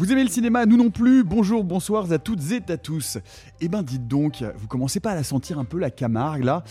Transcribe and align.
Vous 0.00 0.10
aimez 0.10 0.22
le 0.24 0.30
cinéma 0.30 0.64
Nous 0.64 0.78
non 0.78 0.88
plus. 0.88 1.24
Bonjour, 1.24 1.62
bonsoir 1.62 2.10
à 2.10 2.18
toutes 2.18 2.40
et 2.52 2.72
à 2.72 2.78
tous. 2.78 3.18
Eh 3.60 3.68
ben 3.68 3.82
dites 3.82 4.08
donc, 4.08 4.42
vous 4.56 4.66
commencez 4.66 4.98
pas 4.98 5.10
à 5.10 5.14
la 5.14 5.22
sentir 5.22 5.58
un 5.58 5.66
peu 5.66 5.78
la 5.78 5.90
Camargue 5.90 6.42
là? 6.42 6.64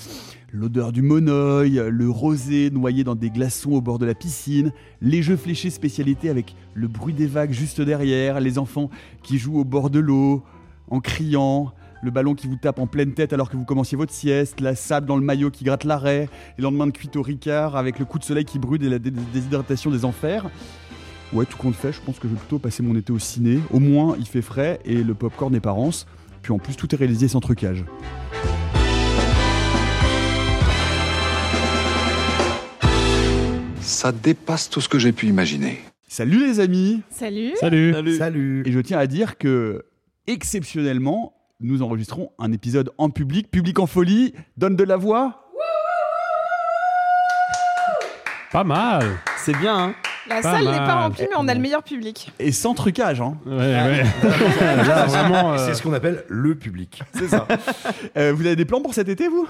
L'odeur 0.52 0.92
du 0.92 1.04
monoeil, 1.04 1.80
le 1.92 2.10
rosé 2.10 2.72
noyé 2.72 3.04
dans 3.04 3.14
des 3.14 3.30
glaçons 3.30 3.74
au 3.74 3.82
bord 3.82 4.00
de 4.00 4.08
la 4.08 4.16
piscine, 4.16 4.72
les 5.00 5.22
jeux 5.22 5.36
fléchés 5.36 5.70
spécialité 5.70 6.32
avec 6.32 6.56
le 6.74 6.88
bruit 6.88 7.14
des 7.14 7.28
vagues 7.28 7.52
juste 7.52 7.82
derrière, 7.82 8.40
les 8.40 8.58
enfants 8.58 8.90
qui 9.22 9.38
jouent 9.38 9.60
au 9.60 9.64
bord 9.64 9.92
de 9.92 10.00
l'eau 10.00 10.42
en 10.90 11.00
criant, 11.00 11.72
le 12.02 12.10
ballon 12.10 12.34
qui 12.34 12.48
vous 12.48 12.56
tape 12.56 12.80
en 12.80 12.88
pleine 12.88 13.14
tête 13.14 13.32
alors 13.32 13.52
que 13.52 13.58
vous 13.58 13.66
commenciez 13.66 13.96
votre 13.96 14.12
sieste, 14.12 14.60
la 14.60 14.74
sable 14.74 15.06
dans 15.06 15.18
le 15.18 15.24
maillot 15.24 15.52
qui 15.52 15.66
gratte 15.66 15.84
l'arrêt, 15.84 16.30
les 16.58 16.64
lendemains 16.64 16.88
de 16.88 16.92
cuite 16.94 17.16
au 17.16 17.22
Ricard 17.22 17.76
avec 17.76 18.00
le 18.00 18.06
coup 18.06 18.18
de 18.18 18.24
soleil 18.24 18.46
qui 18.46 18.58
brûle 18.58 18.84
et 18.84 18.90
la 18.90 18.98
dé- 18.98 19.12
déshydratation 19.12 19.92
des 19.92 20.04
enfers. 20.04 20.50
Ouais, 21.32 21.46
tout 21.46 21.58
compte 21.58 21.76
fait, 21.76 21.92
je 21.92 22.02
pense 22.02 22.18
que 22.18 22.28
je 22.28 22.34
vais 22.34 22.40
plutôt 22.40 22.58
passer 22.58 22.82
mon 22.82 22.96
été 22.96 23.14
au 23.14 23.20
ciné. 23.20 23.60
Au 23.70 23.80
moins, 23.80 24.16
il 24.18 24.26
fait 24.26 24.42
frais 24.42 24.80
et 24.84 25.04
le 25.04 25.14
popcorn 25.14 25.54
est 25.54 25.60
pas 25.60 25.70
rance. 25.70 26.08
Puis 26.42 26.52
en 26.52 26.58
plus, 26.58 26.76
tout 26.76 26.94
est 26.96 26.98
réalisé 26.98 27.28
sans 27.28 27.40
trucage. 27.40 27.86
Ça 33.80 34.12
dépasse 34.12 34.72
tout 34.72 34.82
ce 34.82 34.90
que 34.90 34.98
j'ai 34.98 35.12
pu 35.12 35.28
imaginer. 35.28 35.80
Salut 36.08 36.48
les 36.48 36.60
amis 36.60 37.04
Salut. 37.12 37.54
Salut. 37.60 38.16
Salut 38.18 38.64
Et 38.66 38.72
je 38.72 38.80
tiens 38.80 38.98
à 38.98 39.06
dire 39.06 39.38
que, 39.38 39.86
exceptionnellement, 40.26 41.36
nous 41.60 41.84
enregistrons 41.84 42.32
un 42.40 42.52
épisode 42.52 42.90
en 42.98 43.12
public, 43.12 43.52
public 43.52 43.78
en 43.78 43.86
folie, 43.86 44.34
donne 44.58 44.76
de 44.76 44.84
la 44.84 44.98
voix. 44.98 45.46
Pas 48.52 48.64
mal. 48.64 49.06
C'est 49.38 49.56
bien, 49.56 49.78
hein 49.78 49.96
La 50.30 50.36
Pas 50.42 50.42
salle 50.54 50.66
n'est 50.66 50.72
mal. 50.72 50.86
pas 50.88 50.96
remplie, 51.02 51.24
mais 51.30 51.36
on 51.38 51.48
a 51.48 51.54
le 51.54 51.60
meilleur 51.60 51.82
public. 51.84 52.32
Et 52.40 52.52
sans 52.52 52.74
trucage, 52.76 53.20
hein. 53.20 53.36
Ouais, 53.46 53.54
ouais. 53.58 54.04
Là, 54.88 55.06
vraiment. 55.06 55.54
euh, 55.54 55.58
C'est 55.58 55.74
ce 55.74 55.82
qu'on 55.82 55.94
appelle 55.94 56.24
le 56.28 56.56
public. 56.56 57.02
C'est 57.14 57.28
ça. 57.28 57.48
Euh, 58.18 58.34
vous 58.36 58.46
avez 58.46 58.56
des 58.56 58.66
plans 58.66 58.82
pour 58.82 58.94
cet 58.94 59.10
été, 59.10 59.28
vous? 59.28 59.48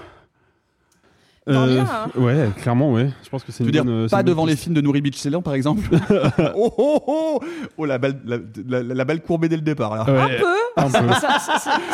Dormir, 1.52 1.86
hein. 1.90 2.10
Ouais, 2.16 2.48
clairement, 2.60 2.92
ouais. 2.92 3.10
Je 3.22 3.28
pense 3.28 3.44
que 3.44 3.52
c'est 3.52 3.60
une 3.60 3.66
veux 3.66 3.72
dire, 3.72 3.84
bonne. 3.84 4.08
c'est 4.08 4.10
pas 4.14 4.20
une 4.20 4.24
bonne 4.26 4.32
devant 4.34 4.46
les 4.46 4.56
films 4.56 4.74
de 4.74 4.80
Nouri 4.80 5.00
Bichselan, 5.00 5.42
par 5.42 5.54
exemple. 5.54 5.82
oh, 6.56 6.72
oh, 6.78 7.02
oh 7.06 7.40
Oh, 7.78 7.84
la 7.86 7.98
balle, 7.98 8.20
la, 8.24 8.38
la- 8.68 8.82
la 8.94 9.04
balle 9.04 9.20
courbée 9.22 9.48
dès 9.48 9.56
le 9.56 9.62
départ, 9.62 9.94
là. 9.96 10.04
Ouais, 10.04 10.36
Un 10.76 10.88
peu. 10.88 11.00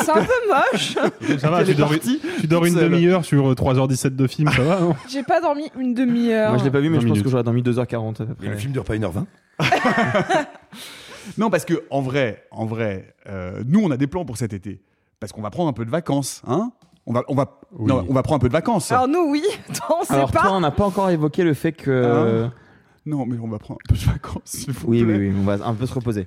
C'est 0.03 0.11
un 0.11 0.15
peu 0.25 0.33
moche. 0.49 0.97
Ça 1.41 1.51
va, 1.51 1.65
tu 1.65 1.75
dors, 1.75 1.91
tu 2.41 2.47
dors 2.47 2.65
une 2.67 2.75
demi-heure 2.75 3.25
sur 3.25 3.51
euh, 3.51 3.55
3h17 3.55 4.15
de 4.17 4.27
film, 4.27 4.51
ça 4.51 4.63
va 4.63 4.81
non? 4.81 4.95
J'ai 5.09 5.23
pas 5.23 5.41
dormi 5.41 5.71
une 5.79 5.95
demi-heure. 5.95 6.51
Moi 6.51 6.59
je 6.59 6.65
l'ai 6.65 6.71
pas 6.71 6.81
vu, 6.81 6.89
mais 6.91 6.99
20 6.99 7.03
je 7.03 7.09
pense 7.09 7.23
que 7.23 7.29
j'aurais 7.29 7.43
dormi 7.43 7.63
2h40 7.63 8.23
à 8.23 8.27
peu 8.27 8.35
Et 8.43 8.47
le 8.47 8.53
près. 8.53 8.57
film 8.61 8.73
dure 8.73 8.85
pas 8.85 8.95
1h20 8.95 9.25
Non, 11.39 11.51
parce 11.51 11.65
que 11.65 11.83
en 11.91 12.01
vrai, 12.03 12.45
en 12.51 12.67
vrai, 12.67 13.15
euh, 13.29 13.63
nous 13.67 13.81
on 13.83 13.91
a 13.91 13.97
des 13.97 14.07
plans 14.07 14.25
pour 14.25 14.37
cet 14.37 14.53
été, 14.53 14.81
parce 15.19 15.33
qu'on 15.33 15.43
va 15.43 15.51
prendre 15.51 15.69
un 15.69 15.73
peu 15.73 15.85
de 15.85 15.91
vacances, 15.91 16.43
hein? 16.47 16.71
On 17.07 17.13
va, 17.13 17.23
on 17.29 17.35
va, 17.35 17.61
Oui. 17.79 17.87
non, 17.87 18.05
on 18.09 18.13
va 18.13 18.23
prendre 18.23 18.37
un 18.37 18.41
peu 18.41 18.49
de 18.49 18.53
vacances. 18.53 18.91
Alors 18.91 19.07
nous, 19.09 19.31
oui. 19.31 19.43
On 19.91 20.05
sait 20.05 20.15
Alors 20.15 20.33
pas. 20.33 20.41
toi, 20.43 20.53
on 20.53 20.61
n'a 20.61 20.71
pas 20.73 20.85
encore 20.85 21.09
évoqué 21.11 21.45
le 21.45 21.55
fait 21.55 21.73
que... 21.73 22.45
Hein 22.47 22.53
Non, 23.07 23.25
mais 23.27 23.39
on 23.39 23.47
va 23.49 23.59
prendre 23.59 23.79
un 23.85 23.89
peu 23.89 23.95
de 23.99 24.05
vacances. 24.05 24.41
s'il 24.45 24.73
vous 24.73 24.89
oui, 24.89 25.05
plaît. 25.05 25.17
oui, 25.17 25.29
oui, 25.29 25.35
on 25.39 25.45
va 25.45 25.65
un 25.67 25.75
peu 25.75 25.87
se 25.87 25.95
reposer. 25.95 26.27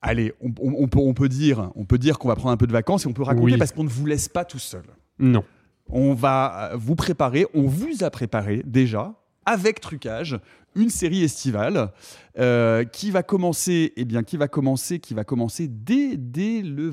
Allez, 0.00 0.32
on, 0.40 0.48
on- 0.60 0.74
on 0.84 0.88
peut, 0.88 0.98
on 1.00 1.14
peut 1.14 1.28
dire, 1.28 1.70
on 1.74 1.84
peut 1.84 1.98
dire 1.98 2.18
qu'on 2.18 2.28
va 2.28 2.36
prendre 2.36 2.52
un 2.52 2.56
peu 2.56 2.66
de 2.68 2.72
vacances 2.72 3.04
et 3.04 3.08
on 3.08 3.12
peut 3.12 3.22
raconter 3.24 3.52
Oui. 3.52 3.56
parce 3.58 3.72
qu'on 3.72 3.84
ne 3.84 3.88
vous 3.88 4.06
laisse 4.06 4.28
pas 4.28 4.44
tout 4.44 4.58
seul. 4.60 4.82
Non. 5.18 5.44
On 5.88 6.14
va 6.14 6.70
euh, 6.72 6.76
vous 6.76 6.94
préparer, 6.94 7.46
on 7.54 7.62
vous 7.66 8.02
a 8.04 8.10
préparé 8.10 8.62
déjà 8.64 9.14
avec 9.44 9.80
trucage 9.80 10.38
une 10.76 10.88
série 10.88 11.22
estivale 11.24 11.90
euh, 12.38 12.84
qui 12.84 13.10
va 13.10 13.22
commencer, 13.24 13.92
eh 13.96 14.04
bien, 14.04 14.22
qui 14.22 14.36
va 14.36 14.46
commencer, 14.48 15.00
qui 15.00 15.14
va 15.14 15.24
commencer 15.24 15.66
dès, 15.68 16.16
dès 16.16 16.62
le 16.62 16.88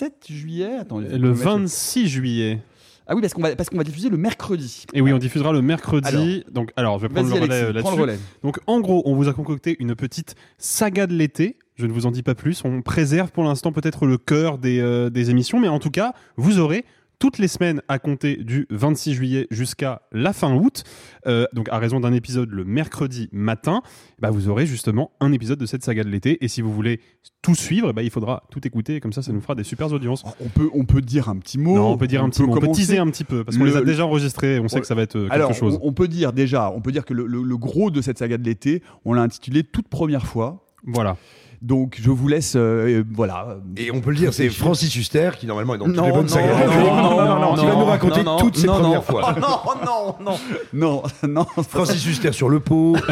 27 0.00 0.26
juillet. 0.30 0.76
Attendez, 0.80 1.06
faut 1.06 1.12
Le 1.16 1.18
que 1.18 1.38
je 1.38 1.44
mette 1.44 1.48
26 1.48 2.08
juillet. 2.08 2.58
Ah 3.06 3.14
oui, 3.14 3.20
parce 3.20 3.34
qu'on 3.34 3.42
va, 3.42 3.56
parce 3.56 3.68
qu'on 3.68 3.76
va 3.76 3.84
diffuser 3.84 4.08
le 4.08 4.16
mercredi. 4.16 4.86
Et 4.94 5.00
oui, 5.00 5.12
on 5.12 5.18
diffusera 5.18 5.52
le 5.52 5.62
mercredi. 5.62 6.44
donc, 6.50 6.70
alors, 6.76 6.98
je 6.98 7.06
vais 7.06 7.12
prendre 7.12 7.28
le 7.28 7.40
relais 7.40 7.64
euh, 7.64 7.72
là-dessus. 7.72 8.20
Donc, 8.42 8.60
en 8.66 8.80
gros, 8.80 9.02
on 9.04 9.14
vous 9.14 9.28
a 9.28 9.32
concocté 9.32 9.76
une 9.80 9.96
petite 9.96 10.36
saga 10.58 11.06
de 11.06 11.14
l'été. 11.14 11.56
Je 11.74 11.86
ne 11.86 11.92
vous 11.92 12.06
en 12.06 12.12
dis 12.12 12.22
pas 12.22 12.34
plus. 12.34 12.62
On 12.64 12.82
préserve 12.82 13.32
pour 13.32 13.42
l'instant 13.42 13.72
peut-être 13.72 14.06
le 14.06 14.16
cœur 14.16 14.58
des, 14.58 14.80
euh, 14.80 15.10
des 15.10 15.30
émissions, 15.30 15.58
mais 15.58 15.68
en 15.68 15.80
tout 15.80 15.90
cas, 15.90 16.12
vous 16.36 16.58
aurez 16.60 16.84
toutes 17.20 17.38
les 17.38 17.46
semaines 17.46 17.82
à 17.86 18.00
compter 18.00 18.36
du 18.36 18.66
26 18.70 19.14
juillet 19.14 19.46
jusqu'à 19.50 20.02
la 20.10 20.32
fin 20.32 20.52
août, 20.54 20.82
euh, 21.28 21.44
donc 21.52 21.68
à 21.68 21.78
raison 21.78 22.00
d'un 22.00 22.12
épisode 22.12 22.50
le 22.50 22.64
mercredi 22.64 23.28
matin, 23.30 23.82
bah 24.18 24.30
vous 24.30 24.48
aurez 24.48 24.66
justement 24.66 25.12
un 25.20 25.30
épisode 25.30 25.58
de 25.60 25.66
cette 25.66 25.84
saga 25.84 26.02
de 26.02 26.08
l'été. 26.08 26.42
Et 26.42 26.48
si 26.48 26.62
vous 26.62 26.72
voulez 26.72 26.98
tout 27.42 27.54
suivre, 27.54 27.92
bah 27.92 28.02
il 28.02 28.10
faudra 28.10 28.44
tout 28.50 28.66
écouter, 28.66 28.96
et 28.96 29.00
comme 29.00 29.12
ça, 29.12 29.20
ça 29.22 29.32
nous 29.32 29.40
fera 29.42 29.54
des 29.54 29.64
super 29.64 29.92
audiences. 29.92 30.24
On 30.40 30.48
peut, 30.48 30.70
on 30.74 30.84
peut 30.86 31.02
dire 31.02 31.28
un 31.28 31.36
petit 31.36 31.58
mot. 31.58 31.76
Non, 31.76 31.90
on 31.92 31.96
peut 31.98 32.06
dire 32.08 32.24
un 32.24 32.30
petit 32.30 32.42
mot, 32.42 32.52
on 32.52 32.54
peut 32.54 32.60
commencer. 32.62 32.80
teaser 32.80 32.98
un 32.98 33.06
petit 33.10 33.24
peu, 33.24 33.44
parce 33.44 33.56
qu'on 33.58 33.64
Le- 33.64 33.70
les 33.70 33.76
a 33.76 33.82
déjà 33.82 34.06
enregistrés, 34.06 34.58
on 34.58 34.68
sait 34.68 34.80
que 34.80 34.86
ça 34.86 34.94
va 34.94 35.02
être 35.02 35.16
euh, 35.16 35.22
quelque 35.28 35.34
Alors, 35.34 35.52
chose. 35.54 35.78
on, 35.82 35.88
on 35.90 35.92
peut 35.92 36.08
dire 36.08 36.32
déjà, 36.32 36.70
on 36.72 36.80
peut 36.80 36.90
dire 36.90 37.04
que 37.04 37.12
le, 37.14 37.26
le- 37.26 37.42
le 37.42 37.56
gros 37.58 37.90
de 37.90 38.00
cette 38.00 38.16
saga 38.18 38.38
de 38.38 38.44
l'été, 38.44 38.82
on 39.04 39.12
l'a 39.12 39.20
intitulé 39.22 39.62
toute 39.62 39.88
première 39.88 40.26
fois. 40.26 40.66
Voilà. 40.86 41.18
Donc, 41.62 41.98
je 42.00 42.10
vous 42.10 42.26
laisse, 42.26 42.54
euh, 42.56 43.04
voilà. 43.12 43.58
Et 43.76 43.90
on 43.90 44.00
peut 44.00 44.10
le 44.10 44.16
dire, 44.16 44.32
c'est 44.32 44.48
Francis 44.48 44.94
Huster 44.96 45.32
qui 45.38 45.46
normalement 45.46 45.74
est 45.74 45.78
dans 45.78 45.84
toutes 45.84 45.96
Non, 45.96 46.06
les 46.06 46.12
bonnes 46.12 46.22
non, 46.22 46.28
sagas. 46.28 46.66
non, 46.66 46.86
non, 46.86 47.16
non, 47.16 47.40
non, 47.40 47.54
qui 47.54 47.66
va 47.66 47.72
non, 47.72 47.80
nous 47.80 47.84
raconter 47.84 48.22
non, 48.22 48.38
toutes 48.38 48.56
ses 48.56 48.66
non, 48.66 48.80
premières 48.80 48.94
non. 48.94 49.02
fois. 49.02 49.34
non, 49.40 49.58
non, 49.84 50.16
non. 50.24 50.38
Non, 50.72 51.02
non. 51.28 51.46
Francis 51.68 52.06
Huster 52.06 52.32
sur 52.32 52.48
le 52.48 52.60
pot. 52.60 52.96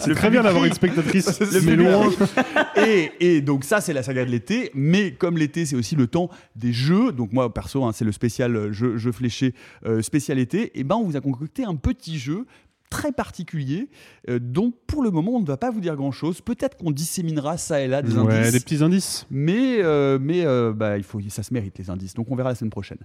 C'est 0.00 0.14
très 0.14 0.30
bien 0.30 0.42
d'avoir 0.42 0.64
une 0.64 0.72
spectatrice, 0.72 1.40
mais 1.64 1.76
loin. 1.76 2.08
et, 2.76 3.12
et 3.20 3.40
donc 3.40 3.64
ça 3.64 3.80
c'est 3.80 3.92
la 3.92 4.02
saga 4.02 4.24
de 4.24 4.30
l'été, 4.30 4.70
mais 4.74 5.12
comme 5.12 5.36
l'été 5.36 5.66
c'est 5.66 5.76
aussi 5.76 5.96
le 5.96 6.06
temps 6.06 6.28
des 6.54 6.72
jeux, 6.72 7.12
donc 7.12 7.32
moi 7.32 7.52
perso 7.52 7.84
hein, 7.84 7.92
c'est 7.92 8.04
le 8.04 8.12
spécial 8.12 8.54
euh, 8.56 8.72
jeu, 8.72 8.98
jeu 8.98 9.10
fléché 9.10 9.54
euh, 9.86 10.02
spécial 10.02 10.38
été, 10.38 10.78
et 10.78 10.84
ben 10.84 10.96
on 10.96 11.04
vous 11.04 11.16
a 11.16 11.20
concocté 11.20 11.64
un 11.64 11.74
petit 11.76 12.18
jeu 12.18 12.46
très 12.90 13.12
particulier 13.12 13.88
euh, 14.28 14.38
dont 14.42 14.72
pour 14.86 15.02
le 15.02 15.10
moment 15.10 15.32
on 15.36 15.40
ne 15.40 15.46
va 15.46 15.56
pas 15.56 15.70
vous 15.70 15.80
dire 15.80 15.96
grand 15.96 16.10
chose. 16.12 16.40
Peut-être 16.40 16.76
qu'on 16.76 16.90
disséminera 16.90 17.56
ça 17.56 17.80
et 17.80 17.86
là 17.88 18.02
des 18.02 18.16
Ouais, 18.18 18.34
indices. 18.34 18.52
des 18.52 18.60
petits 18.60 18.82
indices. 18.82 19.26
Mais, 19.30 19.82
euh, 19.82 20.18
mais 20.20 20.44
euh, 20.44 20.72
bah, 20.74 20.98
il 20.98 21.04
faut, 21.04 21.20
ça 21.28 21.42
se 21.42 21.54
mérite 21.54 21.78
les 21.78 21.88
indices, 21.88 22.14
donc 22.14 22.30
on 22.30 22.34
verra 22.36 22.50
la 22.50 22.54
semaine 22.56 22.70
prochaine. 22.70 22.98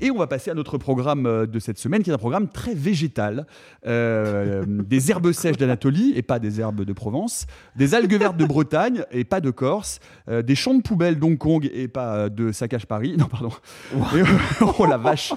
Et 0.00 0.10
on 0.10 0.16
va 0.18 0.26
passer 0.26 0.50
à 0.50 0.54
notre 0.54 0.78
programme 0.78 1.46
de 1.46 1.58
cette 1.58 1.78
semaine, 1.78 2.02
qui 2.02 2.10
est 2.10 2.14
un 2.14 2.18
programme 2.18 2.48
très 2.48 2.74
végétal. 2.74 3.46
Des 3.86 5.10
herbes 5.10 5.32
sèches 5.32 5.56
d'Anatolie 5.56 6.12
et 6.16 6.22
pas 6.22 6.38
des 6.38 6.60
herbes 6.60 6.84
de 6.84 6.92
Provence, 6.92 7.46
des 7.76 7.94
algues 7.94 8.14
vertes 8.14 8.36
de 8.36 8.44
Bretagne 8.44 9.04
et 9.10 9.24
pas 9.24 9.40
de 9.40 9.50
Corse, 9.50 10.00
euh, 10.28 10.42
des 10.42 10.54
champs 10.54 10.74
de 10.74 10.82
poubelle 10.82 11.18
d'Hong 11.18 11.38
Kong 11.38 11.68
et 11.72 11.88
pas 11.88 12.14
euh, 12.16 12.28
de 12.28 12.52
Saccage 12.52 12.86
Paris. 12.86 13.14
Non, 13.18 13.26
pardon. 13.26 13.50
Et- 14.16 14.22
oh 14.78 14.86
la 14.86 14.98
vache. 14.98 15.32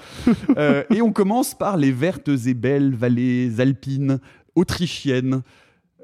Euh, 0.57 0.83
et 0.93 1.01
on 1.01 1.11
commence 1.11 1.53
par 1.55 1.77
les 1.77 1.91
vertes 1.91 2.29
et 2.45 2.53
belles 2.53 2.93
vallées 2.93 3.59
alpines 3.59 4.19
autrichiennes. 4.55 5.41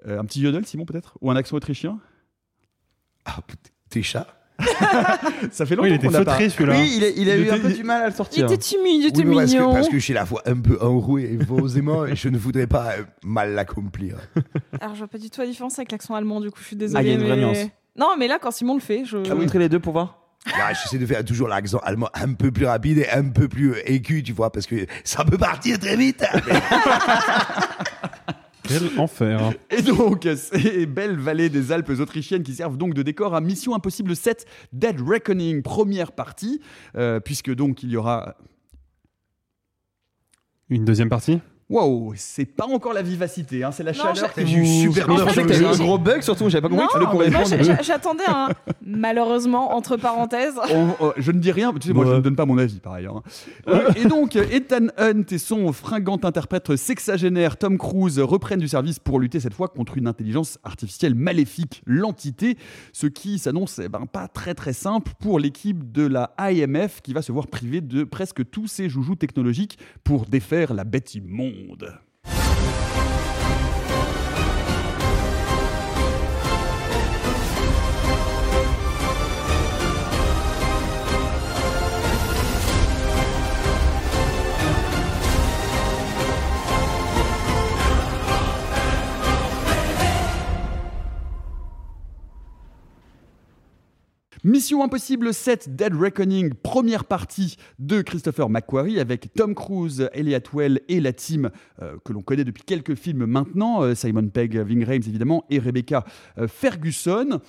Euh, 0.07 0.19
un 0.19 0.25
petit 0.25 0.39
yodel, 0.41 0.65
Simon, 0.65 0.85
peut-être? 0.85 1.17
Ou 1.21 1.31
un 1.31 1.35
accent 1.35 1.55
autrichien? 1.57 1.99
Ah, 3.25 3.37
tes 3.89 4.01
chats 4.03 4.27
Ça 5.51 5.65
fait 5.67 5.75
longtemps 5.75 5.83
Oui, 5.83 5.89
il 5.91 5.95
était 5.95 6.07
qu'on 6.07 6.13
l'a 6.13 6.25
pas. 6.25 6.49
celui-là. 6.49 6.75
Oui, 6.79 6.93
il, 6.97 7.03
est- 7.03 7.13
il 7.17 7.29
a 7.29 7.35
Il 7.37 7.43
eu 7.45 7.49
un 7.51 7.59
peu 7.59 7.71
du 7.73 7.83
mal 7.83 8.01
à 8.01 8.05
le 8.07 8.11
Il 8.11 8.15
sortir. 8.15 8.45
était 8.45 8.57
timide, 8.57 9.01
il 9.03 9.07
était 9.07 9.23
Oui, 9.23 9.35
parce, 9.35 9.51
que, 9.51 9.57
mignon. 9.57 9.73
parce 9.73 9.87
que 9.89 9.99
je 9.99 10.03
suis 10.03 10.13
la 10.13 10.25
fois 10.25 10.41
un 10.45 10.55
peu 10.59 10.79
enroué, 10.81 11.37
forcément, 11.47 12.05
et 12.05 12.15
je 12.15 12.27
ne 12.29 12.37
voudrais 12.39 12.65
pas 12.67 12.93
mal 13.23 13.53
l'accomplir. 13.53 14.17
Alors, 14.81 14.95
je 14.95 14.99
vois 14.99 15.07
pas 15.07 15.19
du 15.19 15.29
tout 15.29 15.41
la 15.41 15.47
différence 15.47 15.77
avec 15.77 15.91
l'accent 15.91 16.15
allemand, 16.15 16.41
du 16.41 16.49
coup, 16.49 16.59
je 16.61 16.65
suis 16.67 16.75
Ah, 16.75 16.79
désolée. 16.79 17.03
il 17.03 17.07
y 17.07 17.11
a 17.11 17.13
une 17.19 17.23
vraie 17.25 17.35
mais- 17.35 17.41
nuance. 17.45 17.71
Non, 17.97 18.15
mais 18.17 18.27
là, 18.27 18.37
quand 18.39 18.51
Simon 18.51 18.75
le 18.75 18.79
fait, 18.79 19.05
je. 19.05 19.17
Ah, 19.17 19.33
vous 19.33 19.41
montrez 19.41 19.59
les 19.59 19.69
deux 19.69 19.79
pour 19.79 19.93
voir 19.93 20.27
Là, 20.45 20.71
j'essaie 20.73 20.97
de 20.97 21.05
faire 21.05 21.25
toujours 21.25 21.47
l'accent 21.47 21.79
allemand 21.79 22.09
un 22.13 22.33
peu 22.33 22.51
plus 22.51 22.65
rapide 22.65 22.99
et 22.99 23.09
un 23.09 23.29
peu 23.29 23.47
plus 23.47 23.71
euh, 23.71 23.89
aigu, 23.91 24.23
tu 24.23 24.33
vois, 24.33 24.51
parce 24.51 24.65
que 24.65 24.85
ça 25.03 25.25
peut 25.25 25.37
partir 25.37 25.77
très 25.77 25.97
vite. 25.97 26.23
hein. 26.33 26.39
Quel 28.63 28.99
enfer. 28.99 29.53
Et 29.69 29.81
donc, 29.81 30.27
ces 30.35 30.85
belles 30.85 31.17
vallées 31.17 31.49
des 31.49 31.71
Alpes 31.71 31.91
autrichiennes 31.99 32.43
qui 32.43 32.53
servent 32.53 32.77
donc 32.77 32.93
de 32.93 33.01
décor 33.01 33.33
à 33.33 33.41
Mission 33.41 33.75
Impossible 33.75 34.15
7 34.15 34.45
Dead 34.73 35.01
Reckoning, 35.01 35.61
première 35.61 36.11
partie, 36.11 36.61
euh, 36.95 37.19
puisque 37.19 37.53
donc 37.53 37.83
il 37.83 37.89
y 37.89 37.97
aura. 37.97 38.35
Une 40.69 40.85
deuxième 40.85 41.09
partie? 41.09 41.39
Waouh, 41.69 42.13
c'est 42.15 42.45
pas 42.45 42.65
encore 42.65 42.93
la 42.93 43.01
vivacité, 43.01 43.61
hein, 43.65 43.73
c'est 43.73 43.83
la 43.83 43.91
Non, 43.91 43.97
chaleur 44.13 44.31
j'ai- 44.37 44.53
eu 44.53 44.65
super 44.83 45.05
peur. 45.05 45.27
je 45.29 45.61
eu 45.61 45.65
un 45.65 45.75
gros 45.75 45.97
bug 45.97 46.21
surtout, 46.21 46.47
j'avais 46.49 46.61
pas 46.61 46.69
compris 46.69 46.85
Non, 46.97 47.11
moi, 47.29 47.43
j'ai- 47.43 47.61
j'ai- 47.61 47.75
j'attendais 47.83 48.23
un 48.25 48.47
malheureusement 48.85 49.75
entre 49.75 49.97
parenthèses. 49.97 50.53
On- 50.73 50.87
on- 51.07 51.13
je 51.17 51.29
ne 51.33 51.39
dis 51.39 51.51
rien, 51.51 51.73
tu 51.73 51.89
sais, 51.89 51.93
moi 51.93 52.05
je 52.05 52.13
ne 52.13 52.19
donne 52.21 52.37
pas 52.37 52.45
mon 52.45 52.57
avis 52.57 52.79
par 52.79 52.93
ailleurs. 52.93 53.17
hein. 53.17 53.23
Euh, 53.67 53.89
et 53.97 54.05
donc, 54.05 54.37
Ethan 54.37 54.87
Hunt 54.97 55.23
et 55.29 55.37
son 55.37 55.73
fringant 55.73 56.17
interprète 56.23 56.73
sexagénaire 56.77 57.57
Tom 57.57 57.77
Cruise 57.77 58.17
reprennent 58.19 58.61
du 58.61 58.69
service 58.69 58.99
pour 58.99 59.19
lutter 59.19 59.41
cette 59.41 59.53
fois 59.53 59.67
contre 59.67 59.97
une 59.97 60.07
intelligence 60.07 60.59
artificielle 60.63 61.15
maléfique, 61.15 61.81
l'entité, 61.85 62.57
ce 62.93 63.07
qui 63.07 63.39
s'annonce 63.39 63.79
eh 63.83 63.89
ben, 63.89 64.05
pas 64.09 64.29
très 64.29 64.53
très 64.53 64.71
simple 64.71 65.11
pour 65.19 65.37
l'équipe 65.37 65.91
de 65.91 66.07
la 66.07 66.31
IMF 66.39 67.01
qui 67.01 67.11
va 67.11 67.21
se 67.21 67.33
voir 67.33 67.47
privée 67.47 67.81
de 67.81 68.05
presque 68.05 68.49
tous 68.49 68.67
ses 68.67 68.87
joujoux 68.87 69.15
technologiques 69.15 69.77
pour 70.05 70.27
défaire 70.27 70.73
la 70.73 70.85
bête 70.85 71.13
immonde. 71.13 71.55
muda. 71.65 72.01
Mission 94.47 94.81
Impossible 94.81 95.33
7 95.33 95.75
Dead 95.75 95.93
Reckoning, 95.93 96.53
première 96.53 97.03
partie 97.03 97.57
de 97.79 98.01
Christopher 98.01 98.47
McQuarrie 98.47 98.97
avec 98.97 99.33
Tom 99.33 99.53
Cruise, 99.53 100.09
Elliot 100.13 100.39
Well 100.53 100.79
et 100.87 101.01
la 101.01 101.11
team 101.11 101.49
euh, 101.81 101.97
que 102.05 102.13
l'on 102.13 102.21
connaît 102.21 102.45
depuis 102.45 102.63
quelques 102.63 102.95
films 102.95 103.25
maintenant, 103.25 103.83
euh, 103.83 103.93
Simon 103.93 104.29
Pegg, 104.29 104.55
Ving 104.57 104.85
Rhames 104.85 105.01
évidemment 105.05 105.43
et 105.49 105.59
Rebecca 105.59 106.05
euh, 106.37 106.47
Ferguson. 106.47 107.41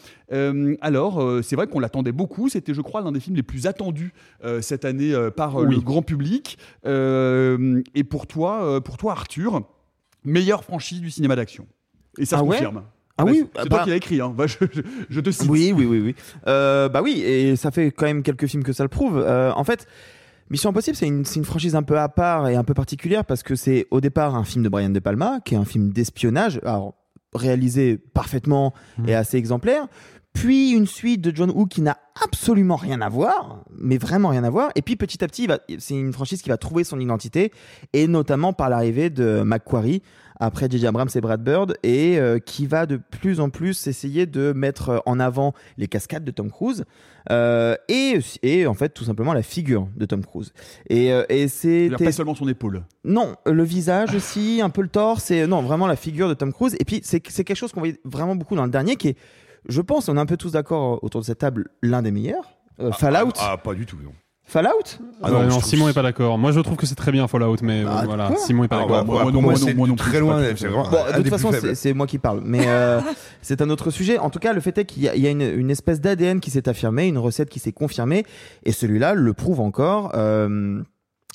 Alors, 0.80 1.24
c'est 1.44 1.54
vrai 1.54 1.68
qu'on 1.68 1.78
l'attendait 1.78 2.10
beaucoup, 2.10 2.48
c'était 2.48 2.74
je 2.74 2.80
crois 2.80 3.00
l'un 3.00 3.12
des 3.12 3.20
films 3.20 3.36
les 3.36 3.44
plus 3.44 3.66
attendus 3.66 4.12
cette 4.60 4.84
année 4.84 5.14
par 5.36 5.54
Oui. 5.56 5.74
le 5.76 5.80
grand 5.80 6.02
public. 6.02 6.58
Et 6.84 8.04
pour 8.04 8.26
toi, 8.26 8.80
pour 8.82 8.96
toi 8.98 9.12
Arthur, 9.12 9.62
meilleure 10.24 10.64
franchise 10.64 11.00
du 11.00 11.10
cinéma 11.10 11.36
d'action. 11.36 11.66
Et 12.18 12.26
ça 12.26 12.36
Ah 12.36 12.40
se 12.40 12.44
ouais 12.44 12.56
confirme. 12.56 12.82
Ah 13.18 13.24
oui, 13.24 13.44
c'est 13.54 13.62
bah- 13.62 13.76
toi 13.76 13.84
qui 13.84 13.90
l'as 13.90 13.96
écrit, 13.96 14.20
hein. 14.20 14.32
Bah, 14.36 14.46
je, 14.46 14.56
je- 14.72 14.80
je 15.10 15.20
te 15.20 15.30
cite. 15.30 15.48
Oui, 15.50 15.72
oui, 15.76 15.84
oui, 15.86 16.00
oui. 16.00 16.14
Euh, 16.46 16.88
bah 16.88 17.02
oui, 17.02 17.20
et 17.22 17.56
ça 17.56 17.70
fait 17.70 17.90
quand 17.90 18.06
même 18.06 18.22
quelques 18.22 18.46
films 18.46 18.62
que 18.62 18.72
ça 18.72 18.84
le 18.84 18.88
prouve. 18.88 19.18
Euh, 19.18 19.50
en 19.54 19.64
fait, 19.64 19.86
Mission 20.50 20.70
Impossible, 20.70 20.96
c'est 20.96 21.06
une, 21.06 21.24
c'est 21.24 21.36
une 21.36 21.44
franchise 21.44 21.74
un 21.76 21.82
peu 21.82 21.98
à 21.98 22.08
part 22.08 22.48
et 22.48 22.56
un 22.56 22.64
peu 22.64 22.74
particulière 22.74 23.24
parce 23.24 23.42
que 23.42 23.54
c'est 23.54 23.86
au 23.90 24.00
départ 24.00 24.34
un 24.34 24.44
film 24.44 24.64
de 24.64 24.68
Brian 24.68 24.90
De 24.90 24.98
Palma, 25.00 25.40
qui 25.44 25.54
est 25.54 25.58
un 25.58 25.64
film 25.64 25.90
d'espionnage, 25.90 26.60
alors 26.64 26.94
réalisé 27.34 27.98
parfaitement 27.98 28.72
et 29.06 29.14
assez 29.14 29.36
exemplaire. 29.36 29.86
Puis 30.32 30.70
une 30.70 30.86
suite 30.86 31.20
de 31.20 31.34
John 31.34 31.50
Woo 31.50 31.66
qui 31.66 31.80
n'a 31.82 31.98
absolument 32.24 32.76
rien 32.76 33.00
à 33.00 33.08
voir, 33.08 33.64
mais 33.76 33.98
vraiment 33.98 34.28
rien 34.28 34.44
à 34.44 34.50
voir. 34.50 34.70
Et 34.76 34.82
puis 34.82 34.94
petit 34.94 35.22
à 35.24 35.26
petit, 35.26 35.48
c'est 35.78 35.94
une 35.94 36.12
franchise 36.12 36.42
qui 36.42 36.48
va 36.48 36.56
trouver 36.56 36.84
son 36.84 37.00
identité, 37.00 37.50
et 37.92 38.06
notamment 38.06 38.52
par 38.52 38.68
l'arrivée 38.68 39.10
de 39.10 39.42
McQuarrie 39.44 40.02
après 40.40 40.68
J.J. 40.70 40.86
Abrams 40.86 41.08
et 41.14 41.20
Brad 41.20 41.42
Bird, 41.42 41.76
et 41.82 42.18
euh, 42.18 42.38
qui 42.38 42.66
va 42.66 42.86
de 42.86 42.96
plus 42.96 43.40
en 43.40 43.50
plus 43.50 43.86
essayer 43.86 44.26
de 44.26 44.52
mettre 44.52 45.02
en 45.06 45.18
avant 45.20 45.52
les 45.76 45.88
cascades 45.88 46.24
de 46.24 46.30
Tom 46.30 46.50
Cruise, 46.50 46.84
euh, 47.30 47.74
et, 47.88 48.18
et 48.42 48.66
en 48.66 48.74
fait 48.74 48.90
tout 48.90 49.04
simplement 49.04 49.32
la 49.32 49.42
figure 49.42 49.88
de 49.96 50.06
Tom 50.06 50.24
Cruise. 50.24 50.52
Et, 50.88 51.12
euh, 51.12 51.24
et 51.28 51.48
c'est 51.48 51.90
Pas 51.98 52.12
seulement 52.12 52.34
son 52.34 52.48
épaule. 52.48 52.84
non, 53.04 53.36
le 53.46 53.62
visage 53.64 54.14
aussi, 54.14 54.60
un 54.62 54.70
peu 54.70 54.82
le 54.82 54.88
torse, 54.88 55.30
et 55.30 55.46
non, 55.46 55.62
vraiment 55.62 55.86
la 55.86 55.96
figure 55.96 56.28
de 56.28 56.34
Tom 56.34 56.52
Cruise. 56.52 56.76
Et 56.80 56.84
puis, 56.84 57.00
c'est 57.04 57.22
c'est 57.28 57.44
quelque 57.44 57.56
chose 57.56 57.72
qu'on 57.72 57.80
voyait 57.80 58.00
vraiment 58.04 58.36
beaucoup 58.36 58.54
dans 58.56 58.64
le 58.64 58.70
dernier, 58.70 58.96
qui 58.96 59.08
est, 59.08 59.16
je 59.68 59.80
pense, 59.80 60.08
on 60.08 60.16
est 60.16 60.20
un 60.20 60.26
peu 60.26 60.36
tous 60.36 60.52
d'accord 60.52 61.02
autour 61.02 61.20
de 61.20 61.26
cette 61.26 61.38
table, 61.38 61.68
l'un 61.82 62.02
des 62.02 62.10
meilleurs. 62.12 62.52
Euh, 62.80 62.92
Fallout. 62.92 63.32
Ah, 63.40 63.56
pas 63.56 63.74
du 63.74 63.86
tout, 63.86 63.96
non. 64.02 64.12
Fallout? 64.48 64.70
Ah 65.22 65.30
Ouais, 65.30 65.40
je 65.44 65.48
non, 65.50 65.60
Simon 65.60 65.88
est 65.88 65.92
pas 65.92 66.02
d'accord. 66.02 66.38
Moi, 66.38 66.52
je 66.52 66.60
trouve 66.60 66.76
que 66.78 66.86
c'est 66.86 66.94
très 66.94 67.12
bien 67.12 67.28
Fallout, 67.28 67.56
mais 67.62 67.84
Ah, 67.86 68.00
euh, 68.00 68.04
voilà, 68.06 68.34
Simon 68.36 68.64
est 68.64 68.68
pas 68.68 68.76
Ah, 68.76 68.80
d'accord. 68.80 69.04
bah, 69.04 69.04
non, 69.06 69.12
moi, 69.30 69.42
moi 69.42 69.52
non, 69.52 69.56
c'est 69.58 69.74
non 69.74 69.94
très 69.94 70.20
loin, 70.20 70.36
Bon, 70.40 70.42
de 70.42 71.16
toute 71.18 71.28
façon, 71.28 71.50
c'est 71.74 71.92
moi 71.92 72.06
qui 72.06 72.18
parle. 72.18 72.40
Mais 72.42 72.62
euh, 72.66 73.00
c'est 73.42 73.60
un 73.60 73.68
autre 73.68 73.90
sujet. 73.90 74.16
En 74.16 74.30
tout 74.30 74.38
cas, 74.38 74.54
le 74.54 74.60
fait 74.60 74.78
est 74.78 74.86
qu'il 74.86 75.02
y 75.02 75.08
a, 75.08 75.14
il 75.14 75.20
y 75.22 75.26
a 75.26 75.30
une, 75.30 75.42
une 75.42 75.70
espèce 75.70 76.00
d'ADN 76.00 76.40
qui 76.40 76.50
s'est 76.50 76.66
affirmé, 76.66 77.06
une 77.08 77.18
recette 77.18 77.50
qui 77.50 77.58
s'est 77.58 77.72
confirmée. 77.72 78.24
Et 78.64 78.72
celui-là 78.72 79.12
le 79.12 79.34
prouve 79.34 79.60
encore. 79.60 80.12
Euh, 80.14 80.80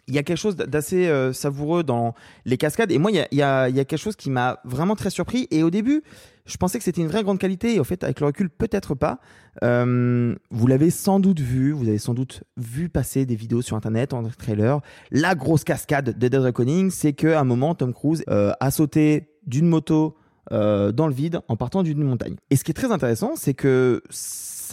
il 0.07 0.15
y 0.15 0.17
a 0.17 0.23
quelque 0.23 0.37
chose 0.39 0.55
d'assez 0.55 1.07
euh, 1.07 1.31
savoureux 1.33 1.83
dans 1.83 2.15
les 2.45 2.57
cascades. 2.57 2.91
Et 2.91 2.97
moi, 2.97 3.11
il 3.11 3.15
y 3.17 3.19
a, 3.19 3.27
il 3.31 3.37
y 3.37 3.41
a- 3.43 3.69
il 3.69 3.75
y 3.75 3.79
a 3.79 3.85
quelque 3.85 4.01
chose 4.01 4.15
qui 4.15 4.31
m'a 4.31 4.59
vraiment 4.65 4.95
très 4.95 5.11
surpris. 5.11 5.47
Et 5.51 5.61
au 5.63 5.69
début, 5.69 6.01
je 6.45 6.57
pensais 6.57 6.77
que 6.77 6.83
c'était 6.83 7.01
une 7.01 7.07
vraie 7.07 7.23
grande 7.23 7.39
qualité. 7.39 7.75
Et 7.75 7.79
au 7.79 7.83
fait, 7.83 8.03
avec 8.03 8.19
le 8.19 8.27
recul, 8.27 8.49
peut-être 8.49 8.95
pas. 8.95 9.19
Euh, 9.63 10.35
vous 10.51 10.67
l'avez 10.67 10.89
sans 10.89 11.19
doute 11.19 11.39
vu. 11.39 11.71
Vous 11.71 11.87
avez 11.87 11.97
sans 11.97 12.13
doute 12.13 12.43
vu 12.57 12.89
passer 12.89 13.25
des 13.25 13.35
vidéos 13.35 13.61
sur 13.61 13.77
Internet, 13.77 14.13
en 14.13 14.23
trailer. 14.23 14.81
La 15.11 15.35
grosse 15.35 15.63
cascade 15.63 16.17
de 16.17 16.27
Dead 16.27 16.35
Reckoning, 16.35 16.91
c'est 16.91 17.13
qu'à 17.13 17.39
un 17.39 17.43
moment, 17.43 17.75
Tom 17.75 17.93
Cruise 17.93 18.23
euh, 18.29 18.51
a 18.59 18.71
sauté 18.71 19.29
d'une 19.45 19.67
moto 19.67 20.17
euh, 20.51 20.91
dans 20.91 21.07
le 21.07 21.13
vide 21.13 21.39
en 21.47 21.55
partant 21.55 21.83
d'une 21.83 22.03
montagne. 22.03 22.35
Et 22.49 22.55
ce 22.57 22.63
qui 22.63 22.71
est 22.71 22.75
très 22.75 22.91
intéressant, 22.91 23.35
c'est 23.35 23.53
que 23.53 24.03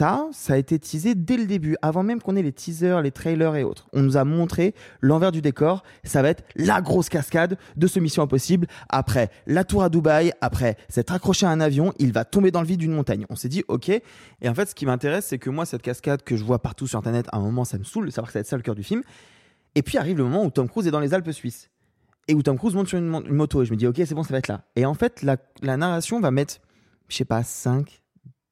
ça, 0.00 0.28
ça 0.32 0.54
a 0.54 0.56
été 0.56 0.78
teasé 0.78 1.14
dès 1.14 1.36
le 1.36 1.44
début, 1.44 1.76
avant 1.82 2.02
même 2.02 2.22
qu'on 2.22 2.34
ait 2.34 2.40
les 2.42 2.54
teasers, 2.54 3.02
les 3.02 3.10
trailers 3.10 3.54
et 3.56 3.64
autres. 3.64 3.86
On 3.92 4.00
nous 4.00 4.16
a 4.16 4.24
montré 4.24 4.74
l'envers 5.02 5.30
du 5.30 5.42
décor. 5.42 5.82
Ça 6.04 6.22
va 6.22 6.30
être 6.30 6.42
la 6.56 6.80
grosse 6.80 7.10
cascade 7.10 7.58
de 7.76 7.86
ce 7.86 8.00
Mission 8.00 8.22
Impossible. 8.22 8.66
Après 8.88 9.28
la 9.46 9.62
tour 9.62 9.82
à 9.82 9.90
Dubaï, 9.90 10.32
après 10.40 10.78
s'être 10.88 11.12
accroché 11.12 11.44
à 11.44 11.50
un 11.50 11.60
avion, 11.60 11.92
il 11.98 12.14
va 12.14 12.24
tomber 12.24 12.50
dans 12.50 12.62
le 12.62 12.66
vide 12.66 12.80
d'une 12.80 12.94
montagne. 12.94 13.26
On 13.28 13.36
s'est 13.36 13.50
dit, 13.50 13.62
ok. 13.68 13.90
Et 13.90 14.02
en 14.48 14.54
fait, 14.54 14.70
ce 14.70 14.74
qui 14.74 14.86
m'intéresse, 14.86 15.26
c'est 15.26 15.38
que 15.38 15.50
moi, 15.50 15.66
cette 15.66 15.82
cascade 15.82 16.22
que 16.22 16.34
je 16.34 16.44
vois 16.44 16.60
partout 16.60 16.86
sur 16.86 16.98
Internet, 16.98 17.26
à 17.30 17.36
un 17.36 17.40
moment, 17.40 17.66
ça 17.66 17.76
me 17.76 17.84
saoule 17.84 18.06
de 18.06 18.10
savoir 18.10 18.28
que 18.28 18.32
ça 18.32 18.38
va 18.38 18.40
être 18.40 18.46
ça 18.46 18.56
le 18.56 18.62
cœur 18.62 18.74
du 18.74 18.82
film. 18.82 19.02
Et 19.74 19.82
puis 19.82 19.98
arrive 19.98 20.16
le 20.16 20.24
moment 20.24 20.46
où 20.46 20.50
Tom 20.50 20.66
Cruise 20.66 20.86
est 20.86 20.92
dans 20.92 21.00
les 21.00 21.12
Alpes 21.12 21.30
suisses 21.30 21.68
et 22.26 22.32
où 22.32 22.42
Tom 22.42 22.56
Cruise 22.56 22.74
monte 22.74 22.88
sur 22.88 22.96
une, 22.96 23.06
moto 23.06 23.62
et 23.62 23.66
je 23.66 23.72
me 23.72 23.76
dis 23.76 23.86
ok 23.86 23.96
c'est 23.96 24.14
bon 24.14 24.22
ça 24.22 24.32
va 24.32 24.38
être 24.38 24.48
là 24.48 24.62
et 24.76 24.84
en 24.84 24.94
fait 24.94 25.22
la, 25.22 25.36
la 25.62 25.76
narration 25.76 26.20
va 26.20 26.30
mettre 26.30 26.58
je 27.08 27.16
sais 27.16 27.24
pas 27.24 27.42
5 27.42 28.02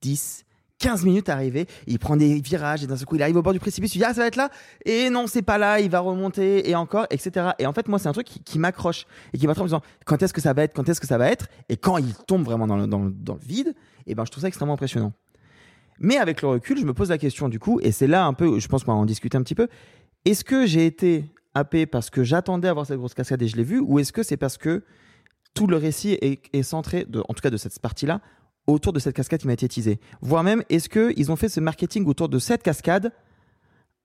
10 0.00 0.46
15 0.78 1.04
minutes 1.04 1.28
à 1.28 1.35
arriver 1.35 1.66
il 1.87 1.99
prend 1.99 2.16
des 2.16 2.40
virages 2.40 2.85
et 2.85 2.87
d'un 2.87 2.97
coup 2.97 3.16
il 3.16 3.23
arrive 3.23 3.37
au 3.37 3.42
bord 3.42 3.52
du 3.52 3.61
précipice. 3.61 3.94
Il 3.94 3.99
dit 3.99 4.04
ah 4.04 4.14
ça 4.14 4.23
va 4.23 4.26
être 4.26 4.37
là? 4.37 4.50
Et 4.85 5.11
non 5.11 5.26
c'est 5.26 5.42
pas 5.42 5.58
là. 5.58 5.80
Il 5.80 5.90
va 5.90 6.00
remonter 6.00 6.68
et 6.68 6.75
encore 6.75 7.06
etc 7.11 7.50
et 7.58 7.66
en 7.66 7.73
fait 7.73 7.88
moi 7.88 7.99
c'est 7.99 8.08
un 8.08 8.12
truc 8.12 8.26
qui, 8.26 8.58
m'accroche 8.58 9.06
et 9.32 9.38
qui 9.38 9.47
m'attrape 9.47 9.62
en 9.62 9.66
disant 9.66 9.82
quand 10.04 10.23
est-ce 10.23 10.32
que 10.32 10.40
ça 10.40 10.52
va 10.52 10.62
être? 10.62 10.75
Quand 10.75 10.88
est-ce 10.88 11.00
que 11.00 11.06
ça 11.06 11.18
va 11.18 11.28
être? 11.28 11.49
Et 11.68 11.76
quand 11.76 11.99
il 11.99 12.14
tombe 12.14 12.44
vraiment 12.44 12.66
dans 12.66 12.76
le, 12.76 13.38
vide 13.42 13.75
et 14.06 14.14
ben 14.14 14.25
je 14.25 14.30
trouve 14.30 14.42
ça 14.42 14.49
extrêmement 14.49 14.75
impressionnant. 14.75 15.12
Mais 16.00 16.16
avec 16.16 16.42
le 16.42 16.49
recul 16.49 16.78
je 16.78 16.85
me 16.85 16.94
pose 16.94 17.11
la 17.11 17.18
question 17.18 17.49
du 17.49 17.58
coup 17.58 17.80
et 17.82 17.92
c'est 17.92 18.06
là 18.06 18.25
un 18.25 18.35
peu 18.35 18.58
je 18.58 18.68
pense 18.68 18.85
qu'on 18.85 18.92
va 18.92 18.99
en 18.99 19.06
discuter 19.06 19.37
un 19.37 19.42
petit 19.42 19.54
peu. 19.54 19.68
Est-ce 20.25 20.44
que 20.44 20.66
j'ai 20.66 20.87
été 20.87 21.25
happé 21.54 21.87
parce 21.87 22.11
que 22.11 22.23
j'attendais 22.25 22.68
à 22.68 22.73
voir 22.73 22.87
cette 22.87 22.99
grosse 22.99 23.14
cascade 23.14 23.42
et 23.42 23.49
je 23.49 23.56
l'ai 23.56 23.64
vue 23.64 23.80
ou 23.80 23.99
est-ce 23.99 24.12
que 24.12 24.23
c'est 24.23 24.37
parce 24.37 24.58
que 24.58 24.85
tout 25.54 25.66
le 25.66 25.76
récit 25.76 26.16
est, 26.20 26.62
centré, 26.62 27.04
en 27.28 27.35
tout 27.35 27.40
cas 27.40 27.50
de 27.50 27.56
cette 27.56 27.76
partie-là, 27.80 28.20
autour 28.68 28.92
de 28.92 29.00
cette 29.00 29.16
cascade 29.16 29.40
qui 29.40 29.46
m'a 29.48 29.54
été 29.54 29.66
teasée. 29.66 29.98
Voire 30.20 30.44
même, 30.44 30.62
est-ce 30.68 30.88
qu'ils 30.88 31.32
ont 31.32 31.37
fait 31.37 31.48
ce 31.48 31.58
marketing 31.58 32.06
autour 32.06 32.28
de 32.28 32.38
cette 32.38 32.62
cascade 32.62 33.12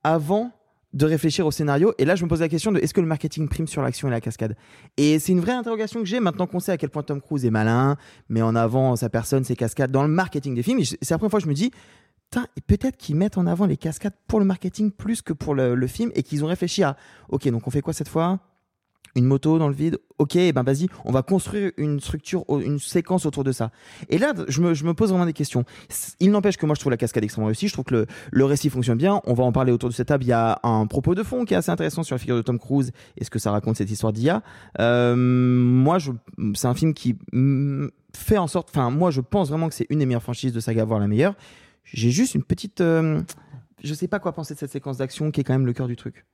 avant 0.03 0.51
de 0.93 1.05
réfléchir 1.05 1.45
au 1.45 1.51
scénario? 1.51 1.93
Et 1.99 2.05
là, 2.05 2.15
je 2.15 2.23
me 2.23 2.29
pose 2.29 2.39
la 2.39 2.49
question 2.49 2.71
de 2.71 2.79
est-ce 2.79 2.93
que 2.93 3.01
le 3.01 3.07
marketing 3.07 3.47
prime 3.49 3.67
sur 3.67 3.81
l'action 3.81 4.07
et 4.07 4.11
la 4.11 4.21
cascade? 4.21 4.55
Et 4.97 5.19
c'est 5.19 5.33
une 5.33 5.41
vraie 5.41 5.53
interrogation 5.53 5.99
que 5.99 6.05
j'ai. 6.05 6.19
Maintenant 6.19 6.47
qu'on 6.47 6.59
sait 6.59 6.71
à 6.71 6.77
quel 6.77 6.89
point 6.89 7.03
Tom 7.03 7.21
Cruise 7.21 7.45
est 7.45 7.51
malin, 7.51 7.97
met 8.29 8.41
en 8.41 8.55
avant 8.55 8.95
sa 8.95 9.09
personne, 9.09 9.43
ses 9.43 9.55
cascades 9.55 9.91
dans 9.91 10.03
le 10.03 10.09
marketing 10.09 10.55
des 10.55 10.63
films. 10.63 10.83
C'est 10.83 11.11
la 11.11 11.17
première 11.17 11.31
fois 11.31 11.39
que 11.39 11.45
je 11.45 11.49
me 11.49 11.55
dis, 11.55 11.71
et 12.55 12.61
peut-être 12.61 12.97
qu'ils 12.97 13.15
mettent 13.15 13.37
en 13.37 13.45
avant 13.45 13.65
les 13.65 13.77
cascades 13.77 14.15
pour 14.27 14.39
le 14.39 14.45
marketing 14.45 14.91
plus 14.91 15.21
que 15.21 15.33
pour 15.33 15.53
le, 15.53 15.75
le 15.75 15.87
film 15.87 16.11
et 16.15 16.23
qu'ils 16.23 16.43
ont 16.43 16.47
réfléchi 16.47 16.83
à 16.83 16.97
ok 17.29 17.47
donc 17.49 17.67
on 17.67 17.69
fait 17.69 17.81
quoi 17.81 17.93
cette 17.93 18.09
fois? 18.09 18.39
Une 19.15 19.25
moto 19.25 19.59
dans 19.59 19.67
le 19.67 19.75
vide. 19.75 19.99
Ok, 20.17 20.35
eh 20.35 20.53
ben 20.53 20.63
vas-y, 20.63 20.87
on 21.05 21.11
va 21.11 21.21
construire 21.21 21.71
une 21.77 21.99
structure, 21.99 22.45
une 22.49 22.79
séquence 22.79 23.25
autour 23.25 23.43
de 23.43 23.51
ça. 23.51 23.71
Et 24.09 24.17
là, 24.17 24.33
je 24.47 24.61
me, 24.61 24.73
je 24.73 24.85
me 24.85 24.93
pose 24.93 25.09
vraiment 25.09 25.25
des 25.25 25.33
questions. 25.33 25.65
Il 26.19 26.31
n'empêche 26.31 26.57
que 26.57 26.65
moi, 26.65 26.75
je 26.75 26.79
trouve 26.79 26.91
la 26.91 26.97
cascade 26.97 27.23
extrêmement 27.23 27.47
réussie. 27.47 27.67
Je 27.67 27.73
trouve 27.73 27.85
que 27.85 27.93
le, 27.93 28.05
le 28.31 28.45
récit 28.45 28.69
fonctionne 28.69 28.97
bien. 28.97 29.21
On 29.25 29.33
va 29.33 29.43
en 29.43 29.51
parler 29.51 29.71
autour 29.71 29.89
de 29.89 29.93
cette 29.93 30.07
table. 30.07 30.23
Il 30.23 30.27
y 30.27 30.33
a 30.33 30.59
un 30.63 30.85
propos 30.87 31.15
de 31.15 31.23
fond 31.23 31.45
qui 31.45 31.53
est 31.53 31.57
assez 31.57 31.71
intéressant 31.71 32.03
sur 32.03 32.15
la 32.15 32.19
figure 32.19 32.35
de 32.35 32.41
Tom 32.41 32.57
Cruise 32.59 32.91
et 33.17 33.23
ce 33.23 33.29
que 33.29 33.39
ça 33.39 33.51
raconte 33.51 33.75
cette 33.75 33.91
histoire 33.91 34.13
d'IA. 34.13 34.41
Euh, 34.79 35.15
moi, 35.15 35.97
c'est 36.53 36.67
un 36.67 36.73
film 36.73 36.93
qui 36.93 37.17
fait 38.15 38.37
en 38.37 38.47
sorte. 38.47 38.69
Enfin, 38.69 38.89
moi, 38.89 39.11
je 39.11 39.21
pense 39.21 39.49
vraiment 39.49 39.67
que 39.67 39.75
c'est 39.75 39.87
une 39.89 39.99
des 39.99 40.05
meilleures 40.05 40.23
franchises 40.23 40.53
de 40.53 40.59
saga, 40.59 40.85
voire 40.85 40.99
la 40.99 41.07
meilleure. 41.07 41.35
J'ai 41.83 42.11
juste 42.11 42.35
une 42.35 42.43
petite. 42.43 42.81
euh, 42.81 43.21
je 43.83 43.93
sais 43.93 44.07
pas 44.07 44.19
quoi 44.19 44.31
penser 44.31 44.53
de 44.53 44.59
cette 44.59 44.71
séquence 44.71 44.97
d'action 44.97 45.31
qui 45.31 45.41
est 45.41 45.43
quand 45.43 45.53
même 45.53 45.65
le 45.65 45.73
cœur 45.73 45.87
du 45.87 45.97
truc. 45.97 46.25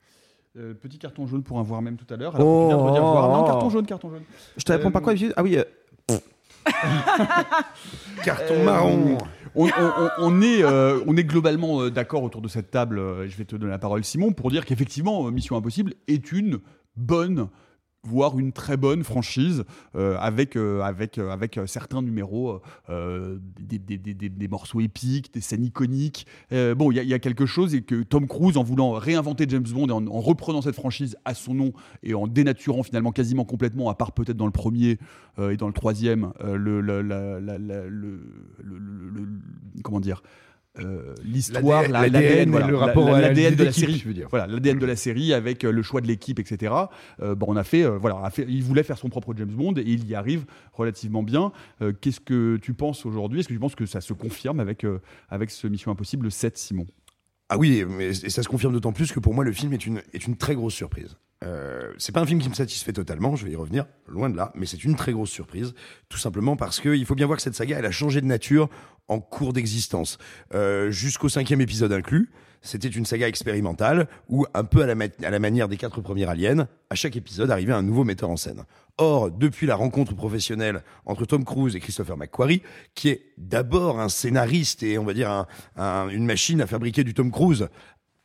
Euh, 0.58 0.74
petit 0.74 0.98
carton 0.98 1.28
jaune 1.28 1.44
pour 1.44 1.60
un 1.60 1.64
voir 1.64 1.82
même 1.82 1.96
tout 1.98 2.12
à 2.12 2.18
l'heure. 2.18 2.36
Alors, 2.36 2.64
tu 2.64 2.68
viens 2.68 2.78
de 2.78 2.84
me 2.84 2.92
dire 2.92 3.04
voir. 3.04 3.30
Non, 3.30 3.44
carton 3.46 3.70
jaune, 3.70 3.86
carton 3.86 4.10
jaune. 4.10 4.24
Je 4.58 4.64
te 4.64 4.72
réponds 4.72 4.90
pas 4.92 5.00
quoi, 5.02 5.14
Vieux 5.14 5.32
Ah 5.36 5.44
oui. 5.44 5.58
euh, 5.58 6.18
Carton 8.24 8.54
Euh, 8.56 8.64
marron. 8.66 9.18
On, 9.56 9.66
on- 9.66 9.70
on- 9.98 10.10
on 10.20 10.42
est, 10.42 10.64
euh, 10.64 11.00
on 11.08 11.16
est 11.18 11.24
globalement 11.24 11.82
euh, 11.82 11.90
d'accord 11.92 12.24
autour 12.24 12.42
de 12.42 12.48
cette 12.48 12.72
table. 12.72 13.00
euh, 13.00 13.28
Je 13.28 13.38
vais 13.38 13.46
te 13.46 13.56
donner 13.56 13.72
la 13.72 13.80
parole, 13.80 14.04
Simon, 14.04 14.32
pour 14.32 14.50
dire 14.52 14.66
qu'effectivement, 14.66 15.26
euh, 15.28 15.32
Mission 15.32 15.56
Impossible 15.56 15.94
est 16.08 16.32
une 16.32 16.60
bonne 16.96 17.48
voire 18.04 18.40
une 18.40 18.52
très 18.54 18.78
bonne 18.78 19.04
franchise 19.04 19.66
euh, 19.96 20.18
avec, 20.20 20.56
euh, 20.56 20.82
avec, 20.82 21.18
euh, 21.18 21.30
avec 21.32 21.60
certains 21.66 22.02
numéros, 22.02 22.62
des, 22.90 23.78
des- 23.80 23.98
des- 23.98 24.30
des- 24.30 24.48
morceaux 24.48 24.80
épiques, 24.80 25.34
des 25.34 25.42
scènes 25.42 25.64
iconiques. 25.64 26.26
Bon, 26.52 26.92
il 26.92 27.04
y, 27.04 27.14
a- 27.14 27.20
quelque 27.20 27.46
chose 27.46 27.76
et 27.76 27.82
que 27.82 28.02
Tom 28.04 28.28
Cruise, 28.28 28.58
en 28.58 28.64
voulant 28.64 28.92
réinventer 28.94 29.46
James 29.50 29.64
Bond 29.64 29.88
et 29.88 29.92
en, 29.92 30.08
en 30.08 30.22
reprenant 30.22 30.62
cette 30.62 30.76
franchise 30.76 31.18
à 31.26 31.34
son 31.34 31.54
nom 31.54 31.74
et 32.02 32.14
en 32.14 32.28
dénaturant 32.28 32.84
finalement 32.84 33.12
quasiment 33.12 33.46
complètement, 33.46 33.90
à 33.90 33.96
part 33.96 34.14
peut-être 34.14 34.38
dans 34.38 34.46
le 34.46 34.52
premier 34.52 34.98
et 35.40 35.58
dans 35.58 35.68
le 35.68 35.74
troisième, 35.74 36.32
le- 36.44 36.82
le- 36.82 37.02
le- 37.02 38.20
comment 39.84 40.00
dire 40.00 40.22
euh, 40.86 41.14
l'histoire, 41.24 41.82
L'ADN, 41.84 41.92
la- 41.92 42.08
l'ADN 42.22 42.50
voilà, 42.52 42.68
le 42.68 42.76
rapport 42.78 43.08
à 43.14 43.22
de 43.30 43.64
la 43.64 43.72
série, 43.72 43.98
je 44.00 44.08
veux 44.08 44.14
dire. 44.14 44.28
voilà, 44.30 44.48
l'ADN 44.48 44.78
de 44.80 44.86
la 44.86 44.96
série 44.96 45.34
avec 45.34 45.64
euh, 45.64 45.72
le 45.72 45.82
choix 45.82 46.02
de 46.02 46.08
l'équipe, 46.08 46.40
etc. 46.40 46.74
Euh, 47.22 47.36
bon, 47.36 47.48
on 47.50 47.56
a 47.56 47.64
fait, 47.64 47.84
voilà, 47.86 48.18
on 48.18 48.24
a 48.24 48.30
fait- 48.30 48.46
il 48.48 48.64
voulait 48.64 48.84
faire 48.84 48.98
son 48.98 49.10
propre 49.10 49.34
James 49.38 49.50
Bond 49.52 49.74
et 49.78 49.84
il 49.86 50.08
y 50.08 50.16
arrive 50.16 50.46
relativement 50.74 51.24
bien. 51.24 51.52
Qu'est-ce 52.02 52.20
que 52.20 52.58
tu 52.58 52.74
penses 52.74 53.06
aujourd'hui? 53.06 53.40
Est-ce 53.40 53.48
que 53.48 53.54
tu 53.54 53.60
penses 53.60 53.76
que 53.76 53.86
ça 53.86 54.02
se 54.02 54.14
confirme 54.14 54.60
avec 54.60 54.86
avec 55.30 55.50
ce 55.52 55.68
Mission 55.68 55.92
Impossible 55.92 56.32
7, 56.32 56.58
Simon? 56.58 56.86
Ah 57.50 57.58
oui, 57.58 57.84
mais 57.88 58.10
et 58.10 58.30
ça 58.30 58.44
se 58.44 58.48
confirme 58.48 58.74
d'autant 58.74 58.92
plus 58.94 59.12
que 59.12 59.20
pour 59.20 59.34
moi 59.34 59.44
le 59.44 59.52
film 59.52 59.74
est 59.74 59.86
une, 59.86 60.02
est 60.14 60.28
une 60.28 60.36
très 60.38 60.54
grosse 60.56 60.76
surprise. 60.76 61.18
Euh, 61.46 61.94
c'est 61.98 62.12
pas 62.12 62.20
un 62.22 62.26
film 62.26 62.42
qui 62.42 62.50
me 62.50 62.54
satisfait 62.54 62.92
totalement, 62.92 63.36
je 63.38 63.46
vais 63.46 63.52
y 63.52 63.56
revenir, 63.56 63.86
loin 64.08 64.30
de 64.30 64.36
là, 64.36 64.52
mais 64.56 64.66
c'est 64.66 64.84
une 64.84 64.96
très 64.98 65.14
grosse 65.14 65.30
surprise, 65.30 65.74
tout 66.10 66.18
simplement 66.18 66.58
parce 66.58 66.82
que 66.82 66.90
il 66.94 67.06
faut 67.06 67.16
bien 67.16 67.28
voir 67.28 67.38
que 67.38 67.44
cette 67.44 67.56
saga, 67.56 67.78
elle 67.80 67.86
a 67.86 67.92
changé 67.92 68.20
de 68.20 68.26
nature 68.26 68.70
en 69.08 69.20
cours 69.22 69.54
d'existence. 69.54 70.18
Euh, 70.54 70.92
Jusqu'au 70.92 71.30
cinquième 71.30 71.62
épisode 71.62 71.94
inclus, 71.94 72.30
c'était 72.62 72.90
une 72.90 73.06
saga 73.06 73.30
expérimentale 73.30 74.10
où, 74.28 74.46
un 74.54 74.66
peu 74.66 74.82
à 74.82 74.86
la, 74.86 75.40
manière 75.40 75.70
des 75.70 75.78
quatre 75.78 76.02
premiers 76.02 76.26
aliens, 76.28 76.68
à 76.90 76.96
chaque 76.96 77.16
épisode 77.16 77.50
arrivait 77.52 77.72
un 77.72 77.84
nouveau 77.84 78.04
metteur 78.04 78.30
en 78.30 78.36
scène. 78.36 78.66
Or, 78.98 79.32
depuis 79.32 79.66
la 79.66 79.76
rencontre 79.76 80.14
professionnelle 80.14 80.84
entre 81.06 81.24
Tom 81.26 81.46
Cruise 81.46 81.74
et 81.78 81.80
Christopher 81.80 82.18
McQuarrie, 82.18 82.62
qui 82.96 83.08
est 83.08 83.22
d'abord 83.38 84.02
un 84.02 84.10
scénariste 84.10 84.84
et 84.84 84.98
on 84.98 85.06
va 85.06 85.14
dire 85.14 85.32
un- 85.32 85.48
un- 85.78 86.10
une 86.10 86.26
machine 86.26 86.60
à 86.60 86.68
fabriquer 86.68 87.06
du 87.06 87.14
Tom 87.14 87.32
Cruise, 87.32 87.70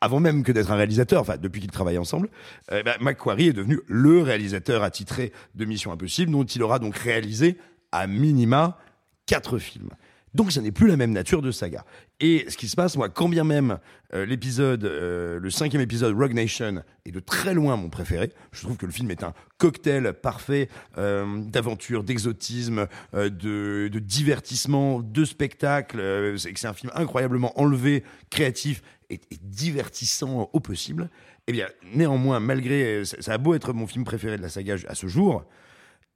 avant 0.05 0.21
même 0.21 0.43
que 0.43 0.53
d'être 0.53 0.71
un 0.71 0.77
réalisateur, 0.77 1.21
enfin 1.21 1.37
depuis 1.37 1.61
qu'ils 1.61 1.71
travaillent 1.71 1.99
ensemble, 1.99 2.29
bah, 2.71 2.97
McQuarrie 3.01 3.49
est 3.49 3.53
devenu 3.53 3.81
le 3.87 4.23
réalisateur 4.23 4.83
attitré 4.83 5.33
de 5.55 5.65
Mission 5.65 5.93
Impossible, 5.93 6.31
dont 6.31 6.45
il 6.45 6.63
aura 6.63 6.79
donc 6.79 6.97
réalisé 6.97 7.57
à 7.93 8.07
minima 8.07 8.79
quatre 9.27 9.59
films. 9.59 9.91
Donc 10.35 10.51
ça 10.51 10.61
n'est 10.61 10.73
plus 10.73 10.89
la 10.89 10.97
même 10.97 11.13
nature 11.13 11.43
de 11.43 11.53
saga. 11.53 11.85
Et 12.19 12.45
ce 12.49 12.57
qui 12.57 12.69
se 12.69 12.75
passe, 12.75 12.97
moi, 12.97 13.09
quand 13.09 13.29
bien 13.29 13.45
même 13.45 13.79
euh, 14.15 14.27
l'épisode, 14.27 14.85
euh, 14.85 15.39
le 15.39 15.51
cinquième 15.51 15.83
épisode 15.83 16.17
Rogue 16.17 16.35
Nation 16.35 16.83
est 17.05 17.13
de 17.13 17.21
très 17.21 17.55
loin 17.55 17.77
mon 17.77 17.89
préféré, 17.89 18.33
je 18.51 18.63
trouve 18.63 18.77
que 18.77 18.87
le 18.87 18.93
film 18.93 19.11
est 19.13 19.23
un 19.23 19.33
cocktail 19.59 20.13
parfait 20.13 20.69
euh, 20.99 21.41
d'aventure, 21.45 22.03
d'exotisme, 22.03 22.89
euh, 23.15 23.31
de, 23.31 23.89
de 23.93 23.99
divertissement, 24.01 25.01
de 25.01 25.25
spectacle. 25.25 26.35
c'est 26.37 26.53
que 26.53 26.59
c'est 26.59 26.67
un 26.67 26.75
film 26.75 26.91
incroyablement 26.97 27.59
enlevé, 27.61 28.03
créatif 28.31 28.83
et, 29.11 29.21
divertissant 29.43 30.51
au 30.53 30.61
possible. 30.61 31.11
Eh 31.47 31.53
bien, 31.53 31.67
néanmoins, 31.95 32.41
malgré 32.41 33.05
ça, 33.05 33.17
ça 33.21 33.33
a 33.35 33.39
beau 33.39 33.55
être 33.55 33.73
mon 33.73 33.87
film 33.87 34.05
préféré 34.05 34.37
de 34.37 34.43
la 34.43 34.49
saga 34.49 34.77
à 34.89 34.95
ce 34.95 35.07
jour, 35.07 35.45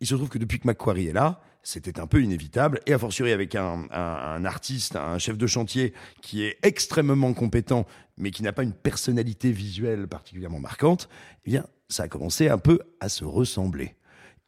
il 0.00 0.06
se 0.06 0.14
trouve 0.14 0.28
que 0.28 0.38
depuis 0.38 0.58
que 0.60 0.66
Macquarie 0.66 1.08
est 1.08 1.12
là, 1.12 1.40
c'était 1.62 1.98
un 2.00 2.06
peu 2.06 2.22
inévitable, 2.22 2.80
et 2.86 2.92
a 2.92 2.98
fortiori 2.98 3.32
avec 3.32 3.54
un, 3.54 3.86
un- 3.90 4.36
un 4.36 4.44
artiste, 4.44 4.96
un 4.96 5.18
chef 5.18 5.36
de 5.36 5.46
chantier 5.46 5.92
qui 6.22 6.44
est 6.44 6.56
extrêmement 6.62 7.34
compétent, 7.34 7.84
mais 8.16 8.30
qui 8.30 8.42
n'a 8.42 8.52
pas 8.52 8.62
une 8.62 8.72
personnalité 8.72 9.50
visuelle 9.52 10.06
particulièrement 10.08 10.60
marquante, 10.60 11.08
eh 11.44 11.50
bien, 11.50 11.66
ça 11.88 12.04
a 12.04 12.08
commencé 12.08 12.48
un 12.48 12.58
peu 12.58 12.78
à 13.00 13.08
se 13.08 13.24
ressembler. 13.24 13.96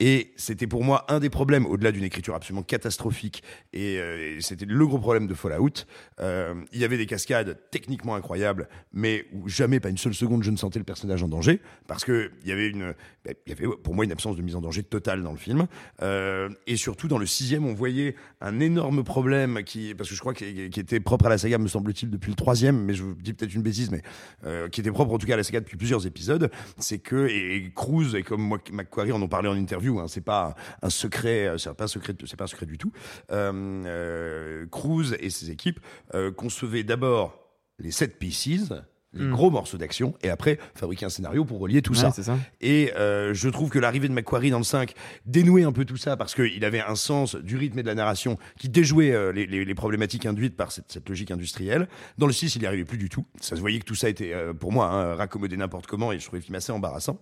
Et 0.00 0.32
c'était 0.36 0.66
pour 0.66 0.82
moi 0.82 1.04
un 1.08 1.20
des 1.20 1.28
problèmes, 1.28 1.66
au-delà 1.66 1.92
d'une 1.92 2.04
écriture 2.04 2.34
absolument 2.34 2.62
catastrophique, 2.62 3.42
et, 3.74 3.98
euh, 3.98 4.40
c'était 4.40 4.64
le 4.64 4.86
gros 4.86 4.98
problème 4.98 5.26
de 5.26 5.34
Fallout. 5.34 5.84
Euh, 6.20 6.54
il 6.72 6.80
y 6.80 6.84
avait 6.84 6.96
des 6.96 7.04
cascades 7.04 7.58
techniquement 7.70 8.14
incroyables, 8.14 8.68
mais 8.94 9.26
où 9.32 9.46
jamais, 9.48 9.78
pas 9.78 9.90
une 9.90 9.98
seule 9.98 10.14
seconde, 10.14 10.42
je 10.42 10.50
ne 10.50 10.56
sentais 10.56 10.78
le 10.78 10.86
personnage 10.86 11.22
en 11.22 11.28
danger, 11.28 11.60
parce 11.86 12.06
que 12.06 12.30
il 12.42 12.48
y 12.48 12.52
avait 12.52 12.72
ben, 12.72 13.34
y 13.46 13.52
avait 13.52 13.66
pour 13.82 13.94
moi 13.94 14.06
une 14.06 14.12
absence 14.12 14.36
de 14.36 14.42
mise 14.42 14.56
en 14.56 14.62
danger 14.62 14.82
totale 14.82 15.22
dans 15.22 15.32
le 15.32 15.38
film. 15.38 15.66
Euh, 16.00 16.48
et 16.66 16.76
surtout 16.76 17.06
dans 17.06 17.18
le 17.18 17.26
sixième, 17.26 17.66
on 17.66 17.74
voyait 17.74 18.16
un 18.40 18.58
énorme 18.58 19.04
problème 19.04 19.62
qui, 19.64 19.94
parce 19.94 20.08
que 20.08 20.14
je 20.14 20.20
crois 20.20 20.32
qu'il 20.32 20.70
qui 20.70 20.80
était 20.80 21.00
propre 21.00 21.26
à 21.26 21.28
la 21.28 21.36
saga, 21.36 21.58
me 21.58 21.68
semble-t-il, 21.68 22.10
depuis 22.10 22.30
le 22.30 22.36
troisième, 22.36 22.84
mais 22.84 22.94
je 22.94 23.02
vous 23.02 23.14
dis 23.14 23.34
peut-être 23.34 23.54
une 23.54 23.62
bêtise, 23.62 23.90
mais 23.90 24.00
qui 24.70 24.80
était 24.80 24.90
propre 24.90 25.12
en 25.12 25.18
tout 25.18 25.26
cas 25.26 25.34
à 25.34 25.36
la 25.36 25.42
saga 25.42 25.60
depuis 25.60 25.76
plusieurs 25.76 26.06
épisodes, 26.06 26.50
c'est 26.78 26.98
que 26.98 27.28
et, 27.28 27.56
et 27.56 27.70
Cruz 27.74 28.16
et 28.16 28.22
comme 28.22 28.40
moi, 28.40 28.58
McQuarrie 28.72 29.12
en 29.12 29.20
ont 29.20 29.28
parlé 29.28 29.48
en 29.48 29.56
interview, 29.56 29.89
hein, 29.98 30.06
c'est 30.08 30.20
pas 30.20 30.54
un 30.82 30.90
secret, 30.90 31.46
euh, 31.48 31.58
c'est 31.58 31.74
pas 31.74 31.84
un 31.84 31.88
secret, 31.88 32.14
c'est 32.26 32.36
pas 32.36 32.44
un 32.44 32.48
secret 32.48 32.66
du 32.66 32.78
tout. 32.78 32.92
Euh, 33.32 33.82
euh, 33.86 34.66
Cruz 34.70 35.14
et 35.18 35.30
ses 35.30 35.50
équipes 35.50 35.80
euh, 36.14 36.30
concevaient 36.30 36.84
d'abord 36.84 37.38
les 37.78 37.90
sept 37.90 38.18
pieces, 38.18 38.70
les 39.12 39.24
Mm. 39.24 39.32
gros 39.32 39.50
morceaux 39.50 39.76
d'action, 39.76 40.14
et 40.22 40.30
après 40.30 40.60
fabriquer 40.76 41.04
un 41.04 41.08
scénario 41.08 41.44
pour 41.44 41.58
relier 41.58 41.82
tout 41.82 41.94
Ouais, 41.94 41.98
ça. 41.98 42.12
Et 42.60 42.92
euh, 42.94 43.34
je 43.34 43.48
trouve 43.48 43.68
que 43.68 43.80
l'arrivée 43.80 44.06
de 44.06 44.12
Macquarie 44.12 44.50
dans 44.50 44.58
le 44.58 44.62
5 44.64 44.94
dénouait 45.26 45.64
un 45.64 45.72
peu 45.72 45.84
tout 45.84 45.96
ça 45.96 46.16
parce 46.16 46.32
qu'il 46.32 46.64
avait 46.64 46.80
un 46.80 46.94
sens 46.94 47.34
du 47.34 47.56
rythme 47.56 47.80
et 47.80 47.82
de 47.82 47.88
la 47.88 47.96
narration 47.96 48.38
qui 48.56 48.68
déjouait 48.68 49.10
euh, 49.10 49.32
les, 49.32 49.46
les- 49.46 49.64
les 49.64 49.74
problématiques 49.74 50.26
induites 50.26 50.56
par 50.56 50.70
cette, 50.70 50.92
cette 50.92 51.08
logique 51.08 51.32
industrielle. 51.32 51.88
Dans 52.18 52.28
le 52.28 52.32
6, 52.32 52.54
il 52.54 52.60
n'y 52.60 52.66
arrivait 52.68 52.84
plus 52.84 52.98
du 52.98 53.08
tout. 53.08 53.26
Ça 53.40 53.56
se 53.56 53.60
voyait 53.60 53.80
que 53.80 53.84
tout 53.84 53.96
ça 53.96 54.08
était, 54.08 54.32
euh, 54.32 54.52
pour 54.54 54.70
moi, 54.70 54.86
hein, 54.86 55.16
raccommodé 55.16 55.56
n'importe 55.56 55.88
comment 55.88 56.12
et 56.12 56.20
je 56.20 56.24
trouvais 56.26 56.38
le 56.38 56.44
film 56.44 56.54
assez 56.54 56.70
embarrassant. 56.70 57.18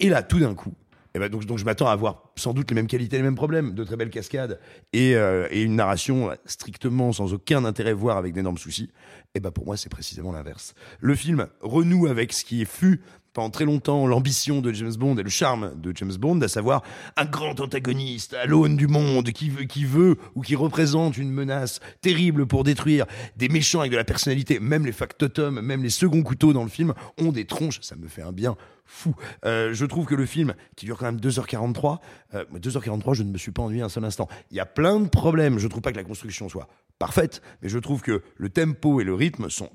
Et 0.00 0.10
là, 0.10 0.22
tout 0.22 0.40
d'un 0.40 0.54
coup, 0.54 0.74
eh 1.14 1.18
ben 1.20 1.28
donc, 1.28 1.58
je 1.58 1.64
m'attends 1.64 1.86
à 1.86 1.92
avoir 1.92 2.32
sans 2.34 2.52
doute 2.52 2.70
les 2.70 2.74
mêmes 2.74 2.88
qualités, 2.88 3.16
les 3.16 3.22
mêmes 3.22 3.36
problèmes, 3.36 3.74
de 3.74 3.84
très 3.84 3.96
belles 3.96 4.10
cascades 4.10 4.58
et, 4.92 5.14
euh, 5.14 5.46
et 5.50 5.62
une 5.62 5.76
narration 5.76 6.30
strictement 6.44 7.12
sans 7.12 7.32
aucun 7.32 7.64
intérêt, 7.64 7.92
voire 7.92 8.16
avec 8.16 8.32
d'énormes 8.32 8.58
soucis. 8.58 8.90
Et 9.36 9.40
ben 9.40 9.52
pour 9.52 9.64
moi, 9.64 9.76
c'est 9.76 9.88
précisément 9.88 10.32
l'inverse. 10.32 10.74
Le 10.98 11.14
film 11.14 11.46
renoue 11.60 12.08
avec 12.08 12.32
ce 12.32 12.44
qui 12.44 12.64
fut 12.64 13.00
pendant 13.34 13.50
très 13.50 13.64
longtemps 13.64 14.06
l'ambition 14.06 14.60
de 14.60 14.72
James 14.72 14.94
Bond 14.94 15.16
et 15.16 15.22
le 15.22 15.28
charme 15.28 15.78
de 15.80 15.92
James 15.94 16.14
Bond, 16.16 16.40
à 16.40 16.48
savoir 16.48 16.82
un 17.16 17.24
grand 17.24 17.60
antagoniste 17.60 18.34
à 18.34 18.46
l'aune 18.46 18.76
du 18.76 18.86
monde 18.86 19.30
qui 19.32 19.50
veut, 19.50 19.64
qui 19.64 19.84
veut 19.84 20.16
ou 20.36 20.40
qui 20.40 20.54
représente 20.54 21.18
une 21.18 21.32
menace 21.32 21.80
terrible 22.00 22.46
pour 22.46 22.64
détruire 22.64 23.06
des 23.36 23.48
méchants 23.48 23.80
avec 23.80 23.90
de 23.92 23.96
la 23.96 24.04
personnalité. 24.04 24.60
Même 24.60 24.86
les 24.86 24.92
factotums, 24.92 25.60
même 25.60 25.82
les 25.82 25.90
seconds 25.90 26.22
couteaux 26.22 26.52
dans 26.52 26.62
le 26.62 26.68
film 26.68 26.94
ont 27.20 27.32
des 27.32 27.44
tronches. 27.44 27.80
Ça 27.82 27.96
me 27.96 28.06
fait 28.06 28.22
un 28.22 28.32
bien 28.32 28.56
fou. 28.84 29.14
Euh, 29.44 29.72
je 29.72 29.84
trouve 29.86 30.06
que 30.06 30.14
le 30.14 30.26
film, 30.26 30.54
qui 30.76 30.86
dure 30.86 30.98
quand 30.98 31.06
même 31.06 31.18
2h43, 31.20 31.98
euh, 32.34 32.44
2h43, 32.54 33.14
je 33.14 33.22
ne 33.22 33.30
me 33.30 33.38
suis 33.38 33.52
pas 33.52 33.62
ennuyé 33.62 33.82
un 33.82 33.88
seul 33.88 34.04
instant. 34.04 34.28
Il 34.50 34.56
y 34.56 34.60
a 34.60 34.66
plein 34.66 35.00
de 35.00 35.08
problèmes. 35.08 35.58
Je 35.58 35.68
trouve 35.68 35.82
pas 35.82 35.92
que 35.92 35.96
la 35.96 36.04
construction 36.04 36.48
soit 36.48 36.68
parfaite, 36.98 37.42
mais 37.62 37.68
je 37.68 37.78
trouve 37.78 38.02
que 38.02 38.22
le 38.36 38.48
tempo 38.48 39.00
et 39.00 39.04
le 39.04 39.14
rythme 39.14 39.50
sont 39.50 39.70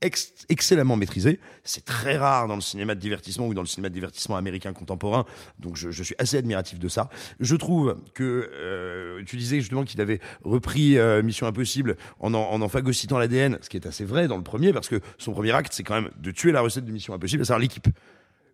ex- 0.00 0.32
excellemment 0.48 0.96
maîtrisés. 0.96 1.38
C'est 1.64 1.84
très 1.84 2.16
rare 2.16 2.48
dans 2.48 2.54
le 2.54 2.60
cinéma 2.60 2.94
de 2.94 3.00
divertissement 3.00 3.46
ou 3.46 3.54
dans 3.54 3.60
le 3.60 3.66
cinéma 3.66 3.88
de 3.90 3.94
divertissement 3.94 4.36
américain 4.36 4.72
contemporain. 4.72 5.26
Donc 5.58 5.76
je, 5.76 5.90
je 5.90 6.02
suis 6.02 6.14
assez 6.18 6.38
admiratif 6.38 6.78
de 6.78 6.88
ça. 6.88 7.10
Je 7.40 7.56
trouve 7.56 7.96
que 8.14 8.50
euh, 8.54 9.22
tu 9.26 9.36
disais 9.36 9.60
justement 9.60 9.84
qu'il 9.84 10.00
avait 10.00 10.20
repris 10.44 10.98
euh, 10.98 11.22
Mission 11.22 11.46
Impossible 11.46 11.96
en 12.20 12.32
en, 12.32 12.38
en, 12.52 12.62
en 12.62 12.68
phagocytant 12.68 13.18
l'ADN, 13.18 13.58
ce 13.60 13.68
qui 13.68 13.76
est 13.76 13.86
assez 13.86 14.04
vrai 14.04 14.28
dans 14.28 14.38
le 14.38 14.42
premier 14.44 14.72
parce 14.72 14.88
que 14.88 15.00
son 15.18 15.32
premier 15.32 15.52
acte 15.52 15.72
c'est 15.74 15.82
quand 15.82 15.94
même 16.00 16.10
de 16.16 16.30
tuer 16.30 16.52
la 16.52 16.62
recette 16.62 16.84
de 16.86 16.92
Mission 16.92 17.12
Impossible, 17.14 17.42
à 17.42 17.44
savoir 17.44 17.60
l'équipe. 17.60 17.88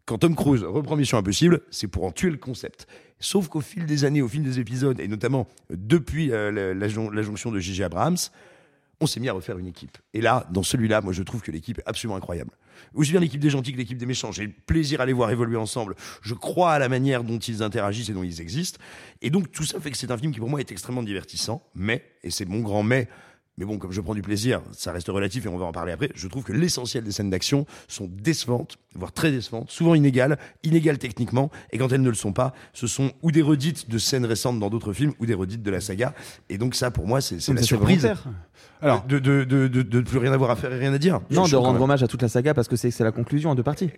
Quand 0.08 0.16
Tom 0.16 0.34
Cruise 0.34 0.64
reprend 0.64 0.96
Mission 0.96 1.18
Impossible, 1.18 1.60
c'est 1.70 1.86
pour 1.86 2.04
en 2.04 2.12
tuer 2.12 2.30
le 2.30 2.38
concept. 2.38 2.86
Sauf 3.20 3.48
qu'au 3.48 3.60
fil 3.60 3.84
des 3.84 4.06
années, 4.06 4.22
au 4.22 4.28
fil 4.28 4.42
des 4.42 4.58
épisodes, 4.58 4.98
et 5.00 5.06
notamment 5.06 5.46
depuis 5.68 6.32
euh, 6.32 6.50
la, 6.50 6.72
la 6.72 6.88
jon- 6.88 7.10
la 7.10 7.20
jonction 7.20 7.52
de 7.52 7.58
J.J. 7.58 7.82
Abrams, 7.84 8.16
on 9.02 9.06
s'est 9.06 9.20
mis 9.20 9.28
à 9.28 9.34
refaire 9.34 9.58
une 9.58 9.66
équipe. 9.66 9.98
Et 10.14 10.22
là, 10.22 10.46
dans 10.50 10.62
celui-là, 10.62 11.02
moi, 11.02 11.12
je 11.12 11.22
trouve 11.22 11.42
que 11.42 11.50
l'équipe 11.50 11.78
est 11.80 11.82
absolument 11.84 12.16
incroyable. 12.16 12.52
Aussi 12.94 13.10
bien 13.10 13.20
l'équipe 13.20 13.40
des 13.40 13.50
gentils 13.50 13.72
que 13.72 13.76
l'équipe 13.76 13.98
des 13.98 14.06
méchants. 14.06 14.32
J'ai 14.32 14.48
plaisir 14.48 15.02
à 15.02 15.06
les 15.06 15.12
voir 15.12 15.30
évoluer 15.30 15.58
ensemble. 15.58 15.94
Je 16.22 16.32
crois 16.32 16.72
à 16.72 16.78
la 16.78 16.88
manière 16.88 17.22
dont 17.22 17.38
ils 17.38 17.62
interagissent 17.62 18.08
et 18.08 18.14
dont 18.14 18.22
ils 18.22 18.40
existent. 18.40 18.80
Et 19.20 19.28
donc, 19.28 19.52
tout 19.52 19.64
ça 19.64 19.78
fait 19.78 19.90
que 19.90 19.98
c'est 19.98 20.10
un 20.10 20.16
film 20.16 20.32
qui, 20.32 20.38
pour 20.40 20.48
moi, 20.48 20.58
est 20.60 20.72
extrêmement 20.72 21.02
divertissant. 21.02 21.62
Mais, 21.74 22.02
et 22.22 22.30
c'est 22.30 22.46
mon 22.46 22.60
grand 22.60 22.82
mais, 22.82 23.08
mais 23.58 23.64
bon, 23.64 23.76
comme 23.78 23.90
je 23.90 24.00
prends 24.00 24.14
du 24.14 24.22
plaisir, 24.22 24.62
ça 24.72 24.92
reste 24.92 25.08
relatif 25.08 25.44
et 25.44 25.48
on 25.48 25.58
va 25.58 25.66
en 25.66 25.72
parler 25.72 25.92
après. 25.92 26.10
Je 26.14 26.28
trouve 26.28 26.44
que 26.44 26.52
l'essentiel 26.52 27.02
des 27.02 27.10
scènes 27.10 27.28
d'action 27.28 27.66
sont 27.88 28.08
décevantes, 28.08 28.76
voire 28.94 29.12
très 29.12 29.32
décevantes, 29.32 29.70
souvent 29.70 29.94
inégales, 29.94 30.38
inégales 30.62 30.98
techniquement. 30.98 31.50
Et 31.72 31.78
quand 31.78 31.90
elles 31.90 32.02
ne 32.02 32.08
le 32.08 32.14
sont 32.14 32.32
pas, 32.32 32.54
ce 32.72 32.86
sont 32.86 33.10
ou 33.20 33.32
des 33.32 33.42
redites 33.42 33.90
de 33.90 33.98
scènes 33.98 34.24
récentes 34.24 34.60
dans 34.60 34.70
d'autres 34.70 34.92
films 34.92 35.12
ou 35.18 35.26
des 35.26 35.34
redites 35.34 35.62
de 35.62 35.70
la 35.72 35.80
saga. 35.80 36.14
Et 36.48 36.56
donc 36.56 36.76
ça, 36.76 36.92
pour 36.92 37.08
moi, 37.08 37.20
c'est 37.20 37.46
la 37.48 37.62
surprise. 37.62 38.08
Alors, 38.80 39.04
de, 39.04 39.18
de, 39.18 39.44
de, 39.44 39.66
de, 39.68 39.82
de 39.82 40.00
plus 40.00 40.18
rien 40.18 40.32
avoir 40.32 40.50
à 40.50 40.56
faire 40.56 40.72
et 40.72 40.78
rien 40.78 40.92
à 40.92 40.98
dire. 40.98 41.20
Non, 41.30 41.46
de 41.46 41.56
rendre 41.56 41.80
hommage 41.82 42.02
à 42.02 42.06
toute 42.08 42.22
la 42.22 42.28
saga 42.28 42.54
parce 42.54 42.68
que 42.68 42.76
c'est 42.76 42.90
c'est 42.90 43.04
la 43.04 43.12
conclusion 43.12 43.50
en 43.50 43.54
deux 43.54 43.62
parties. 43.62 43.90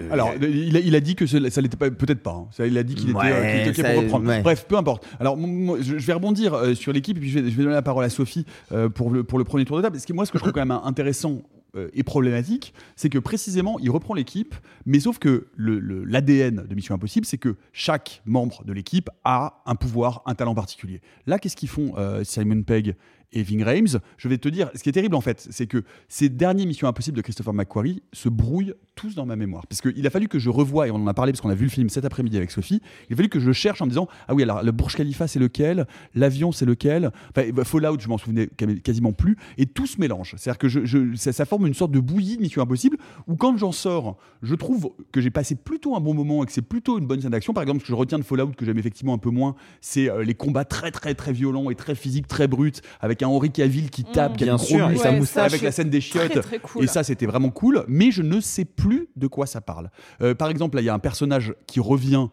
euh, 0.00 0.12
Alors, 0.12 0.30
il 0.40 0.76
a, 0.76 0.80
il 0.80 0.94
a 0.94 1.00
dit 1.00 1.14
que 1.14 1.26
ce- 1.26 1.50
ça 1.50 1.60
l'était 1.60 1.76
pas, 1.76 1.90
peut-être 1.90 2.22
pas. 2.22 2.32
hein. 2.32 2.46
Ça, 2.50 2.66
il 2.66 2.76
a 2.78 2.82
dit 2.82 2.94
qu'il 2.94 3.10
était, 3.10 3.18
euh, 3.22 3.68
OK 3.70 3.74
ça- 3.76 3.82
pour 3.92 4.02
reprendre. 4.02 4.28
ouais. 4.28 4.42
Bref, 4.42 4.64
peu 4.68 4.76
importe. 4.76 5.06
Alors, 5.20 5.36
je 5.38 5.98
je 5.98 6.06
vais 6.06 6.12
rebondir 6.14 6.54
euh, 6.54 6.74
sur 6.74 6.92
l'équipe 6.92 7.16
et 7.16 7.20
puis 7.20 7.30
je 7.30 7.38
vais, 7.40 7.50
je 7.50 7.56
vais 7.56 7.62
donner 7.62 7.74
la 7.74 7.82
parole 7.82 8.04
à 8.04 8.08
Sophie 8.10 8.46
euh, 8.72 8.88
pour, 8.88 9.10
le, 9.10 9.22
pour 9.24 9.38
le 9.38 9.44
premier 9.44 9.64
tour 9.64 9.76
de 9.76 9.82
table. 9.82 9.94
Parce 9.96 10.06
que 10.06 10.12
moi, 10.12 10.24
ce 10.26 10.32
que 10.32 10.38
je 10.38 10.42
trouve 10.42 10.52
quand 10.52 10.64
même 10.64 10.70
intéressant 10.84 11.42
euh, 11.76 11.88
et 11.94 12.02
problématique, 12.02 12.74
c'est 12.96 13.08
que 13.08 13.18
précisément, 13.18 13.78
il 13.80 13.90
reprend 13.90 14.12
l'équipe, 14.14 14.54
mais 14.86 15.00
sauf 15.00 15.18
que 15.18 15.46
le- 15.56 15.78
le- 15.78 16.04
l'ADN 16.04 16.64
de 16.68 16.74
Mission 16.74 16.94
Impossible, 16.94 17.24
c'est 17.26 17.38
que 17.38 17.56
chaque 17.72 18.20
membre 18.26 18.62
de 18.64 18.72
l'équipe 18.72 19.08
a 19.24 19.62
un 19.66 19.74
pouvoir, 19.74 20.22
un 20.26 20.34
talent 20.34 20.54
particulier. 20.54 21.00
Là, 21.26 21.38
qu'est-ce 21.38 21.56
qu'ils 21.56 21.68
font 21.70 21.94
euh, 21.96 22.24
Simon 22.24 22.62
Pegg 22.62 22.94
et 23.32 23.42
Ving 23.42 23.62
Rhames 23.62 24.00
Je 24.16 24.28
vais 24.28 24.38
te 24.38 24.48
dire, 24.48 24.70
ce 24.74 24.82
qui 24.82 24.88
est 24.88 24.92
terrible 24.92 25.14
en 25.14 25.20
fait, 25.20 25.46
c'est 25.50 25.66
que 25.66 25.84
ces 26.08 26.28
derniers 26.28 26.66
Missions 26.66 26.88
Impossibles 26.88 27.16
de 27.16 27.22
Christopher 27.22 27.52
McQuarrie 27.52 28.02
se 28.12 28.28
brouillent 28.28 28.74
tous 28.94 29.14
dans 29.14 29.26
ma 29.26 29.36
mémoire. 29.36 29.66
Parce 29.66 29.80
qu'il 29.80 30.06
a 30.06 30.10
fallu 30.10 30.28
que 30.28 30.38
je 30.38 30.50
revoie, 30.50 30.88
et 30.88 30.90
on 30.90 30.96
en 30.96 31.06
a 31.06 31.14
parlé 31.14 31.32
parce 31.32 31.40
qu'on 31.40 31.50
a 31.50 31.54
vu 31.54 31.64
le 31.64 31.70
film 31.70 31.88
cet 31.88 32.04
après-midi 32.04 32.36
avec 32.36 32.50
Sophie, 32.50 32.80
il 33.08 33.14
a 33.14 33.16
fallu 33.16 33.28
que 33.28 33.40
je 33.40 33.52
cherche 33.52 33.80
en 33.80 33.86
me 33.86 33.90
disant 33.90 34.08
Ah 34.28 34.34
oui, 34.34 34.42
alors 34.42 34.62
le 34.62 34.72
Burj 34.72 34.96
Khalifa 34.96 35.26
c'est 35.26 35.38
lequel? 35.38 35.86
L'avion 36.14 36.52
c'est 36.52 36.66
lequel? 36.66 37.10
Bah, 37.34 37.42
Fallout, 37.64 37.98
je 38.00 38.08
m'en 38.08 38.18
souvenais 38.18 38.48
quasiment 38.82 39.12
plus. 39.12 39.36
Et 39.58 39.66
tout 39.66 39.86
se 39.86 40.00
mélange. 40.00 40.34
C'est-à-dire 40.36 40.58
que 40.58 41.16
ça, 41.16 41.44
forme 41.44 41.66
une 41.66 41.74
sorte 41.74 41.92
de 41.92 42.00
bouillie 42.00 42.36
de 42.36 42.42
Mission 42.42 42.62
Impossible 42.62 42.96
où 43.26 43.36
quand 43.36 43.56
j'en 43.56 43.72
sors, 43.72 44.16
je 44.42 44.54
trouve 44.54 44.92
que 45.10 45.20
j'ai 45.20 45.30
passé 45.30 45.54
plutôt 45.54 45.96
un 45.96 46.00
bon 46.00 46.14
moment 46.14 46.42
et 46.42 46.46
que 46.46 46.52
c'est 46.52 46.62
plutôt 46.62 46.98
une 46.98 47.06
bonne 47.06 47.20
scène 47.20 47.30
d'action. 47.30 47.52
Par 47.52 47.62
exemple, 47.62 47.80
ce 47.80 47.84
que 47.84 47.92
je 47.92 47.94
retiens 47.94 48.18
de 48.18 48.24
Fallout 48.24 48.52
que 48.56 48.64
j'aime 48.64 48.78
effectivement 48.78 49.14
un 49.14 49.18
peu 49.18 49.30
moins, 49.30 49.54
c'est 49.80 50.10
euh, 50.10 50.22
les 50.22 50.34
combats 50.34 50.64
très 50.64 50.90
très 50.90 51.14
très 51.14 51.32
violents 51.32 51.70
et 51.70 51.74
très 51.74 51.94
physiques, 51.94 52.28
très 52.28 52.46
bruts, 52.46 52.72
avec 53.00 53.21
un 53.24 53.28
Henri 53.28 53.50
Cavill 53.50 53.90
qui 53.90 54.04
tape, 54.04 54.36
qui 54.36 54.44
a 54.44 54.46
Bien 54.46 54.58
sûr, 54.58 54.86
et 54.86 54.90
muscle, 54.90 55.02
sa 55.02 55.10
Ouais, 55.10 55.18
moustache. 55.18 55.52
avec 55.52 55.62
la 55.62 55.72
scène 55.72 55.90
des 55.90 56.00
chiottes. 56.00 56.30
Très, 56.32 56.40
très 56.40 56.58
cool. 56.58 56.84
Et 56.84 56.86
ça, 56.86 57.02
c'était 57.04 57.26
vraiment 57.26 57.50
cool, 57.50 57.84
mais 57.88 58.10
je 58.10 58.22
ne 58.22 58.40
sais 58.40 58.64
plus 58.64 59.08
de 59.16 59.26
quoi 59.26 59.46
ça 59.46 59.60
parle. 59.60 59.90
Euh, 60.20 60.34
par 60.34 60.48
exemple, 60.50 60.76
là, 60.76 60.82
il 60.82 60.86
y 60.86 60.88
a 60.88 60.94
un 60.94 60.98
personnage 60.98 61.54
qui 61.66 61.80
revient, 61.80 62.28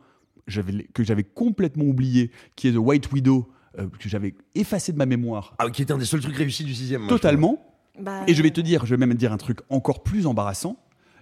que 0.93 1.03
j'avais 1.03 1.23
complètement 1.23 1.85
oublié, 1.85 2.31
qui 2.55 2.67
est 2.67 2.71
The 2.73 2.77
White 2.77 3.11
Widow, 3.11 3.49
euh, 3.77 3.87
que 3.99 4.09
j'avais 4.09 4.33
effacé 4.55 4.91
de 4.91 4.97
ma 4.97 5.05
mémoire 5.05 5.53
Ah, 5.59 5.69
qui 5.69 5.81
était 5.83 5.93
un 5.93 5.97
des 5.97 6.05
seuls 6.05 6.21
trucs 6.21 6.35
réussis 6.35 6.63
du 6.63 6.73
sixième. 6.73 7.01
moi, 7.01 7.09
je 7.09 7.15
totalement. 7.15 7.63
Bah, 7.99 8.23
Et 8.27 8.33
je 8.33 8.41
vais 8.41 8.49
te 8.51 8.61
dire, 8.61 8.85
je 8.85 8.95
vais 8.95 9.05
même 9.05 9.13
dire 9.15 9.31
un 9.33 9.37
truc 9.37 9.59
encore 9.69 10.03
plus 10.03 10.25
embarrassant, 10.25 10.77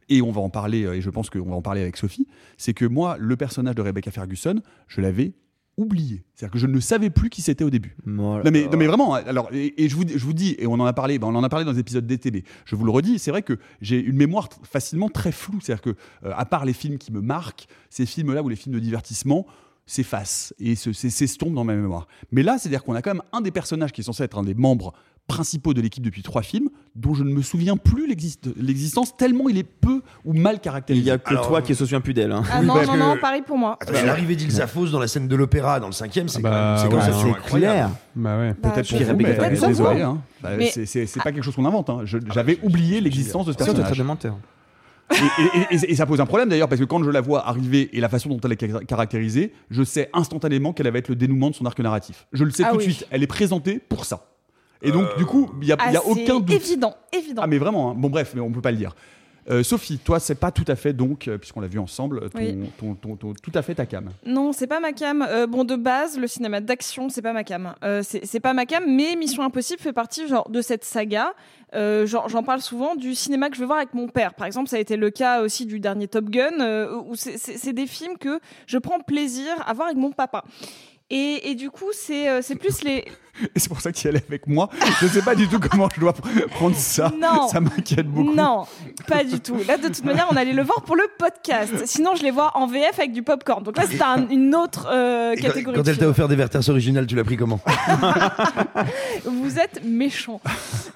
et 0.10 0.22
on 0.22 0.32
va 0.32 0.40
en 0.42 0.50
parler, 0.50 0.86
euh, 0.86 0.94
et 0.96 1.02
je 1.02 1.10
pense 1.10 1.30
qu'on 1.30 1.50
va 1.50 1.56
en 1.56 1.62
parler 1.62 1.82
avec 1.82 1.98
Sophie, 1.98 2.28
c'est 2.58 2.74
que 2.74 2.86
moi, 2.86 3.18
le 3.20 3.36
personnage 3.36 3.76
de 3.76 3.82
Rebecca 3.82 4.12
Ferguson, 4.12 4.62
je 4.88 5.02
l'avais 5.02 5.34
oublié. 5.78 6.24
C'est-à-dire 6.34 6.52
que 6.54 6.60
je 6.60 6.68
ne 6.68 6.80
savais 6.80 7.10
plus 7.10 7.30
qui 7.30 7.42
c'était 7.42 7.64
au 7.64 7.70
début. 7.70 7.96
Non 8.44 8.52
mais, 8.52 8.66
non 8.66 8.78
mais 8.78 8.88
vraiment, 8.88 9.14
alors, 9.14 9.50
et, 9.54 9.84
et 9.84 9.88
je, 9.90 9.96
vous, 9.96 10.04
je 10.08 10.26
vous 10.26 10.34
dis, 10.34 10.56
et 10.60 10.66
on 10.68 10.74
en 10.74 10.86
a 10.86 10.94
parlé, 10.94 11.20
ben, 11.20 11.28
on 11.28 11.36
en 11.36 11.44
a 11.44 11.50
parlé 11.50 11.66
dans 11.66 11.72
les 11.72 11.80
épisodes 11.80 12.06
DTB, 12.06 12.38
je 12.66 12.76
vous 12.76 12.84
le 12.86 12.92
redis, 12.92 13.20
c'est 13.20 13.32
vrai 13.32 13.44
que 13.44 13.58
j'ai 13.82 14.00
une 14.00 14.16
mémoire 14.18 14.50
facilement 14.64 15.10
très 15.10 15.32
floue, 15.32 15.60
c'est-à-dire 15.62 15.82
que, 15.84 15.90
euh, 16.26 16.34
à 16.36 16.46
part 16.46 16.66
les 16.66 16.74
films 16.74 16.98
qui 16.98 17.12
me 17.12 17.22
marquent, 17.22 17.68
ces 17.90 18.06
films-là 18.06 18.42
ou 18.44 18.50
les 18.50 18.56
films 18.56 18.74
de 18.76 18.80
divertissement 18.80 19.46
s'effacent 19.86 20.54
et 20.60 20.76
se- 20.76 20.92
s'es- 20.94 21.10
s'estompent 21.10 21.54
dans 21.54 21.64
ma 21.64 21.76
mémoire. 21.76 22.08
Mais 22.32 22.44
là, 22.44 22.58
c'est-à-dire 22.58 22.84
qu'on 22.84 22.94
a 22.96 23.02
quand 23.02 23.14
même 23.14 23.24
un 23.32 23.42
des 23.42 23.52
personnages 23.52 23.92
qui 23.94 24.02
est 24.02 24.04
censé 24.04 24.24
être 24.24 24.38
un 24.38 24.44
des 24.44 24.54
membres 24.56 24.94
principaux 25.28 25.74
de 25.74 25.82
l'équipe 25.82 26.04
depuis 26.04 26.24
trois 26.24 26.42
films, 26.42 26.70
dont 26.96 27.14
je 27.14 27.24
ne 27.24 27.30
me 27.34 27.42
souviens 27.42 27.76
plus 27.78 28.08
l'existe- 28.08 28.50
l'existence, 28.58 29.16
tellement 29.18 29.50
il 29.50 29.58
est 29.58 29.64
peu 29.64 30.02
ou 30.26 30.34
mal 30.34 30.56
Il 30.56 30.60
caractérisé. 30.62 31.06
y 31.06 31.12
a 31.12 31.18
que 31.18 31.32
Alors, 31.32 31.48
toi 31.50 31.62
qui 31.62 31.76
se 31.76 31.84
souviens 31.86 32.00
plus 32.02 32.14
d'elle. 32.14 32.32
hein. 32.32 32.44
Ah 32.52 32.60
Oui, 32.62 32.66
non, 32.66 32.76
non, 32.86 32.98
non, 32.98 33.18
pareil 33.20 33.42
pour 33.46 33.58
moi. 33.58 33.78
Mais 33.92 34.06
L'arrivée 34.06 34.36
d'Ilsa 34.38 34.68
Fosse 34.68 34.92
dans 34.92 35.00
la 35.00 35.08
scène 35.08 35.28
de 35.28 35.36
l'opéra 35.36 35.80
dans 35.82 35.88
le 35.88 35.92
cinquième, 35.94 36.30
c'est 36.30 36.42
Bah, 36.42 36.78
quand 36.90 36.96
même, 36.96 37.00
ouais, 37.00 37.34
c'est 37.46 37.50
clair. 37.52 37.90
Bah 38.16 38.38
ouais. 38.40 38.56
Bah, 38.62 38.70
Peut-être 38.72 38.88
je- 38.88 38.96
pour 38.98 39.68
désolé. 39.68 40.02
Hein. 40.02 40.18
Bah, 40.42 40.50
c'est- 40.72 41.22
pas 41.22 41.32
quelque 41.32 41.44
chose 41.44 41.56
qu'on 41.56 41.66
invente. 41.66 41.90
hein. 41.90 42.02
Je- 42.06 42.18
J'avais 42.34 42.58
oublié 42.64 43.02
l'existence 43.02 43.46
de 43.46 43.52
ce 43.52 43.58
personnage. 43.58 44.02
menteur. 44.02 44.36
Et, 45.12 45.16
et- 45.16 45.76
et- 45.76 45.92
et 45.92 45.96
ça 45.96 46.06
pose 46.06 46.20
un 46.20 46.26
problème 46.26 46.50
d'ailleurs 46.50 46.68
parce 46.68 46.82
que 46.82 46.86
quand 46.86 47.02
je 47.04 47.10
la 47.10 47.22
vois 47.22 47.48
arriver 47.48 47.90
et 47.94 48.02
la 48.02 48.10
façon 48.10 48.28
dont 48.30 48.40
elle 48.44 48.52
est 48.52 48.60
ca- 48.60 48.80
caractérisée, 48.86 49.54
je 49.70 49.84
sais 49.84 50.10
instantanément 50.14 50.74
quelle 50.74 50.90
va 50.92 51.00
être 51.00 51.08
le 51.08 51.16
dénouement 51.16 51.50
de 51.50 51.56
son 51.56 51.66
arc 51.66 51.80
narratif. 51.80 52.28
Je 52.34 52.44
le 52.44 52.52
sais 52.52 52.64
Ah 52.66 52.72
tout 52.72 52.78
oui. 52.78 52.88
de 52.88 52.92
suite. 52.92 53.08
Elle 53.12 53.24
est 53.24 53.28
présentée 53.28 53.80
pour 53.80 54.04
ça. 54.06 54.26
Et 54.82 54.92
donc 54.92 55.18
du 55.18 55.26
coup, 55.26 55.50
il 55.62 55.68
y 55.68 55.72
a, 55.72 55.76
y 55.92 55.96
a 55.96 56.02
Ah, 56.04 56.08
aucun 56.08 56.16
c'est 56.26 56.28
doute. 56.28 56.52
évident, 56.52 56.96
évident. 57.12 57.42
Ah 57.44 57.48
mais 57.48 57.58
vraiment. 57.58 57.92
hein. 57.92 57.96
Bon 57.98 58.10
bref, 58.10 58.32
mais 58.36 58.42
on 58.42 58.52
peut 58.52 58.62
pas 58.62 58.72
le 58.72 58.78
dire. 58.78 58.96
Euh, 59.50 59.64
Sophie, 59.64 59.98
toi, 59.98 60.20
c'est 60.20 60.36
pas 60.36 60.52
tout 60.52 60.66
à 60.68 60.76
fait 60.76 60.92
donc, 60.92 61.30
euh, 61.30 61.38
puisqu'on 61.38 61.62
l'a 61.62 61.68
vu 61.70 61.80
ensemble, 61.80 62.30
ton, 62.32 62.38
Oui. 62.40 62.70
ton- 62.78 62.96
ton- 62.96 63.16
tout 63.16 63.52
à 63.56 63.62
fait 63.62 63.76
ta 63.76 63.86
cam. 63.86 64.10
Non, 64.26 64.52
c'est 64.52 64.68
pas 64.68 64.82
ma 64.82 64.92
cam. 64.92 65.22
Euh, 65.22 65.48
bon, 65.48 65.64
de 65.64 65.78
base, 65.78 66.20
le 66.20 66.28
cinéma 66.28 66.60
d'action, 66.60 67.08
c'est 67.08 67.22
pas 67.22 67.32
ma 67.32 67.46
cam. 67.46 67.74
Euh, 67.82 68.02
c'est 68.04 68.26
c'est 68.26 68.42
pas 68.42 68.52
ma 68.54 68.66
cam, 68.66 68.84
mais 68.86 69.16
Mission 69.16 69.44
Impossible 69.44 69.80
fait 69.80 69.94
partie 69.94 70.28
genre 70.28 70.50
de 70.50 70.62
cette 70.62 70.84
saga. 70.84 71.34
J'en 71.74 72.44
parle 72.44 72.60
souvent 72.62 72.96
du 72.96 73.16
cinéma 73.16 73.50
que 73.50 73.56
je 73.56 73.62
veux 73.62 73.68
voir 73.68 73.78
avec 73.78 73.94
mon 73.94 74.10
père. 74.10 74.34
Par 74.34 74.48
exemple, 74.48 74.68
ça 74.70 74.76
a 74.76 74.80
été 74.80 74.98
le 74.98 75.12
cas 75.12 75.42
aussi 75.42 75.66
du 75.66 75.80
dernier 75.80 76.10
Top 76.10 76.26
Gun, 76.30 76.90
où 77.06 77.16
c'est- 77.16 77.72
des 77.74 77.88
films 77.88 78.18
que 78.18 78.40
je 78.66 78.78
prends 78.78 79.00
plaisir 79.00 79.48
à 79.66 79.74
voir 79.74 79.88
avec 79.88 79.98
mon 79.98 80.12
papa. 80.12 80.44
Et, 81.10 81.52
et 81.52 81.56
du 81.56 81.70
coup, 81.70 81.92
c'est 81.94 82.42
c'est 82.42 82.56
plus 82.56 82.84
les. 82.84 83.06
Et 83.56 83.60
c'est 83.60 83.70
pour 83.70 83.82
ça 83.82 83.90
y 83.92 84.08
allais 84.08 84.24
avec 84.28 84.48
moi. 84.48 84.70
Je 85.02 85.08
sais 85.08 85.22
pas 85.22 85.36
du 85.36 85.48
tout 85.48 85.60
comment 85.60 85.88
je 85.94 86.00
dois 86.00 86.12
pr- 86.14 86.48
prendre 86.50 86.76
ça. 86.76 87.12
Non. 87.20 87.48
Ça 87.48 87.60
m'inquiète 87.60 88.08
beaucoup. 88.08 88.34
Non, 88.34 88.66
pas 89.08 89.24
du 89.24 89.40
tout. 89.40 89.58
Là, 89.68 89.78
de 89.78 89.88
toute 89.88 90.04
manière, 90.04 90.28
on 90.32 90.36
allait 90.36 90.54
le 90.54 90.64
voir 90.64 90.82
pour 90.84 90.96
le 90.96 91.04
podcast. 91.18 91.74
Sinon, 91.86 92.16
je 92.16 92.24
les 92.24 92.32
vois 92.32 92.52
en 92.56 92.68
VF 92.68 92.98
avec 93.00 93.12
du 93.14 93.24
popcorn. 93.24 93.64
Donc 93.64 93.78
là, 93.78 93.84
c'est 93.90 94.02
un- 94.02 94.28
une 94.30 94.54
autre 94.56 94.88
euh, 94.92 95.34
quand, 95.36 95.42
catégorie. 95.48 95.78
quand 95.78 95.88
elle 95.88 95.98
t'a 95.98 96.08
offert 96.08 96.28
des 96.28 96.36
Verters 96.36 96.68
originales, 96.70 97.06
tu 97.08 97.16
l'as 97.16 97.24
pris 97.24 97.38
comment 97.38 97.60
Vous 99.26 99.60
êtes 99.60 99.84
méchant. 99.84 100.42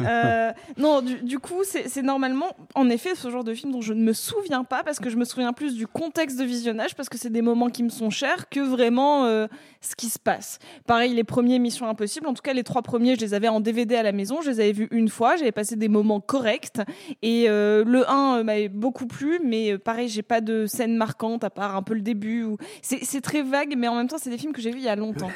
Euh, 0.02 0.52
non, 0.78 1.02
du, 1.02 1.18
du 1.22 1.40
coup, 1.40 1.62
c'est 1.64 1.88
c'est 1.90 2.02
normalement, 2.02 2.56
en 2.76 2.90
effet, 2.90 3.16
ce 3.16 3.30
genre 3.30 3.44
de 3.44 3.54
film 3.54 3.72
dont 3.72 3.82
je 3.82 3.94
ne 3.94 4.02
me 4.04 4.14
souviens 4.14 4.64
pas 4.64 4.84
parce 4.84 5.00
que 5.00 5.10
je 5.10 5.18
me 5.18 5.26
souviens 5.26 5.54
plus 5.54 5.76
du 5.76 5.88
contexte 5.88 6.38
de 6.40 6.44
visionnage 6.44 6.96
parce 6.96 7.10
que 7.10 7.18
c'est 7.18 7.30
des 7.32 7.42
moments 7.42 7.70
qui 7.70 7.84
me 7.84 7.90
sont 7.90 8.10
chers 8.10 8.50
que 8.50 8.60
vraiment 8.60 9.26
euh, 9.26 9.48
ce 9.82 9.96
qui 9.96 10.10
se 10.10 10.20
passe. 10.20 10.60
Pareil, 10.88 11.14
les 11.14 11.24
premiers 11.24 11.60
Missions 11.60 11.88
Impossibles, 11.90 12.28
en 12.32 12.34
tout 12.34 12.42
cas 12.42 12.54
les 12.54 12.64
trois 12.64 12.82
premiers, 12.82 13.16
je 13.16 13.22
les 13.22 13.34
avais 13.34 13.50
en 13.50 13.60
DVD 13.60 13.96
à 13.96 14.04
la 14.04 14.14
maison, 14.14 14.42
je 14.42 14.50
les 14.50 14.60
avais 14.62 14.72
vus 14.72 14.88
une 14.92 15.10
fois, 15.10 15.36
j'avais 15.36 15.52
passé 15.52 15.76
des 15.76 15.90
moments 15.90 16.22
corrects 16.22 16.82
et 17.22 17.50
euh, 17.50 17.84
le 17.86 18.10
1 18.10 18.40
euh, 18.40 18.44
m'avait 18.44 18.70
beaucoup 18.70 19.06
plu, 19.06 19.40
mais 19.44 19.74
euh, 19.74 19.78
pareil, 19.78 20.08
j'ai 20.08 20.22
pas 20.22 20.42
de 20.42 20.66
scène 20.66 20.96
marquante 20.96 21.44
à 21.44 21.50
part 21.50 21.76
un 21.76 21.84
peu 21.84 21.94
le 21.94 22.02
début. 22.02 22.46
C'est 22.82 23.22
très 23.22 23.44
vague, 23.44 23.76
mais 23.78 23.88
en 23.88 23.96
même 23.96 24.08
temps, 24.08 24.18
c'est 24.18 24.30
des 24.30 24.38
films 24.38 24.54
que 24.54 24.62
j'ai 24.62 24.72
vus 24.72 24.80
il 24.80 24.86
y 24.86 24.90
a 24.90 24.96
longtemps. 24.96 25.30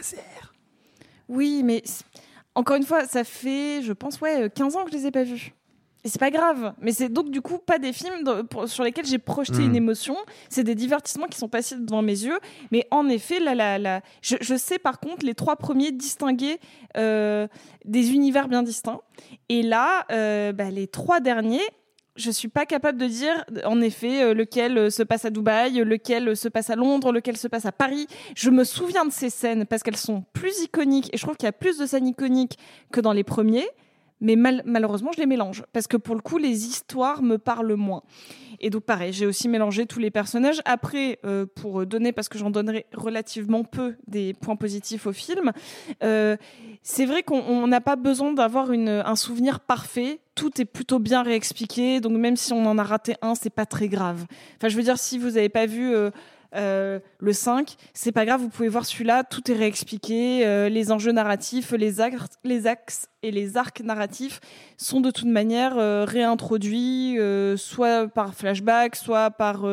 Oui, 1.28 1.62
mais 1.64 1.84
encore 2.56 2.78
une 2.78 2.84
fois, 2.84 3.06
ça 3.06 3.24
fait, 3.24 3.82
je 3.82 3.92
pense, 3.92 4.22
ouais, 4.22 4.44
euh, 4.44 4.50
15 4.50 4.76
ans 4.78 4.86
que 4.86 4.92
je 4.92 4.98
les 4.98 5.08
ai 5.08 5.12
pas 5.12 5.24
vus. 5.24 5.54
Et 6.06 6.10
c'est 6.10 6.20
pas 6.20 6.30
grave. 6.30 6.74
Mais 6.80 6.92
c'est 6.92 7.10
donc 7.10 7.32
du 7.32 7.42
coup 7.42 7.58
pas 7.58 7.80
des 7.80 7.92
films 7.92 8.24
de- 8.24 8.44
pour- 8.44 8.70
sur 8.70 8.84
lesquels 8.84 9.06
j'ai 9.08 9.18
projeté 9.18 9.64
une 9.64 9.76
émotion. 9.76 10.16
C'est 10.50 10.64
des 10.64 10.76
divertissements 10.76 11.26
qui 11.26 11.38
sont 11.38 11.50
passés 11.50 11.76
devant 11.78 12.04
mes 12.04 12.14
yeux. 12.24 12.38
Mais 12.72 12.86
en 12.92 13.10
effet, 13.10 13.40
là, 13.40 13.56
là, 13.56 13.80
là, 13.80 14.02
je, 14.22 14.36
je 14.40 14.56
sais 14.56 14.78
par 14.78 15.00
contre 15.00 15.26
les 15.26 15.34
trois 15.34 15.56
premiers 15.56 15.92
distinguer 15.92 16.60
euh, 16.96 17.48
des 17.86 18.14
univers 18.14 18.48
bien 18.48 18.62
distincts. 18.62 19.02
Et 19.50 19.64
là, 19.64 20.06
euh, 20.12 20.54
bah, 20.54 20.70
les 20.70 20.86
trois 20.88 21.20
derniers, 21.20 21.66
je 22.16 22.30
suis 22.32 22.48
pas 22.50 22.66
capable 22.68 22.98
de 23.00 23.08
dire 23.08 23.44
en 23.66 23.82
effet 23.82 24.22
euh, 24.24 24.34
lequel 24.36 24.92
se 24.92 25.02
passe 25.04 25.26
à 25.26 25.32
Dubaï, 25.32 25.74
lequel 25.84 26.38
se 26.38 26.48
passe 26.50 26.70
à 26.70 26.76
Londres, 26.76 27.12
lequel 27.12 27.36
se 27.36 27.48
passe 27.48 27.66
à 27.66 27.72
Paris. 27.72 28.06
Je 28.36 28.52
me 28.52 28.64
souviens 28.64 29.06
de 29.06 29.12
ces 29.12 29.32
scènes 29.32 29.66
parce 29.66 29.82
qu'elles 29.82 29.98
sont 29.98 30.24
plus 30.34 30.62
iconiques 30.62 31.10
et 31.14 31.18
je 31.18 31.24
trouve 31.24 31.36
qu'il 31.36 31.48
y 31.48 31.50
a 31.50 31.52
plus 31.52 31.80
de 31.80 31.86
scènes 31.88 32.08
iconiques 32.08 32.60
que 32.92 33.02
dans 33.02 33.12
les 33.12 33.24
premiers. 33.24 33.68
Mais 34.22 34.36
mal- 34.36 34.64
malheureusement, 34.66 35.12
je 35.14 35.20
les 35.20 35.26
mélange 35.26 35.64
parce 35.74 35.88
que 35.88 35.98
pour 35.98 36.16
le 36.16 36.22
coup, 36.22 36.38
les 36.38 36.66
histoires 36.66 37.22
me 37.22 37.38
parlent 37.38 37.74
moins. 37.76 38.02
Et 38.62 38.70
donc, 38.70 38.84
pareil, 38.84 39.12
j'ai 39.12 39.26
aussi 39.26 39.50
mélangé 39.50 39.86
tous 39.86 40.00
les 40.00 40.10
personnages. 40.10 40.62
Après, 40.64 41.20
euh, 41.26 41.46
pour 41.46 41.86
donner, 41.86 42.14
parce 42.14 42.30
que 42.30 42.38
j'en 42.38 42.50
donnerai 42.50 42.86
relativement 42.94 43.66
peu 43.66 43.96
des 44.08 44.34
points 44.34 44.56
positifs 44.56 45.06
au 45.08 45.12
film, 45.12 45.52
euh, 46.04 46.38
c'est 46.82 47.06
vrai 47.06 47.22
qu'on 47.24 47.40
on 47.42 47.68
n'a 47.68 47.82
pas 47.82 47.98
besoin 47.98 48.32
d'avoir 48.32 48.72
un 48.72 49.16
souvenir 49.18 49.60
parfait. 49.60 50.22
Tout 50.36 50.62
est 50.62 50.66
plutôt 50.66 51.00
bien 51.00 51.22
réexpliqué. 51.22 52.00
Donc, 52.00 52.14
même 52.14 52.38
si 52.38 52.54
on 52.54 52.66
en 52.66 52.78
a 52.78 52.84
raté 52.84 53.16
un, 53.22 53.36
c'est 53.36 53.50
pas 53.50 53.66
très 53.66 53.90
grave. 53.90 54.26
Enfin, 54.58 54.70
je 54.70 54.78
veux 54.78 54.84
dire, 54.84 54.98
si 54.98 55.18
vous 55.18 55.32
n'avez 55.32 55.50
pas 55.50 55.66
vu. 55.66 55.94
euh, 55.94 56.10
euh, 56.56 57.00
le 57.20 57.34
5, 57.34 57.76
c'est 57.94 58.12
pas 58.12 58.26
grave, 58.26 58.42
vous 58.42 58.50
pouvez 58.50 58.70
voir 58.70 58.86
celui-là, 58.86 59.24
tout 59.24 59.50
est 59.52 59.56
réexpliqué, 59.56 60.46
euh, 60.46 60.70
les 60.70 60.92
enjeux 60.92 61.12
narratifs, 61.12 61.72
les, 61.72 62.02
axes, 62.02 62.38
les 62.44 62.68
axes 62.68 63.08
et 63.24 63.32
les 63.32 63.58
arcs 63.58 63.82
narratifs 63.82 64.40
sont 64.78 65.02
de 65.02 65.12
toute 65.12 65.26
manière 65.28 65.78
euh, 65.78 66.06
réintroduits, 66.06 67.18
soit 67.58 68.08
par 68.08 68.34
flashback, 68.34 68.96
soit 68.96 69.32
par 69.32 69.66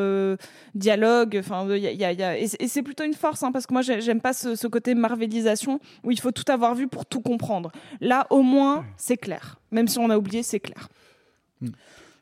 dialogue. 0.74 1.36
Enfin, 1.38 1.66
y 1.76 1.86
a- 1.86 1.92
y 1.92 2.04
a- 2.04 2.12
il 2.12 2.18
y 2.18 2.22
a- 2.22 2.38
et 2.38 2.46
c'est- 2.46 2.82
plutôt 2.82 3.04
une 3.04 3.14
force, 3.14 3.42
hein, 3.42 3.52
parce 3.52 3.66
que 3.66 3.72
moi 3.72 3.82
j'ai- 3.82 4.00
j'aime 4.00 4.20
pas 4.20 4.32
ce, 4.32 4.54
ce 4.56 4.66
côté 4.66 4.94
marvelisation 4.94 5.78
où 6.04 6.10
il 6.10 6.18
faut 6.20 6.32
tout 6.32 6.50
avoir 6.50 6.74
vu 6.74 6.88
pour 6.88 7.06
tout 7.06 7.20
comprendre. 7.20 7.70
Là, 8.00 8.26
au 8.30 8.42
moins, 8.42 8.84
c'est 8.96 9.16
clair. 9.16 9.60
Même 9.70 9.86
si 9.88 9.98
on 9.98 10.10
a 10.10 10.16
oublié, 10.18 10.42
c'est 10.42 10.60
clair. 10.60 10.88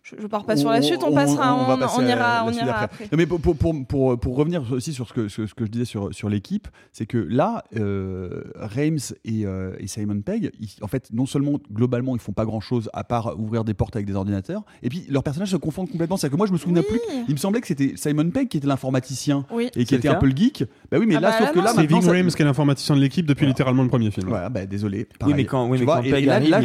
Je, 0.03 0.17
je 0.19 0.27
pars 0.27 0.45
pas 0.47 0.57
sur 0.57 0.71
la 0.71 0.81
suite, 0.81 1.03
on, 1.07 1.13
passera, 1.13 1.55
on, 1.55 1.77
va 1.77 1.77
ira, 2.05 2.45
on 2.47 2.53
ira 2.53 2.71
après. 2.71 2.85
après. 2.85 3.05
Non, 3.13 3.19
mais 3.19 3.27
pour, 3.27 3.39
pour, 3.39 3.55
pour, 3.87 4.19
pour, 4.19 4.37
revenir 4.37 4.63
aussi 4.73 4.95
sur 4.95 5.07
ce 5.07 5.13
que, 5.13 5.29
ce, 5.29 5.47
ce 5.47 5.53
que 5.55 5.67
je 5.67 5.71
disais 5.71 5.85
sur, 5.85 6.13
sur 6.15 6.31
l'équipe, 6.31 6.69
c'est 6.91 7.05
que 7.05 7.19
là, 7.19 7.65
euh, 7.77 8.43
Reims 8.57 9.15
et, 9.27 9.45
euh, 9.45 9.75
et 9.79 9.87
Simon 9.87 10.23
Pegg, 10.23 10.53
ils- 10.59 10.71
en 10.83 10.87
fait, 10.87 11.09
non 11.13 11.27
seulement 11.27 11.59
globalement, 11.71 12.17
ils 12.17 12.21
font 12.21 12.33
pas 12.33 12.47
grand 12.47 12.61
chose 12.61 12.89
à 12.95 13.05
part 13.05 13.39
ouvrir 13.39 13.63
des 13.63 13.75
portes 13.75 13.95
avec 13.95 14.07
des 14.07 14.15
ordinateurs, 14.15 14.63
et 14.83 14.89
puis 14.89 15.05
leurs 15.11 15.23
personnages 15.23 15.51
se 15.51 15.57
confondent 15.59 15.91
complètement. 15.91 16.17
C'est-à-dire 16.17 16.33
que 16.33 16.39
moi, 16.39 16.47
je 16.47 16.53
me 16.53 16.59
souvenais 16.59 16.83
plus. 16.83 17.01
Il 17.29 17.35
me 17.35 17.39
semblait 17.39 17.61
que 17.61 17.67
c'était 17.67 17.93
Simon 17.97 18.31
Pegg 18.31 18.49
qui 18.49 18.57
était 18.57 18.67
l'informaticien 18.67 19.45
Oui. 19.53 19.67
et 19.77 19.85
qui 19.85 19.91
C'est 19.91 19.97
était 19.97 20.09
un 20.09 20.15
peu 20.15 20.27
le 20.27 20.37
geek. 20.37 20.65
Bah 20.91 20.97
oui, 20.99 21.05
mais 21.07 21.17
Ah 21.17 21.21
là, 21.21 21.31
bah 21.31 21.37
sauf 21.39 21.47
là, 21.49 21.53
que 21.53 21.59
là, 21.59 21.73
c'est 21.75 21.81
C'est 21.83 21.87
Ving 21.87 22.03
ça- 22.03 22.11
Rhames 22.13 22.29
qui 22.29 22.41
est 22.43 22.45
l'informaticien 22.47 22.97
de 22.97 23.01
l'équipe 23.03 23.27
depuis 23.27 23.41
Voilà. 23.41 23.51
littéralement 23.51 23.83
le 23.83 23.89
premier 23.91 24.11
film. 24.11 24.29
Voilà, 24.29 24.49
bah 24.49 24.65
désolé. 24.65 25.09
Oui, 25.27 25.35
mais 25.37 25.45
quand- 25.45 25.69
oui, 25.69 25.79
mais 25.79 25.85
vois, 25.85 25.97
quand 25.99 26.05
et, 26.05 26.11
Pegg 26.11 26.23
et 26.23 26.27
là, 26.27 26.35
arrive, 26.37 26.51
là, 26.51 26.61
il 26.61 26.65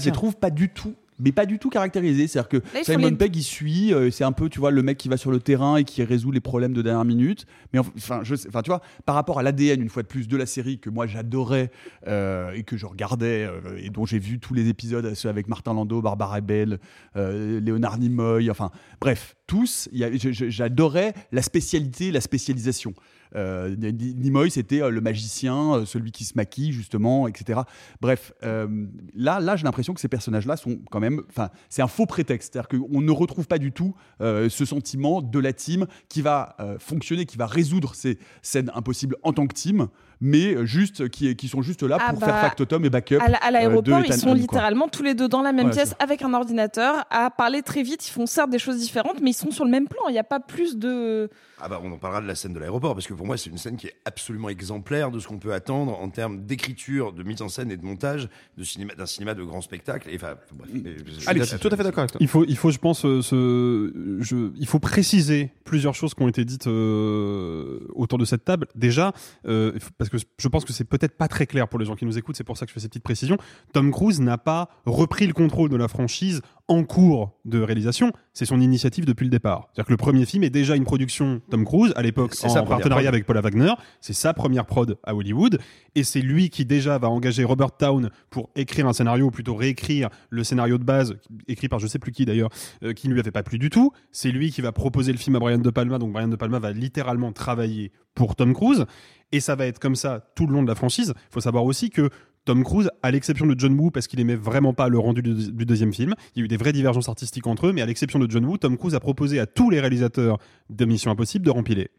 je 0.00 0.04
les 0.06 0.12
trouve 0.12 0.36
pas 0.36 0.50
du 0.50 0.68
tout. 0.68 0.92
Mais 1.18 1.32
pas 1.32 1.46
du 1.46 1.58
tout 1.58 1.70
caractérisés. 1.70 2.26
C'est-à-dire 2.26 2.48
que 2.48 2.62
Simon 2.84 3.08
les- 3.08 3.16
Pegg, 3.16 3.34
il 3.36 3.42
suit, 3.42 3.94
euh, 3.94 4.10
c'est 4.10 4.24
un 4.24 4.32
peu, 4.32 4.48
tu 4.50 4.58
vois, 4.60 4.70
le 4.70 4.82
mec 4.82 4.98
qui 4.98 5.08
va 5.08 5.16
sur 5.16 5.30
le 5.30 5.40
terrain 5.40 5.76
et 5.78 5.84
qui 5.84 6.02
résout 6.04 6.30
les 6.30 6.40
problèmes 6.40 6.74
de 6.74 6.82
dernière 6.82 7.04
minute. 7.06 7.46
Mais 7.72 7.78
enf- 7.80 7.90
enfin, 7.96 8.20
je 8.22 8.34
sais- 8.34 8.48
enfin, 8.48 8.62
tu 8.62 8.70
vois, 8.70 8.82
par 9.06 9.14
rapport 9.14 9.38
à 9.38 9.42
l'ADN, 9.42 9.80
une 9.80 9.88
fois 9.88 10.02
de 10.02 10.08
plus, 10.08 10.28
de 10.28 10.36
la 10.36 10.46
série 10.46 10.78
que 10.78 10.90
moi 10.90 11.06
j'adorais 11.06 11.70
euh, 12.06 12.52
et 12.52 12.64
que 12.64 12.76
je 12.76 12.84
regardais 12.86 13.44
euh, 13.44 13.78
et 13.78 13.88
dont 13.90 14.04
j'ai 14.04 14.18
vu 14.18 14.38
tous 14.38 14.52
les 14.54 14.68
épisodes, 14.68 15.14
ceux 15.14 15.28
avec 15.28 15.48
Martin 15.48 15.72
Landau, 15.74 16.02
Barbara 16.02 16.40
Bell, 16.40 16.78
Léonard 17.14 17.98
Nimoy, 17.98 18.50
enfin, 18.50 18.70
bref, 19.00 19.36
tous, 19.46 19.88
j'adorais 19.92 21.14
la 21.32 21.42
spécialité, 21.42 22.10
la 22.10 22.20
spécialisation. 22.20 22.94
Euh, 23.34 23.74
Ni- 23.76 24.14
Nimoy, 24.14 24.50
c'était 24.50 24.82
euh, 24.82 24.90
le 24.90 25.00
magicien, 25.00 25.74
euh, 25.74 25.84
celui 25.84 26.12
qui 26.12 26.24
se 26.24 26.34
maquille, 26.36 26.72
justement, 26.72 27.28
etc. 27.28 27.60
Bref, 28.00 28.32
là, 28.42 29.40
là 29.40 29.56
j'ai 29.56 29.64
l'impression 29.64 29.94
que 29.94 30.00
ces 30.00 30.08
personnages-là 30.08 30.56
sont 30.56 30.78
quand 30.90 31.00
même. 31.00 31.22
C'est 31.68 31.82
un 31.82 31.88
faux 31.88 32.06
prétexte. 32.06 32.52
C'est-à-dire 32.52 32.68
qu'on 32.68 33.00
ne 33.00 33.10
retrouve 33.10 33.46
pas 33.46 33.58
du 33.58 33.72
tout 33.72 33.94
ce 34.20 34.64
sentiment 34.64 35.22
de 35.22 35.38
la 35.38 35.52
team 35.52 35.86
qui 36.08 36.22
va 36.22 36.56
fonctionner, 36.78 37.26
qui 37.26 37.36
va 37.36 37.46
résoudre 37.46 37.94
ces 37.94 38.18
scènes 38.42 38.70
impossibles 38.74 39.16
en 39.22 39.32
tant 39.32 39.46
que 39.46 39.54
team, 39.54 39.88
mais 40.20 40.66
juste 40.66 41.08
qui, 41.08 41.34
qui 41.36 41.48
sont 41.48 41.62
juste 41.62 41.82
là 41.82 41.98
Ah 42.00 42.10
pour 42.10 42.20
bah, 42.20 42.26
faire 42.26 42.40
factotum 42.40 42.84
et 42.84 42.90
backup. 42.90 43.18
À, 43.20 43.50
l'aéroport, 43.50 43.96
euh, 43.96 44.00
de 44.00 44.06
ils 44.06 44.12
Ethan 44.12 44.18
sont 44.20 44.26
quoi. 44.28 44.34
littéralement 44.36 44.88
tous 44.88 45.02
les 45.02 45.14
deux 45.14 45.28
dans 45.28 45.42
la 45.42 45.52
même 45.52 45.66
Ouais, 45.66 45.72
pièce 45.72 45.94
avec 45.98 46.22
un 46.22 46.32
ordinateur 46.34 47.04
à 47.10 47.30
parler 47.30 47.62
très 47.62 47.82
vite. 47.82 48.06
Ils 48.08 48.12
font 48.12 48.26
certes 48.26 48.50
des 48.50 48.58
choses 48.58 48.78
différentes, 48.78 49.20
mais 49.20 49.30
ils 49.30 49.34
sont 49.34 49.50
sur 49.50 49.64
le 49.64 49.70
même 49.70 49.88
plan. 49.88 50.02
Il 50.08 50.12
n'y 50.12 50.18
a 50.18 50.24
pas 50.24 50.40
plus 50.40 50.76
de. 50.76 51.28
Ah 51.60 51.68
bah 51.68 51.80
on 51.82 51.90
en 51.90 51.96
parlera 51.96 52.20
de 52.20 52.26
la 52.26 52.34
scène 52.34 52.52
de 52.52 52.58
l'aéroport 52.58 52.92
parce 52.94 53.06
que 53.06 53.14
pour 53.14 53.24
moi 53.26 53.38
c'est 53.38 53.48
une 53.48 53.56
scène 53.56 53.76
qui 53.78 53.86
est 53.86 53.94
absolument 54.04 54.50
exemplaire 54.50 55.10
de 55.10 55.18
ce 55.18 55.26
qu'on 55.26 55.38
peut 55.38 55.54
attendre 55.54 55.98
en 55.98 56.10
termes 56.10 56.44
d'écriture, 56.44 57.14
de 57.14 57.22
mise 57.22 57.40
en 57.40 57.48
scène 57.48 57.70
et 57.70 57.78
de 57.78 57.84
montage 57.84 58.28
de 58.58 58.62
cinéma 58.64 58.94
d'un 58.94 59.06
cinéma 59.06 59.32
de 59.34 59.42
grand 59.42 59.62
spectacle. 59.62 60.10
Et 60.10 60.16
enfin 60.16 60.34
bref. 60.52 60.68
mais- 60.72 60.96
Allez, 61.26 61.40
je 61.40 61.44
suis 61.46 61.58
tout 61.58 61.68
à 61.72 61.76
fait 61.76 61.82
d'accord 61.82 62.00
avec 62.00 62.12
toi. 62.12 62.18
Il 62.20 62.28
faut, 62.28 62.44
il 62.44 62.56
faut, 62.58 62.70
je 62.70 62.78
pense, 62.78 63.06
euh, 63.06 63.22
ce, 63.22 64.18
je, 64.20 64.50
il 64.58 64.66
faut 64.66 64.78
préciser 64.80 65.50
plusieurs 65.64 65.94
choses 65.94 66.12
qui 66.14 66.22
ont 66.22 66.28
été 66.28 66.44
dites 66.44 66.66
euh, 66.66 67.78
autour 67.94 68.18
de 68.18 68.24
cette 68.24 68.44
table. 68.44 68.66
Déjà, 68.74 69.12
euh, 69.46 69.72
faut- 69.78 69.90
parce 70.10 70.22
que 70.22 70.30
je 70.38 70.48
pense 70.48 70.64
que 70.64 70.72
c'est 70.72 70.84
peut-être 70.84 71.16
pas 71.16 71.28
très 71.28 71.46
clair 71.46 71.68
pour 71.68 71.78
les 71.78 71.86
gens 71.86 71.96
qui 71.96 72.04
nous 72.04 72.18
écoutent, 72.18 72.36
c'est 72.36 72.44
pour 72.44 72.56
ça 72.56 72.66
que 72.66 72.70
je 72.70 72.74
fais 72.74 72.80
ces 72.80 72.88
petites 72.88 73.02
précisions. 73.02 73.38
Tom 73.72 73.90
Cruise 73.90 74.20
n'a 74.20 74.38
pas 74.38 74.68
repris 74.84 75.26
le 75.26 75.32
contrôle 75.32 75.70
de 75.70 75.76
la 75.76 75.88
franchise 75.88 76.42
en 76.68 76.82
cours 76.82 77.38
de 77.44 77.60
réalisation. 77.60 78.12
C'est 78.32 78.44
son 78.44 78.60
initiative 78.60 79.04
depuis 79.04 79.24
le 79.24 79.30
départ. 79.30 79.68
C'est-à-dire 79.68 79.86
que 79.86 79.92
le 79.92 79.96
premier 79.96 80.26
film 80.26 80.42
est 80.42 80.50
déjà 80.50 80.74
une 80.76 80.84
production 80.84 81.40
Tom 81.50 81.64
Cruise 81.64 81.92
à 81.96 82.02
l'époque 82.02 82.32
en 82.42 82.48
sa 82.48 82.62
partenariat 82.62 83.04
prod. 83.04 83.14
avec 83.14 83.26
Paula 83.26 83.40
Wagner. 83.40 83.72
C'est 84.00 84.12
sa 84.12 84.34
première 84.34 84.66
prod 84.66 84.98
à 85.04 85.14
Hollywood 85.14 85.60
et 85.94 86.02
c'est 86.02 86.20
lui 86.20 86.50
qui 86.50 86.64
déjà 86.64 86.98
va 86.98 87.08
engager 87.08 87.44
Robert 87.44 87.76
Town 87.76 88.10
pour 88.30 88.50
écrire 88.56 88.86
un 88.86 88.92
scénario 88.92 89.26
ou 89.26 89.30
plutôt 89.30 89.54
réécrire 89.54 90.10
le 90.30 90.44
scénario 90.44 90.78
de 90.78 90.84
base 90.84 91.16
écrit 91.46 91.68
par 91.68 91.78
je 91.78 91.86
sais 91.86 91.98
plus 91.98 92.12
qui 92.12 92.24
d'ailleurs 92.24 92.50
euh, 92.82 92.92
qui 92.92 93.08
ne 93.08 93.12
lui 93.12 93.20
avait 93.20 93.30
pas 93.30 93.42
plu 93.42 93.58
du 93.58 93.70
tout. 93.70 93.92
C'est 94.10 94.30
lui 94.30 94.50
qui 94.50 94.60
va 94.60 94.72
proposer 94.72 95.12
le 95.12 95.18
film 95.18 95.36
à 95.36 95.38
Brian 95.38 95.58
De 95.58 95.70
Palma 95.70 95.98
donc 95.98 96.12
Brian 96.12 96.28
De 96.28 96.36
Palma 96.36 96.58
va 96.58 96.72
littéralement 96.72 97.32
travailler 97.32 97.92
pour 98.14 98.34
Tom 98.34 98.54
Cruise 98.54 98.86
et 99.32 99.40
ça 99.40 99.54
va 99.54 99.66
être 99.66 99.78
comme 99.78 99.96
ça 99.96 100.30
tout 100.34 100.46
le 100.46 100.52
long 100.52 100.62
de 100.62 100.68
la 100.68 100.74
franchise. 100.74 101.12
Il 101.16 101.32
faut 101.32 101.40
savoir 101.40 101.64
aussi 101.64 101.90
que 101.90 102.10
Tom 102.46 102.62
Cruise, 102.62 102.88
à 103.02 103.10
l'exception 103.10 103.44
de 103.46 103.58
John 103.58 103.78
Woo, 103.78 103.90
parce 103.90 104.06
qu'il 104.06 104.20
aimait 104.20 104.36
vraiment 104.36 104.72
pas 104.72 104.88
le 104.88 104.98
rendu 104.98 105.20
du, 105.20 105.34
du 105.34 105.66
deuxième 105.66 105.92
film, 105.92 106.14
il 106.34 106.38
y 106.38 106.42
a 106.42 106.44
eu 106.44 106.48
des 106.48 106.56
vraies 106.56 106.72
divergences 106.72 107.08
artistiques 107.08 107.46
entre 107.46 107.66
eux, 107.66 107.72
mais 107.72 107.82
à 107.82 107.86
l'exception 107.86 108.20
de 108.20 108.30
John 108.30 108.44
Woo, 108.44 108.56
Tom 108.56 108.78
Cruise 108.78 108.94
a 108.94 109.00
proposé 109.00 109.40
à 109.40 109.46
tous 109.46 109.68
les 109.68 109.80
réalisateurs 109.80 110.38
de 110.70 110.84
Mission 110.84 111.10
Impossible 111.10 111.44
de 111.44 111.50
rempiler. 111.50 111.90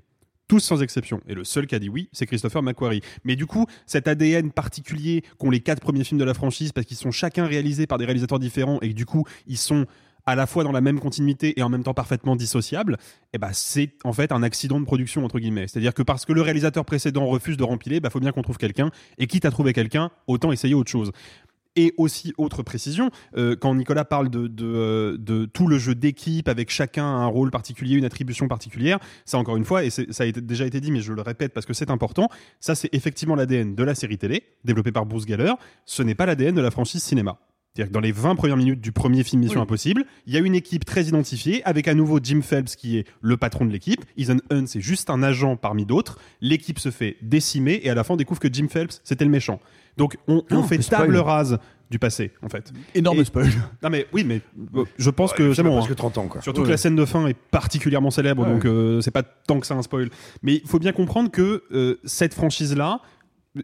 Tous 0.47 0.61
sans 0.61 0.81
exception. 0.81 1.19
Et 1.27 1.33
le 1.33 1.43
seul 1.43 1.67
qui 1.67 1.75
a 1.75 1.79
dit 1.79 1.89
oui, 1.89 2.07
c'est 2.13 2.25
Christopher 2.25 2.63
McQuarrie. 2.63 3.01
Mais 3.25 3.35
du 3.35 3.45
coup, 3.45 3.65
cet 3.85 4.07
ADN 4.07 4.53
particulier 4.53 5.23
qu'ont 5.37 5.49
les 5.49 5.59
quatre 5.59 5.81
premiers 5.81 6.05
films 6.05 6.21
de 6.21 6.23
la 6.23 6.33
franchise, 6.33 6.71
parce 6.71 6.87
qu'ils 6.87 6.95
sont 6.95 7.11
chacun 7.11 7.45
réalisés 7.45 7.85
par 7.85 7.97
des 7.97 8.05
réalisateurs 8.05 8.39
différents 8.39 8.79
et 8.81 8.89
que 8.89 8.93
du 8.93 9.05
coup, 9.05 9.25
ils 9.47 9.57
sont 9.57 9.85
à 10.27 10.35
la 10.35 10.45
fois 10.45 10.63
dans 10.63 10.73
la 10.73 10.81
même 10.81 10.99
continuité 10.99 11.57
et 11.57 11.63
en 11.63 11.69
même 11.69 11.83
temps 11.83 11.93
parfaitement 11.93 12.35
dissociables, 12.35 12.97
eh 13.33 13.37
ben 13.37 13.49
c'est 13.53 13.93
en 14.03 14.13
fait 14.13 14.31
un 14.31 14.43
accident 14.43 14.79
de 14.79 14.85
production 14.85 15.25
entre 15.25 15.39
guillemets. 15.39 15.67
C'est-à-dire 15.67 15.93
que 15.93 16.03
parce 16.03 16.25
que 16.25 16.33
le 16.33 16.41
réalisateur 16.41 16.85
précédent 16.85 17.25
refuse 17.25 17.57
de 17.57 17.63
rempiler, 17.63 17.99
bah 18.01 18.09
faut 18.09 18.19
bien 18.19 18.33
qu'on 18.33 18.41
trouve 18.41 18.57
quelqu'un. 18.57 18.91
Et 19.17 19.25
quitte 19.25 19.45
à 19.45 19.51
trouver 19.51 19.73
quelqu'un, 19.73 20.11
autant 20.27 20.51
essayer 20.51 20.75
autre 20.75 20.91
chose. 20.91 21.11
Et 21.77 21.93
aussi, 21.97 22.33
autre 22.39 22.63
précision, 22.63 23.11
euh, 23.37 23.55
quand 23.55 23.75
Nicolas 23.75 24.03
parle 24.03 24.29
de, 24.29 24.47
de, 24.47 24.65
euh, 24.65 25.17
de 25.19 25.45
tout 25.45 25.67
le 25.67 25.77
jeu 25.77 25.93
d'équipe 25.93 26.49
avec 26.49 26.71
chacun 26.71 27.05
un 27.05 27.27
rôle 27.27 27.51
particulier, 27.51 27.95
une 27.95 28.03
attribution 28.03 28.47
particulière, 28.47 28.97
ça 29.25 29.37
encore 29.37 29.57
une 29.57 29.63
fois, 29.63 29.85
et 29.85 29.91
ça 29.91 30.23
a 30.23 30.31
déjà 30.31 30.65
été 30.65 30.81
dit, 30.81 30.91
mais 30.91 31.01
je 31.01 31.13
le 31.13 31.21
répète 31.21 31.53
parce 31.53 31.67
que 31.67 31.73
c'est 31.73 31.91
important, 31.91 32.29
ça 32.59 32.73
c'est 32.73 32.89
effectivement 32.93 33.35
l'ADN 33.35 33.75
de 33.75 33.83
la 33.83 33.93
série 33.93 34.17
télé, 34.17 34.43
développée 34.65 34.91
par 34.91 35.05
Bruce 35.05 35.27
Geller, 35.27 35.53
ce 35.85 36.01
n'est 36.01 36.15
pas 36.15 36.25
l'ADN 36.25 36.55
de 36.55 36.61
la 36.61 36.71
franchise 36.71 37.03
cinéma. 37.03 37.37
C'est-à-dire 37.77 37.89
que 37.91 37.93
dans 37.93 37.99
les 37.99 38.11
20 38.11 38.33
premières 38.35 38.57
minutes 38.57 38.81
du 38.81 38.91
premier 38.91 39.23
film 39.23 39.39
Mission 39.43 39.59
Oui. 39.59 39.63
Impossible, 39.63 40.05
il 40.25 40.33
y 40.33 40.37
a 40.37 40.39
une 40.39 40.55
équipe 40.55 40.83
très 40.83 41.03
identifiée, 41.03 41.61
avec 41.63 41.87
à 41.87 41.93
nouveau 41.93 42.19
Jim 42.23 42.41
Phelps 42.41 42.75
qui 42.75 42.97
est 42.97 43.05
le 43.21 43.37
patron 43.37 43.65
de 43.65 43.71
l'équipe. 43.71 44.03
Ethan 44.17 44.37
Hunt, 44.49 44.65
c'est 44.65 44.81
juste 44.81 45.11
un 45.11 45.21
agent 45.21 45.57
parmi 45.57 45.85
d'autres. 45.85 46.17
L'équipe 46.41 46.79
se 46.79 46.89
fait 46.89 47.17
décimer 47.21 47.79
et 47.83 47.91
à 47.91 47.93
la 47.93 48.03
fin, 48.03 48.15
on 48.15 48.17
découvre 48.17 48.39
que 48.39 48.51
Jim 48.51 48.65
Phelps, 48.67 48.99
c'était 49.03 49.25
le 49.25 49.29
méchant. 49.29 49.59
Donc, 49.95 50.17
on, 50.27 50.43
on 50.49 50.55
Non, 50.55 50.63
fait 50.63 50.77
mais 50.77 50.81
spoil. 50.83 51.01
table 51.01 51.17
rase 51.17 51.59
du 51.91 51.99
passé, 51.99 52.31
en 52.41 52.49
fait. 52.49 52.73
Énorme 52.95 53.19
Et- 53.19 53.25
spoil. 53.25 53.47
Non, 53.83 53.89
mais 53.91 54.07
oui, 54.11 54.23
mais 54.23 54.41
euh, 54.75 54.83
je 54.97 55.09
pense 55.11 55.31
Ouais, 55.33 55.37
que 55.37 55.53
c'est 55.53 55.61
bon. 55.61 55.75
presque 55.77 55.91
hein. 55.91 55.95
30 55.95 56.17
ans 56.17 56.27
quoi. 56.27 56.41
Surtout 56.41 56.63
que 56.63 56.69
la 56.69 56.77
scène 56.77 56.95
de 56.95 57.05
fin 57.05 57.27
est 57.27 57.37
particulièrement 57.51 58.09
célèbre, 58.11 58.43
Ouais. 58.43 58.49
donc 58.53 58.65
euh, 58.65 59.01
c'est 59.01 59.11
pas 59.11 59.21
tant 59.23 59.59
que 59.59 59.67
ça 59.67 59.75
un 59.75 59.83
spoil. 59.83 60.09
Mais 60.41 60.55
il 60.63 60.67
faut 60.67 60.79
bien 60.79 60.93
comprendre 60.93 61.29
que 61.29 61.63
euh, 61.71 61.95
cette 62.05 62.33
franchise-là, 62.33 63.01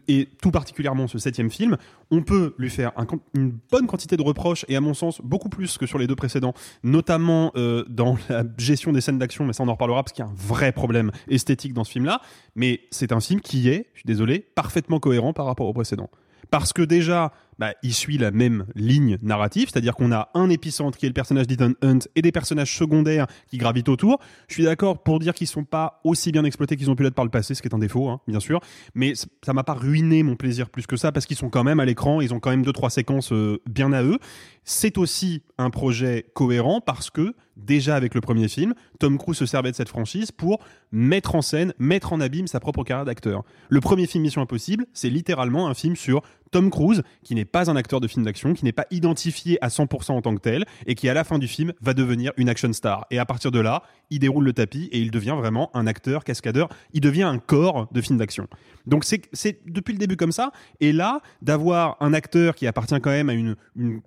et 0.08 0.28
tout 0.42 0.50
particulièrement 0.50 1.08
ce 1.08 1.18
septième 1.18 1.50
film, 1.50 1.76
on 2.10 2.22
peut 2.22 2.54
lui 2.58 2.70
faire 2.70 2.92
une 3.34 3.52
bonne 3.70 3.86
quantité 3.86 4.16
de 4.16 4.22
reproches, 4.22 4.64
et 4.68 4.76
à 4.76 4.80
mon 4.80 4.94
sens 4.94 5.20
beaucoup 5.22 5.48
plus 5.48 5.78
que 5.78 5.86
sur 5.86 5.98
les 5.98 6.06
deux 6.06 6.16
précédents, 6.16 6.54
notamment 6.82 7.52
euh, 7.56 7.84
dans 7.88 8.16
la 8.28 8.44
gestion 8.58 8.92
des 8.92 9.00
scènes 9.00 9.18
d'action, 9.18 9.44
mais 9.44 9.52
ça 9.52 9.62
on 9.62 9.68
en 9.68 9.72
reparlera 9.72 10.02
parce 10.02 10.12
qu'il 10.12 10.24
y 10.24 10.28
a 10.28 10.30
un 10.30 10.34
vrai 10.36 10.72
problème 10.72 11.10
esthétique 11.28 11.72
dans 11.72 11.84
ce 11.84 11.92
film-là. 11.92 12.20
Mais 12.54 12.80
c'est 12.90 13.12
un 13.12 13.20
film 13.20 13.40
qui 13.40 13.68
est, 13.68 13.88
je 13.94 14.00
suis 14.00 14.06
désolé, 14.06 14.46
parfaitement 14.54 15.00
cohérent 15.00 15.32
par 15.32 15.46
rapport 15.46 15.66
au 15.66 15.72
précédent. 15.72 16.10
Parce 16.50 16.72
que 16.72 16.82
déjà, 16.82 17.32
bah, 17.58 17.74
il 17.82 17.94
suit 17.94 18.18
la 18.18 18.30
même 18.30 18.66
ligne 18.74 19.18
narrative, 19.22 19.68
c'est-à-dire 19.72 19.94
qu'on 19.94 20.12
a 20.12 20.30
un 20.34 20.50
épicentre 20.50 20.98
qui 20.98 21.06
est 21.06 21.08
le 21.08 21.14
personnage 21.14 21.46
d'Ethan 21.46 21.72
Hunt 21.82 22.00
et 22.14 22.22
des 22.22 22.32
personnages 22.32 22.76
secondaires 22.76 23.26
qui 23.48 23.58
gravitent 23.58 23.88
autour. 23.88 24.20
Je 24.48 24.54
suis 24.54 24.64
d'accord 24.64 25.02
pour 25.02 25.18
dire 25.18 25.34
qu'ils 25.34 25.46
sont 25.46 25.64
pas 25.64 26.00
aussi 26.04 26.32
bien 26.32 26.44
exploités 26.44 26.76
qu'ils 26.76 26.90
ont 26.90 26.96
pu 26.96 27.02
l'être 27.02 27.14
par 27.14 27.24
le 27.24 27.30
passé, 27.30 27.54
ce 27.54 27.62
qui 27.62 27.68
est 27.68 27.74
un 27.74 27.78
défaut, 27.78 28.08
hein, 28.08 28.20
bien 28.26 28.40
sûr. 28.40 28.60
Mais 28.94 29.14
ça 29.14 29.52
m'a 29.52 29.64
pas 29.64 29.74
ruiné 29.74 30.22
mon 30.22 30.36
plaisir 30.36 30.70
plus 30.70 30.86
que 30.86 30.96
ça 30.96 31.12
parce 31.12 31.26
qu'ils 31.26 31.36
sont 31.36 31.50
quand 31.50 31.64
même 31.64 31.80
à 31.80 31.84
l'écran, 31.84 32.20
ils 32.20 32.34
ont 32.34 32.40
quand 32.40 32.50
même 32.50 32.64
deux 32.64 32.72
trois 32.72 32.90
séquences 32.90 33.32
euh, 33.32 33.60
bien 33.66 33.92
à 33.92 34.02
eux. 34.02 34.18
C'est 34.64 34.98
aussi 34.98 35.42
un 35.58 35.70
projet 35.70 36.26
cohérent 36.34 36.80
parce 36.80 37.10
que 37.10 37.34
déjà 37.56 37.96
avec 37.96 38.14
le 38.14 38.20
premier 38.20 38.48
film, 38.48 38.74
Tom 38.98 39.18
Cruise 39.18 39.36
se 39.36 39.46
servait 39.46 39.70
de 39.70 39.76
cette 39.76 39.88
franchise 39.88 40.32
pour 40.32 40.60
mettre 40.92 41.34
en 41.34 41.42
scène, 41.42 41.72
mettre 41.78 42.12
en 42.12 42.20
abîme 42.20 42.46
sa 42.46 42.60
propre 42.60 42.84
carrière 42.84 43.04
d'acteur. 43.04 43.44
Le 43.68 43.80
premier 43.80 44.06
film 44.06 44.22
Mission 44.22 44.42
Impossible, 44.42 44.86
c'est 44.92 45.10
littéralement 45.10 45.68
un 45.68 45.74
film 45.74 45.96
sur 45.96 46.22
Tom 46.54 46.70
Cruise, 46.70 47.02
qui 47.24 47.34
n'est 47.34 47.44
pas 47.44 47.68
un 47.68 47.74
acteur 47.74 48.00
de 48.00 48.06
film 48.06 48.24
d'action, 48.24 48.54
qui 48.54 48.64
n'est 48.64 48.70
pas 48.70 48.86
identifié 48.92 49.58
à 49.60 49.66
100% 49.66 50.12
en 50.12 50.22
tant 50.22 50.36
que 50.36 50.40
tel, 50.40 50.64
et 50.86 50.94
qui 50.94 51.08
à 51.08 51.14
la 51.14 51.24
fin 51.24 51.40
du 51.40 51.48
film 51.48 51.72
va 51.80 51.94
devenir 51.94 52.30
une 52.36 52.48
action 52.48 52.72
star. 52.72 53.06
Et 53.10 53.18
à 53.18 53.26
partir 53.26 53.50
de 53.50 53.58
là, 53.58 53.82
il 54.10 54.20
déroule 54.20 54.44
le 54.44 54.52
tapis 54.52 54.88
et 54.92 55.00
il 55.00 55.10
devient 55.10 55.34
vraiment 55.36 55.72
un 55.74 55.88
acteur, 55.88 56.22
cascadeur, 56.22 56.68
il 56.92 57.00
devient 57.00 57.24
un 57.24 57.38
corps 57.38 57.88
de 57.90 58.00
film 58.00 58.20
d'action. 58.20 58.46
Donc 58.86 59.04
c'est 59.04 59.58
depuis 59.66 59.94
le 59.94 59.98
début 59.98 60.16
comme 60.16 60.30
ça, 60.30 60.52
et 60.78 60.92
là, 60.92 61.22
d'avoir 61.42 61.96
un 61.98 62.14
acteur 62.14 62.54
qui 62.54 62.68
appartient 62.68 63.00
quand 63.00 63.10
même 63.10 63.30
à 63.30 63.34
une, 63.34 63.56
une 63.74 64.00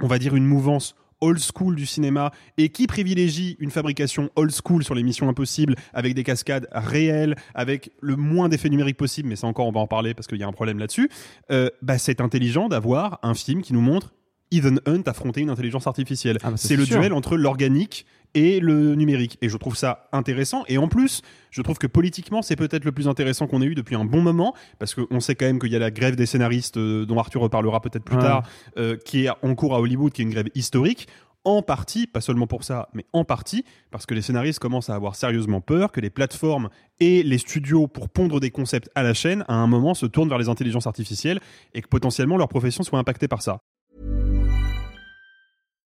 on 0.00 0.08
va 0.08 0.18
dire 0.18 0.34
une 0.34 0.44
mouvance 0.44 0.96
old 1.22 1.38
school 1.38 1.74
du 1.74 1.86
cinéma 1.86 2.32
et 2.58 2.68
qui 2.68 2.86
privilégie 2.86 3.56
une 3.60 3.70
fabrication 3.70 4.28
old 4.36 4.52
school 4.52 4.84
sur 4.84 4.94
les 4.94 5.02
missions 5.02 5.28
impossibles 5.28 5.74
avec 5.94 6.14
des 6.14 6.24
cascades 6.24 6.68
réelles, 6.72 7.36
avec 7.54 7.92
le 8.00 8.16
moins 8.16 8.50
d'effets 8.50 8.68
numériques 8.68 8.98
possible, 8.98 9.28
mais 9.28 9.36
ça 9.36 9.46
encore 9.46 9.66
on 9.66 9.72
va 9.72 9.80
en 9.80 9.86
parler 9.86 10.12
parce 10.12 10.26
qu'il 10.26 10.38
y 10.38 10.42
a 10.42 10.48
un 10.48 10.52
problème 10.52 10.78
là-dessus, 10.78 11.08
euh, 11.50 11.70
bah, 11.80 11.96
c'est 11.96 12.20
intelligent 12.20 12.68
d'avoir 12.68 13.18
un 13.22 13.34
film 13.34 13.62
qui 13.62 13.72
nous 13.72 13.80
montre 13.80 14.12
Ethan 14.52 14.76
Hunt 14.86 15.02
affronter 15.06 15.40
une 15.40 15.50
intelligence 15.50 15.86
artificielle. 15.86 16.38
Ah 16.42 16.50
bah 16.50 16.56
c'est 16.56 16.76
le 16.76 16.84
sûr. 16.84 16.98
duel 17.00 17.12
entre 17.12 17.36
l'organique 17.36 18.06
et 18.34 18.60
le 18.60 18.94
numérique. 18.94 19.36
Et 19.42 19.48
je 19.48 19.56
trouve 19.56 19.76
ça 19.76 20.08
intéressant. 20.12 20.64
Et 20.68 20.78
en 20.78 20.88
plus, 20.88 21.20
je 21.50 21.60
trouve 21.62 21.78
que 21.78 21.86
politiquement, 21.86 22.40
c'est 22.42 22.56
peut-être 22.56 22.84
le 22.84 22.92
plus 22.92 23.08
intéressant 23.08 23.46
qu'on 23.46 23.60
ait 23.62 23.66
eu 23.66 23.74
depuis 23.74 23.94
un 23.94 24.04
bon 24.04 24.22
moment, 24.22 24.54
parce 24.78 24.94
qu'on 24.94 25.20
sait 25.20 25.34
quand 25.34 25.44
même 25.46 25.58
qu'il 25.58 25.70
y 25.72 25.76
a 25.76 25.78
la 25.78 25.90
grève 25.90 26.16
des 26.16 26.26
scénaristes, 26.26 26.76
euh, 26.78 27.04
dont 27.04 27.18
Arthur 27.18 27.42
reparlera 27.42 27.80
peut-être 27.80 28.04
plus 28.04 28.16
Ouais. 28.16 28.22
tard, 28.22 28.42
euh, 28.78 28.96
qui 29.04 29.26
est 29.26 29.30
en 29.42 29.54
cours 29.54 29.74
à 29.74 29.80
Hollywood, 29.80 30.12
qui 30.12 30.22
est 30.22 30.24
une 30.24 30.30
grève 30.30 30.48
historique. 30.54 31.08
En 31.44 31.60
partie, 31.60 32.06
pas 32.06 32.20
seulement 32.20 32.46
pour 32.46 32.62
ça, 32.62 32.88
mais 32.94 33.04
en 33.12 33.24
partie, 33.24 33.64
parce 33.90 34.06
que 34.06 34.14
les 34.14 34.22
scénaristes 34.22 34.60
commencent 34.60 34.90
à 34.90 34.94
avoir 34.94 35.16
sérieusement 35.16 35.60
peur 35.60 35.90
que 35.90 36.00
les 36.00 36.08
plateformes 36.08 36.68
et 37.00 37.24
les 37.24 37.38
studios, 37.38 37.88
pour 37.88 38.08
pondre 38.08 38.38
des 38.38 38.50
concepts 38.52 38.88
à 38.94 39.02
la 39.02 39.12
chaîne, 39.12 39.44
à 39.48 39.54
un 39.54 39.66
moment 39.66 39.92
se 39.94 40.06
tournent 40.06 40.28
vers 40.28 40.38
les 40.38 40.48
intelligences 40.48 40.86
artificielles 40.86 41.40
et 41.74 41.82
que 41.82 41.88
potentiellement 41.88 42.36
leur 42.36 42.48
profession 42.48 42.84
soit 42.84 43.00
impactée 43.00 43.26
par 43.26 43.42
ça. 43.42 43.58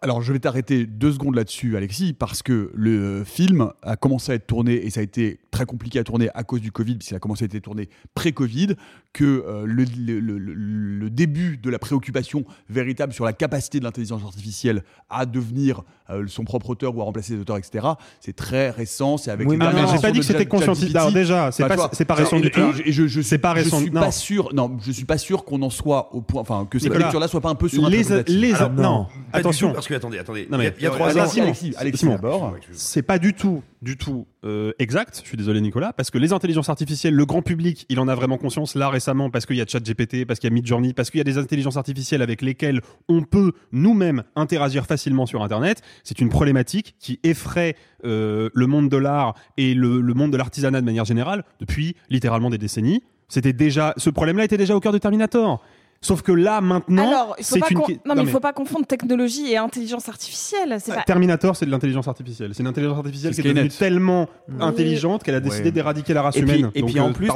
Alors, 0.00 0.22
je 0.22 0.32
vais 0.32 0.38
t'arrêter 0.38 0.86
deux 0.86 1.10
secondes 1.10 1.34
là-dessus, 1.34 1.76
Alexis, 1.76 2.12
parce 2.12 2.44
que 2.44 2.70
le 2.72 3.24
film 3.24 3.72
a 3.82 3.96
commencé 3.96 4.30
à 4.30 4.36
être 4.36 4.46
tourné 4.46 4.74
et 4.74 4.90
ça 4.90 5.00
a 5.00 5.02
été 5.02 5.40
très 5.50 5.66
compliqué 5.66 5.98
à 5.98 6.04
tourner 6.04 6.28
à 6.34 6.44
cause 6.44 6.60
du 6.60 6.70
Covid, 6.70 6.94
puisqu'il 6.94 7.16
a 7.16 7.18
commencé 7.18 7.44
à 7.44 7.46
être 7.46 7.58
tourné 7.58 7.88
pré-Covid, 8.14 8.76
que 9.12 9.24
euh, 9.24 9.64
le, 9.66 9.84
le- 9.84 10.20
le- 10.20 10.38
le- 10.38 10.54
le 10.54 11.10
début 11.10 11.56
de 11.56 11.70
la 11.70 11.78
préoccupation 11.78 12.44
véritable 12.68 13.12
sur 13.12 13.24
la 13.24 13.32
capacité 13.32 13.78
de 13.80 13.84
l'intelligence 13.84 14.22
artificielle 14.22 14.82
à 15.08 15.24
devenir 15.26 15.82
euh, 16.10 16.26
son 16.26 16.44
propre 16.44 16.70
auteur 16.70 16.94
ou 16.96 17.00
à 17.00 17.04
remplacer 17.04 17.34
les 17.34 17.40
auteurs, 17.40 17.56
etc., 17.56 17.86
c'est 18.20 18.34
très 18.36 18.70
récent. 18.70 19.16
C'est 19.16 19.30
avec 19.30 19.46
Oui, 19.48 19.54
les 19.56 19.58
mais 19.58 19.72
dernières 19.72 19.94
j'ai 19.94 20.00
pas 20.00 20.10
dit 20.10 20.20
que 20.20 20.24
c'était 20.24 20.46
conscientisé. 20.46 20.92
Déjà, 21.12 21.50
c'est 21.52 21.62
Bah, 21.62 21.68
pas- 21.70 21.74
tu 21.74 21.80
vois, 21.80 21.90
c'est 21.92 22.04
pas 22.04 22.14
récent 22.14 22.36
et- 22.36 22.40
du 22.42 22.50
tout. 22.50 22.60
et 22.84 22.92
je, 22.92 23.06
je, 23.06 23.20
C'est 23.20 23.38
pas 23.38 23.54
je 23.56 23.64
récent, 23.64 23.80
suis 23.80 23.90
non. 23.90 24.00
pas 24.00 24.10
sûr. 24.12 24.50
Non, 24.54 24.76
je 24.80 24.92
suis 24.92 25.04
pas 25.04 25.18
sûr 25.18 25.44
qu'on 25.44 25.60
en 25.62 25.70
soit 25.70 26.14
au 26.14 26.20
point. 26.20 26.40
Enfin, 26.42 26.66
que 26.70 26.78
cette 26.78 26.94
lecture-là 26.94 27.28
soit 27.28 27.40
pas 27.40 27.50
un 27.50 27.54
peu 27.54 27.68
sur 27.68 27.88
les, 27.88 28.02
les 28.28 28.54
Alors, 28.54 28.70
non, 28.72 29.02
du 29.04 29.08
attention 29.32 29.72
parce 29.72 29.86
que 29.88 29.94
attendez, 29.94 30.18
attendez. 30.18 30.46
Non, 30.50 30.58
mais- 30.58 30.72
il 30.78 30.82
y 30.84 30.86
a, 30.86 30.90
a 30.90 30.94
trois 30.94 31.16
ans. 31.18 31.20
Alexis, 31.42 31.74
Alexis 31.76 31.98
Simon. 32.00 32.12
d'abord. 32.12 32.54
c'est 32.72 33.02
pas 33.02 33.18
du 33.18 33.34
tout, 33.34 33.62
du 33.82 33.96
tout 33.96 34.26
euh, 34.44 34.72
exact. 34.78 35.20
Je 35.22 35.28
suis 35.28 35.36
désolé, 35.36 35.60
Nicolas, 35.60 35.92
parce 35.92 36.10
que 36.10 36.18
les 36.18 36.32
intelligences 36.32 36.68
artificielles, 36.68 37.14
le 37.14 37.26
grand 37.26 37.42
public, 37.42 37.86
il 37.88 38.00
en 38.00 38.08
a 38.08 38.14
vraiment 38.14 38.38
conscience 38.38 38.74
là 38.74 38.88
récemment, 38.88 39.30
parce 39.30 39.46
qu'il 39.46 39.56
y 39.56 39.60
a 39.60 39.66
ChatGPT, 39.66 40.24
parce 40.24 40.40
qu'il 40.40 40.50
y 40.50 40.52
a 40.52 40.54
Midjourney, 40.54 40.92
parce 40.92 41.10
qu'il 41.10 41.18
y 41.18 41.20
a 41.20 41.24
des 41.24 41.38
intelligences 41.38 41.76
artificielles 41.76 42.22
avec 42.22 42.42
lesquelles 42.42 42.80
on 43.08 43.22
peut 43.22 43.52
nous-mêmes 43.72 44.24
interagir 44.36 44.86
facilement 44.86 45.26
sur 45.26 45.42
Internet. 45.42 45.82
C'est 46.04 46.20
une 46.20 46.28
problématique 46.28 46.94
qui 46.98 47.20
effraie 47.22 47.76
euh, 48.04 48.50
le 48.52 48.66
monde 48.66 48.88
de 48.88 48.96
l'art 48.96 49.34
et 49.56 49.74
le, 49.74 50.00
le 50.00 50.14
monde 50.14 50.32
de 50.32 50.36
l'artisanat 50.36 50.80
de 50.80 50.86
manière 50.86 51.04
générale 51.04 51.44
depuis 51.60 51.96
littéralement 52.10 52.50
des 52.50 52.58
décennies. 52.58 53.02
C'était 53.28 53.52
déjà, 53.52 53.92
ce 53.98 54.08
problème-là 54.08 54.44
était 54.44 54.56
déjà 54.56 54.74
au 54.74 54.80
cœur 54.80 54.92
de 54.92 54.98
Terminator. 54.98 55.62
Sauf 56.00 56.22
que 56.22 56.30
là, 56.30 56.60
maintenant, 56.60 57.08
Alors, 57.08 57.36
c'est 57.40 57.58
une. 57.70 57.78
non, 58.06 58.14
mais 58.14 58.22
il 58.22 58.28
faut 58.28 58.38
pas 58.38 58.52
confondre 58.52 58.86
technologie 58.86 59.50
et 59.50 59.56
intelligence 59.56 60.08
artificielle. 60.08 60.76
C'est 60.80 60.94
pas... 60.94 61.02
Terminator, 61.02 61.56
c'est 61.56 61.66
de 61.66 61.72
l'intelligence 61.72 62.06
artificielle. 62.06 62.50
C'est 62.54 62.62
une 62.62 62.68
intelligence 62.68 62.98
artificielle 62.98 63.32
qui 63.34 63.42
C'est 63.42 63.48
est 63.48 63.52
devenue 63.52 63.68
tellement 63.68 64.28
Oui. 64.48 64.54
intelligente 64.60 65.24
qu'elle 65.24 65.34
a 65.34 65.40
décidé 65.40 65.64
Ouais. 65.66 65.70
d'éradiquer 65.72 66.14
la 66.14 66.22
race 66.22 66.36
Et 66.36 66.42
puis, 66.42 66.58
humaine. 66.58 66.70
et 66.76 66.82
Donc, 66.82 66.90
puis 66.90 67.00
en 67.00 67.08
euh, 67.08 67.12
plus, 67.12 67.26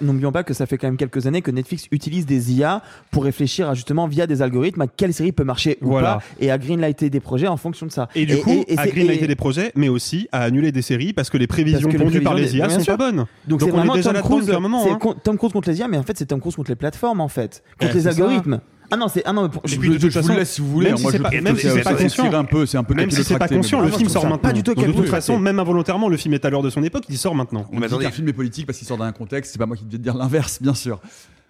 n'oublions 0.00 0.28
mais 0.28 0.32
pas, 0.32 0.42
que 0.42 0.54
ça 0.54 0.66
fait 0.66 0.76
quand 0.76 0.88
même 0.88 0.96
quelques 0.96 1.26
années 1.28 1.40
que 1.40 1.52
Netflix 1.52 1.86
utilise 1.92 2.26
des 2.26 2.52
IA 2.52 2.82
pour 3.12 3.22
réfléchir 3.22 3.68
à 3.70 3.74
justement 3.74 4.08
via 4.08 4.26
des 4.26 4.42
algorithmes 4.42 4.80
à 4.82 4.86
quelle 4.88 5.14
série 5.14 5.30
peut 5.30 5.44
marcher 5.44 5.78
ou 5.80 5.90
Voilà. 5.90 6.14
pas 6.16 6.22
et 6.40 6.50
à 6.50 6.58
greenlighter 6.58 7.10
des 7.10 7.20
projets 7.20 7.46
en 7.46 7.56
fonction 7.56 7.86
de 7.86 7.92
ça. 7.92 8.08
et 8.16 8.26
du 8.26 8.38
coup, 8.38 8.64
à 8.76 8.82
c'est- 8.84 8.90
greenlighter 8.90 9.24
et- 9.24 9.28
des 9.28 9.36
projets, 9.36 9.70
mais 9.76 9.88
aussi 9.88 10.28
à 10.32 10.42
annuler 10.42 10.72
des 10.72 10.82
séries 10.82 11.12
parce 11.12 11.30
que 11.30 11.38
les 11.38 11.46
prévisions 11.46 11.88
que 11.88 11.96
les 11.96 12.20
par 12.20 12.34
les 12.34 12.56
IA 12.56 12.68
sont 12.70 12.80
sûr. 12.80 12.96
pas 12.96 13.10
bonnes. 13.10 13.26
Donc, 13.46 13.62
on 13.62 13.66
est 13.66 13.70
vraiment 13.70 13.94
déjà 13.94 14.12
depuis 14.12 14.52
un 14.52 14.58
moment, 14.60 14.82
c'est 14.82 14.90
hein. 14.90 15.14
Tom 15.22 15.38
Cruise 15.38 15.52
contre 15.52 15.70
les 15.70 15.78
IA, 15.78 15.86
mais 15.86 15.96
en 15.98 16.02
fait 16.02 16.18
c'est 16.18 16.26
Tom 16.26 16.40
Cruise 16.40 16.56
contre 16.56 16.70
les 16.72 16.76
plateformes 16.76 17.20
en 17.20 17.28
fait, 17.28 17.62
ça. 18.02 18.08
algorithmes. 18.10 18.60
Ah 18.92 18.96
non, 18.96 19.06
c'est 19.06 19.22
ah 19.24 19.32
non, 19.32 19.44
mais 19.44 19.50
je- 19.64 19.76
puis, 19.78 19.88
de 19.88 19.98
toute 19.98 20.12
façon, 20.12 20.32
le 20.32 20.40
laisse 20.40 20.50
si 20.50 20.60
vous 20.60 20.68
voulez. 20.68 20.88
même 20.88 20.94
hein, 20.94 21.54
si 21.56 21.70
c'est 21.70 21.82
pas- 21.82 21.94
conscient. 21.94 22.32
un 22.32 22.44
peu, 22.44 22.66
c'est 22.66 22.76
un 22.76 22.82
peu 22.82 22.94
Même 22.94 23.10
si 23.10 23.22
c'est 23.22 23.38
pas 23.38 23.46
mais 23.48 23.56
conscient, 23.56 23.80
le 23.80 23.90
film 23.90 24.08
sort 24.08 24.24
maintenant. 24.24 24.38
Pas 24.38 24.52
du 24.52 24.62
tout 24.62 24.74
de 24.74 24.92
toute 24.92 25.06
façon, 25.06 25.38
même 25.38 25.58
involontairement, 25.58 26.08
le 26.08 26.16
film 26.16 26.34
est 26.34 26.44
à 26.44 26.50
l'heure 26.50 26.62
de 26.62 26.70
son 26.70 26.82
époque. 26.82 27.04
Il 27.08 27.18
sort 27.18 27.34
maintenant. 27.34 27.66
On 27.72 27.78
me 27.78 27.88
dit 27.88 27.98
qu'un 27.98 28.10
film 28.10 28.28
est 28.28 28.32
politique 28.32 28.66
parce 28.66 28.78
qu'il 28.78 28.86
sort 28.86 28.98
d'un 28.98 29.12
contexte, 29.12 29.52
c'est 29.52 29.58
pas 29.58 29.66
moi 29.66 29.76
qui 29.76 29.84
viens 29.88 29.98
de 29.98 30.02
dire 30.02 30.16
l'inverse, 30.16 30.60
bien 30.60 30.74
sûr. 30.74 31.00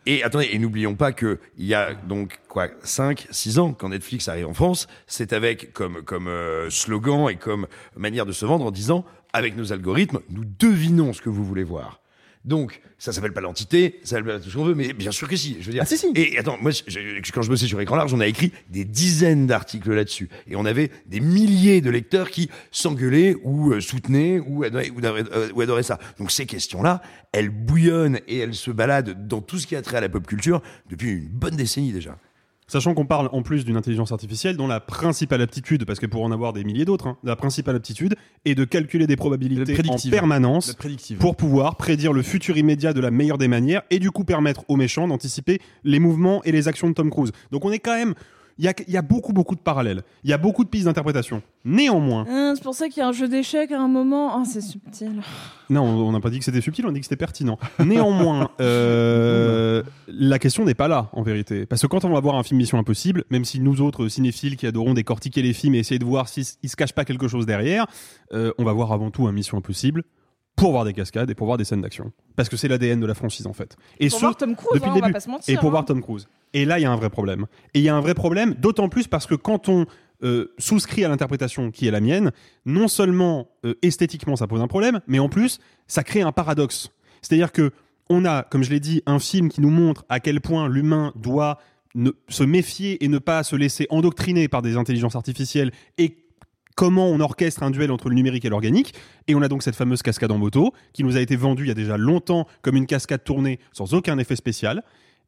Et 0.06 0.22
attendez, 0.22 0.48
et 0.52 0.58
n'oublions 0.58 0.94
pas 0.94 1.12
que 1.12 1.38
il 1.58 1.66
y 1.66 1.74
a 1.74 1.92
donc 1.92 2.40
quoi 2.48 2.68
5 2.82 3.26
6 3.30 3.58
ans 3.58 3.74
quand 3.74 3.90
Netflix 3.90 4.28
arrive 4.28 4.46
en 4.46 4.54
France, 4.54 4.86
c'est 5.06 5.34
avec 5.34 5.74
comme 5.74 6.02
comme 6.02 6.26
euh, 6.26 6.70
slogan 6.70 7.28
et 7.30 7.36
comme 7.36 7.66
manière 7.96 8.24
de 8.24 8.32
se 8.32 8.46
vendre 8.46 8.64
en 8.64 8.70
disant 8.70 9.04
avec 9.32 9.56
nos 9.56 9.72
algorithmes, 9.72 10.20
nous 10.30 10.44
devinons 10.58 11.12
ce 11.12 11.20
que 11.20 11.28
vous 11.28 11.44
voulez 11.44 11.64
voir. 11.64 11.99
Donc, 12.44 12.80
ça 12.98 13.12
s'appelle 13.12 13.34
pas 13.34 13.42
l'entité, 13.42 14.00
ça 14.02 14.16
s'appelle 14.16 14.24
pas 14.24 14.40
tout 14.40 14.48
ce 14.48 14.56
qu'on 14.56 14.64
veut, 14.64 14.74
mais 14.74 14.94
bien 14.94 15.10
sûr 15.10 15.28
que 15.28 15.36
si. 15.36 15.58
Je 15.60 15.66
veux 15.66 15.72
dire. 15.72 15.82
Ah, 15.82 15.86
si, 15.86 15.98
si. 15.98 16.06
Et 16.14 16.38
attends, 16.38 16.56
moi, 16.62 16.70
j'ai- 16.86 17.20
quand 17.34 17.42
je 17.42 17.50
bossais 17.50 17.66
sur 17.66 17.78
écran 17.82 17.96
large, 17.96 18.14
on 18.14 18.20
a 18.20 18.26
écrit 18.26 18.50
des 18.70 18.86
dizaines 18.86 19.46
d'articles 19.46 19.92
là-dessus, 19.92 20.30
et 20.48 20.56
on 20.56 20.64
avait 20.64 20.90
des 21.06 21.20
milliers 21.20 21.82
de 21.82 21.90
lecteurs 21.90 22.30
qui 22.30 22.48
s'engueulaient 22.70 23.36
ou 23.42 23.72
euh, 23.72 23.80
soutenaient 23.82 24.38
ou 24.40 24.64
adoraient, 24.64 24.88
ou 24.90 25.00
adoraient- 25.00 25.24
euh, 25.32 25.50
ou 25.54 25.60
adoraient 25.60 25.82
ça. 25.82 25.98
Donc 26.18 26.30
ces 26.30 26.46
questions-là, 26.46 27.02
elles 27.32 27.50
bouillonnent 27.50 28.20
et 28.26 28.38
elles 28.38 28.54
se 28.54 28.70
baladent 28.70 29.28
dans 29.28 29.42
tout 29.42 29.58
ce 29.58 29.66
qui 29.66 29.76
a 29.76 29.82
trait 29.82 29.98
à 29.98 30.00
la 30.00 30.08
pop 30.08 30.26
culture 30.26 30.62
depuis 30.88 31.10
une 31.10 31.28
bonne 31.28 31.56
décennie 31.56 31.92
déjà. 31.92 32.16
Sachant 32.70 32.94
qu'on 32.94 33.04
parle 33.04 33.28
en 33.32 33.42
plus 33.42 33.64
d'une 33.64 33.76
intelligence 33.76 34.12
artificielle 34.12 34.56
dont 34.56 34.68
la 34.68 34.78
principale 34.78 35.42
aptitude, 35.42 35.84
parce 35.84 35.98
que 35.98 36.06
pour 36.06 36.22
en 36.22 36.30
avoir 36.30 36.52
des 36.52 36.62
milliers 36.62 36.84
d'autres, 36.84 37.08
hein, 37.08 37.16
la 37.24 37.34
principale 37.34 37.74
aptitude 37.74 38.14
est 38.44 38.54
de 38.54 38.64
calculer 38.64 39.08
des 39.08 39.16
probabilités 39.16 39.76
en 39.88 39.96
permanence 40.08 40.76
pour 41.18 41.34
pouvoir 41.34 41.74
prédire 41.74 42.12
le 42.12 42.22
futur 42.22 42.56
immédiat 42.56 42.92
de 42.92 43.00
la 43.00 43.10
meilleure 43.10 43.38
des 43.38 43.48
manières 43.48 43.82
et 43.90 43.98
du 43.98 44.12
coup 44.12 44.22
permettre 44.22 44.62
aux 44.68 44.76
méchants 44.76 45.08
d'anticiper 45.08 45.58
les 45.82 45.98
mouvements 45.98 46.44
et 46.44 46.52
les 46.52 46.68
actions 46.68 46.88
de 46.88 46.94
Tom 46.94 47.10
Cruise. 47.10 47.32
Donc 47.50 47.64
on 47.64 47.72
est 47.72 47.80
quand 47.80 47.96
même... 47.96 48.14
Il 48.60 48.64
y 48.64 48.68
a, 48.68 48.74
il 48.86 48.92
y 48.92 48.98
a 48.98 49.02
beaucoup, 49.02 49.32
beaucoup 49.32 49.54
de 49.54 49.60
parallèles. 49.60 50.02
Il 50.22 50.28
y 50.28 50.34
a 50.34 50.38
beaucoup 50.38 50.64
de 50.64 50.68
pistes 50.68 50.84
d'interprétation. 50.84 51.40
Néanmoins, 51.64 52.26
Hein, 52.28 52.52
c'est 52.54 52.62
pour 52.62 52.74
ça 52.74 52.88
qu'il 52.88 52.98
y 52.98 53.00
a 53.00 53.08
un 53.08 53.12
jeu 53.12 53.26
d'échecs 53.26 53.72
à 53.72 53.80
un 53.80 53.88
moment. 53.88 54.36
Ah, 54.38 54.42
c'est 54.44 54.60
subtil. 54.60 55.22
non, 55.70 55.82
on 55.82 56.12
n'a 56.12 56.20
pas 56.20 56.28
dit 56.28 56.38
que 56.40 56.44
c'était 56.44 56.60
subtil, 56.60 56.84
on 56.84 56.90
a 56.90 56.92
dit 56.92 57.00
que 57.00 57.06
c'était 57.06 57.16
pertinent. 57.16 57.58
Néanmoins, 57.82 58.50
euh, 58.60 59.82
la 60.08 60.38
question 60.38 60.66
n'est 60.66 60.74
pas 60.74 60.88
là, 60.88 61.08
en 61.14 61.22
vérité. 61.22 61.64
Parce 61.64 61.80
que 61.80 61.86
quand 61.86 62.04
on 62.04 62.10
va 62.10 62.20
voir 62.20 62.34
un 62.34 62.42
film 62.42 62.58
Mission 62.58 62.78
Impossible, 62.78 63.24
même 63.30 63.46
si 63.46 63.60
nous 63.60 63.80
autres 63.80 64.08
cinéphiles 64.08 64.58
qui 64.58 64.66
adorons 64.66 64.92
décortiquer 64.92 65.40
les 65.40 65.54
films 65.54 65.74
et 65.74 65.78
essayer 65.78 65.98
de 65.98 66.04
voir 66.04 66.28
s'il 66.28 66.44
il 66.62 66.68
se 66.68 66.76
cache 66.76 66.92
pas 66.92 67.06
quelque 67.06 67.28
chose 67.28 67.46
derrière, 67.46 67.86
euh, 68.34 68.52
on 68.58 68.64
va 68.64 68.74
voir 68.74 68.92
avant 68.92 69.10
tout 69.10 69.26
un 69.26 69.32
Mission 69.32 69.56
Impossible 69.56 70.02
pour 70.60 70.72
voir 70.72 70.84
des 70.84 70.92
cascades 70.92 71.30
et 71.30 71.34
pour 71.34 71.46
voir 71.46 71.58
des 71.58 71.64
scènes 71.64 71.80
d'action. 71.80 72.12
Parce 72.36 72.48
que 72.48 72.56
c'est 72.56 72.68
l'ADN 72.68 73.00
de 73.00 73.06
la 73.06 73.14
franchise, 73.14 73.46
en 73.46 73.52
fait. 73.52 73.76
Et 73.98 74.08
Pour 74.08 74.18
ce, 74.18 74.24
voir 74.24 74.36
Tom 74.36 74.54
Cruise, 74.54 74.80
depuis 74.80 74.88
hein, 74.90 74.92
le 74.94 74.98
on 74.98 75.00
va 75.00 75.06
début. 75.06 75.12
pas 75.14 75.20
se 75.20 75.28
mentir, 75.30 75.52
Et 75.54 75.56
pour 75.58 75.68
hein. 75.68 75.70
voir 75.70 75.84
Tom 75.84 76.02
Cruise. 76.02 76.28
Et 76.54 76.64
là, 76.64 76.78
il 76.78 76.82
y 76.82 76.84
a 76.84 76.92
un 76.92 76.96
vrai 76.96 77.10
problème. 77.10 77.46
Et 77.74 77.78
il 77.80 77.82
y 77.82 77.88
a 77.88 77.96
un 77.96 78.00
vrai 78.00 78.14
problème, 78.14 78.54
d'autant 78.54 78.88
plus 78.88 79.06
parce 79.08 79.26
que 79.26 79.34
quand 79.34 79.68
on 79.68 79.86
euh, 80.22 80.52
souscrit 80.58 81.04
à 81.04 81.08
l'interprétation 81.08 81.70
qui 81.70 81.86
est 81.88 81.90
la 81.90 82.00
mienne, 82.00 82.30
non 82.66 82.88
seulement 82.88 83.48
euh, 83.64 83.74
esthétiquement 83.82 84.36
ça 84.36 84.46
pose 84.46 84.60
un 84.60 84.68
problème, 84.68 85.00
mais 85.06 85.18
en 85.18 85.28
plus 85.30 85.58
ça 85.86 86.04
crée 86.04 86.20
un 86.22 86.30
paradoxe. 86.32 86.90
C'est-à-dire 87.22 87.52
que 87.52 87.70
on 88.10 88.24
a, 88.26 88.42
comme 88.42 88.62
je 88.62 88.70
l'ai 88.70 88.80
dit, 88.80 89.02
un 89.06 89.18
film 89.18 89.48
qui 89.48 89.60
nous 89.62 89.70
montre 89.70 90.04
à 90.10 90.20
quel 90.20 90.40
point 90.42 90.68
l'humain 90.68 91.12
doit 91.16 91.58
ne- 91.94 92.10
se 92.28 92.42
méfier 92.44 93.02
et 93.02 93.08
ne 93.08 93.18
pas 93.18 93.42
se 93.44 93.56
laisser 93.56 93.86
endoctriner 93.88 94.46
par 94.48 94.60
des 94.62 94.76
intelligences 94.76 95.16
artificielles 95.16 95.72
et 95.96 96.16
comment 96.80 97.08
on 97.08 97.20
orchestre 97.20 97.62
un 97.62 97.70
duel 97.70 97.92
entre 97.92 98.08
le 98.08 98.14
numérique 98.14 98.46
et 98.46 98.48
l'organique. 98.48 98.94
Et 99.28 99.34
on 99.34 99.42
a 99.42 99.48
donc 99.48 99.62
cette 99.62 99.76
fameuse 99.76 100.00
cascade 100.00 100.32
en 100.32 100.38
moto 100.38 100.72
qui 100.94 101.04
nous 101.04 101.18
a 101.18 101.20
été 101.20 101.36
vendue 101.36 101.64
il 101.64 101.68
y 101.68 101.70
a 101.70 101.74
déjà 101.74 101.98
longtemps 101.98 102.46
comme 102.62 102.74
une 102.74 102.86
cascade 102.86 103.22
tournée 103.22 103.58
sans 103.74 103.92
aucun 103.92 104.16
effet 104.16 104.34
spécial. 104.34 104.82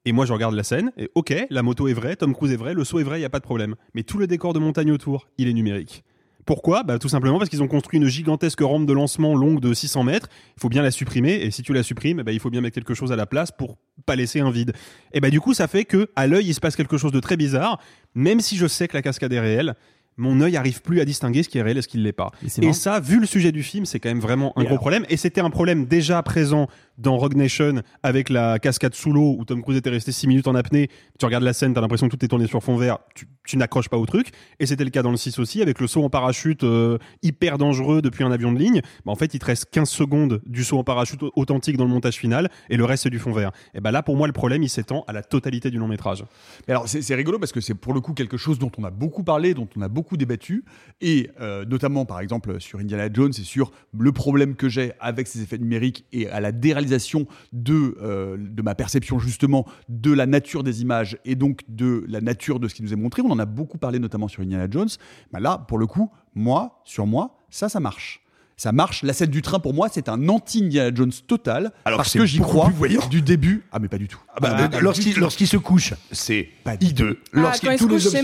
Et 0.07 0.13
moi, 0.13 0.25
je 0.25 0.33
regarde 0.33 0.55
la 0.55 0.63
scène, 0.63 0.93
et 0.97 1.11
ok, 1.15 1.35
la 1.51 1.63
moto 1.63 1.89
est 1.89 1.93
vraie, 1.93 2.17
Tom 2.17 2.33
Cruise 2.33 2.53
est 2.53 2.57
vrai, 2.57 2.73
le 2.73 2.85
saut 2.85 3.01
est 3.01 3.05
vrai, 3.05 3.19
il 3.19 3.21
n'y 3.21 3.27
a 3.27 3.31
pas 3.31 3.39
de 3.39 3.45
problème. 3.45 3.75
Mais 3.93 4.03
tout 4.03 4.17
le 4.17 4.27
décor 4.27 4.55
de 4.55 4.61
montagne 4.61 4.91
autour, 4.93 5.29
il 5.37 5.47
est 5.47 5.53
numérique. 5.53 6.05
Pourquoi? 6.47 6.85
Bah, 6.85 6.99
Tout 6.99 7.11
simplement 7.11 7.37
parce 7.37 7.51
qu'ils 7.51 7.63
ont 7.63 7.69
construit 7.69 8.01
une 8.01 8.09
gigantesque 8.09 8.61
rampe 8.61 8.87
de 8.87 8.93
lancement 8.95 9.35
longue 9.35 9.61
de 9.61 9.75
600 9.75 10.05
mètres. 10.05 10.29
Il 10.57 10.61
faut 10.61 10.71
bien 10.71 10.81
la 10.81 10.91
supprimer, 10.91 11.35
et 11.35 11.51
si 11.51 11.63
tu 11.63 11.75
la 11.75 11.83
supprimes, 11.83 12.23
bah, 12.23 12.33
il 12.33 12.41
faut 12.41 12.51
bien 12.51 12.63
mettre 12.63 12.77
quelque 12.77 12.95
chose 12.95 13.13
à 13.13 13.17
la 13.17 13.27
place 13.27 13.53
pour 13.53 13.77
pas 14.07 14.17
laisser 14.17 14.41
un 14.41 14.51
vide. 14.51 14.73
Et 15.13 15.21
bah, 15.21 15.29
du 15.29 15.41
coup, 15.41 15.53
ça 15.53 15.69
fait 15.69 15.85
que 15.85 16.09
à 16.17 16.27
l'œil, 16.27 16.47
il 16.47 16.55
se 16.55 16.61
passe 16.61 16.77
quelque 16.77 16.97
chose 16.97 17.13
de 17.13 17.21
très 17.21 17.37
bizarre, 17.37 17.79
même 18.15 18.41
si 18.41 18.57
je 18.57 18.67
sais 18.67 18.89
que 18.89 18.97
la 18.97 19.03
cascade 19.03 19.35
est 19.35 19.41
réelle. 19.41 19.77
Mon 20.17 20.41
œil 20.41 20.57
arrive 20.57 20.83
plus 20.83 21.01
à 21.01 21.05
distinguer 21.05 21.43
ce 21.43 21.49
qui 21.49 21.59
est 21.59 21.63
réel 21.63 21.79
et 21.79 21.83
ce 21.83 21.89
qui 21.89 21.97
ne 21.99 22.03
l'est 22.03 22.13
pas. 22.13 22.31
Et 22.61 22.73
ça, 22.73 23.01
vu 23.01 23.19
le 23.19 23.27
sujet 23.27 23.51
du 23.53 23.63
film, 23.63 23.87
c'est 23.87 23.99
quand 23.99 24.11
même 24.11 24.21
vraiment 24.21 24.53
un 24.57 24.63
gros 24.63 24.69
alors- 24.73 24.81
problème. 24.81 25.05
Et 25.09 25.17
c'était 25.17 25.41
un 25.41 25.51
problème 25.51 25.87
déjà 25.87 26.23
présent 26.23 26.67
dans 26.99 27.17
Rogue 27.17 27.35
Nation 27.37 27.83
avec 28.03 28.29
la 28.29 28.59
cascade 28.59 28.95
sous 28.95 29.13
l'eau 29.13 29.35
où 29.39 29.45
Tom 29.45 29.63
Cruise 29.63 29.79
était 29.79 29.91
resté 29.91 30.13
6 30.13 30.27
minutes 30.29 30.47
en 30.47 30.55
apnée. 30.55 30.89
Tu 31.19 31.25
regardes 31.25 31.45
la 31.45 31.55
scène, 31.55 31.73
t'as 31.73 31.81
l'impression 31.81 32.09
que 32.09 32.17
tout 32.17 32.25
est 32.25 32.29
tourné 32.29 32.47
sur 32.47 32.63
fond 32.63 32.77
vert. 32.77 32.99
Tu, 33.15 33.27
tu 33.47 33.57
n'accroches 33.57 33.89
pas 33.89 33.97
au 33.97 34.05
truc. 34.07 34.29
Et 34.61 34.67
c'était 34.67 34.85
le 34.85 34.91
cas 34.91 35.03
dans 35.03 35.11
le 35.11 35.17
6 35.17 35.39
aussi 35.39 35.63
avec 35.63 35.81
le 35.81 35.87
saut 35.87 36.05
en 36.05 36.11
parachute 36.11 36.63
euh, 36.65 36.99
hyper 37.23 37.57
dangereux 37.57 38.03
depuis 38.03 38.23
un 38.25 38.31
avion 38.31 38.53
de 38.53 38.59
ligne. 38.59 38.83
Bah, 39.07 39.13
en 39.13 39.17
fait, 39.17 39.33
il 39.35 39.39
te 39.39 39.47
reste 39.47 39.67
15 39.71 39.89
secondes 39.89 40.43
du 40.47 40.63
saut 40.63 40.79
en 40.79 40.85
parachute 40.85 41.23
au- 41.23 41.33
authentique 41.37 41.77
dans 41.79 41.85
le 41.85 41.91
montage 41.91 42.17
final 42.17 42.51
et 42.69 42.77
le 42.77 42.85
reste 42.85 43.05
c'est 43.05 43.11
du 43.11 43.19
fond 43.19 43.33
vert. 43.33 43.51
Et 43.75 43.81
ben 43.81 43.91
là, 43.91 44.03
pour 44.03 44.17
moi, 44.17 44.27
le 44.27 44.33
problème 44.35 44.63
il 44.63 44.69
s'étend 44.69 45.05
à 45.09 45.13
la 45.13 45.23
totalité 45.23 45.71
du 45.71 45.79
long 45.79 45.89
métrage. 45.89 46.25
Mais 46.69 46.73
alors, 46.75 46.87
c'est 46.89 47.01
c'est 47.01 47.15
rigolo 47.15 47.39
parce 47.39 47.53
que 47.53 47.61
c'est 47.63 47.75
pour 47.75 47.95
le 47.95 48.01
coup 48.01 48.13
quelque 48.13 48.37
chose 48.37 48.59
dont 48.59 48.71
on 48.77 48.85
a 48.85 48.91
beaucoup 48.91 49.25
parlé, 49.25 49.55
dont 49.55 49.69
on 49.77 49.81
a 49.81 49.89
beaucoup 49.89 50.02
débattu, 50.17 50.65
et 51.01 51.31
euh, 51.41 51.65
notamment 51.65 52.05
par 52.05 52.21
exemple 52.21 52.61
sur 52.61 52.79
Indiana 52.79 53.09
Jones 53.13 53.33
et 53.39 53.43
sur 53.43 53.73
le 53.97 54.13
problème 54.13 54.55
que 54.55 54.69
j'ai 54.69 54.93
avec 55.01 55.27
ces 55.27 55.43
effets 55.43 55.59
numériques 55.59 56.05
et 56.13 56.29
à 56.29 56.41
la 56.41 56.53
déréalisation 56.53 57.27
de, 57.53 57.97
euh, 58.03 58.37
de 58.39 58.63
ma 58.63 58.75
perception 58.75 59.19
justement 59.19 59.67
de 59.89 60.13
la 60.13 60.27
nature 60.27 60.63
des 60.63 60.83
images 60.83 61.19
et 61.25 61.35
donc 61.35 61.61
de 61.69 62.05
la 62.09 62.21
nature 62.21 62.61
de 62.61 62.69
ce 62.69 62.75
qui 62.75 62.83
nous 62.83 62.93
est 62.93 62.97
montré. 62.97 63.23
On 63.23 63.31
en 63.31 63.39
a 63.39 63.47
beaucoup 63.47 63.79
parlé 63.79 63.99
notamment 63.99 64.29
sur 64.29 64.43
Indiana 64.43 64.67
Jones. 64.71 64.91
Bah 65.33 65.41
là, 65.41 65.59
pour 65.59 65.79
le 65.79 65.87
coup, 65.87 66.11
moi, 66.35 66.81
sur 66.85 67.07
moi, 67.07 67.39
ça, 67.51 67.69
ça 67.69 67.81
marche. 67.81 68.23
Ça 68.57 68.71
marche. 68.73 69.03
La 69.03 69.13
scène 69.13 69.31
du 69.31 69.43
train, 69.43 69.59
pour 69.59 69.75
moi, 69.75 69.89
c'est 69.91 70.09
un 70.09 70.29
anti-Indiana 70.29 70.91
Jones 70.95 71.13
total. 71.27 71.73
Alors 71.85 71.99
que 71.99 72.03
parce 72.03 72.13
que 72.13 72.25
j'y 72.27 72.39
crois 72.39 72.71
du 73.11 73.23
début. 73.23 73.65
Ah, 73.73 73.79
mais 73.81 73.89
pas 73.89 73.99
du 73.99 74.09
tout. 74.09 74.21
Ah 74.29 74.39
bah, 74.41 74.57
Ah, 74.73 74.81
lorsqu'il 74.81 75.07
du 75.09 75.15
tout. 75.15 75.21
lorsqu'il 75.21 75.49
se 75.49 75.57
couche, 75.57 75.95
c'est 76.13 76.49
hideux. 76.81 77.19
Lorsqu'il- 77.33 77.69
quand 77.69 77.75
il 77.75 77.79
se 77.79 77.85
tous 77.85 77.89
les 77.89 77.95
couche, 77.97 78.03
c'est 78.09 78.23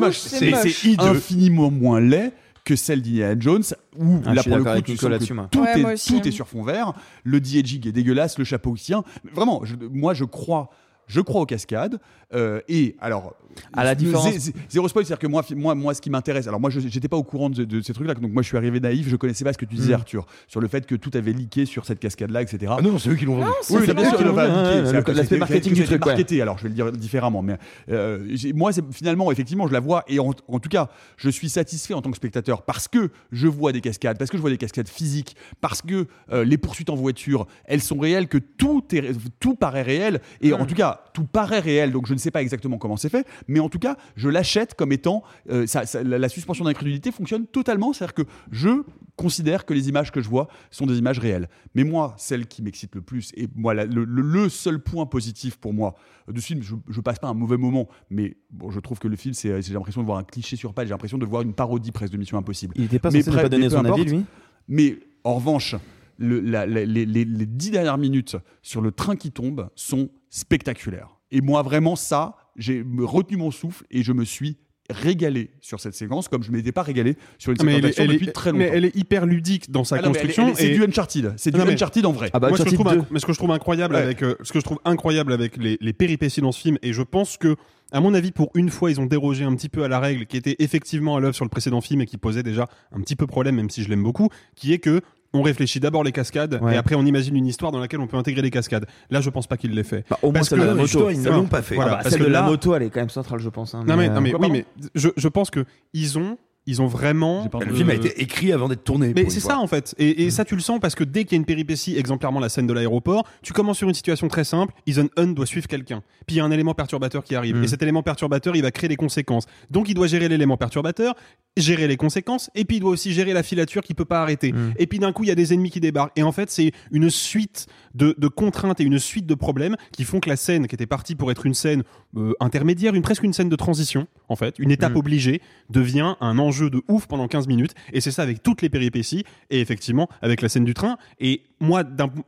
moche, 0.00 0.18
c'est 0.18 0.88
hideux. 0.88 1.04
infiniment 1.04 1.70
moins 1.70 2.00
laid 2.00 2.32
que 2.64 2.74
celle 2.76 3.00
d'Indiana 3.02 3.34
Jones 3.38 3.62
où 3.96 4.20
Ah, 4.26 4.34
là 4.34 4.42
pour 4.42 4.56
le 4.58 4.64
coup 4.64 4.80
tu 4.82 4.96
sens 4.96 5.10
que 5.18 5.46
tout, 5.50 5.60
Ouais, 5.60 5.78
est, 5.78 5.82
moi 5.82 5.92
aussi, 5.94 6.08
tout 6.12 6.18
hein. 6.18 6.22
est 6.28 6.30
sur 6.30 6.46
fond 6.48 6.62
vert 6.62 6.92
le 7.24 7.40
de-aging 7.40 7.88
est 7.88 7.92
dégueulasse 7.92 8.36
le 8.38 8.44
chapeau 8.44 8.74
qui 8.74 8.84
tient 8.84 9.04
Mais 9.24 9.30
vraiment 9.32 9.62
je- 9.64 9.76
moi 9.90 10.12
je 10.12 10.24
crois 10.24 10.68
je 11.06 11.22
crois 11.22 11.40
aux 11.40 11.46
cascades 11.46 11.98
euh, 12.34 12.60
et 12.68 12.94
alors 13.00 13.34
À 13.72 13.82
la 13.84 13.94
différence- 13.94 14.28
zé- 14.32 14.38
zé- 14.38 14.54
zéro 14.68 14.86
spoil 14.88 15.04
c'est 15.04 15.12
à 15.12 15.16
dire 15.16 15.20
que 15.20 15.26
moi 15.26 15.42
moi 15.56 15.74
moi 15.74 15.94
ce 15.94 16.00
qui 16.00 16.10
m'intéresse 16.10 16.46
alors 16.46 16.60
moi 16.60 16.70
je 16.70 16.78
j'étais 16.80 17.08
pas 17.08 17.16
au 17.16 17.22
courant 17.24 17.48
de, 17.50 17.64
de 17.64 17.80
ces 17.80 17.92
trucs 17.92 18.06
là 18.06 18.14
donc 18.14 18.30
moi 18.32 18.42
je 18.42 18.48
suis 18.48 18.56
arrivé 18.56 18.78
naïf 18.80 19.08
je 19.08 19.16
connaissais 19.16 19.44
pas 19.44 19.52
ce 19.52 19.58
que 19.58 19.64
tu 19.64 19.74
disais 19.74 19.92
Mm. 19.92 19.94
Arthur 19.94 20.26
sur 20.46 20.60
le 20.60 20.68
fait 20.68 20.86
que 20.86 20.94
tout 20.94 21.10
avait 21.14 21.32
leaké 21.32 21.64
sur 21.66 21.84
cette 21.86 21.98
cascade 21.98 22.30
là 22.30 22.42
etc 22.42 22.74
Ah 22.78 22.82
non, 22.82 22.92
non, 22.92 22.98
c'est 22.98 23.08
eux 23.10 23.14
qui 23.16 23.24
l'ont 23.24 23.36
vendu. 23.38 23.50
c'est 23.62 23.74
oui, 23.74 23.82
c'est 23.86 23.94
bien 23.94 24.10
sûr, 24.10 24.18
c'est-à-dire 24.18 25.14
l'aspect 25.14 25.38
marketing 25.38 25.72
du 25.74 25.84
truc, 25.84 26.04
marketé, 26.04 26.42
alors 26.42 26.58
je 26.58 26.64
vais 26.64 26.68
le 26.68 26.74
dire 26.74 26.92
différemment, 26.92 27.42
mais 27.42 27.56
euh, 27.90 28.36
moi, 28.54 28.72
c'est- 28.72 28.82
finalement, 28.92 29.32
effectivement, 29.32 29.66
je 29.66 29.72
la 29.72 29.80
vois 29.80 30.04
et 30.08 30.18
en, 30.20 30.30
en 30.48 30.58
tout 30.60 30.68
cas, 30.68 30.88
je 31.16 31.30
suis 31.30 31.48
satisfait 31.48 31.94
en 31.94 32.02
tant 32.02 32.10
que 32.10 32.16
spectateur 32.16 32.62
parce 32.62 32.86
que 32.88 33.10
je 33.32 33.48
vois 33.48 33.72
des 33.72 33.80
cascades, 33.80 34.18
parce 34.18 34.30
que 34.30 34.36
je 34.36 34.40
vois 34.42 34.50
des 34.50 34.56
cascades 34.58 34.88
physiques, 34.88 35.36
parce 35.60 35.82
que 35.82 36.06
euh, 36.32 36.44
les 36.44 36.58
poursuites 36.58 36.90
en 36.90 36.94
voiture, 36.96 37.46
elles 37.64 37.80
sont 37.82 37.98
réelles, 37.98 38.28
que 38.28 38.38
tout 38.38 38.84
est, 38.92 39.12
tout 39.40 39.54
paraît 39.54 39.82
réel 39.82 40.20
et 40.42 40.52
en 40.52 40.66
tout 40.66 40.74
cas, 40.74 41.02
tout 41.14 41.24
paraît 41.24 41.60
réel. 41.60 41.90
Donc, 41.92 42.06
je 42.06 42.17
ne 42.18 42.22
sais 42.22 42.30
pas 42.30 42.42
exactement 42.42 42.78
comment 42.78 42.96
c'est 42.96 43.08
fait, 43.08 43.26
mais 43.48 43.60
en 43.60 43.68
tout 43.68 43.78
cas, 43.78 43.96
je 44.16 44.28
l'achète 44.28 44.74
comme 44.74 44.92
étant 44.92 45.22
euh, 45.50 45.66
ça- 45.66 45.86
ça- 45.86 46.02
la, 46.02 46.18
la 46.18 46.28
suspension 46.28 46.64
d'incrédulité 46.64 47.10
fonctionne 47.12 47.46
totalement, 47.46 47.92
c'est-à-dire 47.92 48.14
que 48.14 48.22
je 48.50 48.82
considère 49.16 49.64
que 49.66 49.74
les 49.74 49.88
images 49.88 50.12
que 50.12 50.20
je 50.20 50.28
vois 50.28 50.48
sont 50.70 50.86
des 50.86 50.98
images 50.98 51.18
réelles. 51.18 51.48
Mais 51.74 51.84
moi, 51.84 52.14
celle 52.18 52.46
qui 52.46 52.62
m'excite 52.62 52.94
le 52.94 53.02
plus, 53.02 53.32
et 53.36 53.48
moi, 53.56 53.74
la- 53.74 53.84
le, 53.86 54.48
seul 54.48 54.80
point 54.80 55.06
positif 55.06 55.56
pour 55.56 55.72
moi 55.74 55.94
euh, 56.28 56.32
du 56.32 56.40
film, 56.40 56.62
je, 56.62 56.74
je 56.88 57.00
passe 57.00 57.18
pas 57.18 57.28
un 57.28 57.34
mauvais 57.34 57.56
moment, 57.56 57.88
mais 58.10 58.36
bon, 58.50 58.70
je 58.70 58.80
trouve 58.80 58.98
que 58.98 59.08
le 59.08 59.16
film, 59.16 59.34
c'est, 59.34 59.60
j'ai 59.62 59.72
l'impression 59.74 60.00
de 60.02 60.06
voir 60.06 60.18
un 60.18 60.24
cliché 60.24 60.56
sur 60.56 60.74
pattes, 60.74 60.86
j'ai 60.86 60.92
l'impression 60.92 61.18
de 61.18 61.26
voir 61.26 61.42
une 61.42 61.54
parodie 61.54 61.92
presque 61.92 62.12
de 62.12 62.18
Mission 62.18 62.38
Impossible. 62.38 62.74
Il 62.76 62.84
était 62.84 62.98
pas 62.98 63.10
Mais 63.10 63.20
censé 63.20 63.30
ne 63.30 63.34
bref, 63.36 63.44
pas 63.44 63.48
donner 63.48 63.64
mais 63.64 63.70
son 63.70 63.78
avis, 63.84 63.88
importe. 64.02 64.08
lui? 64.08 64.24
Mais 64.68 64.98
en 65.24 65.34
revanche, 65.34 65.74
le- 66.18 66.40
la- 66.40 66.66
la- 66.66 66.84
les, 66.84 67.06
les- 67.06 67.24
les 67.24 67.46
dix 67.46 67.70
dernières 67.70 67.98
minutes 67.98 68.36
sur 68.62 68.80
le 68.80 68.90
train 68.92 69.14
qui 69.16 69.30
tombe 69.30 69.68
sont 69.74 70.08
spectaculaires. 70.30 71.17
Et 71.30 71.40
moi, 71.40 71.62
vraiment, 71.62 71.96
ça, 71.96 72.36
j'ai 72.56 72.84
retenu 73.00 73.36
mon 73.36 73.50
souffle 73.50 73.84
et 73.90 74.02
je 74.02 74.12
me 74.12 74.24
suis 74.24 74.56
régalé 74.90 75.50
sur 75.60 75.80
cette 75.80 75.94
séquence 75.94 76.28
comme 76.28 76.42
je 76.42 76.50
ne 76.50 76.56
m'étais 76.56 76.72
pas 76.72 76.82
régalé 76.82 77.16
sur 77.36 77.52
une 77.52 77.58
séquence 77.58 77.74
depuis 77.82 78.28
est, 78.28 78.32
très 78.32 78.52
longtemps. 78.52 78.58
mais 78.64 78.70
elle 78.72 78.86
est 78.86 78.96
hyper 78.96 79.26
ludique 79.26 79.70
dans 79.70 79.84
sa 79.84 79.96
Ah 79.96 79.98
non, 80.00 80.08
construction. 80.12 80.54
c'est 80.54 80.68
et- 80.70 80.74
du 80.74 80.82
Uncharted. 80.82 81.34
C'est 81.36 81.50
du 81.50 81.58
mais- 81.60 81.72
Uncharted 81.74 82.06
en 82.06 82.12
vrai. 82.12 82.30
Ah 82.32 82.40
bah, 82.40 82.48
Moi, 82.48 82.56
ce 82.56 82.62
que 82.64 82.70
je 82.70 82.74
Uncharted 82.74 82.86
trouve, 82.96 83.04
2. 83.04 83.06
inc- 83.06 83.12
mais 83.12 83.18
ce 83.20 83.26
que 83.26 83.32
je 83.34 83.38
trouve 83.38 83.50
incroyable 83.50 83.94
Ouais. 83.96 84.00
avec, 84.00 84.22
euh, 84.22 84.34
ce 84.42 84.50
que 84.50 84.58
je 84.60 84.64
trouve 84.64 84.78
incroyable 84.86 85.34
avec 85.34 85.58
les, 85.58 85.76
les 85.82 85.92
péripéties 85.92 86.40
dans 86.40 86.52
ce 86.52 86.60
film, 86.62 86.78
et 86.80 86.94
je 86.94 87.02
pense 87.02 87.36
que, 87.36 87.56
à 87.92 88.00
mon 88.00 88.14
avis, 88.14 88.32
pour 88.32 88.50
une 88.54 88.70
fois, 88.70 88.90
ils 88.90 88.98
ont 88.98 89.04
dérogé 89.04 89.44
un 89.44 89.54
petit 89.56 89.68
peu 89.68 89.84
à 89.84 89.88
la 89.88 90.00
règle 90.00 90.24
qui 90.24 90.38
était 90.38 90.56
effectivement 90.58 91.16
à 91.16 91.20
l'œuvre 91.20 91.34
sur 91.34 91.44
le 91.44 91.50
précédent 91.50 91.82
film 91.82 92.00
et 92.00 92.06
qui 92.06 92.16
posait 92.16 92.42
déjà 92.42 92.66
un 92.92 93.00
petit 93.02 93.14
peu 93.16 93.26
problème, 93.26 93.56
même 93.56 93.68
si 93.68 93.82
je 93.82 93.90
l'aime 93.90 94.02
beaucoup, 94.02 94.30
qui 94.56 94.72
est 94.72 94.78
que 94.78 95.02
on 95.34 95.42
réfléchit 95.42 95.80
d'abord 95.80 96.04
les 96.04 96.12
cascades 96.12 96.58
Ouais. 96.62 96.74
et 96.74 96.76
après 96.78 96.94
on 96.94 97.04
imagine 97.04 97.36
une 97.36 97.46
histoire 97.46 97.70
dans 97.72 97.80
laquelle 97.80 98.00
on 98.00 98.06
peut 98.06 98.16
intégrer 98.16 98.42
les 98.42 98.50
cascades. 98.50 98.86
Là, 99.10 99.20
je 99.20 99.28
pense 99.30 99.46
pas 99.46 99.56
qu'il 99.56 99.72
l'ait 99.74 99.82
fait. 99.84 100.04
Bah, 100.08 100.18
au 100.22 100.26
moins 100.28 100.34
Parce 100.34 100.48
celle 100.48 100.58
de 100.60 100.64
que- 100.64 100.68
la 100.68 100.74
moto. 100.74 101.10
ils 101.10 101.22
ne 101.22 101.30
l'ont 101.30 101.46
pas 101.46 101.62
fait. 101.62 101.74
Voilà, 101.74 101.90
Ah 101.92 101.94
bah, 101.96 102.00
parce 102.02 102.10
celle 102.14 102.22
que 102.22 102.26
de 102.28 102.32
la 102.32 102.40
là- 102.40 102.46
moto, 102.46 102.74
elle 102.74 102.82
est 102.84 102.90
quand 102.90 103.00
même 103.00 103.10
centrale, 103.10 103.40
je 103.40 103.48
pense. 103.48 103.74
hein, 103.74 103.84
Non 103.86 103.96
mais, 103.96 104.08
euh, 104.08 104.12
non 104.14 104.20
mais 104.20 104.30
Quoi, 104.32 104.40
oui, 104.46 104.50
mais 104.52 104.64
je, 104.94 105.08
je 105.16 105.28
pense 105.28 105.50
que 105.50 105.64
ils 105.92 106.18
ont, 106.18 106.38
ils 106.68 106.80
ont 106.82 106.86
vraiment. 106.86 107.48
Le 107.60 107.66
Euh, 107.72 107.74
film 107.74 107.90
a 107.90 107.94
été 107.94 108.20
écrit 108.22 108.52
avant 108.52 108.68
d'être 108.68 108.84
tourné. 108.84 109.12
Mais 109.16 109.28
c'est 109.30 109.40
ça 109.40 109.58
en 109.58 109.66
fait. 109.66 109.94
Et, 109.98 110.24
et 110.24 110.30
ça 110.30 110.44
tu 110.44 110.54
le 110.54 110.60
sens 110.60 110.78
parce 110.80 110.94
que 110.94 111.02
dès 111.04 111.24
qu'il 111.24 111.32
y 111.32 111.36
a 111.36 111.40
une 111.40 111.44
péripétie, 111.46 111.96
exemplairement 111.96 112.40
la 112.40 112.48
scène 112.48 112.66
de 112.66 112.72
l'aéroport, 112.72 113.24
tu 113.42 113.52
commences 113.52 113.78
sur 113.78 113.88
une 113.88 113.94
situation 113.94 114.28
très 114.28 114.44
simple. 114.44 114.72
Ethan 114.86 115.06
Hunt 115.16 115.28
doit 115.28 115.46
suivre 115.46 115.66
quelqu'un. 115.66 116.02
Puis 116.26 116.36
il 116.36 116.38
y 116.38 116.40
a 116.40 116.44
un 116.44 116.50
élément 116.50 116.74
perturbateur 116.74 117.24
qui 117.24 117.34
arrive. 117.34 117.56
Mm. 117.56 117.64
Et 117.64 117.68
cet 117.68 117.82
élément 117.82 118.02
perturbateur, 118.02 118.54
il 118.54 118.62
va 118.62 118.70
créer 118.70 118.88
des 118.88 118.96
conséquences. 118.96 119.46
Donc 119.70 119.88
il 119.88 119.94
doit 119.94 120.06
gérer 120.06 120.28
l'élément 120.28 120.56
perturbateur, 120.56 121.14
gérer 121.56 121.88
les 121.88 121.96
conséquences, 121.96 122.50
et 122.54 122.64
puis 122.64 122.76
il 122.76 122.80
doit 122.80 122.90
aussi 122.90 123.12
gérer 123.12 123.32
la 123.32 123.42
filature 123.42 123.82
qui 123.82 123.94
peut 123.94 124.04
pas 124.04 124.20
arrêter. 124.22 124.52
Mm. 124.52 124.74
Et 124.78 124.86
puis 124.86 124.98
d'un 124.98 125.12
coup, 125.12 125.24
il 125.24 125.28
y 125.28 125.32
a 125.32 125.34
des 125.34 125.52
ennemis 125.54 125.70
qui 125.70 125.80
débarquent. 125.80 126.12
Et 126.16 126.22
en 126.22 126.32
fait, 126.32 126.50
c'est 126.50 126.72
une 126.92 127.08
suite 127.10 127.66
de, 127.94 128.14
de 128.18 128.28
contraintes 128.28 128.80
et 128.80 128.84
une 128.84 128.98
suite 128.98 129.26
de 129.26 129.34
problèmes 129.34 129.76
qui 129.92 130.04
font 130.04 130.20
que 130.20 130.28
la 130.28 130.36
scène, 130.36 130.66
qui 130.66 130.74
était 130.74 130.86
partie 130.86 131.14
pour 131.14 131.30
être 131.30 131.46
une 131.46 131.54
scène 131.54 131.82
euh, 132.16 132.32
intermédiaire, 132.40 132.94
une 132.94 133.02
presque 133.02 133.22
une 133.22 133.32
scène 133.32 133.48
de 133.48 133.56
transition, 133.56 134.06
en 134.28 134.36
fait, 134.36 134.54
une 134.58 134.70
étape 134.70 134.92
Mm. 134.94 134.96
obligée, 134.98 135.42
devient 135.70 136.14
un 136.20 136.38
enjeu 136.38 136.57
de 136.64 136.82
ouf 136.88 137.06
pendant 137.06 137.28
15 137.28 137.46
minutes. 137.48 137.74
Et 137.92 138.00
c'est 138.00 138.10
ça 138.10 138.22
avec 138.22 138.42
toutes 138.42 138.62
les 138.62 138.68
péripéties 138.68 139.24
et 139.50 139.60
effectivement 139.60 140.08
avec 140.22 140.42
la 140.42 140.48
scène 140.48 140.64
du 140.64 140.74
train. 140.74 140.96
Et 141.20 141.42
moi, 141.60 141.82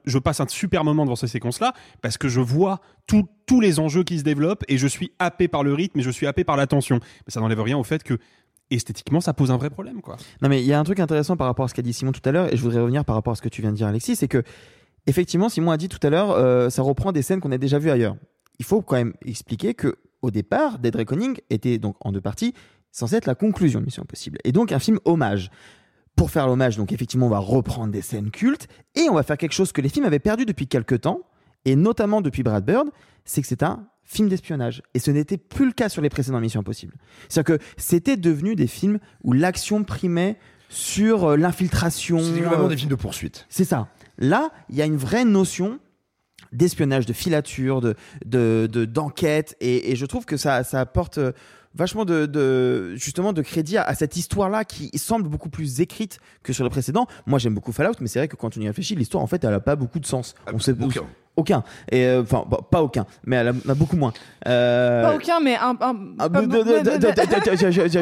je 0.05 0.19
passe 0.19 0.41
un 0.41 0.49
super 0.49 0.85
moment 0.85 1.05
devant 1.05 1.17
ces 1.17 1.27
séquences-là 1.29 1.73
parce 2.03 2.19
que 2.19 2.29
je 2.29 2.41
vois 2.41 2.81
tout- 3.07 3.29
tous 3.47 3.61
les 3.61 3.79
enjeux 3.79 4.05
qui 4.05 4.19
se 4.19 4.23
développent 4.25 4.65
et 4.69 4.79
je 4.79 4.87
suis 4.87 5.13
happé 5.19 5.49
par 5.49 5.63
le 5.65 5.75
rythme 5.75 5.99
et 5.99 6.03
je 6.03 6.11
suis 6.11 6.27
happé 6.27 6.45
par 6.45 6.57
la 6.57 6.67
tension. 6.67 6.97
Mais 7.27 7.31
ça 7.33 7.41
n'enlève 7.41 7.61
rien 7.61 7.77
au 7.79 7.85
fait 7.85 8.03
que 8.03 8.19
esthétiquement, 8.71 9.21
ça 9.21 9.35
pose 9.35 9.51
un 9.51 9.57
vrai 9.57 9.69
problème, 9.71 10.01
quoi. 10.01 10.17
Non, 10.43 10.49
mais 10.49 10.63
il 10.63 10.67
y 10.67 10.73
a 10.73 10.79
un 10.79 10.85
truc 10.85 11.01
intéressant 11.01 11.37
par 11.37 11.47
rapport 11.49 11.65
à 11.65 11.69
ce 11.69 11.75
qu'a 11.75 11.83
dit 11.83 11.93
Simon 11.93 12.13
tout 12.13 12.21
à 12.25 12.31
l'heure, 12.31 12.53
et 12.53 12.57
je 12.57 12.63
voudrais 12.63 12.81
revenir 12.81 13.05
par 13.05 13.17
rapport 13.17 13.33
à 13.33 13.37
ce 13.37 13.43
que 13.43 13.49
tu 13.49 13.63
viens 13.63 13.73
de 13.73 13.77
dire, 13.77 13.89
Alexis, 13.89 14.15
c'est 14.15 14.29
que, 14.29 14.45
effectivement, 15.09 15.49
Simon 15.49 15.73
a 15.73 15.77
dit 15.77 15.89
tout 15.89 15.99
à 16.07 16.11
l'heure, 16.11 16.31
euh, 16.31 16.71
ça 16.71 16.83
reprend 16.83 17.11
des 17.11 17.23
scènes 17.23 17.41
qu'on 17.41 17.51
a 17.51 17.59
déjà 17.59 17.81
vues 17.81 17.91
ailleurs. 17.91 18.15
Il 18.61 18.65
faut 18.65 18.81
quand 18.81 18.95
même 18.97 19.15
expliquer 19.27 19.75
que, 19.75 19.97
au 20.23 20.31
départ, 20.31 20.79
Dead 20.79 20.95
Reckoning 20.95 21.39
était 21.51 21.79
donc 21.79 21.97
en 22.01 22.13
deux 22.13 22.21
parties, 22.21 22.55
censé 22.93 23.17
être 23.17 23.27
la 23.27 23.35
conclusion 23.35 23.81
de 23.81 23.85
Mission 23.85 24.03
Impossible. 24.03 24.39
Et 24.45 24.53
donc 24.53 24.73
un 24.73 24.79
film 24.79 24.99
hommage. 25.05 25.51
Pour 26.17 26.31
faire 26.31 26.47
l'hommage, 26.49 26.77
donc 26.77 26.93
effectivement, 26.93 27.27
on 27.27 27.31
va 27.31 27.39
reprendre 27.39 27.93
des 27.93 28.03
scènes 28.03 28.31
cultes, 28.31 28.67
et 28.95 29.09
on 29.09 29.15
va 29.15 29.23
faire 29.23 29.39
quelque 29.39 29.53
chose 29.55 29.73
que 29.73 29.81
les 29.81 29.89
films 29.89 30.05
avaient 30.05 30.19
perdu 30.19 30.45
depuis 30.45 30.67
quelques 30.67 31.01
temps, 31.03 31.21
et 31.65 31.77
notamment 31.77 32.21
depuis 32.21 32.43
Brad 32.43 32.63
Bird, 32.65 32.89
c'est 33.25 33.41
que 33.41 33.47
c'est 33.49 33.63
un 33.63 33.87
film 34.05 34.29
d'espionnage. 34.29 34.83
Et 34.93 34.99
ce 34.99 35.11
n'était 35.13 35.39
plus 35.39 35.65
le 35.67 35.73
cas 35.73 35.89
sur 35.89 36.03
les 36.03 36.11
précédentes 36.11 36.43
Missions 36.43 36.61
Impossibles. 36.61 36.95
C'est-à-dire 37.29 37.57
que 37.59 37.65
c'était 37.79 38.17
devenu 38.19 38.55
des 38.55 38.67
films 38.67 38.99
où 39.23 39.33
l'action 39.33 39.83
primait 39.85 40.37
sur 40.69 41.25
euh, 41.25 41.37
l'infiltration. 41.37 42.19
C'était 42.19 42.41
vraiment 42.43 42.67
euh, 42.67 42.69
des 42.69 42.77
films 42.77 42.91
de 42.91 42.97
poursuite. 42.97 43.47
c'est 43.49 43.65
ça. 43.65 43.89
Là, 44.19 44.51
il 44.69 44.77
y 44.77 44.83
a 44.83 44.87
une 44.87 44.97
vraie 44.99 45.25
notion 45.25 45.79
d'espionnage, 46.53 47.07
de 47.07 47.13
filature, 47.13 47.81
de, 47.81 47.95
de, 48.27 48.69
de- 48.71 48.85
d'enquête, 48.85 49.57
et, 49.61 49.93
et 49.93 49.97
je 49.97 50.05
trouve 50.05 50.27
que 50.27 50.37
ça, 50.37 50.65
ça 50.65 50.81
apporte 50.81 51.19
euh, 51.19 51.33
vachement 51.75 52.05
de, 52.05 52.95
justement 52.97 53.33
de 53.33 53.43
crédit 53.43 53.79
à, 53.79 53.95
cette 53.95 54.17
histoire-là 54.17 54.65
qui 54.65 54.91
semble 54.99 55.29
beaucoup 55.29 55.51
plus 55.51 55.81
écrite 55.81 56.19
que 56.43 56.53
sur 56.53 56.65
le 56.65 56.71
précédent. 56.71 57.07
Moi, 57.27 57.39
j'aime 57.39 57.55
beaucoup 57.55 57.73
Fallout, 57.73 57.95
mais 58.01 58.09
c'est 58.09 58.19
vrai 58.19 58.29
que 58.29 58.37
quand 58.37 58.57
on 58.57 58.61
y 58.61 58.67
réfléchit, 58.67 58.95
l'histoire 58.95 59.23
en 59.23 59.27
fait, 59.27 59.45
elle 59.45 59.55
a 59.55 59.61
pas 59.61 59.77
beaucoup 59.77 60.01
de 60.01 60.07
sens. 60.07 60.35
Ah, 60.47 60.51
on 60.53 60.59
sait 60.59 60.75
aucun. 60.81 61.03
aucun. 61.37 61.63
Euh, 61.95 62.23
enfin, 62.23 62.45
bah, 62.51 62.59
pas 62.69 62.83
aucun, 62.83 63.07
mais 63.25 63.37
elle 63.37 63.49
a, 63.49 63.53
a 63.69 63.75
beaucoup 63.75 63.97
moins. 63.97 64.13
Euh, 64.47 65.03
pas 65.03 65.15
aucun, 65.15 65.41
mais 65.41 65.57
un. 65.57 65.77
un... 65.81 65.97
Ah, 66.19 66.29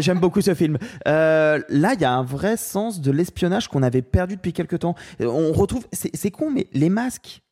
J'aime 0.00 0.18
beaucoup 0.18 0.40
ce 0.40 0.54
film. 0.54 0.78
Euh, 1.06 1.60
là, 1.68 1.94
il 1.94 2.00
y 2.00 2.04
a 2.04 2.12
un 2.12 2.24
vrai 2.24 2.56
sens 2.56 3.00
de 3.00 3.10
l'espionnage 3.10 3.68
qu'on 3.68 3.82
avait 3.82 4.02
perdu 4.02 4.36
depuis 4.36 4.52
quelques 4.52 4.80
temps. 4.80 4.94
On 5.20 5.52
retrouve, 5.52 5.86
c'est 5.92 6.30
con, 6.30 6.50
mais 6.50 6.68
les 6.72 6.90
masques 6.90 7.42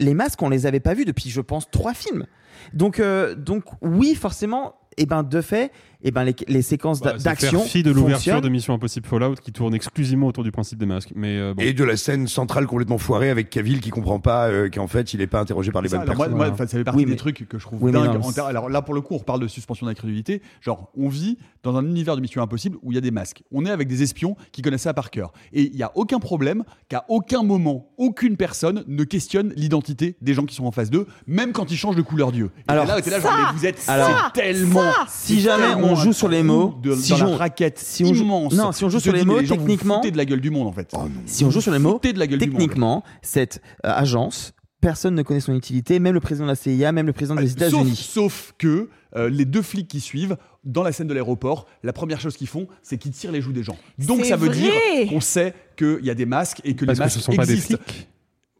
les 0.00 0.12
masques, 0.12 0.42
on 0.42 0.48
les 0.48 0.66
avait 0.66 0.80
pas 0.80 0.92
vus 0.92 1.04
depuis, 1.04 1.30
je 1.30 1.40
pense, 1.40 1.70
trois 1.70 1.94
films. 1.94 2.26
Donc, 2.72 3.00
donc 3.36 3.62
oui, 3.80 4.16
forcément, 4.16 4.74
et 4.96 5.06
ben 5.06 5.22
de 5.22 5.40
fait, 5.40 5.72
et 6.04 6.10
ben 6.12 6.22
les, 6.24 6.36
les 6.46 6.62
séquences 6.62 7.00
Bah, 7.00 7.14
d'action 7.14 7.60
fi 7.62 7.82
de 7.82 7.90
l'ouverture 7.90 8.40
de 8.40 8.48
Mission 8.48 8.74
Impossible 8.74 9.06
Fallout 9.06 9.34
qui 9.42 9.50
tourne 9.52 9.74
exclusivement 9.74 10.28
autour 10.28 10.44
du 10.44 10.52
principe 10.52 10.78
des 10.78 10.86
masques. 10.86 11.10
Mais 11.16 11.36
euh, 11.38 11.54
bon. 11.54 11.62
Et 11.62 11.72
de 11.72 11.82
la 11.82 11.96
scène 11.96 12.28
centrale 12.28 12.66
complètement 12.66 12.98
foirée 12.98 13.30
avec 13.30 13.50
Cavill 13.50 13.80
qui 13.80 13.90
comprend 13.90 14.20
pas 14.20 14.48
euh, 14.48 14.68
qu'en 14.68 14.86
fait 14.86 15.14
il 15.14 15.20
est 15.20 15.26
pas 15.26 15.40
interrogé 15.40 15.72
par 15.72 15.82
les 15.82 15.88
Ça, 15.88 15.96
bonnes 15.98 16.02
alors 16.10 16.16
personnes. 16.18 16.36
moi, 16.36 16.54
ça 16.56 16.66
fait 16.66 16.84
partie 16.84 16.98
Oui, 16.98 17.04
des 17.06 17.10
mais- 17.12 17.16
trucs 17.16 17.48
que 17.48 17.58
je 17.58 17.64
trouve 17.64 17.82
Oui, 17.82 17.90
non, 17.90 18.02
ter- 18.32 18.44
alors 18.44 18.68
là, 18.68 18.82
pour 18.82 18.94
le 18.94 19.00
coup, 19.00 19.14
on 19.14 19.18
reparle 19.18 19.40
de 19.40 19.48
suspension 19.48 19.86
d'incrédulité. 19.86 20.42
Genre, 20.60 20.90
on 20.96 21.08
vit 21.08 21.38
dans 21.62 21.74
un 21.76 21.84
univers 21.86 22.14
de 22.16 22.20
Mission 22.20 22.42
Impossible 22.42 22.76
où 22.82 22.92
il 22.92 22.94
y 22.96 22.98
a 22.98 23.00
des 23.00 23.10
masques. 23.10 23.42
On 23.50 23.64
est 23.64 23.70
avec 23.70 23.88
des 23.88 24.02
espions 24.02 24.36
qui 24.52 24.60
connaissent 24.62 24.82
ça 24.82 24.92
par 24.94 25.10
cœur. 25.10 25.32
Et 25.54 25.62
il 25.62 25.74
n'y 25.76 25.82
a 25.82 25.90
aucun 25.94 26.18
problème 26.18 26.64
qu'à 26.88 27.04
aucun 27.08 27.42
moment, 27.42 27.88
aucune 27.96 28.36
personne 28.36 28.84
ne 28.86 29.04
questionne 29.04 29.52
l'identité 29.56 30.16
des 30.20 30.34
gens 30.34 30.44
qui 30.44 30.54
sont 30.54 30.66
en 30.66 30.72
face 30.72 30.90
d'eux, 30.90 31.06
même 31.26 31.52
quand 31.52 31.70
ils 31.70 31.76
changent 31.78 31.96
de 31.96 32.02
couleur 32.02 32.32
d'yeux. 32.32 32.50
Alors, 32.68 32.84
là, 32.84 32.96
là, 32.98 33.02
genre, 33.20 33.20
ça, 33.22 33.36
mais 33.52 33.58
vous 33.58 33.64
êtes 33.66 33.82
alors, 33.88 34.30
tellement. 34.32 34.82
si 35.08 35.40
jamais 35.40 35.68
tellement 35.68 35.93
on 35.94 36.02
joue 36.04 36.12
sur 36.12 36.28
les 36.28 36.42
mots, 36.42 36.74
de, 36.82 36.94
si 36.94 37.10
dans 37.10 37.18
la 37.18 37.26
on- 37.28 37.36
raquette 37.36 37.78
si 37.78 38.04
on 38.04 38.12
joue- 38.14 38.22
immense. 38.24 38.52
non, 38.54 38.72
si 38.72 38.84
on 38.84 38.88
joue 38.90 39.00
sur 39.00 39.12
les 39.12 39.24
mots, 39.24 39.40
vous 39.40 39.46
techniquement- 39.46 40.00
de 40.00 40.16
la 40.16 40.24
gueule 40.24 40.40
du 40.40 40.50
monde 40.50 40.66
en 40.68 40.72
fait. 40.72 40.92
Si 41.26 41.44
on 41.44 41.50
joue 41.50 41.60
sur 41.60 41.72
les 41.72 41.78
mots, 41.78 42.00
de 42.02 42.18
la 42.18 42.26
gueule 42.26 42.38
du 42.38 42.46
monde. 42.46 42.58
techniquement, 42.58 43.02
cette 43.22 43.60
euh, 43.86 43.90
agence, 43.94 44.52
personne 44.80 45.14
ne 45.14 45.22
connaît 45.22 45.40
son 45.40 45.54
utilité, 45.54 45.98
même 45.98 46.14
le 46.14 46.20
président 46.20 46.44
de 46.44 46.50
la 46.50 46.56
CIA, 46.56 46.92
même 46.92 47.06
le 47.06 47.12
président 47.12 47.34
des 47.36 47.46
Sauf, 47.48 47.56
États-Unis. 47.56 47.96
sauf 47.96 48.52
que 48.58 48.90
euh, 49.16 49.28
les 49.30 49.44
deux 49.44 49.62
flics 49.62 49.88
qui 49.88 50.00
suivent, 50.00 50.36
dans 50.64 50.82
la 50.82 50.92
scène 50.92 51.06
de 51.06 51.14
l'aéroport, 51.14 51.66
la 51.82 51.92
première 51.92 52.20
chose 52.20 52.36
qu'ils 52.36 52.48
font, 52.48 52.66
c'est 52.82 52.98
qu'ils 52.98 53.12
tirent 53.12 53.32
les 53.32 53.40
joues 53.40 53.52
des 53.52 53.62
gens. 53.62 53.76
Donc 53.98 54.24
ça 54.24 54.36
veut 54.36 54.48
vrai. 54.48 54.56
dire 54.56 54.72
qu'on 55.08 55.20
sait 55.20 55.54
qu'il 55.76 56.00
y 56.02 56.10
a 56.10 56.14
des 56.14 56.26
masques 56.26 56.60
et 56.64 56.74
que 56.74 56.84
Parce 56.84 56.98
les 56.98 57.00
que 57.02 57.04
masques 57.06 57.16
ce 57.18 57.22
sont 57.24 57.32
pas 57.36 57.46
des 57.46 57.52
existent. 57.54 57.76
flics. 57.86 58.08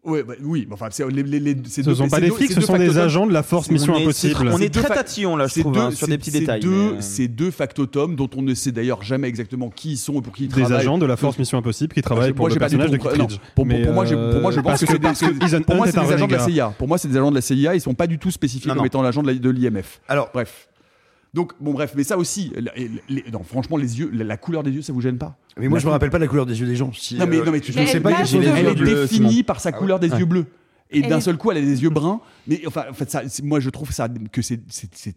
Ouais, 0.04 0.22
bah, 0.22 0.34
oui, 0.42 0.66
mais 0.68 0.74
enfin, 0.74 0.88
c'est 0.90 1.08
les, 1.10 1.22
les, 1.22 1.40
les- 1.40 1.56
ces 1.66 1.82
Ce 1.82 1.88
deux- 1.88 1.94
sont 1.94 2.08
pas 2.08 2.20
des 2.20 2.30
flics, 2.30 2.50
ce 2.50 2.60
deux 2.60 2.66
sont 2.66 2.76
des 2.76 2.98
agents 2.98 3.26
de 3.26 3.32
la 3.32 3.42
force 3.42 3.70
Mission 3.70 3.94
on 3.94 3.98
est- 3.98 4.02
Impossible. 4.02 4.50
on 4.52 4.58
est 4.58 4.68
très 4.72 4.94
tatillon 4.94 5.34
là, 5.34 5.46
je 5.46 5.60
trouve, 5.60 5.72
deux- 5.72 5.80
hein, 5.80 5.90
sur 5.92 6.06
des 6.06 6.18
petits 6.18 6.30
détails. 6.30 6.60
Deux, 6.60 6.68
mais, 6.70 6.98
euh, 6.98 7.00
Ces 7.00 7.26
deux 7.26 7.50
factotums 7.50 8.14
dont 8.14 8.28
on 8.36 8.42
ne 8.42 8.52
sait 8.52 8.70
d'ailleurs 8.70 9.02
jamais 9.02 9.28
exactement 9.28 9.70
qui 9.70 9.92
ils 9.92 9.96
sont 9.96 10.18
et 10.18 10.20
pour 10.20 10.34
qui 10.34 10.44
ils 10.44 10.48
Des 10.48 10.60
travaillent. 10.60 10.76
agents 10.80 10.98
de 10.98 11.06
la 11.06 11.16
force 11.16 11.38
Mission 11.38 11.56
Impossible 11.56 11.94
qui 11.94 12.02
travaillent 12.02 12.30
Moi, 12.30 12.36
pour 12.36 12.48
le 12.48 12.54
personnage 12.56 12.90
de 12.90 12.96
Kittredge. 12.98 13.38
pour, 13.54 13.66
pour- 13.66 13.80
pour 13.82 13.92
moi, 13.94 14.04
je, 14.04 14.14
pour 14.14 14.40
moi, 14.42 14.50
je 14.50 14.58
euh, 14.58 14.62
pense 14.62 14.80
que, 14.80 14.86
c'est 14.92 14.98
parce 14.98 15.20
des, 15.22 15.32
des 15.32 15.54
agents 15.54 16.26
de 16.26 16.32
la. 16.34 16.38
CIA. 16.46 16.74
Pour 16.76 16.86
moi, 16.88 16.98
c'est 16.98 17.08
des 17.08 17.16
agents 17.16 17.30
de 17.30 17.36
la 17.36 17.40
CIA. 17.40 17.74
Ils 17.74 17.80
sont 17.80 17.94
pas 17.94 18.06
du 18.06 18.18
tout 18.18 18.30
spécifiés 18.30 18.68
Non, 18.68 18.76
comme 18.76 18.86
étant 18.86 19.00
l'agent 19.02 19.22
de 19.22 19.28
la- 19.28 19.34
de 19.38 19.50
l'IMF. 19.50 20.00
Alors, 20.08 20.30
Bref. 20.34 20.68
Donc, 21.34 21.52
bon, 21.60 21.72
bref, 21.72 21.92
mais 21.96 22.04
ça 22.04 22.16
aussi, 22.16 22.52
les- 22.76 22.90
les- 23.08 23.24
non, 23.32 23.42
franchement, 23.42 23.76
les 23.76 23.98
yeux, 23.98 24.08
la, 24.12 24.22
la 24.24 24.36
couleur 24.36 24.62
des 24.62 24.70
yeux, 24.70 24.82
ça 24.82 24.92
vous 24.92 25.00
gêne 25.00 25.18
pas 25.18 25.36
Mais 25.58 25.68
moi 25.68 25.78
La 25.78 25.82
je 25.82 25.86
me 25.86 25.90
rappelle 25.90 26.10
pas 26.10 26.18
la 26.20 26.28
couleur 26.28 26.46
des 26.46 26.58
yeux 26.60 26.66
des 26.66 26.76
gens. 26.76 26.92
Si, 26.92 27.16
Non, 27.16 27.26
mais, 27.28 27.38
euh, 27.38 27.44
non, 27.44 27.50
mais 27.52 27.60
tu 27.60 27.72
je 27.72 27.80
ne 27.80 27.86
sais 27.86 28.00
pas 28.00 28.10
elle 28.12 28.24
les 28.24 28.32
yeux 28.34 28.42
est 28.70 28.74
définie 28.74 29.42
par 29.42 29.58
sa 29.60 29.72
couleur 29.72 29.98
des 29.98 30.08
yeux 30.08 30.24
bleus. 30.24 30.46
Et 30.90 31.02
d'un 31.02 31.20
seul 31.20 31.36
coup, 31.36 31.50
elle 31.50 31.56
a 31.58 31.60
des 31.62 31.82
yeux 31.82 31.90
bruns. 31.90 32.20
Mais 32.46 32.62
enfin, 32.66 32.84
en 32.88 32.92
fait, 32.92 33.10
ça, 33.10 33.22
moi, 33.42 33.58
je 33.58 33.68
trouve 33.70 33.90
ça 33.90 34.08
que 34.30 34.42
c'est 34.42 34.60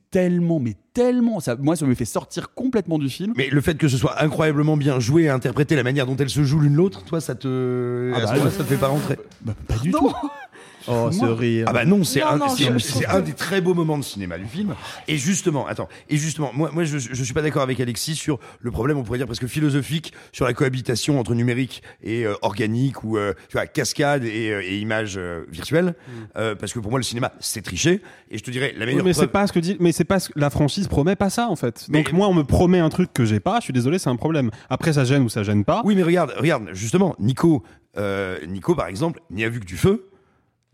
tellement, 0.09 0.59
mais 0.59 0.75
tellement. 0.93 1.39
Ça, 1.39 1.55
moi, 1.55 1.75
ça 1.75 1.85
me 1.85 1.93
fait 1.93 2.05
sortir 2.05 2.53
complètement 2.55 2.97
du 2.97 3.09
film. 3.09 3.33
Mais 3.37 3.49
le 3.51 3.61
fait 3.61 3.75
que 3.77 3.87
ce 3.87 3.97
soit 3.97 4.23
incroyablement 4.23 4.75
bien 4.75 4.99
joué 4.99 5.23
et 5.23 5.29
interprété, 5.29 5.75
la 5.75 5.83
manière 5.83 6.07
dont 6.07 6.15
elles 6.15 6.29
se 6.31 6.43
jouent 6.43 6.61
l'une 6.61 6.73
l'autre, 6.75 7.03
toi 7.03 7.21
ça 7.21 7.35
te. 7.35 8.11
Ah 8.15 8.21
bah, 8.21 8.49
ça 8.49 8.63
te 8.63 8.63
fait 8.63 8.77
pas 8.77 8.87
rentrer? 8.87 9.19
Bah, 9.41 9.53
pas 9.67 9.77
du 9.77 9.91
tout. 9.91 10.11
Oh, 10.87 11.09
ce 11.11 11.25
rire. 11.25 11.65
Ah 11.67 11.73
bah 11.73 11.85
non, 11.85 12.03
c'est 12.03 12.21
un, 12.21 12.37
non, 12.37 12.49
c'est- 12.49 12.65
je- 12.71 12.77
c'est 12.79 13.05
un 13.05 13.19
des 13.21 13.33
très 13.33 13.61
beaux 13.61 13.73
moments 13.73 13.97
de 13.97 14.03
cinéma 14.03 14.37
du 14.37 14.45
film. 14.45 14.75
Et 15.07 15.17
justement, 15.17 15.67
attends, 15.67 15.89
et 16.09 16.17
justement, 16.17 16.51
moi, 16.53 16.69
moi, 16.73 16.83
je, 16.85 16.97
je 16.97 17.23
suis 17.23 17.33
pas 17.33 17.41
d'accord 17.41 17.61
avec 17.61 17.79
Alexis 17.79 18.15
sur 18.15 18.39
le 18.59 18.71
problème, 18.71 18.97
on 18.97 19.03
pourrait 19.03 19.17
dire 19.17 19.27
presque 19.27 19.47
philosophique 19.47 20.13
sur 20.31 20.45
la 20.45 20.53
cohabitation 20.53 21.19
entre 21.19 21.33
numérique 21.35 21.83
et 22.03 22.25
euh, 22.25 22.33
organique 22.41 23.03
ou 23.03 23.17
euh, 23.17 23.33
tu 23.49 23.53
vois 23.57 23.67
cascade 23.67 24.23
et, 24.23 24.49
euh, 24.51 24.61
et 24.63 24.77
images 24.79 25.15
euh, 25.17 25.43
virtuelles, 25.51 25.95
Euh, 26.37 26.55
parce 26.55 26.73
que 26.73 26.79
pour 26.79 26.91
moi 26.91 26.99
le 26.99 27.03
cinéma 27.03 27.31
c'est 27.39 27.61
tricher. 27.61 28.01
Et 28.31 28.37
je 28.37 28.43
te 28.43 28.51
dirais 28.51 28.73
la 28.75 28.81
Oui, 28.81 28.91
meilleure 28.91 29.05
mais 29.05 29.11
preuve. 29.11 29.23
c'est 29.25 29.31
pas 29.31 29.47
ce 29.47 29.53
que 29.53 29.59
dit, 29.59 29.77
mais 29.79 29.91
c'est 29.91 30.03
pas 30.05 30.19
ce 30.19 30.29
que 30.29 30.39
la 30.39 30.49
franchise 30.49 30.87
promet 30.87 31.15
pas 31.15 31.29
ça 31.29 31.47
en 31.49 31.55
fait. 31.55 31.85
Mais- 31.89 31.99
Donc 32.03 32.13
moi 32.13 32.27
on 32.27 32.33
me 32.33 32.43
promet 32.43 32.79
un 32.79 32.89
truc 32.89 33.11
que 33.13 33.25
j'ai 33.25 33.39
pas, 33.39 33.57
je 33.59 33.65
suis 33.65 33.73
désolé, 33.73 33.99
c'est 33.99 34.09
un 34.09 34.15
problème. 34.15 34.51
Après 34.69 34.93
ça 34.93 35.03
gêne 35.05 35.23
ou 35.23 35.29
ça 35.29 35.43
gêne 35.43 35.63
pas. 35.65 35.81
Oui, 35.85 35.95
mais 35.95 36.03
regarde, 36.03 36.33
regarde, 36.37 36.69
justement, 36.73 37.15
Nico, 37.19 37.63
euh, 37.97 38.37
Nico 38.47 38.75
par 38.75 38.87
exemple, 38.87 39.19
n'y 39.31 39.43
a 39.43 39.49
vu 39.49 39.59
que 39.59 39.65
du 39.65 39.77
feu. 39.77 40.09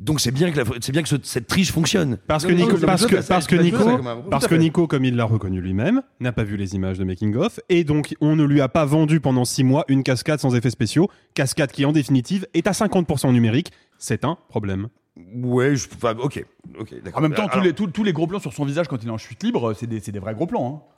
Donc 0.03 0.19
c'est 0.19 0.31
bien 0.31 0.51
que 0.51 0.57
la- 0.59 0.65
c'est 0.81 0.91
bien 0.91 1.01
que 1.01 1.07
ce- 1.09 1.15
cette 1.23 1.47
triche 1.47 1.71
fonctionne. 1.71 2.17
Parce 2.27 2.45
que 2.45 2.51
Nico, 2.51 2.77
parce 2.85 3.05
que, 3.05 3.15
parce 3.27 3.47
Nico, 3.51 3.77
parce 4.29 4.47
que. 4.47 4.55
Nico, 4.55 4.85
comme 4.87 5.05
il 5.05 5.15
l'a 5.15 5.23
reconnu 5.25 5.61
lui-même, 5.61 6.01
n'a 6.19 6.31
pas 6.33 6.43
vu 6.43 6.57
les 6.57 6.75
images 6.75 6.97
de 6.99 7.03
making 7.05 7.35
of, 7.35 7.59
et 7.69 7.83
donc 7.83 8.15
on 8.19 8.35
ne 8.35 8.43
lui 8.43 8.59
a 8.61 8.67
pas 8.67 8.85
vendu 8.85 9.19
pendant 9.21 9.45
six 9.45 9.63
mois 9.63 9.85
une 9.87 10.03
cascade 10.03 10.39
sans 10.39 10.55
effets 10.55 10.69
spéciaux, 10.69 11.09
cascade 11.35 11.71
qui 11.71 11.85
en 11.85 11.91
définitive 11.93 12.45
est 12.53 12.67
à 12.67 12.71
50% 12.71 13.31
numérique. 13.31 13.71
C'est 13.97 14.25
un 14.25 14.37
problème. 14.49 14.89
Ouais, 15.41 15.75
je, 15.75 15.87
enfin, 15.95 16.15
ok, 16.19 16.43
ok, 16.79 16.95
d'accord. 17.03 17.19
En 17.19 17.21
même 17.21 17.33
temps, 17.35 17.47
tous 17.47 17.61
les, 17.61 17.73
tous, 17.73 17.87
tous 17.87 18.03
les 18.03 18.13
gros 18.13 18.27
plans 18.27 18.39
sur 18.39 18.51
son 18.51 18.65
visage 18.65 18.87
quand 18.87 19.01
il 19.03 19.07
est 19.07 19.11
en 19.11 19.17
chute 19.17 19.41
libre, 19.43 19.73
c'est 19.73 19.87
des, 19.87 19.99
c'est 19.99 20.11
des 20.11 20.19
vrais 20.19 20.33
gros 20.33 20.47
plans. 20.47 20.83
hein. 20.83 20.89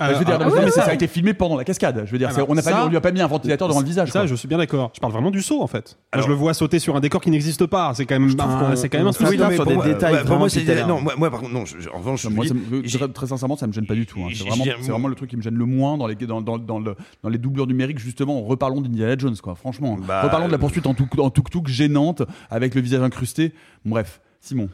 Alors, 0.00 0.14
je 0.14 0.18
veux 0.20 0.24
dire, 0.26 0.38
ah, 0.40 0.44
non, 0.44 0.54
mais 0.54 0.64
oui, 0.66 0.70
ça, 0.70 0.84
oui. 0.84 0.90
a 0.90 0.94
été 0.94 1.08
filmé 1.08 1.34
pendant 1.34 1.56
la 1.56 1.64
cascade. 1.64 2.02
Je 2.06 2.12
veux 2.12 2.18
dire, 2.18 2.28
Alors, 2.28 2.40
c'est- 2.46 2.50
on, 2.52 2.54
n'a 2.54 2.62
pas 2.62 2.70
ça- 2.70 2.78
mis- 2.82 2.86
on 2.86 2.88
lui 2.88 2.96
a 2.96 3.00
pas 3.00 3.10
mis 3.10 3.20
un 3.20 3.26
ventilateur 3.26 3.66
devant 3.66 3.80
le 3.80 3.86
visage. 3.86 4.10
Ça, 4.12 4.20
quoi. 4.20 4.26
je 4.26 4.34
suis 4.36 4.46
bien 4.46 4.56
d'accord. 4.58 4.92
Je 4.94 5.00
parle 5.00 5.12
vraiment 5.12 5.32
du 5.32 5.42
saut 5.42 5.60
en 5.60 5.66
fait. 5.66 5.98
Alors- 6.12 6.24
je 6.26 6.30
le 6.30 6.36
vois 6.36 6.54
sauter 6.54 6.78
sur 6.78 6.94
un 6.94 7.00
décor 7.00 7.20
qui 7.20 7.30
n'existe 7.30 7.66
pas. 7.66 7.92
C'est 7.94 8.06
quand 8.06 8.14
même, 8.18 8.32
qu'on- 8.34 8.76
c'est 8.76 8.88
quand 8.88 8.98
même 8.98 9.08
un 9.08 9.12
se 9.12 9.18
tape 9.18 9.52
sur 9.54 9.66
des 9.66 9.74
moi, 9.74 9.84
détails 9.84 10.24
pour 10.24 10.36
moi, 10.38 10.48
c'est 10.48 10.64
non, 10.86 11.00
moi, 11.00 11.14
moi, 11.18 11.30
par 11.32 11.40
contre, 11.40 11.52
non. 11.52 11.64
je- 11.64 11.88
en 11.88 11.98
revanche, 11.98 12.24
Moi, 12.26 12.46
ça 12.46 12.54
je 12.70 12.80
dirais 12.88 13.08
très 13.08 13.26
sincèrement, 13.26 13.56
ça 13.56 13.66
me 13.66 13.72
gêne 13.72 13.86
pas 13.86 13.94
du 13.94 14.06
tout. 14.06 14.20
hein. 14.20 14.28
C'est 14.32 14.90
vraiment, 14.90 15.08
le 15.08 15.14
truc 15.16 15.30
qui 15.30 15.36
me 15.36 15.42
gêne 15.42 15.56
le 15.56 15.64
moins 15.64 15.98
dans 15.98 16.06
les, 16.06 16.14
dans, 16.14 16.40
dans, 16.42 16.58
dans 16.58 16.78
le, 16.78 16.94
dans 17.24 17.28
les 17.28 17.38
doublures 17.38 17.66
numériques, 17.66 17.98
justement. 17.98 18.40
Reparlons 18.42 18.80
d'Indiana 18.80 19.16
Jones, 19.18 19.36
quoi. 19.42 19.56
Franchement. 19.56 19.98
Bah, 20.06 20.22
Reparlons 20.22 20.46
de 20.46 20.52
la 20.52 20.56
euh, 20.58 20.60
poursuite 20.60 20.86
en 20.86 20.94
tuk 20.94 21.18
en 21.18 21.30
tuk-tuk 21.30 21.66
gênante 21.66 22.22
avec 22.50 22.74
le 22.76 22.80
visage 22.80 23.02
incrusté. 23.02 23.52
Bref, 23.84 24.20
Simon. 24.40 24.68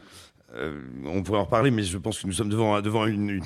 euh, 0.55 0.81
on 1.05 1.23
pourrait 1.23 1.39
en 1.39 1.45
reparler, 1.45 1.71
mais 1.71 1.81
je 1.83 1.97
pense 1.97 2.19
que 2.21 2.27
nous 2.27 2.33
sommes 2.33 2.49
devant, 2.49 2.79
devant 2.81 3.05
une, 3.07 3.41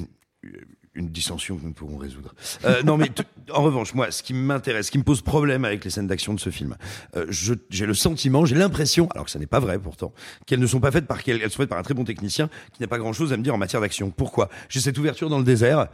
une, 0.95 1.09
dissension 1.09 1.57
que 1.57 1.63
nous 1.65 1.73
pourrons 1.73 1.97
résoudre. 1.97 2.33
Euh, 2.65 2.83
non, 2.83 2.97
mais 2.97 3.09
en 3.53 3.61
revanche, 3.61 3.93
moi, 3.93 4.11
ce 4.11 4.21
qui 4.23 4.33
m'intéresse, 4.33 4.87
ce 4.87 4.91
qui 4.91 4.97
me 4.97 5.03
pose 5.03 5.21
problème 5.21 5.65
avec 5.65 5.83
les 5.83 5.89
scènes 5.89 6.07
d'action 6.07 6.33
de 6.33 6.39
ce 6.39 6.49
film, 6.49 6.75
euh, 7.15 7.25
j'ai 7.29 7.85
le 7.85 7.93
sentiment, 7.93 8.45
j'ai 8.45 8.55
l'impression, 8.55 9.07
alors 9.11 9.25
que 9.25 9.31
ça 9.31 9.39
n'est 9.39 9.47
pas 9.47 9.59
vrai 9.59 9.79
pourtant, 9.79 10.13
qu'elles 10.45 10.59
ne 10.59 10.67
sont 10.67 10.79
pas 10.79 10.91
faites 10.91 11.07
par 11.07 11.23
quel- 11.23 11.41
elles 11.41 11.51
sont 11.51 11.57
faites 11.57 11.69
par 11.69 11.79
un 11.79 11.83
très 11.83 11.93
bon 11.93 12.03
technicien 12.03 12.49
qui 12.73 12.81
n'a 12.81 12.87
pas 12.87 12.97
grand-chose 12.97 13.33
à 13.33 13.37
me 13.37 13.43
dire 13.43 13.55
en 13.55 13.57
matière 13.57 13.81
d'action. 13.81 14.09
Pourquoi? 14.11 14.49
J'ai 14.69 14.79
cette 14.79 14.97
ouverture 14.97 15.29
dans 15.29 15.37
le 15.39 15.43
désert 15.43 15.87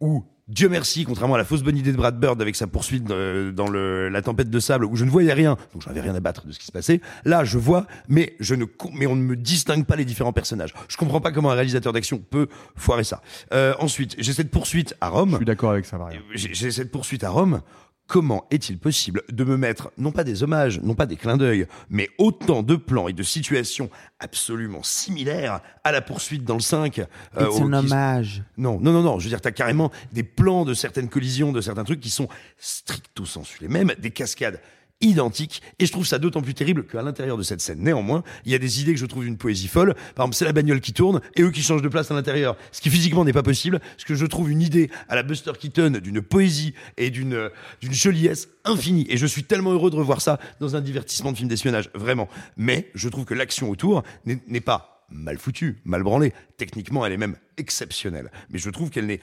où 0.00 0.24
Dieu 0.48 0.68
merci, 0.68 1.04
contrairement 1.04 1.34
à 1.34 1.38
la 1.38 1.44
fausse 1.44 1.62
bonne 1.64 1.76
idée 1.76 1.90
de 1.90 1.96
Brad 1.96 2.20
Bird 2.20 2.40
avec 2.40 2.54
sa 2.54 2.68
poursuite 2.68 3.10
euh, 3.10 3.50
dans 3.50 3.66
le, 3.66 4.08
la 4.08 4.22
tempête 4.22 4.48
de 4.48 4.60
sable 4.60 4.84
où 4.84 4.94
je 4.94 5.04
ne 5.04 5.10
voyais 5.10 5.32
rien, 5.32 5.56
donc 5.72 5.82
je 5.82 5.88
n'avais 5.88 6.00
rien 6.00 6.14
à 6.14 6.20
battre 6.20 6.46
de 6.46 6.52
ce 6.52 6.60
qui 6.60 6.66
se 6.66 6.72
passait. 6.72 7.00
Là, 7.24 7.42
je 7.42 7.58
vois, 7.58 7.86
mais 8.06 8.36
je 8.38 8.54
ne, 8.54 8.64
mais 8.92 9.06
on 9.06 9.16
ne 9.16 9.22
me 9.22 9.34
distingue 9.34 9.84
pas 9.84 9.96
les 9.96 10.04
différents 10.04 10.32
personnages. 10.32 10.72
Je 10.86 10.96
comprends 10.96 11.20
pas 11.20 11.32
comment 11.32 11.50
un 11.50 11.54
réalisateur 11.54 11.92
d'action 11.92 12.18
peut 12.18 12.46
foirer 12.76 13.02
ça. 13.02 13.22
Euh, 13.52 13.74
ensuite, 13.80 14.14
j'ai 14.18 14.32
cette 14.32 14.52
poursuite 14.52 14.94
à 15.00 15.08
Rome. 15.08 15.30
Je 15.32 15.36
suis 15.36 15.44
d'accord 15.44 15.72
avec 15.72 15.84
ça, 15.84 15.98
Maria. 15.98 16.20
J'ai 16.32 16.54
j'ai 16.54 16.70
cette 16.70 16.92
poursuite 16.92 17.24
à 17.24 17.30
Rome. 17.30 17.60
Comment 18.06 18.46
est-il 18.52 18.78
possible 18.78 19.22
de 19.30 19.42
me 19.42 19.56
mettre, 19.56 19.90
non 19.98 20.12
pas 20.12 20.22
des 20.22 20.44
hommages, 20.44 20.80
non 20.80 20.94
pas 20.94 21.06
des 21.06 21.16
clins 21.16 21.36
d'œil, 21.36 21.66
mais 21.90 22.08
autant 22.18 22.62
de 22.62 22.76
plans 22.76 23.08
et 23.08 23.12
de 23.12 23.22
situations 23.24 23.90
absolument 24.20 24.82
similaires 24.84 25.60
à 25.82 25.90
la 25.90 26.00
poursuite 26.00 26.44
dans 26.44 26.54
le 26.54 26.60
5 26.60 27.00
euh, 27.00 27.04
C'est 27.34 27.62
un 27.62 27.72
hommage. 27.72 28.44
non, 28.56 28.78
non, 28.80 28.92
non, 28.92 29.02
non. 29.02 29.18
Je 29.18 29.24
veux 29.24 29.30
dire, 29.30 29.40
t'as 29.40 29.50
carrément 29.50 29.90
des 30.12 30.22
plans 30.22 30.64
de 30.64 30.72
certaines 30.72 31.08
collisions, 31.08 31.50
de 31.50 31.60
certains 31.60 31.84
trucs 31.84 32.00
qui 32.00 32.10
sont 32.10 32.28
stricto 32.58 33.24
sensu 33.24 33.58
les 33.60 33.68
mêmes, 33.68 33.92
des 33.98 34.12
cascades 34.12 34.60
identiques. 35.00 35.62
Et 35.78 35.86
je 35.86 35.92
trouve 35.92 36.06
ça 36.06 36.18
d'autant 36.18 36.42
plus 36.42 36.54
terrible 36.54 36.86
qu'à 36.86 37.02
l'intérieur 37.02 37.36
de 37.36 37.42
cette 37.42 37.60
scène, 37.60 37.80
néanmoins, 37.80 38.22
il 38.44 38.52
y 38.52 38.54
a 38.54 38.58
des 38.58 38.80
idées 38.80 38.94
que 38.94 39.00
je 39.00 39.06
trouve 39.06 39.24
d'une 39.24 39.36
poésie 39.36 39.68
folle. 39.68 39.94
Par 40.14 40.24
exemple, 40.24 40.36
c'est 40.36 40.44
la 40.44 40.52
bagnole 40.52 40.80
qui 40.80 40.92
tourne 40.92 41.20
et 41.34 41.42
eux 41.42 41.50
qui 41.50 41.62
changent 41.62 41.82
de 41.82 41.88
place 41.88 42.10
à 42.10 42.14
l'intérieur. 42.14 42.56
Ce 42.72 42.80
qui 42.80 42.90
physiquement 42.90 43.24
n'est 43.24 43.32
pas 43.32 43.42
possible. 43.42 43.80
Ce 43.98 44.04
que 44.04 44.14
je 44.14 44.26
trouve 44.26 44.50
une 44.50 44.62
idée 44.62 44.90
à 45.08 45.14
la 45.14 45.22
Buster 45.22 45.52
Keaton 45.58 46.00
d'une 46.02 46.22
poésie 46.22 46.74
et 46.96 47.10
d'une, 47.10 47.34
euh, 47.34 47.48
d'une 47.80 47.92
joliesse 47.92 48.48
infinie. 48.64 49.06
Et 49.08 49.16
je 49.16 49.26
suis 49.26 49.44
tellement 49.44 49.72
heureux 49.72 49.90
de 49.90 49.96
revoir 49.96 50.20
ça 50.20 50.38
dans 50.60 50.76
un 50.76 50.80
divertissement 50.80 51.32
de 51.32 51.36
film 51.36 51.48
d'espionnage. 51.48 51.90
Vraiment. 51.94 52.28
Mais 52.56 52.90
je 52.94 53.08
trouve 53.08 53.24
que 53.24 53.34
l'action 53.34 53.70
autour 53.70 54.02
n'est 54.24 54.60
pas 54.60 55.04
mal 55.10 55.38
foutue, 55.38 55.80
mal 55.84 56.02
branlée. 56.02 56.32
Techniquement, 56.56 57.04
elle 57.06 57.12
est 57.12 57.18
même 57.18 57.36
exceptionnelle. 57.58 58.30
Mais 58.50 58.58
je 58.58 58.70
trouve 58.70 58.90
qu'elle 58.90 59.06
n'est 59.06 59.20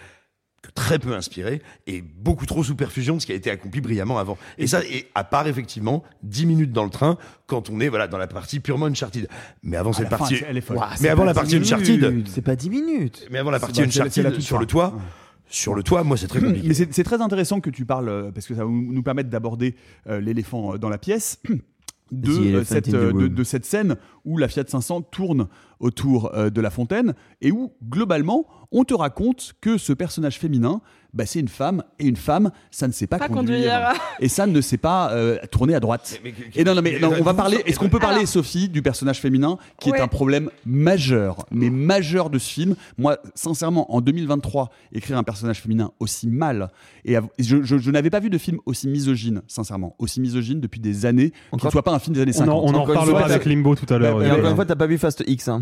que 0.64 0.72
très 0.72 0.98
peu 0.98 1.14
inspirée 1.14 1.62
et 1.88 2.02
beaucoup 2.02 2.46
trop 2.48 2.64
sous 2.64 2.76
perfusion 2.76 3.16
de 3.18 3.20
ce 3.22 3.26
qui 3.28 3.32
a 3.34 3.36
été 3.36 3.52
accompli 3.52 3.82
brillamment 3.82 4.18
avant. 4.18 4.38
Et 4.58 4.66
ça, 4.66 4.82
et 4.86 5.08
à 5.14 5.24
part 5.26 5.46
effectivement 5.48 6.04
10 6.24 6.46
minutes 6.48 6.72
dans 6.72 6.86
le 6.86 6.90
train 6.90 7.18
quand 7.48 7.70
on 7.70 7.80
est 7.82 7.90
voilà 7.90 8.08
dans 8.08 8.18
la 8.18 8.28
partie 8.28 8.60
purement 8.62 8.86
Uncharted. 8.88 9.28
Mais 9.62 9.78
avant 9.78 9.94
cette 9.94 10.08
fin, 10.10 10.18
partie, 10.18 10.38
elle 10.48 10.58
est 10.58 10.62
folle. 10.62 10.78
Ouah, 10.78 10.90
mais 11.02 11.10
avant 11.10 11.26
la 11.26 11.34
partie 11.36 11.60
10 11.60 11.74
Uncharted, 11.74 12.28
C'est 12.30 12.42
pas 12.42 12.56
10 12.56 12.70
minutes. 12.70 13.28
mais 13.30 13.38
avant 13.40 13.52
la 13.52 13.60
partie 13.60 13.82
la- 13.82 13.88
Uncharted 13.88 14.40
sur 14.42 14.56
fin. 14.56 14.62
le 14.62 14.66
toit, 14.66 14.94
Ouais. 14.96 15.02
sur 15.50 15.76
le 15.76 15.84
toit, 15.84 16.04
moi 16.06 16.16
c'est 16.18 16.28
très 16.28 16.40
compliqué. 16.40 16.66
Mais 16.68 16.74
c'est 16.74 17.04
très 17.04 17.22
intéressant 17.22 17.60
que 17.60 17.70
tu 17.70 17.86
parles, 17.86 18.08
euh, 18.10 18.32
parce 18.32 18.48
que 18.48 18.56
ça 18.56 18.64
va 18.64 18.72
nous 18.72 19.04
permettre 19.04 19.30
d'aborder 19.30 19.76
euh, 20.08 20.22
l'éléphant 20.22 20.74
euh, 20.76 20.78
dans 20.78 20.90
la 20.90 20.98
pièce. 20.98 21.40
De, 22.12 22.28
The 22.32 22.38
euh, 22.38 22.44
elephant 22.50 22.64
cette, 22.76 22.94
euh, 22.94 23.28
de 23.30 23.44
cette 23.44 23.66
scène 23.66 23.96
où 24.24 24.38
la 24.38 24.48
Fiat 24.48 24.66
500 24.68 25.02
tourne 25.02 25.48
autour 25.80 26.34
euh, 26.36 26.50
de 26.50 26.62
la 26.62 26.70
fontaine 26.70 27.14
et 27.42 27.52
où 27.52 27.74
globalement 27.90 28.46
on 28.72 28.84
te 28.84 28.94
raconte 28.94 29.54
que 29.62 29.78
ce 29.78 29.94
personnage 29.94 30.40
féminin 30.40 30.82
bah, 31.14 31.28
c'est 31.28 31.40
une 31.40 31.48
femme 31.48 31.84
et 32.00 32.08
une 32.08 32.16
femme, 32.16 32.50
ça 32.72 32.88
ne 32.88 32.92
sait 32.92 33.06
pas, 33.06 33.20
Pas 33.20 33.28
conduire, 33.28 33.58
conduire. 33.72 33.94
et 34.20 34.28
ça 34.28 34.48
ne 34.48 34.62
sait 34.62 34.78
pas 34.80 35.12
euh, 35.12 35.38
tourner 35.52 35.76
à 35.76 35.80
droite. 35.80 36.20
et 36.56 36.64
non, 36.64 36.74
non, 36.74 36.82
mais 36.82 36.98
non, 37.00 37.12
on 37.20 37.24
va 37.24 37.36
parler. 37.36 37.62
Est-ce 37.68 37.78
qu'on 37.78 37.88
peut 37.90 38.00
parler, 38.00 38.16
Alors- 38.22 38.28
Sophie, 38.28 38.68
du 38.68 38.82
personnage 38.82 39.20
féminin 39.22 39.60
qui 39.80 39.92
Ouais. 39.92 40.00
est 40.00 40.02
un 40.02 40.08
problème 40.08 40.50
majeur, 40.66 41.46
mais 41.52 41.70
majeur 41.70 42.32
de 42.32 42.40
ce 42.40 42.50
film? 42.52 42.76
Moi, 42.98 43.18
sincèrement, 43.36 43.94
en 43.94 44.02
2023, 44.02 44.72
écrire 44.92 45.20
un 45.20 45.24
personnage 45.24 45.62
féminin 45.62 45.92
aussi 46.00 46.28
mal 46.28 46.72
et 47.06 47.16
je, 47.38 47.62
je- 47.62 47.78
je 47.78 47.92
n'avais 47.92 48.10
pas 48.10 48.20
vu 48.20 48.32
de 48.32 48.38
film 48.40 48.58
aussi 48.66 48.88
misogyne, 48.88 49.44
sincèrement, 49.48 49.96
aussi 50.00 50.20
misogyne 50.20 50.62
depuis 50.62 50.80
des 50.80 51.06
années, 51.06 51.32
qui 51.60 51.66
ne 51.66 51.72
soit 51.72 51.84
pas 51.84 51.94
un 51.94 52.00
film 52.00 52.16
des 52.16 52.22
années 52.22 52.32
On 52.38 52.42
en, 52.42 52.46
50. 52.46 52.56
on 52.56 52.58
en 52.64 52.68
Encore 52.70 52.80
une 52.80 52.90
reparlera 52.90 53.20
fois, 53.20 53.30
avec 53.30 53.46
Limbo 53.46 53.76
tout 53.76 53.94
à 53.94 54.00
l'heure. 54.00 54.18
Bah, 54.18 54.26
Et 54.26 54.30
euh, 54.32 54.36
encore 54.38 54.50
une 54.50 54.56
fois, 54.56 54.66
t'as 54.66 54.76
pas 54.76 54.88
vu 54.88 54.98
Fast 54.98 55.24
X. 55.28 55.48
Hein. 55.48 55.62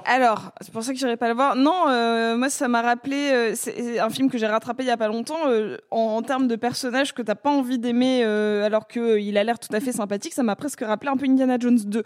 Alors, 0.05 0.51
c'est 0.61 0.71
pour 0.71 0.83
ça 0.83 0.93
que 0.93 0.99
j'irai 0.99 1.17
pas 1.17 1.27
le 1.27 1.35
voir. 1.35 1.55
Non, 1.55 1.85
euh, 1.89 2.35
moi 2.37 2.49
ça 2.49 2.67
m'a 2.67 2.81
rappelé, 2.81 3.29
euh, 3.31 3.51
c'est 3.55 3.99
un 3.99 4.09
film 4.09 4.29
que 4.29 4.37
j'ai 4.37 4.47
rattrapé 4.47 4.83
il 4.83 4.87
y 4.87 4.91
a 4.91 4.97
pas 4.97 5.07
longtemps 5.07 5.47
euh, 5.47 5.77
en, 5.91 6.21
termes 6.21 6.47
de 6.47 6.55
personnage 6.55 7.13
que 7.13 7.21
t'as 7.21 7.35
pas 7.35 7.49
envie 7.49 7.79
d'aimer 7.79 8.23
alors 8.23 8.87
que 8.87 8.99
euh, 8.99 9.19
il 9.19 9.37
a 9.37 9.43
l'air 9.43 9.59
tout 9.59 9.73
à 9.73 9.79
fait 9.79 9.91
sympathique. 9.91 10.33
Ça 10.33 10.43
m'a 10.43 10.55
presque 10.55 10.81
rappelé 10.81 11.11
un 11.11 11.17
peu 11.17 11.25
Indiana 11.25 11.57
Jones 11.59 11.79
2. 11.83 12.03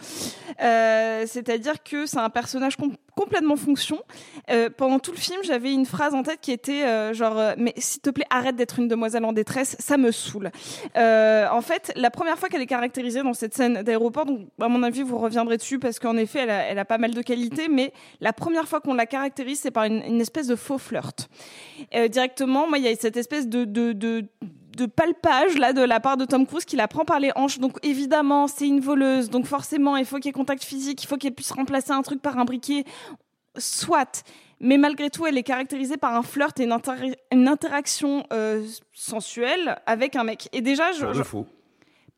Euh, 0.62 1.24
C'est-à-dire 1.28 1.84
que 1.84 2.06
c'est 2.06 2.20
un 2.20 2.30
personnage 2.30 2.76
com- 2.76 2.96
complètement 3.16 3.56
fonction. 3.56 4.02
Pendant 4.78 5.00
tout 5.00 5.12
le 5.12 5.18
film, 5.18 5.40
j'avais 5.44 5.74
une 5.74 5.86
phrase 5.86 6.14
en 6.14 6.24
tête 6.24 6.40
qui 6.42 6.52
était 6.52 7.14
genre 7.14 7.54
mais 7.58 7.74
s'il 7.78 8.02
te 8.02 8.10
plaît 8.10 8.26
arrête 8.30 8.56
d'être 8.56 8.80
une 8.80 8.88
demoiselle 8.88 9.26
en 9.26 9.34
détresse, 9.34 9.76
ça 9.80 9.98
me 9.98 10.12
saoule. 10.12 10.52
En 10.96 11.62
fait, 11.62 11.94
la 11.96 12.12
première 12.12 12.38
fois 12.38 12.50
qu'elle 12.50 12.62
est 12.62 12.68
caractérisée 12.68 13.24
dans 13.24 13.34
cette 13.34 13.54
scène 13.54 13.84
d'aéroport, 13.84 14.26
à 14.60 14.68
mon 14.68 14.84
avis 14.84 15.02
vous 15.04 15.18
reviendrez 15.18 15.58
dessus 15.58 15.80
parce 15.80 16.00
qu'en 16.00 16.18
effet 16.18 16.40
elle 16.40 16.50
a, 16.50 16.64
elle 16.64 16.80
a 16.80 16.86
pas 16.86 16.98
mal 16.98 17.14
de 17.14 17.22
qualités, 17.22 17.68
mais 17.70 17.85
la 18.22 18.34
première 18.34 18.68
fois 18.68 18.82
qu'on 18.82 18.94
la 18.94 19.06
caractérise 19.06 19.60
c'est 19.60 19.72
par 19.72 19.84
une, 19.86 20.02
une 20.04 20.22
espèce 20.22 20.48
de 20.48 20.56
faux 20.56 20.78
flirt. 20.78 21.28
Euh, 21.94 22.08
directement, 22.08 22.68
moi 22.68 22.78
il 22.78 22.84
y 22.86 22.88
a 22.88 22.96
cette 22.96 23.18
espèce 23.18 23.48
de, 23.48 23.66
de, 23.66 23.94
de 23.94 24.26
de 24.78 24.86
palpage 24.88 25.58
là 25.58 25.72
de 25.72 25.82
la 25.82 26.02
part 26.02 26.18
de 26.18 26.26
Tom 26.26 26.46
Cruise 26.46 26.66
qui 26.66 26.76
la 26.76 26.90
prend 26.90 27.06
par 27.06 27.22
les 27.22 27.32
hanches. 27.38 27.60
Donc 27.60 27.78
évidemment 27.84 28.48
c'est 28.48 28.68
une 28.68 28.82
voleuse. 28.82 29.30
Donc 29.30 29.46
forcément 29.46 29.96
il 29.96 30.04
faut 30.06 30.18
qu'il 30.18 30.26
y 30.26 30.30
ait 30.30 30.34
contact 30.34 30.64
physique. 30.66 31.02
Il 31.02 31.08
faut 31.08 31.16
qu'elle 31.16 31.34
puisse 31.34 31.52
remplacer 31.52 31.92
un 31.92 32.02
truc 32.02 32.22
par 32.22 32.38
un 32.38 32.44
briquet. 32.44 32.84
Soit. 33.58 34.24
Mais 34.60 34.78
malgré 34.78 35.10
tout 35.10 35.26
elle 35.26 35.38
est 35.38 35.44
caractérisée 35.44 35.96
par 35.98 36.14
un 36.16 36.24
flirt 36.24 36.60
et 36.60 36.64
une, 36.66 36.74
inter- 36.74 37.16
une 37.32 37.48
interaction 37.48 38.26
euh, 38.34 38.66
sensuelle 38.92 39.78
avec 39.86 40.18
un 40.18 40.26
mec. 40.26 40.50
Et 40.52 40.60
déjà 40.62 40.92
je, 40.92 41.14
je- 41.14 41.24
faux. 41.24 41.46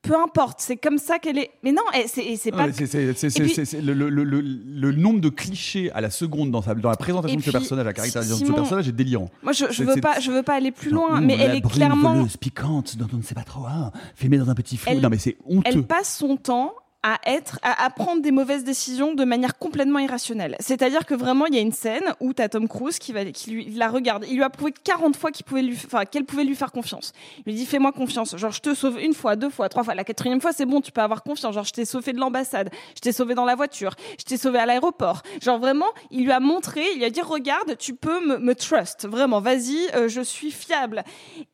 Peu 0.08 0.20
importe 0.20 0.60
c'est 0.62 0.78
comme 0.78 0.98
ça 0.98 1.20
qu'elle 1.20 1.38
est 1.38 1.52
mais 1.64 1.72
non 1.72 1.82
et 1.94 2.08
c'est 2.08 2.52
pas 2.52 2.68
le, 2.68 4.92
nombre 4.92 5.20
de 5.20 5.30
clichés 5.30 5.92
à 5.92 6.02
la 6.02 6.10
seconde 6.10 6.52
dans, 6.52 6.62
sa- 6.62 6.76
dans 6.76 6.90
la 6.90 6.96
présentation 6.96 7.38
de 7.38 7.42
ce 7.44 7.52
personnage, 7.52 7.86
la 7.86 7.94
caractérisation 7.94 8.36
de 8.36 8.40
ce 8.40 8.46
Simon, 8.46 8.58
personnage 8.58 8.88
est 8.88 8.92
délirant. 8.94 9.30
moi 9.44 9.52
je, 9.54 9.66
je 9.72 9.84
veux 9.84 10.00
pas 10.02 10.20
je 10.20 10.32
veux 10.32 10.44
pas 10.44 10.56
aller 10.56 10.72
plus 10.72 10.92
loin 10.92 11.22
mais 11.22 11.38
la 11.38 11.44
elle 11.46 11.56
est 11.58 11.62
clairement 11.62 12.16
voleuse 12.16 12.38
piquante 12.38 12.98
dont 12.98 13.08
on 13.14 13.18
ne 13.18 13.22
sait 13.24 13.36
pas 13.36 13.44
trop, 13.44 13.64
ah, 13.68 13.92
filmée 14.16 14.38
dans 14.38 14.50
un 14.50 14.56
petit 14.56 14.78
flou. 14.78 14.92
Elle- 14.92 15.02
non 15.02 15.10
mais 15.10 15.18
c'est 15.18 15.38
honteux. 15.46 15.70
elle 15.72 15.84
passe 15.84 16.18
son 16.18 16.38
temps 16.38 16.74
à 17.14 17.20
être 17.26 17.60
à, 17.62 17.86
à 17.86 17.90
prendre 17.90 18.22
des 18.22 18.32
mauvaises 18.32 18.64
décisions 18.64 19.14
de 19.14 19.24
manière 19.24 19.58
complètement 19.58 20.00
irrationnelle. 20.00 20.56
C'est-à-dire 20.60 21.06
que 21.06 21.14
vraiment 21.14 21.46
il 21.46 21.56
y 21.56 21.58
a 21.58 21.62
une 21.62 21.72
scène 21.72 22.04
où 22.20 22.34
tu 22.34 22.42
as 22.42 22.50
Tom 22.50 22.68
Cruise 22.68 22.98
qui 23.00 23.14
va 23.14 23.24
qui 23.26 23.52
lui 23.52 23.70
la 23.76 23.88
regarde, 23.88 24.26
il 24.30 24.36
lui 24.36 24.44
a 24.44 24.50
prouvé 24.50 24.74
40 24.84 25.16
fois 25.16 25.32
qu'il 25.32 25.46
pouvait 25.46 25.62
lui 25.62 25.76
enfin 25.86 26.06
qu'elle 26.06 26.26
pouvait 26.26 26.44
lui 26.44 26.56
faire 26.56 26.72
confiance. 26.72 27.14
Il 27.40 27.44
lui 27.52 27.54
dit 27.54 27.66
fais-moi 27.66 27.92
confiance, 27.92 28.36
genre 28.36 28.52
je 28.52 28.60
te 28.62 28.74
sauve 28.74 29.00
une 29.00 29.14
fois, 29.14 29.36
deux 29.36 29.50
fois, 29.50 29.70
trois 29.70 29.84
fois, 29.84 29.96
la 29.96 30.04
quatrième 30.04 30.42
fois 30.42 30.52
c'est 30.54 30.66
bon, 30.66 30.82
tu 30.82 30.92
peux 30.92 31.02
avoir 31.02 31.24
confiance, 31.24 31.54
genre 31.54 31.64
je 31.64 31.72
t'ai 31.74 31.86
sauvé 31.86 32.14
de 32.14 32.20
l'ambassade, 32.20 32.70
je 32.96 33.00
t'ai 33.02 33.12
sauvé 33.12 33.36
dans 33.36 33.46
la 33.46 33.56
voiture, 33.56 33.94
je 34.20 34.24
t'ai 34.26 34.38
sauvé 34.38 34.60
à 34.60 34.66
l'aéroport. 34.66 35.22
Genre 35.42 35.60
vraiment, 35.60 35.86
il 36.12 36.24
lui 36.26 36.32
a 36.32 36.40
montré, 36.40 36.84
il 36.94 36.98
lui 37.00 37.06
a 37.06 37.10
dit 37.10 37.22
regarde, 37.22 37.78
tu 37.78 37.94
peux 37.94 38.26
me, 38.26 38.38
me 38.38 38.54
trust, 38.56 39.08
vraiment, 39.08 39.40
vas-y, 39.40 39.78
euh, 39.96 40.08
je 40.10 40.22
suis 40.22 40.52
fiable. 40.52 41.04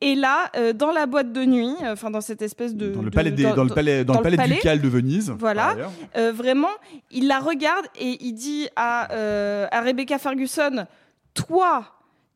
Et 0.02 0.16
là 0.16 0.50
euh, 0.56 0.74
dans 0.74 0.92
la 0.92 1.06
boîte 1.06 1.32
de 1.32 1.46
nuit, 1.46 1.74
euh, 1.84 1.94
enfin 1.94 2.10
dans 2.10 2.22
cette 2.22 2.42
espèce 2.42 2.74
de 2.76 2.92
dans 2.94 3.02
le 3.02 3.10
de- 3.10 3.16
palais, 3.16 3.32
des- 3.32 3.44
dans, 3.44 3.64
le 3.64 3.74
palais, 3.74 4.04
dans 4.06 4.16
le 4.16 4.22
palais 4.22 4.56
ducal 4.56 4.82
de 4.82 4.88
Venise. 4.88 5.32
Voilà. 5.44 5.76
Euh, 6.18 6.32
vraiment, 6.32 6.72
il 7.12 7.28
la 7.28 7.40
regarde 7.40 7.86
et 8.00 8.18
il 8.26 8.34
dit 8.34 8.68
à, 8.76 9.12
euh, 9.14 9.68
à 9.72 9.82
Rebecca 9.82 10.18
Ferguson 10.18 10.86
Toi, 11.34 11.84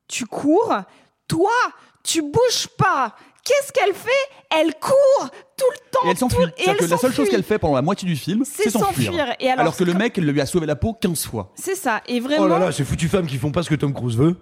tu 0.08 0.26
cours, 0.26 0.76
toi, 1.28 1.52
tu 2.04 2.22
bouges 2.22 2.68
pas. 2.78 3.16
Qu'est-ce 3.44 3.72
qu'elle 3.72 3.94
fait? 3.94 4.10
Elle 4.50 4.74
court 4.76 5.30
tout 5.58 5.66
le 5.72 5.90
temps. 5.92 6.00
Et 6.06 6.10
elle 6.10 6.18
s'enfuit. 6.18 6.46
tout- 6.46 6.52
elle 6.68 6.76
que 6.78 6.86
la 6.86 6.98
seule 6.98 7.14
chose 7.14 7.30
qu'elle 7.30 7.44
fait 7.44 7.58
pendant 7.58 7.76
la 7.76 7.82
moitié 7.82 8.06
du 8.08 8.16
film, 8.18 8.44
C'est 8.46 8.70
s'enfuir. 8.70 9.14
Et 9.40 9.50
alors, 9.50 9.76
que 9.76 9.84
le 9.86 9.94
mec 9.94 10.18
lui 10.18 10.42
a 10.42 10.46
sauvé 10.46 10.66
la 10.66 10.76
peau 10.76 10.94
15 10.94 11.26
fois. 11.26 11.52
C'est 11.56 11.76
ça. 11.76 12.02
Et 12.08 12.20
vraiment. 12.20 12.44
Oh 12.44 12.48
là 12.50 12.60
là, 12.60 12.72
ces 12.74 12.84
foutues 12.84 13.08
femmes 13.08 13.26
qui 13.26 13.38
font 13.38 13.52
pas 13.52 13.64
ce 13.64 13.70
que 13.70 13.76
Tom 13.76 13.94
Cruise 13.94 14.18
veut. 14.18 14.36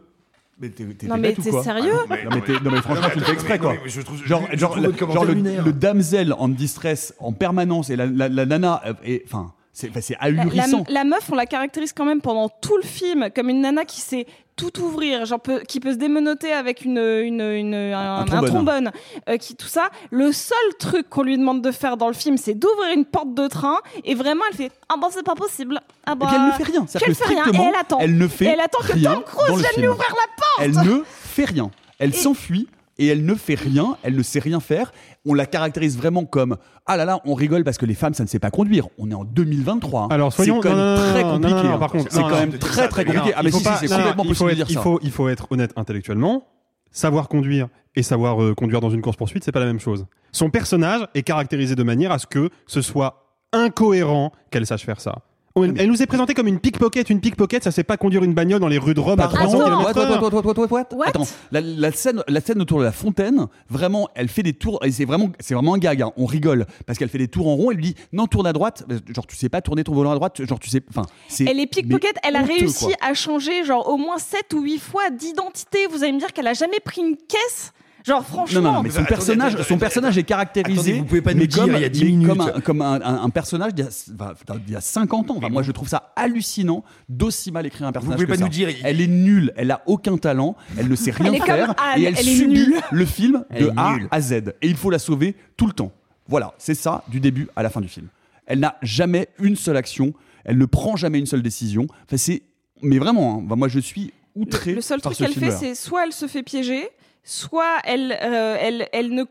Mais 0.58 0.70
t'es, 0.70 0.86
t'es- 0.86 1.08
Non, 1.08 1.18
mais 1.18 1.34
t'es 1.34 1.50
quoi 1.50 1.64
sérieux 1.64 1.92
non, 1.92 2.00
mais, 2.10 2.24
non, 2.24 2.30
mais, 2.36 2.42
t'es- 2.42 2.54
non, 2.64 2.72
mais 2.72 2.82
franchement, 2.82 3.08
tu 3.12 3.20
le 3.20 3.26
fais 3.26 3.34
exprès 3.34 3.60
quoi. 3.60 3.74
mais 3.84 3.90
je 3.90 4.02
trouve- 4.02 4.18
je- 4.22 4.26
genre, 4.26 4.44
je 4.52 4.58
genre, 4.58 4.72
trouve 4.72 4.84
le, 4.86 4.94
genre 4.98 5.74
damsel 5.74 6.34
en 6.34 6.48
distress 6.48 7.14
en 7.20 7.34
permanence 7.34 7.90
et 7.90 7.96
la, 7.98 8.06
la, 8.06 8.30
la 8.30 8.46
nana, 8.46 8.82
euh, 8.86 8.94
et 9.04 9.24
enfin, 9.26 9.54
c'est, 9.74 9.92
c'est 10.02 10.16
La, 10.22 10.30
la- 10.32 10.42
ahurissant. 10.44 10.86
la 10.88 11.04
meuf, 11.04 11.30
on 11.30 11.36
la 11.36 11.46
caractérise 11.46 11.92
quand 11.92 12.06
même 12.06 12.22
pendant 12.22 12.48
tout 12.48 12.78
le 12.78 12.84
film 12.84 13.28
comme 13.36 13.50
une 13.50 13.62
nana 13.62 13.84
qui 13.84 14.00
sait 14.00 14.26
tout 14.56 14.80
ouvrir, 14.82 15.26
genre 15.26 15.40
peut- 15.42 15.62
qui 15.68 15.80
peut 15.80 15.92
se 15.92 15.98
démenoter 15.98 16.54
avec 16.54 16.86
une, 16.86 16.98
une, 16.98 17.42
une- 17.42 17.74
un, 17.76 18.20
un 18.22 18.26
trombone. 18.26 18.50
trombone, 18.50 18.92
euh, 19.30 19.38
qui 19.38 19.56
tout 19.56 19.68
ça. 19.68 19.90
Le 20.12 20.32
seul 20.32 20.58
truc 20.80 21.10
qu'on 21.10 21.24
lui 21.24 21.38
demande 21.38 21.62
de 21.62 21.72
faire 21.72 21.98
dans 21.98 22.08
le 22.08 22.14
film, 22.14 22.38
c'est 22.38 22.54
d'ouvrir 22.54 22.92
une 22.96 23.06
porte 23.06 23.34
de 23.34 23.48
train. 23.48 23.78
Et 24.06 24.16
vraiment, 24.16 24.44
elle 24.50 24.56
fait 24.56 24.72
ah 24.90 24.96
bah 25.02 25.08
c'est 25.12 25.26
pas 25.26 25.36
possible. 25.36 25.80
Ah 26.06 26.16
bah, 26.16 26.28
Et 26.32 26.36
elle 26.36 26.46
ne 26.48 26.52
fait 26.52 26.64
rien. 26.72 26.86
Elle 27.06 27.16
fait 27.16 27.26
rien. 27.26 27.46
Et 27.54 27.58
elle 27.70 27.76
attend. 27.76 27.98
elle 28.00 28.18
ne 28.18 28.28
fait 28.28 28.46
Et 28.46 28.48
elle 28.50 28.60
attend 28.62 28.80
que 28.82 28.94
Tom 29.04 29.24
Cruise 29.24 29.60
vienne 29.60 29.72
lui 29.82 29.88
ouvrir 29.88 30.10
la 30.10 30.16
porte. 30.38 30.60
Elle 30.60 30.72
ne 30.72 31.04
fait 31.06 31.46
rien. 31.46 31.72
Elle 32.00 32.10
Et- 32.10 32.14
s'enfuit 32.18 32.68
et 32.98 33.08
elle 33.08 33.26
ne 33.26 33.36
fait 33.36 33.56
rien. 33.56 33.98
Elle 34.04 34.16
ne 34.16 34.24
sait 34.24 34.40
rien 34.40 34.60
faire. 34.62 34.94
On 35.26 35.34
la 35.34 35.46
caractérise 35.46 35.98
vraiment 35.98 36.26
comme 36.26 36.58
ah 36.86 36.98
là 36.98 37.06
là, 37.06 37.20
on 37.26 37.34
rigole 37.34 37.64
parce 37.64 37.78
que 37.78 37.86
les 37.86 37.96
femmes 37.96 38.14
ça 38.14 38.24
ne 38.24 38.30
sait 38.30 38.40
pas 38.40 38.52
conduire. 38.52 38.88
On 38.98 39.10
est 39.10 39.16
en 39.16 39.24
2023. 39.24 40.02
hein. 40.04 40.08
Alors 40.12 40.32
soyons 40.34 40.62
c'est 40.62 40.70
quand 40.70 40.76
même 40.76 40.98
très 41.14 41.24
compliqué. 41.24 41.68
hein. 41.68 41.78
par 41.80 41.92
contre, 41.92 42.12
c'est 42.12 42.22
quand 42.22 42.30
même 42.40 42.54
très 42.58 42.88
très 42.88 43.06
compliqué. 43.06 43.32
Ah 43.36 43.40
il 43.42 43.46
mais 43.46 43.52
faut 43.52 43.58
si, 43.60 43.66
c'est 43.80 43.88
complètement 43.88 44.24
possible 44.26 44.50
de 44.52 44.56
dire 44.56 44.70
ça. 44.70 44.84
il 45.02 45.12
faut 45.12 45.30
être 45.30 45.48
honnête 45.52 45.72
intellectuellement. 45.76 46.48
Savoir 46.92 47.28
conduire 47.28 47.68
et 47.96 48.04
savoir 48.04 48.42
euh, 48.42 48.54
conduire 48.54 48.80
dans 48.80 48.90
une 48.90 49.02
course 49.02 49.18
poursuite, 49.18 49.44
c'est 49.44 49.52
pas 49.52 49.60
la 49.60 49.66
même 49.66 49.80
chose. 49.82 50.06
Son 50.32 50.50
personnage 50.50 51.02
est 51.14 51.24
caractérisé 51.24 51.76
de 51.76 51.84
manière 51.84 52.12
à 52.12 52.20
ce 52.20 52.28
que 52.28 52.50
ce 52.68 52.82
soit 52.82 53.26
incohérent 53.52 54.32
qu'elle 54.52 54.66
sache 54.66 54.86
faire 54.86 55.02
ça. 55.02 55.20
Elle 55.58 55.88
nous 55.88 56.04
est 56.04 56.06
présentée 56.06 56.34
comme 56.34 56.48
une 56.48 56.60
pickpocket. 56.60 57.10
Une 57.10 57.22
pickpocket, 57.22 57.64
ça 57.64 57.72
sait 57.72 57.86
pas 57.86 57.96
conduire 57.96 58.26
une 58.26 58.34
bagnole 58.34 58.60
dans 58.60 58.68
les 58.68 58.78
rues 58.78 58.94
de 58.94 59.00
Rome 59.00 59.22
à 59.22 59.30
Pardon, 59.30 59.58
300 59.58 59.60
Attends. 59.62 59.94
km 59.94 60.22
what, 60.22 60.30
what, 60.30 60.30
what, 60.30 60.42
what, 60.44 60.44
what, 60.44 60.60
what, 60.60 60.68
what? 60.70 60.98
What? 60.98 61.08
Attends, 61.08 61.28
la, 61.52 61.62
la 61.62 61.92
scène, 61.94 62.22
la 62.28 62.42
scène 62.42 62.62
autour 62.62 62.80
de 62.80 62.84
la 62.84 62.92
fontaine, 62.92 63.48
vraiment, 63.70 64.10
elle 64.16 64.28
fait 64.28 64.44
des 64.44 64.52
tours, 64.52 64.84
et 64.84 64.92
c'est 64.92 65.06
vraiment, 65.06 65.30
c'est 65.40 65.54
vraiment 65.54 65.76
un 65.76 65.78
gag, 65.78 66.02
hein. 66.02 66.12
on 66.18 66.26
rigole, 66.26 66.66
parce 66.86 67.00
qu'elle 67.00 67.08
fait 67.08 67.18
des 67.18 67.30
tours 67.30 67.48
en 67.48 67.56
rond, 67.56 67.72
elle 67.72 67.78
lui 67.78 67.84
dit, 67.84 67.96
non, 68.12 68.28
tourne 68.28 68.48
à 68.48 68.52
droite, 68.54 68.84
genre, 69.16 69.26
tu 69.28 69.38
sais 69.38 69.48
pas 69.48 69.62
tourner 69.62 69.86
ton 69.86 69.94
volant 69.94 70.12
à 70.12 70.16
droite, 70.16 70.46
genre, 70.46 70.60
tu 70.60 70.70
sais, 70.70 70.82
enfin, 70.90 71.04
c'est. 71.30 71.46
Elle 71.46 71.62
est 71.62 71.68
pickpocket, 71.68 72.18
elle 72.24 72.36
a 72.36 72.42
honteux, 72.42 72.54
réussi 72.60 72.86
quoi. 72.88 72.96
à 73.02 73.14
changer 73.14 73.64
genre 73.64 73.88
au 73.88 73.96
moins 73.96 74.18
7 74.18 74.54
ou 74.54 74.62
8 74.62 74.78
fois 74.78 75.10
d'identité. 75.10 75.88
Vous 75.90 76.04
allez 76.04 76.12
me 76.12 76.20
dire 76.20 76.34
qu'elle 76.34 76.48
a 76.48 76.54
jamais 76.54 76.80
pris 76.84 77.02
une 77.02 77.16
caisse? 77.16 77.72
Genre 78.06 78.24
franchement. 78.24 78.62
Non, 78.62 78.68
non, 78.70 78.74
non, 78.76 78.84
mais 78.84 78.90
son 78.92 79.04
personnage, 79.04 79.60
son 79.64 79.78
personnage 79.80 80.18
est 80.18 80.24
caractérisé. 80.24 80.80
Attendez, 80.80 81.00
vous 81.00 81.06
pouvez 81.06 81.22
pas 81.22 81.34
nous 81.34 81.40
mais 81.40 81.48
dire, 81.48 81.64
comme, 81.64 81.74
il 81.76 81.82
y 81.82 81.86
a 81.86 81.90
10 81.90 82.04
mais 82.04 82.10
minutes. 82.12 82.28
Comme 82.28 82.42
un, 82.42 82.62
comme 82.62 82.82
un, 82.82 83.02
un- 83.02 83.24
un 83.24 83.30
personnage 83.32 83.74
d'il 83.74 83.84
y, 83.86 83.88
a- 83.88 83.92
enfin, 84.20 84.60
d'il 84.66 84.74
y 84.74 84.76
a 84.76 84.82
50 84.82 85.32
ans. 85.32 85.36
Enfin, 85.38 85.50
moi, 85.50 85.64
je 85.64 85.72
trouve 85.72 85.88
ça 85.88 86.14
hallucinant 86.16 86.84
d'aussi 87.10 87.52
mal 87.52 87.66
écrire 87.66 87.88
un 87.88 87.92
personnage. 87.92 88.18
pouvez 88.18 88.26
que 88.28 88.32
pas 88.32 88.38
ça. 88.38 88.44
nous 88.44 88.50
dire, 88.50 88.70
Elle 88.84 89.02
est 89.02 89.08
nulle, 89.08 89.54
elle 89.58 89.72
a 89.72 89.82
aucun 89.88 90.18
talent, 90.18 90.56
elle 90.78 90.88
ne 90.88 90.96
sait 90.96 91.12
rien 91.12 91.34
Elle 91.34 91.42
faire 91.42 91.74
Anne, 91.82 92.02
et 92.02 92.04
elle, 92.06 92.18
subit 92.18 92.74
le 92.92 93.06
film 93.06 93.44
de 93.60 93.72
A 93.76 93.98
à 94.12 94.22
Z. 94.22 94.34
Et 94.34 94.68
il 94.68 94.76
faut 94.76 94.92
la 94.92 95.00
sauver 95.00 95.36
tout 95.58 95.66
le 95.66 95.74
temps. 95.74 95.92
Voilà, 96.28 96.54
c'est 96.58 96.76
ça 96.76 97.04
du 97.08 97.20
début 97.20 97.48
à 97.56 97.64
la 97.64 97.70
fin 97.70 97.82
du 97.82 97.88
film. 97.88 98.08
Elle 98.46 98.60
n'a 98.60 98.78
jamais 98.84 99.30
une 99.40 99.56
seule 99.56 99.78
action, 99.78 100.14
elle 100.44 100.58
ne 100.60 100.66
prend 100.66 100.96
jamais 100.96 101.18
une 101.18 101.26
seule 101.26 101.42
décision. 101.42 101.88
Enfin, 102.06 102.18
c'est, 102.18 102.44
mais 102.84 103.00
vraiment, 103.00 103.44
hein, 103.50 103.56
moi, 103.56 103.68
je 103.68 103.80
suis 103.80 104.14
outré. 104.36 104.74
Le 104.76 104.82
seul 104.82 105.02
par 105.02 105.14
truc 105.14 105.28
qu'elle 105.28 105.36
fait, 105.44 105.50
c'est 105.52 105.74
soit 105.76 106.06
elle 106.06 106.14
se 106.14 106.28
fait 106.28 106.44
piéger, 106.44 106.88
soit 107.26 107.80
elle, 107.84 108.18
euh, 108.24 108.56
elle, 108.60 108.88
elle 108.94 109.10
ne. 109.14 109.24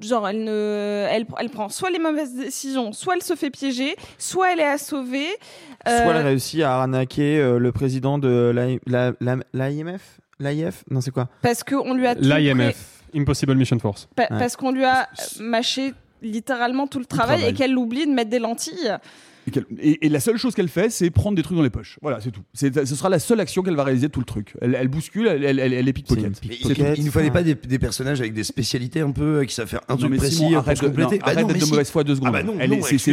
Genre, 0.00 0.28
elle, 0.28 0.44
ne, 0.44 1.06
elle, 1.10 1.26
elle 1.40 1.50
prend 1.50 1.68
soit 1.68 1.90
les 1.90 1.98
mauvaises 1.98 2.32
décisions, 2.36 2.92
soit 2.92 3.16
elle 3.16 3.22
se 3.24 3.34
fait 3.34 3.50
piéger, 3.50 3.96
soit 4.18 4.52
elle 4.52 4.60
est 4.60 4.64
à 4.64 4.78
sauver. 4.78 5.26
euh, 5.88 6.04
Soit 6.04 6.14
elle 6.14 6.26
réussit 6.26 6.62
à 6.62 6.76
arnaquer 6.82 7.38
euh, 7.40 7.58
le 7.58 7.72
président 7.72 8.16
de 8.16 8.52
l'AI- 8.54 8.78
la- 8.86 9.12
la- 9.20 9.38
l'AIMF 9.52 10.20
L'AIF 10.38 10.84
Non, 10.90 11.00
c'est 11.00 11.10
quoi? 11.10 11.28
Parce 11.42 11.64
qu'on 11.64 11.92
lui 11.94 12.06
a 12.06 12.14
pré- 12.14 12.24
L'IMF, 12.24 13.02
Impossible 13.16 13.56
Mission 13.56 13.78
Force. 13.80 14.08
pa- 14.14 14.22
Ouais. 14.30 14.38
Parce 14.38 14.54
qu'on 14.54 14.70
lui 14.70 14.84
a 14.84 15.08
mâché 15.40 15.92
littéralement 16.22 16.86
tout 16.86 17.00
le 17.00 17.04
travail, 17.04 17.38
travail. 17.38 17.50
et 17.52 17.54
qu'elle 17.56 17.76
oublie 17.76 18.06
de 18.06 18.12
mettre 18.12 18.30
des 18.30 18.38
lentilles. 18.38 18.96
Et, 19.50 19.52
qu'elle- 19.52 19.66
et- 19.80 20.06
et 20.06 20.08
la 20.08 20.20
seule 20.20 20.36
chose 20.36 20.54
qu'elle 20.54 20.68
fait, 20.68 20.90
c'est 20.90 21.10
prendre 21.10 21.36
des 21.36 21.42
trucs 21.42 21.56
dans 21.56 21.62
les 21.62 21.70
poches. 21.70 21.98
Voilà, 22.02 22.20
c'est 22.20 22.30
tout. 22.30 22.40
C'est- 22.54 22.84
ce 22.86 22.94
sera 22.96 23.08
la 23.08 23.18
seule 23.18 23.40
action 23.40 23.62
qu'elle 23.62 23.76
va 23.76 23.84
réaliser 23.84 24.06
de 24.08 24.12
tout 24.12 24.20
le 24.20 24.26
truc. 24.26 24.54
Elle, 24.60 24.74
elle 24.74 24.88
bouscule, 24.88 25.26
elle, 25.26 25.44
elle, 25.44 25.58
elle, 25.58 25.72
elle 25.72 25.88
est 25.88 25.92
pickpocket. 25.92 26.32
C'est 26.62 26.78
il, 26.98 27.04
nous 27.04 27.10
fallait 27.10 27.30
pas 27.30 27.42
des, 27.42 27.54
des 27.54 27.78
personnages 27.78 28.20
avec 28.20 28.32
des 28.32 28.44
spécialités 28.44 29.00
un 29.00 29.10
peu 29.10 29.40
euh, 29.40 29.44
qui 29.44 29.54
savent 29.54 29.66
faire 29.68 29.80
un 29.88 29.94
Non, 29.94 29.98
truc 29.98 30.10
mais 30.12 30.16
précis 30.18 30.36
Simon, 30.36 30.48
pour 30.50 30.58
arrête 30.58 30.78
se 30.78 30.82
de- 30.82 30.88
compléter. 30.88 31.14
non, 31.16 31.18
Bah 31.18 31.26
arrête 31.26 31.40
non, 31.42 31.46
d'être 31.48 31.60
de 31.60 31.64
si. 31.64 31.70
mauvaise 31.70 31.90
foi 31.90 32.04
deux 32.04 32.14
secondes. 32.14 32.28
Ah 32.28 32.42
bah 32.42 32.52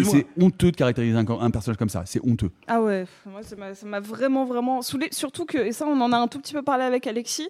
c'est- 0.05 0.25
honteux 0.39 0.71
de 0.71 0.75
caractériser 0.77 1.15
un, 1.17 1.25
un 1.27 1.51
personnage 1.51 1.77
comme 1.77 1.89
ça. 1.89 2.03
C'est 2.05 2.21
honteux. 2.25 2.51
Ah 2.67 2.81
ouais, 2.81 3.05
moi 3.25 3.41
ça 3.43 3.55
m'a- 3.55 3.73
ça 3.73 3.85
m'a 3.85 3.99
vraiment 3.99 4.45
vraiment 4.45 4.81
saoulé. 4.81 5.07
Surtout 5.11 5.45
que, 5.45 5.57
et 5.57 5.71
ça 5.71 5.85
on 5.88 5.99
en 6.01 6.11
a 6.13 6.17
un 6.17 6.27
tout 6.27 6.39
petit 6.39 6.53
peu 6.53 6.61
parlé 6.61 6.83
avec 6.83 7.07
Alexis, 7.07 7.49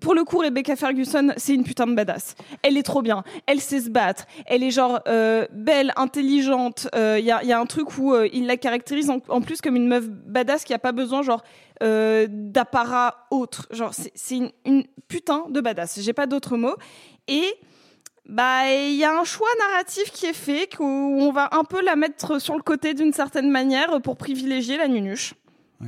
pour 0.00 0.14
le 0.14 0.24
coup, 0.24 0.38
Rebecca 0.38 0.76
Ferguson, 0.76 1.32
c'est 1.36 1.54
une 1.54 1.64
putain 1.64 1.86
de 1.86 1.94
badass. 1.94 2.34
Elle 2.62 2.76
est 2.76 2.82
trop 2.82 3.02
bien. 3.02 3.24
Elle 3.46 3.60
sait 3.60 3.80
se 3.80 3.90
battre. 3.90 4.26
Elle 4.46 4.62
est 4.62 4.70
genre 4.70 5.00
euh, 5.08 5.46
belle, 5.52 5.92
intelligente. 5.96 6.88
Il 6.94 7.24
y, 7.24 7.30
a, 7.30 7.42
y, 7.42 7.52
a, 7.52 7.58
un 7.58 7.66
truc 7.66 7.96
où 7.98 8.12
euh, 8.12 8.28
il 8.32 8.46
la 8.46 8.56
caractérise 8.56 9.10
en, 9.10 9.40
plus 9.40 9.60
comme 9.60 9.76
une 9.76 9.88
meuf 9.88 10.08
badass 10.08 10.64
qui 10.64 10.74
a 10.74 10.78
pas 10.78 10.92
besoin 10.92 11.22
genre 11.22 11.42
euh, 11.82 12.26
d'apparat 12.28 13.26
autre. 13.30 13.66
Genre 13.70 13.92
c'est 13.92 14.36
une, 14.36 14.50
une, 14.64 14.84
putain 15.08 15.44
de 15.48 15.60
badass. 15.60 16.00
J'ai 16.00 16.12
pas 16.12 16.26
d'autres 16.26 16.56
mots. 16.56 16.76
Et 17.28 17.54
bah 18.26 18.70
il 18.72 18.94
y 18.94 19.04
a 19.04 19.18
un 19.18 19.24
choix 19.24 19.48
narratif 19.70 20.10
qui 20.10 20.26
est 20.26 20.32
fait 20.32 20.68
où 20.78 20.84
on 20.84 21.32
va 21.32 21.50
un 21.52 21.64
peu 21.64 21.82
la 21.82 21.96
mettre 21.96 22.40
sur 22.40 22.56
le 22.56 22.62
côté 22.62 22.94
d'une 22.94 23.12
certaine 23.12 23.50
manière 23.50 24.00
pour 24.02 24.16
privilégier 24.16 24.76
la 24.76 24.88
nunuche. 24.88 25.34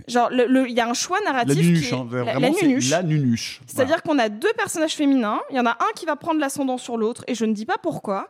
Genre, 0.08 0.28
il 0.32 0.38
le, 0.38 0.70
y 0.70 0.80
a 0.80 0.88
un 0.88 0.94
choix 0.94 1.18
narratif. 1.24 1.56
La 1.56 1.62
nunuche, 1.62 1.88
qui 1.88 1.94
est, 1.94 1.96
hein, 1.96 2.08
la, 2.10 2.22
vraiment, 2.22 2.40
la 2.40 2.50
nunuche. 2.50 2.90
la 2.90 3.02
nunuche. 3.02 3.60
C'est-à-dire 3.66 4.02
qu'on 4.02 4.18
a 4.18 4.28
deux 4.28 4.52
personnages 4.56 4.94
féminins. 4.94 5.40
Il 5.50 5.56
y 5.56 5.60
en 5.60 5.66
a 5.66 5.70
un 5.72 5.92
qui 5.94 6.06
va 6.06 6.16
prendre 6.16 6.40
l'ascendant 6.40 6.78
sur 6.78 6.96
l'autre, 6.96 7.24
et 7.28 7.34
je 7.34 7.44
ne 7.44 7.52
dis 7.52 7.66
pas 7.66 7.78
pourquoi. 7.82 8.28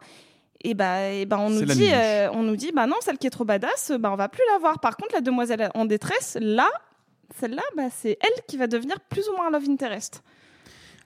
Et 0.62 0.74
bah, 0.74 1.10
et 1.10 1.26
bah 1.26 1.38
on 1.38 1.50
nous 1.50 1.64
dit, 1.64 1.88
euh, 1.92 2.28
on 2.32 2.42
nous 2.42 2.56
dit, 2.56 2.72
bah 2.74 2.86
non, 2.86 2.96
celle 3.00 3.18
qui 3.18 3.26
est 3.26 3.30
trop 3.30 3.44
badass, 3.44 3.92
bah 3.98 4.10
on 4.12 4.16
va 4.16 4.28
plus 4.28 4.42
la 4.52 4.58
voir. 4.58 4.80
Par 4.80 4.96
contre, 4.96 5.14
la 5.14 5.20
demoiselle 5.20 5.70
en 5.74 5.84
détresse, 5.84 6.36
là, 6.40 6.68
celle-là, 7.38 7.62
bah 7.76 7.84
c'est 7.90 8.18
elle 8.20 8.44
qui 8.46 8.56
va 8.56 8.66
devenir 8.66 8.98
plus 9.00 9.28
ou 9.28 9.36
moins 9.36 9.48
un 9.48 9.50
love 9.50 9.68
interest. 9.68 10.22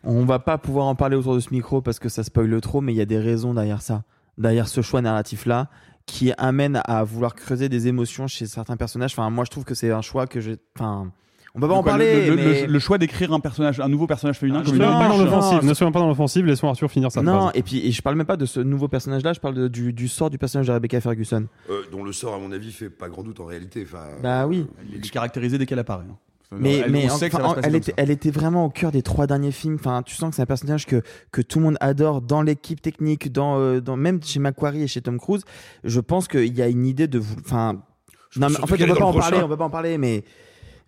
On 0.02 0.24
va 0.24 0.38
pas 0.38 0.56
pouvoir 0.56 0.86
en 0.86 0.94
parler 0.94 1.16
autour 1.16 1.34
de 1.34 1.40
ce 1.40 1.50
micro 1.50 1.82
parce 1.82 1.98
que 1.98 2.08
ça 2.08 2.22
spoile 2.24 2.60
trop, 2.60 2.80
mais 2.80 2.92
il 2.94 2.96
y 2.96 3.02
a 3.02 3.06
des 3.06 3.18
raisons 3.18 3.52
derrière 3.52 3.82
ça, 3.82 4.04
derrière 4.38 4.66
ce 4.66 4.80
choix 4.80 5.02
narratif-là, 5.02 5.68
qui 6.06 6.32
amène 6.38 6.80
à 6.84 7.04
vouloir 7.04 7.34
creuser 7.34 7.68
des 7.68 7.86
émotions 7.88 8.26
chez 8.26 8.46
certains 8.46 8.76
personnages. 8.76 9.12
Enfin, 9.12 9.30
moi, 9.30 9.44
je 9.44 9.50
trouve 9.50 9.64
que 9.64 9.74
c'est 9.74 9.90
un 9.90 10.02
choix 10.02 10.26
que 10.26 10.40
j'ai. 10.40 10.56
Enfin, 10.78 11.12
on 11.54 11.58
va 11.60 11.66
pas 11.68 11.74
en 11.74 11.82
parler. 11.82 12.28
le, 12.28 12.30
le- 12.30 12.36
mais... 12.36 12.60
le- 12.66 12.72
le 12.72 12.78
choix 12.78 12.96
d'écrire 12.98 13.32
un 13.32 13.40
personnage, 13.40 13.80
un 13.80 13.88
nouveau 13.88 14.06
personnage 14.06 14.38
féminin 14.38 14.60
Ne 14.60 14.64
comme 14.64 14.76
soyons 14.76 14.92
une 14.92 14.98
pas 14.98 15.08
dans 15.08 15.18
nunuche. 15.18 15.30
l'offensive, 15.32 15.64
ne 15.68 15.74
soyons 15.74 15.90
pas 15.92 15.98
dans 16.00 16.06
l'offensive, 16.08 16.46
laissons 16.46 16.68
Arthur 16.68 16.90
finir 16.90 17.10
sa 17.10 17.22
Non, 17.22 17.38
phrase. 17.40 17.52
et 17.56 17.62
puis 17.62 17.86
et 17.86 17.90
je 17.90 18.02
parle 18.02 18.14
même 18.16 18.26
pas 18.26 18.36
de 18.36 18.46
ce 18.46 18.60
nouveau 18.60 18.86
personnage-là, 18.88 19.32
je 19.32 19.40
parle 19.40 19.54
de- 19.54 19.68
du, 19.68 19.92
du 19.92 20.06
sort 20.08 20.30
du 20.30 20.38
personnage 20.38 20.68
de 20.68 20.72
Rebecca 20.72 21.00
Ferguson. 21.00 21.46
Euh, 21.68 21.82
dont 21.90 22.04
le 22.04 22.12
sort, 22.12 22.34
à 22.34 22.38
mon 22.38 22.52
avis, 22.52 22.70
fait 22.70 22.88
pas 22.90 23.08
grand 23.08 23.22
doute 23.24 23.40
en 23.40 23.46
réalité. 23.46 23.82
Enfin, 23.84 24.04
Bah 24.22 24.46
oui. 24.46 24.66
Elle 24.92 24.98
est 25.04 25.10
caractérisée 25.10 25.58
dès 25.58 25.66
qu'elle 25.66 25.78
apparaît. 25.80 26.04
hein. 26.08 26.16
Mais, 26.52 26.78
Elle- 26.78 26.90
mais 26.90 27.10
enfin, 27.10 27.28
passer 27.28 27.60
elle, 27.62 27.76
était, 27.76 27.90
ça. 27.92 27.94
elle 27.96 28.10
était 28.10 28.30
vraiment 28.30 28.64
au 28.64 28.70
cœur 28.70 28.90
des 28.90 29.02
trois 29.02 29.26
derniers 29.26 29.52
films. 29.52 29.76
Enfin, 29.78 30.02
tu 30.02 30.16
sens 30.16 30.30
que 30.30 30.36
c'est 30.36 30.42
un 30.42 30.46
personnage 30.46 30.84
que, 30.86 31.02
que 31.30 31.42
tout 31.42 31.58
le 31.60 31.64
monde 31.66 31.76
adore 31.80 32.22
dans 32.22 32.42
l'équipe 32.42 32.82
technique, 32.82 33.30
dans, 33.30 33.58
euh, 33.60 33.80
dans, 33.80 33.96
même 33.96 34.20
chez 34.22 34.40
Macquarie 34.40 34.82
et 34.82 34.88
chez 34.88 35.00
Tom 35.00 35.18
Cruise. 35.18 35.44
Je 35.84 36.00
pense 36.00 36.26
qu'il 36.26 36.52
y 36.56 36.62
a 36.62 36.68
une 36.68 36.86
idée 36.86 37.06
de 37.06 37.18
vous. 37.20 37.36
Enfin, 37.44 37.74
non, 38.36 38.48
mais 38.48 38.60
en 38.60 38.66
fait, 38.66 38.82
on 38.82 38.88
pas 38.88 38.94
dans 39.00 39.08
en 39.10 39.12
le 39.12 39.18
parler, 39.18 39.38
on 39.42 39.48
va 39.48 39.56
pas 39.56 39.64
en 39.64 39.70
parler, 39.70 39.98
mais 39.98 40.24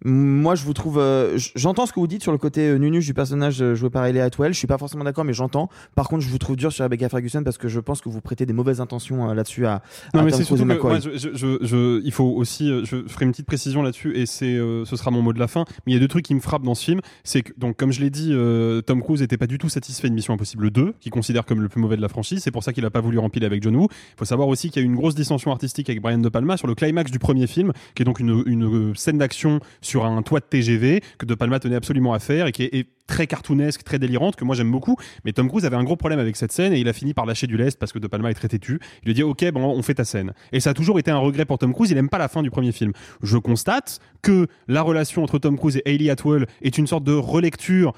moi, 0.05 0.55
je 0.55 0.64
vous 0.64 0.72
trouve. 0.72 0.98
euh, 0.98 1.38
j'entends 1.57 1.86
ce 1.86 1.92
que 1.92 2.00
vous 2.00 2.07
dites 2.07 2.22
sur 2.22 2.32
le 2.32 2.38
côté 2.38 2.62
euh, 2.68 2.76
nunuche 2.78 3.07
du 3.07 3.14
personnage 3.14 3.62
euh, 3.62 3.74
joué 3.74 3.90
par 3.90 4.05
Ellie 4.07 4.20
Atwell. 4.20 4.53
Je 4.53 4.59
suis 4.59 4.66
pas 4.66 4.78
forcément 4.78 5.05
d'accord, 5.05 5.24
mais 5.24 5.32
j'entends. 5.32 5.68
Par 5.94 6.09
contre, 6.09 6.22
je 6.22 6.28
vous 6.28 6.38
trouve 6.38 6.57
dur 6.57 6.72
sur 6.72 6.84
Rebecca 6.84 7.09
Ferguson 7.09 7.42
parce 7.44 7.59
que 7.59 7.68
je 7.68 7.80
pense 7.80 8.00
que 8.00 8.09
vous 8.09 8.20
prêtez 8.20 8.46
des 8.46 8.53
mauvaises 8.53 8.80
intentions 8.80 9.28
euh, 9.30 9.34
là-dessus 9.34 9.66
à, 9.66 9.82
Non 10.14 10.20
à 10.20 10.24
mais 10.24 10.30
c'est 10.32 10.44
surtout 10.44 10.64
que 10.66 10.72
moi, 10.82 10.98
je, 11.00 11.11
je- 11.16 11.59
je- 11.61 12.00
il 12.05 12.12
faut 12.12 12.24
aussi, 12.24 12.68
je 12.84 13.05
ferai 13.07 13.24
une 13.24 13.30
petite 13.32 13.46
précision 13.46 13.82
là-dessus 13.82 14.16
et 14.16 14.26
c'est, 14.26 14.57
ce 14.84 14.96
sera 14.96 15.11
mon 15.11 15.22
mot 15.22 15.32
de 15.32 15.38
la 15.38 15.48
fin. 15.48 15.64
Mais 15.86 15.92
il 15.92 15.94
y 15.94 15.96
a 15.96 16.00
deux 16.00 16.09
trucs 16.09 16.24
qui 16.24 16.34
me 16.34 16.40
frappent 16.40 16.62
dans 16.64 16.74
ce 16.74 16.84
film, 16.84 17.00
c'est 17.24 17.42
que 17.42 17.53
donc 17.59 17.76
comme 17.76 17.92
je 17.92 18.00
l'ai 18.00 18.11
dit, 18.11 18.32
Tom 18.86 19.03
Cruise 19.03 19.20
n'était 19.20 19.36
pas 19.36 19.46
du 19.46 19.59
tout 19.59 19.68
satisfait 19.68 20.09
de 20.09 20.14
Mission 20.14 20.34
Impossible 20.34 20.70
2, 20.70 20.94
qu'il 21.00 21.12
considère 21.12 21.44
comme 21.44 21.61
le 21.61 21.68
plus 21.68 21.80
mauvais 21.80 21.96
de 21.96 22.03
la 22.03 22.09
franchise. 22.09 22.40
C'est 22.42 22.50
pour 22.50 22.64
ça 22.64 22.72
qu'il 22.72 22.84
a 22.84 22.90
pas 22.90 23.00
voulu 23.00 23.18
remplir 23.18 23.44
avec 23.44 23.62
John 23.62 23.76
Woo. 23.76 23.88
Il 23.90 24.18
faut 24.18 24.24
savoir 24.24 24.48
aussi 24.48 24.70
qu'il 24.70 24.80
y 24.80 24.84
a 24.84 24.86
eu 24.86 24.88
une 24.90 24.96
grosse 24.96 25.14
dissension 25.14 25.50
artistique 25.53 25.88
avec 25.90 26.00
Brian 26.03 26.18
De 26.18 26.28
Palma 26.28 26.57
sur 26.57 26.66
le 26.66 26.74
climax 26.74 27.11
du 27.11 27.18
premier 27.18 27.46
film, 27.46 27.72
qui 27.94 28.03
est 28.03 28.05
donc 28.07 28.20
une, 28.20 28.42
une 28.46 28.94
scène 28.96 29.18
d'action 29.18 29.61
sur 29.80 29.91
un 30.01 30.22
toit 30.22 30.40
de 30.40 30.45
TGV 30.45 31.03
que 31.18 31.26
De 31.26 31.34
Palma 31.34 31.59
tenait 31.59 31.76
absolument 31.76 32.14
à 32.14 32.18
faire 32.18 32.47
et 32.47 32.53
qui 32.53 32.64
est, 32.64 32.86
très 33.07 33.26
cartoonesque, 33.26 33.82
très 33.84 33.99
délirante, 33.99 34.36
que 34.36 34.45
moi 34.45 34.55
j'aime 34.55 34.70
beaucoup. 34.70 34.97
Mais 35.24 35.32
Tom 35.32 35.49
Cruise 35.49 35.66
avait 35.66 35.76
un 35.76 35.84
gros 35.84 35.97
problème 35.97 36.18
avec 36.18 36.36
cette 36.36 36.53
scène 36.53 36.72
et 36.72 36.78
il 36.78 36.88
a 36.88 36.93
fini 36.93 37.12
par 37.12 37.26
lâcher 37.26 37.47
du 37.47 37.57
lest 37.57 37.78
parce 37.78 37.93
que 37.93 37.99
De 37.99 38.07
Palma 38.07 38.30
est 38.30 38.34
très 38.34 38.49
têtu. 38.49 38.80
Il 39.03 39.09
lui 39.09 39.14
dit 39.14 39.22
ok 39.22 39.51
bon 39.53 39.64
on 39.64 39.82
fait 39.82 39.95
ta 39.95 40.05
scène. 40.05 40.32
Et 40.53 40.61
ça 40.61 40.70
a 40.70 40.74
toujours 40.74 40.99
été 40.99 41.11
un 41.11 41.18
regret 41.18 41.45
pour 41.45 41.59
Tom 41.59 41.74
Cruise. 41.74 41.90
Il 41.90 41.99
aime 41.99 42.09
pas 42.09 42.18
la 42.18 42.28
fin 42.28 42.43
du 42.43 42.51
premier 42.51 42.72
film. 42.72 42.93
Je 43.22 43.36
constate 43.36 44.01
que 44.22 44.47
la 44.68 44.82
relation 44.82 45.22
entre 45.22 45.38
Tom 45.38 45.59
Cruise 45.59 45.76
et 45.76 45.82
Hayley 45.84 46.11
Atwell 46.11 46.47
est 46.62 46.78
une 46.78 46.86
sorte 46.86 47.05
de 47.05 47.12
relecture 47.12 47.93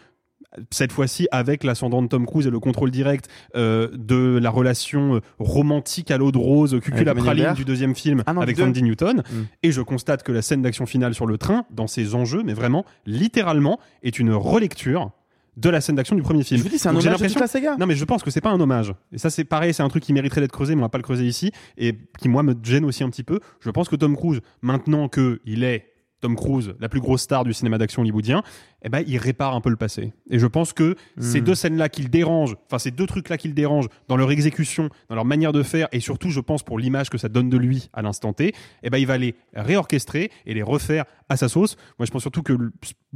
cette 0.71 0.93
fois-ci 0.93 1.29
avec 1.31 1.65
l'ascendant 1.65 2.03
de 2.03 2.09
Tom 2.09 2.27
Cruise 2.27 2.47
et 2.47 2.51
le 2.51 2.61
contrôle 2.61 2.91
direct 2.91 3.29
euh, 3.57 3.89
de 3.93 4.39
la 4.41 4.51
relation 4.51 5.17
euh, 5.17 5.21
romantique 5.39 6.11
à 6.11 6.19
l'eau 6.19 6.33
de 6.33 6.39
rose, 6.39 6.79
cucul 6.81 7.09
à 7.09 7.15
praline 7.15 7.55
du 7.55 7.65
deuxième 7.65 7.95
film 7.95 8.23
Ah 8.27 8.33
non, 8.33 8.41
avec. 8.41 8.57
Sandy 8.57 8.83
Newton. 8.83 9.19
Mm. 9.19 9.43
Et 9.63 9.73
je 9.73 9.81
constate 9.81 10.23
que 10.23 10.33
la 10.33 10.43
scène 10.43 10.63
d'action 10.63 10.87
finale 10.87 11.15
sur 11.15 11.27
le 11.27 11.39
train, 11.39 11.67
dans 11.71 11.87
ses 11.87 12.15
enjeux, 12.15 12.43
mais 12.45 12.55
vraiment, 12.55 12.85
littéralement, 13.07 13.81
est 14.03 14.19
une 14.19 14.33
relecture 14.33 15.11
de 15.57 15.71
la 15.71 15.81
scène 15.81 15.97
d'action 15.97 16.17
du 16.17 16.23
premier 16.23 16.43
film. 16.43 16.59
Je 16.59 16.65
vous 16.65 16.71
dis, 16.71 16.79
c'est 16.79 16.89
un 16.89 16.97
hommage 16.97 17.23
à 17.23 17.29
toute 17.29 17.41
la 17.41 17.47
saga. 17.47 17.77
Non, 17.79 17.87
mais 17.87 17.95
je 17.95 18.05
pense 18.05 18.23
que 18.23 18.31
c'est 18.31 18.41
pas 18.41 18.51
un 18.51 18.61
hommage. 18.61 18.93
Et 19.13 19.19
ça, 19.19 19.31
c'est 19.31 19.45
pareil, 19.45 19.73
c'est 19.73 19.83
un 19.83 19.89
truc 19.89 20.03
qui 20.03 20.13
mériterait 20.13 20.41
d'être 20.41 20.53
creusé, 20.53 20.75
mais 20.75 20.81
on 20.81 20.85
va 20.85 20.89
pas 20.89 20.99
le 20.99 21.05
creuser 21.05 21.27
ici, 21.27 21.53
et 21.79 21.99
qui, 22.19 22.29
moi, 22.29 22.43
me 22.43 22.55
gêne 22.63 22.85
aussi 22.85 23.05
un 23.05 23.11
petit 23.11 23.23
peu. 23.23 23.41
Je 23.61 23.71
pense 23.71 23.89
que 23.89 23.97
Tom 23.97 24.17
Cruise, 24.17 24.41
maintenant 24.63 25.09
que 25.09 25.41
il 25.45 25.63
est 25.65 25.95
Tom 26.21 26.37
Cruise, 26.37 26.75
la 26.81 26.89
plus 26.89 27.01
grosse 27.01 27.21
star 27.21 27.45
du 27.45 27.53
cinéma 27.53 27.77
d'action 27.77 28.03
hollywoodien, 28.03 28.43
eh 28.85 28.89
ben, 28.91 29.03
il 29.07 29.17
répare 29.19 29.55
un 29.55 29.61
peu 29.61 29.71
le 29.71 29.77
passé. 29.77 30.13
Et 30.31 30.39
je 30.39 30.47
pense 30.47 30.73
que 30.73 30.95
ces 31.19 31.41
Mm. 31.41 31.45
deux 31.45 31.55
scènes-là 31.55 31.89
qui 31.89 32.03
le 32.03 32.09
dérangent, 32.09 32.57
enfin, 32.67 32.79
ces 32.79 32.91
deux 32.91 33.07
trucs-là 33.07 33.37
qui 33.39 33.49
le 33.49 33.55
dérangent 33.55 33.89
dans 34.09 34.17
leur 34.17 34.31
exécution, 34.31 34.91
dans 35.09 35.15
leur 35.15 35.25
manière 35.25 35.53
de 35.53 35.63
faire, 35.63 35.89
et 35.93 36.01
surtout, 36.01 36.29
je 36.31 36.41
pense, 36.41 36.63
pour 36.63 36.79
l'image 36.79 37.09
que 37.11 37.19
ça 37.19 37.29
donne 37.29 37.49
de 37.51 37.57
lui 37.57 37.89
à 37.93 38.03
l'instant 38.03 38.33
T, 38.33 38.53
eh 38.83 38.91
ben, 38.91 38.99
il 38.99 39.07
va 39.07 39.17
les 39.19 39.35
réorchestrer 39.55 40.31
et 40.47 40.55
les 40.55 40.63
refaire 40.63 41.05
à 41.29 41.37
sa 41.37 41.49
sauce. 41.49 41.77
Moi, 41.99 42.07
je 42.07 42.11
pense 42.11 42.23
surtout 42.23 42.43
que 42.43 42.53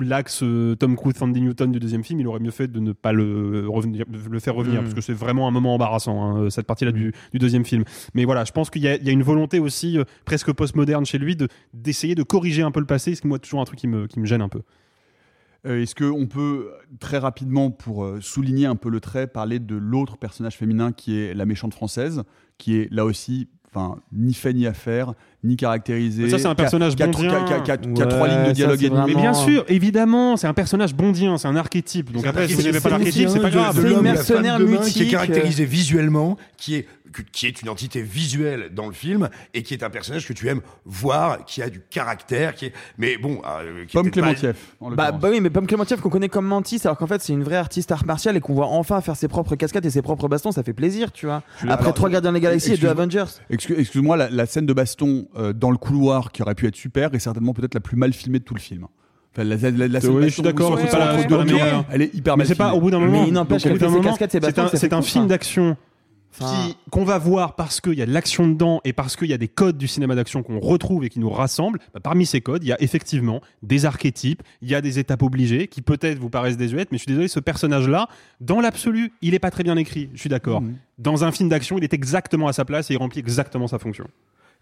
l'axe 0.00 0.42
euh, 0.42 0.74
Tom 0.76 0.96
Cruise, 0.96 1.16
Sandy 1.16 1.40
Newton 1.42 1.70
du 1.70 1.78
deuxième 1.78 2.02
film, 2.04 2.20
il 2.20 2.26
aurait 2.26 2.40
mieux 2.40 2.50
fait 2.50 2.68
de 2.68 2.80
ne 2.80 2.92
pas 2.92 3.12
le, 3.12 3.68
revenir, 3.68 4.04
le 4.30 4.38
faire 4.40 4.54
revenir, 4.54 4.80
Mm. 4.80 4.84
parce 4.84 4.94
que 4.94 5.00
c'est 5.02 5.12
vraiment 5.12 5.46
un 5.48 5.50
moment 5.50 5.74
embarrassant, 5.74 6.22
hein, 6.22 6.50
cette 6.50 6.66
partie-là 6.66 6.92
du, 6.92 7.12
du 7.32 7.38
deuxième 7.38 7.64
film. 7.64 7.84
Mais 8.14 8.24
voilà, 8.24 8.44
je 8.44 8.52
pense 8.52 8.70
qu'il 8.70 8.82
y, 8.82 8.88
a- 8.88 8.96
il 8.96 9.04
y 9.04 9.10
a 9.10 9.12
une 9.12 9.22
volonté 9.22 9.58
aussi 9.58 9.98
euh, 9.98 10.04
presque 10.24 10.52
postmoderne 10.52 11.04
chez 11.04 11.18
lui 11.18 11.36
de 11.36 11.48
d'essayer 11.74 12.14
de 12.14 12.22
corriger 12.22 12.62
un 12.62 12.70
peu 12.70 12.80
le 12.80 12.86
passé, 12.86 13.14
ce 13.14 13.20
qui 13.20 13.26
moi 13.28 13.38
toujours 13.38 13.60
un 13.60 13.64
truc 13.64 13.78
qui 13.78 13.86
me, 13.88 14.06
qui 14.06 14.18
me 14.20 14.24
gêne 14.26 14.40
un 14.42 14.48
peu. 14.48 14.62
Euh, 15.66 15.82
Est-ce 15.82 15.94
qu'on 15.94 16.26
peut 16.26 16.70
très 17.00 17.18
rapidement, 17.18 17.70
pour 17.70 18.04
euh, 18.04 18.20
souligner 18.20 18.66
un 18.66 18.76
peu 18.76 18.90
le 18.90 19.00
trait, 19.00 19.26
parler 19.26 19.58
de 19.58 19.76
l'autre 19.76 20.16
personnage 20.16 20.56
féminin 20.56 20.92
qui 20.92 21.18
est 21.18 21.34
la 21.34 21.46
méchante 21.46 21.74
française, 21.74 22.22
qui 22.58 22.76
est 22.76 22.92
là 22.92 23.04
aussi, 23.04 23.48
ni 24.12 24.34
fait 24.34 24.52
ni 24.52 24.66
à 24.66 24.72
faire, 24.72 25.14
ni 25.44 25.56
caractérisée. 25.56 26.24
Mais 26.24 26.30
ça, 26.30 26.38
c'est 26.38 26.46
un 26.46 26.54
personnage 26.54 26.96
qui 26.96 27.02
a, 27.02 27.06
bondien. 27.06 27.28
qui 27.44 27.52
a- 27.52 27.60
qui 27.60 27.70
a- 27.70 27.76
qui 27.76 27.88
a- 27.88 27.92
qui 27.92 28.02
a 28.02 28.04
Ouais, 28.06 28.10
trois 28.10 28.28
lignes 28.28 28.46
de 28.48 28.52
dialogue 28.52 28.82
et 28.82 28.90
demi. 28.90 29.00
Mais 29.06 29.14
bien 29.14 29.34
sûr, 29.34 29.64
évidemment, 29.68 30.36
c'est 30.36 30.46
un 30.48 30.54
personnage 30.54 30.94
bondien, 30.94 31.38
c'est 31.38 31.48
un 31.48 31.56
archétype. 31.56 32.12
Donc 32.12 32.26
après, 32.26 32.48
si 32.48 32.54
vous 32.54 32.62
n'avez 32.62 32.80
pas 32.80 32.90
l'archétype, 32.90 33.28
c'est 33.28 33.40
pas 33.40 33.50
grave. 33.50 33.78
C'est 33.80 34.02
mercenaire 34.02 34.58
main 34.58 34.66
qui 34.66 34.70
mutique, 34.72 35.02
est 35.02 35.08
caractérisé 35.10 35.64
visuellement, 35.64 36.36
qui 36.56 36.74
est 36.76 36.86
qui 37.32 37.46
est 37.46 37.62
une 37.62 37.70
entité 37.70 38.02
visuelle 38.02 38.68
dans 38.76 38.86
le 38.86 38.92
film 38.92 39.30
et 39.54 39.62
qui 39.62 39.72
est 39.72 39.82
un 39.82 39.88
personnage 39.88 40.28
que 40.28 40.34
tu 40.34 40.46
aimes 40.48 40.60
voir, 40.84 41.44
qui 41.46 41.62
a 41.62 41.70
du 41.70 41.80
caractère, 41.80 42.54
qui 42.54 42.66
est 42.66 42.72
mais 42.98 43.16
bon, 43.16 43.40
euh, 43.46 43.86
qui 43.86 43.94
Pomme 43.94 44.10
pas- 44.10 44.34
en 44.80 44.90
Bah, 44.90 45.10
bah 45.12 45.28
oui, 45.32 45.40
mais 45.40 45.48
Pomme 45.48 45.66
Clémentieff 45.66 46.02
qu'on 46.02 46.10
connaît 46.10 46.28
comme 46.28 46.44
Mantis, 46.46 46.80
alors 46.84 46.98
qu'en 46.98 47.06
fait 47.06 47.22
c'est 47.22 47.32
une 47.32 47.42
vraie 47.42 47.56
artiste 47.56 47.90
art 47.92 48.04
martial 48.04 48.36
et 48.36 48.40
qu'on 48.40 48.52
voit 48.52 48.66
enfin 48.68 49.00
faire 49.00 49.16
ses 49.16 49.26
propres 49.26 49.56
cascades 49.56 49.86
et 49.86 49.90
ses 49.90 50.02
propres 50.02 50.28
bastons, 50.28 50.52
ça 50.52 50.62
fait 50.62 50.74
plaisir, 50.74 51.10
tu 51.10 51.24
vois. 51.24 51.42
Après 51.62 51.72
alors, 51.84 51.94
trois 51.94 52.10
Gardiens 52.10 52.30
de 52.30 52.34
la 52.36 52.40
Galaxie 52.40 52.66
et 52.66 52.76
deux 52.76 52.86
excuse-moi- 52.86 52.90
Avengers. 52.92 53.24
Excuse- 53.48 53.78
Excuse-moi, 53.78 54.16
la, 54.18 54.28
la 54.28 54.44
scène 54.46 54.66
de 54.66 54.72
baston 54.74 55.27
euh, 55.36 55.52
dans 55.52 55.70
le 55.70 55.76
couloir 55.76 56.32
qui 56.32 56.42
aurait 56.42 56.54
pu 56.54 56.66
être 56.66 56.76
super 56.76 57.14
est 57.14 57.18
certainement 57.18 57.52
peut-être 57.54 57.74
la 57.74 57.80
plus 57.80 57.96
mal 57.96 58.12
filmée 58.12 58.38
de 58.38 58.44
tout 58.44 58.54
le 58.54 58.60
film. 58.60 58.86
Enfin, 59.34 59.44
la, 59.44 59.56
la- 59.56 59.70
la- 59.70 59.88
la 59.88 60.00
scène 60.00 60.10
Oui, 60.10 60.22
de 60.22 60.28
je 60.28 60.32
suis 60.34 60.42
d'accord, 60.42 60.78
c'est 60.80 60.90
pas 60.90 61.16
la- 61.16 61.24
deux 61.24 61.44
meilleure. 61.44 61.84
Elle 61.92 62.02
est 62.02 62.14
hyper 62.14 62.36
Mais 62.36 62.42
mal 62.44 62.46
c'est 62.48 62.54
pas 62.54 62.68
au 62.68 62.80
filmée. 62.80 62.80
bout 62.80 62.90
d'un 62.90 62.98
moment. 63.00 63.24
C'est 64.74 64.92
un, 64.92 65.02
film 65.02 65.26
d'action 65.26 65.76
qu'on 66.90 67.04
va 67.04 67.18
voir 67.18 67.54
parce 67.56 67.80
qu'il 67.80 67.94
y 67.94 68.02
a 68.02 68.06
de 68.06 68.12
l'action 68.12 68.46
dedans 68.48 68.80
et 68.84 68.92
parce 68.92 69.16
qu'il 69.16 69.28
y 69.28 69.32
a 69.32 69.38
des 69.38 69.48
codes 69.48 69.76
du 69.78 69.88
cinéma 69.88 70.14
d'action 70.14 70.42
qu'on 70.42 70.60
retrouve 70.60 71.04
et 71.04 71.08
qui 71.08 71.18
nous 71.20 71.30
rassemblent. 71.30 71.80
Bah, 71.94 72.00
parmi 72.02 72.26
ces 72.26 72.40
codes, 72.40 72.62
il 72.62 72.68
y 72.68 72.72
a 72.72 72.80
effectivement 72.82 73.40
des 73.62 73.86
archétypes, 73.86 74.42
il 74.62 74.68
y 74.68 74.74
a 74.74 74.80
des 74.80 74.98
étapes 74.98 75.22
obligées 75.22 75.66
qui 75.68 75.82
peut-être 75.82 76.18
vous 76.18 76.30
paraissent 76.30 76.56
désuètes, 76.56 76.92
mais 76.92 76.98
je 76.98 77.02
suis 77.02 77.10
désolé, 77.10 77.28
ce 77.28 77.40
personnage-là, 77.40 78.08
dans 78.40 78.60
l'absolu, 78.60 79.12
il 79.22 79.34
est 79.34 79.38
pas 79.40 79.50
très 79.50 79.64
bien 79.64 79.76
écrit. 79.76 80.10
Je 80.14 80.20
suis 80.20 80.30
d'accord. 80.30 80.60
Mhm. 80.60 80.76
Dans 80.98 81.24
un 81.24 81.32
film 81.32 81.48
d'action, 81.48 81.76
il 81.78 81.84
est 81.84 81.92
exactement 81.94 82.46
à 82.48 82.52
sa 82.52 82.64
place 82.64 82.90
et 82.90 82.94
il 82.94 82.98
remplit 82.98 83.20
exactement 83.20 83.66
sa 83.66 83.78
fonction. 83.78 84.06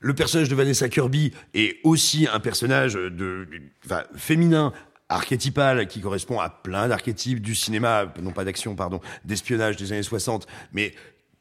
Le 0.01 0.15
personnage 0.15 0.49
de 0.49 0.55
Vanessa 0.55 0.89
Kirby 0.89 1.33
est 1.55 1.79
aussi 1.85 2.29
un 2.33 2.39
personnage 2.41 2.95
de, 2.95 3.09
de- 3.11 3.49
enfin, 3.85 4.03
féminin 4.17 4.73
archétypal 5.09 5.87
qui 5.87 6.01
correspond 6.01 6.41
à 6.41 6.51
plein 6.51 6.89
d'archétypes 6.89 7.41
du 7.41 7.55
cinéma, 7.55 8.13
non 8.23 8.33
pas 8.33 8.45
d'action, 8.45 8.75
pardon, 8.75 9.01
d'espionnage 9.25 9.77
des 9.77 9.93
années 9.93 10.03
60, 10.03 10.47
mais 10.73 10.93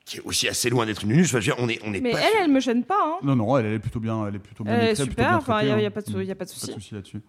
qui 0.06 0.18
est 0.18 0.22
aussi 0.22 0.48
assez 0.48 0.70
loin 0.70 0.86
d'être 0.86 1.02
une 1.04 1.10
nunuche. 1.10 1.28
Enfin, 1.30 1.40
je 1.40 1.50
veux 1.52 1.56
dire, 1.58 1.64
on 1.64 1.68
est, 1.68 1.80
on 1.84 1.94
est 1.94 2.00
Mais 2.00 2.12
pas 2.12 2.20
elle, 2.22 2.44
elle 2.44 2.52
me 2.52 2.60
gêne 2.60 2.84
pas. 2.84 3.00
Hein. 3.04 3.16
Non, 3.24 3.36
non, 3.36 3.58
elle, 3.58 3.66
elle 3.66 3.74
est 3.74 3.80
plutôt 3.80 4.00
bien, 4.00 4.26
elle 4.28 4.36
est 4.36 4.40
plutôt 4.40 4.64
bien 4.64 4.74
Elle 4.74 4.84
est 4.90 4.92
écrite, 4.92 5.08
plutôt 5.08 5.22
super, 5.24 5.38
enfin, 5.38 5.62
il 5.62 5.66
n'y 5.66 5.72
a, 5.72 5.88
hein. 5.88 5.92
pas 5.92 6.02
de, 6.02 6.24
y 6.24 6.32
a 6.32 6.36
pas 6.36 6.46
de 6.46 6.50
souci. 6.50 6.68
Pas 6.68 6.74
de 6.74 6.80
souci 6.82 6.94
là-dessus. 6.94 7.22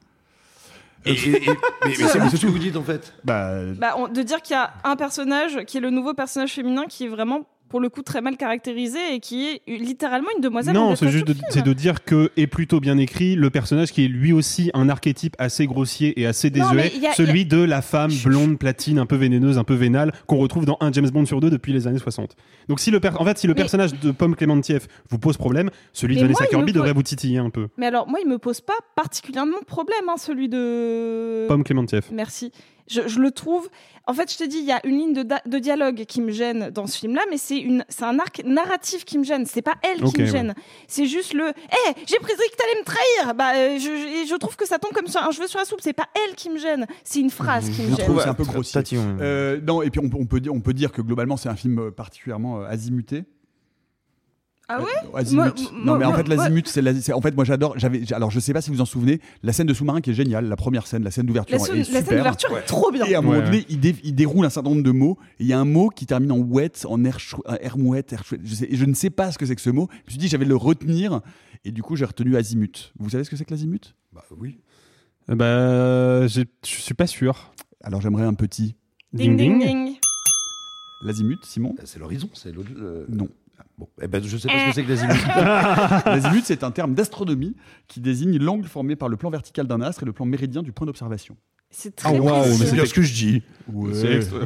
Et, 1.06 1.12
et- 1.12 1.14
et- 1.50 1.56
mais, 1.86 1.94
c'est 1.94 2.18
mais 2.18 2.28
c'est 2.30 2.36
ce 2.36 2.42
que 2.46 2.50
vous 2.50 2.58
dites 2.58 2.76
en 2.76 2.82
fait. 2.82 3.14
Bah, 3.24 3.62
Bah, 3.78 3.94
on- 3.96 4.08
de 4.08 4.22
dire 4.22 4.42
qu'il 4.42 4.54
y 4.54 4.58
a 4.58 4.74
un 4.84 4.96
personnage 4.96 5.64
qui 5.64 5.78
est 5.78 5.80
le 5.80 5.90
nouveau 5.90 6.14
personnage 6.14 6.52
féminin 6.52 6.84
qui 6.88 7.04
est 7.04 7.08
vraiment 7.08 7.46
pour 7.68 7.80
le 7.80 7.88
coup 7.88 8.02
très 8.02 8.20
mal 8.20 8.36
caractérisée 8.36 9.14
et 9.14 9.20
qui 9.20 9.46
est 9.46 9.60
littéralement 9.66 10.28
une 10.36 10.42
demoiselle 10.42 10.74
Non, 10.74 10.94
c'est 10.96 11.08
juste 11.08 11.26
de, 11.26 11.34
c'est 11.50 11.62
de 11.64 11.72
dire 11.72 12.04
que 12.04 12.30
est 12.36 12.46
plutôt 12.46 12.80
bien 12.80 12.96
écrit 12.98 13.34
le 13.34 13.50
personnage 13.50 13.92
qui 13.92 14.04
est 14.04 14.08
lui 14.08 14.32
aussi 14.32 14.70
un 14.74 14.88
archétype 14.88 15.34
assez 15.38 15.66
grossier 15.66 16.20
et 16.20 16.26
assez 16.26 16.50
désuet, 16.50 16.92
a- 17.06 17.12
celui 17.14 17.44
de 17.44 17.58
la 17.62 17.82
femme 17.82 18.10
blonde, 18.24 18.58
platine, 18.58 18.98
un 18.98 19.06
peu 19.06 19.16
vénéneuse, 19.16 19.58
un 19.58 19.64
peu 19.64 19.74
vénale, 19.74 20.12
qu'on 20.26 20.36
retrouve 20.38 20.64
dans 20.64 20.76
un 20.80 20.92
James 20.92 21.10
Bond 21.10 21.26
sur 21.26 21.40
deux 21.40 21.50
depuis 21.50 21.72
les 21.72 21.86
années 21.86 21.98
60. 21.98 22.36
Donc 22.68 22.80
si 22.80 22.90
le 22.90 23.00
per- 23.00 23.10
en 23.18 23.24
fait 23.24 23.36
si 23.38 23.46
le 23.46 23.54
Mais- 23.54 23.60
personnage 23.60 23.98
de 23.98 24.10
Pomme 24.10 24.36
Clémentieff 24.36 24.86
vous 25.10 25.18
pose 25.18 25.36
problème, 25.36 25.70
celui 25.92 26.14
de 26.14 26.20
Mais 26.20 26.26
Vanessa 26.28 26.44
il 26.44 26.46
me 26.46 26.50
Kirby 26.50 26.66
pose- 26.66 26.74
devrait 26.74 26.92
vous 26.92 27.02
titiller 27.02 27.38
un 27.38 27.50
peu. 27.50 27.68
Mais 27.76 27.86
alors 27.86 28.06
moi 28.08 28.18
il 28.22 28.28
me 28.28 28.38
pose 28.38 28.60
pas 28.60 28.78
particulièrement 28.94 29.58
de 29.60 29.64
problème 29.64 30.08
hein, 30.08 30.16
celui 30.18 30.48
de 30.48 31.46
Pomme 31.48 31.64
Clémentieff. 31.64 32.10
Merci. 32.12 32.52
Je, 32.88 33.02
je 33.06 33.18
le 33.20 33.30
trouve. 33.30 33.68
En 34.08 34.14
fait, 34.14 34.32
je 34.32 34.38
te 34.38 34.44
dis, 34.44 34.58
il 34.58 34.64
y 34.64 34.70
a 34.70 34.80
une 34.86 34.96
ligne 34.98 35.12
de, 35.12 35.26
de 35.46 35.58
dialogue 35.58 36.04
qui 36.06 36.20
me 36.20 36.30
gêne 36.30 36.70
dans 36.70 36.86
ce 36.86 36.96
film-là, 36.98 37.22
mais 37.28 37.38
c'est 37.38 37.58
une, 37.58 37.84
c'est 37.88 38.04
un 38.04 38.18
arc 38.20 38.40
narratif 38.44 39.04
qui 39.04 39.18
me 39.18 39.24
gêne. 39.24 39.44
C'est 39.46 39.62
pas 39.62 39.74
elle 39.82 40.00
qui 40.04 40.20
me 40.20 40.26
ouais. 40.26 40.30
gêne. 40.30 40.54
C'est 40.86 41.06
juste 41.06 41.32
le, 41.32 41.48
hé, 41.48 41.92
j'ai 42.06 42.18
prédit 42.18 42.40
que 42.52 42.56
t'allais 42.56 42.78
me 42.80 42.84
trahir. 42.84 43.34
Bah, 43.34 43.54
euh, 43.56 43.78
je, 43.78 43.80
je, 44.24 44.28
je 44.30 44.34
trouve 44.36 44.54
que 44.54 44.66
ça 44.66 44.78
tombe 44.78 44.92
comme 44.92 45.08
ça, 45.08 45.26
un 45.26 45.32
cheveu 45.32 45.48
sur 45.48 45.58
la 45.58 45.64
soupe. 45.64 45.80
C'est 45.82 45.92
pas 45.92 46.06
elle 46.14 46.36
qui 46.36 46.50
me 46.50 46.58
gêne. 46.58 46.86
C'est 47.02 47.18
une 47.18 47.30
phrase 47.30 47.68
qui 47.70 47.82
me 47.82 47.90
Je 47.90 47.96
gêne. 47.96 48.04
trouve 48.04 48.16
que 48.18 48.22
c'est 48.22 48.28
un 48.28 48.34
peu 48.34 48.44
grossier. 48.44 48.80
Euh, 48.94 49.60
non, 49.66 49.82
et 49.82 49.90
puis 49.90 49.98
on, 50.00 50.08
peut- 50.08 50.18
on 50.20 50.26
peut 50.26 50.38
dire, 50.40 50.54
on 50.54 50.60
peut 50.60 50.74
dire 50.74 50.92
que 50.92 51.02
globalement 51.02 51.36
c'est 51.36 51.48
un 51.48 51.56
film 51.56 51.90
particulièrement 51.90 52.60
euh, 52.60 52.66
azimuté. 52.68 53.24
Ah 54.68 54.82
ouais 54.82 54.90
Azimut. 55.14 55.42
Moi- 55.42 55.54
non, 55.72 55.84
moi- 55.84 55.98
mais 55.98 56.04
en 56.06 56.08
moi- 56.08 56.16
fait, 56.18 56.28
l'azimut, 56.28 56.66
c'est 56.66 57.12
en 57.12 57.20
fait, 57.20 57.34
moi, 57.36 57.44
j'adore. 57.44 57.78
J'avais, 57.78 58.02
alors, 58.12 58.32
je 58.32 58.40
sais 58.40 58.52
pas 58.52 58.60
si 58.60 58.70
vous 58.70 58.80
en 58.80 58.84
souvenez, 58.84 59.20
la 59.44 59.52
scène 59.52 59.68
de 59.68 59.74
sous-marin 59.74 60.00
qui 60.00 60.10
est 60.10 60.14
géniale, 60.14 60.46
la 60.48 60.56
première 60.56 60.88
scène, 60.88 61.04
la 61.04 61.12
scène 61.12 61.26
d'ouverture 61.26 61.56
La 61.56 61.64
scène- 61.64 61.74
est 61.76 61.78
la 61.78 61.84
super. 61.84 62.04
scène 62.06 62.18
d'ouverture 62.18 62.58
est 62.58 62.62
trop 62.62 62.90
bien. 62.90 63.04
Et 63.06 63.14
à 63.14 63.18
un 63.18 63.22
moment 63.22 63.40
donné, 63.40 63.64
il, 63.68 63.78
dé- 63.78 63.94
il 64.02 64.14
déroule 64.16 64.44
un 64.44 64.50
certain 64.50 64.70
nombre 64.70 64.82
de 64.82 64.90
mots. 64.90 65.18
Et 65.38 65.44
il 65.44 65.46
y 65.46 65.52
a 65.52 65.58
un 65.60 65.64
mot 65.64 65.88
qui 65.88 66.04
termine 66.06 66.32
en 66.32 66.38
wet, 66.38 66.72
en 66.84 67.04
air, 67.04 67.20
chou- 67.20 67.42
euh, 67.48 67.56
air 67.60 67.78
mouette, 67.78 68.12
air 68.12 68.24
chouette. 68.24 68.40
Je, 68.42 68.54
sais- 68.56 68.68
je 68.72 68.84
ne 68.84 68.94
sais 68.94 69.10
pas 69.10 69.30
ce 69.30 69.38
que 69.38 69.46
c'est 69.46 69.54
que 69.54 69.60
ce 69.62 69.70
mot. 69.70 69.88
Je 69.90 69.96
me 70.06 70.10
suis 70.10 70.18
dit, 70.18 70.26
j'avais 70.28 70.44
le 70.44 70.56
retenir. 70.56 71.20
Et 71.64 71.70
du 71.70 71.82
coup, 71.84 71.94
j'ai 71.94 72.04
retenu 72.04 72.36
azimut. 72.36 72.92
Vous 72.98 73.10
savez 73.10 73.22
ce 73.22 73.30
que 73.30 73.36
c'est 73.36 73.44
que 73.44 73.52
l'azimut? 73.52 73.94
Bah 74.12 74.24
oui. 74.36 74.58
Euh, 75.30 75.34
Bah 75.36 76.26
je 76.26 76.42
suis 76.64 76.94
pas 76.94 77.06
sûr. 77.06 77.52
Alors, 77.84 78.00
j'aimerais 78.00 78.24
un 78.24 78.34
petit. 78.34 78.74
Ding 79.12 79.36
ding 79.36 79.60
ding. 79.60 79.94
L'azimut, 81.04 81.38
Simon? 81.44 81.74
C'est 81.84 81.98
l'horizon, 82.00 82.28
c'est 82.34 82.52
l'autre. 82.52 82.70
le- 82.74 83.06
Non. 83.08 83.28
Ah, 83.78 83.82
Bon, 83.84 83.88
eh 84.02 84.08
ben, 84.08 84.22
je 84.24 84.36
sais 84.38 84.48
pas 84.48 84.54
ce 84.58 84.66
que 84.68 84.74
c'est 84.74 84.82
que 84.84 84.88
l'azimut. 84.88 85.26
L'azimut, 86.06 86.42
c'est 86.46 86.64
un 86.64 86.70
terme 86.70 86.94
d'astronomie 86.94 87.54
qui 87.88 88.00
désigne 88.00 88.38
l'angle 88.38 88.66
formé 88.66 88.96
par 88.96 89.08
le 89.10 89.16
plan 89.16 89.28
vertical 89.30 89.66
d'un 89.66 89.80
astre 89.82 90.02
et 90.02 90.06
le 90.06 90.12
plan 90.12 90.24
méridien 90.24 90.62
du 90.62 90.72
point 90.72 90.86
d'observation. 90.86 91.36
C'est 91.70 91.92
Ah 92.04 92.08
très 92.10 92.18
waouh, 92.18 92.40
précis. 92.42 92.58
mais 92.60 92.66
C'est 92.66 92.74
bien 92.74 92.86
ce 92.86 92.94
que 92.94 93.02
je 93.02 93.12
dis. 93.12 93.42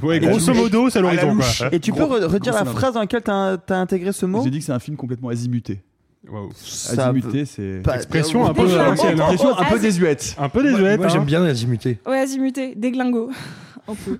Ouais, 0.02 0.18
grosso 0.20 0.52
modo, 0.54 0.90
c'est 0.90 1.00
l'horizon. 1.00 1.36
Et 1.70 1.78
tu 1.78 1.92
peux 1.92 2.02
re- 2.02 2.24
redire 2.24 2.54
la 2.54 2.64
phrase 2.64 2.94
dans 2.94 3.00
laquelle 3.00 3.22
t'as 3.22 3.56
as 3.68 3.74
intégré 3.74 4.12
ce 4.12 4.26
mot 4.26 4.42
J'ai 4.42 4.50
dit 4.50 4.58
que 4.58 4.64
c'est 4.64 4.72
un 4.72 4.78
film 4.80 4.96
complètement 4.96 5.28
azimuté. 5.28 5.80
Waouh. 6.28 6.50
Ça 6.56 7.06
Azimuté, 7.08 7.44
c'est. 7.44 7.82
pas- 7.82 7.96
Expression 7.96 8.46
un 8.46 8.52
peu 8.52 8.62
hein. 8.62 8.92
Expression 8.94 9.56
un 9.58 9.64
peu 9.64 9.78
désuète. 9.78 10.34
Un 10.38 10.48
peu 10.48 10.62
désuète. 10.62 10.98
moi, 10.98 11.06
hein. 11.06 11.08
j'aime 11.10 11.24
bien 11.24 11.40
l'azimuté. 11.40 11.98
Ouais, 12.06 12.18
azimuté, 12.18 12.74
déglingo. 12.74 13.30
Un 13.88 13.94
peu. 13.94 14.18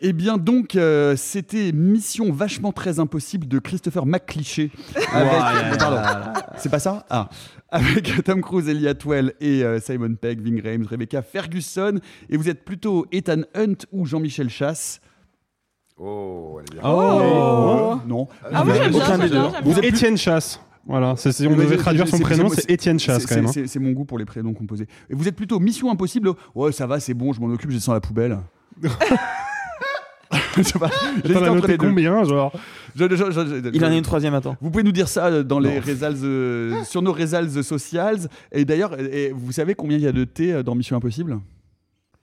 Eh 0.00 0.12
bien 0.12 0.38
donc, 0.38 0.76
euh, 0.76 1.16
c'était 1.16 1.72
Mission 1.72 2.30
vachement 2.32 2.70
très 2.70 3.00
impossible 3.00 3.48
de 3.48 3.58
Christopher 3.58 4.06
McCliché. 4.06 4.70
Avec... 5.12 5.78
Pardon, 5.78 6.40
c'est 6.56 6.68
pas 6.68 6.78
ça? 6.78 7.04
Ah, 7.10 7.28
avec 7.70 8.22
Tom 8.24 8.40
Cruise, 8.40 8.68
Ellie 8.68 8.86
Atwell 8.88 9.34
et 9.40 9.64
euh, 9.64 9.80
Simon 9.80 10.14
Pegg, 10.14 10.40
Ving 10.40 10.62
Rhames, 10.62 10.86
Rebecca 10.88 11.20
Ferguson. 11.22 11.98
Et 12.30 12.36
vous 12.36 12.48
êtes 12.48 12.64
plutôt 12.64 13.06
Ethan 13.10 13.40
Hunt 13.56 13.74
ou 13.92 14.06
Jean-Michel 14.06 14.48
Chasse? 14.48 15.00
Oh, 15.98 16.60
elle 16.60 16.76
est 16.76 16.80
bien. 16.80 16.88
Oh. 16.88 17.94
Euh, 18.00 18.06
Non. 18.06 18.28
Ah, 18.52 18.64
moi, 18.64 18.74
j'aime 18.76 18.92
bien, 18.92 19.18
des 19.18 19.28
deux. 19.30 19.40
Vous 19.64 19.78
êtes 19.78 19.84
Étienne 19.84 20.16
Chasse. 20.16 20.60
Voilà, 20.86 21.14
c'est, 21.16 21.32
c'est- 21.32 21.46
on 21.46 21.50
Mais 21.56 21.64
devait 21.64 21.76
traduire 21.76 22.06
son 22.08 22.20
prénom, 22.20 22.48
c'est- 22.48 22.70
Étienne 22.70 22.98
Chasse 23.00 23.22
c'est- 23.22 23.28
quand 23.28 23.34
même. 23.34 23.46
hein. 23.46 23.50
c'est- 23.52 23.66
C'est 23.66 23.80
mon 23.80 23.90
goût 23.90 24.04
pour 24.06 24.16
les 24.18 24.24
prénoms 24.24 24.54
composés. 24.54 24.86
Et 25.10 25.14
vous 25.14 25.26
êtes 25.28 25.36
plutôt 25.36 25.58
Mission 25.58 25.90
Impossible 25.90 26.30
Ouais, 26.54 26.70
ça 26.72 26.86
va, 26.86 27.00
c'est 27.00 27.12
bon, 27.14 27.32
je 27.32 27.40
m'en 27.40 27.48
occupe, 27.48 27.70
je 27.70 27.76
descends 27.76 27.92
à 27.92 27.96
la 27.96 28.00
poubelle. 28.00 28.38
J'hésite 30.56 31.66
les 31.66 31.78
combien, 31.78 32.24
genre 32.24 32.52
Il 32.96 33.84
en 33.84 33.88
a 33.88 33.94
une 33.94 34.02
troisième, 34.02 34.34
attends. 34.34 34.56
Vous 34.60 34.70
pouvez 34.70 34.84
nous 34.84 34.92
dire 34.92 35.08
ça 35.08 35.26
euh, 35.26 35.44
euh, 35.50 36.84
sur 36.84 37.02
nos 37.02 37.12
résalz 37.12 37.62
sociales. 37.62 38.18
Et 38.52 38.64
d'ailleurs, 38.64 38.96
vous 39.34 39.52
savez 39.52 39.74
combien 39.74 39.96
il 39.96 40.02
y 40.02 40.06
a 40.06 40.12
de 40.12 40.24
T 40.24 40.52
euh, 40.52 40.62
dans 40.62 40.74
Mission 40.74 40.96
Impossible? 40.96 41.38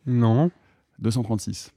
Non. 0.06 0.52
236. 1.00 1.72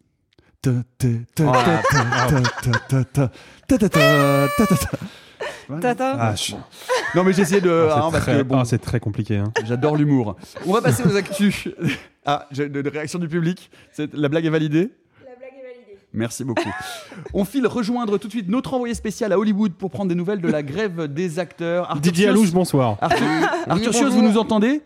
Ah. 5.71 6.35
Non 7.15 7.25
mais 7.25 7.33
j'essayais 7.33 7.61
de. 7.61 7.89
Ah, 7.91 7.95
ah, 7.95 8.01
ah, 8.03 8.11
c'est 8.13 8.21
très... 8.21 8.45
Bon, 8.45 8.63
très... 8.63 9.01
compliqué. 9.01 9.37
Hein. 9.37 9.53
J'adore 9.65 9.97
l'humour. 9.97 10.37
On 10.67 10.73
va 10.73 10.83
passer 10.83 11.05
aux 11.05 11.17
actus. 11.17 11.69
Ah, 12.31 12.47
j'ai 12.51 12.67
une 12.67 12.87
réaction 12.87 13.19
du 13.19 13.27
public. 13.27 13.71
La 14.13 14.29
blague 14.29 14.45
est 14.45 14.51
validée 14.51 14.91
Merci 16.13 16.43
beaucoup. 16.45 16.69
On 17.35 17.45
file 17.45 17.67
rejoindre 17.67 18.17
tout 18.19 18.29
de 18.29 18.33
suite 18.33 18.49
notre 18.49 18.75
envoyé 18.75 18.95
spécial 18.95 19.33
à 19.33 19.39
Hollywood 19.39 19.73
pour 19.75 19.91
prendre 19.91 20.09
des 20.09 20.15
nouvelles 20.15 20.41
de 20.41 20.49
la 20.49 20.63
grève 20.63 21.07
des 21.13 21.39
acteurs. 21.39 21.85
Arthur 21.91 22.01
Didier 22.01 22.29
Alouche, 22.29 22.51
bonsoir. 22.53 22.97
Arthur, 23.01 23.27
Arthur 23.69 23.93
bonjour. 23.93 24.11
vous 24.11 24.23
nous 24.23 24.39
entendez? 24.39 24.83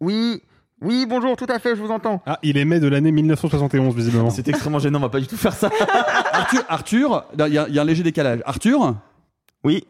Oui, 0.00 0.42
oui, 0.82 1.06
bonjour, 1.08 1.36
tout 1.36 1.46
à 1.48 1.58
fait, 1.58 1.76
je 1.76 1.80
vous 1.82 1.90
entends. 1.90 2.22
Ah, 2.26 2.38
il 2.42 2.56
est 2.56 2.64
mai 2.64 2.80
de 2.80 2.88
l'année 2.88 3.12
1971, 3.12 3.94
visiblement. 3.94 4.30
C'est 4.30 4.46
extrêmement 4.48 4.78
gênant, 4.80 4.98
on 4.98 5.02
va 5.02 5.08
pas 5.08 5.20
du 5.20 5.26
tout 5.28 5.36
faire 5.36 5.54
ça. 5.54 5.70
Arthur, 6.32 6.64
Arthur, 6.68 7.24
il 7.34 7.38
y, 7.54 7.58
a- 7.58 7.68
il 7.68 7.74
y 7.74 7.78
a 7.78 7.82
un 7.82 7.84
léger 7.84 8.02
décalage. 8.02 8.40
Arthur? 8.44 8.94
Oui. 9.64 9.84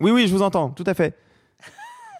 Oui, 0.00 0.10
oui, 0.12 0.26
je 0.28 0.32
vous 0.34 0.42
entends, 0.42 0.70
tout 0.70 0.84
à 0.86 0.94
fait. 0.94 1.16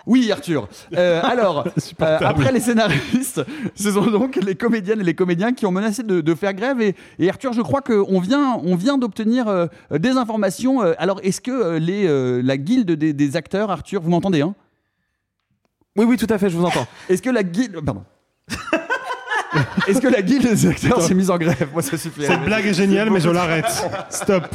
Oui, 0.07 0.31
Arthur. 0.33 0.69
Euh, 0.97 1.21
alors, 1.23 1.67
euh, 2.03 2.19
après 2.23 2.53
les 2.53 2.61
scénaristes, 2.61 3.43
ce 3.75 3.91
sont 3.91 4.07
donc 4.07 4.37
les 4.37 4.55
comédiennes 4.55 5.01
et 5.01 5.05
les 5.05 5.15
comédiens 5.15 5.53
qui 5.53 5.67
ont 5.67 5.71
menacé 5.71 6.03
de, 6.03 6.21
de 6.21 6.35
faire 6.35 6.55
grève. 6.55 6.81
Et, 6.81 6.95
et 7.19 7.29
Arthur, 7.29 7.53
je 7.53 7.61
crois 7.61 7.83
qu'on 7.83 8.21
vient, 8.21 8.59
on 8.65 8.75
vient 8.75 8.97
d'obtenir 8.99 9.49
euh, 9.49 9.67
des 9.91 10.11
informations. 10.11 10.81
Alors, 10.99 11.21
est-ce 11.23 11.41
que 11.41 11.77
les, 11.77 12.07
euh, 12.07 12.41
la 12.43 12.57
guilde 12.57 12.93
des, 12.93 13.13
des 13.13 13.37
acteurs, 13.37 13.71
Arthur, 13.71 14.01
vous 14.01 14.11
m'entendez 14.11 14.41
hein? 14.41 14.55
Oui, 15.97 16.05
oui, 16.07 16.17
tout 16.17 16.29
à 16.31 16.39
fait, 16.39 16.49
je 16.49 16.57
vous 16.57 16.65
entends. 16.65 16.87
Est-ce 17.09 17.21
que 17.23 17.31
la 17.31 17.43
guilde. 17.43 17.81
Pardon. 17.85 18.05
Est-ce 19.89 20.01
que 20.01 20.07
la 20.09 20.23
guilde 20.23 20.49
des 20.49 20.67
acteurs 20.67 21.03
s'est 21.03 21.15
mise 21.15 21.31
en 21.31 21.39
grève? 21.39 21.69
Moi, 21.73 21.83
ça 21.83 21.97
suffit. 21.99 22.25
Cette 22.25 22.45
blague 22.45 22.67
est 22.67 22.75
géniale, 22.75 23.11
mais 23.11 23.21
je 23.21 23.31
l'arrête. 23.31 23.67
Stop. 24.11 24.47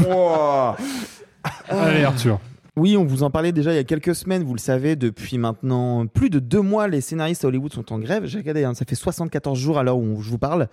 Allez, 1.68 2.04
Arthur. 2.06 2.40
Oui, 2.76 2.98
on 2.98 3.06
vous 3.06 3.22
en 3.22 3.30
parlait 3.30 3.52
déjà 3.52 3.72
il 3.72 3.76
y 3.76 3.80
a 3.80 3.84
quelques 3.84 4.16
semaines, 4.16 4.44
vous 4.44 4.56
le 4.56 4.60
savez, 4.60 4.96
depuis 4.96 5.38
maintenant 5.38 6.08
plus 6.08 6.32
de 6.32 6.40
deux 6.40 6.62
mois, 6.62 6.88
les 6.88 7.02
scénaristes 7.02 7.46
à 7.46 7.48
Hollywood 7.48 7.72
sont 7.72 7.94
en 7.94 8.00
grève. 8.00 8.26
J'ai 8.26 8.40
regardé, 8.40 8.64
hein, 8.64 8.74
ça 8.74 8.84
fait 8.84 8.96
74 8.96 9.60
jours 9.60 9.78
à 9.78 9.84
l'heure 9.84 9.98
où 9.98 10.22
je 10.24 10.30
vous 10.32 10.40
parle. 10.40 10.68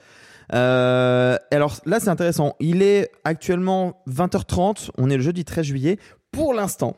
Euh, 0.54 1.36
alors 1.50 1.76
là, 1.84 2.00
c'est 2.00 2.08
intéressant. 2.08 2.56
Il 2.58 2.80
est 2.80 3.10
actuellement 3.24 4.02
20h30, 4.08 4.90
on 4.96 5.10
est 5.10 5.16
le 5.16 5.22
jeudi 5.22 5.44
13 5.44 5.66
juillet. 5.66 5.98
Pour 6.32 6.54
l'instant, 6.54 6.96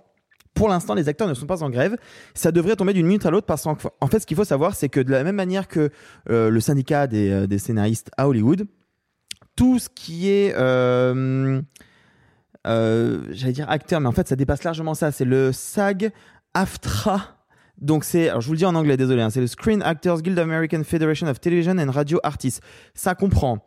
pour 0.54 0.68
l'instant, 0.68 0.94
les 0.94 1.08
acteurs 1.08 1.26
ne 1.26 1.34
sont 1.34 1.46
pas 1.46 1.64
en 1.64 1.70
grève. 1.70 1.96
Ça 2.34 2.52
devrait 2.52 2.76
tomber 2.76 2.92
d'une 2.92 3.06
minute 3.06 3.26
à 3.26 3.30
l'autre 3.32 3.46
parce 3.46 3.64
qu'en 3.64 3.76
en 4.00 4.06
fait, 4.06 4.20
ce 4.20 4.26
qu'il 4.26 4.36
faut 4.36 4.44
savoir, 4.44 4.76
c'est 4.76 4.88
que 4.88 5.00
de 5.00 5.10
la 5.10 5.24
même 5.24 5.34
manière 5.34 5.66
que 5.66 5.90
euh, 6.30 6.48
le 6.48 6.60
syndicat 6.60 7.08
des, 7.08 7.28
euh, 7.28 7.46
des 7.48 7.58
scénaristes 7.58 8.10
à 8.16 8.28
Hollywood, 8.28 8.66
tout 9.56 9.80
ce 9.80 9.88
qui 9.88 10.28
est 10.28 10.54
euh, 12.66 13.22
j'allais 13.30 13.52
dire 13.52 13.68
acteur, 13.70 14.00
mais 14.00 14.08
en 14.08 14.12
fait 14.12 14.28
ça 14.28 14.36
dépasse 14.36 14.64
largement 14.64 14.94
ça. 14.94 15.12
C'est 15.12 15.24
le 15.24 15.52
SAG 15.52 16.12
AFTRA. 16.54 17.38
Donc 17.80 18.04
c'est, 18.04 18.28
alors 18.28 18.40
je 18.40 18.46
vous 18.46 18.52
le 18.52 18.58
dis 18.58 18.64
en 18.64 18.74
anglais, 18.74 18.96
désolé, 18.96 19.22
hein, 19.22 19.30
c'est 19.30 19.40
le 19.40 19.46
Screen 19.46 19.82
Actors 19.82 20.22
Guild 20.22 20.38
American 20.38 20.84
Federation 20.84 21.26
of 21.26 21.40
Television 21.40 21.78
and 21.78 21.90
Radio 21.90 22.20
Artists. 22.22 22.62
Ça 22.94 23.14
comprend 23.14 23.66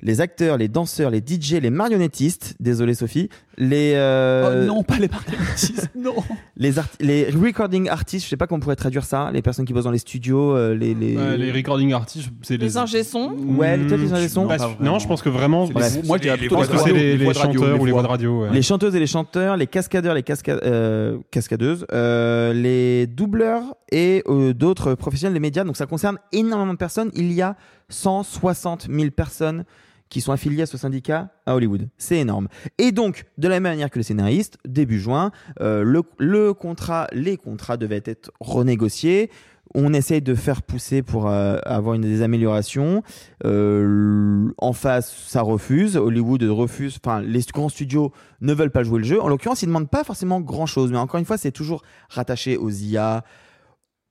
les 0.00 0.20
acteurs, 0.20 0.56
les 0.58 0.68
danseurs, 0.68 1.10
les 1.10 1.18
DJ, 1.18 1.54
les 1.54 1.70
marionnettistes, 1.70 2.54
désolé 2.60 2.94
Sophie, 2.94 3.28
les 3.56 3.94
euh, 3.96 4.62
Oh 4.62 4.66
non, 4.66 4.82
pas 4.84 4.98
les 5.00 5.08
marionnettistes, 5.08 5.90
non. 5.96 6.14
les, 6.56 6.78
art- 6.78 6.86
les 7.00 7.30
recording 7.30 7.88
artists, 7.88 8.24
je 8.26 8.30
sais 8.30 8.36
pas 8.36 8.46
comment 8.46 8.58
on 8.58 8.60
pourrait 8.60 8.76
traduire 8.76 9.02
ça, 9.04 9.30
les 9.32 9.42
personnes 9.42 9.64
qui 9.64 9.72
bossent 9.72 9.84
dans 9.84 9.90
les 9.90 9.98
studios, 9.98 10.54
euh, 10.56 10.74
les 10.76 10.94
les, 10.94 11.36
les 11.36 11.50
recording 11.50 11.92
artists, 11.92 12.28
c'est 12.42 12.56
les. 12.56 12.66
Les 12.66 12.76
ingé 12.76 13.02
sons. 13.02 13.32
Ouais, 13.56 13.76
peut-être 13.76 14.00
les 14.00 14.12
ingé 14.12 14.28
sons. 14.28 14.46
Non, 14.78 15.00
je 15.00 15.08
pense 15.08 15.20
que 15.20 15.28
vraiment. 15.30 15.64
Les- 15.66 15.72
moi, 16.04 16.18
je 16.22 16.36
plutôt 16.36 16.54
pense 16.54 16.68
les 16.70 16.74
que 16.76 16.80
c'est 16.80 16.92
les, 16.92 17.16
les 17.16 17.34
chanteurs 17.34 17.52
les 17.74 17.80
ou 17.80 17.84
les 17.84 17.90
voix. 17.92 18.00
voix 18.00 18.02
de 18.02 18.06
radio. 18.06 18.42
ouais. 18.42 18.50
Les 18.52 18.62
chanteuses 18.62 18.94
et 18.94 19.00
les 19.00 19.06
chanteurs, 19.08 19.56
les 19.56 19.66
cascadeurs, 19.66 20.14
les 20.14 20.22
casca- 20.22 20.60
euh, 20.62 21.18
cascadeuses, 21.32 21.84
euh, 21.92 22.52
les 22.52 23.08
doubleurs 23.08 23.62
et 23.90 24.22
euh, 24.28 24.54
d'autres 24.54 24.94
professionnels 24.94 25.34
des 25.34 25.40
médias. 25.40 25.64
Donc 25.64 25.76
ça 25.76 25.86
concerne 25.86 26.18
énormément 26.30 26.72
de 26.74 26.78
personnes. 26.78 27.10
Il 27.16 27.32
y 27.32 27.42
a 27.42 27.56
160 27.88 28.86
000 28.90 29.10
personnes 29.10 29.64
qui 30.08 30.20
sont 30.20 30.32
affiliées 30.32 30.62
à 30.62 30.66
ce 30.66 30.78
syndicat 30.78 31.30
à 31.46 31.54
Hollywood. 31.54 31.88
C'est 31.98 32.18
énorme. 32.18 32.48
Et 32.78 32.92
donc, 32.92 33.26
de 33.36 33.48
la 33.48 33.56
même 33.56 33.64
manière 33.64 33.90
que 33.90 33.98
les 33.98 34.04
scénaristes, 34.04 34.58
début 34.66 34.98
juin, 34.98 35.30
euh, 35.60 35.82
le, 36.18 36.52
contrat, 36.52 37.06
les 37.12 37.36
contrats 37.36 37.76
devaient 37.76 38.02
être 38.04 38.30
renégociés. 38.40 39.30
On 39.74 39.92
essaye 39.92 40.22
de 40.22 40.34
faire 40.34 40.62
pousser 40.62 41.02
pour 41.02 41.28
euh, 41.28 41.58
avoir 41.64 41.94
une 41.94 42.00
des 42.00 42.22
améliorations. 42.22 43.02
Euh, 43.44 44.48
en 44.56 44.72
face, 44.72 45.14
ça 45.26 45.42
refuse. 45.42 45.98
Hollywood 45.98 46.42
refuse. 46.44 46.98
Enfin, 47.04 47.20
les 47.20 47.40
grands 47.52 47.68
studios 47.68 48.12
ne 48.40 48.54
veulent 48.54 48.70
pas 48.70 48.82
jouer 48.82 49.00
le 49.00 49.04
jeu. 49.04 49.20
En 49.20 49.28
l'occurrence, 49.28 49.62
ils 49.62 49.66
ne 49.66 49.70
demandent 49.70 49.90
pas 49.90 50.04
forcément 50.04 50.40
grand-chose. 50.40 50.90
Mais 50.90 50.98
encore 50.98 51.20
une 51.20 51.26
fois, 51.26 51.36
c'est 51.36 51.52
toujours 51.52 51.82
rattaché 52.08 52.56
aux 52.56 52.70
IA, 52.70 53.24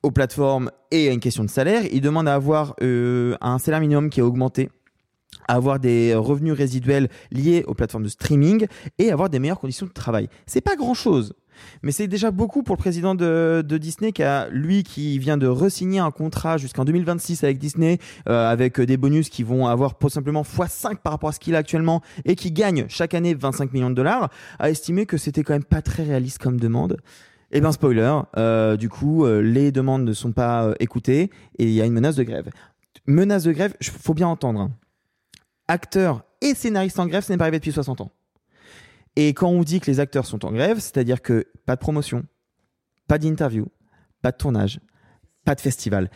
aux 0.03 0.11
plateformes 0.11 0.69
et 0.91 1.09
à 1.09 1.11
une 1.11 1.19
question 1.19 1.43
de 1.43 1.49
salaire. 1.49 1.81
Ils 1.91 2.01
demandent 2.01 2.27
à 2.27 2.35
avoir 2.35 2.75
un 2.79 3.57
salaire 3.57 3.79
minimum 3.79 4.11
qui 4.11 4.19
est 4.19 4.23
augmenté 4.23 4.69
avoir 5.47 5.79
des 5.79 6.13
revenus 6.15 6.53
résiduels 6.53 7.09
liés 7.31 7.63
aux 7.67 7.73
plateformes 7.73 8.03
de 8.03 8.09
streaming 8.09 8.67
et 8.97 9.11
avoir 9.11 9.29
des 9.29 9.39
meilleures 9.39 9.59
conditions 9.59 9.85
de 9.85 9.91
travail. 9.91 10.29
C'est 10.45 10.61
pas 10.61 10.75
grand 10.75 10.93
chose. 10.93 11.33
Mais 11.81 11.91
c'est 11.91 12.07
déjà 12.07 12.29
beaucoup 12.29 12.61
pour 12.61 12.75
le 12.75 12.79
président 12.79 13.15
de, 13.15 13.63
Disney 13.79 14.11
qui 14.11 14.21
a, 14.21 14.47
lui, 14.49 14.83
qui 14.83 15.17
vient 15.17 15.38
de 15.38 15.47
resigner 15.47 15.97
un 15.99 16.11
contrat 16.11 16.57
jusqu'en 16.57 16.85
2026 16.85 17.43
avec 17.43 17.57
Disney, 17.57 17.97
euh, 18.29 18.51
avec 18.51 18.79
des 18.79 18.95
bonus 18.95 19.29
qui 19.29 19.41
vont 19.41 19.65
avoir 19.65 19.95
simplement 20.09 20.43
x5 20.43 20.97
par 20.97 21.13
rapport 21.13 21.29
à 21.29 21.31
ce 21.31 21.39
qu'il 21.39 21.55
a 21.55 21.57
actuellement 21.57 22.01
et 22.25 22.35
qui 22.35 22.51
gagne 22.51 22.85
chaque 22.89 23.15
année 23.15 23.33
25 23.33 23.73
millions 23.73 23.89
de 23.89 23.95
dollars, 23.95 24.29
a 24.59 24.69
estimé 24.69 25.07
que 25.07 25.17
c'était 25.17 25.43
quand 25.43 25.53
même 25.53 25.63
pas 25.63 25.81
très 25.81 26.03
réaliste 26.03 26.38
comme 26.38 26.59
demande. 26.59 26.97
Eh 27.51 27.61
bien, 27.61 27.71
spoiler, 27.71 28.19
euh, 28.38 28.75
du 28.75 28.89
coup, 28.89 29.25
euh, 29.25 29.41
les 29.41 29.71
demandes 29.71 30.03
ne 30.03 30.13
sont 30.13 30.33
pas 30.33 30.65
euh, 30.65 30.73
écoutées 30.79 31.29
et 31.57 31.63
il 31.63 31.71
y 31.71 31.81
a 31.81 31.85
une 31.85 31.93
menace 31.93 32.15
de 32.15 32.23
grève. 32.23 32.49
Menace 33.05 33.43
de 33.43 33.53
grève, 33.53 33.73
faut 33.81 34.13
bien 34.13 34.27
entendre. 34.27 34.69
Acteurs 35.68 36.24
et 36.41 36.53
scénaristes 36.53 36.99
en 36.99 37.07
grève, 37.07 37.24
ce 37.24 37.32
n'est 37.32 37.38
pas 37.38 37.45
arrivé 37.45 37.59
depuis 37.59 37.72
60 37.72 38.01
ans. 38.01 38.11
Et 39.15 39.30
quand 39.34 39.49
on 39.49 39.63
dit 39.63 39.80
que 39.80 39.89
les 39.89 39.99
acteurs 39.99 40.26
sont 40.26 40.45
en 40.45 40.51
grève, 40.51 40.80
c'est-à-dire 40.80 41.22
que 41.22 41.45
pas 41.65 41.76
de 41.76 41.80
promotion, 41.82 42.24
pas 43.07 43.18
d'interview, 43.18 43.68
pas 44.22 44.32
de 44.32 44.38
tournage, 44.38 44.80
pas 45.43 45.55
de 45.55 45.61
festival. 45.61 46.09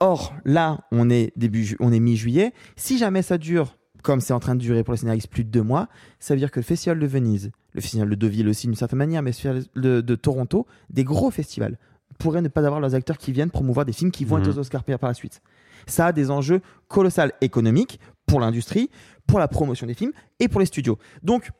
Or, 0.00 0.34
là, 0.44 0.80
on 0.92 1.10
est 1.10 1.32
début, 1.36 1.76
on 1.80 1.92
est 1.92 2.00
mi-juillet. 2.00 2.52
Si 2.76 2.98
jamais 2.98 3.22
ça 3.22 3.38
dure, 3.38 3.76
comme 4.02 4.20
c'est 4.20 4.32
en 4.32 4.40
train 4.40 4.54
de 4.54 4.60
durer 4.60 4.84
pour 4.84 4.92
les 4.92 4.98
scénaristes 4.98 5.28
plus 5.28 5.44
de 5.44 5.50
deux 5.50 5.62
mois, 5.62 5.88
ça 6.20 6.34
veut 6.34 6.38
dire 6.38 6.50
que 6.50 6.60
le 6.60 6.64
Festival 6.64 6.98
de 6.98 7.06
Venise, 7.06 7.50
le 7.74 7.80
Festival 7.80 8.08
de 8.08 8.14
Deauville 8.14 8.48
aussi 8.48 8.66
d'une 8.68 8.76
certaine 8.76 8.98
manière, 8.98 9.22
mais 9.22 9.30
le 9.30 9.34
Festival 9.34 9.64
de, 9.76 10.00
de, 10.00 10.14
Toronto, 10.14 10.66
des 10.90 11.04
gros 11.04 11.30
festivals, 11.30 11.78
pourraient 12.18 12.42
ne 12.42 12.48
pas 12.48 12.64
avoir 12.64 12.80
leurs 12.80 12.94
acteurs 12.94 13.18
qui 13.18 13.32
viennent 13.32 13.50
promouvoir 13.50 13.84
des 13.86 13.92
films 13.92 14.10
qui 14.10 14.24
vont 14.24 14.36
Mhm. 14.36 14.42
être 14.44 14.56
aux 14.56 14.58
Oscars 14.58 14.84
par 14.84 15.10
la 15.10 15.14
suite. 15.14 15.40
Ça 15.86 16.06
a 16.06 16.12
des 16.12 16.30
enjeux 16.30 16.60
colossaux 16.88 17.22
économiques 17.40 18.00
pour 18.28 18.38
l'industrie, 18.40 18.88
pour 19.26 19.38
la 19.40 19.48
promotion 19.48 19.86
des 19.88 19.94
films 19.94 20.12
et 20.38 20.46
pour 20.48 20.60
les 20.60 20.66
studios. 20.66 20.98
Donc, 21.22 21.50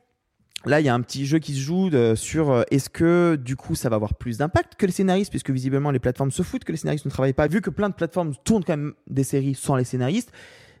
Là, 0.65 0.81
il 0.81 0.85
y 0.85 0.89
a 0.89 0.93
un 0.93 0.99
petit 0.99 1.25
jeu 1.25 1.39
qui 1.39 1.53
se 1.53 1.59
joue 1.61 1.89
de- 1.89 2.15
sur 2.15 2.51
euh, 2.51 2.63
est-ce 2.69 2.89
que 2.89 3.37
du 3.41 3.55
coup 3.55 3.75
ça 3.75 3.87
va 3.87 3.95
avoir 3.95 4.13
plus 4.15 4.37
d'impact 4.39 4.75
que 4.75 4.85
les 4.85 4.91
scénaristes, 4.91 5.29
puisque 5.29 5.51
visiblement 5.51 5.89
les 5.89 5.99
plateformes 5.99 6.31
se 6.31 6.43
foutent 6.43 6.65
que 6.65 6.73
les 6.73 6.77
scénaristes 6.77 7.05
ne 7.05 7.09
travaillent 7.09 7.31
pas, 7.31 7.47
vu 7.47 7.61
que 7.61 7.69
plein 7.69 7.87
de 7.87 7.93
plateformes 7.93 8.33
tournent 8.43 8.65
quand 8.65 8.75
même 8.75 8.91
des 9.07 9.23
séries 9.23 9.55
sans 9.55 9.77
les 9.77 9.85
scénaristes. 9.85 10.33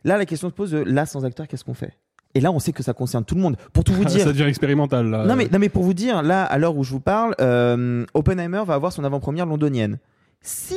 Là, 0.03 0.17
la 0.17 0.25
question 0.25 0.49
se 0.49 0.53
pose 0.53 0.71
de 0.71 0.79
là 0.79 1.05
sans 1.05 1.23
acteurs, 1.23 1.47
qu'est-ce 1.47 1.63
qu'on 1.63 1.73
fait? 1.73 1.93
Et 2.35 2.41
là, 2.41 2.51
on 2.51 2.59
sait 2.59 2.73
que 2.73 2.83
ça 2.83 2.91
concerne 2.91 3.23
tout 3.23 3.35
le 3.35 3.41
monde. 3.41 3.55
Pour 3.71 3.85
tout 3.85 3.93
vous 3.93 4.03
dire, 4.15 4.19
ça 4.19 4.33
devient 4.33 4.43
expérimental. 4.49 5.09
Là. 5.09 5.23
non 5.25 5.37
mais, 5.37 5.47
non 5.47 5.59
mais 5.59 5.69
pour 5.69 5.83
vous 5.83 5.93
dire, 5.93 6.23
là, 6.23 6.43
à 6.43 6.57
l'heure 6.57 6.75
où 6.75 6.83
je 6.83 6.91
vous 6.91 6.99
parle, 6.99 7.33
euh, 7.39 8.05
Oppenheimer 8.13 8.63
va 8.67 8.73
avoir 8.73 8.91
son 8.91 9.05
avant-première 9.05 9.45
londonienne. 9.45 9.99
Si 10.41 10.75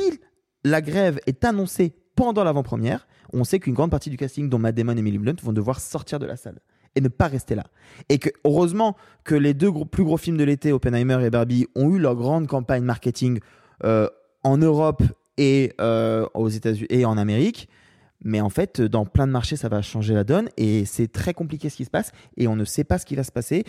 la 0.63 0.79
grève 0.81 1.19
est 1.27 1.43
annoncée 1.43 1.93
pendant 2.15 2.43
l'avant-première, 2.43 3.07
on 3.33 3.43
sait 3.43 3.59
qu'une 3.59 3.73
grande 3.73 3.91
partie 3.91 4.09
du 4.09 4.17
casting, 4.17 4.49
dont 4.49 4.59
Matt 4.59 4.77
et 4.77 4.81
Emily 4.81 5.17
Blunt, 5.17 5.35
vont 5.41 5.53
devoir 5.53 5.79
sortir 5.79 6.19
de 6.19 6.25
la 6.25 6.35
salle 6.35 6.59
et 6.95 7.01
ne 7.01 7.07
pas 7.07 7.27
rester 7.27 7.55
là. 7.55 7.65
Et 8.09 8.19
que 8.19 8.29
heureusement 8.43 8.95
que 9.23 9.35
les 9.35 9.53
deux 9.53 9.71
plus 9.85 10.03
gros 10.03 10.17
films 10.17 10.37
de 10.37 10.43
l'été, 10.43 10.71
Oppenheimer 10.71 11.25
et 11.25 11.29
Barbie, 11.29 11.67
ont 11.75 11.89
eu 11.89 11.99
leur 11.99 12.15
grande 12.15 12.47
campagne 12.47 12.83
marketing 12.83 13.39
euh, 13.83 14.07
en 14.43 14.57
Europe 14.57 15.01
et 15.37 15.73
euh, 15.81 16.27
aux 16.33 16.49
États-Unis 16.49 16.87
et 16.89 17.05
en 17.05 17.17
Amérique. 17.17 17.69
Mais 18.23 18.39
en 18.39 18.49
fait, 18.49 18.79
dans 18.81 19.05
plein 19.05 19.27
de 19.27 19.31
marchés, 19.31 19.57
ça 19.57 19.67
va 19.67 19.81
changer 19.81 20.13
la 20.13 20.23
donne 20.23 20.49
et 20.55 20.85
c'est 20.85 21.11
très 21.11 21.33
compliqué 21.33 21.69
ce 21.69 21.75
qui 21.75 21.85
se 21.85 21.89
passe 21.89 22.11
et 22.37 22.47
on 22.47 22.55
ne 22.55 22.63
sait 22.63 22.85
pas 22.85 22.97
ce 22.97 23.05
qui 23.05 23.15
va 23.15 23.23
se 23.23 23.31
passer. 23.31 23.65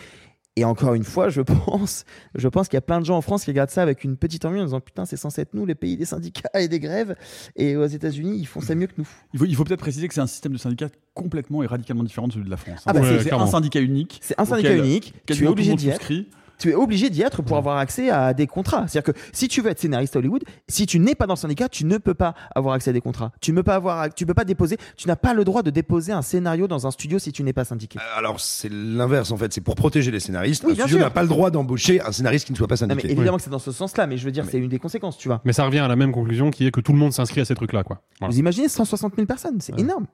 Et 0.57 0.63
encore 0.63 0.93
une 0.93 1.03
fois, 1.03 1.29
je 1.29 1.41
pense, 1.41 2.05
je 2.33 2.47
pense 2.47 2.67
qu'il 2.69 2.77
y 2.77 2.77
a 2.77 2.81
plein 2.81 2.99
de 3.01 3.05
gens 3.05 3.17
en 3.17 3.21
France 3.21 3.43
qui 3.43 3.51
regardent 3.51 3.69
ça 3.71 3.81
avec 3.81 4.03
une 4.03 4.15
petite 4.15 4.45
envie 4.45 4.59
en 4.61 4.65
disant 4.65 4.79
putain, 4.79 5.05
c'est 5.05 5.17
censé 5.17 5.41
être 5.41 5.53
nous, 5.53 5.65
les 5.65 5.75
pays 5.75 5.97
des 5.97 6.05
syndicats 6.05 6.49
et 6.59 6.67
des 6.67 6.79
grèves. 6.79 7.15
Et 7.55 7.75
aux 7.75 7.85
États-Unis, 7.85 8.37
ils 8.39 8.45
font 8.47 8.61
ça 8.61 8.73
mieux 8.75 8.87
que 8.87 8.93
nous. 8.97 9.07
Il 9.33 9.39
faut, 9.39 9.45
il 9.45 9.55
faut 9.55 9.63
peut-être 9.65 9.79
préciser 9.81 10.07
que 10.07 10.13
c'est 10.13 10.21
un 10.21 10.27
système 10.27 10.53
de 10.53 10.57
syndicat 10.57 10.87
complètement 11.13 11.61
et 11.63 11.67
radicalement 11.67 12.03
différent 12.03 12.27
de 12.27 12.33
celui 12.33 12.45
de 12.45 12.49
la 12.49 12.57
France. 12.57 12.81
Ah 12.85 12.93
bah, 12.93 13.01
C'est- 13.21 13.31
un 13.33 13.47
syndicat 13.47 13.79
unique. 13.81 14.19
C'est 14.21 14.39
un 14.39 14.45
syndicat 14.45 14.75
unique. 14.75 15.13
Tu 15.25 15.43
es 15.43 15.47
obligé 15.47 15.73
être. 15.73 15.79
souscrit. 15.79 16.29
Tu 16.57 16.71
es 16.71 16.75
obligé 16.75 17.09
d'y 17.09 17.21
être 17.21 17.41
pour 17.41 17.57
avoir 17.57 17.77
accès 17.77 18.09
à 18.09 18.33
des 18.33 18.47
contrats. 18.47 18.87
C'est-à-dire 18.87 19.13
que 19.13 19.19
si 19.33 19.47
tu 19.47 19.61
veux 19.61 19.69
être 19.69 19.79
scénariste 19.79 20.15
à 20.15 20.19
Hollywood, 20.19 20.43
si 20.67 20.85
tu 20.85 20.99
n'es 20.99 21.15
pas 21.15 21.27
dans 21.27 21.33
le 21.33 21.39
syndicat, 21.39 21.69
tu 21.69 21.85
ne 21.85 21.97
peux 21.97 22.13
pas 22.13 22.33
avoir 22.55 22.75
accès 22.75 22.89
à 22.91 22.93
des 22.93 23.01
contrats. 23.01 23.31
Tu 23.41 23.51
ne 23.51 23.57
peux 23.57 23.63
pas 23.63 23.75
avoir, 23.75 24.13
tu 24.13 24.25
peux 24.25 24.33
pas 24.33 24.45
déposer, 24.45 24.77
tu 24.95 25.07
n'as 25.07 25.15
pas 25.15 25.33
le 25.33 25.43
droit 25.43 25.63
de 25.63 25.69
déposer 25.69 26.11
un 26.11 26.21
scénario 26.21 26.67
dans 26.67 26.87
un 26.87 26.91
studio 26.91 27.19
si 27.19 27.31
tu 27.31 27.43
n'es 27.43 27.53
pas 27.53 27.65
syndiqué. 27.65 27.99
Alors 28.15 28.39
c'est 28.39 28.71
l'inverse 28.71 29.31
en 29.31 29.37
fait, 29.37 29.53
c'est 29.53 29.61
pour 29.61 29.75
protéger 29.75 30.11
les 30.11 30.19
scénaristes. 30.19 30.63
Oui, 30.65 30.73
un 30.73 30.75
studio 30.87 30.99
n'a 30.99 31.09
pas 31.09 31.23
le 31.23 31.29
droit 31.29 31.51
d'embaucher 31.51 32.01
un 32.01 32.11
scénariste 32.11 32.45
qui 32.45 32.51
ne 32.53 32.57
soit 32.57 32.67
pas 32.67 32.75
Non, 32.75 32.87
mais 32.87 32.93
syndiqué. 32.95 33.11
évidemment 33.11 33.37
que 33.37 33.43
c'est 33.43 33.49
dans 33.49 33.59
ce 33.59 33.71
sens-là, 33.71 34.07
mais 34.07 34.17
je 34.17 34.25
veux 34.25 34.31
dire, 34.31 34.45
c'est 34.49 34.57
une 34.57 34.69
des 34.69 34.79
conséquences, 34.79 35.17
tu 35.17 35.27
vois. 35.27 35.41
Mais 35.45 35.53
ça 35.53 35.65
revient 35.65 35.79
à 35.79 35.87
la 35.87 35.95
même 35.95 36.11
conclusion 36.11 36.51
qui 36.51 36.65
est 36.65 36.71
que 36.71 36.79
tout 36.81 36.93
le 36.93 36.99
monde 36.99 37.13
s'inscrit 37.13 37.41
à 37.41 37.45
ces 37.45 37.55
trucs-là. 37.55 37.83
Quoi. 37.83 38.01
Voilà. 38.19 38.31
Vous 38.31 38.39
imaginez 38.39 38.67
160 38.69 39.15
000 39.15 39.25
personnes, 39.27 39.59
c'est 39.59 39.77
énorme. 39.79 40.05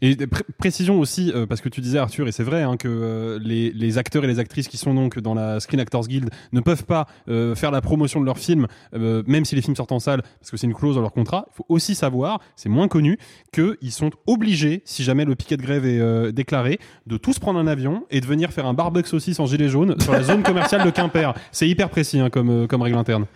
Et 0.00 0.14
pré- 0.28 0.44
précision 0.58 1.00
aussi, 1.00 1.32
euh, 1.34 1.46
parce 1.46 1.60
que 1.60 1.68
tu 1.68 1.80
disais 1.80 1.98
Arthur, 1.98 2.28
et 2.28 2.32
c'est 2.32 2.44
vrai 2.44 2.62
hein, 2.62 2.76
que 2.76 2.86
euh, 2.88 3.38
les, 3.42 3.98
acteurs 3.98 4.22
et 4.22 4.28
les 4.28 4.38
actrices 4.38 4.68
qui 4.68 4.76
sont 4.76 4.94
donc 4.94 5.18
dans 5.18 5.34
la 5.34 5.58
Screen 5.58 5.80
Actors 5.80 6.06
Guild 6.06 6.30
ne 6.52 6.60
peuvent 6.60 6.84
pas 6.84 7.08
euh, 7.28 7.56
faire 7.56 7.72
la 7.72 7.80
promotion 7.80 8.20
de 8.20 8.24
leurs 8.24 8.38
films, 8.38 8.68
même 8.92 9.44
si 9.44 9.56
les 9.56 9.62
films 9.62 9.74
sortent 9.74 9.92
en 9.92 9.98
salle, 9.98 10.22
parce 10.22 10.50
que 10.50 10.56
c'est 10.56 10.66
une 10.66 10.74
clause 10.74 10.94
dans 10.94 11.00
leur 11.00 11.12
contrat. 11.12 11.46
Il 11.52 11.56
faut 11.56 11.66
aussi 11.68 11.94
savoir, 11.94 12.40
c'est 12.54 12.68
moins 12.68 12.86
connu, 12.86 13.18
qu'ils 13.52 13.92
sont 13.92 14.10
obligés, 14.26 14.82
si 14.84 15.02
jamais 15.02 15.24
le 15.24 15.34
piquet 15.34 15.56
de 15.56 15.62
grève 15.62 15.84
est 15.84 16.32
déclaré, 16.32 16.78
de 17.06 17.16
tous 17.16 17.38
prendre 17.38 17.58
un 17.58 17.66
avion 17.66 18.04
et 18.10 18.20
de 18.20 18.26
venir 18.26 18.52
faire 18.52 18.66
un 18.66 18.74
barbecue 18.74 19.08
saucisse 19.08 19.40
en 19.40 19.46
gilet 19.46 19.68
jaune 19.68 20.00
sur 20.00 20.12
la 20.12 20.22
zone 20.22 20.42
commerciale 20.42 20.84
de 20.84 20.90
Quimper. 20.90 21.34
C'est 21.50 21.68
hyper 21.68 21.90
précis 21.90 22.20
hein, 22.20 22.30
comme 22.30 22.82
règle 22.82 22.98
interne. 22.98 23.26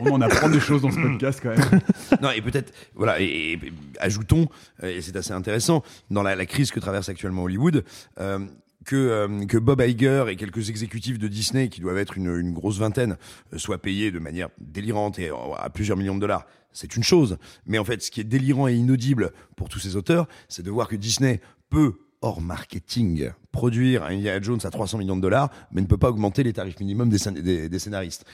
On 0.00 0.20
apprend 0.20 0.48
des 0.48 0.60
choses 0.60 0.82
dans 0.82 0.90
ce 0.90 1.00
podcast 1.00 1.40
quand 1.42 1.50
même. 1.50 1.80
non, 2.22 2.30
et 2.30 2.40
peut-être, 2.42 2.72
voilà, 2.94 3.20
et, 3.20 3.24
et- 3.24 3.52
et 3.54 3.72
ajoutons, 3.98 4.48
euh, 4.82 4.96
et 4.96 5.00
c'est 5.02 5.16
assez 5.16 5.32
intéressant, 5.32 5.82
dans 6.10 6.22
la, 6.22 6.46
crise 6.46 6.70
que 6.70 6.80
traverse 6.80 7.08
actuellement 7.08 7.42
Hollywood, 7.44 7.84
euh, 8.20 8.38
que, 8.84 8.94
euh, 8.96 9.46
que 9.46 9.58
Bob 9.58 9.80
Iger 9.80 10.26
et 10.28 10.36
quelques 10.36 10.70
exécutifs 10.70 11.18
de 11.18 11.28
Disney, 11.28 11.68
qui 11.68 11.80
doivent 11.80 11.98
être 11.98 12.16
une, 12.16 12.52
grosse 12.52 12.78
vingtaine, 12.78 13.16
soient 13.56 13.78
payés 13.78 14.10
de 14.10 14.18
manière 14.18 14.48
délirante 14.60 15.18
et 15.18 15.30
à 15.58 15.70
plusieurs 15.70 15.96
millions 15.96 16.14
de 16.14 16.20
dollars. 16.20 16.46
C'est 16.72 16.94
une 16.96 17.02
chose. 17.02 17.38
Mais 17.66 17.78
en 17.78 17.84
fait, 17.84 18.02
ce 18.02 18.10
qui 18.10 18.20
est 18.20 18.24
délirant 18.24 18.68
et 18.68 18.74
inaudible 18.74 19.32
pour 19.56 19.68
tous 19.68 19.78
ces 19.78 19.96
auteurs, 19.96 20.28
c'est 20.48 20.62
de 20.62 20.70
voir 20.70 20.88
que 20.88 20.96
Disney 20.96 21.40
peut, 21.70 21.94
hors 22.20 22.40
marketing, 22.40 23.30
produire 23.50 24.04
un 24.04 24.08
Indiana 24.08 24.40
Jones 24.42 24.60
à 24.62 24.70
300 24.70 24.98
millions 24.98 25.16
de 25.16 25.22
dollars, 25.22 25.50
mais 25.72 25.80
ne 25.80 25.86
peut 25.86 25.96
pas 25.96 26.10
augmenter 26.10 26.42
les 26.42 26.52
tarifs 26.52 26.78
minimums 26.78 27.08
des 27.08 27.78
scénaristes. 27.78 28.24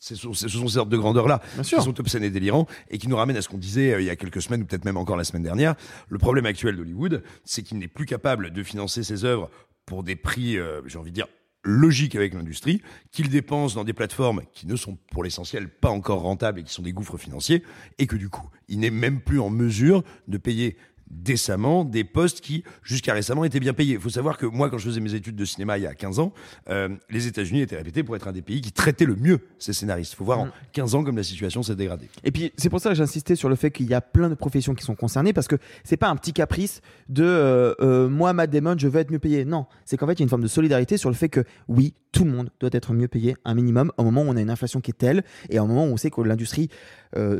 Ce 0.00 0.14
sont, 0.14 0.32
ce 0.32 0.48
sont 0.48 0.68
ces 0.68 0.76
ordres 0.76 0.92
de 0.92 0.96
grandeur-là 0.96 1.40
qui 1.62 1.70
sont 1.70 1.98
obscènes 1.98 2.22
et 2.22 2.30
délirants 2.30 2.66
et 2.88 2.98
qui 2.98 3.08
nous 3.08 3.16
ramènent 3.16 3.36
à 3.36 3.42
ce 3.42 3.48
qu'on 3.48 3.58
disait 3.58 3.94
euh, 3.94 4.00
il 4.00 4.06
y 4.06 4.10
a 4.10 4.16
quelques 4.16 4.40
semaines 4.40 4.62
ou 4.62 4.64
peut-être 4.64 4.84
même 4.84 4.96
encore 4.96 5.16
la 5.16 5.24
semaine 5.24 5.42
dernière. 5.42 5.74
Le 6.08 6.18
problème 6.18 6.46
actuel 6.46 6.76
d'Hollywood, 6.76 7.22
c'est 7.44 7.62
qu'il 7.62 7.78
n'est 7.78 7.88
plus 7.88 8.06
capable 8.06 8.52
de 8.52 8.62
financer 8.62 9.02
ses 9.02 9.24
œuvres 9.24 9.50
pour 9.86 10.04
des 10.04 10.14
prix, 10.14 10.56
euh, 10.56 10.82
j'ai 10.86 10.98
envie 10.98 11.10
de 11.10 11.16
dire, 11.16 11.26
logiques 11.64 12.14
avec 12.14 12.34
l'industrie, 12.34 12.80
qu'il 13.10 13.28
dépense 13.28 13.74
dans 13.74 13.84
des 13.84 13.92
plateformes 13.92 14.42
qui 14.52 14.66
ne 14.66 14.76
sont 14.76 14.96
pour 15.10 15.24
l'essentiel 15.24 15.68
pas 15.68 15.90
encore 15.90 16.22
rentables 16.22 16.60
et 16.60 16.62
qui 16.62 16.72
sont 16.72 16.82
des 16.82 16.92
gouffres 16.92 17.18
financiers, 17.18 17.64
et 17.98 18.06
que 18.06 18.16
du 18.16 18.28
coup, 18.28 18.48
il 18.68 18.78
n'est 18.78 18.90
même 18.90 19.20
plus 19.20 19.40
en 19.40 19.50
mesure 19.50 20.04
de 20.28 20.38
payer 20.38 20.76
décemment 21.10 21.84
des 21.84 22.04
postes 22.04 22.40
qui, 22.40 22.64
jusqu'à 22.82 23.14
récemment, 23.14 23.44
étaient 23.44 23.60
bien 23.60 23.72
payés. 23.72 23.94
Il 23.94 24.00
faut 24.00 24.08
savoir 24.10 24.36
que 24.36 24.46
moi, 24.46 24.70
quand 24.70 24.78
je 24.78 24.88
faisais 24.88 25.00
mes 25.00 25.14
études 25.14 25.36
de 25.36 25.44
cinéma 25.44 25.78
il 25.78 25.84
y 25.84 25.86
a 25.86 25.94
15 25.94 26.18
ans, 26.18 26.32
euh, 26.68 26.88
les 27.10 27.26
États-Unis 27.26 27.62
étaient 27.62 27.76
réputés 27.76 28.02
pour 28.02 28.16
être 28.16 28.28
un 28.28 28.32
des 28.32 28.42
pays 28.42 28.60
qui 28.60 28.72
traitait 28.72 29.04
le 29.04 29.16
mieux 29.16 29.40
ces 29.58 29.72
scénaristes. 29.72 30.12
Il 30.12 30.16
faut 30.16 30.24
voir 30.24 30.40
en 30.40 30.48
15 30.72 30.94
ans 30.94 31.04
comme 31.04 31.16
la 31.16 31.22
situation 31.22 31.62
s'est 31.62 31.76
dégradée. 31.76 32.08
Et 32.24 32.30
puis 32.30 32.52
c'est 32.56 32.70
pour 32.70 32.80
ça 32.80 32.90
que 32.90 32.94
j'insistais 32.96 33.36
sur 33.36 33.48
le 33.48 33.56
fait 33.56 33.70
qu'il 33.70 33.86
y 33.86 33.94
a 33.94 34.00
plein 34.00 34.28
de 34.28 34.34
professions 34.34 34.74
qui 34.74 34.84
sont 34.84 34.94
concernées 34.94 35.32
parce 35.32 35.48
que 35.48 35.56
c'est 35.84 35.96
pas 35.96 36.08
un 36.08 36.16
petit 36.16 36.32
caprice 36.32 36.80
de 37.08 37.24
euh, 37.24 37.74
euh, 37.80 38.08
moi 38.08 38.32
Matt 38.32 38.50
Damon 38.50 38.76
je 38.78 38.88
veux 38.88 39.00
être 39.00 39.10
mieux 39.10 39.18
payé. 39.18 39.44
Non, 39.44 39.66
c'est 39.84 39.96
qu'en 39.96 40.06
fait 40.06 40.14
il 40.14 40.20
y 40.20 40.22
a 40.22 40.24
une 40.24 40.30
forme 40.30 40.42
de 40.42 40.48
solidarité 40.48 40.96
sur 40.96 41.10
le 41.10 41.16
fait 41.16 41.28
que 41.28 41.44
oui 41.68 41.94
tout 42.12 42.24
le 42.24 42.30
monde 42.30 42.50
doit 42.58 42.70
être 42.72 42.94
mieux 42.94 43.08
payé 43.08 43.36
un 43.44 43.54
minimum 43.54 43.92
au 43.98 44.02
moment 44.02 44.22
où 44.22 44.28
on 44.28 44.36
a 44.36 44.40
une 44.40 44.50
inflation 44.50 44.80
qui 44.80 44.90
est 44.90 44.98
telle 44.98 45.24
et 45.50 45.58
au 45.58 45.66
moment 45.66 45.84
où 45.84 45.88
on 45.88 45.96
sait 45.96 46.10
que 46.10 46.20
l'industrie 46.20 46.68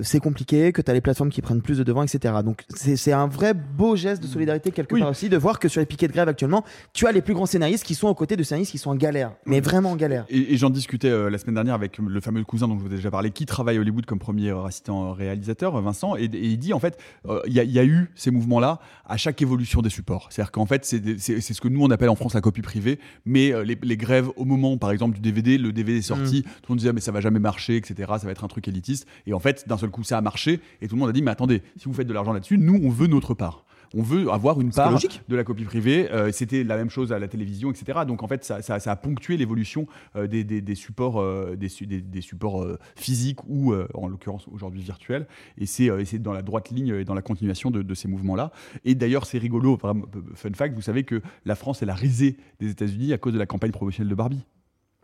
c'est 0.02 0.20
compliqué, 0.20 0.72
que 0.72 0.80
tu 0.80 0.90
as 0.90 0.94
les 0.94 1.02
plateformes 1.02 1.28
qui 1.28 1.42
prennent 1.42 1.60
plus 1.60 1.76
de 1.76 1.84
devant, 1.84 2.02
etc. 2.02 2.36
Donc 2.42 2.64
c'est 2.74 3.12
un 3.12 3.26
vrai 3.26 3.52
beau 3.58 3.96
geste 3.96 4.22
de 4.22 4.26
solidarité 4.28 4.70
quelque 4.70 4.94
Oui. 4.94 5.00
part 5.00 5.10
aussi 5.10 5.28
de 5.28 5.36
voir 5.36 5.58
que 5.58 5.68
sur 5.68 5.80
les 5.80 5.86
piquets 5.86 6.08
de 6.08 6.12
grève 6.12 6.28
actuellement, 6.28 6.64
tu 6.92 7.06
as 7.06 7.12
les 7.12 7.22
plus 7.22 7.34
grands 7.34 7.46
scénaristes 7.46 7.84
qui 7.84 7.94
sont 7.94 8.08
aux 8.08 8.14
côtés 8.14 8.36
de 8.36 8.42
scénaristes 8.42 8.70
qui 8.72 8.78
sont 8.78 8.90
en 8.90 8.96
galère, 8.96 9.32
mais 9.46 9.60
vraiment 9.60 9.90
en 9.92 9.96
galère. 9.96 10.24
Et, 10.28 10.54
et 10.54 10.56
j'en 10.56 10.70
discutais 10.70 11.08
euh, 11.10 11.30
la 11.30 11.38
semaine 11.38 11.54
dernière 11.54 11.74
avec 11.74 11.98
le 11.98 12.20
fameux 12.20 12.42
cousin 12.44 12.68
dont 12.68 12.76
je 12.78 12.80
vous 12.84 12.92
ai 12.92 12.96
déjà 12.96 13.10
parlé, 13.10 13.30
qui 13.30 13.46
travaille 13.46 13.76
à 13.76 13.80
Hollywood 13.80 14.06
comme 14.06 14.18
premier 14.18 14.50
euh, 14.50 14.64
assistant 14.64 15.12
réalisateur, 15.12 15.80
Vincent, 15.82 16.16
et, 16.16 16.24
et 16.24 16.46
il 16.46 16.58
dit 16.58 16.72
en 16.72 16.78
fait, 16.80 16.98
euh, 17.26 17.40
il 17.46 17.52
y, 17.52 17.60
a- 17.60 17.64
il 17.64 17.72
y 17.72 17.78
a 17.78 17.84
eu 17.84 18.10
ces 18.14 18.30
mouvements-là 18.30 18.80
à 19.06 19.16
chaque 19.16 19.40
évolution 19.42 19.82
des 19.82 19.90
supports. 19.90 20.28
C'est-à-dire 20.30 20.52
qu'en 20.52 20.66
fait, 20.66 20.84
c'est 20.84 21.18
ce 21.18 21.60
que 21.60 21.68
nous 21.68 21.82
on 21.82 21.90
appelle 21.90 22.08
en 22.10 22.16
France 22.16 22.34
la 22.34 22.40
copie 22.40 22.62
privée, 22.62 22.98
mais 23.24 23.52
euh, 23.52 23.64
les, 23.64 23.78
les 23.82 23.96
grèves 23.96 24.28
au 24.36 24.44
moment, 24.44 24.76
par 24.78 24.90
exemple, 24.90 25.14
du 25.14 25.20
DVD, 25.20 25.58
le 25.58 25.72
DVD 25.72 25.98
est 25.98 26.02
sorti, 26.02 26.42
tout 26.42 26.48
le 26.68 26.72
monde 26.74 26.78
disait 26.78 26.92
mais 26.92 27.00
ça 27.00 27.12
va 27.12 27.20
jamais 27.20 27.38
marcher, 27.40 27.76
etc. 27.76 27.94
Ça 28.18 28.26
va 28.26 28.30
être 28.32 28.44
un 28.44 28.48
truc 28.48 28.66
élitiste. 28.68 29.06
Et 29.26 29.32
en 29.32 29.38
fait, 29.38 29.66
d'un 29.68 29.76
seul 29.78 29.90
coup, 29.90 30.02
ça 30.04 30.18
a 30.18 30.20
marché, 30.20 30.60
et 30.80 30.88
tout 30.88 30.94
le 30.94 31.00
monde 31.00 31.08
a 31.08 31.12
dit 31.12 31.22
mais 31.22 31.30
attendez, 31.30 31.62
si 31.76 31.84
vous 31.86 31.92
faites 31.94 32.06
de 32.06 32.12
l'argent 32.12 32.32
là-dessus, 32.32 32.58
nous 32.58 32.78
on 32.82 32.90
veut 32.90 33.06
notre 33.06 33.34
part. 33.34 33.47
On 33.94 34.02
veut 34.02 34.30
avoir 34.30 34.60
une 34.60 34.70
part 34.70 34.90
logique. 34.92 35.22
de 35.28 35.36
la 35.36 35.44
copie 35.44 35.64
privée. 35.64 36.10
Euh, 36.12 36.30
C'était 36.32 36.62
la 36.64 36.76
même 36.76 36.90
chose 36.90 37.12
à 37.12 37.18
la 37.18 37.28
télévision, 37.28 37.70
etc. 37.70 38.00
Donc 38.06 38.22
en 38.22 38.28
fait, 38.28 38.44
ça, 38.44 38.60
ça- 38.62 38.78
ça 38.80 38.92
a 38.92 38.96
ponctué 38.96 39.36
l'évolution 39.36 39.86
euh, 40.16 40.26
des, 40.26 40.44
des- 40.44 40.60
des 40.60 40.74
supports, 40.74 41.20
euh, 41.20 41.56
des, 41.56 41.68
su- 41.68 41.86
des- 41.86 42.00
des 42.02 42.20
supports 42.20 42.66
physiques 42.96 43.40
ou, 43.48 43.74
en 43.94 44.08
l'occurrence, 44.08 44.46
aujourd'hui 44.48 44.82
virtuels. 44.82 45.26
Et 45.56 45.66
c'est 45.66 45.88
dans 46.18 46.32
la 46.32 46.42
droite 46.42 46.70
ligne 46.70 46.88
et 46.88 47.04
dans 47.04 47.14
la 47.14 47.22
continuation 47.22 47.70
de, 47.70 47.82
de 47.82 47.94
ces 47.94 48.08
mouvements-là. 48.08 48.52
Et 48.84 48.94
d'ailleurs, 48.94 49.24
c'est 49.26 49.38
rigolo, 49.38 49.76
vraiment, 49.76 50.04
fun 50.34 50.50
fact, 50.54 50.74
vous 50.74 50.82
savez 50.82 51.04
que 51.04 51.22
la 51.44 51.54
France 51.54 51.82
est 51.82 51.86
la 51.86 51.94
risée 51.94 52.36
des 52.60 52.70
États-Unis 52.70 53.12
à 53.12 53.18
cause 53.18 53.32
de 53.32 53.38
la 53.38 53.46
campagne 53.46 53.70
promotionnelle 53.72 54.10
de 54.10 54.14
Barbie. 54.14 54.44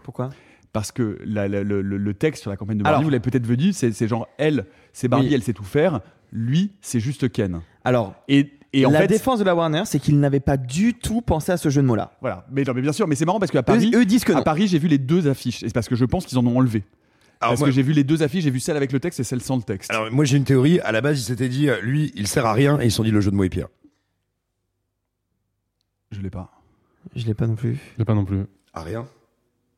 Pourquoi? 0.03 0.31
Parce 0.73 0.91
que 0.93 1.19
la- 1.25 1.49
la- 1.49 1.63
le, 1.63 2.15
texte 2.15 2.43
sur 2.43 2.51
la 2.51 2.57
campagne 2.57 2.79
de 2.79 2.83
Barbie, 2.83 2.95
Alors- 2.97 3.05
vous 3.05 3.11
l'avez 3.11 3.21
peut-être 3.23 3.47
vu, 3.47 3.73
c'est 3.73 3.93
c'est 3.93 4.09
genre 4.09 4.29
elle, 4.39 4.67
c'est 4.93 5.09
Barbie, 5.09 5.29
Oui. 5.29 5.35
elle 5.35 5.43
sait 5.43 5.53
tout 5.53 5.65
faire. 5.65 6.01
Lui, 6.33 6.73
c'est 6.81 6.99
juste 6.99 7.31
Ken. 7.31 7.61
Alors, 7.85 8.15
Et, 8.27 8.54
et 8.81 8.87
en 8.87 8.91
la 8.91 9.01
fait, 9.01 9.07
défense 9.07 9.39
de 9.39 9.45
la 9.45 9.55
Warner, 9.55 9.83
c'est 9.85 9.99
qu'ils 10.01 10.19
n'avaient 10.19 10.41
pas 10.41 10.57
du 10.57 10.95
tout 10.95 11.21
pensé 11.21 11.53
à 11.53 11.57
ce 11.57 11.69
jeu 11.69 11.81
de 11.83 11.87
mots-là. 11.87 12.13
Voilà, 12.21 12.47
mais, 12.51 12.63
non, 12.65 12.73
mais 12.75 12.83
bien 12.83 12.93
sûr, 12.93 13.07
mais 13.07 13.15
c'est 13.15 13.25
marrant 13.25 13.39
parce 13.41 13.53
qu'à 13.53 13.63
Paris, 13.63 13.93
eux 13.95 14.05
disent 14.05 14.25
que 14.25 14.33
à. 14.33 14.43
Paris, 14.43 14.67
j'ai 14.69 14.79
vu 14.79 14.89
les 14.89 14.99
deux 14.99 15.29
affiches. 15.29 15.63
Et 15.63 15.69
c'est 15.69 15.75
parce 15.75 15.89
que 15.89 15.95
je 15.97 16.05
pense 16.05 16.27
qu'ils 16.27 16.39
en 16.39 16.47
ont 16.47 16.57
enlevé. 16.57 16.83
Alors 17.41 17.53
parce 17.53 17.61
moi- 17.61 17.69
que 17.69 17.75
j'ai 17.75 17.83
vu 17.83 17.93
les 17.93 18.05
deux 18.05 18.23
affiches, 18.23 18.45
j'ai 18.45 18.51
vu 18.51 18.61
celle 18.61 18.77
avec 18.77 18.93
le 18.93 19.01
texte 19.01 19.21
et 19.21 19.25
celle 19.25 19.41
sans 19.43 19.57
le 19.57 19.63
texte. 19.63 19.91
Alors 19.91 20.11
moi 20.11 20.25
j'ai 20.25 20.37
une 20.37 20.45
théorie. 20.45 20.81
À 20.81 20.93
la 20.93 21.01
base, 21.01 21.21
ils 21.21 21.25
s'étaient 21.25 21.49
dit, 21.49 21.69
euh, 21.69 21.81
lui, 21.83 22.13
il 22.15 22.27
sert 22.27 22.47
à 22.47 22.53
rien, 22.53 22.81
et 22.81 22.87
ils 22.87 22.91
se 22.91 22.97
sont 22.97 23.03
dit 23.05 23.11
le 23.11 23.21
jeu 23.21 23.31
de 23.31 23.37
mots 23.37 23.45
est 23.45 23.49
pire. 23.49 23.69
je 26.11 26.21
l'ai 26.21 26.31
pas. 26.31 26.51
Je 27.17 27.27
l'ai 27.27 27.35
pas 27.35 27.47
non 27.47 27.55
plus. 27.57 27.79
Je 27.99 28.03
pas 28.05 28.15
non 28.15 28.25
plus. 28.25 28.45
À 28.73 28.83
rien. 28.83 29.07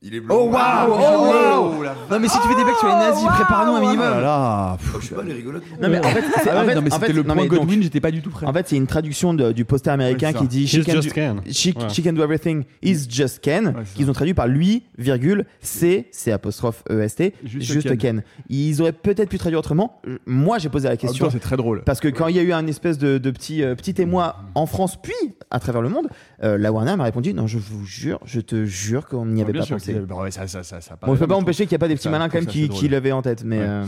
Il 0.02 0.14
est 0.14 0.20
Oh 0.28 0.50
waouh 0.52 0.90
Oh 0.90 0.92
waouh 0.92 1.84
Non 2.10 2.20
mais 2.20 2.28
si 2.28 2.38
tu 2.38 2.46
fais 2.48 2.54
des 2.54 2.62
blagues 2.64 2.76
sur 2.76 2.86
les 2.86 2.94
nazis, 2.94 3.24
prépare-nous 3.26 3.72
un 3.76 3.80
minimum. 3.80 4.06
Oh 4.06 4.14
là 4.16 4.20
là. 4.20 4.76
Oh, 4.94 4.98
je 5.00 5.06
sais 5.06 5.14
pas, 5.14 5.22
les 5.22 5.32
rigolotes. 5.32 5.62
Non 5.80 5.88
mais 5.88 5.98
en 5.98 6.02
fait, 6.10 6.22
c'est- 6.42 6.50
Ah 6.50 6.58
en 6.58 6.60
ouais, 6.60 6.66
fait- 6.68 6.74
non, 6.74 6.82
mais 6.82 6.92
en 6.92 6.94
c'était 6.96 7.06
fait- 7.06 7.12
le 7.14 7.22
non, 7.22 7.34
point 7.34 7.46
Godwin, 7.46 7.82
j'étais 7.82 8.00
pas 8.00 8.10
du 8.10 8.20
tout 8.20 8.28
prêt. 8.30 8.44
En 8.46 8.52
fait, 8.52 8.68
c'est 8.68 8.76
une 8.76 8.86
traduction 8.86 9.32
de- 9.32 9.52
du 9.52 9.64
poster 9.64 9.90
américain 9.90 10.34
qui 10.34 10.46
dit 10.46 10.68
she 10.68 10.84
can, 10.84 10.92
just 10.92 11.08
do, 11.08 11.14
Ken. 11.14 11.40
she, 11.50 11.68
Ouais. 11.68 11.88
she 11.88 12.04
can 12.04 12.12
do 12.12 12.22
everything, 12.22 12.64
is 12.82 13.06
just 13.08 13.40
Ken, 13.40 13.68
Ouais, 13.68 13.72
qu'ils 13.94 14.10
ont 14.10 14.12
traduit 14.12 14.34
par 14.34 14.46
lui, 14.48 14.82
virgule, 14.98 15.46
c'est, 15.60 16.06
c'est 16.12 16.30
apostrophe 16.30 16.84
EST, 16.90 17.32
Juste 17.44 17.72
juste, 17.72 17.88
Ken. 17.88 17.96
Ken. 17.98 18.22
Ils 18.50 18.82
auraient 18.82 18.92
peut-être 18.92 19.30
pu 19.30 19.38
traduire 19.38 19.60
autrement. 19.60 20.00
Moi, 20.26 20.58
j'ai 20.58 20.68
posé 20.68 20.88
la 20.88 20.98
question. 20.98 21.24
temps, 21.24 21.30
c'est 21.32 21.40
très 21.40 21.56
drôle. 21.56 21.82
Parce 21.84 22.00
que 22.00 22.08
quand 22.08 22.28
il 22.28 22.36
y 22.36 22.38
a 22.38 22.42
eu 22.42 22.52
un 22.52 22.66
espèce 22.66 22.98
de, 22.98 23.16
de 23.16 23.30
petit, 23.30 23.62
euh, 23.64 23.74
petit 23.74 24.00
émoi 24.00 24.36
en 24.54 24.66
France, 24.66 24.98
puis 25.02 25.14
à 25.50 25.58
travers 25.58 25.80
le 25.80 25.88
monde, 25.88 26.08
euh, 26.44 26.58
la 26.58 26.70
Warner 26.70 26.96
m'a 26.96 27.04
répondu 27.04 27.32
Non, 27.32 27.46
je 27.46 27.56
vous 27.58 27.84
jure, 27.86 28.20
je 28.26 28.40
te 28.40 28.66
jure 28.66 29.06
qu'on 29.06 29.24
n'y 29.26 29.40
avait 29.40 29.52
pas 29.54 29.64
pensé. 29.64 29.85
A- 29.94 30.00
bah 30.00 30.14
ouais, 30.16 30.30
ça, 30.30 30.46
ça, 30.46 30.62
ça, 30.62 30.80
ça 30.80 30.96
Bon, 31.02 31.14
je 31.14 31.20
peux 31.20 31.26
pas 31.26 31.34
mais 31.34 31.40
je 31.40 31.42
empêcher 31.44 31.64
qu'il 31.66 31.72
n'y 31.72 31.76
a 31.76 31.78
pas 31.80 31.88
des 31.88 31.94
petits 31.94 32.04
ça- 32.04 32.10
malins 32.10 32.28
quand 32.28 32.38
même 32.38 32.46
qui, 32.46 32.68
qui 32.68 32.88
l'avaient 32.88 33.12
en 33.12 33.22
tête. 33.22 33.44
Mais 33.44 33.58
Ouais. 33.58 33.64
euh, 33.66 33.84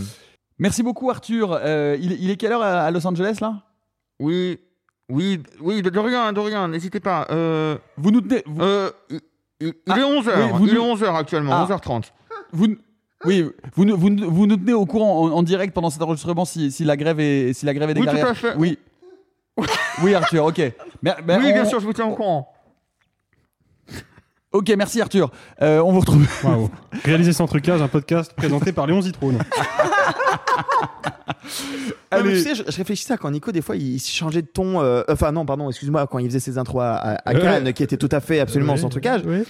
Merci 0.58 0.82
beaucoup, 0.82 1.08
Arthur. 1.10 1.52
Euh, 1.62 1.96
il, 2.00 2.12
il 2.20 2.30
est 2.30 2.36
quelle 2.36 2.52
heure 2.52 2.62
à 2.62 2.90
Los 2.90 3.06
Angeles, 3.06 3.38
là? 3.40 3.62
Oui, 4.18 4.58
oui, 5.08 5.40
oui, 5.60 5.82
de 5.82 5.98
rien, 5.98 6.32
de 6.32 6.40
rien, 6.40 6.66
n'hésitez 6.68 7.00
pas. 7.00 7.26
Euh, 7.30 7.76
Vous 7.96 8.10
nous 8.10 8.20
tenez. 8.20 8.42
Vous, 8.46 8.62
il, 9.60 9.68
est 9.68 10.04
11 10.04 10.28
heures, 10.28 10.36
oui, 10.52 10.58
vous 10.58 10.66
il 10.66 10.70
est 10.70 10.74
nous- 10.74 10.82
11h 10.82 11.14
actuellement, 11.16 11.52
Ah. 11.54 11.66
11h30. 11.68 12.12
vous, 12.52 12.66
oui, 13.24 13.48
vous, 13.74 13.84
nous- 13.84 13.96
vous, 13.96 14.10
vous 14.30 14.46
nous 14.46 14.56
tenez 14.56 14.72
au 14.72 14.86
courant 14.86 15.22
en, 15.24 15.30
en 15.30 15.42
direct 15.42 15.72
pendant 15.74 15.90
cet 15.90 16.02
enregistrement 16.02 16.44
si, 16.44 16.70
si 16.72 16.84
la 16.84 16.96
grève 16.96 17.20
est, 17.20 17.52
si 17.52 17.64
la 17.66 17.74
grève 17.74 17.90
est 17.90 17.94
Oui, 17.98 18.06
tout 18.06 18.12
déclarée 18.12 18.30
à 18.30 18.34
fait. 18.34 18.54
Oui. 18.56 18.78
oui, 20.02 20.14
Arthur, 20.14 20.44
ok. 20.44 20.58
Mais- 21.02 21.14
mais 21.26 21.36
on- 21.36 21.78
je 21.78 21.84
vous 21.86 21.92
tiens 21.92 22.06
au 22.06 22.14
courant. 22.14 22.52
Ok, 24.52 24.72
merci 24.78 25.00
Arthur. 25.02 25.30
Euh, 25.60 25.80
on 25.80 25.92
vous 25.92 26.00
retrouve. 26.00 26.26
Waouh. 26.42 26.70
Réaliser 27.04 27.32
sans 27.34 27.46
trucage, 27.46 27.82
un 27.82 27.88
podcast 27.88 28.32
présenté 28.34 28.72
par 28.72 28.86
Léon 28.86 29.02
Zitrone. 29.02 29.38
Non, 32.10 32.22
mais 32.24 32.30
Allez. 32.30 32.42
tu 32.42 32.48
sais, 32.48 32.54
je, 32.54 32.62
je 32.70 32.76
réfléchissais 32.76 33.12
à 33.14 33.16
quand 33.18 33.30
Nico, 33.30 33.52
des 33.52 33.60
fois, 33.62 33.76
il, 33.76 33.94
il 33.96 34.00
changeait 34.00 34.40
de 34.42 34.46
ton. 34.46 34.80
euh, 34.82 35.02
enfin, 35.08 35.30
non, 35.32 35.44
pardon, 35.46 35.68
excuse-moi, 35.68 36.06
quand 36.06 36.18
il 36.18 36.26
faisait 36.26 36.40
ses 36.40 36.56
intros 36.58 36.82
à, 36.82 36.94
à, 36.96 37.14
à 37.14 37.34
Ouais. 37.34 37.40
Cannes, 37.40 37.72
qui 37.74 37.82
était 37.82 37.96
tout 37.98 38.08
à 38.12 38.20
fait 38.20 38.40
absolument 38.40 38.72
Ouais, 38.74 38.78
sans 38.78 38.88
trucage. 38.88 39.24
ouais. 39.24 39.44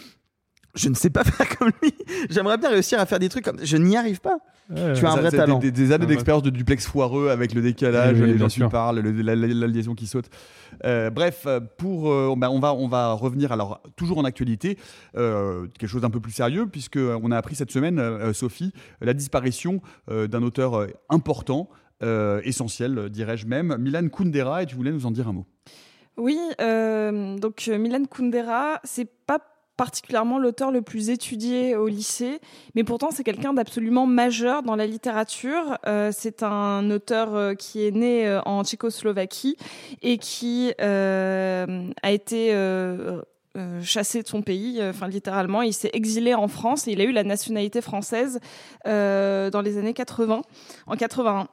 Je 0.74 0.88
ne 0.88 0.94
sais 0.94 1.10
pas 1.10 1.24
faire 1.24 1.48
comme 1.58 1.70
lui. 1.82 1.92
J'aimerais 2.30 2.58
bien 2.58 2.70
réussir 2.70 3.00
à 3.00 3.06
faire 3.06 3.18
des 3.18 3.28
trucs 3.28 3.44
comme. 3.44 3.58
Je 3.62 3.76
n'y 3.76 3.96
arrive 3.96 4.20
pas. 4.20 4.38
Ouais. 4.70 4.92
Tu 4.92 5.06
as 5.06 5.12
un 5.12 5.16
vrai 5.16 5.30
talent. 5.30 5.58
Des, 5.58 5.92
années 5.92 6.04
Ah, 6.04 6.06
d'expérience 6.06 6.42
de 6.42 6.50
duplex 6.50 6.86
foireux 6.86 7.30
avec 7.30 7.54
le 7.54 7.62
décalage, 7.62 8.16
Oui, 8.18 8.24
oui, 8.24 8.32
les 8.32 8.38
gens 8.38 8.48
qui 8.48 8.60
parlent, 8.60 9.00
le- 9.00 9.10
la, 9.22 9.34
la- 9.34 9.46
la 9.46 9.66
liaison 9.66 9.94
qui 9.94 10.06
saute. 10.06 10.26
Euh, 10.84 11.08
bref, 11.08 11.44
euh, 11.46 11.60
pour, 11.78 12.10
euh, 12.12 12.34
bah, 12.36 12.50
on, 12.50 12.60
va, 12.60 12.74
on 12.74 12.86
va 12.86 13.12
revenir 13.14 13.50
alors 13.50 13.80
toujours 13.96 14.18
en 14.18 14.24
actualité, 14.24 14.76
euh, 15.16 15.66
quelque 15.78 15.88
chose 15.90 16.02
d'un 16.02 16.10
peu 16.10 16.20
plus 16.20 16.32
sérieux, 16.32 16.66
puisque 16.66 16.98
on 16.98 17.30
a 17.32 17.36
appris 17.38 17.54
cette 17.54 17.70
semaine, 17.70 17.98
euh, 17.98 18.34
Sophie, 18.34 18.72
la 19.00 19.14
disparition 19.14 19.80
euh, 20.10 20.26
d'un 20.26 20.42
auteur 20.42 20.86
important, 21.08 21.70
euh, 22.02 22.40
essentiel, 22.44 23.08
dirais-je 23.08 23.46
même, 23.46 23.74
Milan 23.78 24.06
Kundera, 24.08 24.62
et 24.62 24.66
tu 24.66 24.76
voulais 24.76 24.92
nous 24.92 25.06
en 25.06 25.10
dire 25.10 25.28
un 25.28 25.32
mot? 25.32 25.46
Oui, 26.18 26.38
euh, 26.60 27.38
donc 27.38 27.66
Milan 27.68 28.04
Kundera, 28.04 28.80
c'est 28.84 29.08
pas 29.26 29.38
particulièrement 29.78 30.38
l'auteur 30.40 30.72
le 30.72 30.82
plus 30.82 31.08
étudié 31.08 31.76
au 31.76 31.86
lycée, 31.86 32.40
mais 32.74 32.82
pourtant 32.82 33.10
c'est 33.12 33.22
quelqu'un 33.22 33.54
d'absolument 33.54 34.06
majeur 34.06 34.64
dans 34.64 34.74
la 34.74 34.86
littérature. 34.86 35.78
Euh, 35.86 36.10
c'est 36.12 36.42
un 36.42 36.90
auteur 36.90 37.34
euh, 37.34 37.54
qui 37.54 37.86
est 37.86 37.92
né 37.92 38.26
euh, 38.26 38.40
en 38.44 38.64
Tchécoslovaquie 38.64 39.56
et 40.02 40.18
qui 40.18 40.72
a 40.80 41.66
été 42.10 42.52
chassé 43.82 44.22
de 44.22 44.28
son 44.28 44.42
pays, 44.42 44.80
enfin 44.82 45.08
littéralement, 45.08 45.62
il 45.62 45.72
s'est 45.72 45.90
exilé 45.92 46.34
en 46.34 46.46
France 46.46 46.86
et 46.86 46.92
il 46.92 47.00
a 47.00 47.04
eu 47.04 47.12
la 47.12 47.24
nationalité 47.24 47.80
française 47.80 48.38
dans 48.84 49.62
les 49.64 49.78
années 49.78 49.94
80, 49.94 50.42
en 50.86 50.96
81, 50.96 51.48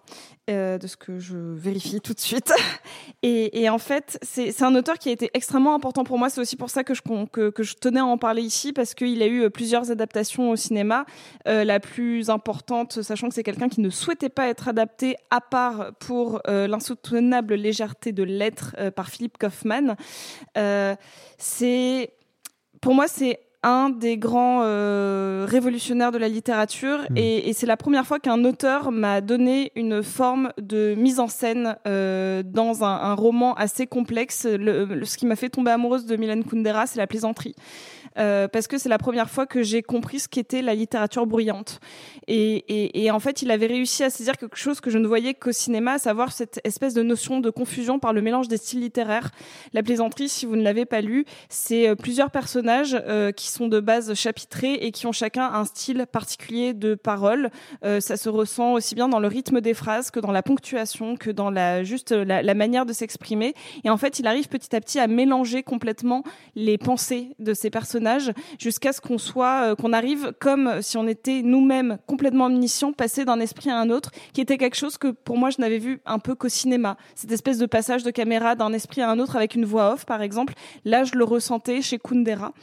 euh, 0.50 0.78
de 0.78 0.86
ce 0.86 0.96
que 0.96 1.18
je 1.18 1.38
vérifie 1.38 2.02
tout 2.02 2.14
de 2.14 2.20
suite. 2.20 2.54
Et, 3.24 3.68
en 3.68 3.80
fait, 3.80 4.20
c'est 4.22 4.62
un 4.62 4.76
auteur 4.76 5.00
qui 5.00 5.10
a 5.10 5.12
été 5.12 5.32
extrêmement 5.34 5.74
important 5.74 6.04
pour 6.04 6.20
moi. 6.20 6.30
C'est 6.30 6.40
aussi 6.40 6.56
pour 6.56 6.70
ça 6.70 6.84
que 6.84 6.94
je, 6.94 7.74
tenais 7.74 8.00
à 8.00 8.06
en 8.06 8.20
parler 8.20 8.44
ici, 8.44 8.72
parce 8.72 8.94
qu'il 8.94 9.24
a 9.24 9.26
eu 9.26 9.46
euh, 9.46 9.50
plusieurs 9.50 9.90
adaptations 9.90 10.52
au 10.52 10.56
cinéma. 10.56 11.06
Euh, 11.48 11.64
la 11.64 11.80
plus 11.80 12.30
importante, 12.30 13.02
sachant 13.02 13.30
que 13.30 13.34
c'est 13.34 13.44
quelqu'un 13.44 13.70
qui 13.70 13.82
ne 13.82 13.90
souhaitait 13.90 14.30
pas 14.30 14.48
être 14.48 14.68
adapté, 14.68 15.16
à 15.32 15.42
part 15.42 15.94
pour 15.96 16.42
l'insoutenable 16.46 17.56
légèreté 17.56 18.12
de 18.12 18.24
l'être 18.24 18.76
par 18.92 19.10
Philippe 19.10 19.38
Kaufman. 19.40 19.96
C'est 21.38 22.14
pour 22.82 22.94
moi, 22.94 23.08
c'est 23.08 23.40
un 23.66 23.90
des 23.90 24.18
grands 24.18 24.62
euh, 24.64 25.46
révolutionnaires 25.50 26.12
de 26.12 26.18
la 26.18 26.28
littérature 26.30 27.00
et, 27.16 27.50
et 27.50 27.54
c'est 27.54 27.66
la 27.66 27.76
première 27.78 28.06
fois 28.06 28.20
qu'un 28.20 28.46
auteur 28.46 28.92
m'a 28.92 29.20
donné 29.22 29.72
une 29.76 30.04
forme 30.04 30.52
de 30.62 30.94
mise 30.96 31.20
en 31.20 31.28
scène 31.28 31.76
euh, 31.88 32.44
dans 32.46 32.84
un, 32.84 32.96
un 32.96 33.14
roman 33.16 33.54
assez 33.56 33.88
complexe. 33.88 34.46
Le- 34.46 34.86
le- 34.86 35.06
ce 35.06 35.18
qui 35.18 35.26
m'a 35.26 35.36
fait 35.36 35.50
tomber 35.50 35.72
amoureuse 35.72 36.06
de 36.06 36.16
Milan 36.16 36.42
Kundera, 36.44 36.86
c'est 36.88 37.00
la 37.00 37.08
plaisanterie. 37.08 37.56
Euh, 38.18 38.48
parce 38.48 38.68
que 38.68 38.78
c'est 38.78 38.90
la 38.90 38.98
première 38.98 39.30
fois 39.30 39.46
que 39.46 39.62
j'ai 39.64 39.82
compris 39.82 40.20
ce 40.20 40.28
qu'était 40.28 40.62
la 40.62 40.74
littérature 40.74 41.26
bruyante. 41.26 41.80
Et, 42.28 43.10
en 43.12 43.20
fait, 43.20 43.42
il 43.42 43.52
avait 43.52 43.68
réussi 43.68 44.04
à 44.04 44.10
saisir 44.10 44.38
quelque 44.38 44.58
chose 44.58 44.82
que 44.82 44.90
je 44.90 44.98
ne 44.98 45.08
voyais 45.08 45.34
qu'au 45.34 45.52
cinéma, 45.52 45.94
à 45.94 45.98
savoir 46.00 46.32
cette 46.32 46.60
espèce 46.64 46.94
de 46.94 47.04
notion 47.04 47.40
de 47.40 47.50
confusion 47.50 48.00
par 48.00 48.14
le 48.14 48.22
mélange 48.22 48.48
des 48.48 48.58
styles 48.58 48.82
littéraires. 48.82 49.32
La 49.74 49.84
plaisanterie, 49.84 50.30
si 50.30 50.46
vous 50.46 50.56
ne 50.56 50.64
l'avez 50.64 50.86
pas 50.86 51.02
lu, 51.02 51.26
c'est 51.50 51.88
euh, 51.88 51.96
plusieurs 51.96 52.32
personnages 52.32 52.98
euh, 53.08 53.32
qui 53.32 53.50
sont 53.50 53.68
de 53.68 53.80
base 53.80 54.14
chapitrés 54.16 54.74
et 54.74 54.92
qui 54.92 55.06
ont 55.08 55.12
chacun 55.12 55.46
un 55.54 55.66
style 55.66 56.06
particulier 56.12 56.74
de 56.74 56.96
parole. 56.96 57.50
Ça 57.82 58.18
se 58.18 58.30
ressent 58.30 58.74
aussi 58.74 58.96
bien 58.96 59.08
dans 59.08 59.20
le 59.20 59.28
rythme 59.28 59.62
des 59.62 59.74
phrases 59.74 60.12
que 60.12 60.20
dans 60.20 60.32
la 60.32 60.42
ponctuation, 60.42 61.16
que 61.16 61.30
dans 61.30 61.50
la 61.50 61.84
juste 61.84 62.12
la, 62.12 62.42
la 62.42 62.54
manière 62.54 62.86
de 62.86 62.94
s'exprimer. 62.94 63.54
Et 63.84 63.90
en 63.90 63.98
fait, 63.98 64.20
il 64.20 64.28
arrive 64.28 64.48
petit 64.48 64.76
à 64.76 64.82
petit 64.82 65.00
à 65.00 65.08
mélanger 65.08 65.64
complètement 65.64 66.24
les 66.56 66.78
pensées 66.78 67.30
de 67.40 67.54
ces 67.54 67.70
personnages 67.70 68.05
jusqu'à 68.60 68.94
ce 68.94 69.02
qu'on 69.02 69.18
soit, 69.18 69.72
euh, 69.72 69.76
qu'on 69.76 69.94
arrive 69.94 70.34
comme 70.40 70.82
si 70.82 70.98
on 70.98 71.08
était 71.08 71.42
nous-mêmes 71.42 71.98
complètement 72.08 72.46
omniscients, 72.46 72.94
passer 72.94 73.26
d'un 73.26 73.40
esprit 73.40 73.70
à 73.70 73.78
un 73.78 73.90
autre, 73.90 74.12
qui 74.34 74.42
était 74.42 74.58
quelque 74.58 74.76
chose 74.76 74.98
que 74.98 75.10
pour 75.10 75.38
moi 75.38 75.50
je 75.50 75.60
n'avais 75.60 75.78
vu 75.78 76.02
un 76.06 76.20
peu 76.20 76.36
qu'au 76.36 76.50
cinéma. 76.50 76.98
Cette 77.16 77.32
espèce 77.32 77.58
de 77.58 77.66
passage 77.66 78.04
de 78.04 78.12
caméra 78.12 78.56
d'un 78.56 78.74
esprit 78.74 79.02
à 79.02 79.10
un 79.10 79.20
autre 79.20 79.36
avec 79.36 79.56
une 79.56 79.66
voix 79.66 79.94
off, 79.94 80.06
par 80.06 80.22
exemple. 80.22 80.54
Là, 80.84 81.04
je 81.04 81.16
le 81.16 81.24
ressentais 81.24 81.82
chez 81.82 81.98
Kundera. 81.98 82.54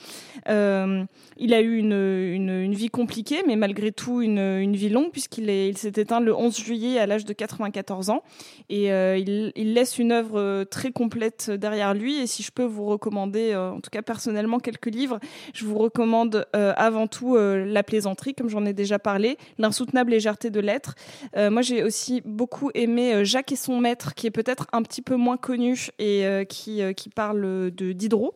Euh, 0.49 1.05
il 1.37 1.55
a 1.55 1.61
eu 1.61 1.77
une, 1.77 1.93
une, 1.93 2.75
vie 2.75 2.89
compliquée, 2.89 3.43
mais 3.47 3.57
malgré 3.57 3.93
tout 3.93 4.23
une, 4.23 4.39
une 4.39 4.77
vie 4.77 4.89
longue, 4.89 5.11
puisqu'il 5.11 5.49
il 5.51 5.77
s'est 5.77 5.93
éteint 5.97 6.21
le 6.21 6.35
11 6.35 6.57
juillet 6.57 6.99
à 6.99 7.07
l'âge 7.07 7.25
de 7.25 7.33
94 7.33 8.11
ans. 8.11 8.23
Et 8.69 8.93
euh, 8.93 9.19
il, 9.19 9.75
laisse 9.75 9.99
une 9.99 10.13
œuvre 10.13 10.65
très 10.65 10.93
complète 10.93 11.51
derrière 11.51 11.95
lui. 11.95 12.21
Et 12.21 12.27
si 12.27 12.43
je 12.43 12.51
peux 12.51 12.65
vous 12.65 12.87
recommander, 12.87 13.55
en 13.55 13.81
tout 13.81 13.91
cas 13.91 14.03
personnellement, 14.03 14.59
quelques 14.59 14.87
livres, 14.87 15.19
je 15.55 15.65
vous 15.65 15.77
recommande 15.79 16.47
euh, 16.57 16.73
avant 16.77 17.07
tout 17.07 17.37
euh, 17.37 17.65
La 17.65 17.83
plaisanterie, 17.83 18.35
comme 18.35 18.49
j'en 18.49 18.65
ai 18.65 18.73
déjà 18.73 18.99
parlé, 18.99 19.39
L'insoutenable 19.59 20.13
légèreté 20.13 20.51
de 20.51 20.61
l'être. 20.61 20.95
moi, 21.37 21.63
j'ai 21.63 21.83
aussi 21.83 22.23
beaucoup 22.25 22.71
aimé 22.75 23.25
Jacques 23.25 23.53
et 23.53 23.57
son 23.57 23.79
maître, 23.79 24.15
qui 24.15 24.27
est 24.27 24.31
peut-être 24.31 24.67
un 24.73 24.83
petit 24.83 25.03
peu 25.03 25.17
moins 25.17 25.37
connu 25.37 25.89
et 25.99 26.25
qui, 26.49 26.81
qui 26.95 27.09
parle 27.09 27.71
de 27.71 27.93
Diderot. 27.93 28.33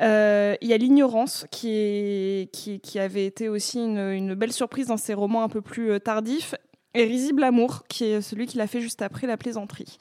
Euh, 0.00 0.56
il 0.60 0.68
y 0.68 0.72
a 0.72 0.76
l'ignorance 0.76 1.46
qui, 1.50 2.48
qui, 2.52 2.80
qui, 2.80 2.98
avait 2.98 3.26
été 3.26 3.48
aussi 3.48 3.78
une, 3.78 3.98
une, 3.98 4.34
belle 4.34 4.52
surprise 4.52 4.88
dans 4.88 4.96
ses 4.96 5.14
romans 5.14 5.42
un 5.42 5.48
peu 5.48 5.60
plus 5.60 6.00
tardifs. 6.00 6.54
Et 6.94 7.04
Risible 7.04 7.44
Amour, 7.44 7.84
qui 7.88 8.04
est 8.04 8.20
celui 8.20 8.46
qu'il 8.46 8.60
a 8.60 8.66
fait 8.66 8.80
juste 8.80 9.00
après 9.02 9.26
La 9.26 9.36
plaisanterie. 9.36 9.98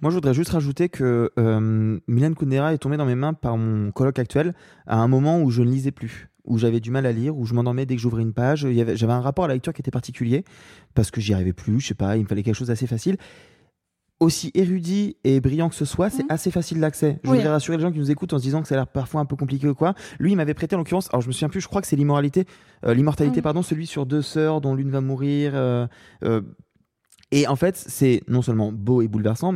Moi, 0.00 0.10
je 0.10 0.16
voudrais 0.16 0.34
juste 0.34 0.50
rajouter 0.50 0.88
que 0.88 1.30
euh, 1.38 1.98
Milan 2.06 2.34
Kundera 2.34 2.72
est 2.72 2.78
tombé 2.78 2.96
dans 2.96 3.06
mes 3.06 3.14
mains 3.14 3.34
par 3.34 3.56
mon 3.56 3.90
colloque 3.90 4.18
actuel 4.18 4.54
à 4.86 4.98
un 4.98 5.08
moment 5.08 5.40
où 5.40 5.50
je 5.50 5.62
ne 5.62 5.70
lisais 5.70 5.92
plus 5.92 6.28
où 6.44 6.56
j'avais 6.56 6.80
du 6.80 6.90
mal 6.90 7.04
à 7.04 7.12
lire, 7.12 7.36
où 7.36 7.44
je 7.44 7.52
m'endormais 7.52 7.84
dès 7.84 7.94
que 7.94 8.00
j'ouvrais 8.00 8.22
une 8.22 8.32
page. 8.32 8.66
J'avais 8.70 9.12
un 9.12 9.20
rapport 9.20 9.44
à 9.44 9.48
la 9.48 9.54
lecture 9.54 9.74
qui 9.74 9.82
était 9.82 9.90
particulier, 9.90 10.44
parce 10.94 11.10
que 11.10 11.20
j'y 11.20 11.34
arrivais 11.34 11.52
plus, 11.52 11.78
je 11.78 11.88
sais 11.88 11.94
pas, 11.94 12.16
il 12.16 12.22
me 12.22 12.26
fallait 12.26 12.42
quelque 12.42 12.54
chose 12.54 12.68
d'assez 12.68 12.86
facile 12.86 13.18
aussi 14.20 14.50
érudit 14.54 15.16
et 15.24 15.40
brillant 15.40 15.68
que 15.68 15.74
ce 15.74 15.84
soit, 15.84 16.10
c'est 16.10 16.24
mmh. 16.24 16.30
assez 16.30 16.50
facile 16.50 16.80
d'accès. 16.80 17.20
Je 17.22 17.30
oui. 17.30 17.36
voudrais 17.36 17.52
rassurer 17.52 17.76
les 17.76 17.82
gens 17.82 17.92
qui 17.92 17.98
nous 17.98 18.10
écoutent 18.10 18.32
en 18.32 18.38
se 18.38 18.42
disant 18.42 18.62
que 18.62 18.68
ça 18.68 18.74
a 18.74 18.78
l'air 18.78 18.88
parfois 18.88 19.20
un 19.20 19.24
peu 19.24 19.36
compliqué 19.36 19.68
ou 19.68 19.74
quoi. 19.74 19.94
Lui, 20.18 20.32
il 20.32 20.36
m'avait 20.36 20.54
prêté 20.54 20.74
en 20.74 20.78
l'occurrence, 20.78 21.08
alors 21.12 21.22
je 21.22 21.28
me 21.28 21.32
souviens 21.32 21.48
plus, 21.48 21.60
je 21.60 21.68
crois 21.68 21.80
que 21.80 21.86
c'est 21.86 21.96
l'immoralité, 21.96 22.44
euh, 22.84 22.94
l'immortalité, 22.94 23.40
mmh. 23.40 23.42
pardon, 23.42 23.62
celui 23.62 23.86
sur 23.86 24.06
deux 24.06 24.22
sœurs 24.22 24.60
dont 24.60 24.74
l'une 24.74 24.90
va 24.90 25.00
mourir. 25.00 25.52
Euh, 25.54 25.86
euh, 26.24 26.42
et 27.30 27.46
en 27.46 27.56
fait, 27.56 27.76
c'est 27.76 28.22
non 28.26 28.42
seulement 28.42 28.72
beau 28.72 29.02
et 29.02 29.08
bouleversant, 29.08 29.54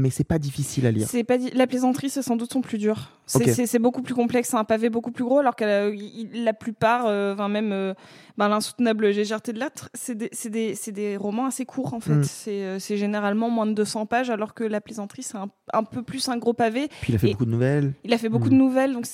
mais 0.00 0.10
c'est 0.10 0.24
pas 0.24 0.38
difficile 0.38 0.86
à 0.86 0.90
lire. 0.90 1.08
La 1.54 1.66
plaisanterie, 1.66 2.10
c'est 2.10 2.22
sans 2.22 2.36
doute 2.36 2.52
son 2.52 2.60
plus 2.60 2.78
dur. 2.78 3.10
C'est 3.30 3.62
okay. 3.62 3.78
beaucoup 3.78 4.02
plus 4.02 4.14
complexe, 4.14 4.48
c'est 4.48 4.56
un 4.56 4.64
pavé 4.64 4.90
beaucoup 4.90 5.12
plus 5.12 5.24
gros, 5.24 5.38
alors 5.38 5.54
que 5.54 5.64
la, 5.64 6.42
la 6.42 6.52
plupart, 6.52 7.06
euh, 7.06 7.34
enfin 7.34 7.48
même 7.48 7.72
euh, 7.72 7.94
ben, 8.36 8.48
l'insoutenable 8.48 9.06
légèreté 9.06 9.52
de 9.52 9.58
l'être, 9.58 9.88
c'est 9.94 10.16
des, 10.16 10.30
des, 10.46 10.92
des, 10.92 11.16
romans 11.16 11.46
assez 11.46 11.64
courts 11.64 11.94
en 11.94 12.00
fait. 12.00 12.14
Mm. 12.14 12.78
C'est 12.78 12.96
généralement 12.96 13.50
moins 13.50 13.66
de 13.66 13.72
200 13.72 14.06
pages, 14.06 14.30
alors 14.30 14.54
que 14.54 14.64
la 14.64 14.80
plaisanterie 14.80 15.22
c'est 15.22 15.36
un, 15.36 15.48
un, 15.72 15.84
peu 15.84 16.02
plus 16.02 16.28
un 16.28 16.38
gros 16.38 16.52
pavé. 16.52 16.88
Puis 17.02 17.12
il 17.12 17.16
a 17.16 17.18
fait 17.18 17.28
Et 17.28 17.32
beaucoup 17.32 17.44
de 17.44 17.50
nouvelles. 17.50 17.92
Il 18.02 18.12
a 18.12 18.18
fait 18.18 18.28
beaucoup 18.28 18.46
mm. 18.46 18.50
de 18.50 18.54
nouvelles, 18.54 18.92
donc 18.94 19.06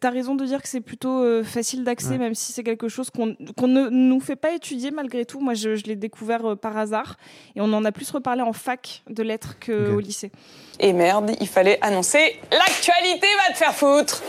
t'as 0.00 0.10
raison 0.10 0.34
de 0.34 0.44
dire 0.46 0.62
que 0.62 0.68
c'est 0.68 0.80
plutôt 0.80 1.22
euh, 1.22 1.44
facile 1.44 1.84
d'accès, 1.84 2.10
ouais. 2.10 2.18
même 2.18 2.34
si 2.34 2.52
c'est 2.52 2.62
quelque 2.62 2.88
chose 2.88 3.10
qu'on 3.10 3.34
qu 3.34 3.66
ne 3.66 3.88
nous 3.88 4.20
fait 4.20 4.36
pas 4.36 4.52
étudier 4.52 4.90
malgré 4.90 5.24
tout. 5.26 5.40
Moi, 5.40 5.54
je, 5.54 5.76
je 5.76 5.84
l'ai 5.84 5.96
découvert 5.96 6.44
euh, 6.46 6.56
par 6.56 6.76
hasard, 6.76 7.16
et 7.56 7.60
on 7.60 7.72
en 7.72 7.84
a 7.84 7.92
plus 7.92 8.10
reparlé 8.10 8.42
en 8.42 8.52
fac 8.52 9.02
de 9.10 9.22
lettres 9.22 9.56
qu'au 9.64 9.96
okay. 9.96 10.02
lycée. 10.02 10.32
Et 10.78 10.92
merde, 10.92 11.32
il 11.40 11.46
fallait 11.46 11.78
annoncer 11.82 12.38
l'actualité 12.50 13.26
va 13.50 13.54
te 13.54 13.58
faire 13.58 13.74
foutre 13.74 14.22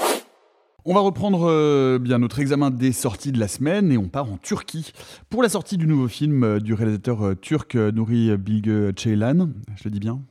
on 0.84 0.96
va 0.96 1.02
reprendre 1.02 1.48
euh, 1.48 2.00
bien 2.00 2.18
notre 2.18 2.40
examen 2.40 2.72
des 2.72 2.92
sorties 2.92 3.32
de 3.32 3.40
la 3.40 3.48
semaine 3.48 3.92
et 3.92 4.00
on 4.00 4.08
part 4.08 4.32
en 4.32 4.38
Turquie 4.38 4.94
pour 5.30 5.44
la 5.44 5.50
sortie 5.50 5.78
du 5.78 5.86
nouveau 5.86 6.08
film 6.08 6.44
euh, 6.44 6.60
du 6.60 6.74
réalisateur 6.74 7.24
euh, 7.24 7.36
turc 7.36 7.76
Nuri 7.76 8.36
Bilge 8.36 8.92
Ceylan. 8.98 9.50
Je 9.76 9.84
le 9.84 9.92
dis 9.92 10.00
bien? 10.00 10.22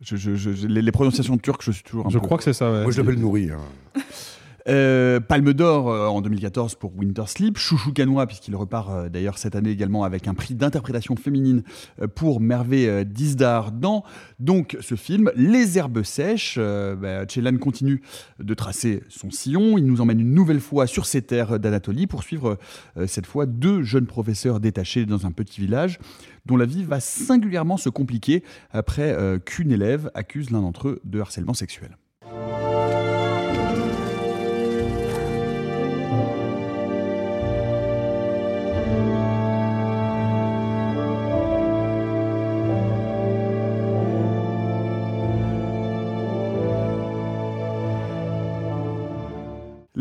Je, 0.00 0.16
je, 0.16 0.34
je, 0.36 0.66
les, 0.66 0.80
les, 0.80 0.90
prononciations 0.92 1.36
turques, 1.36 1.62
je 1.62 1.72
suis 1.72 1.82
toujours 1.82 2.06
un 2.06 2.08
Je 2.08 2.16
peu... 2.18 2.24
crois 2.24 2.38
que 2.38 2.44
c'est 2.44 2.54
ça. 2.54 2.72
Ouais. 2.72 2.82
Moi, 2.84 2.92
je 2.92 3.02
l'appelle 3.02 3.20
Nourri. 3.20 3.50
Hein. 3.50 4.00
Euh, 4.70 5.18
Palme 5.18 5.52
d'Or 5.52 5.90
euh, 5.90 6.06
en 6.06 6.20
2014 6.20 6.76
pour 6.76 6.96
Winter 6.96 7.24
Sleep, 7.26 7.58
Chouchou 7.58 7.92
Canois 7.92 8.28
puisqu'il 8.28 8.54
repart 8.54 8.88
euh, 8.90 9.08
d'ailleurs 9.08 9.36
cette 9.36 9.56
année 9.56 9.70
également 9.70 10.04
avec 10.04 10.28
un 10.28 10.34
prix 10.34 10.54
d'interprétation 10.54 11.16
féminine 11.16 11.64
pour 12.14 12.40
Mervé 12.40 13.04
Dizdar 13.04 13.72
dans 13.72 14.04
donc 14.38 14.76
ce 14.80 14.94
film 14.94 15.32
Les 15.34 15.76
Herbes 15.76 16.02
Sèches. 16.02 16.58
Bah, 16.58 17.26
continue 17.60 18.00
de 18.38 18.54
tracer 18.54 19.02
son 19.08 19.30
sillon, 19.30 19.76
il 19.76 19.86
nous 19.86 20.00
emmène 20.00 20.20
une 20.20 20.34
nouvelle 20.34 20.60
fois 20.60 20.86
sur 20.86 21.04
ces 21.06 21.22
terres 21.22 21.58
d'Anatolie 21.58 22.06
pour 22.06 22.22
suivre 22.22 22.58
cette 23.06 23.26
fois 23.26 23.46
deux 23.46 23.82
jeunes 23.82 24.06
professeurs 24.06 24.60
détachés 24.60 25.04
dans 25.04 25.26
un 25.26 25.32
petit 25.32 25.60
village 25.60 25.98
dont 26.46 26.56
la 26.56 26.66
vie 26.66 26.84
va 26.84 27.00
singulièrement 27.00 27.76
se 27.76 27.88
compliquer 27.88 28.44
après 28.70 29.16
qu'une 29.44 29.72
élève 29.72 30.10
accuse 30.14 30.50
l'un 30.50 30.60
d'entre 30.60 30.88
eux 30.88 31.00
de 31.04 31.20
harcèlement 31.20 31.54
sexuel. 31.54 31.96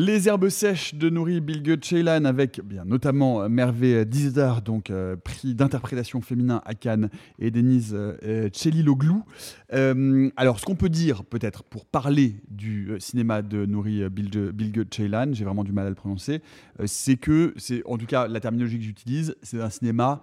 Les 0.02 0.30
herbes 0.30 0.48
sèches 0.48 0.96
de 0.96 1.10
Nouri 1.10 1.42
Bilge 1.42 1.78
Ceylan 1.82 2.24
avec 2.24 2.62
bien 2.64 2.86
notamment 2.86 3.50
Mervé 3.50 4.06
Dizdar, 4.06 4.62
donc 4.62 4.92
euh, 4.92 5.18
prix 5.18 5.56
d'interprétation 5.56 6.22
féminin 6.22 6.62
à 6.64 6.74
Cannes, 6.74 7.10
et 7.38 7.52
Denise 7.52 7.94
euh, 7.94 8.48
Celiloglou. 8.54 9.26
Euh, 9.74 10.30
alors, 10.38 10.62
ce 10.62 10.66
qu'on 10.66 10.78
peut 10.78 10.88
dire, 10.88 11.26
peut-être, 11.26 11.64
pour 11.64 11.86
parler 11.86 12.38
du 12.48 12.96
cinéma 13.00 13.42
de 13.42 13.66
Nouri 13.66 14.10
Bilge, 14.10 14.52
Bilge 14.54 14.86
Ceylan, 14.90 15.34
j'ai 15.34 15.44
vraiment 15.44 15.66
du 15.66 15.74
mal 15.74 15.88
à 15.88 15.90
le 15.90 15.96
prononcer, 15.96 16.42
c'est 16.86 17.18
que, 17.18 17.54
c'est 17.58 17.84
en 17.86 17.98
tout 17.98 18.06
cas 18.06 18.30
la 18.30 18.40
terminologie 18.40 18.78
que 18.78 18.86
j'utilise, 18.86 19.36
c'est 19.44 19.60
un 19.60 19.70
cinéma 19.70 20.22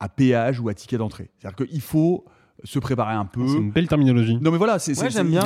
à 0.00 0.08
péage 0.08 0.58
ou 0.58 0.70
à 0.70 0.74
ticket 0.74 0.96
d'entrée. 0.96 1.28
C'est-à-dire 1.38 1.66
qu'il 1.66 1.82
faut 1.82 2.24
se 2.64 2.78
préparer 2.78 3.14
un 3.14 3.24
peu. 3.24 3.46
C'est 3.46 3.58
une 3.58 3.70
belle 3.70 3.88
terminologie. 3.88 4.38
Non 4.40 4.50
mais 4.50 4.58
voilà, 4.58 4.78
c'est 4.78 4.98
ouais, 5.00 5.10
j'aime 5.10 5.30
bien. 5.30 5.42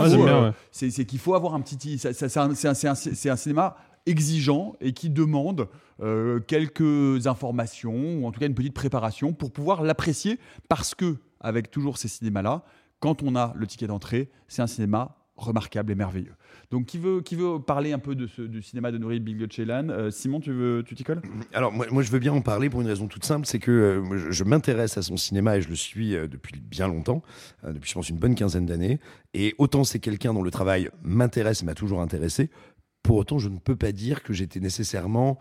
C'est 0.71 0.87
ouais, 0.87 0.99
ouais. 0.99 1.05
qu'il 1.05 1.19
faut 1.19 1.35
avoir 1.35 1.55
un 1.55 1.61
petit. 1.61 1.99
C'est 1.99 2.37
un, 2.37 2.51
un, 2.51 3.31
un, 3.31 3.37
cinéma 3.37 3.77
exigeant 4.07 4.75
et 4.81 4.93
qui 4.93 5.11
demande 5.11 5.69
euh, 6.03 6.41
quelques 6.41 7.27
informations 7.27 8.19
ou 8.19 8.27
en 8.27 8.33
tout 8.33 8.41
cas 8.41 8.47
une 8.47 8.55
petite 8.55 8.75
préparation 8.75 9.33
pour 9.33 9.53
pouvoir 9.53 9.83
l'apprécier 9.83 10.39
parce 10.69 10.95
que 10.95 11.19
avec 11.41 11.71
toujours 11.71 11.99
ces 11.99 12.09
cinémas 12.09 12.43
là, 12.43 12.65
quand 13.01 13.23
on 13.23 13.37
a 13.37 13.53
le 13.57 13.67
ticket 13.67 13.87
d'entrée, 13.87 14.31
c'est 14.49 14.63
un 14.63 14.67
cinéma 14.67 15.17
remarquable 15.37 15.93
et 15.93 15.95
merveilleux. 15.95 16.35
Donc, 16.71 16.87
qui 16.87 16.99
veut, 16.99 17.21
qui 17.21 17.37
veut 17.37 17.59
parler 17.59 17.93
un 17.93 17.99
peu 17.99 18.15
de 18.15 18.27
ce, 18.27 18.43
du 18.43 18.63
cinéma 18.63 18.93
de 18.93 18.99
Nouri 18.99 19.21
Bilge 19.21 19.47
Ceylan 19.51 19.89
euh, 19.89 20.11
Simon, 20.11 20.41
tu 20.41 20.53
veux, 20.53 20.83
tu 20.87 20.95
t'y 20.95 21.05
colles? 21.05 21.23
Alors, 21.53 21.73
moi, 21.73 21.87
moi, 21.91 22.03
je 22.03 22.11
veux 22.11 22.19
bien 22.19 22.33
en 22.33 22.41
parler 22.41 22.71
pour 22.71 22.81
une 22.81 22.87
raison 22.87 23.09
toute 23.09 23.25
simple, 23.25 23.47
c'est 23.47 23.59
que 23.59 23.71
euh, 23.71 24.31
je, 24.31 24.45
m'intéresse 24.45 24.97
à 24.99 25.03
son 25.03 25.17
cinéma 25.17 25.57
et 25.57 25.63
je 25.63 25.69
le 25.69 25.75
suis 25.75 26.15
euh, 26.15 26.29
depuis 26.29 26.61
bien 26.61 26.89
longtemps, 26.89 27.23
euh, 27.65 27.73
depuis 27.73 27.89
je 27.89 27.95
pense 27.95 28.09
une 28.09 28.19
bonne 28.19 28.35
quinzaine 28.35 28.67
d'années. 28.67 29.01
Et 29.35 29.55
autant 29.59 29.85
c'est 29.85 29.99
quelqu'un 29.99 30.35
dont 30.35 30.43
le 30.43 30.51
travail 30.51 30.91
m'intéresse 31.03 31.63
et 31.63 31.67
m'a 31.67 31.75
toujours 31.75 32.01
intéressé, 32.01 32.51
pour 33.03 33.17
autant 33.17 33.39
je 33.39 33.49
ne 33.49 33.59
peux 33.59 33.77
pas 33.77 33.93
dire 33.93 34.23
que 34.23 34.33
j'étais 34.33 34.61
nécessairement 34.61 35.39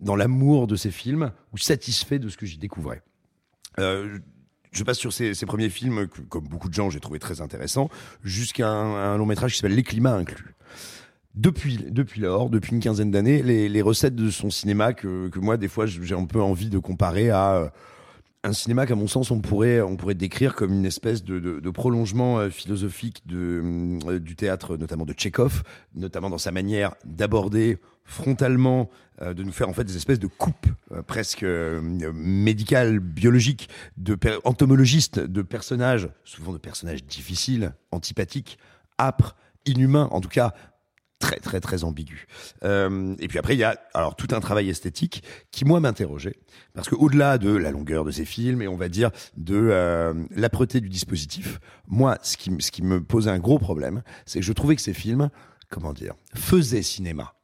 dans 0.00 0.16
l'amour 0.16 0.66
de 0.66 0.76
ces 0.76 0.90
films 0.90 1.32
ou 1.52 1.58
satisfait 1.58 2.18
de 2.18 2.28
ce 2.28 2.36
que 2.36 2.46
j'y 2.46 2.58
découvrais. 2.58 3.02
Je 4.76 4.84
passe 4.84 4.98
sur 4.98 5.12
ces, 5.12 5.34
premiers 5.46 5.70
films 5.70 6.08
que, 6.08 6.20
comme 6.22 6.46
beaucoup 6.46 6.68
de 6.68 6.74
gens, 6.74 6.90
j'ai 6.90 7.00
trouvé 7.00 7.18
très 7.18 7.40
intéressants, 7.40 7.88
jusqu'à 8.22 8.68
un, 8.68 9.16
long 9.16 9.26
métrage 9.26 9.52
qui 9.52 9.58
s'appelle 9.58 9.76
Les 9.76 9.82
climats 9.82 10.14
inclus. 10.14 10.54
Depuis, 11.34 11.78
depuis 11.88 12.20
lors, 12.20 12.48
depuis 12.48 12.72
une 12.72 12.80
quinzaine 12.80 13.10
d'années, 13.10 13.42
les, 13.42 13.68
les, 13.68 13.82
recettes 13.82 14.14
de 14.14 14.30
son 14.30 14.48
cinéma 14.50 14.94
que, 14.94 15.28
que 15.28 15.38
moi, 15.38 15.56
des 15.58 15.68
fois, 15.68 15.84
j'ai 15.86 16.14
un 16.14 16.24
peu 16.24 16.40
envie 16.40 16.70
de 16.70 16.78
comparer 16.78 17.30
à 17.30 17.54
euh, 17.54 17.68
un 18.46 18.52
cinéma 18.52 18.86
qu'à 18.86 18.94
mon 18.94 19.08
sens, 19.08 19.30
on 19.30 19.40
pourrait, 19.40 19.80
on 19.80 19.96
pourrait 19.96 20.14
décrire 20.14 20.54
comme 20.54 20.72
une 20.72 20.86
espèce 20.86 21.24
de, 21.24 21.70
prolongement 21.70 22.38
euh, 22.38 22.48
philosophique 22.48 23.22
euh, 23.32 24.18
du 24.18 24.36
théâtre, 24.36 24.76
notamment 24.76 25.04
de 25.04 25.12
Tchekhov, 25.12 25.62
notamment 25.94 26.30
dans 26.30 26.38
sa 26.38 26.52
manière 26.52 26.94
d'aborder 27.04 27.78
frontalement, 28.04 28.88
euh, 29.20 29.34
de 29.34 29.42
nous 29.42 29.52
faire 29.52 29.68
en 29.68 29.72
fait 29.72 29.84
des 29.84 29.96
espèces 29.96 30.20
de 30.20 30.28
coupes 30.28 30.68
presque 31.06 31.44
médicales, 31.44 33.00
biologiques, 33.00 33.68
de 33.96 34.16
entomologistes, 34.44 35.18
de 35.18 35.42
personnages, 35.42 36.08
souvent 36.24 36.52
de 36.52 36.58
personnages 36.58 37.04
difficiles, 37.04 37.74
antipathiques, 37.90 38.58
âpres, 39.00 39.34
inhumains, 39.66 40.08
en 40.12 40.20
tout 40.20 40.28
cas 40.28 40.54
très 41.18 41.36
très 41.36 41.60
très 41.60 41.84
ambigu. 41.84 42.26
Euh, 42.62 43.14
et 43.18 43.28
puis 43.28 43.38
après 43.38 43.54
il 43.54 43.58
y 43.58 43.64
a 43.64 43.80
alors 43.94 44.16
tout 44.16 44.28
un 44.32 44.40
travail 44.40 44.68
esthétique 44.68 45.22
qui 45.50 45.64
moi 45.64 45.80
m'interrogeait 45.80 46.36
parce 46.74 46.88
que 46.88 46.94
au-delà 46.94 47.38
de 47.38 47.50
la 47.50 47.70
longueur 47.70 48.04
de 48.04 48.10
ces 48.10 48.24
films 48.24 48.62
et 48.62 48.68
on 48.68 48.76
va 48.76 48.88
dire 48.88 49.10
de 49.36 49.56
euh, 49.56 50.14
l'âpreté 50.30 50.80
du 50.80 50.88
dispositif, 50.88 51.60
moi 51.86 52.18
ce 52.22 52.36
qui 52.36 52.54
ce 52.60 52.70
qui 52.70 52.82
me 52.82 53.02
posait 53.02 53.30
un 53.30 53.38
gros 53.38 53.58
problème, 53.58 54.02
c'est 54.26 54.40
que 54.40 54.44
je 54.44 54.52
trouvais 54.52 54.76
que 54.76 54.82
ces 54.82 54.94
films 54.94 55.30
comment 55.70 55.92
dire 55.92 56.14
faisaient 56.34 56.82
cinéma 56.82 57.36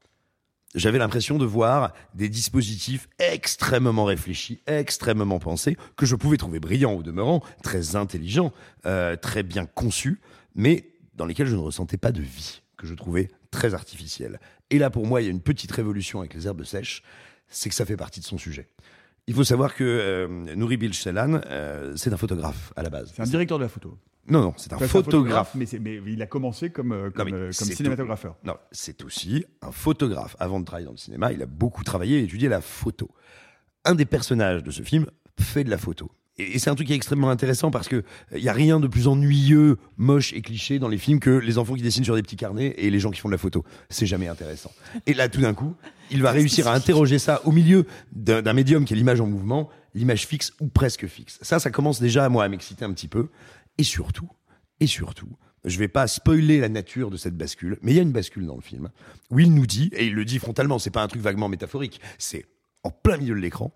j'avais 0.74 0.98
l'impression 0.98 1.38
de 1.38 1.44
voir 1.44 1.92
des 2.14 2.28
dispositifs 2.28 3.08
extrêmement 3.18 4.04
réfléchis, 4.04 4.62
extrêmement 4.66 5.38
pensés, 5.38 5.76
que 5.96 6.06
je 6.06 6.16
pouvais 6.16 6.36
trouver 6.36 6.60
brillants 6.60 6.94
au 6.94 7.02
demeurant, 7.02 7.42
très 7.62 7.96
intelligents, 7.96 8.52
euh, 8.86 9.16
très 9.16 9.42
bien 9.42 9.66
conçus, 9.66 10.20
mais 10.54 10.92
dans 11.14 11.26
lesquels 11.26 11.46
je 11.46 11.56
ne 11.56 11.60
ressentais 11.60 11.98
pas 11.98 12.12
de 12.12 12.22
vie, 12.22 12.62
que 12.76 12.86
je 12.86 12.94
trouvais 12.94 13.28
très 13.53 13.74
artificielle. 13.74 14.40
Et 14.70 14.78
là, 14.80 14.90
pour 14.90 15.07
moi, 15.07 15.22
il 15.22 15.26
y 15.26 15.28
a 15.28 15.30
une 15.30 15.40
petite 15.42 15.70
révolution 15.70 16.18
avec 16.18 16.34
les 16.34 16.48
herbes 16.48 16.64
sèches, 16.64 17.05
c'est 17.46 17.68
que 17.68 17.74
ça 17.76 17.84
fait 17.84 17.96
partie 17.96 18.18
de 18.18 18.24
son 18.24 18.38
sujet. 18.38 18.68
Il 19.28 19.34
faut 19.34 19.44
savoir 19.44 19.76
que 19.76 19.84
euh, 19.84 20.26
Nouri 20.57 20.76
Bilchelan, 20.76 21.40
euh, 21.46 21.93
c'est 21.97 22.12
un 22.12 22.16
photographe 22.16 22.72
à 22.74 22.82
la 22.82 22.90
base. 22.90 23.12
C'est 23.14 23.22
un 23.22 23.26
directeur 23.26 23.59
de 23.59 23.62
la 23.62 23.68
photo. 23.68 23.97
Non, 24.28 24.40
non, 24.40 24.55
c'est 24.56 24.72
un 24.72 24.76
Enfin, 24.76 24.86
photographe. 24.89 25.55
mais, 25.55 25.66
il 26.06 26.22
a 26.22 26.26
commencé 26.26 26.70
comme, 26.70 26.93
euh, 26.93 27.10
comme, 27.10 27.28
euh, 27.32 27.51
comme 27.56 27.68
cinématographeur. 27.68 28.36
tout- 28.40 28.47
Non, 28.47 28.56
c'est 28.72 29.02
aussi 29.05 29.44
un 29.60 29.70
photographe. 29.72 30.35
Avant 30.40 30.59
de 30.60 30.64
travailler 30.64 30.86
dans 30.86 30.93
le 30.93 30.97
cinéma, 30.98 31.32
il 31.32 31.43
a 31.43 31.47
beaucoup 31.47 31.85
travaillé 31.85 32.20
et 32.20 32.22
étudié 32.24 32.48
la 32.48 32.60
photo. 32.60 33.10
Un 33.85 33.94
des 33.94 34.05
personnages 34.06 34.62
de 34.62 34.70
ce 34.70 34.82
film 34.82 35.06
fait 35.40 35.64
de 35.64 35.70
la 35.70 35.78
photo. 35.78 36.10
Et 36.43 36.59
c'est 36.59 36.70
un 36.70 36.74
truc 36.74 36.86
qui 36.86 36.93
est 36.93 36.97
extrêmement 36.97 37.31
intéressant 37.31 37.70
parce 37.70 37.89
que 37.89 38.02
il 38.35 38.43
y 38.43 38.48
a 38.48 38.52
rien 38.52 38.81
de 38.81 38.86
plus 38.86 39.09
ennuyeux, 39.09 39.78
moche 39.97 40.32
et 40.32 40.43
cliché 40.43 40.78
dans 40.78 40.89
les 40.89 40.98
films 40.98 41.20
que 41.20 41.31
les 41.31 41.59
enfants 41.59 41.74
qui 41.74 41.82
dessinent 41.82 42.05
sur 42.05 42.14
des 42.14 42.23
petits 42.23 42.36
carnets 42.36 42.74
et 42.78 42.90
les 42.90 42.98
gens 42.98 43.10
qui 43.10 43.20
font 43.20 43.28
de 43.28 43.35
la 43.35 43.39
photo. 43.39 43.64
C'est 43.89 44.06
jamais 44.06 44.28
intéressant. 44.28 44.73
Et 45.06 45.14
là, 45.14 45.28
tout 45.28 45.40
d'un 45.40 45.55
coup, 45.55 45.74
il 46.10 46.23
va 46.23 46.31
réussir 46.32 46.69
à 46.69 46.74
interroger 46.74 47.19
ça 47.19 47.40
au 47.44 47.52
milieu 47.52 47.86
d'un 48.12 48.43
d'un 48.43 48.52
médium 48.52 48.85
qui 48.85 48.94
est 48.94 48.97
l'image 48.97 49.20
en 49.20 49.27
mouvement, 49.27 49.69
l'image 49.94 50.27
fixe 50.27 50.52
ou 50.60 50.69
presque 50.69 51.06
fixe. 51.06 51.39
Ça, 51.43 51.59
ça 51.59 51.70
commence 51.70 52.01
déjà 52.01 52.28
moi 52.28 52.44
à 52.44 52.48
m'exciter 52.48 52.85
un 52.85 52.93
petit 52.93 53.09
peu. 53.09 53.28
Et 53.78 53.85
surtout, 53.85 54.28
et 54.81 54.86
surtout, 54.86 55.28
je 55.64 55.78
vais 55.78 55.89
pas 55.89 56.06
spoiler 56.06 56.60
la 56.60 56.69
nature 56.69 57.10
de 57.10 57.16
cette 57.16 57.36
bascule, 57.36 57.78
mais 57.82 57.93
il 57.93 57.97
y 57.97 57.98
a 57.98 58.02
une 58.02 58.12
bascule 58.12 58.47
dans 58.47 58.56
le 58.56 58.62
film 58.62 58.90
où 59.31 59.39
il 59.39 59.55
nous 59.55 59.66
dit, 59.66 59.90
et 59.93 60.06
il 60.06 60.14
le 60.14 60.24
dit 60.24 60.39
frontalement, 60.39 60.78
c'est 60.78 60.90
pas 60.90 61.02
un 61.02 61.09
truc 61.09 61.23
vaguement 61.23 61.48
métaphorique, 61.48 62.01
c'est 62.19 62.47
en 62.82 62.90
plein 62.90 63.16
milieu 63.16 63.35
de 63.35 63.40
l'écran. 63.40 63.73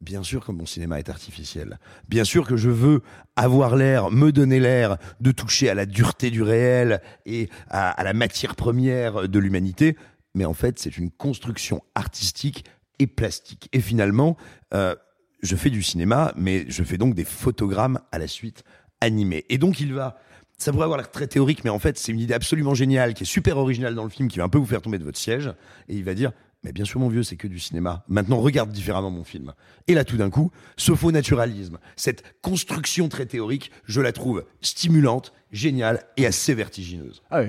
Bien 0.00 0.22
sûr 0.22 0.44
que 0.44 0.52
mon 0.52 0.66
cinéma 0.66 0.98
est 0.98 1.08
artificiel. 1.08 1.78
Bien 2.08 2.24
sûr 2.24 2.46
que 2.46 2.56
je 2.56 2.68
veux 2.68 3.02
avoir 3.34 3.76
l'air, 3.76 4.10
me 4.10 4.30
donner 4.30 4.60
l'air 4.60 4.98
de 5.20 5.30
toucher 5.32 5.70
à 5.70 5.74
la 5.74 5.86
dureté 5.86 6.30
du 6.30 6.42
réel 6.42 7.00
et 7.24 7.48
à, 7.70 8.02
la 8.04 8.12
matière 8.12 8.56
première 8.56 9.26
de 9.26 9.38
l'humanité. 9.38 9.96
Mais 10.34 10.44
en 10.44 10.52
fait, 10.52 10.78
c'est 10.78 10.98
une 10.98 11.10
construction 11.10 11.82
artistique 11.94 12.66
et 12.98 13.06
plastique. 13.06 13.70
Et 13.72 13.80
finalement, 13.80 14.36
euh, 14.74 14.94
je 15.42 15.56
fais 15.56 15.70
du 15.70 15.82
cinéma, 15.82 16.32
mais 16.36 16.66
je 16.68 16.82
fais 16.82 16.98
donc 16.98 17.14
des 17.14 17.24
photogrammes 17.24 18.00
à 18.12 18.18
la 18.18 18.28
suite 18.28 18.64
animés. 19.00 19.46
Et 19.48 19.56
donc 19.56 19.80
il 19.80 19.94
va, 19.94 20.18
ça 20.58 20.72
pourrait 20.72 20.84
avoir 20.84 20.98
l'air 20.98 21.10
très 21.10 21.26
théorique, 21.26 21.64
mais 21.64 21.70
en 21.70 21.78
fait 21.78 21.98
c'est 21.98 22.12
une 22.12 22.20
idée 22.20 22.34
absolument 22.34 22.74
géniale, 22.74 23.14
qui 23.14 23.24
est 23.24 23.26
super 23.26 23.56
originale 23.58 23.94
dans 23.94 24.04
le 24.04 24.10
film, 24.10 24.28
qui 24.28 24.38
va 24.38 24.44
un 24.44 24.48
peu 24.48 24.58
vous 24.58 24.66
faire 24.66 24.82
tomber 24.82 24.98
de 24.98 25.04
votre 25.04 25.18
siège, 25.18 25.52
et 25.88 25.94
il 25.94 26.04
va 26.04 26.14
dire, 26.14 26.32
mais 26.62 26.72
bien 26.72 26.84
sûr 26.84 27.00
mon 27.00 27.08
vieux, 27.08 27.22
c'est 27.22 27.36
que 27.36 27.46
du 27.46 27.58
cinéma. 27.58 28.04
Maintenant 28.08 28.38
regarde 28.38 28.70
différemment 28.70 29.10
mon 29.10 29.24
film. 29.24 29.52
Et 29.86 29.94
là 29.94 30.04
tout 30.04 30.16
d'un 30.16 30.30
coup, 30.30 30.50
ce 30.76 30.94
faux 30.94 31.12
naturalisme, 31.12 31.78
cette 31.96 32.24
construction 32.42 33.08
très 33.08 33.26
théorique, 33.26 33.70
je 33.84 34.00
la 34.00 34.12
trouve 34.12 34.44
stimulante, 34.60 35.32
géniale 35.52 36.04
et 36.16 36.26
assez 36.26 36.54
vertigineuse. 36.54 37.22
Ah 37.30 37.42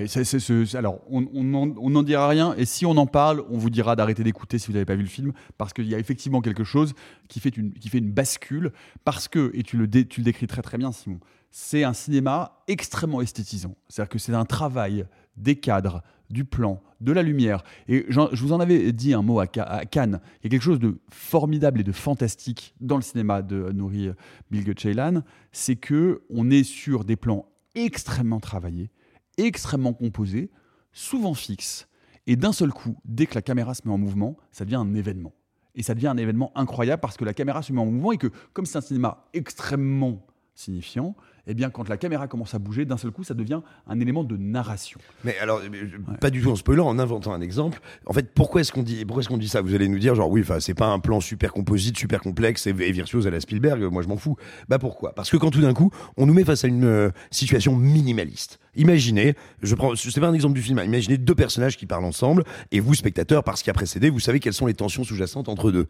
alors 0.74 1.00
on 1.10 1.90
n'en 1.90 2.02
dira 2.02 2.28
rien 2.28 2.54
et 2.56 2.64
si 2.64 2.86
on 2.86 2.96
en 2.96 3.06
parle, 3.06 3.44
on 3.50 3.58
vous 3.58 3.70
dira 3.70 3.96
d'arrêter 3.96 4.22
d'écouter 4.22 4.58
si 4.58 4.68
vous 4.68 4.72
n'avez 4.74 4.84
pas 4.84 4.94
vu 4.94 5.02
le 5.02 5.08
film 5.08 5.32
parce 5.56 5.72
qu'il 5.72 5.88
y 5.88 5.94
a 5.94 5.98
effectivement 5.98 6.40
quelque 6.40 6.64
chose 6.64 6.94
qui 7.28 7.40
fait 7.40 7.56
une, 7.56 7.72
qui 7.72 7.88
fait 7.88 7.98
une 7.98 8.10
bascule 8.10 8.72
parce 9.04 9.28
que, 9.28 9.50
et 9.54 9.62
tu 9.62 9.76
le, 9.76 9.88
tu 9.88 10.20
le 10.20 10.24
décris 10.24 10.46
très 10.46 10.62
très 10.62 10.78
bien 10.78 10.92
Simon, 10.92 11.18
c'est 11.50 11.84
un 11.84 11.92
cinéma 11.92 12.62
extrêmement 12.68 13.20
esthétisant. 13.20 13.74
C'est-à-dire 13.88 14.10
que 14.10 14.18
c'est 14.18 14.34
un 14.34 14.44
travail 14.44 15.06
des 15.36 15.56
cadres, 15.56 16.02
du 16.30 16.44
plan, 16.44 16.82
de 17.00 17.12
la 17.12 17.22
lumière. 17.22 17.62
Et 17.88 18.06
je 18.08 18.42
vous 18.42 18.52
en 18.52 18.60
avais 18.60 18.92
dit 18.92 19.14
un 19.14 19.22
mot 19.22 19.40
à, 19.40 19.46
Ca- 19.52 19.64
à 19.64 19.84
Cannes. 19.84 20.20
Il 20.40 20.44
y 20.44 20.46
a 20.46 20.50
quelque 20.50 20.62
chose 20.62 20.80
de 20.80 20.98
formidable 21.10 21.80
et 21.80 21.84
de 21.84 21.92
fantastique 21.92 22.74
dans 22.80 22.96
le 22.96 23.02
cinéma 23.02 23.42
de 23.42 23.70
Nouri 23.72 24.10
Bilge 24.50 24.72
Ceylan, 24.78 25.22
c'est 25.52 25.76
que 25.76 26.22
on 26.30 26.50
est 26.50 26.64
sur 26.64 27.04
des 27.04 27.16
plans 27.16 27.46
extrêmement 27.74 28.40
travaillés, 28.40 28.90
extrêmement 29.36 29.92
composés, 29.92 30.50
souvent 30.92 31.34
fixes, 31.34 31.88
et 32.26 32.36
d'un 32.36 32.52
seul 32.52 32.70
coup, 32.72 32.96
dès 33.04 33.26
que 33.26 33.34
la 33.34 33.42
caméra 33.42 33.74
se 33.74 33.82
met 33.86 33.92
en 33.92 33.98
mouvement, 33.98 34.36
ça 34.52 34.64
devient 34.64 34.76
un 34.76 34.94
événement. 34.94 35.32
Et 35.74 35.82
ça 35.82 35.94
devient 35.94 36.08
un 36.08 36.16
événement 36.16 36.50
incroyable 36.56 37.00
parce 37.00 37.16
que 37.16 37.24
la 37.24 37.32
caméra 37.34 37.62
se 37.62 37.72
met 37.72 37.80
en 37.80 37.86
mouvement 37.86 38.12
et 38.12 38.18
que, 38.18 38.26
comme 38.52 38.66
c'est 38.66 38.78
un 38.78 38.82
cinéma 38.82 39.28
extrêmement 39.32 40.26
signifiant, 40.54 41.14
eh 41.48 41.54
bien, 41.54 41.70
quand 41.70 41.88
la 41.88 41.96
caméra 41.96 42.28
commence 42.28 42.54
à 42.54 42.58
bouger, 42.58 42.84
d'un 42.84 42.98
seul 42.98 43.10
coup, 43.10 43.24
ça 43.24 43.34
devient 43.34 43.60
un 43.86 44.00
élément 44.00 44.22
de 44.22 44.36
narration. 44.36 45.00
Mais 45.24 45.36
alors, 45.38 45.60
euh, 45.60 46.16
pas 46.20 46.30
du 46.30 46.42
tout 46.42 46.50
en 46.50 46.56
spoilant, 46.56 46.86
en 46.86 46.98
inventant 46.98 47.32
un 47.32 47.40
exemple. 47.40 47.80
En 48.06 48.12
fait, 48.12 48.32
pourquoi 48.34 48.60
est-ce 48.60 48.70
qu'on 48.70 48.82
dit, 48.82 49.04
pourquoi 49.06 49.22
est-ce 49.22 49.28
qu'on 49.28 49.38
dit 49.38 49.48
ça? 49.48 49.62
Vous 49.62 49.74
allez 49.74 49.88
nous 49.88 49.98
dire, 49.98 50.14
genre, 50.14 50.30
oui, 50.30 50.42
enfin, 50.42 50.60
c'est 50.60 50.74
pas 50.74 50.86
un 50.86 50.98
plan 50.98 51.20
super 51.20 51.52
composite, 51.52 51.96
super 51.98 52.20
complexe 52.20 52.66
et, 52.66 52.70
et 52.70 52.92
virtuose 52.92 53.26
à 53.26 53.30
la 53.30 53.40
Spielberg. 53.40 53.82
Moi, 53.90 54.02
je 54.02 54.08
m'en 54.08 54.18
fous. 54.18 54.36
Bah 54.68 54.78
pourquoi? 54.78 55.14
Parce 55.14 55.30
que 55.30 55.38
quand 55.38 55.50
tout 55.50 55.62
d'un 55.62 55.74
coup, 55.74 55.90
on 56.16 56.26
nous 56.26 56.34
met 56.34 56.44
face 56.44 56.64
à 56.64 56.68
une 56.68 56.84
euh, 56.84 57.10
situation 57.30 57.74
minimaliste. 57.74 58.58
Imaginez, 58.76 59.34
je 59.62 59.74
prends, 59.74 59.96
c'est 59.96 60.20
pas 60.20 60.28
un 60.28 60.34
exemple 60.34 60.54
du 60.54 60.62
film. 60.62 60.78
hein, 60.78 60.84
imaginez 60.84 61.18
deux 61.18 61.34
personnages 61.34 61.76
qui 61.76 61.86
parlent 61.86 62.04
ensemble 62.04 62.44
et 62.70 62.78
vous, 62.78 62.94
spectateurs, 62.94 63.42
par 63.42 63.58
ce 63.58 63.64
qui 63.64 63.70
a 63.70 63.72
précédé, 63.72 64.10
vous 64.10 64.20
savez 64.20 64.38
quelles 64.38 64.52
sont 64.52 64.66
les 64.66 64.74
tensions 64.74 65.02
sous-jacentes 65.02 65.48
entre 65.48 65.72
deux. 65.72 65.86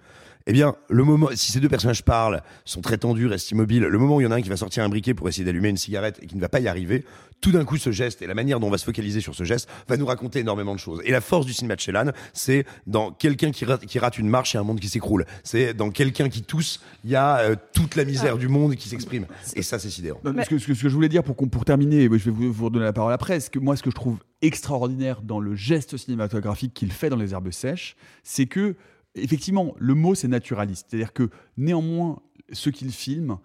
Eh 0.46 0.52
bien, 0.52 0.76
le 0.88 1.04
moment, 1.04 1.28
si 1.34 1.52
ces 1.52 1.60
deux 1.60 1.68
personnages 1.68 2.02
parlent, 2.02 2.42
sont 2.64 2.80
très 2.80 2.96
tendus, 2.96 3.26
restent 3.26 3.50
immobiles, 3.50 3.82
le 3.82 3.98
moment 3.98 4.16
où 4.16 4.20
il 4.20 4.24
y 4.24 4.26
en 4.26 4.30
a 4.30 4.36
un 4.36 4.40
qui 4.40 4.48
va 4.48 4.56
sortir 4.56 4.84
un 4.84 4.88
briquet 4.88 5.12
pour 5.12 5.28
essayer 5.28 5.44
d'allumer 5.48 5.68
une 5.70 5.76
cigarette 5.76 6.18
et 6.22 6.26
qui 6.26 6.36
ne 6.36 6.40
va 6.40 6.48
pas 6.48 6.60
y 6.60 6.68
arriver, 6.68 7.04
tout 7.40 7.52
d'un 7.52 7.64
coup, 7.64 7.76
ce 7.76 7.92
geste 7.92 8.20
et 8.20 8.26
la 8.26 8.34
manière 8.34 8.58
dont 8.58 8.66
on 8.66 8.70
va 8.70 8.78
se 8.78 8.84
focaliser 8.84 9.20
sur 9.20 9.32
ce 9.34 9.44
geste 9.44 9.68
va 9.86 9.96
nous 9.96 10.06
raconter 10.06 10.40
énormément 10.40 10.74
de 10.74 10.80
choses. 10.80 11.00
Et 11.04 11.12
la 11.12 11.20
force 11.20 11.46
du 11.46 11.52
cinéma 11.52 11.76
de 11.76 11.80
Shelan, 11.80 12.10
c'est 12.32 12.64
dans 12.88 13.12
quelqu'un 13.12 13.52
qui 13.52 13.64
rate, 13.64 13.86
qui 13.86 13.98
rate 14.00 14.18
une 14.18 14.28
marche, 14.28 14.54
il 14.54 14.56
y 14.56 14.58
a 14.58 14.60
un 14.60 14.64
monde 14.64 14.80
qui 14.80 14.88
s'écroule. 14.88 15.24
C'est 15.44 15.72
dans 15.72 15.90
quelqu'un 15.90 16.28
qui 16.28 16.42
tousse, 16.42 16.80
il 17.04 17.10
y 17.10 17.14
a 17.16 17.38
euh, 17.38 17.54
toute 17.72 17.94
la 17.94 18.04
misère 18.04 18.38
du 18.38 18.48
monde 18.48 18.74
qui 18.74 18.88
s'exprime. 18.88 19.26
Et 19.54 19.62
ça, 19.62 19.78
c'est 19.78 19.88
sidérant. 19.90 20.18
Non, 20.24 20.34
ce, 20.42 20.48
que, 20.48 20.58
ce 20.58 20.66
que- 20.66 20.74
je 20.74 20.88
voulais 20.88 21.08
dire 21.08 21.22
pour, 21.22 21.36
pour 21.36 21.64
terminer, 21.64 22.02
et 22.02 22.04
je 22.06 22.24
vais 22.24 22.30
vous, 22.32 22.52
vous 22.52 22.64
redonner 22.64 22.86
la 22.86 22.92
parole 22.92 23.12
après, 23.12 23.38
ce 23.38 23.50
que, 23.50 23.60
moi 23.60 23.76
ce 23.76 23.84
que 23.84 23.90
je 23.90 23.94
trouve 23.94 24.18
extraordinaire 24.42 25.22
dans 25.22 25.38
le 25.38 25.54
geste 25.54 25.96
cinématographique 25.96 26.74
qu'il 26.74 26.90
fait 26.90 27.08
dans 27.08 27.16
les 27.16 27.32
herbes 27.34 27.52
sèches, 27.52 27.94
c'est 28.24 28.46
que, 28.46 28.74
effectivement, 29.14 29.74
le 29.78 29.94
mot 29.94 30.16
c'est 30.16 30.26
naturaliste. 30.28 30.86
C'est-à-dire 30.90 31.12
que 31.12 31.30
néanmoins, 31.56 32.18
ce 32.52 32.70
qu'il 32.70 32.90
filme 32.90 33.38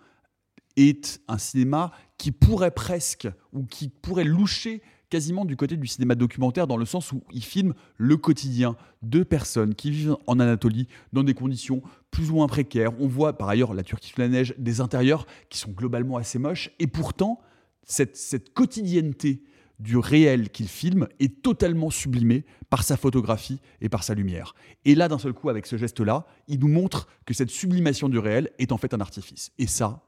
est 0.75 1.21
un 1.27 1.37
cinéma 1.37 1.91
qui 2.17 2.31
pourrait 2.31 2.71
presque, 2.71 3.27
ou 3.51 3.63
qui 3.63 3.89
pourrait 3.89 4.23
loucher 4.23 4.81
quasiment 5.13 5.45
du 5.45 5.55
côté 5.55 5.77
du 5.77 5.85
cinéma 5.85 6.15
documentaire 6.15 6.65
dans 6.65 6.75
le 6.77 6.85
sens 6.85 7.11
où 7.11 7.21
il 7.31 7.43
filme 7.43 7.75
le 7.97 8.17
quotidien 8.17 8.75
de 9.03 9.21
personnes 9.21 9.75
qui 9.75 9.91
vivent 9.91 10.17
en 10.25 10.39
Anatolie 10.39 10.87
dans 11.11 11.21
des 11.21 11.35
conditions 11.35 11.83
plus 12.09 12.31
ou 12.31 12.33
moins 12.33 12.47
précaires. 12.47 12.99
On 12.99 13.07
voit 13.07 13.37
par 13.37 13.47
ailleurs 13.47 13.75
la 13.75 13.83
Turquie 13.83 14.09
sous 14.09 14.19
la 14.19 14.27
neige, 14.27 14.55
des 14.57 14.81
intérieurs 14.81 15.27
qui 15.49 15.59
sont 15.59 15.69
globalement 15.69 16.17
assez 16.17 16.39
moches 16.39 16.71
et 16.79 16.87
pourtant 16.87 17.39
cette, 17.83 18.17
cette 18.17 18.53
quotidienneté 18.53 19.43
du 19.77 19.97
réel 19.97 20.49
qu'il 20.49 20.67
filme 20.67 21.07
est 21.19 21.43
totalement 21.43 21.91
sublimée 21.91 22.43
par 22.71 22.83
sa 22.83 22.97
photographie 22.97 23.59
et 23.81 23.89
par 23.89 24.03
sa 24.03 24.15
lumière. 24.15 24.55
Et 24.85 24.95
là, 24.95 25.07
d'un 25.09 25.19
seul 25.19 25.33
coup, 25.33 25.49
avec 25.49 25.67
ce 25.67 25.77
geste-là, 25.77 26.25
il 26.47 26.59
nous 26.59 26.67
montre 26.67 27.07
que 27.25 27.35
cette 27.35 27.51
sublimation 27.51 28.09
du 28.09 28.17
réel 28.17 28.49
est 28.57 28.71
en 28.71 28.77
fait 28.77 28.95
un 28.95 29.01
artifice. 29.01 29.51
Et 29.59 29.67
ça, 29.67 30.07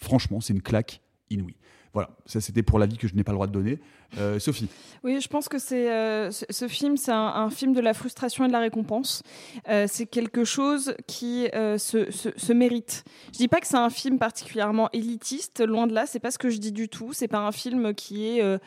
franchement, 0.00 0.40
c'est 0.40 0.52
une 0.52 0.62
claque 0.62 1.00
inouïe. 1.30 1.56
Voilà, 1.92 2.10
ça 2.24 2.40
c'était 2.40 2.62
pour 2.62 2.78
l'avis 2.78 2.96
que 2.96 3.08
je 3.08 3.16
n'ai 3.16 3.24
pas 3.24 3.32
le 3.32 3.36
droit 3.36 3.48
de 3.48 3.52
donner. 3.52 3.80
Euh, 4.18 4.38
Sophie 4.38 4.68
Oui, 5.02 5.20
je 5.20 5.26
pense 5.26 5.48
que 5.48 5.58
c'est 5.58 5.90
euh, 5.90 6.30
ce, 6.30 6.68
film, 6.68 6.96
c'est 6.96 7.10
un, 7.10 7.50
film 7.50 7.72
de 7.72 7.80
la 7.80 7.94
frustration 7.94 8.44
et 8.44 8.48
de 8.48 8.52
la 8.52 8.60
récompense. 8.60 9.24
Euh, 9.68 9.86
c'est 9.88 10.06
quelque 10.06 10.44
chose 10.44 10.94
qui 11.08 11.48
se, 11.52 12.10
se- 12.10 12.52
mérite. 12.52 13.04
Je 13.32 13.38
dis 13.38 13.48
pas 13.48 13.60
que 13.60 13.66
c'est 13.66 13.76
un 13.76 13.90
film 13.90 14.18
particulièrement 14.18 14.88
élitiste, 14.92 15.64
loin 15.66 15.88
de 15.88 15.92
là. 15.92 16.06
C'est 16.06 16.20
pas 16.20 16.30
ce 16.30 16.38
que 16.38 16.48
je 16.48 16.58
dis 16.58 16.72
du 16.72 16.88
tout. 16.88 17.12
C'est 17.12 17.28
pas 17.28 17.40
un 17.40 17.52
film 17.52 17.92
qui 17.94 18.26
est 18.28 18.60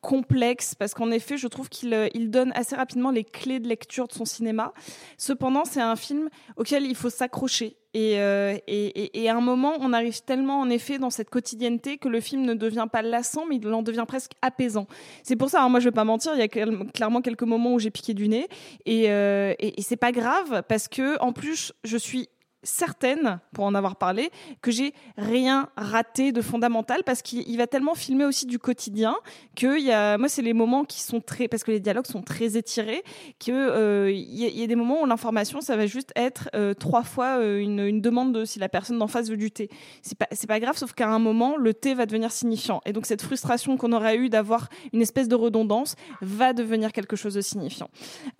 complexe 0.00 0.74
parce 0.74 0.94
qu'en 0.94 1.10
effet, 1.10 1.36
je 1.36 1.46
trouve 1.48 1.68
qu'il 1.68 1.92
euh, 1.94 2.08
il 2.14 2.30
donne 2.30 2.52
assez 2.54 2.74
rapidement 2.74 3.10
les 3.10 3.24
clés 3.24 3.60
de 3.60 3.68
lecture 3.68 4.08
de 4.08 4.12
son 4.12 4.24
cinéma. 4.24 4.72
Cependant, 5.18 5.64
c'est 5.64 5.80
un 5.80 5.96
film 5.96 6.28
auquel 6.56 6.84
il 6.84 6.94
faut 6.94 7.10
s'accrocher. 7.10 7.76
Et, 7.92 8.20
euh, 8.20 8.56
et, 8.68 8.86
et- 8.86 9.22
et 9.24 9.28
à 9.28 9.36
un 9.36 9.40
moment, 9.40 9.74
on 9.80 9.92
arrive 9.92 10.20
tellement 10.22 10.60
en 10.60 10.70
effet 10.70 10.98
dans 10.98 11.10
cette 11.10 11.28
quotidienneté 11.28 11.98
que 11.98 12.08
le 12.08 12.20
film 12.20 12.42
ne 12.42 12.54
devient 12.54 12.86
pas 12.90 13.02
lassant, 13.02 13.46
mais 13.46 13.56
il 13.56 13.66
en 13.74 13.82
devient 13.82 14.04
presque 14.06 14.32
apaisant. 14.42 14.86
C'est 15.24 15.34
pour 15.36 15.50
ça, 15.50 15.62
hein, 15.62 15.68
moi 15.68 15.80
je 15.80 15.86
vais 15.88 15.90
pas 15.94 16.04
mentir, 16.04 16.32
il 16.34 16.38
y 16.38 16.42
a 16.42 16.48
clairement 16.48 17.20
quelques 17.20 17.42
moments 17.42 17.74
où 17.74 17.80
j'ai 17.80 17.90
piqué 17.90 18.14
du 18.14 18.28
nez, 18.28 18.46
et, 18.86 19.10
euh, 19.10 19.54
et, 19.58 19.80
et 19.80 19.82
c'est 19.82 19.96
pas 19.96 20.12
grave 20.12 20.62
parce 20.68 20.86
que 20.86 21.18
en 21.20 21.32
plus 21.32 21.72
je 21.82 21.96
suis 21.96 22.28
certaine, 22.62 23.40
pour 23.52 23.64
en 23.64 23.74
avoir 23.74 23.96
parlé, 23.96 24.30
que 24.60 24.70
j'ai 24.70 24.92
rien 25.16 25.68
raté 25.76 26.32
de 26.32 26.42
fondamental 26.42 27.02
parce 27.04 27.22
qu'il 27.22 27.56
va 27.56 27.66
tellement 27.66 27.94
filmer 27.94 28.24
aussi 28.24 28.46
du 28.46 28.58
quotidien 28.58 29.16
que 29.56 29.80
y 29.80 29.90
a, 29.90 30.18
moi, 30.18 30.28
c'est 30.28 30.42
les 30.42 30.52
moments 30.52 30.84
qui 30.84 31.00
sont 31.00 31.20
très, 31.20 31.48
parce 31.48 31.64
que 31.64 31.70
les 31.70 31.80
dialogues 31.80 32.06
sont 32.06 32.22
très 32.22 32.56
étirés, 32.56 33.02
que 33.38 33.52
euh, 33.52 34.12
y, 34.12 34.62
a- 34.62 34.66
des 34.66 34.76
moments 34.76 35.02
où 35.02 35.06
l'information, 35.06 35.60
ça 35.60 35.76
va 35.76 35.86
juste 35.86 36.12
être 36.16 36.48
euh, 36.54 36.74
trois 36.74 37.02
fois 37.02 37.38
euh, 37.38 37.58
une, 37.58 38.00
demande 38.00 38.34
de 38.34 38.44
si 38.44 38.58
la 38.58 38.68
personne 38.68 38.98
d'en 38.98 39.06
face 39.06 39.28
veut 39.30 39.36
du 39.36 39.50
thé. 39.50 39.68
C'est 40.02 40.16
pas, 40.16 40.28
pas 40.48 40.60
grave, 40.60 40.76
sauf 40.76 40.92
qu'à 40.92 41.08
un 41.08 41.18
moment, 41.18 41.56
le 41.56 41.74
thé 41.74 41.94
va 41.94 42.06
devenir 42.06 42.30
signifiant. 42.30 42.80
Et 42.86 42.92
donc, 42.92 43.06
cette 43.06 43.22
frustration 43.22 43.76
qu'on 43.76 43.92
aurait 43.92 44.16
eu 44.16 44.28
d'avoir 44.28 44.68
une 44.92 45.02
espèce 45.02 45.28
de 45.28 45.34
redondance 45.34 45.96
va 46.20 46.52
devenir 46.52 46.92
quelque 46.92 47.16
chose 47.16 47.34
de 47.34 47.40
signifiant. 47.40 47.90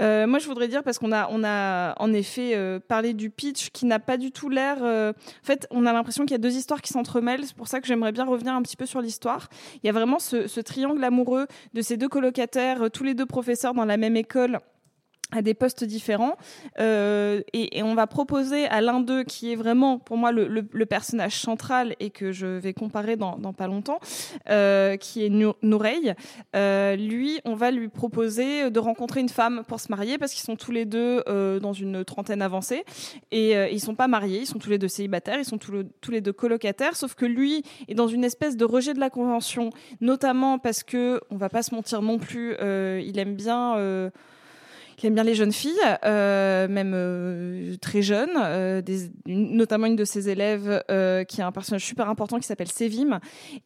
Euh, 0.00 0.26
moi, 0.26 0.38
je 0.38 0.46
voudrais 0.46 0.68
dire, 0.68 0.82
parce 0.82 0.98
qu'on 0.98 1.12
a, 1.12 1.28
on 1.30 1.42
a 1.44 1.94
en 1.98 2.12
effet 2.12 2.80
parlé 2.86 3.14
du 3.14 3.30
pitch 3.30 3.70
qui 3.70 3.86
n'a 3.86 3.98
pas 3.98 4.09
du 4.16 4.30
tout 4.32 4.48
l'air. 4.48 4.78
euh, 4.82 5.12
En 5.12 5.46
fait, 5.46 5.66
on 5.70 5.86
a 5.86 5.92
l'impression 5.92 6.24
qu'il 6.24 6.32
y 6.32 6.34
a 6.34 6.38
deux 6.38 6.56
histoires 6.56 6.82
qui 6.82 6.92
s'entremêlent. 6.92 7.44
C'est 7.46 7.56
pour 7.56 7.68
ça 7.68 7.80
que 7.80 7.86
j'aimerais 7.86 8.12
bien 8.12 8.24
revenir 8.24 8.54
un 8.54 8.62
petit 8.62 8.76
peu 8.76 8.86
sur 8.86 9.00
l'histoire. 9.00 9.48
Il 9.82 9.86
y 9.86 9.90
a 9.90 9.92
vraiment 9.92 10.18
ce, 10.18 10.46
ce 10.46 10.60
triangle 10.60 11.02
amoureux 11.04 11.46
de 11.74 11.82
ces 11.82 11.96
deux 11.96 12.08
colocataires, 12.08 12.82
euh, 12.82 12.88
tous 12.88 13.04
les 13.04 13.14
deux 13.14 13.26
professeurs 13.26 13.74
dans 13.74 13.84
la 13.84 13.96
même 13.96 14.16
école 14.16 14.60
à 15.32 15.42
des 15.42 15.54
postes 15.54 15.84
différents. 15.84 16.36
Euh, 16.78 17.42
et, 17.52 17.82
on 17.82 17.94
va 17.94 18.06
proposer 18.06 18.66
à 18.66 18.80
l'un 18.80 19.00
d'eux 19.00 19.24
qui 19.24 19.52
est 19.52 19.56
vraiment 19.56 19.98
pour 19.98 20.16
moi 20.16 20.32
le, 20.32 20.62
personnage 20.86 21.40
central 21.40 21.94
et 22.00 22.10
que 22.10 22.32
je 22.32 22.46
vais 22.46 22.72
comparer 22.72 23.16
dans, 23.16 23.52
pas 23.52 23.66
longtemps 23.66 24.00
euh, 24.48 24.96
qui 24.96 25.24
est 25.24 25.28
Nou- 25.28 25.54
Noureil 25.62 26.14
euh, 26.56 26.96
lui 26.96 27.40
on 27.44 27.54
va 27.54 27.70
lui 27.70 27.88
proposer 27.88 28.70
de 28.70 28.78
rencontrer 28.80 29.20
une 29.20 29.28
femme 29.28 29.62
pour 29.66 29.80
se 29.80 29.88
marier 29.90 30.18
parce 30.18 30.32
qu'ils 30.32 30.42
sont 30.42 30.56
tous 30.56 30.72
les 30.72 30.84
deux 30.84 31.22
euh, 31.28 31.60
dans 31.60 31.72
une 31.72 32.04
trentaine 32.04 32.42
avancée. 32.42 32.84
Et 33.30 33.56
euh, 33.56 33.68
ils 33.68 33.80
sont 33.80 33.94
pas 33.94 34.08
mariés 34.08 34.40
ils 34.40 34.46
sont 34.46 34.58
tous 34.58 34.70
les 34.70 34.78
deux 34.78 34.88
célibataires 34.88 35.38
ils 35.38 35.44
sont 35.44 35.58
tous, 35.58 35.84
tous 36.00 36.10
les 36.10 36.20
deux 36.20 36.32
colocataires. 36.32 36.96
Sauf 36.96 37.14
que 37.14 37.26
lui 37.26 37.62
est 37.88 37.94
dans 37.94 38.08
une 38.08 38.24
espèce 38.24 38.56
de 38.56 38.64
rejet 38.64 38.94
de 38.94 39.00
la 39.00 39.10
convention 39.10 39.70
notamment 40.00 40.58
parce 40.58 40.82
que 40.82 41.20
on 41.30 41.36
va 41.36 41.48
pas 41.48 41.62
se 41.62 41.74
mentir 41.74 42.02
non 42.02 42.18
plus 42.18 42.54
euh, 42.60 43.00
il 43.04 43.18
aime 43.18 43.34
bien 43.34 44.10
il 45.02 45.06
aime 45.06 45.14
bien 45.14 45.24
les 45.24 45.34
jeunes 45.34 45.52
filles, 45.52 45.78
euh, 46.04 46.68
même 46.68 46.92
euh, 46.94 47.76
très 47.80 48.02
jeunes, 48.02 48.36
euh, 48.36 48.82
notamment 49.26 49.86
une 49.86 49.96
de 49.96 50.04
ses 50.04 50.28
élèves 50.28 50.82
euh, 50.90 51.24
qui 51.24 51.40
a 51.40 51.46
un 51.46 51.52
personnage 51.52 51.84
super 51.84 52.08
important 52.08 52.38
qui 52.38 52.46
s'appelle 52.46 52.70
Sévim. 52.70 53.20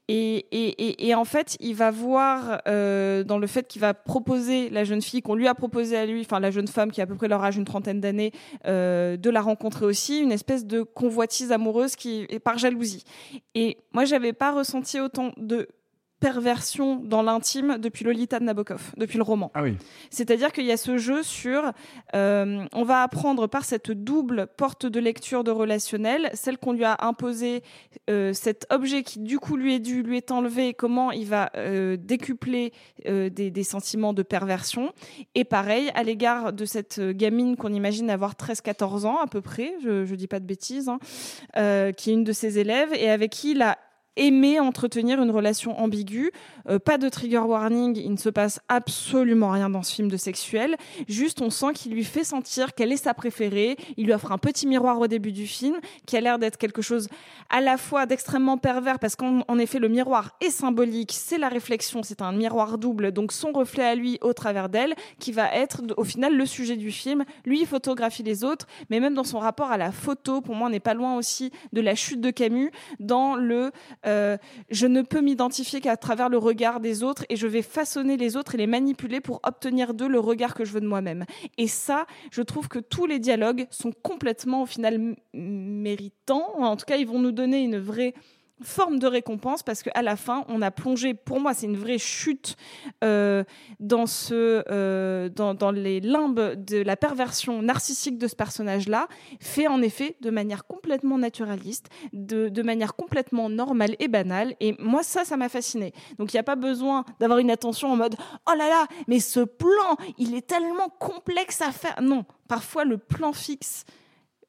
Et, 0.09 0.47
et, 0.52 0.69
et, 0.86 1.09
et 1.09 1.15
en 1.15 1.24
fait, 1.24 1.56
il 1.61 1.74
va 1.74 1.90
voir 1.90 2.61
euh, 2.69 3.24
dans 3.24 3.39
le 3.39 3.47
fait 3.47 3.66
qu'il 3.66 3.81
va 3.81 3.94
proposer 3.94 4.70
la 4.70 4.85
jeune 4.85 5.02
fille 5.02 5.23
qu'on 5.23 5.35
lui 5.35 5.48
a 5.48 5.55
proposé 5.55 5.97
à 5.97 6.06
lui, 6.06 6.20
enfin 6.20 6.40
la 6.40 6.51
jeune 6.51 6.69
femme 6.69 6.90
qui 6.90 7.01
a 7.01 7.05
à 7.05 7.06
peu 7.06 7.16
près 7.16 7.28
leur 7.28 7.43
âge, 7.43 7.56
une 7.56 7.65
trentaine 7.65 8.01
d'années, 8.01 8.32
euh, 8.66 9.16
de 9.16 9.31
la 9.31 9.40
rencontrer 9.40 9.86
aussi, 9.86 10.20
une 10.20 10.32
espèce 10.32 10.65
de 10.65 10.82
convoitise 10.82 11.52
amoureuse 11.52 11.97
qui 11.97 12.27
est 12.28 12.39
par 12.39 12.59
jalousie. 12.59 13.05
Et 13.55 13.78
moi, 13.93 14.05
j'avais 14.05 14.32
pas 14.32 14.52
ressenti 14.52 15.01
autant 15.01 15.32
de 15.36 15.69
perversion 16.25 16.97
dans 16.97 17.21
l'intime 17.21 17.77
depuis 17.77 18.03
Lolita 18.03 18.39
de 18.39 18.45
Nabokov, 18.45 18.95
depuis 18.97 19.19
le 19.19 19.23
roman. 19.23 19.51
Ah 19.53 19.63
oui. 19.63 19.77
C'est-à-dire 20.09 20.53
qu'il 20.53 20.65
y 20.65 20.73
a 20.73 20.79
ce 20.79 20.97
jeu 20.97 21.23
sur, 21.23 21.71
euh, 22.15 22.65
on 22.73 22.83
va 22.83 23.03
apprendre 23.03 23.47
par 23.47 23.67
cette 23.67 23.91
double 23.91 24.47
porte 24.57 24.87
de 24.87 25.01
lecture 25.01 25.45
de 25.45 25.51
relationnel, 25.51 26.31
celle 26.33 26.57
qu'on 26.57 26.73
lui 26.73 26.85
a 26.85 26.97
imposée, 27.01 27.63
euh, 28.09 28.33
cet 28.33 28.67
objet 28.71 29.03
qui 29.03 29.19
du 29.19 29.39
coup 29.39 29.59
lui 29.59 29.75
est 29.75 29.81
dû, 29.81 30.03
lui 30.03 30.17
est 30.17 30.31
enlevé, 30.31 30.73
comment 30.73 31.13
il 31.13 31.27
va 31.27 31.51
euh, 31.57 31.99
décupler 31.99 32.73
des, 33.05 33.51
des 33.51 33.65
sentiments 33.65 34.15
de 34.15 34.23
perversion. 34.23 34.95
Et 35.35 35.45
pareil, 35.45 35.91
à 35.95 36.05
l'égard 36.05 36.55
de 36.55 36.65
cette 36.65 37.03
gamine 37.03 37.57
qu'on 37.57 37.75
imagine 37.75 38.09
avoir 38.09 38.33
13-14 38.33 39.05
ans 39.05 39.19
à 39.19 39.27
peu 39.27 39.43
près, 39.43 39.75
je, 39.85 40.07
je 40.07 40.15
dis 40.15 40.27
pas 40.27 40.41
de 40.41 40.47
bêtises, 40.47 40.89
hein, 40.89 40.99
qui 41.93 42.11
est 42.11 42.15
une 42.15 42.25
de 42.25 42.33
ses 42.33 42.59
élèves 42.59 42.95
et 42.95 43.11
avec 43.11 43.31
qui 43.31 43.51
il 43.51 43.61
a 43.61 43.77
aimé 44.16 44.61
entretenir 44.61 45.23
une 45.23 45.31
relation 45.31 45.78
ambiguë. 45.78 46.31
Euh, 46.69 46.78
pas 46.78 46.99
de 46.99 47.09
trigger 47.09 47.39
warning, 47.39 47.97
il 47.97 48.12
ne 48.12 48.16
se 48.16 48.28
passe 48.28 48.61
absolument 48.69 49.51
rien 49.51 49.70
dans 49.70 49.82
ce 49.82 49.95
film 49.95 50.09
de 50.09 50.16
sexuel. 50.16 50.77
Juste, 51.09 51.41
on 51.43 51.51
sent 51.51 51.73
qu'il 51.74 51.93
lui 51.93 52.05
fait 52.05 52.24
sentir 52.24 52.74
qu'elle 52.74 52.93
est 52.93 52.97
sa 52.97 53.15
préférée. 53.15 53.77
Il 53.97 54.07
lui 54.07 54.12
offre 54.12 54.32
un 54.32 54.39
petit 54.39 54.66
miroir 54.66 55.01
au 55.01 55.07
début 55.07 55.32
du 55.32 55.47
film, 55.47 55.77
qui 56.07 56.16
a 56.16 56.20
l'air 56.20 56.39
d'être 56.39 56.57
quelque 56.57 56.82
chose 56.82 57.09
à 57.51 57.61
la 57.61 57.77
fois 57.77 58.07
d'extrêmement 58.07 58.59
pervers, 58.59 58.99
parce 58.99 59.16
qu'en 59.16 59.43
en 59.47 59.59
effet, 59.59 59.78
le 59.78 59.89
miroir 59.89 60.36
est 60.41 60.51
symbolique, 60.51 61.12
c'est 61.12 61.39
la 61.39 61.49
réflexion, 61.49 62.03
c'est 62.03 62.23
un 62.23 62.32
miroir 62.32 62.78
double, 62.78 63.12
donc 63.12 63.32
son 63.32 63.53
reflet 63.53 63.85
à 63.85 63.95
lui 63.95 64.19
au 64.23 64.32
travers 64.32 64.69
d'elle, 64.69 64.95
qui 65.19 65.32
va 65.32 65.53
être 65.55 65.82
au 65.97 66.05
final 66.05 66.36
le 66.36 66.47
sujet 66.47 66.77
du 66.77 66.91
film. 66.91 67.24
Lui, 67.45 67.61
il 67.61 67.66
photographie 67.66 68.23
les 68.23 68.45
autres, 68.45 68.66
mais 68.91 69.01
même 69.01 69.15
dans 69.15 69.24
son 69.24 69.39
rapport 69.39 69.70
à 69.70 69.77
la 69.77 69.93
photo, 69.93 70.41
pour 70.41 70.55
moi, 70.55 70.69
on 70.69 70.70
n'est 70.70 70.81
pas 70.81 70.95
loin 70.95 71.16
aussi 71.16 71.51
de 71.73 71.81
la 71.81 71.95
chute 71.95 72.20
de 72.20 72.31
Camus 72.31 72.70
dans 73.01 73.36
le 73.36 73.70
euh, 74.06 74.36
je 74.70 74.86
ne 74.86 75.02
peux 75.02 75.20
m'identifier 75.20 75.81
qu'à 75.81 75.97
travers 75.97 76.28
le 76.28 76.39
regard 76.39 76.81
des 76.81 77.02
autres 77.02 77.24
et 77.28 77.36
je 77.36 77.47
vais 77.47 77.62
façonner 77.62 78.16
les 78.16 78.36
autres 78.36 78.55
et 78.55 78.59
les 78.59 78.66
manipuler 78.66 79.20
pour 79.20 79.40
obtenir 79.44 79.94
d'eux 79.94 80.09
le 80.09 80.20
regard 80.20 80.55
que 80.55 80.64
je 80.64 80.72
veux 80.72 80.81
de 80.81 80.86
moi-même. 80.86 81.24
Et 81.59 81.68
ça, 81.68 82.06
je 82.31 82.43
trouve 82.43 82.68
que 82.68 82.78
tous 82.78 83.06
les 83.06 83.18
dialogues 83.18 83.66
sont 83.70 83.93
complètement 84.02 84.62
au 84.62 84.66
final 84.66 85.16
méritants. 85.32 86.55
En 86.59 86.76
tout 86.76 86.85
cas, 86.85 86.97
ils 86.97 87.06
vont 87.06 87.18
nous 87.18 87.32
donner 87.32 87.62
une 87.62 87.78
vraie 87.78 88.14
forme 88.62 88.98
de 88.98 89.06
récompense 89.06 89.62
parce 89.62 89.82
qu'à 89.82 90.02
la 90.02 90.16
fin 90.16 90.44
on 90.48 90.62
a 90.62 90.70
plongé 90.70 91.12
pour 91.14 91.40
moi 91.40 91.55
c'est 91.55 91.66
une 91.66 91.76
vraie 91.76 91.98
chute 91.98 92.56
euh, 93.02 93.43
euh, 94.31 95.28
dans, 95.28 95.70
les 95.72 96.01
limbes 96.01 96.55
de 96.64 96.81
la 96.81 96.97
perversion 96.97 97.62
narcissique 97.62 98.16
de 98.16 98.28
ce 98.28 98.36
personnage 98.36 98.89
là 98.89 99.09
fait 99.40 99.66
en 99.66 99.82
effet 99.82 100.16
de 100.20 100.31
manière 100.31 100.66
complètement 100.66 101.18
naturaliste 101.18 101.89
de, 102.12 102.48
de 102.48 102.62
manière 102.62 102.94
complètement 102.94 103.48
normale 103.51 103.97
et 103.98 104.09
banale. 104.09 104.55
Et 104.60 104.76
moi 104.78 105.02
ça 105.02 105.24
ça 105.24 105.36
m'a 105.36 105.48
fasciné 105.48 105.93
donc 106.18 106.32
il 106.32 106.36
n'y 106.36 106.40
a 106.40 106.44
pas 106.44 106.56
besoin 106.56 107.05
d'avoir 107.18 107.40
une 107.40 107.51
attention 107.51 107.93
en 107.93 107.97
mode 107.97 108.14
oh 108.48 108.55
là 108.56 108.68
là 108.68 108.86
mais 109.09 109.18
ce 109.18 109.40
plan 109.40 109.97
il 110.16 110.35
est 110.35 110.47
tellement 110.47 110.89
complexe 110.89 111.60
à 111.60 111.72
faire! 111.72 112.01
Non 112.01 112.24
parfois 112.47 112.85
le 112.85 112.98
plan 112.98 113.32
fixe 113.32 113.85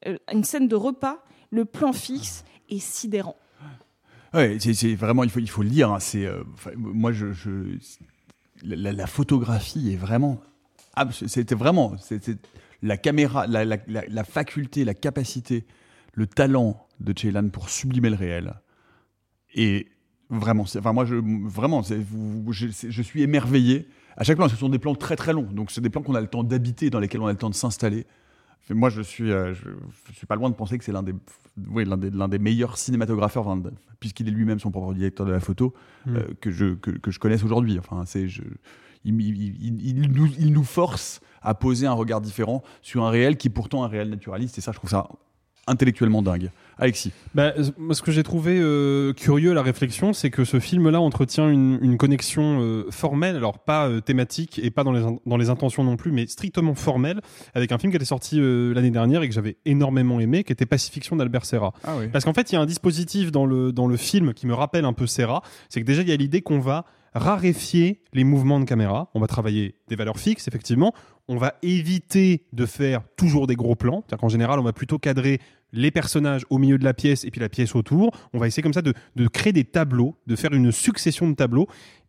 euh, 0.05 0.17
une 0.31 0.43
scène 0.43 0.67
de 0.67 0.75
repas 0.75 1.23
le 1.49 1.65
plan 1.65 1.91
fixe 1.91 2.43
est 2.69 2.79
sidérant 2.79 3.37
Ouais, 4.35 4.57
c'est 4.59 4.95
vraiment, 4.95 5.23
il 5.23 5.29
faut, 5.29 5.39
il 5.39 5.49
faut 5.49 5.63
le 5.63 5.69
dire. 5.69 5.91
hein, 5.91 5.99
c'est, 5.99 6.25
euh, 6.25 6.43
moi, 6.75 7.11
je, 7.13 7.27
la, 8.63 9.07
photographie 9.07 9.93
est 9.93 9.97
vraiment, 9.97 10.41
c'était 11.11 11.55
vraiment, 11.55 11.95
c'était 11.97 12.35
la 12.81 12.97
caméra, 12.97 13.47
la, 13.47 13.63
la- 13.65 13.77
la- 13.87 14.23
faculté, 14.23 14.83
la 14.83 14.93
capacité, 14.93 15.65
le 16.13 16.27
talent 16.27 16.85
de 16.99 17.13
Ceylan 17.17 17.49
pour 17.49 17.69
sublimer 17.69 18.09
le 18.09 18.15
réel. 18.15 18.55
Et 19.53 19.87
vraiment, 20.29 20.63
enfin 20.63 20.91
moi, 20.93 21.05
je, 21.05 21.15
vraiment, 21.47 21.81
je 21.83 23.01
suis 23.01 23.21
émerveillé. 23.23 23.87
À 24.17 24.23
chaque 24.23 24.37
plan, 24.37 24.49
ce 24.49 24.55
sont 24.55 24.69
des 24.69 24.79
plans 24.79 24.95
très 24.95 25.15
très 25.15 25.33
longs, 25.33 25.49
donc 25.51 25.71
c'est 25.71 25.81
des 25.81 25.89
plans 25.89 26.01
qu'on 26.01 26.15
a 26.15 26.21
le 26.21 26.27
temps 26.27 26.43
d'habiter, 26.43 26.89
dans 26.89 26.99
lesquels 26.99 27.21
on 27.21 27.27
a 27.27 27.31
le 27.31 27.37
temps 27.37 27.49
de 27.49 27.55
s'installer. 27.55 28.05
Moi, 28.71 28.89
je 28.89 29.01
suis, 29.01 29.31
euh, 29.31 29.53
je, 29.53 29.69
je 30.09 30.13
suis 30.13 30.25
pas 30.25 30.35
loin 30.35 30.49
de 30.49 30.55
penser 30.55 30.77
que 30.77 30.83
c'est 30.83 30.91
l'un 30.91 31.03
des, 31.03 31.13
oui, 31.69 31.85
l'un 31.85 31.97
des, 31.97 32.09
l'un 32.09 32.27
des 32.27 32.39
meilleurs 32.39 32.77
cinématographeurs, 32.77 33.47
enfin, 33.47 33.61
puisqu'il 33.99 34.27
est 34.27 34.31
lui-même 34.31 34.59
son 34.59 34.71
propre 34.71 34.93
directeur 34.93 35.25
de 35.25 35.31
la 35.31 35.39
photo, 35.39 35.73
Mm. 36.07 36.15
euh, 36.15 36.23
que, 36.41 36.51
je, 36.51 36.73
que, 36.75 36.91
que 36.91 37.11
je 37.11 37.19
connaisse 37.19 37.43
aujourd'hui. 37.43 37.77
Enfin, 37.79 38.03
c'est, 38.05 38.27
je, 38.27 38.41
il, 39.03 39.19
il- 39.21 39.55
il- 39.63 39.87
il 39.87 40.11
nous, 40.11 40.27
il 40.39 40.51
nous 40.51 40.63
force 40.63 41.19
à 41.43 41.53
poser 41.53 41.85
un 41.85 41.93
regard 41.93 42.21
différent 42.21 42.63
sur 42.81 43.03
un 43.05 43.09
réel 43.11 43.37
qui 43.37 43.47
est 43.49 43.51
pourtant 43.51 43.83
un 43.83 43.87
réel 43.87 44.09
naturaliste, 44.09 44.57
et 44.57 44.61
ça, 44.61 44.71
je 44.71 44.77
trouve 44.77 44.89
ça 44.89 45.07
intellectuellement 45.67 46.21
dingue. 46.21 46.49
Alexis. 46.77 47.13
Bah, 47.33 47.53
euh, 47.57 47.93
ce 47.93 48.01
que 48.01 48.11
j'ai 48.11 48.23
trouvé 48.23 48.59
euh, 48.59 49.13
curieux 49.13 49.53
la 49.53 49.61
réflexion, 49.61 50.11
c'est 50.11 50.29
que 50.29 50.43
ce 50.43 50.59
film-là 50.59 50.99
entretient 50.99 51.49
une, 51.49 51.79
une 51.81 51.97
connexion 51.97 52.59
euh, 52.59 52.85
formelle, 52.91 53.37
alors 53.37 53.59
pas 53.59 53.87
euh, 53.87 54.01
thématique 54.01 54.59
et 54.61 54.71
pas 54.71 54.83
dans 54.83 54.91
les, 54.91 55.01
dans 55.25 55.37
les 55.37 55.49
intentions 55.49 55.83
non 55.83 55.95
plus, 55.95 56.11
mais 56.11 56.27
strictement 56.27 56.75
formelle, 56.75 57.21
avec 57.53 57.71
un 57.71 57.77
film 57.77 57.91
qui 57.91 57.95
était 57.95 58.05
sorti 58.05 58.39
l'année 58.41 58.91
dernière 58.91 59.23
et 59.23 59.29
que 59.29 59.33
j'avais 59.33 59.57
énormément 59.65 60.19
aimé, 60.19 60.43
qui 60.43 60.51
était 60.51 60.65
Pacifiction 60.65 61.15
d'Albert 61.15 61.45
Serra. 61.45 61.73
Ah 61.85 61.95
oui. 61.97 62.07
Parce 62.11 62.25
qu'en 62.25 62.33
fait, 62.33 62.51
il 62.51 62.55
y 62.55 62.57
a 62.57 62.61
un 62.61 62.65
dispositif 62.65 63.31
dans 63.31 63.45
le, 63.45 63.71
dans 63.71 63.87
le 63.87 63.95
film 63.97 64.33
qui 64.33 64.47
me 64.47 64.53
rappelle 64.53 64.85
un 64.85 64.93
peu 64.93 65.07
Serra, 65.07 65.41
c'est 65.69 65.79
que 65.79 65.85
déjà, 65.85 66.01
il 66.01 66.09
y 66.09 66.13
a 66.13 66.17
l'idée 66.17 66.41
qu'on 66.41 66.59
va 66.59 66.85
raréfier 67.15 68.01
les 68.13 68.23
mouvements 68.23 68.59
de 68.59 68.65
caméra. 68.65 69.09
On 69.15 69.19
va 69.19 69.27
travailler 69.27 69.75
des 69.87 69.95
valeurs 69.95 70.19
fixes, 70.19 70.47
effectivement. 70.47 70.93
On 71.27 71.37
va 71.37 71.55
éviter 71.63 72.45
de 72.53 72.65
faire 72.65 73.01
toujours 73.15 73.47
des 73.47 73.55
gros 73.55 73.75
plans. 73.75 74.03
C'est-à-dire 74.07 74.29
général, 74.29 74.59
on 74.59 74.63
va 74.63 74.73
plutôt 74.73 74.99
cadrer 74.99 75.39
les 75.71 75.91
personnages 75.91 76.45
au 76.49 76.57
milieu 76.57 76.77
de 76.77 76.83
la 76.83 76.93
pièce 76.93 77.23
et 77.23 77.31
puis 77.31 77.41
la 77.41 77.49
pièce 77.49 77.73
autour. 77.73 78.11
On 78.33 78.37
va 78.37 78.47
essayer 78.47 78.61
comme 78.61 78.73
ça 78.73 78.81
de, 78.81 78.93
de 79.15 79.27
créer 79.27 79.53
des 79.53 79.63
tableaux, 79.63 80.15
de 80.27 80.35
faire 80.35 80.53
une 80.53 80.71
succession 80.71 81.27
de 81.27 81.33
tableaux. 81.33 81.67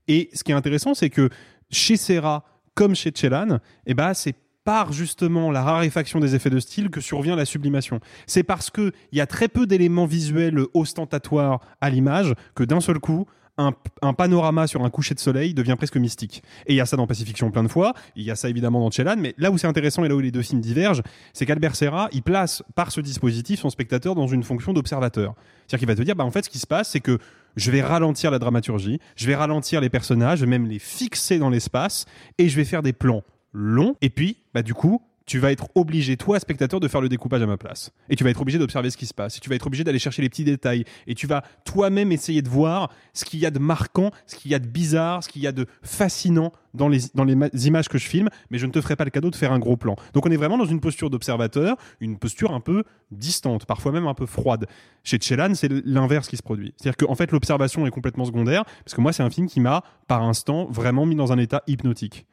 Et 0.09 0.29
ce 0.35 0.45
qui 0.45 0.53
est 0.53 0.55
intéressant, 0.55 0.93
c'est 0.93 1.11
que 1.11 1.31
chez 1.71 1.97
Serra, 1.97 2.45
comme 2.75 2.95
chez 2.95 3.13
Chelan, 3.15 3.59
eh 3.87 3.95
ben, 3.95 4.13
c'est 4.13 4.35
par 4.65 4.93
justement 4.93 5.53
la 5.53 5.63
raréfaction 5.63 6.19
des 6.19 6.35
effets 6.35 6.51
de 6.51 6.59
style 6.59 6.91
que 6.91 7.01
survient 7.01 7.37
la 7.37 7.45
sublimation. 7.45 8.01
C'est 8.27 8.43
parce 8.43 8.69
qu'il 8.69 8.93
y 9.13 9.21
a 9.21 9.27
très 9.27 9.47
peu 9.47 9.65
d'éléments 9.67 10.07
visuels 10.07 10.59
ostentatoires 10.75 11.61
à 11.81 11.89
l'image 11.89 12.35
que 12.57 12.65
d'un 12.65 12.81
seul 12.81 12.99
coup, 12.99 13.27
un, 13.59 13.73
panorama 14.13 14.67
sur 14.67 14.85
un 14.85 14.91
coucher 14.91 15.15
de 15.15 15.21
soleil 15.21 15.55
devient 15.55 15.75
presque 15.77 15.97
mystique. 15.97 16.43
Et 16.67 16.75
il 16.75 16.77
y 16.77 16.81
a 16.81 16.87
ça 16.87 16.97
dans 16.97 17.07
Pacifiction 17.07 17.51
plein 17.51 17.63
de 17.63 17.69
fois, 17.69 17.95
il 18.15 18.23
y 18.23 18.31
a 18.31 18.37
ça 18.37 18.49
évidemment 18.49 18.81
dans 18.81 18.91
Chelan, 18.91 19.17
mais 19.19 19.35
là 19.39 19.51
où 19.51 19.59
c'est 19.59 19.67
intéressant 19.67 20.05
et 20.05 20.09
là 20.09 20.15
où 20.15 20.21
les 20.21 20.31
deux 20.31 20.43
films 20.43 20.61
divergent, 20.61 21.03
c'est 21.33 21.47
qu'Albert 21.47 21.77
Serra, 21.77 22.09
il 22.13 22.23
place 22.23 22.63
par 22.75 22.93
ce 22.93 23.01
dispositif 23.01 23.61
son 23.61 23.71
spectateur 23.71 24.15
dans 24.15 24.27
une 24.27 24.43
fonction 24.43 24.73
d'observateur. 24.73 25.35
C'est-à-dire 25.67 25.79
qu'il 25.79 25.89
va 25.89 25.95
te 25.95 26.03
dire, 26.03 26.17
bah, 26.17 26.25
en 26.25 26.31
fait, 26.31 26.45
ce 26.45 26.51
qui 26.51 26.59
se 26.59 26.67
passe, 26.67 26.91
c'est 26.91 27.01
que 27.01 27.19
je 27.57 27.71
vais 27.71 27.83
ralentir 27.83 28.31
la 28.31 28.39
dramaturgie, 28.39 29.01
je 29.17 29.27
vais 29.27 29.35
ralentir 29.35 29.81
les 29.81 29.89
personnages, 29.89 30.45
même 30.45 30.67
les 30.67 30.79
fixer 30.79 31.39
dans 31.39 31.51
l'espace, 31.51 32.05
et 32.39 32.49
je 32.49 32.57
vais 32.57 32.65
faire 32.65 32.83
des 32.83 32.93
plans 32.93 33.23
longs, 33.53 33.97
et 34.03 34.11
puis, 34.11 34.37
bah, 34.53 34.63
du 34.63 34.75
coup, 34.75 35.01
tu 35.27 35.41
vas 35.41 35.51
être 35.51 35.69
obligé, 35.75 36.17
toi, 36.17 36.39
spectateur, 36.39 36.79
de 36.79 36.87
faire 36.87 37.01
le 37.01 37.09
découpage 37.09 37.43
à 37.43 37.47
ma 37.47 37.57
place. 37.57 37.91
Et 38.09 38.15
tu 38.15 38.23
vas 38.23 38.31
être 38.31 38.41
obligé 38.41 38.59
d'observer 38.59 38.91
ce 38.91 38.97
qui 38.97 39.07
se 39.07 39.15
passe. 39.15 39.37
Et 39.37 39.41
tu 39.41 39.51
vas 39.51 39.57
être 39.57 39.67
obligé 39.67 39.83
d'aller 39.83 39.99
chercher 39.99 40.23
les 40.23 40.29
petits 40.29 40.45
détails. 40.45 40.85
Et 41.09 41.17
tu 41.17 41.27
vas 41.27 41.43
toi-même 41.65 42.13
essayer 42.13 42.43
de 42.43 42.49
voir 42.49 42.93
ce 43.13 43.25
qu'il 43.25 43.41
y 43.41 43.47
a 43.47 43.51
de 43.51 43.59
marquant, 43.59 44.13
ce 44.27 44.37
qu'il 44.37 44.53
y 44.53 44.55
a 44.55 44.61
de 44.61 44.69
bizarre, 44.69 45.25
ce 45.25 45.29
qu'il 45.29 45.43
y 45.43 45.49
a 45.49 45.53
de 45.53 45.67
fascinant 45.83 46.53
dans 46.75 46.89
les, 46.89 47.09
images 47.67 47.89
que 47.89 47.99
je 47.99 48.07
filme. 48.07 48.29
Mais 48.51 48.59
je 48.59 48.67
ne 48.67 48.71
te 48.71 48.81
ferai 48.81 48.95
pas 48.95 49.05
le 49.05 49.11
cadeau 49.11 49.31
de 49.31 49.37
faire 49.37 49.51
un 49.51 49.59
gros 49.59 49.77
plan. 49.77 49.97
Donc 50.15 50.27
on 50.27 50.31
est 50.31 50.37
vraiment 50.37 50.59
dans 50.59 50.65
une 50.65 50.81
posture 50.81 51.11
d'observateur, 51.11 51.77
une 52.01 52.19
posture 52.19 52.53
un 52.53 52.61
peu 52.61 52.85
distante, 53.11 53.67
parfois 53.67 53.91
même 53.91 54.07
un 54.07 54.15
peu 54.15 54.27
froide. 54.27 54.67
Chez 55.03 55.19
Chelan, 55.21 55.55
c'est 55.55 55.71
l'inverse 55.85 56.29
qui 56.29 56.37
se 56.37 56.43
produit. 56.43 56.73
C'est-à-dire 56.77 57.05
qu'en 57.05 57.15
fait, 57.17 57.33
l'observation 57.33 57.85
est 57.87 57.91
complètement 57.91 58.27
secondaire. 58.27 58.65
Parce 58.85 58.95
que 58.95 59.01
moi, 59.01 59.13
c'est 59.13 59.25
un 59.25 59.31
film 59.31 59.49
qui 59.49 59.59
m'a, 59.59 59.83
par 60.07 60.23
instant, 60.23 60.67
vraiment 60.71 61.05
mis 61.05 61.17
dans 61.17 61.33
un 61.33 61.39
état 61.39 61.63
hypnotique. 61.67 62.27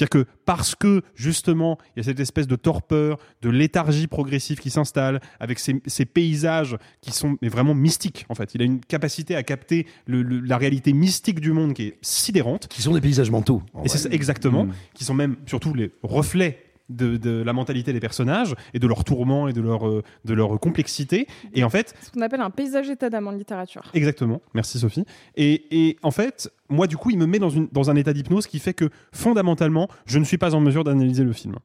C'est-à-dire 0.00 0.24
que 0.24 0.30
parce 0.46 0.74
que 0.74 1.02
justement 1.14 1.76
il 1.94 2.00
y 2.00 2.00
a 2.00 2.04
cette 2.04 2.20
espèce 2.20 2.46
de 2.46 2.56
torpeur, 2.56 3.18
de 3.42 3.50
léthargie 3.50 4.06
progressive 4.06 4.58
qui 4.58 4.70
s'installe, 4.70 5.20
avec 5.40 5.58
ces, 5.58 5.82
ces 5.86 6.06
paysages 6.06 6.76
qui 7.02 7.12
sont 7.12 7.36
mais 7.42 7.48
vraiment 7.48 7.74
mystiques 7.74 8.24
en 8.30 8.34
fait. 8.34 8.54
Il 8.54 8.62
a 8.62 8.64
une 8.64 8.80
capacité 8.80 9.36
à 9.36 9.42
capter 9.42 9.86
le- 10.06 10.22
le- 10.22 10.40
la 10.40 10.56
réalité 10.56 10.92
mystique 10.94 11.40
du 11.40 11.52
monde 11.52 11.74
qui 11.74 11.82
est 11.88 11.98
sidérante. 12.00 12.66
Qui 12.68 12.80
sont 12.82 12.94
des 12.94 13.00
paysages 13.02 13.30
mentaux. 13.30 13.62
en 13.74 13.82
Et 13.84 13.88
c'est 13.88 14.12
exactement, 14.12 14.64
Mm. 14.64 14.72
qui 14.94 15.04
sont 15.04 15.14
même 15.14 15.36
surtout 15.46 15.74
les 15.74 15.90
reflets. 16.02 16.64
De, 16.90 17.16
de 17.16 17.42
la 17.42 17.52
mentalité 17.52 17.92
des 17.92 18.00
personnages 18.00 18.56
et 18.74 18.80
de 18.80 18.86
leur 18.88 19.04
tourment 19.04 19.46
et 19.46 19.52
de 19.52 19.60
leur, 19.60 19.86
euh, 19.88 20.02
de 20.24 20.34
leur 20.34 20.58
complexité. 20.58 21.28
Et 21.54 21.62
en 21.62 21.70
fait, 21.70 21.94
Ce 22.02 22.10
qu'on 22.10 22.20
appelle 22.20 22.40
un 22.40 22.50
paysage 22.50 22.90
état 22.90 23.08
d'âme 23.08 23.28
en 23.28 23.30
littérature. 23.30 23.82
Exactement, 23.94 24.42
merci 24.54 24.80
Sophie. 24.80 25.04
Et, 25.36 25.54
et 25.70 25.96
en 26.02 26.10
fait, 26.10 26.52
moi 26.68 26.88
du 26.88 26.96
coup, 26.96 27.10
il 27.10 27.18
me 27.18 27.26
met 27.26 27.38
dans, 27.38 27.48
une, 27.48 27.68
dans 27.70 27.90
un 27.90 27.96
état 27.96 28.12
d'hypnose 28.12 28.48
qui 28.48 28.58
fait 28.58 28.74
que 28.74 28.90
fondamentalement, 29.12 29.88
je 30.04 30.18
ne 30.18 30.24
suis 30.24 30.38
pas 30.38 30.54
en 30.56 30.60
mesure 30.60 30.82
d'analyser 30.82 31.22
le 31.22 31.32
film 31.32 31.56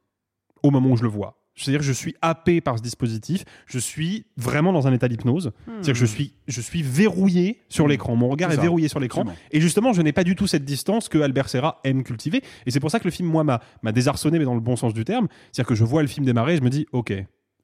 au 0.62 0.70
moment 0.70 0.90
où 0.90 0.96
je 0.96 1.02
le 1.02 1.08
vois. 1.08 1.36
C'est-à-dire 1.56 1.80
que 1.80 1.86
je 1.86 1.92
suis 1.92 2.14
happé 2.22 2.60
par 2.60 2.78
ce 2.78 2.82
dispositif, 2.82 3.44
je 3.66 3.78
suis 3.78 4.26
vraiment 4.36 4.72
dans 4.72 4.86
un 4.86 4.92
état 4.92 5.08
d'hypnose. 5.08 5.52
C'est-à-dire 5.66 5.94
que 5.94 5.98
je 5.98 6.06
suis, 6.06 6.34
je 6.46 6.60
suis 6.60 6.82
verrouillé 6.82 7.60
sur 7.68 7.88
l'écran, 7.88 8.14
mon 8.16 8.28
regard 8.28 8.50
Hmm. 8.50 8.52
Est 8.52 8.60
verrouillé 8.60 8.88
sur 8.88 9.00
l'écran. 9.00 9.24
Et 9.50 9.60
justement, 9.60 9.92
je 9.92 10.02
n'ai 10.02 10.12
pas 10.12 10.22
du 10.22 10.36
tout 10.36 10.46
cette 10.46 10.64
distance 10.64 11.08
que 11.08 11.18
Albert 11.18 11.48
Serra 11.48 11.80
aime 11.84 12.04
cultiver. 12.04 12.42
Et 12.66 12.70
c'est 12.70 12.80
pour 12.80 12.90
ça 12.90 13.00
que 13.00 13.04
le 13.04 13.10
film, 13.10 13.28
moi, 13.28 13.42
m'a 13.42 13.60
m'a 13.82 13.92
désarçonné, 13.92 14.38
mais 14.38 14.44
dans 14.44 14.54
le 14.54 14.60
bon 14.60 14.76
sens 14.76 14.94
du 14.94 15.04
terme. 15.04 15.28
C'est-à-dire 15.50 15.68
que 15.68 15.74
je 15.74 15.84
vois 15.84 16.02
le 16.02 16.08
film 16.08 16.24
démarrer, 16.26 16.54
et 16.54 16.56
je 16.58 16.62
me 16.62 16.70
dis, 16.70 16.86
ok, 16.92 17.12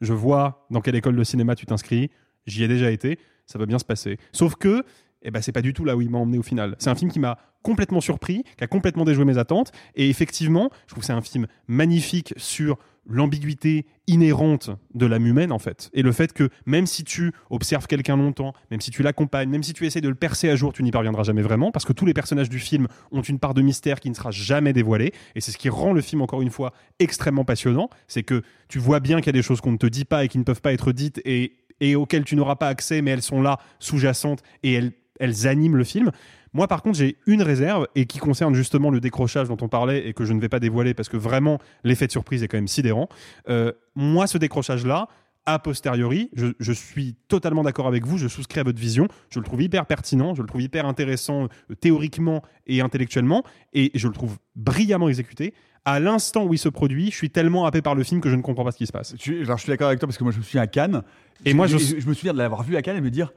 je 0.01 0.13
vois 0.13 0.67
dans 0.71 0.81
quelle 0.81 0.97
école 0.97 1.17
de 1.17 1.25
cinéma 1.25 1.55
tu 1.55 1.67
t'inscris, 1.67 2.11
j'y 2.47 2.65
ai 2.65 2.69
déjà 2.69 2.91
été, 2.91 3.19
ça 3.47 3.59
va 3.59 3.67
bien 3.67 3.79
se 3.79 3.85
passer. 3.85 4.19
Sauf 4.33 4.57
que, 4.57 4.85
eh 5.23 5.31
ben, 5.31 5.41
c'est 5.41 5.53
pas 5.53 5.63
du 5.63 5.73
tout 5.73 5.85
là 5.85 5.97
où 5.97 6.01
il 6.01 6.11
m'a 6.11 6.19
emmené 6.19 6.39
au 6.39 6.43
final. 6.43 6.75
C'est 6.79 6.91
un 6.91 6.95
film 6.97 7.11
qui 7.11 7.21
m'a 7.21 7.39
complètement 7.63 8.01
surpris, 8.01 8.43
qui 8.57 8.65
a 8.65 8.67
complètement 8.67 9.05
déjoué 9.05 9.25
mes 9.25 9.39
attentes. 9.39 9.71
Et 9.95 10.09
effectivement, 10.09 10.71
je 10.87 10.93
trouve 10.95 11.03
que 11.03 11.07
c'est 11.07 11.13
un 11.13 11.23
film 11.23 11.47
magnifique 11.69 12.35
sur 12.37 12.79
l'ambiguïté 13.07 13.87
inhérente 14.07 14.71
de 14.95 15.07
l'âme 15.07 15.27
humaine 15.27 15.53
en 15.53 15.59
fait. 15.59 15.91
Et 15.93 16.03
le 16.03 16.13
fait 16.13 16.33
que 16.33 16.49
même 16.67 16.87
si 16.87 17.05
tu 17.05 17.33
observes 17.51 17.87
quelqu'un 17.87 18.17
longtemps 18.17 18.53
même 18.71 18.81
si 18.81 18.91
tu 18.91 19.03
l'accompagnes 19.03 19.49
même 19.49 19.63
si 19.63 19.73
tu 19.73 19.87
essaies 19.87 20.01
de 20.01 20.09
le 20.09 20.15
percer 20.15 20.49
à 20.51 20.57
jour 20.57 20.73
tu 20.73 20.83
n'y 20.83 20.91
parviendras 20.91 21.25
jamais 21.25 21.43
vraiment 21.43 21.73
parce 21.73 21.85
que 21.85 21.93
tous 21.93 22.07
les 22.07 22.15
personnages 22.15 22.49
du 22.49 22.59
film 22.59 22.87
ont 23.11 23.23
une 23.23 23.39
part 23.39 23.55
de 23.55 23.63
mystère 23.63 24.01
qui 24.01 24.11
ne 24.11 24.15
sera 24.15 24.31
jamais 24.31 24.73
dévoilée. 24.73 25.13
Et 25.35 25.41
c'est 25.41 25.53
ce 25.53 25.59
qui 25.59 25.69
rend 25.69 25.93
le 25.93 26.01
film 26.01 26.23
encore 26.23 26.43
une 26.43 26.51
fois 26.51 26.73
extrêmement 26.99 27.45
passionnant. 27.45 27.91
C'est 28.07 28.23
que 28.23 28.43
tu 28.69 28.79
vois 28.79 29.01
bien 29.01 29.19
qu'il 29.19 29.27
y 29.27 29.31
a 29.31 29.33
des 29.33 29.43
choses 29.43 29.61
qu'on 29.61 29.73
ne 29.73 29.79
te 29.79 29.87
dit 29.87 30.05
pas 30.05 30.25
et 30.25 30.29
qui 30.29 30.39
ne 30.39 30.45
peuvent 30.45 30.63
pas 30.63 30.73
être 30.73 30.93
dites 30.93 31.21
et, 31.25 31.57
et 31.81 31.97
auxquelles 31.97 32.25
tu 32.25 32.37
n'auras 32.37 32.57
pas 32.57 32.69
accès 32.69 33.03
mais 33.03 33.11
elles 33.11 33.23
sont 33.23 33.43
là 33.43 33.59
sous-jacentes 33.79 34.43
et 34.63 34.75
elles, 34.75 34.93
elles 35.19 35.47
animent 35.47 35.77
le 35.77 35.85
film 35.85 36.11
moi, 36.53 36.69
par 36.69 36.83
contre, 36.83 36.99
j'ai 36.99 37.17
une 37.27 37.43
réserve 37.43 37.87
et 37.95 38.07
qui 38.07 38.19
concerne 38.19 38.55
justement 38.55 38.91
le 38.91 39.01
décrochage 39.01 39.49
dont 39.49 39.57
on 39.61 39.69
parlait 39.69 40.07
et 40.09 40.13
que 40.15 40.25
je 40.25 40.33
ne 40.33 40.41
vais 40.41 40.49
pas 40.49 40.61
dévoiler 40.61 40.95
parce 40.95 41.09
que 41.09 41.17
vraiment 41.17 41.59
l'effet 41.85 42.07
de 42.07 42.13
surprise 42.13 42.43
est 42.43 42.49
quand 42.49 42.59
même 42.59 42.69
sidérant. 42.69 43.09
Euh, 43.49 43.73
moi, 43.95 44.27
ce 44.27 44.39
décrochage-là, 44.39 45.09
a 45.45 45.59
posteriori, 45.59 46.31
je, 46.35 46.47
je 46.61 46.73
suis 46.73 47.17
totalement 47.27 47.65
d'accord 47.65 47.89
avec 47.89 48.07
vous, 48.07 48.17
je 48.17 48.29
souscris 48.29 48.61
à 48.61 48.63
votre 48.63 48.79
vision, 48.79 49.09
je 49.29 49.41
le 49.41 49.45
trouve 49.45 49.61
hyper 49.61 49.87
pertinent, 49.87 50.37
je 50.37 50.41
le 50.43 50.47
trouve 50.47 50.63
hyper 50.63 50.87
intéressant 50.87 51.49
euh, 51.71 51.75
théoriquement 51.75 52.43
et 52.69 52.81
intellectuellement, 52.81 53.43
et 53.73 53.91
je 53.97 54.07
le 54.07 54.15
trouve 54.15 54.37
brillamment 54.55 55.09
exécuté. 55.09 55.53
À 55.85 55.99
l'instant 55.99 56.45
où 56.45 56.55
il 56.55 56.59
se 56.59 56.69
produit, 56.69 57.11
je 57.11 57.17
suis 57.17 57.31
tellement 57.31 57.67
happé 57.67 57.83
par 57.83 57.97
le 57.97 58.05
film 58.05 58.21
que 58.21 58.31
je 58.31 58.37
ne 58.37 58.41
comprends 58.43 58.63
pas 58.65 58.71
ce 58.71 58.77
qui 58.79 58.87
se 58.87 58.93
passe. 58.93 59.17
Tu- 59.19 59.43
alors, 59.43 59.57
je 59.57 59.63
suis 59.65 59.71
d'accord 59.71 59.89
avec 59.89 59.99
toi 59.99 60.07
parce 60.07 60.17
que 60.17 60.23
moi 60.23 60.33
je 60.33 60.39
me 60.39 60.45
souviens 60.45 60.63
à 60.63 60.69
Cannes. 60.69 61.03
Et 61.45 61.55
moi, 61.55 61.67
je- 61.67 61.79
je 61.99 62.07
me 62.07 62.15
souviens 62.15 62.35
de 62.35 62.39
l'avoir 62.39 62.63
vu 62.63 62.77
à 62.77 62.83
Cannes 62.83 62.99
et 62.99 63.01
me 63.01 63.11
dire 63.11 63.33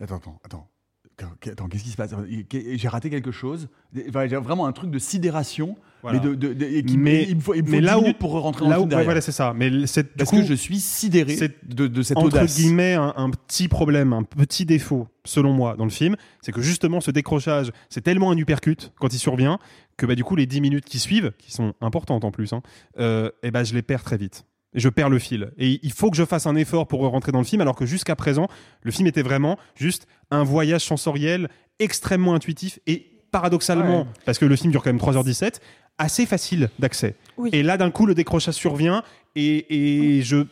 Attends, 0.00 0.16
attends, 0.16 0.38
attends. 0.42 0.66
Attends, 1.46 1.68
qu'est-ce 1.68 1.84
qui 1.84 1.90
se 1.90 1.96
passe? 1.96 2.14
J'ai 2.52 2.88
raté 2.88 3.10
quelque 3.10 3.30
chose. 3.32 3.68
Enfin, 4.08 4.26
J'ai 4.28 4.36
vraiment 4.36 4.66
un 4.66 4.72
truc 4.72 4.90
de 4.90 4.98
sidération. 4.98 5.76
Voilà. 6.02 6.18
Mais, 6.18 6.24
de, 6.30 6.34
de- 6.34 6.54
de- 6.54 6.64
et 6.64 6.82
qui- 6.82 6.96
Mais- 6.96 7.26
il 7.28 7.36
me 7.36 7.40
faut, 7.42 7.52
il 7.52 7.60
me 7.60 7.66
faut 7.66 7.72
mais 7.72 7.80
10 7.80 7.84
là 7.86 7.98
où- 7.98 8.12
pour 8.14 8.32
rentrer 8.40 8.64
dans 8.64 8.70
là 8.70 8.76
le 8.76 8.82
où- 8.82 8.86
film 8.86 8.98
ouais, 8.98 9.04
voilà, 9.04 9.20
c'est 9.20 9.32
ça. 9.32 9.52
Mais 9.54 9.86
c'est- 9.86 10.04
du 10.04 10.08
Parce 10.16 10.30
coup, 10.30 10.36
que 10.36 10.44
je 10.46 10.54
suis 10.54 10.80
sidéré 10.80 11.36
de, 11.62 11.86
de 11.88 12.02
cette 12.02 12.16
entre 12.16 12.28
audace. 12.28 12.56
guillemets 12.56 12.94
un, 12.94 13.12
un 13.16 13.28
petit 13.28 13.68
problème, 13.68 14.14
un 14.14 14.22
petit 14.22 14.64
défaut, 14.64 15.08
selon 15.26 15.52
moi, 15.52 15.76
dans 15.76 15.84
le 15.84 15.90
film, 15.90 16.16
c'est 16.40 16.52
que 16.52 16.62
justement 16.62 17.02
ce 17.02 17.10
décrochage, 17.10 17.70
c'est 17.90 18.00
tellement 18.00 18.30
un 18.30 18.36
uppercut 18.38 18.92
quand 18.98 19.12
il 19.12 19.18
survient 19.18 19.58
que 19.98 20.06
bah, 20.06 20.14
du 20.14 20.24
coup 20.24 20.36
les 20.36 20.46
10 20.46 20.62
minutes 20.62 20.86
qui 20.86 20.98
suivent, 20.98 21.32
qui 21.38 21.52
sont 21.52 21.74
importantes 21.82 22.24
en 22.24 22.30
plus, 22.30 22.54
hein, 22.54 22.62
euh, 22.98 23.30
eh 23.42 23.50
ben, 23.50 23.62
je 23.62 23.74
les 23.74 23.82
perds 23.82 24.02
très 24.02 24.16
vite. 24.16 24.46
Je 24.74 24.88
perds 24.88 25.08
le 25.10 25.18
fil. 25.18 25.50
Et 25.58 25.80
il 25.82 25.92
faut 25.92 26.10
que 26.10 26.16
je 26.16 26.24
fasse 26.24 26.46
un 26.46 26.54
effort 26.56 26.86
pour 26.86 27.00
rentrer 27.00 27.32
dans 27.32 27.38
le 27.40 27.44
film, 27.44 27.60
alors 27.60 27.74
que 27.74 27.86
jusqu'à 27.86 28.14
présent, 28.16 28.46
le 28.82 28.90
film 28.92 29.08
était 29.08 29.22
vraiment 29.22 29.58
juste 29.74 30.06
un 30.30 30.44
voyage 30.44 30.82
sensoriel 30.84 31.48
extrêmement 31.80 32.34
intuitif 32.34 32.78
et 32.86 33.06
paradoxalement, 33.32 34.00
Ouais. 34.00 34.06
parce 34.24 34.38
que 34.38 34.44
le 34.44 34.54
film 34.56 34.70
dure 34.70 34.82
quand 34.82 34.90
même 34.92 34.98
3h17, 35.00 35.60
assez 35.98 36.26
facile 36.26 36.68
d'accès. 36.78 37.14
Oui. 37.36 37.50
Et 37.52 37.62
là, 37.62 37.76
d'un 37.76 37.90
coup, 37.90 38.06
le 38.06 38.14
décrochage 38.14 38.54
survient 38.54 39.02
et, 39.36 40.16
et 40.18 40.22
je, 40.22 40.44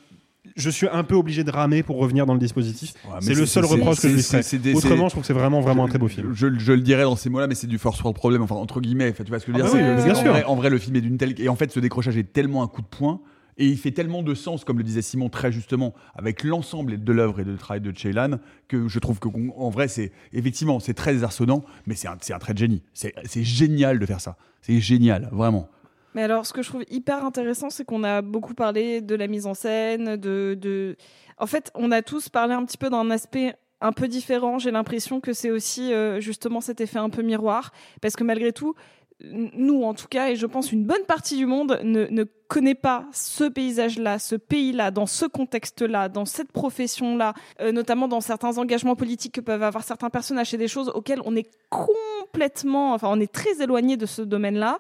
je 0.57 0.71
suis 0.71 0.89
un 0.91 1.05
peu 1.05 1.15
obligé 1.15 1.45
de 1.45 1.51
ramer 1.51 1.83
pour 1.83 1.97
revenir 1.99 2.25
dans 2.27 2.35
le 2.35 2.39
dispositif. 2.41 2.95
Ouais, 3.05 3.19
c'est 3.21 3.35
le 3.35 3.47
seul 3.47 3.65
reproche 3.65 4.01
que 4.01 4.09
je 4.09 4.15
lui 4.15 4.59
des- 4.59 4.75
Autrement, 4.75 5.07
je 5.09 5.11
trouve 5.15 5.23
que 5.23 5.27
c'est 5.27 5.33
vraiment, 5.33 5.61
vraiment 5.61 5.85
un 5.85 5.89
très 5.89 5.99
beau 5.99 6.09
film. 6.09 6.33
Je, 6.35 6.49
je 6.59 6.73
le 6.73 6.81
dirais 6.81 7.03
dans 7.05 7.17
ces 7.17 7.31
mots-là, 7.31 7.47
mais 7.47 7.55
c'est 7.55 7.67
du 7.67 7.79
first 7.79 8.01
world 8.03 8.17
problem, 8.17 8.43
enfin 8.43 8.55
entre 8.57 8.81
guillemets. 8.81 9.11
Enfin, 9.11 9.25
tu 9.25 9.31
vois 9.31 9.39
ce 9.41 9.47
que 9.47 9.53
je 9.53 9.59
veux 9.59 9.65
Ah 9.65 9.67
dire 9.71 9.81
bah 9.81 9.95
oui, 9.97 10.05
bien 10.05 10.15
qu'en 10.15 10.21
sûr. 10.21 10.31
Vrai, 10.33 10.45
en 10.45 10.55
vrai, 10.57 10.71
le 10.71 10.79
film 10.79 10.97
est 10.97 11.01
d'une 11.01 11.19
telle 11.19 11.35
et 11.41 11.49
en 11.49 11.57
fait, 11.57 11.71
ce 11.73 11.81
décrochage 11.81 12.17
est 12.17 12.33
tellement 12.33 12.63
un 12.63 12.69
coup 12.69 12.83
de 12.83 12.87
poing 12.87 13.21
et 13.59 13.67
il 13.67 13.77
fait 13.77 13.91
tellement 13.91 14.23
de 14.23 14.35
sens, 14.35 14.65
comme 14.65 14.79
le 14.79 14.85
disait 14.85 15.03
Simon 15.03 15.29
très 15.29 15.53
justement, 15.53 15.95
avec 16.15 16.45
l'ensemble 16.45 17.03
de 17.03 17.13
l'œuvre 17.13 17.41
et 17.41 17.45
de 17.45 17.57
travail 17.57 17.81
de 17.81 17.93
Ceylan, 17.97 18.39
que 18.69 18.89
je 18.89 18.99
trouve 18.99 19.19
que 19.19 19.29
en 19.57 19.69
vrai, 19.69 19.89
c'est 19.89 20.13
effectivement 20.33 20.81
c'est 20.81 20.95
très 20.95 21.13
désarçonnant, 21.13 21.65
mais 21.87 21.95
c'est 21.95 22.09
un, 22.09 22.17
un 22.31 22.39
trait 22.39 22.55
de 22.55 22.59
génie. 22.59 22.83
C'est 22.95 23.45
génial 23.45 23.99
de 23.99 24.07
faire 24.07 24.21
ça. 24.21 24.37
C'est 24.63 24.81
génial, 24.81 25.29
vraiment. 25.33 25.69
Mais 26.15 26.23
alors, 26.23 26.47
ce 26.47 26.53
que 26.53 26.63
je 26.63 26.69
trouve 26.69 26.85
hyper 26.91 27.25
intéressant, 27.25 27.71
c'est 27.71 27.85
qu'on 27.85 28.03
a 28.03 28.23
beaucoup 28.23 28.55
parlé 28.55 29.01
de 29.01 29.15
la 29.15 29.27
mise 29.27 29.47
en 29.47 29.55
scène, 29.55 30.17
de, 30.17 30.57
de... 30.61 30.97
En 31.37 31.47
fait, 31.47 31.71
on 31.75 31.93
a 31.93 32.03
tous 32.03 32.29
parlé 32.29 32.55
un 32.55 32.65
petit 32.65 32.79
peu 32.79 32.91
d'un 32.91 33.11
aspect 33.11 33.55
un 33.81 33.93
peu 33.93 34.09
différent. 34.09 34.59
J'ai 34.59 34.71
l'impression 34.71 35.21
que 35.21 35.33
c'est 35.33 35.51
aussi 35.51 35.93
euh, 35.93 36.19
justement 36.21 36.61
cet 36.61 36.81
effet 36.81 36.99
un 36.99 37.11
peu 37.11 37.23
miroir, 37.23 37.73
parce 38.01 38.17
que 38.17 38.25
malgré 38.25 38.53
tout, 38.53 38.75
nous 39.21 39.83
en 39.83 39.95
tout 39.95 40.09
cas, 40.09 40.31
et 40.31 40.37
je 40.37 40.47
pense 40.47 40.73
une 40.73 40.85
bonne 40.85 41.05
partie 41.07 41.37
du 41.37 41.47
monde 41.47 41.79
ne, 41.83 42.07
ne 42.07 42.25
connaît 42.49 42.75
pas 42.75 43.05
ce 43.13 43.45
paysage-là, 43.45 44.19
ce 44.19 44.35
pays-là, 44.35 44.91
dans 44.91 45.07
ce 45.07 45.27
contexte-là, 45.27 46.09
dans 46.09 46.25
cette 46.25 46.51
profession-là, 46.51 47.35
euh, 47.61 47.73
notamment 47.73 48.09
dans 48.09 48.23
certains 48.23 48.57
engagements 48.57 48.97
politiques 48.97 49.35
que 49.35 49.41
peuvent 49.41 49.63
avoir 49.63 49.85
certains 49.85 50.09
personnages. 50.09 50.51
C'est 50.51 50.57
des 50.57 50.67
choses 50.67 50.89
auxquelles 50.89 51.21
on 51.27 51.37
est 51.37 51.51
complètement, 51.69 52.95
enfin, 52.95 53.09
on 53.11 53.21
est 53.21 53.31
très 53.31 53.63
éloigné 53.63 53.99
de 53.99 54.07
ce 54.07 54.23
domaine-là. 54.23 54.79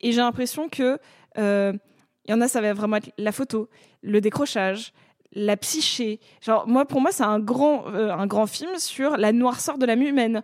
Et 0.00 0.12
j'ai 0.12 0.20
l'impression 0.20 0.70
que 0.70 0.98
euh, 1.38 1.72
il 2.24 2.30
y 2.30 2.34
en 2.34 2.40
a, 2.40 2.48
ça 2.48 2.60
va 2.60 2.72
vraiment 2.72 2.96
être 2.96 3.10
la 3.18 3.32
photo, 3.32 3.68
le 4.02 4.20
décrochage, 4.20 4.92
la 5.34 5.56
psyché. 5.56 6.18
Genre, 6.40 6.66
moi, 6.66 6.86
pour 6.86 7.00
moi, 7.00 7.10
c'est 7.12 7.24
un 7.24 7.40
grand, 7.40 7.88
euh, 7.88 8.10
un 8.10 8.26
grand 8.26 8.46
film 8.46 8.78
sur 8.78 9.16
la 9.16 9.32
noirceur 9.32 9.76
de 9.76 9.84
l'âme 9.86 10.02
humaine. 10.02 10.42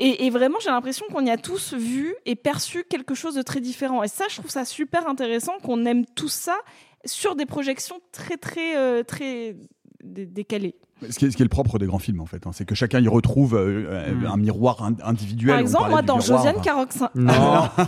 Et, 0.00 0.26
et 0.26 0.30
vraiment, 0.30 0.58
j'ai 0.60 0.70
l'impression 0.70 1.04
qu'on 1.12 1.24
y 1.24 1.30
a 1.30 1.36
tous 1.36 1.74
vu 1.74 2.14
et 2.26 2.34
perçu 2.34 2.84
quelque 2.88 3.14
chose 3.14 3.34
de 3.34 3.42
très 3.42 3.60
différent. 3.60 4.02
Et 4.02 4.08
ça, 4.08 4.24
je 4.30 4.36
trouve 4.36 4.50
ça 4.50 4.64
super 4.64 5.06
intéressant 5.08 5.52
qu'on 5.62 5.84
aime 5.84 6.06
tout 6.06 6.28
ça 6.28 6.56
sur 7.04 7.36
des 7.36 7.46
projections 7.46 8.00
très, 8.10 8.36
très, 8.38 8.76
euh, 8.76 9.02
très 9.02 9.56
dé- 10.02 10.26
décalées. 10.26 10.74
Ce 11.08 11.18
qui, 11.18 11.24
est, 11.26 11.30
ce 11.30 11.36
qui 11.36 11.42
est 11.42 11.44
le 11.44 11.48
propre 11.50 11.78
des 11.78 11.86
grands 11.86 11.98
films, 11.98 12.20
en 12.20 12.26
fait, 12.26 12.46
hein, 12.46 12.50
c'est 12.52 12.64
que 12.66 12.74
chacun 12.74 13.00
y 13.00 13.08
retrouve 13.08 13.54
euh, 13.54 13.86
euh, 13.88 14.26
un 14.28 14.36
miroir 14.36 14.82
in- 14.82 14.96
individuel. 15.04 15.52
Par 15.52 15.58
exemple, 15.60 15.90
moi, 15.90 16.02
dans 16.02 16.18
miroir. 16.18 16.38
Josiane 16.44 16.62
Caroxin. 16.62 17.10
Non. 17.14 17.32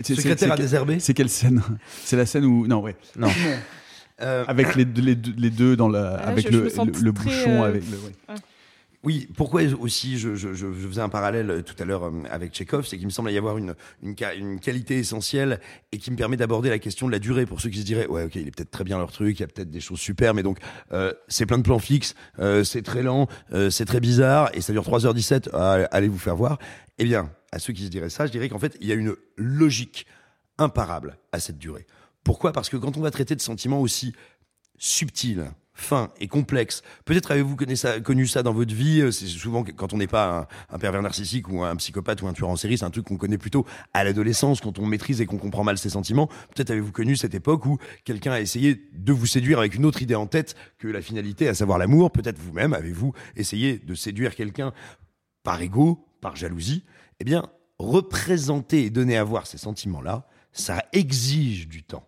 C'est- 0.00 0.14
c'est- 0.14 0.14
Secrétaire 0.22 0.52
à 0.52 0.56
désherber 0.56 1.00
C'est 1.00 1.12
quelle 1.12 1.28
scène? 1.28 1.60
C'est 2.04 2.16
la 2.16 2.24
scène 2.24 2.44
où 2.44 2.66
non 2.68 2.80
ouais. 2.80 2.96
Non. 3.16 3.28
Euh, 4.20 4.44
Avec 4.48 4.74
les, 4.74 4.84
deux- 4.84 5.00
les, 5.00 5.14
deux- 5.14 5.34
les 5.38 5.50
deux 5.50 5.76
dans 5.76 5.88
la 5.88 6.16
Ah, 6.16 6.30
avec 6.30 6.44
je- 6.46 6.50
je 6.50 6.58
le, 6.58 7.12
très, 7.12 7.24
bouchon 7.24 7.62
euh, 7.62 7.68
avec 7.68 7.84
le. 7.88 7.96
ouais. 7.98 8.34
Oui, 9.04 9.28
pourquoi 9.36 9.62
aussi 9.78 10.18
je, 10.18 10.34
faisais 10.34 11.00
un 11.00 11.08
parallèle 11.08 11.50
euh, 11.50 11.62
tout 11.62 11.76
à 11.78 11.84
l'heure 11.84 12.04
euh, 12.04 12.22
avec 12.30 12.52
Tchekhov, 12.52 12.84
c'est 12.84 12.96
qu'il 12.96 13.06
me 13.06 13.12
semble 13.12 13.30
y 13.30 13.38
avoir 13.38 13.56
une, 13.56 13.74
qualité 14.60 14.98
essentielle 14.98 15.60
et 15.92 15.98
qui 15.98 16.10
me 16.10 16.16
permet 16.16 16.36
d'aborder 16.36 16.68
la 16.68 16.80
question 16.80 17.06
de 17.06 17.12
la 17.12 17.20
durée 17.20 17.46
pour 17.46 17.60
ceux 17.60 17.70
qui 17.70 17.78
se 17.78 17.84
diraient 17.84 18.08
ouais 18.08 18.24
ok 18.24 18.34
il 18.34 18.48
est 18.48 18.50
peut-être 18.50 18.72
très 18.72 18.82
bien 18.82 18.98
leur 18.98 19.12
truc, 19.12 19.38
il 19.38 19.42
y 19.42 19.44
a 19.44 19.46
peut-être 19.46 19.70
des 19.70 19.80
choses 19.80 20.00
super, 20.00 20.34
mais 20.34 20.42
donc 20.42 20.58
euh, 20.90 21.12
c'est 21.28 21.46
plein 21.46 21.58
de 21.58 21.62
plans 21.62 21.78
fixes, 21.78 22.16
c'est 22.64 22.82
très 22.82 23.02
lent, 23.02 23.28
c'est 23.70 23.84
très 23.84 24.00
bizarre 24.00 24.50
et 24.54 24.60
ça 24.60 24.72
dure 24.72 24.82
3h17, 24.82 25.50
ah, 25.52 25.86
allez 25.92 26.08
vous 26.08 26.18
faire 26.18 26.36
voir. 26.36 26.58
Eh 26.98 27.04
bien, 27.04 27.30
à 27.52 27.60
ceux 27.60 27.72
qui 27.72 27.84
se 27.84 27.90
diraient 27.90 28.10
ça, 28.10 28.26
je 28.26 28.32
dirais 28.32 28.48
qu'en 28.48 28.58
fait 28.58 28.76
il 28.80 28.88
y 28.88 28.92
a 28.92 28.94
une 28.96 29.14
logique 29.36 30.06
imparable 30.58 31.18
à 31.30 31.38
cette 31.38 31.58
durée. 31.58 31.86
Pourquoi? 32.24 32.52
Parce 32.52 32.68
que 32.68 32.76
quand 32.76 32.96
on 32.96 33.00
va 33.00 33.12
traiter 33.12 33.36
de 33.36 33.40
sentiments 33.40 33.80
aussi 33.80 34.12
subtils, 34.76 35.44
fins 35.80 36.10
et 36.20 36.28
complexes, 36.28 36.82
peut-être 37.04 37.30
avez-vous 37.30 37.56
connu 37.56 38.26
ça, 38.26 38.42
dans 38.42 38.52
votre 38.52 38.74
vie, 38.74 39.00
euh, 39.00 39.10
c'est 39.10 39.26
souvent 39.26 39.62
quand 39.64 39.92
on 39.92 39.96
n'est 39.96 40.06
pas 40.06 40.48
un, 40.70 40.74
un 40.74 40.78
pervers 40.78 41.02
narcissique 41.02 41.48
ou 41.48 41.62
un 41.62 41.76
psychopathe 41.76 42.20
ou 42.22 42.26
un 42.26 42.32
tueur 42.32 42.48
en 42.48 42.56
série, 42.56 42.78
c'est 42.78 42.84
un 42.84 42.90
truc 42.90 43.06
qu'on 43.06 43.16
connaît 43.16 43.38
plutôt 43.38 43.64
à 43.94 44.04
l'adolescence, 44.04 44.60
quand 44.60 44.78
on 44.78 44.86
maîtrise 44.86 45.20
et 45.20 45.26
qu'on 45.26 45.38
comprend 45.38 45.64
mal 45.64 45.78
ses 45.78 45.90
sentiments. 45.90 46.28
Peut-être 46.54 46.70
avez-vous 46.70 46.92
connu 46.92 47.16
cette 47.16 47.34
époque 47.34 47.64
où 47.66 47.78
quelqu'un 48.04 48.32
a 48.32 48.40
essayé 48.40 48.88
de 48.92 49.12
vous 49.12 49.26
séduire 49.26 49.58
avec 49.58 49.74
une 49.74 49.84
autre 49.84 50.02
idée 50.02 50.14
en 50.14 50.26
tête 50.26 50.54
que 50.78 50.88
la 50.88 51.00
finalité, 51.00 51.48
à 51.48 51.54
savoir 51.54 51.78
l'amour. 51.78 52.10
Peut-être 52.10 52.38
vous-même 52.38 52.74
avez-vous 52.74 53.12
essayé 53.36 53.78
de 53.78 53.94
séduire 53.94 54.34
quelqu'un 54.34 54.72
par 55.42 55.60
ego, 55.62 56.06
par 56.20 56.36
jalousie. 56.36 56.84
Eh 57.20 57.24
bien, 57.24 57.42
représenter 57.78 58.84
et 58.84 58.90
donner 58.90 59.16
à 59.16 59.24
voir 59.24 59.46
ces 59.46 59.58
sentiments-là, 59.58 60.26
ça 60.52 60.84
exige 60.92 61.68
du 61.68 61.82
temps. 61.82 62.06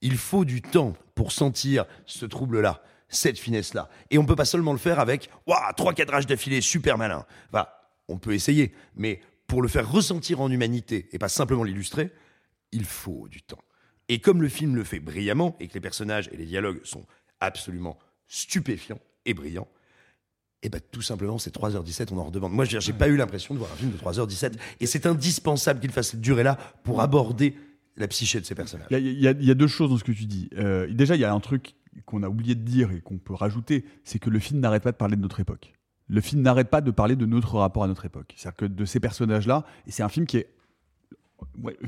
Il 0.00 0.16
faut 0.16 0.44
du 0.44 0.62
temps 0.62 0.94
pour 1.14 1.32
sentir 1.32 1.84
ce 2.06 2.24
trouble-là, 2.24 2.82
cette 3.10 3.38
finesse-là. 3.38 3.90
Et 4.10 4.18
on 4.18 4.24
peut 4.24 4.36
pas 4.36 4.44
seulement 4.44 4.72
le 4.72 4.78
faire 4.78 4.98
avec 4.98 5.28
Waouh, 5.46 5.72
trois 5.76 5.92
cadrages 5.92 6.26
d'affilée, 6.26 6.60
super 6.60 6.96
malin. 6.96 7.26
Enfin, 7.52 7.66
on 8.08 8.18
peut 8.18 8.32
essayer, 8.32 8.72
mais 8.94 9.20
pour 9.46 9.62
le 9.62 9.68
faire 9.68 9.90
ressentir 9.90 10.40
en 10.40 10.50
humanité 10.50 11.08
et 11.12 11.18
pas 11.18 11.28
simplement 11.28 11.64
l'illustrer, 11.64 12.10
il 12.72 12.84
faut 12.84 13.28
du 13.28 13.42
temps. 13.42 13.62
Et 14.08 14.20
comme 14.20 14.42
le 14.42 14.48
film 14.48 14.74
le 14.76 14.84
fait 14.84 15.00
brillamment 15.00 15.56
et 15.60 15.68
que 15.68 15.74
les 15.74 15.80
personnages 15.80 16.28
et 16.32 16.36
les 16.36 16.46
dialogues 16.46 16.80
sont 16.84 17.04
absolument 17.40 17.98
stupéfiants 18.26 19.00
et 19.24 19.34
brillants, 19.34 19.68
et 20.62 20.68
ben 20.68 20.80
tout 20.92 21.02
simplement, 21.02 21.38
c'est 21.38 21.54
3h17, 21.54 22.08
on 22.12 22.18
en 22.18 22.24
redemande. 22.24 22.52
Moi, 22.52 22.66
j'ai 22.66 22.92
pas 22.92 23.08
eu 23.08 23.16
l'impression 23.16 23.54
de 23.54 23.58
voir 23.58 23.72
un 23.72 23.76
film 23.76 23.92
de 23.92 23.96
3h17. 23.96 24.52
Et 24.80 24.86
c'est 24.86 25.06
indispensable 25.06 25.80
qu'il 25.80 25.90
fasse 25.90 26.10
cette 26.10 26.20
durée-là 26.20 26.58
pour 26.84 27.00
aborder 27.00 27.56
la 27.96 28.06
psyché 28.08 28.40
de 28.40 28.44
ces 28.44 28.54
personnages. 28.54 28.88
Il 28.90 29.20
y 29.20 29.26
a 29.50 29.54
deux 29.54 29.66
choses 29.68 29.88
dans 29.88 29.96
ce 29.96 30.04
que 30.04 30.12
tu 30.12 30.26
dis. 30.26 30.50
Euh, 30.58 30.86
déjà, 30.92 31.14
il 31.14 31.20
y 31.20 31.24
a 31.24 31.32
un 31.32 31.40
truc 31.40 31.74
qu'on 32.04 32.22
a 32.22 32.28
oublié 32.28 32.54
de 32.54 32.62
dire 32.62 32.92
et 32.92 33.00
qu'on 33.00 33.18
peut 33.18 33.34
rajouter, 33.34 33.84
c'est 34.04 34.18
que 34.18 34.30
le 34.30 34.38
film 34.38 34.60
n'arrête 34.60 34.82
pas 34.82 34.92
de 34.92 34.96
parler 34.96 35.16
de 35.16 35.22
notre 35.22 35.40
époque. 35.40 35.74
Le 36.08 36.20
film 36.20 36.42
n'arrête 36.42 36.68
pas 36.68 36.80
de 36.80 36.90
parler 36.90 37.16
de 37.16 37.26
notre 37.26 37.58
rapport 37.58 37.84
à 37.84 37.86
notre 37.86 38.04
époque. 38.04 38.34
C'est-à-dire 38.36 38.56
que 38.56 38.64
de 38.64 38.84
ces 38.84 39.00
personnages-là, 39.00 39.64
et 39.86 39.90
c'est 39.90 40.02
un 40.02 40.08
film 40.08 40.26
qui 40.26 40.38
est, 40.38 40.54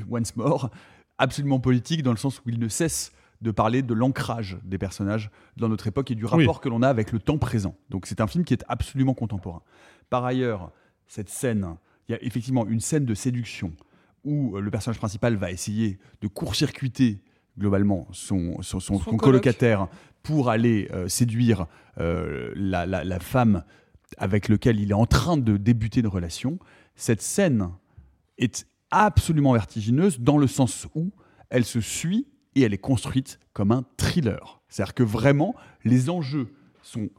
once 0.09 0.35
more, 0.35 0.69
absolument 1.17 1.59
politique 1.59 2.03
dans 2.03 2.11
le 2.11 2.17
sens 2.17 2.39
où 2.39 2.49
il 2.49 2.59
ne 2.59 2.67
cesse 2.67 3.11
de 3.41 3.51
parler 3.51 3.81
de 3.81 3.93
l'ancrage 3.93 4.57
des 4.63 4.77
personnages 4.77 5.29
dans 5.57 5.67
notre 5.67 5.87
époque 5.87 6.09
et 6.11 6.15
du 6.15 6.25
rapport 6.25 6.61
que 6.61 6.69
l'on 6.69 6.81
a 6.81 6.87
avec 6.87 7.11
le 7.11 7.19
temps 7.19 7.37
présent. 7.37 7.75
Donc 7.89 8.05
c'est 8.05 8.21
un 8.21 8.27
film 8.27 8.45
qui 8.45 8.53
est 8.53 8.63
absolument 8.69 9.13
contemporain. 9.13 9.61
Par 10.09 10.23
ailleurs, 10.23 10.71
cette 11.07 11.29
scène, 11.29 11.75
il 12.07 12.13
y 12.13 12.15
a 12.15 12.23
effectivement 12.23 12.65
une 12.65 12.79
scène 12.79 13.05
de 13.05 13.13
séduction 13.13 13.73
où 14.23 14.57
le 14.57 14.71
personnage 14.71 14.97
principal 14.97 15.35
va 15.35 15.51
essayer 15.51 15.99
de 16.21 16.27
court-circuiter 16.27 17.21
globalement 17.57 18.07
son, 18.11 18.61
son, 18.61 18.79
son- 18.79 18.97
son 18.99 19.03
coloc. 19.03 19.19
colocataire 19.21 19.87
pour 20.23 20.49
aller 20.49 20.89
euh, 20.93 21.07
séduire 21.07 21.67
euh, 21.99 22.51
la, 22.55 22.85
la- 22.85 23.03
la 23.03 23.19
femme 23.19 23.63
avec 24.17 24.47
laquelle 24.47 24.79
il 24.79 24.91
est 24.91 24.95
en 24.95 25.05
train 25.05 25.37
de 25.37 25.57
débuter 25.57 25.99
une 26.01 26.07
relation. 26.07 26.59
Cette 26.95 27.21
scène 27.21 27.69
est 28.37 28.65
absolument 28.91 29.53
vertigineuse 29.53 30.19
dans 30.19 30.37
le 30.37 30.47
sens 30.47 30.87
où 30.95 31.11
elle 31.49 31.65
se 31.65 31.81
suit 31.81 32.27
et 32.55 32.61
elle 32.61 32.73
est 32.73 32.77
construite 32.77 33.39
comme 33.53 33.71
un 33.71 33.83
thriller. 33.97 34.61
C'est-à-dire 34.69 34.93
que 34.93 35.03
vraiment, 35.03 35.55
les 35.83 36.09
enjeux 36.09 36.53
sont 36.83 37.09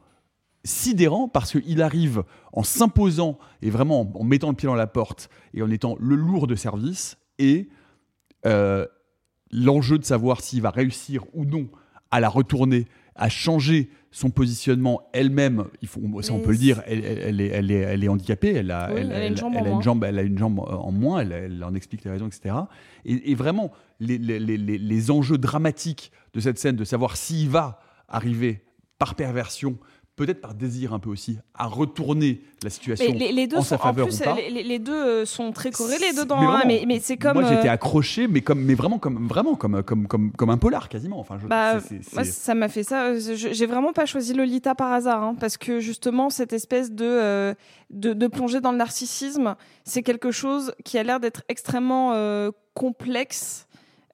sidérants 0.63 1.27
parce 1.27 1.51
qu'il 1.59 1.81
arrive 1.81 2.23
en 2.53 2.63
s'imposant 2.63 3.37
et 3.61 3.69
vraiment 3.69 4.01
en, 4.01 4.11
en 4.19 4.23
mettant 4.23 4.49
le 4.49 4.55
pied 4.55 4.67
dans 4.67 4.75
la 4.75 4.87
porte 4.87 5.29
et 5.53 5.61
en 5.61 5.69
étant 5.69 5.95
le 5.99 6.15
lourd 6.15 6.47
de 6.47 6.55
service 6.55 7.17
et 7.37 7.69
euh, 8.45 8.85
l'enjeu 9.51 9.97
de 9.97 10.05
savoir 10.05 10.41
s'il 10.41 10.61
va 10.61 10.69
réussir 10.69 11.23
ou 11.33 11.45
non 11.45 11.67
à 12.11 12.19
la 12.19 12.29
retourner, 12.29 12.85
à 13.15 13.29
changer 13.29 13.89
son 14.11 14.29
positionnement 14.29 15.09
elle-même, 15.13 15.65
il 15.81 15.87
faut, 15.87 16.01
ça 16.21 16.33
on 16.33 16.39
peut 16.39 16.51
le 16.51 16.57
dire, 16.57 16.81
elle, 16.85 17.03
est, 17.03 17.47
elle, 17.47 17.71
est, 17.71 17.75
elle 17.79 18.03
est 18.03 18.07
handicapée, 18.07 18.53
elle 18.53 18.71
a, 18.71 18.89
Oui, 18.93 19.01
a 19.11 19.27
une 19.27 19.35
jambe 19.37 19.55
en 19.55 19.59
elle 19.59 19.67
une 19.71 19.81
jambe, 19.81 20.03
elle 20.05 20.19
a 20.19 20.21
une 20.21 20.37
jambe 20.37 20.59
en 20.59 20.91
moins, 20.91 21.19
elle, 21.21 21.63
en 21.63 21.73
explique 21.75 22.03
les 22.05 22.11
raisons, 22.11 22.27
etc. 22.27 22.55
Et, 23.03 23.31
et 23.31 23.35
vraiment, 23.35 23.71
les- 23.99 24.17
les- 24.17 24.39
les- 24.39 24.57
les 24.57 25.11
enjeux 25.11 25.37
dramatiques 25.37 26.11
de 26.33 26.39
cette 26.39 26.57
scène, 26.59 26.75
de 26.77 26.85
savoir 26.85 27.17
s'il 27.17 27.49
va 27.49 27.79
arriver 28.07 28.63
par 28.99 29.15
perversion, 29.15 29.77
peut-être 30.15 30.39
par 30.41 30.53
désir 30.53 30.93
un 30.93 30.99
peu 30.99 31.09
aussi, 31.09 31.37
à 31.53 31.65
retourner 31.67 32.41
la 32.63 32.69
situation 32.69 33.11
Mais 33.11 33.17
les, 33.19 33.31
les 33.33 33.47
deux 33.47 33.57
en 33.57 33.61
sont, 33.61 33.67
sa 33.69 33.75
en 33.75 33.79
faveur 33.79 34.07
plus, 34.07 34.19
ou 34.21 34.23
pas. 34.23 34.35
les, 34.35 34.79
deux 34.79 34.93
euh, 34.93 35.25
sont 35.25 35.51
très 35.51 35.71
corrélés 35.71 36.13
dedans. 36.13 36.39
Mais 36.39 36.45
hein, 36.45 36.51
vraiment, 36.51 36.65
Mais, 36.67 36.83
mais 36.87 36.99
c'est 36.99 37.17
comme. 37.17 37.33
Moi, 37.33 37.43
j'étais 37.49 37.67
euh, 37.67 37.71
accroché, 37.73 38.27
mais 38.27 38.41
comme, 38.41 38.61
mais 38.63 38.75
vraiment 38.75 38.97
comme, 38.97 39.27
vraiment 39.27 39.55
comme, 39.55 39.83
comme, 39.83 40.07
comme, 40.07 40.31
comme 40.31 40.49
un 40.49 40.57
polar 40.57 40.87
quasiment. 40.87 41.19
Enfin, 41.19 41.37
je- 41.41 41.47
Bah, 41.47 41.79
moi, 42.13 42.23
ça 42.23 42.55
m'a 42.55 42.69
fait 42.69 42.83
ça. 42.83 43.07
Euh, 43.07 43.19
J'ai 43.35 43.65
vraiment 43.65 43.91
pas 43.93 44.05
choisi 44.05 44.33
Lolita 44.33 44.73
par 44.73 44.93
hasard, 44.93 45.21
hein, 45.21 45.35
parce 45.39 45.57
que 45.57 45.79
justement, 45.81 46.29
cette 46.29 46.53
espèce 46.53 46.91
de, 46.91 47.05
euh, 47.05 47.53
de, 47.89 48.13
de 48.13 48.27
plongée 48.27 48.61
dans 48.61 48.71
le 48.71 48.77
narcissisme, 48.77 49.55
c'est 49.83 50.01
quelque 50.03 50.31
chose 50.31 50.73
qui 50.85 50.97
a 50.97 51.03
l'air 51.03 51.19
d'être 51.19 51.43
extrêmement 51.49 52.13
euh, 52.13 52.51
complexe. 52.73 53.67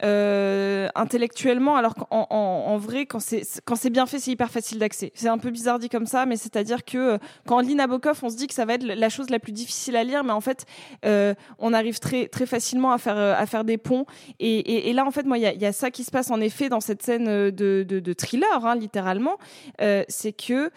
Euh, 0.04 0.88
intellectuellement, 0.96 1.76
alors 1.76 1.96
qu'en 1.96 2.28
en, 2.30 2.64
en 2.68 2.78
vrai, 2.78 3.06
quand 3.06 3.20
c'est 3.20 3.90
bien 3.90 4.06
fait, 4.06 4.20
c'est 4.20 4.32
hyper 4.32 4.50
facile 4.50 4.80
d'accès. 4.80 5.12
C'est 5.16 5.28
un 5.30 5.38
peu 5.38 5.52
bizarre 5.52 5.80
dit 5.80 5.90
comme 5.90 6.06
ça, 6.06 6.26
mais 6.26 6.38
c'est-à-dire 6.38 6.84
que 6.84 6.98
euh, 6.98 7.18
quand 7.48 7.58
on 7.58 7.60
lit 7.60 7.76
Nabokov, 7.76 8.20
on 8.24 8.30
se 8.30 8.38
dit 8.38 8.48
que 8.48 8.54
ça 8.54 8.66
va 8.66 8.74
être 8.74 8.84
la 8.84 9.10
chose 9.10 9.30
la 9.30 9.40
plus 9.40 9.52
difficile 9.52 9.96
à 9.96 10.04
lire, 10.04 10.24
mais 10.24 10.34
en 10.34 10.42
fait, 10.42 10.66
euh, 11.06 11.34
on 11.60 11.74
arrive 11.74 12.00
très 12.00 12.28
très 12.28 12.46
facilement 12.46 12.92
à 12.92 12.98
faire 12.98 13.18
euh, 13.18 13.34
à 13.38 13.46
faire 13.46 13.64
des 13.64 13.78
ponts. 13.78 14.06
Et, 14.40 14.58
et, 14.58 14.90
et 14.90 14.94
là, 14.94 15.06
en 15.06 15.12
fait, 15.12 15.26
moi, 15.26 15.38
il 15.38 15.42
y 15.42 15.48
a, 15.48 15.54
y 15.54 15.66
a 15.66 15.74
ça 15.74 15.92
qui 15.92 16.04
se 16.04 16.12
passe 16.12 16.32
en 16.32 16.42
effet 16.42 16.70
dans 16.70 16.82
cette 16.82 17.04
scène 17.04 17.28
euh, 17.28 17.52
de, 17.52 17.86
de, 17.88 18.00
de 18.00 18.14
thriller, 18.14 18.66
hein, 18.66 18.76
littéralement. 18.76 19.38
Euh, 19.82 20.04
c'est 20.08 20.34
que 20.34 20.72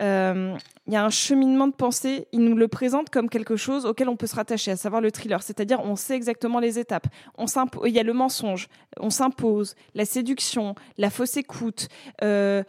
euh, 0.00 0.56
il 0.88 0.94
y 0.94 0.96
a 0.96 1.04
un 1.04 1.10
cheminement 1.10 1.68
de 1.68 1.74
pensée. 1.74 2.26
Il 2.32 2.40
nous 2.40 2.56
le 2.56 2.66
présente 2.66 3.10
comme 3.10 3.28
quelque 3.28 3.56
chose 3.56 3.84
auquel 3.84 4.08
on 4.08 4.16
peut 4.16 4.26
se 4.26 4.34
rattacher, 4.34 4.70
à 4.70 4.76
savoir 4.76 5.02
le 5.02 5.10
thriller. 5.10 5.42
C'est-à-dire, 5.42 5.80
on 5.84 5.96
sait 5.96 6.16
exactement 6.16 6.60
les 6.60 6.78
étapes. 6.78 7.06
On 7.36 7.44
il 7.84 7.92
y 7.92 7.98
a 7.98 8.02
le 8.02 8.12
mensonge, 8.14 8.68
on 8.98 9.10
s'impose, 9.10 9.74
la 9.94 10.04
séduction, 10.04 10.74
la 10.96 11.10
fausse 11.10 11.36
écoute, 11.36 11.88
euh, 12.22 12.62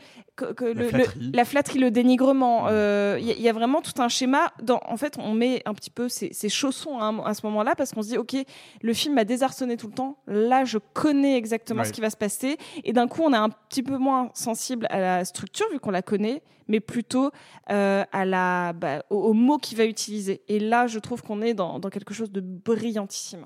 que- 0.45 0.53
que 0.53 0.65
le- 0.65 0.73
le- 0.73 0.87
flatterie. 0.89 1.31
la 1.33 1.45
flatterie, 1.45 1.79
le 1.79 1.91
dénigrement. 1.91 2.67
euh, 2.69 3.17
Il 3.19 3.25
y, 3.27 3.31
a- 3.31 3.35
il 3.35 3.41
y 3.41 3.49
a 3.49 3.53
vraiment 3.53 3.81
tout 3.81 3.99
un 4.01 4.07
schéma. 4.07 4.51
Dans, 4.63 4.79
en 4.85 4.97
fait, 4.97 5.15
on 5.19 5.33
met 5.33 5.61
un 5.65 5.73
petit 5.73 5.89
peu 5.89 6.09
ses, 6.09 6.31
ses 6.33 6.49
chaussons 6.49 6.99
hein, 7.01 7.21
à 7.25 7.33
ce 7.33 7.45
moment-là 7.47 7.75
parce 7.75 7.91
qu'on 7.93 8.01
se 8.01 8.09
dit, 8.09 8.17
ok, 8.17 8.35
le 8.81 8.93
film 8.93 9.15
m'a 9.15 9.23
désarçonné 9.25 9.77
tout 9.77 9.87
le 9.87 9.93
temps. 9.93 10.17
Là, 10.27 10.65
je 10.65 10.77
connais 10.93 11.37
exactement 11.37 11.81
Ouais. 11.81 11.87
ce 11.87 11.93
qui 11.93 12.01
va 12.01 12.09
se 12.09 12.17
passer. 12.17 12.57
Et 12.83 12.93
d'un 12.93 13.07
coup, 13.07 13.21
on 13.23 13.33
est 13.33 13.37
un 13.37 13.49
petit 13.49 13.83
peu 13.83 13.97
moins 13.97 14.29
sensible 14.33 14.87
à 14.89 14.99
la 14.99 15.25
structure 15.25 15.65
vu 15.71 15.79
qu'on 15.79 15.91
la 15.91 16.01
connaît, 16.01 16.41
mais 16.67 16.79
plutôt 16.79 17.31
euh, 17.71 18.03
à 18.11 18.25
la, 18.25 18.73
bah, 18.73 19.03
au, 19.09 19.17
au 19.17 19.33
mot 19.33 19.57
qu'il 19.57 19.77
va 19.77 19.85
utiliser. 19.85 20.41
Et 20.47 20.59
là, 20.59 20.87
je 20.87 20.99
trouve 20.99 21.21
qu'on 21.23 21.41
est 21.41 21.53
dans, 21.53 21.79
dans 21.79 21.89
quelque 21.89 22.13
chose 22.13 22.31
de 22.31 22.41
brillantissime. 22.41 23.45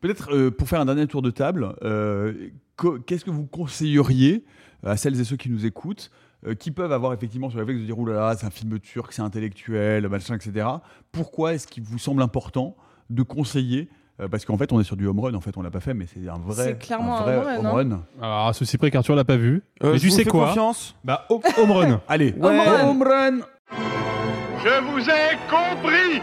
Peut-être 0.00 0.32
euh, 0.32 0.50
pour 0.50 0.68
faire 0.68 0.80
un 0.80 0.86
dernier 0.86 1.06
tour 1.08 1.22
de 1.22 1.30
table, 1.30 1.74
euh, 1.82 2.32
qu'est-ce 3.06 3.24
que 3.24 3.30
vous 3.30 3.46
conseilleriez 3.46 4.44
à 4.84 4.96
celles 4.96 5.20
et 5.20 5.24
ceux 5.24 5.36
qui 5.36 5.50
nous 5.50 5.66
écoutent, 5.66 6.10
euh, 6.46 6.54
qui 6.54 6.70
peuvent 6.70 6.92
avoir 6.92 7.12
effectivement 7.12 7.48
sur 7.50 7.58
le 7.58 7.64
réflexe 7.64 7.80
de 7.80 7.86
dire 7.86 7.98
oulala, 7.98 8.36
c'est 8.36 8.46
un 8.46 8.50
film 8.50 8.78
turc, 8.78 9.12
c'est 9.12 9.22
intellectuel, 9.22 10.08
machin, 10.08 10.36
etc. 10.36 10.66
Pourquoi 11.12 11.54
est-ce 11.54 11.66
qu'il 11.66 11.82
vous 11.82 11.98
semble 11.98 12.22
important 12.22 12.76
de 13.10 13.22
conseiller 13.22 13.88
euh, 14.20 14.26
parce 14.26 14.44
qu'en 14.44 14.58
fait, 14.58 14.72
on 14.72 14.80
est 14.80 14.84
sur 14.84 14.96
du 14.96 15.06
home 15.06 15.20
run. 15.20 15.34
En 15.34 15.40
fait, 15.40 15.56
on 15.56 15.62
l'a 15.62 15.70
pas 15.70 15.78
fait, 15.78 15.94
mais 15.94 16.06
c'est 16.12 16.28
un 16.28 16.38
vrai, 16.38 16.64
C'est 16.64 16.78
clairement 16.78 17.18
un 17.18 17.22
vrai 17.22 17.34
un 17.36 17.58
home 17.58 17.66
run, 17.66 17.70
home 17.82 17.92
run. 17.92 18.02
Alors, 18.20 18.46
à 18.48 18.52
ceci 18.52 18.76
près 18.76 18.90
qu'Arthur 18.90 19.14
l'a 19.14 19.22
pas 19.24 19.36
vu. 19.36 19.62
Euh, 19.84 19.92
mais 19.92 19.98
je 19.98 20.02
tu 20.02 20.08
vous 20.08 20.16
sais 20.16 20.24
fais 20.24 20.30
quoi 20.30 20.48
confiance. 20.48 20.96
Bah, 21.04 21.24
ho- 21.30 21.40
home 21.56 21.70
run. 21.70 22.00
Allez, 22.08 22.32
Ouais. 22.32 22.58
home 22.82 23.02
run. 23.04 23.38
Je 24.64 24.82
vous 24.90 25.08
ai 25.08 25.36
compris 25.48 26.20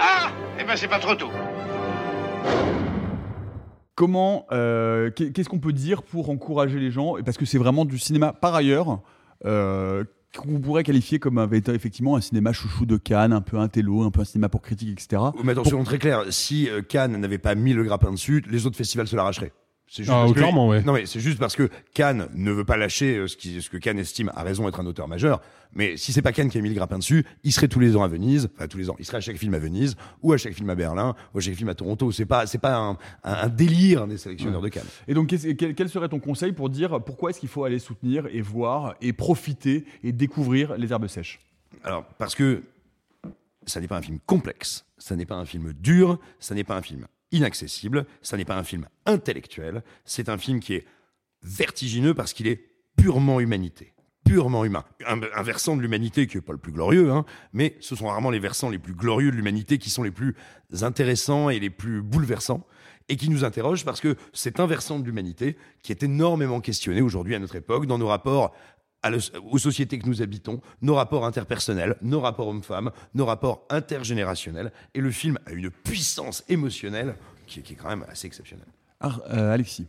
Ah 0.00 0.30
Eh 0.60 0.64
ben 0.64 0.74
c'est 0.76 0.88
pas 0.88 0.98
trop 0.98 1.14
tôt. 1.14 1.30
Comment, 3.96 4.46
euh, 4.52 5.10
qu'est- 5.10 5.32
qu'est-ce 5.32 5.48
qu'on 5.48 5.58
peut 5.58 5.72
dire 5.72 6.02
pour 6.02 6.30
encourager 6.30 6.78
les 6.78 6.90
gens? 6.90 7.16
Et 7.16 7.22
Parce 7.22 7.36
que 7.38 7.44
c'est 7.46 7.58
vraiment 7.58 7.84
du 7.84 7.98
cinéma, 7.98 8.32
par 8.32 8.54
ailleurs, 8.54 9.00
euh, 9.46 10.04
qu'on 10.36 10.60
pourrait 10.60 10.82
qualifier 10.84 11.18
comme 11.18 11.38
un, 11.38 11.50
effectivement 11.50 12.14
un 12.14 12.20
cinéma 12.20 12.52
chouchou 12.52 12.84
de 12.84 12.98
Cannes, 12.98 13.32
un 13.32 13.40
peu 13.40 13.56
un 13.58 13.68
télo, 13.68 14.02
un 14.02 14.10
peu 14.10 14.20
un 14.20 14.24
cinéma 14.24 14.50
pour 14.50 14.60
critique, 14.60 14.90
etc. 14.90 15.22
Mais 15.42 15.52
attention, 15.52 15.82
très 15.82 15.98
clair, 15.98 16.24
si 16.28 16.68
euh, 16.68 16.82
Cannes 16.82 17.16
n'avait 17.16 17.38
pas 17.38 17.54
mis 17.54 17.72
le 17.72 17.84
grappin 17.84 18.10
dessus, 18.12 18.44
les 18.50 18.66
autres 18.66 18.76
festivals 18.76 19.06
se 19.08 19.16
l'arracheraient. 19.16 19.52
C'est 19.88 20.02
juste 20.02 20.12
Ah, 20.12 20.26
que- 20.34 20.66
ouais. 20.68 20.82
Non, 20.82 20.92
mais 20.94 21.06
c'est 21.06 21.20
juste 21.20 21.38
parce 21.38 21.54
que 21.54 21.70
Cannes 21.94 22.28
ne 22.34 22.50
veut 22.50 22.64
pas 22.64 22.76
lâcher 22.76 23.16
euh, 23.18 23.28
ce, 23.28 23.36
qui, 23.36 23.62
ce 23.62 23.70
que 23.70 23.76
Cannes 23.76 24.00
estime 24.00 24.32
à 24.34 24.42
raison 24.42 24.66
être 24.68 24.80
un 24.80 24.86
auteur 24.86 25.06
majeur. 25.06 25.40
Mais 25.74 25.96
si 25.96 26.12
c'est 26.12 26.22
pas 26.22 26.32
Cannes 26.32 26.48
qui 26.50 26.58
a 26.58 26.60
mis 26.60 26.70
le 26.70 26.74
grappin 26.74 26.98
dessus, 26.98 27.24
il 27.44 27.52
serait 27.52 27.68
tous 27.68 27.78
les 27.78 27.96
ans 27.96 28.02
à 28.02 28.08
Venise, 28.08 28.48
enfin 28.56 28.66
tous 28.66 28.78
les 28.78 28.90
ans, 28.90 28.96
il 28.98 29.04
serait 29.04 29.18
à 29.18 29.20
chaque 29.20 29.36
film 29.36 29.54
à 29.54 29.58
Venise, 29.60 29.94
ou 30.22 30.32
à 30.32 30.38
chaque 30.38 30.54
film 30.54 30.68
à 30.70 30.74
Berlin, 30.74 31.14
ou 31.34 31.38
à 31.38 31.40
chaque 31.40 31.54
film 31.54 31.68
à 31.68 31.74
Toronto. 31.74 32.10
C'est 32.10 32.26
pas, 32.26 32.46
c'est 32.46 32.58
pas 32.58 32.74
un, 32.76 32.90
un- 32.90 32.96
un 33.24 33.48
délire 33.48 34.06
des 34.08 34.16
sélectionneurs 34.18 34.60
de 34.60 34.68
Cannes. 34.68 34.86
Et 35.06 35.14
donc, 35.14 35.28
quel, 35.56 35.74
quel 35.74 35.88
serait 35.88 36.08
ton 36.08 36.18
conseil 36.18 36.50
pour 36.52 36.68
dire 36.68 37.00
pourquoi 37.04 37.30
est-ce 37.30 37.38
qu'il 37.40 37.48
faut 37.48 37.62
aller 37.64 37.78
soutenir 37.78 38.26
et 38.32 38.40
voir 38.40 38.96
et 39.00 39.12
profiter 39.12 39.84
et 40.02 40.10
découvrir 40.12 40.76
les 40.76 40.90
herbes 40.92 41.06
sèches? 41.06 41.38
Alors, 41.84 42.04
parce 42.18 42.34
que 42.34 42.62
ça 43.66 43.80
n'est 43.80 43.88
pas 43.88 43.98
un 43.98 44.02
film 44.02 44.18
complexe, 44.26 44.84
ça 44.98 45.14
n'est 45.14 45.26
pas 45.26 45.36
un 45.36 45.44
film 45.44 45.72
dur, 45.74 46.18
ça 46.40 46.54
n'est 46.56 46.64
pas 46.64 46.76
un 46.76 46.82
film 46.82 47.06
inaccessible, 47.32 48.06
ça 48.22 48.36
n'est 48.36 48.44
pas 48.44 48.56
un 48.56 48.64
film 48.64 48.88
intellectuel, 49.04 49.82
c'est 50.04 50.28
un 50.28 50.38
film 50.38 50.60
qui 50.60 50.74
est 50.74 50.86
vertigineux 51.42 52.14
parce 52.14 52.32
qu'il 52.32 52.46
est 52.46 52.64
purement 52.96 53.40
humanité, 53.40 53.94
purement 54.24 54.64
humain. 54.64 54.84
Un, 55.06 55.42
versant 55.42 55.76
de 55.76 55.82
l'humanité 55.82 56.26
qui 56.26 56.36
n'est 56.36 56.42
pas 56.42 56.52
le 56.52 56.58
plus 56.58 56.72
glorieux, 56.72 57.10
hein, 57.10 57.24
mais 57.52 57.76
ce 57.80 57.94
sont 57.94 58.08
rarement 58.08 58.30
les 58.30 58.38
versants 58.38 58.70
les 58.70 58.78
plus 58.78 58.94
glorieux 58.94 59.30
de 59.30 59.36
l'humanité 59.36 59.78
qui 59.78 59.90
sont 59.90 60.02
les 60.02 60.10
plus 60.10 60.34
intéressants 60.82 61.50
et 61.50 61.58
les 61.58 61.70
plus 61.70 62.02
bouleversants 62.02 62.66
et 63.08 63.16
qui 63.16 63.30
nous 63.30 63.44
interrogent 63.44 63.84
parce 63.84 64.00
que 64.00 64.16
c'est 64.32 64.58
un 64.58 64.66
versant 64.66 64.98
de 64.98 65.04
l'humanité 65.04 65.56
qui 65.82 65.92
est 65.92 66.02
énormément 66.02 66.60
questionné 66.60 67.00
aujourd'hui 67.00 67.34
à 67.34 67.38
notre 67.38 67.56
époque 67.56 67.86
dans 67.86 67.98
nos 67.98 68.08
rapports 68.08 68.52
aux 69.50 69.58
sociétés 69.58 69.98
que 69.98 70.06
nous 70.06 70.22
habitons, 70.22 70.60
nos 70.82 70.94
rapports 70.94 71.24
interpersonnels, 71.24 71.96
nos 72.02 72.20
rapports 72.20 72.48
hommes-femmes, 72.48 72.90
nos 73.14 73.26
rapports 73.26 73.64
intergénérationnels. 73.70 74.72
Et 74.94 75.00
le 75.00 75.10
film 75.10 75.38
a 75.46 75.52
une 75.52 75.70
puissance 75.70 76.44
émotionnelle 76.48 77.14
qui, 77.46 77.60
est- 77.60 77.74
quand 77.74 77.88
même 77.88 78.04
assez 78.10 78.26
exceptionnelle. 78.26 78.66
Ah, 79.00 79.16
euh, 79.30 79.52
Alexis. 79.52 79.86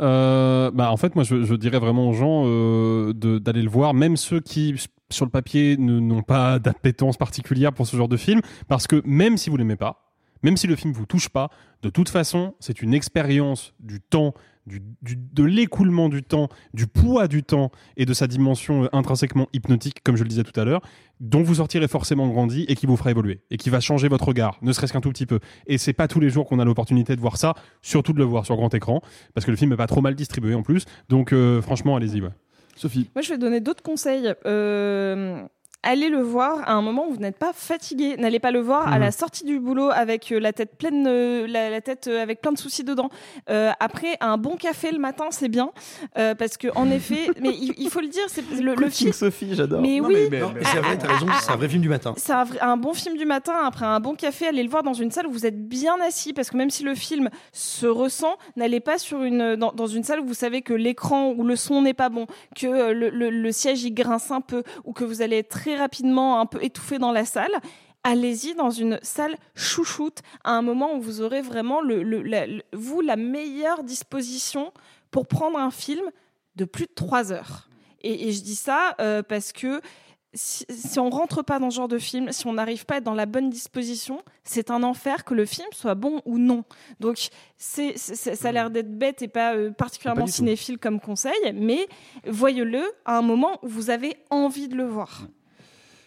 Euh, 0.00 0.70
bah, 0.72 0.90
en 0.90 0.96
fait, 0.96 1.14
moi, 1.14 1.24
je, 1.24 1.54
dirais 1.54 1.78
vraiment 1.78 2.08
aux 2.08 2.12
gens 2.12 2.44
euh, 2.46 3.12
d'aller 3.14 3.62
le 3.62 3.70
voir, 3.70 3.94
même 3.94 4.16
ceux 4.16 4.40
qui, 4.40 4.74
sur 5.10 5.24
le 5.24 5.30
papier, 5.30 5.76
ne- 5.78 6.00
n'ont 6.00 6.22
pas 6.22 6.58
d'appétence 6.58 7.16
particulière 7.16 7.72
pour 7.72 7.86
ce 7.86 7.96
genre 7.96 8.08
de 8.08 8.16
film, 8.18 8.40
parce 8.68 8.86
que 8.86 9.00
même 9.06 9.38
si 9.38 9.48
vous 9.48 9.56
l'aimez 9.56 9.76
pas, 9.76 10.12
même 10.42 10.56
si 10.56 10.66
le 10.66 10.76
film 10.76 10.92
vous 10.92 11.06
touche 11.06 11.28
pas, 11.28 11.50
de 11.82 11.88
toute 11.88 12.08
façon, 12.08 12.54
c'est 12.60 12.82
une 12.82 12.94
expérience 12.94 13.72
du 13.80 14.00
temps, 14.00 14.34
du, 14.66 14.80
du- 15.02 15.16
de 15.16 15.44
l'écoulement 15.44 16.08
du 16.08 16.22
temps, 16.22 16.48
du 16.74 16.86
poids 16.86 17.28
du 17.28 17.42
temps 17.42 17.70
et 17.96 18.04
de 18.06 18.12
sa 18.14 18.26
dimension 18.26 18.84
euh, 18.84 18.88
intrinsèquement 18.92 19.48
hypnotique, 19.52 20.02
comme 20.04 20.16
je 20.16 20.22
le 20.22 20.28
disais 20.28 20.44
tout 20.44 20.58
à 20.60 20.64
l'heure, 20.64 20.80
dont 21.20 21.42
vous 21.42 21.56
sortirez 21.56 21.88
forcément 21.88 22.28
grandi 22.28 22.64
et 22.68 22.74
qui 22.74 22.86
vous 22.86 22.96
fera 22.96 23.10
évoluer 23.10 23.40
et 23.50 23.56
qui 23.56 23.70
va 23.70 23.80
changer 23.80 24.08
votre 24.08 24.26
regard, 24.26 24.58
ne 24.62 24.72
serait-ce 24.72 24.92
qu'un 24.92 25.00
tout 25.00 25.10
petit 25.10 25.26
peu. 25.26 25.40
Et 25.66 25.78
c'est 25.78 25.92
pas 25.92 26.08
tous 26.08 26.20
les 26.20 26.30
jours 26.30 26.46
qu'on 26.46 26.58
a 26.58 26.64
l'opportunité 26.64 27.14
de 27.16 27.20
voir 27.20 27.36
ça, 27.36 27.54
surtout 27.82 28.12
de 28.12 28.18
le 28.18 28.24
voir 28.24 28.44
sur 28.46 28.56
grand 28.56 28.72
écran, 28.74 29.00
parce 29.34 29.44
que 29.44 29.50
le 29.50 29.56
film 29.56 29.72
est 29.72 29.76
pas 29.76 29.86
trop 29.86 30.00
mal 30.00 30.14
distribué 30.14 30.54
en 30.54 30.62
plus. 30.62 30.84
Donc 31.08 31.32
euh, 31.32 31.60
franchement, 31.62 31.96
allez-y. 31.96 32.20
Ouais. 32.20 32.30
Sophie. 32.74 33.10
Moi, 33.14 33.22
je 33.22 33.28
vais 33.30 33.38
donner 33.38 33.60
d'autres 33.60 33.82
conseils. 33.82 34.32
Euh, 34.46 35.42
allez 35.82 36.08
le 36.08 36.20
voir 36.22 36.60
à 36.68 36.72
un 36.74 36.82
moment 36.82 37.06
où 37.08 37.12
vous 37.12 37.20
n'êtes 37.20 37.38
pas 37.38 37.52
fatigué. 37.52 38.16
N'allez 38.16 38.38
pas 38.40 38.50
le 38.50 38.60
voir 38.60 38.86
à 38.88 38.96
Mhm. 38.96 39.00
la 39.00 39.10
sortie 39.12 39.44
du 39.44 39.58
boulot 39.58 39.90
avec 39.90 40.30
euh, 40.32 40.38
la 40.40 40.52
tête 40.52 40.76
pleine, 40.76 41.06
euh, 41.06 41.46
la, 41.46 41.70
la 41.70 41.80
tête 41.80 42.06
euh, 42.08 42.22
avec 42.22 42.40
plein 42.40 42.52
de 42.52 42.58
soucis 42.58 42.84
dedans. 42.84 43.08
Euh, 43.50 43.70
après, 43.80 44.16
un 44.20 44.36
bon 44.38 44.56
café 44.56 44.92
le 44.92 44.98
matin, 44.98 45.26
c'est 45.30 45.48
bien 45.48 45.70
Euh, 46.18 46.34
parce 46.34 46.56
que 46.56 46.68
en 46.74 46.90
effet, 46.90 47.28
mais 47.40 47.50
il, 47.50 47.74
il 47.78 47.90
faut 47.90 48.00
le 48.00 48.08
dire, 48.08 48.22
c'est 48.28 48.44
le, 48.60 48.74
le 48.74 48.90
film. 48.90 49.12
Sophie, 49.12 49.54
j'adore. 49.54 49.80
Mais 49.80 49.98
Non, 50.00 50.08
oui, 50.08 50.28
mais, 50.30 50.40
c'est 50.62 50.78
vrai, 50.78 50.98
t'as 50.98 51.08
raison, 51.12 51.26
c'est 51.40 51.50
un 51.52 51.56
vrai 51.56 51.68
film 51.68 51.82
du 51.82 51.88
matin. 51.88 52.14
c'est 52.16 52.32
un, 52.32 52.44
vrai- 52.44 52.60
un 52.60 52.76
bon 52.76 52.92
film 52.94 53.16
du 53.16 53.24
matin, 53.26 53.54
après 53.64 53.86
un 53.86 54.00
bon 54.00 54.14
café, 54.14 54.46
allez 54.48 54.62
le 54.62 54.68
voir 54.70 54.82
dans 54.82 54.92
une 54.94 55.10
salle 55.10 55.26
où 55.26 55.32
vous 55.32 55.46
êtes 55.46 55.68
bien 55.68 55.96
assis, 56.06 56.32
parce 56.32 56.50
que 56.50 56.56
même 56.56 56.70
si 56.70 56.82
le 56.84 56.94
film 56.94 57.28
se 57.52 57.86
ressent, 57.86 58.36
n'allez 58.56 58.80
pas 58.80 58.98
sur 58.98 59.22
une, 59.22 59.56
dans, 59.56 59.72
dans 59.72 59.86
une 59.86 60.02
salle 60.04 60.20
où 60.20 60.26
vous 60.26 60.34
savez 60.34 60.62
que 60.62 60.74
l'écran 60.74 61.30
ou 61.36 61.44
le 61.44 61.56
son 61.56 61.82
n'est 61.82 61.94
pas 61.94 62.08
bon, 62.08 62.26
que 62.56 62.92
le, 62.92 63.08
le- 63.10 63.30
le 63.30 63.52
siège 63.52 63.82
il 63.84 63.92
grince 63.94 64.30
un 64.30 64.40
peu, 64.40 64.62
ou 64.84 64.92
que 64.92 65.04
vous 65.04 65.22
allez 65.22 65.38
être 65.38 65.48
très 65.48 65.71
rapidement 65.76 66.40
un 66.40 66.46
peu 66.46 66.62
étouffé 66.62 66.98
dans 66.98 67.12
la 67.12 67.24
salle. 67.24 67.52
Allez-y 68.04 68.54
dans 68.54 68.70
une 68.70 68.98
salle 69.02 69.36
chouchoute, 69.54 70.18
à 70.42 70.52
un 70.52 70.62
moment 70.62 70.94
où 70.96 71.00
vous 71.00 71.20
aurez 71.20 71.40
vraiment, 71.40 71.80
le, 71.80 72.02
le- 72.02 72.22
la- 72.22 72.46
le- 72.48 72.62
vous, 72.72 73.00
la 73.00 73.16
meilleure 73.16 73.84
disposition 73.84 74.72
pour 75.12 75.26
prendre 75.28 75.58
un 75.58 75.70
film 75.70 76.02
de 76.56 76.64
plus 76.64 76.86
de 76.86 76.92
trois 76.94 77.32
heures. 77.32 77.68
Et, 78.02 78.28
et 78.28 78.32
je 78.32 78.42
dis 78.42 78.56
ça 78.56 78.96
euh, 79.00 79.22
parce 79.22 79.52
que 79.52 79.80
si, 80.34 80.64
si 80.68 80.98
on 80.98 81.10
rentre 81.10 81.42
pas 81.42 81.58
dans 81.60 81.70
ce 81.70 81.76
genre 81.76 81.86
de 81.88 81.98
film, 81.98 82.32
si 82.32 82.46
on 82.48 82.54
n'arrive 82.54 82.86
pas 82.86 82.94
à 82.94 82.98
être 82.98 83.04
dans 83.04 83.14
la 83.14 83.26
bonne 83.26 83.50
disposition, 83.50 84.22
c'est 84.42 84.70
un 84.72 84.82
enfer 84.82 85.24
que 85.24 85.34
le 85.34 85.44
film 85.44 85.68
soit 85.72 85.94
bon 85.94 86.22
ou 86.24 86.38
non. 86.38 86.64
Donc 86.98 87.28
c'est, 87.56 87.92
c'est- 87.96 88.34
ça 88.34 88.48
a 88.48 88.52
l'air 88.52 88.70
d'être 88.70 88.98
bête 88.98 89.22
et 89.22 89.28
pas 89.28 89.54
euh, 89.54 89.70
particulièrement 89.70 90.22
Pas 90.22 90.26
tout. 90.26 90.32
cinéphile 90.36 90.78
comme 90.78 90.98
conseil, 90.98 91.52
mais 91.54 91.86
voyez-le 92.26 92.82
à 93.04 93.18
un 93.18 93.22
moment 93.22 93.58
où 93.62 93.68
vous 93.68 93.90
avez 93.90 94.16
envie 94.30 94.66
de 94.68 94.74
le 94.74 94.86
voir. 94.86 95.28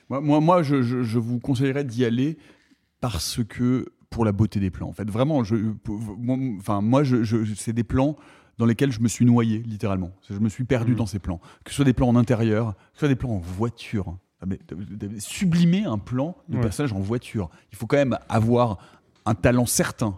Moi, 0.09 0.21
moi, 0.21 0.39
moi, 0.39 0.63
je, 0.63 0.81
je- 0.81 1.03
je 1.03 1.19
vous 1.19 1.39
conseillerais 1.39 1.83
d'y 1.83 2.05
aller 2.05 2.37
parce 3.01 3.41
que 3.43 3.85
pour 4.09 4.23
la 4.25 4.31
beauté 4.31 4.59
des 4.59 4.69
plans. 4.69 4.87
En 4.87 4.93
fait, 4.93 5.09
vraiment, 5.09 5.43
je, 5.43 5.55
moi, 6.17 6.37
enfin, 6.59 6.81
moi, 6.81 7.03
je, 7.03 7.23
je- 7.23 7.53
c'est 7.55 7.73
des 7.73 7.83
plans 7.83 8.15
dans 8.57 8.65
lesquels 8.65 8.91
je 8.91 9.01
me 9.01 9.07
suis 9.09 9.25
noyé, 9.25 9.59
littéralement. 9.65 10.11
Je 10.29 10.37
me 10.39 10.47
suis 10.47 10.63
perdu 10.63 10.91
Mhm. 10.91 10.97
dans 10.97 11.05
ces 11.05 11.19
plans. 11.19 11.41
Que 11.63 11.71
ce 11.71 11.75
soit 11.77 11.85
des 11.85 11.93
plans 11.93 12.07
en 12.07 12.15
intérieur, 12.15 12.73
que 12.75 12.79
ce 12.93 12.99
soit 12.99 13.07
des 13.09 13.15
plans 13.15 13.31
en 13.31 13.39
voiture. 13.39 14.17
Ah, 14.41 14.45
mais 14.47 14.59
Sublimer 15.19 15.85
un 15.85 15.97
plan 15.97 16.35
de 16.49 16.55
Ouais. 16.55 16.61
personnage 16.61 16.93
en 16.93 16.99
voiture. 16.99 17.49
Il 17.71 17.77
faut 17.77 17.87
quand 17.87 17.97
même 17.97 18.17
avoir 18.29 18.77
un 19.25 19.35
talent 19.35 19.65
certain 19.65 20.17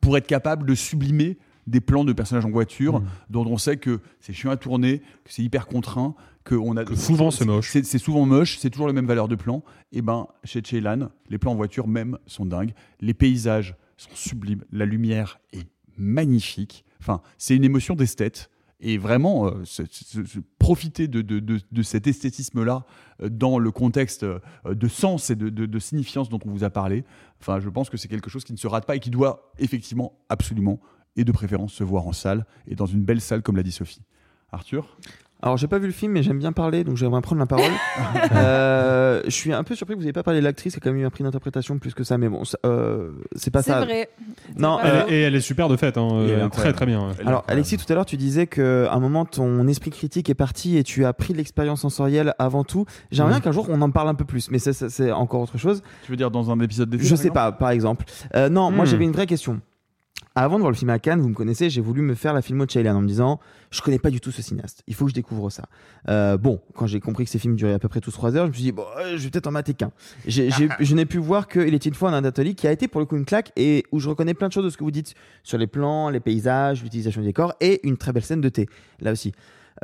pour 0.00 0.16
être 0.16 0.26
capable 0.26 0.66
de 0.66 0.74
sublimer 0.74 1.38
des 1.66 1.80
plans 1.80 2.04
de 2.04 2.12
personnages 2.12 2.44
en 2.44 2.50
voiture 2.50 3.00
Mhm. 3.00 3.06
dont 3.30 3.46
on 3.46 3.58
sait 3.58 3.76
que 3.78 4.00
c'est 4.20 4.32
chiant 4.32 4.50
à 4.50 4.56
tourner, 4.56 4.98
que 5.24 5.32
c'est 5.32 5.42
hyper 5.42 5.66
contraint, 5.66 6.14
que 6.44 6.54
on 6.54 6.76
a 6.76 6.84
Que 6.84 6.94
souvent 6.94 7.30
c'est 7.30 7.44
moche. 7.44 7.70
C'est 7.72 7.98
souvent 7.98 8.26
moche, 8.26 8.58
c'est 8.58 8.70
toujours 8.70 8.86
les 8.86 8.92
mêmes 8.92 9.06
valeurs 9.06 9.28
de 9.28 9.34
plan. 9.34 9.62
Et 9.92 10.02
ben 10.02 10.26
chez 10.44 10.62
Ceylan, 10.64 11.08
les 11.30 11.38
plans 11.38 11.52
en 11.52 11.56
voiture 11.56 11.88
même 11.88 12.18
sont 12.26 12.46
dingues, 12.46 12.72
les 13.00 13.14
paysages 13.14 13.76
sont 13.96 14.10
sublimes, 14.14 14.64
la 14.72 14.84
lumière 14.86 15.40
est 15.52 15.66
magnifique. 15.96 16.84
Enfin, 17.00 17.20
c'est 17.38 17.56
une 17.56 17.64
émotion 17.64 17.94
d'esthète. 17.94 18.50
Et 18.80 18.98
vraiment, 18.98 19.46
euh, 19.46 19.62
profiter 20.58 21.08
de, 21.08 21.22
de- 21.22 21.38
de- 21.38 21.60
de 21.70 21.82
cet 21.82 22.06
esthétisme-là 22.06 22.84
euh, 23.22 23.30
dans 23.30 23.58
le 23.58 23.70
contexte 23.70 24.24
euh, 24.24 24.40
de 24.66 24.88
sens 24.88 25.30
et 25.30 25.36
de, 25.36 25.48
de- 25.48 25.64
de 25.64 25.78
signifiance 25.78 26.28
dont 26.28 26.40
on 26.44 26.50
vous 26.50 26.64
a 26.64 26.70
parlé, 26.70 27.04
enfin, 27.40 27.60
je 27.60 27.68
pense 27.70 27.88
que 27.88 27.96
c'est 27.96 28.08
quelque 28.08 28.28
chose 28.28 28.44
qui 28.44 28.52
ne 28.52 28.58
se 28.58 28.66
rate 28.66 28.84
pas 28.84 28.96
et 28.96 29.00
qui 29.00 29.10
doit 29.10 29.52
effectivement, 29.58 30.18
absolument, 30.28 30.80
et 31.16 31.24
de 31.24 31.32
préférence, 31.32 31.72
se 31.72 31.84
voir 31.84 32.06
en 32.06 32.12
salle 32.12 32.44
et 32.66 32.74
dans 32.74 32.86
une 32.86 33.04
belle 33.04 33.20
salle, 33.22 33.40
comme 33.42 33.56
l'a 33.56 33.62
dit 33.62 33.72
Sophie. 33.72 34.02
Arthur? 34.50 34.98
Alors, 35.44 35.58
j'ai 35.58 35.66
pas 35.68 35.78
vu 35.78 35.86
le 35.86 35.92
film, 35.92 36.12
mais 36.12 36.22
j'aime 36.22 36.38
bien 36.38 36.52
parler, 36.52 36.84
donc 36.84 36.96
j'aimerais 36.96 37.20
prendre 37.20 37.38
la 37.40 37.46
parole. 37.46 37.64
Euh, 38.34 39.22
je 39.26 39.30
suis 39.30 39.52
un 39.52 39.62
peu 39.62 39.74
surpris 39.74 39.94
que 39.94 39.98
vous 39.98 40.04
n'ayez 40.04 40.12
pas 40.12 40.22
parlé 40.22 40.40
de 40.40 40.44
l'actrice, 40.44 40.72
qui 40.72 40.78
a 40.78 40.80
quand 40.82 40.90
même 40.90 41.00
eu 41.02 41.04
un 41.06 41.10
prix 41.10 41.22
d'interprétation 41.22 41.78
plus 41.78 41.92
que 41.94 42.02
ça, 42.02 42.16
mais 42.18 42.28
bon, 42.28 42.44
ça, 42.44 42.58
euh, 42.66 43.10
c'est 43.36 43.50
pas 43.50 43.62
C'est 43.62 43.70
ça. 43.72 43.84
vrai. 43.84 44.08
Non, 44.56 44.78
C'est 44.82 44.88
Elle 44.88 44.94
euh, 44.94 45.06
est- 45.06 45.12
et 45.12 45.20
elle 45.22 45.34
est 45.34 45.40
super 45.40 45.68
de 45.68 45.76
fait, 45.76 45.96
hein, 45.98 46.08
elle 46.12 46.30
euh, 46.30 46.48
très 46.48 46.72
très 46.72 46.86
bien. 46.86 47.10
Elle 47.20 47.28
Alors. 47.28 47.44
Alexis, 47.48 47.76
tout 47.76 47.84
à 47.92 47.94
l'heure, 47.94 48.06
tu 48.06 48.16
disais 48.16 48.46
qu'à 48.46 48.90
un 48.92 48.98
moment, 49.00 49.24
ton 49.26 49.66
esprit 49.68 49.90
critique 49.90 50.30
est 50.30 50.34
parti 50.34 50.76
et 50.78 50.82
tu 50.84 51.04
as 51.04 51.12
pris 51.12 51.34
l'expérience 51.34 51.82
sensorielle 51.82 52.34
avant 52.38 52.64
tout. 52.64 52.86
J'aimerais 53.12 53.32
bien 53.32 53.40
qu'un 53.40 53.52
jour, 53.52 53.66
on 53.68 53.80
en 53.82 53.90
parle 53.90 54.08
un 54.08 54.14
peu 54.14 54.24
plus, 54.24 54.50
mais 54.50 54.58
c'est 54.58 55.12
encore 55.12 55.42
autre 55.42 55.58
chose. 55.58 55.82
Tu 56.04 56.10
veux 56.10 56.16
dire 56.16 56.30
dans 56.30 56.50
un 56.50 56.58
épisode 56.60 56.88
d'été 56.90 57.04
Je 57.04 57.14
sais 57.16 57.30
pas, 57.30 57.52
par 57.52 57.70
exemple. 57.70 58.04
Euh, 58.34 58.48
non, 58.48 58.70
moi 58.70 58.84
Hmm. 58.84 58.88
j'avais 58.88 59.04
une 59.04 59.12
vraie 59.12 59.26
question. 59.26 59.60
Avant 60.36 60.56
de 60.56 60.62
voir 60.62 60.72
le 60.72 60.76
film 60.76 60.90
à 60.90 60.98
Cannes, 60.98 61.20
vous 61.20 61.28
me 61.28 61.34
connaissez, 61.34 61.70
j'ai 61.70 61.80
voulu 61.80 62.02
me 62.02 62.16
faire 62.16 62.34
la 62.34 62.42
filmo 62.42 62.66
de 62.66 62.70
Ceylan 62.72 62.96
en 62.96 63.00
me 63.00 63.06
disant 63.06 63.38
je 63.70 63.80
connais 63.82 64.00
pas 64.00 64.10
du 64.10 64.20
tout 64.20 64.32
ce 64.32 64.42
cinéaste, 64.42 64.82
il 64.88 64.94
faut 64.96 65.04
que 65.04 65.10
je 65.10 65.14
découvre 65.14 65.48
ça. 65.48 65.66
Euh, 66.08 66.36
bon, 66.36 66.60
quand 66.74 66.88
j'ai 66.88 66.98
compris 66.98 67.24
que 67.24 67.30
ces 67.30 67.38
films 67.38 67.54
duraient 67.54 67.74
à 67.74 67.78
peu 67.78 67.86
près 67.86 68.00
tous 68.00 68.10
3 68.10 68.34
heures, 68.34 68.46
je 68.46 68.48
me 68.48 68.54
suis 68.54 68.64
dit 68.64 68.72
bon, 68.72 68.84
euh, 68.98 69.16
je 69.16 69.22
vais 69.22 69.30
peut-être 69.30 69.46
en 69.46 69.52
mater 69.52 69.74
qu'un. 69.74 69.92
Je 70.26 70.94
n'ai 70.94 71.06
pu 71.06 71.18
voir 71.18 71.46
qu'il 71.46 71.72
était 71.72 71.88
une 71.88 71.94
fois 71.94 72.10
en 72.10 72.14
Anatolie 72.14 72.56
qui 72.56 72.66
a 72.66 72.72
été 72.72 72.88
pour 72.88 73.00
le 73.00 73.06
coup 73.06 73.16
une 73.16 73.24
claque 73.24 73.52
et 73.54 73.84
où 73.92 74.00
je 74.00 74.08
reconnais 74.08 74.34
plein 74.34 74.48
de 74.48 74.52
choses 74.52 74.64
de 74.64 74.70
ce 74.70 74.76
que 74.76 74.82
vous 74.82 74.90
dites 74.90 75.14
sur 75.44 75.56
les 75.56 75.68
plans, 75.68 76.08
les 76.08 76.18
paysages, 76.18 76.82
l'utilisation 76.82 77.20
des 77.20 77.28
décors 77.28 77.54
et 77.60 77.86
une 77.86 77.96
très 77.96 78.12
belle 78.12 78.24
scène 78.24 78.40
de 78.40 78.48
thé, 78.48 78.66
là 79.00 79.12
aussi. 79.12 79.32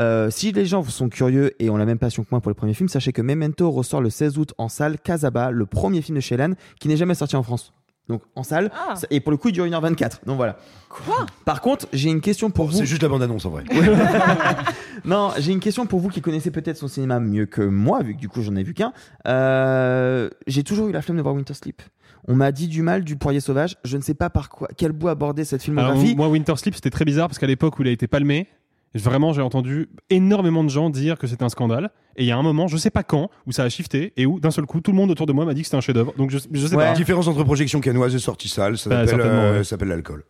Euh, 0.00 0.30
si 0.30 0.50
les 0.50 0.66
gens 0.66 0.82
sont 0.82 1.08
curieux 1.08 1.52
et 1.62 1.70
ont 1.70 1.76
la 1.76 1.86
même 1.86 1.98
passion 1.98 2.24
que 2.24 2.28
moi 2.32 2.40
pour 2.40 2.50
les 2.50 2.56
premiers 2.56 2.74
films, 2.74 2.88
sachez 2.88 3.12
que 3.12 3.22
Memento 3.22 3.70
ressort 3.70 4.00
le 4.00 4.10
16 4.10 4.38
août 4.38 4.52
en 4.58 4.68
salle 4.68 4.98
Casaba, 4.98 5.52
le 5.52 5.66
premier 5.66 6.02
film 6.02 6.16
de 6.16 6.20
Ceylan 6.20 6.54
qui 6.80 6.88
n'est 6.88 6.96
jamais 6.96 7.14
sorti 7.14 7.36
en 7.36 7.44
France. 7.44 7.72
Donc 8.10 8.22
en 8.34 8.42
salle, 8.42 8.70
Ah. 8.74 8.94
et 9.10 9.20
pour 9.20 9.30
le 9.30 9.36
coup 9.38 9.48
il 9.48 9.52
dure 9.52 9.64
1h24. 9.64 10.26
Donc 10.26 10.36
voilà. 10.36 10.56
Quoi? 10.88 11.24
Par 11.44 11.60
contre, 11.60 11.86
j'ai 11.92 12.10
une 12.10 12.20
question 12.20 12.50
pour 12.50 12.66
vous. 12.66 12.72
C'est 12.76 12.84
juste 12.86 13.02
la 13.02 13.08
bande-annonce 13.08 13.46
en 13.46 13.50
vrai. 13.50 13.64
Non, 15.04 15.30
j'ai 15.38 15.52
une 15.52 15.60
question 15.60 15.86
pour 15.86 16.00
vous 16.00 16.08
qui 16.10 16.20
connaissez 16.20 16.50
peut-être 16.50 16.76
son 16.76 16.88
cinéma 16.88 17.20
mieux 17.20 17.46
que 17.46 17.62
moi, 17.62 18.02
vu 18.02 18.14
que 18.14 18.18
du 18.20 18.28
coup 18.28 18.42
j'en 18.42 18.54
ai 18.56 18.62
vu 18.62 18.74
qu'un. 18.74 18.92
Euh, 19.26 20.28
j'ai 20.46 20.62
toujours 20.62 20.88
eu 20.88 20.92
la 20.92 21.00
flemme 21.00 21.16
de 21.16 21.22
voir 21.22 21.34
Winter 21.34 21.54
Sleep. 21.54 21.80
On 22.28 22.34
m'a 22.34 22.52
dit 22.52 22.68
du 22.68 22.82
mal 22.82 23.02
du 23.02 23.16
Poirier 23.16 23.40
Sauvage. 23.40 23.76
Je 23.84 23.96
ne 23.96 24.02
sais 24.02 24.12
pas 24.14 24.28
par 24.28 24.50
quoi, 24.50 24.68
quel 24.76 24.92
bout 24.92 25.08
aborder 25.08 25.44
cette 25.44 25.62
Alors, 25.68 25.86
filmographie. 25.92 26.14
moi, 26.16 26.28
Winter 26.28 26.54
Sleep, 26.56 26.74
c'était 26.74 26.90
très 26.90 27.06
bizarre 27.06 27.28
parce 27.28 27.38
qu'à 27.38 27.46
l'époque 27.46 27.78
où 27.78 27.82
il 27.82 27.88
a 27.88 27.92
été 27.92 28.06
palmé, 28.08 28.46
vraiment, 28.94 29.32
j'ai 29.32 29.42
entendu 29.42 29.88
énormément 30.10 30.64
de 30.64 30.68
gens 30.70 30.90
dire 30.90 31.18
que 31.18 31.26
c'était 31.26 31.44
un 31.44 31.48
scandale. 31.48 31.90
Et 32.16 32.24
il 32.24 32.26
y 32.26 32.32
a 32.32 32.36
un 32.36 32.42
moment, 32.42 32.66
je 32.68 32.76
sais 32.76 32.90
pas 32.90 33.02
quand, 33.04 33.30
où 33.46 33.52
ça 33.52 33.62
a 33.62 33.68
shifté 33.68 34.12
et 34.16 34.26
où 34.26 34.40
d'un 34.40 34.50
seul 34.50 34.66
coup, 34.66 34.80
tout 34.80 34.90
le 34.90 34.96
monde 34.96 35.10
autour 35.10 35.26
de 35.26 35.32
moi 35.32 35.44
m'a 35.44 35.54
dit 35.54 35.60
que 35.62 35.66
c'était 35.66 35.76
un 35.76 35.80
chef-d'œuvre. 35.80 36.12
Donc 36.18 36.30
je, 36.30 36.38
je 36.52 36.66
sais 36.66 36.74
Ouais. 36.76 36.82
pas. 36.84 36.90
La 36.90 36.96
différence 36.96 37.28
entre 37.28 37.44
projection 37.44 37.80
canoise 37.80 38.14
et 38.14 38.18
sortie 38.18 38.48
salle, 38.48 38.76
ça 38.78 38.90
Bah, 38.90 39.06
s'appelle 39.06 39.26
euh, 39.26 39.52
ouais. 39.58 39.64
ça 39.64 39.70
s'appelle 39.70 39.88
l'alcool. 39.88 40.24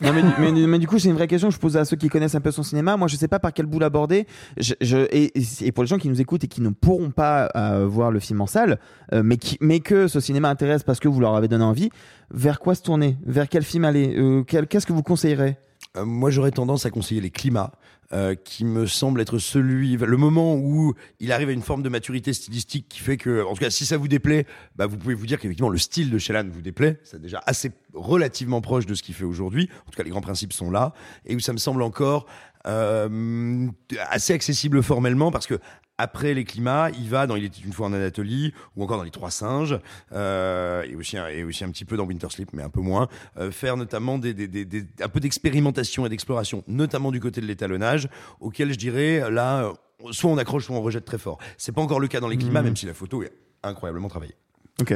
Non, 0.00 0.12
mais, 0.12 0.22
mais- 0.52 0.66
mais 0.66 0.78
du 0.78 0.86
coup, 0.88 0.98
c'est 0.98 1.08
une 1.08 1.14
vraie 1.14 1.26
question 1.28 1.48
que 1.48 1.54
je 1.54 1.58
pose 1.60 1.76
à 1.76 1.84
ceux 1.84 1.96
qui 1.96 2.08
connaissent 2.08 2.34
un 2.34 2.40
peu 2.40 2.50
son 2.50 2.62
cinéma. 2.62 2.96
Moi, 2.96 3.06
je 3.08 3.16
sais 3.16 3.28
pas 3.28 3.38
par 3.38 3.52
quel 3.52 3.66
bout 3.66 3.78
l'aborder. 3.78 4.26
Je, 4.56 4.74
je- 4.80 5.06
et, 5.12 5.32
et 5.60 5.72
pour 5.72 5.82
les 5.84 5.88
gens 5.88 5.98
qui 5.98 6.08
nous 6.08 6.20
écoutent 6.20 6.44
et 6.44 6.48
qui 6.48 6.60
ne 6.62 6.70
pourront 6.70 7.10
pas 7.10 7.50
euh, 7.56 7.86
voir 7.86 8.10
le 8.10 8.20
film 8.20 8.40
en 8.40 8.46
salle, 8.46 8.78
euh, 9.12 9.22
mais, 9.24 9.36
qui, 9.36 9.56
mais 9.60 9.80
que 9.80 10.08
ce 10.08 10.20
cinéma 10.20 10.48
intéresse 10.48 10.82
parce 10.82 10.98
que 11.00 11.08
vous 11.08 11.20
leur 11.20 11.34
avez 11.36 11.48
donné 11.48 11.64
envie, 11.64 11.90
vers 12.32 12.58
quoi 12.60 12.74
se 12.74 12.82
tourner? 12.82 13.16
Vers 13.26 13.48
quel 13.48 13.62
film 13.64 13.84
aller? 13.84 14.14
Euh, 14.16 14.42
Qu'est-ce 14.44 14.86
que 14.86 14.92
vous 14.92 15.02
conseillerez? 15.02 15.56
Euh, 15.96 16.04
moi, 16.04 16.30
j'aurais 16.30 16.50
tendance 16.50 16.86
à 16.86 16.90
conseiller 16.90 17.20
les 17.20 17.30
climats, 17.30 17.72
euh, 18.12 18.34
qui 18.34 18.64
me 18.64 18.86
semble 18.86 19.20
être 19.20 19.38
celui, 19.38 19.96
le 19.96 20.16
moment 20.16 20.54
où 20.56 20.94
il 21.20 21.32
arrive 21.32 21.48
à 21.48 21.52
une 21.52 21.62
forme 21.62 21.82
de 21.82 21.88
maturité 21.88 22.32
stylistique 22.32 22.86
qui 22.88 23.00
fait 23.00 23.16
que, 23.16 23.44
en 23.44 23.54
tout 23.54 23.60
cas, 23.60 23.70
si 23.70 23.86
ça 23.86 23.96
vous 23.96 24.08
déplaît, 24.08 24.46
bah, 24.76 24.86
vous 24.86 24.98
pouvez 24.98 25.14
vous 25.14 25.26
dire 25.26 25.40
qu'effectivement 25.40 25.70
le 25.70 25.78
style 25.78 26.10
de 26.10 26.18
Shelan 26.18 26.46
vous 26.48 26.60
déplaît. 26.60 27.00
C'est 27.02 27.20
déjà 27.20 27.42
assez 27.46 27.72
relativement 27.94 28.60
proche 28.60 28.86
de 28.86 28.94
ce 28.94 29.02
qu'il 29.02 29.14
fait 29.14 29.24
aujourd'hui. 29.24 29.70
En 29.86 29.90
tout 29.90 29.96
cas, 29.96 30.02
les 30.02 30.10
grands 30.10 30.20
principes 30.20 30.52
sont 30.52 30.70
là, 30.70 30.92
et 31.24 31.34
où 31.34 31.40
ça 31.40 31.52
me 31.52 31.58
semble 31.58 31.82
encore 31.82 32.26
euh, 32.66 33.68
assez 34.10 34.32
accessible 34.32 34.82
formellement 34.82 35.30
parce 35.30 35.46
que 35.46 35.58
après 35.98 36.34
les 36.34 36.44
climats, 36.44 36.90
il 36.98 37.08
va 37.08 37.26
dans 37.26 37.36
Il 37.36 37.44
était 37.44 37.60
une 37.64 37.72
fois 37.72 37.86
en 37.86 37.92
Anatolie 37.92 38.52
ou 38.76 38.82
encore 38.82 38.96
dans 38.98 39.04
Les 39.04 39.10
Trois 39.10 39.30
Singes 39.30 39.78
euh, 40.12 40.82
et 40.82 40.94
aussi 40.96 41.16
un, 41.16 41.28
et 41.28 41.44
aussi 41.44 41.62
un 41.64 41.70
petit 41.70 41.84
peu 41.84 41.96
dans 41.96 42.04
Winter 42.04 42.26
Sleep, 42.30 42.50
mais 42.52 42.62
un 42.62 42.70
peu 42.70 42.80
moins. 42.80 43.08
euh, 43.38 43.50
faire 43.50 43.76
notamment 43.76 44.18
des, 44.18 44.34
des, 44.34 44.48
des, 44.48 44.64
des- 44.64 44.86
un 45.00 45.08
peu 45.08 45.20
d'expérimentation 45.20 46.04
et 46.06 46.08
d'exploration, 46.08 46.64
notamment 46.66 47.10
du 47.12 47.20
côté 47.20 47.40
de 47.40 47.46
l'étalonnage, 47.46 48.08
auquel 48.40 48.72
je 48.72 48.78
dirais 48.78 49.30
là, 49.30 49.72
soit 50.10 50.30
on 50.30 50.38
accroche, 50.38 50.66
soit 50.66 50.76
on 50.76 50.82
rejette 50.82 51.04
très 51.04 51.18
fort. 51.18 51.38
C'est 51.58 51.72
pas 51.72 51.80
encore 51.82 52.00
le 52.00 52.08
cas 52.08 52.20
dans 52.20 52.28
les 52.28 52.36
climats, 52.38 52.60
Mhm. 52.60 52.66
même 52.66 52.76
si 52.76 52.86
la 52.86 52.94
photo 52.94 53.22
est 53.22 53.32
incroyablement 53.62 54.08
travaillée. 54.08 54.34
Ok. 54.80 54.90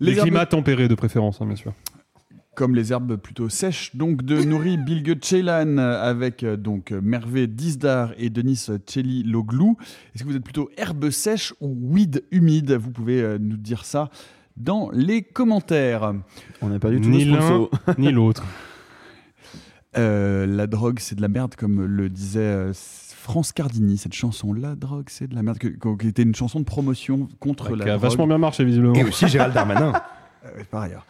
Les, 0.00 0.12
Les 0.14 0.20
climats 0.20 0.46
tempérés 0.46 0.86
de 0.88 0.94
préférence, 0.94 1.40
hein, 1.40 1.46
bien 1.46 1.56
sûr. 1.56 1.72
Comme 2.58 2.74
les 2.74 2.90
herbes 2.92 3.14
plutôt 3.14 3.48
sèches, 3.48 3.94
donc 3.94 4.24
de 4.24 4.42
Nouri 4.42 4.78
Bilge 4.84 5.16
Ceylan 5.22 5.78
avec 5.78 6.42
euh, 6.42 6.56
donc 6.56 6.90
euh, 6.90 7.00
Mervé 7.00 7.46
Dizdar 7.46 8.10
et 8.18 8.30
Denis 8.30 8.66
Celi 8.84 9.22
Loglou. 9.22 9.76
Est-ce 10.12 10.24
que 10.24 10.28
vous 10.28 10.34
êtes 10.34 10.42
plutôt 10.42 10.68
herbe 10.76 11.08
sèche 11.10 11.54
ou 11.60 11.76
weed 11.80 12.24
humide? 12.32 12.72
Vous 12.72 12.90
pouvez 12.90 13.22
euh, 13.22 13.38
nous 13.40 13.56
dire 13.56 13.84
ça 13.84 14.10
dans 14.56 14.90
les 14.92 15.22
commentaires. 15.22 16.12
On 16.60 16.68
n'a 16.68 16.80
pas 16.80 16.90
du 16.90 16.98
Ni 16.98 17.26
l'un, 17.26 17.68
ni 17.96 18.10
l'autre. 18.10 18.42
Euh, 19.96 20.44
la 20.44 20.66
drogue, 20.66 20.98
c'est 20.98 21.14
de 21.14 21.22
la 21.22 21.28
merde, 21.28 21.54
comme 21.54 21.84
le 21.84 22.08
disait 22.08 22.72
France 22.72 23.52
Cardini, 23.52 23.98
cette 23.98 24.14
chanson. 24.14 24.52
La 24.52 24.74
drogue, 24.74 25.06
c'est 25.10 25.28
de 25.28 25.36
la 25.36 25.44
merde, 25.44 25.58
qui 25.58 26.08
était 26.08 26.22
une 26.22 26.34
chanson 26.34 26.58
de 26.58 26.64
promotion 26.64 27.28
contre 27.38 27.70
Ouais, 27.70 27.76
la 27.76 27.84
qui 27.84 27.90
a 27.90 27.92
drogue. 27.98 28.02
vachement 28.10 28.26
bien 28.26 28.38
marché, 28.38 28.64
visiblement. 28.64 28.94
Et 28.94 29.04
aussi 29.04 29.28
Gérald 29.28 29.54
Darmanin. 29.54 29.92
Euh, 30.44 30.62
par 30.70 30.82
ailleurs. 30.82 31.06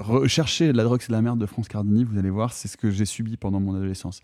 Recherchez 0.00 0.72
La 0.72 0.84
drogue, 0.84 1.00
c'est 1.02 1.12
la 1.12 1.22
merde 1.22 1.38
de 1.38 1.46
France 1.46 1.68
Cardini, 1.68 2.04
vous 2.04 2.18
allez 2.18 2.30
voir, 2.30 2.52
c'est 2.52 2.68
ce 2.68 2.76
que 2.76 2.90
j'ai 2.90 3.04
subi 3.04 3.36
pendant 3.36 3.60
mon 3.60 3.74
adolescence. 3.74 4.20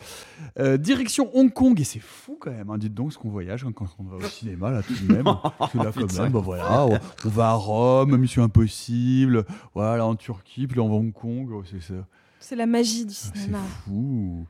Euh, 0.59 0.77
direction 0.77 1.31
Hong 1.35 1.53
Kong, 1.53 1.81
et 1.81 1.85
c'est 1.85 2.01
fou 2.01 2.37
quand 2.41 2.51
même, 2.51 2.71
hein, 2.71 2.79
dites 2.79 2.95
donc 2.95 3.13
ce 3.13 3.19
qu'on 3.19 3.31
voyage 3.31 3.65
hein, 3.65 3.73
quand 3.75 3.87
on 3.99 4.05
va 4.05 4.17
au 4.17 4.23
cinéma, 4.29 4.71
là 4.71 4.83
tout 4.83 4.95
de 4.95 5.13
même. 5.13 5.25
Là, 5.75 5.93
quand 5.95 6.31
bah, 6.31 6.41
voilà, 6.41 6.87
on, 6.87 6.99
on 7.25 7.29
va 7.29 7.51
à 7.51 7.53
Rome, 7.55 8.17
Mission 8.17 8.43
Impossible, 8.43 9.45
voilà, 9.75 10.07
en 10.07 10.15
Turquie, 10.15 10.67
puis 10.67 10.77
là 10.77 10.83
on 10.83 10.89
va 10.89 10.95
à 10.95 10.99
Hong 10.99 11.13
Kong, 11.13 11.51
oh, 11.53 11.63
c'est 11.69 11.83
ça. 11.83 11.95
C'est 12.41 12.57
la 12.57 12.67
magie 12.67 13.05
du 13.05 13.13
C'est 13.13 13.37
cinéma. 13.37 13.59
fou. 13.85 14.47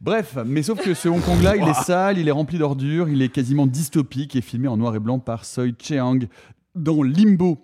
Bref, 0.00 0.38
mais 0.46 0.62
sauf 0.62 0.80
que 0.80 0.94
ce 0.94 1.08
Hong 1.08 1.20
Kong-là, 1.20 1.56
il 1.56 1.66
est 1.68 1.74
sale, 1.84 2.18
il 2.18 2.28
est 2.28 2.32
rempli 2.32 2.56
d'ordures, 2.58 3.08
il 3.08 3.20
est 3.20 3.28
quasiment 3.28 3.66
dystopique 3.66 4.36
et 4.36 4.40
filmé 4.40 4.68
en 4.68 4.76
noir 4.76 4.94
et 4.94 5.00
blanc 5.00 5.18
par 5.18 5.44
Soi 5.44 5.64
Cheang 5.78 6.28
dans 6.74 7.02
Limbo, 7.02 7.58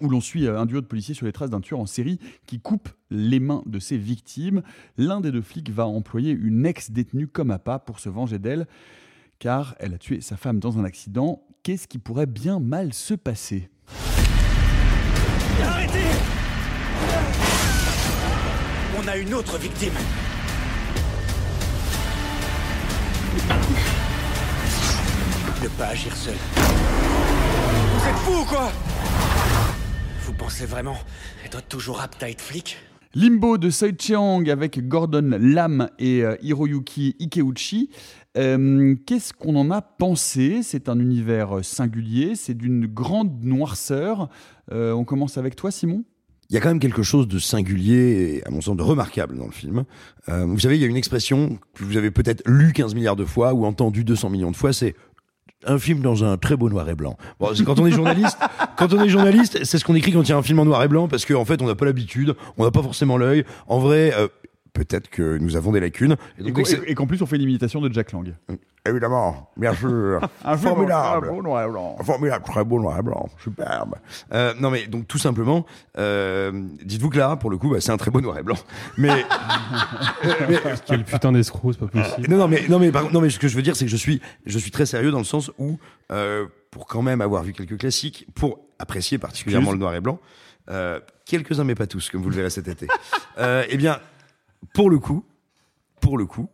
où 0.00 0.08
l'on 0.08 0.20
suit 0.20 0.46
euh, 0.46 0.58
un 0.58 0.66
duo 0.66 0.80
de 0.80 0.86
policiers 0.86 1.14
sur 1.14 1.26
les 1.26 1.32
traces 1.32 1.50
d'un 1.50 1.60
tueur 1.60 1.80
en 1.80 1.86
série 1.86 2.18
qui 2.46 2.60
coupe 2.60 2.88
les 3.10 3.40
mains 3.40 3.62
de 3.66 3.78
ses 3.78 3.96
victimes. 3.96 4.62
L'un 4.96 5.20
des 5.20 5.32
deux 5.32 5.42
flics 5.42 5.70
va 5.70 5.86
employer 5.86 6.32
une 6.32 6.66
ex-détenue 6.66 7.28
comme 7.28 7.50
appât 7.50 7.78
pour 7.78 8.00
se 8.00 8.08
venger 8.08 8.38
d'elle, 8.38 8.66
car 9.38 9.74
elle 9.78 9.94
a 9.94 9.98
tué 9.98 10.20
sa 10.20 10.36
femme 10.36 10.60
dans 10.60 10.78
un 10.78 10.84
accident. 10.84 11.42
Qu'est-ce 11.62 11.88
qui 11.88 11.98
pourrait 11.98 12.26
bien 12.26 12.60
mal 12.60 12.92
se 12.92 13.14
passer? 13.14 13.68
Arrêtez 15.62 15.98
On 18.98 19.08
a 19.08 19.16
une 19.16 19.34
autre 19.34 19.58
victime. 19.58 19.92
Ne 25.62 25.68
pas 25.68 25.86
agir 25.88 26.14
seul. 26.16 26.34
Vous 26.54 28.08
êtes 28.08 28.16
fou 28.16 28.42
ou 28.42 28.44
quoi? 28.44 28.70
Vous 30.26 30.32
pensez 30.32 30.66
vraiment 30.66 30.96
être 31.44 31.62
toujours 31.62 32.00
apte 32.00 32.20
à 32.20 32.28
être 32.28 32.40
flic? 32.40 32.78
Limbo 33.14 33.58
de 33.58 33.70
Soi 33.70 33.90
Cheang 33.96 34.50
avec 34.50 34.88
Gordon 34.88 35.38
Lam 35.40 35.88
et 36.00 36.24
euh, 36.24 36.34
Hiroyuki 36.42 37.14
Ikeuchi. 37.20 37.90
Euh, 38.36 38.96
Qu'est-ce 39.06 39.32
qu'on 39.32 39.54
en 39.54 39.70
a 39.70 39.80
pensé? 39.82 40.64
C'est 40.64 40.88
un 40.88 40.98
univers 40.98 41.58
euh, 41.58 41.62
singulier, 41.62 42.34
c'est 42.34 42.54
d'une 42.54 42.88
grande 42.88 43.44
noirceur. 43.44 44.28
Euh, 44.72 44.90
on 44.90 45.04
commence 45.04 45.38
avec 45.38 45.54
toi, 45.54 45.70
Simon 45.70 46.02
Il 46.50 46.54
y 46.54 46.56
a 46.56 46.60
quand 46.60 46.70
même 46.70 46.80
quelque 46.80 47.04
chose 47.04 47.28
de 47.28 47.38
singulier 47.38 48.40
et, 48.42 48.46
à 48.48 48.50
mon 48.50 48.60
sens, 48.60 48.76
de 48.76 48.82
remarquable 48.82 49.38
dans 49.38 49.46
le 49.46 49.52
film. 49.52 49.84
Euh, 50.28 50.44
vous 50.44 50.58
savez, 50.58 50.74
il 50.76 50.80
y 50.80 50.84
a 50.84 50.88
une 50.88 50.96
expression 50.96 51.60
que 51.74 51.84
vous 51.84 51.96
avez 51.96 52.10
peut-être 52.10 52.42
lu 52.46 52.72
15 52.72 52.96
milliards 52.96 53.14
de 53.14 53.24
fois 53.24 53.54
ou 53.54 53.64
entendu 53.64 54.02
200 54.02 54.30
millions 54.30 54.50
de 54.50 54.56
fois, 54.56 54.72
c'est 54.72 54.96
un 55.66 55.78
film 55.78 56.00
dans 56.00 56.24
un 56.24 56.36
très 56.36 56.56
beau 56.56 56.68
noir 56.68 56.88
et 56.88 56.94
blanc. 56.94 57.16
Bon, 57.40 57.48
quand 57.64 57.78
on 57.78 57.86
est 57.86 57.92
journaliste, 57.92 58.38
quand 58.76 58.92
on 58.92 59.02
est 59.02 59.08
journaliste, 59.08 59.64
c'est 59.64 59.78
ce 59.78 59.84
qu'on 59.84 59.94
écrit 59.94 60.12
quand 60.12 60.22
il 60.22 60.28
y 60.28 60.32
a 60.32 60.36
un 60.36 60.42
film 60.42 60.58
en 60.60 60.64
noir 60.64 60.82
et 60.82 60.88
blanc 60.88 61.08
parce 61.08 61.24
qu'en 61.24 61.44
fait, 61.44 61.60
on 61.62 61.66
n'a 61.66 61.74
pas 61.74 61.84
l'habitude, 61.84 62.34
on 62.56 62.64
n'a 62.64 62.70
pas 62.70 62.82
forcément 62.82 63.16
l'œil. 63.16 63.44
En 63.66 63.78
vrai, 63.78 64.12
euh, 64.14 64.28
peut-être 64.76 65.08
que 65.08 65.38
nous 65.38 65.56
avons 65.56 65.72
des 65.72 65.80
lacunes. 65.80 66.16
Et 66.38 66.52
qu'en- 66.52 66.62
et 66.62 66.94
plus, 67.06 67.22
on 67.22 67.26
fait 67.26 67.36
une 67.36 67.42
imitation 67.42 67.80
de 67.80 67.92
Jack 67.92 68.12
Lang. 68.12 68.34
Évidemment, 68.88 69.50
bien 69.56 69.74
sûr. 69.74 70.20
Un 70.44 70.56
Formidable. 70.56 71.28
beau 71.30 71.42
noir 71.42 71.66
et 71.66 71.70
blanc. 71.70 71.96
Formidable, 72.04 72.44
très 72.44 72.64
beau 72.64 72.80
noir 72.80 72.98
et 72.98 73.02
blanc, 73.02 73.28
superbe. 73.42 73.96
Euh, 74.32 74.54
non 74.60 74.70
mais 74.70 74.86
donc 74.86 75.08
tout 75.08 75.18
simplement, 75.18 75.66
euh, 75.98 76.52
dites-vous 76.84 77.10
que 77.10 77.18
là, 77.18 77.34
pour 77.36 77.50
le 77.50 77.56
coup, 77.58 77.70
bah, 77.70 77.80
c'est 77.80 77.90
un 77.90 77.96
très 77.96 78.10
beau 78.12 78.20
noir 78.20 78.38
et 78.38 78.42
blanc. 78.44 78.56
Mais, 78.96 79.08
mais- 80.48 80.58
Quel 80.86 81.04
putain 81.04 81.32
d'escroc, 81.32 81.72
c'est 81.72 81.80
pas 81.80 81.86
possible. 82.02 82.28
non, 82.28 82.36
non 82.38 82.48
mais 82.48 82.62
non 82.68 82.78
mais 82.78 82.92
par- 82.92 83.12
non 83.12 83.20
mais 83.20 83.30
ce 83.30 83.38
que 83.38 83.48
je 83.48 83.56
veux 83.56 83.62
dire, 83.62 83.74
c'est 83.76 83.84
que 83.86 83.90
je 83.90 83.96
suis 83.96 84.20
je 84.46 84.58
suis 84.58 84.70
très 84.70 84.86
sérieux 84.86 85.10
dans 85.10 85.18
le 85.18 85.24
sens 85.24 85.50
où 85.58 85.78
euh, 86.12 86.46
pour 86.70 86.86
quand 86.86 87.02
même 87.02 87.20
avoir 87.20 87.42
vu 87.42 87.52
quelques 87.52 87.78
classiques, 87.78 88.26
pour 88.34 88.60
apprécier 88.78 89.18
particulièrement 89.18 89.68
Excuse. 89.70 89.78
le 89.80 89.84
noir 89.84 89.94
et 89.94 90.00
blanc, 90.00 90.20
euh, 90.70 91.00
quelques 91.24 91.58
uns 91.58 91.64
mais 91.64 91.74
pas 91.74 91.86
tous, 91.86 92.10
comme 92.10 92.22
vous 92.22 92.30
le 92.30 92.36
verrez 92.36 92.50
cet 92.50 92.68
été. 92.68 92.86
Euh, 93.38 93.64
eh 93.68 93.76
bien, 93.76 93.98
pour 94.74 94.90
le 94.90 94.98
coup, 94.98 95.24
pour 96.00 96.18
le 96.18 96.26
coup, 96.26 96.48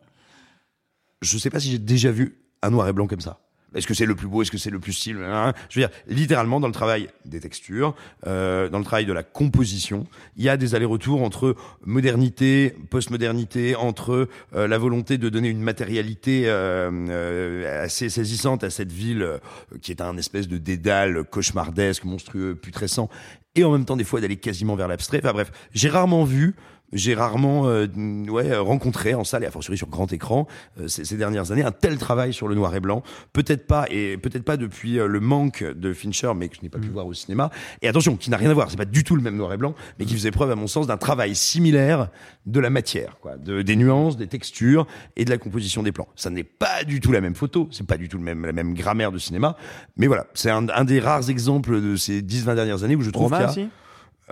je 1.21 1.39
sais 1.39 1.51
pas 1.51 1.61
si 1.61 1.71
j'ai 1.71 1.79
déjà 1.79 2.11
vu 2.11 2.39
un 2.63 2.71
noir 2.71 2.89
et 2.89 2.93
blanc 2.93 3.07
comme 3.07 3.21
ça. 3.21 3.41
Est-ce 3.75 3.87
que 3.87 3.95
c'est 3.95 4.07
le 4.07 4.15
plus 4.15 4.29
beau 4.29 4.43
Est-ce 4.43 4.51
que 4.51 4.59
c'est 4.59 4.71
le 4.71 4.79
plus 4.79 4.93
style 4.93 5.19
hein 5.23 5.53
Je 5.71 5.81
veux 5.81 5.87
dire, 5.87 5.97
littéralement, 6.07 6.61
dans 6.61 6.67
le 6.67 6.75
travail 6.75 7.09
des 7.25 7.41
textures, 7.41 7.95
euh, 8.27 8.69
dans 8.69 8.79
le 8.79 8.85
travail 8.85 9.07
de 9.07 9.13
la 9.13 9.23
composition, 9.23 10.07
il 10.37 10.45
y 10.45 10.49
a 10.49 10.57
des 10.57 10.75
allers-retours 10.75 11.23
entre 11.23 11.57
modernité, 11.85 12.75
postmodernité, 12.91 13.75
entre 13.75 14.29
euh, 14.55 14.69
la 14.69 14.79
volonté 14.79 15.17
de 15.17 15.29
donner 15.29 15.49
une 15.49 15.63
matérialité 15.63 16.45
euh, 16.47 17.83
assez 17.83 18.11
saisissante 18.11 18.63
à 18.63 18.71
cette 18.71 18.93
ville 18.93 19.41
qui 19.81 19.91
est 19.91 20.03
un 20.03 20.17
espèce 20.19 20.49
de 20.49 20.59
dédale 20.59 21.25
cauchemardesque, 21.25 22.05
monstrueux, 22.05 22.55
putrescent, 22.55 23.09
et 23.55 23.65
en 23.65 23.73
même 23.73 23.85
temps 23.85 23.97
des 23.97 24.05
fois 24.05 24.21
d'aller 24.21 24.37
quasiment 24.37 24.77
vers 24.77 24.89
l'abstrait. 24.89 25.21
Enfin 25.23 25.33
bref, 25.33 25.51
j'ai 25.73 25.89
rarement 25.89 26.25
vu 26.25 26.55
j'ai 26.93 27.15
rarement 27.15 27.67
euh, 27.67 27.87
ouais, 28.29 28.57
rencontré 28.57 29.15
en 29.15 29.25
salle 29.25 29.45
et 29.45 29.47
a 29.47 29.51
fortiori 29.51 29.79
sur 29.79 29.89
grand 29.89 30.13
écran 30.13 30.47
euh, 30.81 30.89
ces, 30.89 31.05
ces 31.05 31.17
dernières 31.17 31.53
années 31.53 31.63
un 31.65 31.73
tel 31.73 31.99
travail 31.99 32.33
sur 32.33 32.49
le 32.49 32.55
noir 32.55 32.75
et 32.75 32.81
blanc. 32.81 33.03
Peut-être 33.33 33.67
pas 33.67 33.87
et 33.91 34.17
peut-être 34.17 34.45
pas 34.45 34.57
depuis 34.57 34.99
euh, 34.99 35.07
le 35.07 35.21
manque 35.21 35.63
de 35.65 35.93
Fincher, 35.93 36.33
mais 36.37 36.49
que 36.49 36.57
je 36.57 36.63
n'ai 36.63 36.69
pas 36.69 36.79
pu 36.79 36.89
voir 36.89 37.07
au 37.07 37.15
cinéma. 37.15 37.51
Et 37.81 37.89
attention, 37.89 38.17
qui 38.17 38.31
n'a 38.31 38.37
rien 38.37 38.51
à 38.51 38.55
voir, 38.55 38.71
c'est 38.71 38.77
pas 38.77 38.85
du 38.85 39.05
tout 39.05 39.17
le 39.17 39.23
même 39.23 39.37
noir 39.37 39.53
et 39.53 39.57
blanc, 39.57 39.75
mais 39.99 40.05
qui 40.05 40.15
faisait 40.15 40.31
preuve 40.31 40.51
à 40.51 40.57
mon 40.57 40.67
sens 40.67 40.87
d'un 40.87 40.97
travail 40.97 41.35
similaire 41.35 42.09
de 42.47 42.61
la 42.61 42.71
matière, 42.71 43.19
quoi, 43.21 43.37
de, 43.37 43.63
des 43.63 43.77
nuances, 43.77 44.17
des 44.17 44.27
textures 44.27 44.87
et 45.17 45.25
de 45.25 45.31
la 45.31 45.39
composition 45.39 45.83
des 45.83 45.93
plans. 45.93 46.09
Ça 46.17 46.31
n'est 46.31 46.45
pas 46.45 46.85
du 46.85 47.01
tout 47.01 47.13
la 47.13 47.21
même 47.21 47.35
photo, 47.35 47.69
c'est 47.71 47.87
pas 47.87 47.97
du 47.97 48.09
tout 48.09 48.19
le 48.19 48.25
même 48.25 48.45
la 48.45 48.53
même 48.53 48.75
grammaire 48.75 49.13
de 49.13 49.19
cinéma, 49.19 49.57
mais 49.97 50.07
voilà, 50.07 50.27
c'est 50.35 50.51
un, 50.51 50.69
un 50.69 50.85
des 50.85 51.01
rares 51.01 51.31
exemples 51.31 51.81
de 51.81 51.97
ces 51.97 52.23
10-20 52.23 52.55
dernières 52.55 52.85
années 52.85 52.97
où 52.97 53.03
je 53.03 53.11
trouve 53.11 53.31
qu'il 53.31 53.41
y 53.41 53.45
a 53.45 53.51
aussi? 53.51 53.69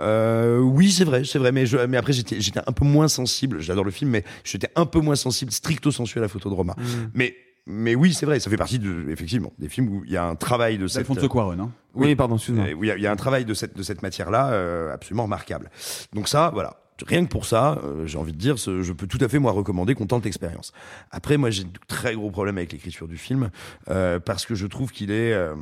Euh, 0.01 0.59
oui, 0.59 0.91
c'est 0.91 1.05
vrai, 1.05 1.23
c'est 1.23 1.39
vrai, 1.39 1.51
mais, 1.51 1.65
je, 1.65 1.77
mais 1.77 1.97
après 1.97 2.13
j'étais, 2.13 2.41
j'étais 2.41 2.59
un 2.65 2.71
peu 2.71 2.85
moins 2.85 3.07
sensible. 3.07 3.59
J'adore 3.59 3.85
le 3.85 3.91
film, 3.91 4.09
mais 4.11 4.23
j'étais 4.43 4.69
un 4.75 4.85
peu 4.85 4.99
moins 4.99 5.15
sensible, 5.15 5.51
stricto 5.51 5.91
sensu 5.91 6.17
à 6.17 6.21
la 6.21 6.27
photo 6.27 6.49
de 6.49 6.55
Roma. 6.55 6.75
Mm. 6.77 6.83
Mais, 7.13 7.35
mais 7.67 7.95
oui, 7.95 8.13
c'est 8.13 8.25
vrai, 8.25 8.39
ça 8.39 8.49
fait 8.49 8.57
partie 8.57 8.79
de, 8.79 9.09
effectivement, 9.09 9.53
des 9.59 9.69
films 9.69 9.89
où 9.89 10.03
il 10.05 10.11
y 10.11 10.17
a 10.17 10.25
un 10.25 10.35
travail 10.35 10.77
de 10.77 10.87
cette. 10.87 11.07
D'Alfonso 11.07 11.29
Cuarón, 11.29 11.59
hein. 11.59 11.71
Oui, 11.93 12.15
pardon, 12.15 12.35
excuse-moi. 12.37 12.65
Il 12.69 12.85
y, 12.87 12.91
a- 12.91 12.97
il 12.97 13.01
y 13.03 13.07
a 13.07 13.11
un 13.11 13.15
travail 13.15 13.45
de 13.45 13.53
cette 13.53 13.75
de 13.77 13.83
cette 13.83 14.01
matière-là 14.01 14.51
euh, 14.51 14.93
absolument 14.93 15.23
remarquable. 15.23 15.69
Donc 16.13 16.27
ça, 16.27 16.49
voilà. 16.53 16.77
Rien 17.07 17.25
que 17.25 17.29
pour 17.31 17.45
ça, 17.45 17.79
euh, 17.83 18.05
j'ai 18.05 18.19
envie 18.19 18.31
de 18.31 18.37
dire, 18.37 18.59
ce- 18.59 18.83
je 18.83 18.93
peux 18.93 19.07
tout 19.07 19.17
à 19.21 19.27
fait 19.27 19.39
moi 19.39 19.51
recommander 19.51 19.95
qu'on 19.95 20.05
tente 20.05 20.23
l'expérience. 20.23 20.71
Après, 21.09 21.35
moi, 21.37 21.49
j'ai 21.49 21.63
de 21.63 21.69
très 21.87 22.13
gros 22.13 22.29
problèmes 22.29 22.57
avec 22.59 22.71
l'écriture 22.71 23.07
du 23.07 23.17
film 23.17 23.49
euh, 23.89 24.19
parce 24.19 24.45
que 24.45 24.53
je 24.53 24.67
trouve 24.67 24.91
qu'il 24.91 25.09
est, 25.09 25.33
euh, 25.33 25.55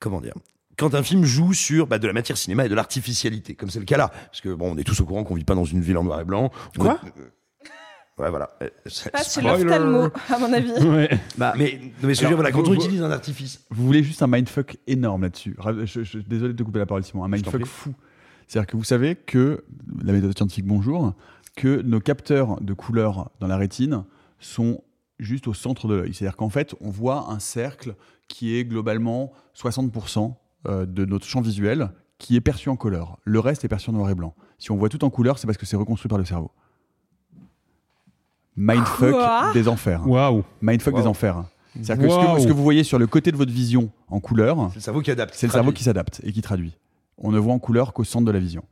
comment 0.00 0.20
dire, 0.22 0.32
quand 0.82 0.94
un 0.94 1.02
film 1.02 1.24
joue 1.24 1.52
sur 1.54 1.86
bah, 1.86 1.98
de 1.98 2.06
la 2.06 2.12
matière 2.12 2.36
cinéma 2.36 2.66
et 2.66 2.68
de 2.68 2.74
l'artificialité, 2.74 3.54
comme 3.54 3.70
c'est 3.70 3.78
le 3.78 3.84
cas 3.84 3.96
là, 3.96 4.08
parce 4.26 4.40
que 4.40 4.52
bon, 4.54 4.72
on 4.74 4.76
est 4.78 4.84
tous 4.84 5.00
au 5.00 5.04
courant 5.06 5.24
qu'on 5.24 5.34
vit 5.34 5.44
pas 5.44 5.54
dans 5.54 5.64
une 5.64 5.80
ville 5.80 5.96
en 5.98 6.04
noir 6.04 6.20
et 6.20 6.24
blanc. 6.24 6.50
Quoi 6.78 6.98
est- 7.06 7.20
Ouais, 8.18 8.28
voilà. 8.28 8.50
Euh, 8.62 8.68
c'est- 8.86 9.10
Ah, 9.14 9.22
c'est 9.22 9.40
spoiler. 9.40 9.64
l'ophtalmo, 9.64 10.08
à 10.28 10.38
mon 10.38 10.52
avis. 10.52 10.70
Bah, 11.38 11.54
mais, 11.56 11.80
non, 12.02 12.08
mais 12.08 12.14
ce 12.14 12.24
Alors, 12.26 12.36
voilà, 12.36 12.52
quand 12.52 12.62
vous- 12.62 12.72
on 12.72 12.74
utilise 12.74 13.02
un 13.02 13.10
artifice. 13.10 13.64
Vous 13.70 13.86
voulez 13.86 14.02
juste 14.04 14.22
un 14.22 14.26
mindfuck 14.26 14.76
énorme 14.86 15.22
là-dessus. 15.22 15.56
Je, 15.84 16.02
je- 16.04 16.18
désolé 16.18 16.52
de 16.52 16.58
te 16.58 16.62
couper 16.62 16.78
la 16.78 16.86
parole, 16.86 17.02
Simon. 17.04 17.24
Un 17.24 17.28
mindfuck 17.28 17.64
fou. 17.64 17.94
C'est-à-dire 18.46 18.66
que 18.66 18.76
vous 18.76 18.84
savez 18.84 19.14
que, 19.16 19.64
la 20.04 20.12
méthode 20.12 20.36
scientifique, 20.36 20.66
bonjour, 20.66 21.14
que 21.56 21.80
nos 21.80 22.00
capteurs 22.00 22.60
de 22.60 22.74
couleur 22.74 23.30
dans 23.40 23.46
la 23.46 23.56
rétine 23.56 24.04
sont 24.38 24.82
juste 25.18 25.48
au 25.48 25.54
centre 25.54 25.88
de 25.88 25.94
l'œil. 25.94 26.12
C'est-à-dire 26.12 26.36
qu'en 26.36 26.50
fait, 26.50 26.74
on 26.82 26.90
voit 26.90 27.30
un 27.30 27.38
cercle 27.38 27.94
qui 28.28 28.56
est 28.56 28.64
globalement 28.64 29.32
60% 29.54 30.18
euh, 30.20 30.41
de 30.66 31.04
notre 31.04 31.26
champ 31.26 31.40
visuel 31.40 31.90
qui 32.18 32.36
est 32.36 32.40
perçu 32.40 32.68
en 32.68 32.76
couleur. 32.76 33.18
Le 33.24 33.40
reste 33.40 33.64
est 33.64 33.68
perçu 33.68 33.90
en 33.90 33.94
noir 33.94 34.08
et 34.10 34.14
blanc. 34.14 34.34
Si 34.58 34.70
on 34.70 34.76
voit 34.76 34.88
tout 34.88 35.02
en 35.04 35.10
couleur, 35.10 35.38
c'est 35.38 35.46
parce 35.46 35.58
que 35.58 35.66
c'est 35.66 35.76
reconstruit 35.76 36.08
par 36.08 36.18
le 36.18 36.24
cerveau. 36.24 36.52
Mindfuck 38.56 39.10
Quoi 39.12 39.50
des 39.54 39.66
enfers. 39.68 40.06
Waouh. 40.06 40.44
Mindfuck 40.60 40.94
des 40.94 41.06
enfers. 41.06 41.44
C'est-à-dire 41.74 42.06
que 42.06 42.10
ce, 42.12 42.16
que 42.18 42.26
Wow. 42.32 42.38
ce 42.38 42.46
que 42.46 42.52
vous 42.52 42.62
voyez 42.62 42.84
sur 42.84 42.98
le 42.98 43.06
côté 43.06 43.32
de 43.32 43.36
votre 43.36 43.50
vision 43.52 43.90
en 44.08 44.20
couleur, 44.20 44.68
C'est 44.70 44.76
le 44.76 44.80
cerveau 44.82 45.00
qui 45.00 45.10
adapte. 45.10 45.34
c'est 45.34 45.46
le 45.46 45.52
cerveau 45.52 45.72
qui 45.72 45.82
s'adapte 45.84 46.20
et 46.22 46.32
qui 46.32 46.42
traduit. 46.42 46.76
On 47.16 47.32
ne 47.32 47.38
voit 47.38 47.54
en 47.54 47.58
couleur 47.58 47.92
qu'au 47.94 48.04
centre 48.04 48.26
de 48.26 48.30
la 48.30 48.38
vision. 48.38 48.62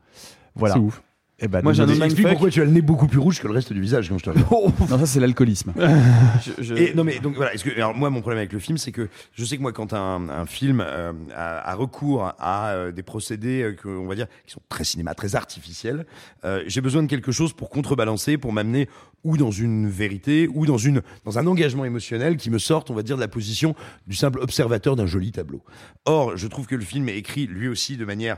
Voilà. 0.55 0.75
C'est 0.75 0.81
ouf. 0.81 1.03
Et 1.43 1.49
ben, 1.49 1.63
Moi, 1.63 1.73
j'ai 1.73 1.81
un 1.81 1.85
autre 1.85 1.93
Explique 1.95 2.19
mindfuck. 2.19 2.31
pourquoi 2.33 2.51
tu 2.51 2.61
as 2.61 2.65
le 2.67 2.71
nez 2.71 2.83
beaucoup 2.83 3.07
plus 3.07 3.19
rouge 3.19 3.41
que 3.41 3.47
le 3.49 3.55
reste 3.55 3.73
du 3.73 3.81
visage 3.81 4.09
quand 4.11 4.19
je 4.19 4.25
te 4.25 4.31
regarde. 4.31 4.47
Non, 4.91 4.99
ça 4.99 5.07
c'est 5.07 5.21
l'alcoolisme. 5.21 5.73
Je- 6.59 6.63
je- 6.63 6.75
Et 6.75 6.95
non 6.95 7.03
mais 7.05 7.19
donc 7.19 7.35
voilà, 7.35 7.55
est-ce 7.55 7.65
que 7.65 7.71
alors 7.75 7.95
moi 7.95 8.11
mon 8.11 8.21
problème 8.21 8.39
avec 8.39 8.53
le 8.53 8.59
film 8.59 8.77
c'est 8.79 8.93
que 8.93 9.09
je 9.33 9.45
sais 9.45 9.57
que 9.57 9.63
moi 9.63 9.73
quand 9.73 9.93
un, 9.95 10.29
un 10.29 10.47
film 10.47 10.83
euh, 10.85 11.13
a, 11.35 11.71
a 11.71 11.75
recours 11.75 12.33
à 12.39 12.71
euh, 12.73 12.93
des 12.93 13.03
procédés 13.03 13.63
euh, 13.63 13.73
que 13.73 13.89
on 13.89 14.07
va 14.07 14.15
dire 14.15 14.27
qui 14.47 14.53
sont 14.53 14.61
très 14.69 14.85
cinéma, 14.85 15.15
très 15.15 15.35
artificiels, 15.35 16.07
euh, 16.45 16.63
j'ai 16.67 16.81
besoin 16.81 17.03
de 17.03 17.09
quelque 17.09 17.33
chose 17.33 17.53
pour 17.53 17.71
contrebalancer, 17.71 18.37
pour 18.39 18.53
m'amener 18.53 18.89
ou 19.25 19.37
dans 19.37 19.51
une 19.51 19.89
vérité 19.89 20.49
ou 20.53 20.67
dans 20.67 20.79
une 20.79 21.03
dans 21.25 21.39
un 21.39 21.47
engagement 21.47 21.85
émotionnel 21.85 22.37
qui 22.37 22.51
me 22.51 22.59
sorte, 22.59 22.91
on 22.91 22.95
va 22.95 23.03
dire 23.03 23.17
de 23.17 23.21
la 23.23 23.29
position 23.29 23.75
du 24.07 24.15
simple 24.17 24.41
observateur 24.41 24.97
d'un 24.97 25.07
joli 25.07 25.33
tableau. 25.33 25.63
Or, 26.05 26.37
je 26.37 26.47
trouve 26.49 26.67
que 26.67 26.75
le 26.77 26.85
film 26.85 27.09
est 27.09 27.17
écrit 27.17 27.47
lui 27.47 27.69
aussi 27.69 27.97
de 27.97 28.05
manière 28.05 28.37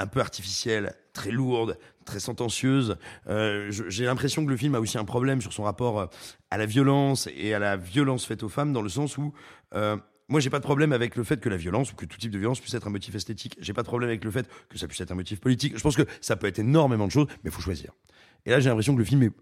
un 0.00 0.06
peu 0.08 0.18
artificielle, 0.20 0.94
très 1.12 1.30
lourde, 1.30 1.78
très 2.04 2.20
sentencieuse. 2.20 2.96
Euh, 3.28 3.70
J'ai 3.88 4.04
l'impression 4.04 4.44
que 4.44 4.50
le 4.50 4.56
film 4.56 4.74
a 4.74 4.80
aussi 4.80 4.98
un 4.98 5.04
problème 5.04 5.40
sur 5.40 5.52
son 5.52 5.62
rapport 5.64 6.00
euh, 6.00 6.06
à 6.50 6.58
la 6.58 6.66
violence 6.66 7.28
et 7.36 7.54
à 7.54 7.58
la 7.58 7.76
violence 7.76 8.24
faite 8.26 8.42
aux 8.42 8.48
femmes, 8.48 8.72
dans 8.72 8.82
le 8.82 8.88
sens 8.88 9.18
où 9.18 9.32
euh, 9.74 9.96
moi 10.28 10.40
j'ai 10.40 10.50
pas 10.50 10.58
de 10.58 10.64
problème 10.64 10.92
avec 10.92 11.16
le 11.16 11.24
fait 11.24 11.40
que 11.40 11.48
la 11.48 11.56
violence 11.56 11.92
ou 11.92 11.96
que 11.96 12.06
tout 12.06 12.16
type 12.18 12.30
de 12.30 12.38
violence 12.38 12.60
puisse 12.60 12.74
être 12.74 12.86
un 12.86 12.90
motif 12.90 13.14
esthétique. 13.14 13.56
J'ai 13.60 13.72
pas 13.72 13.82
de 13.82 13.86
problème 13.88 14.08
avec 14.08 14.24
le 14.24 14.30
fait 14.30 14.48
que 14.68 14.78
ça 14.78 14.86
puisse 14.86 15.00
être 15.00 15.12
un 15.12 15.16
motif 15.16 15.40
politique. 15.40 15.76
Je 15.76 15.82
pense 15.82 15.96
que 15.96 16.06
ça 16.20 16.36
peut 16.36 16.46
être 16.46 16.58
énormément 16.58 17.06
de 17.06 17.12
choses, 17.12 17.26
mais 17.42 17.50
il 17.50 17.52
faut 17.52 17.62
choisir. 17.62 17.92
Et 18.46 18.50
là 18.50 18.60
j'ai 18.60 18.68
l'impression 18.68 18.94
que 18.94 18.98
le 19.00 19.04
film 19.04 19.22
est- 19.22 19.32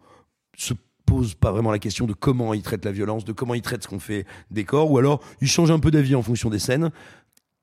se 0.57 0.75
pose 1.07 1.35
pas 1.35 1.51
vraiment 1.53 1.71
la 1.73 1.79
question 1.79 2.07
de 2.07 2.13
comment 2.15 2.55
il 2.55 2.63
traite 2.63 2.85
la 2.85 2.93
violence, 2.93 3.25
de 3.25 3.33
comment 3.33 3.55
il 3.55 3.63
traite 3.63 3.83
ce 3.83 3.89
qu'on 3.89 3.99
fait 4.01 4.25
des 4.51 4.65
corps, 4.65 4.91
ou 4.91 4.99
alors 4.99 5.21
il 5.41 5.49
change 5.49 5.71
un 5.71 5.79
peu 5.81 5.91
d'avis 5.91 6.15
en 6.15 6.23
fonction 6.23 6.49
des 6.51 6.59
scènes. 6.59 6.91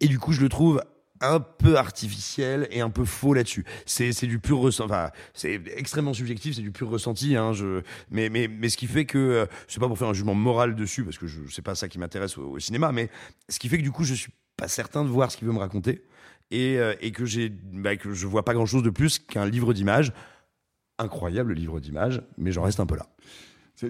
Et 0.01 0.07
du 0.07 0.19
coup, 0.19 0.31
je 0.33 0.41
le 0.41 0.49
trouve 0.49 0.81
un 1.21 1.39
peu 1.39 1.77
artificiel 1.77 2.67
et 2.71 2.81
un 2.81 2.89
peu 2.89 3.05
faux 3.05 3.33
là-dessus. 3.33 3.65
C'est 3.85 4.25
du 4.25 4.39
pur 4.39 4.59
ressenti. 4.59 4.91
Enfin, 4.91 5.11
c'est 5.33 5.61
extrêmement 5.75 6.13
subjectif, 6.13 6.55
c'est 6.55 6.61
du 6.61 6.71
pur 6.71 6.89
ressenti. 6.89 7.35
Hein, 7.35 7.53
je, 7.53 7.81
mais, 8.11 8.29
mais, 8.29 8.47
mais 8.47 8.69
ce 8.69 8.77
qui 8.77 8.87
fait 8.87 9.05
que, 9.05 9.17
euh, 9.17 9.45
c'est 9.67 9.79
pas 9.79 9.87
pour 9.87 9.97
faire 9.97 10.07
un 10.07 10.13
jugement 10.13 10.35
moral 10.35 10.75
dessus, 10.75 11.03
parce 11.03 11.17
que 11.17 11.27
je 11.27 11.39
c'est 11.49 11.61
pas 11.61 11.75
ça 11.75 11.87
qui 11.87 11.99
m'intéresse 11.99 12.37
au, 12.37 12.59
cinéma, 12.59 12.91
mais 12.91 13.09
ce 13.49 13.59
qui 13.59 13.69
fait 13.69 13.77
que 13.77 13.83
du 13.83 13.91
coup, 13.91 14.03
je 14.03 14.13
suis 14.13 14.31
pas 14.57 14.67
certain 14.67 15.03
de 15.03 15.09
voir 15.09 15.31
ce 15.31 15.37
qu'il 15.37 15.47
veut 15.47 15.53
me 15.53 15.59
raconter 15.59 16.03
et, 16.51 16.77
euh, 16.77 16.93
et 17.01 17.11
que 17.11 17.23
bah, 17.73 17.95
que 17.95 18.13
je 18.13 18.27
vois 18.27 18.43
pas 18.43 18.53
grand-chose 18.53 18.83
de 18.83 18.89
plus 18.89 19.19
qu'un 19.19 19.45
livre 19.45 19.73
d'images. 19.73 20.13
Incroyable 20.97 21.53
livre 21.53 21.79
d'images, 21.79 22.21
mais 22.37 22.51
j'en 22.51 22.63
reste 22.63 22.81
un 22.81 22.85
peu 22.85 22.97
là. 22.97 23.07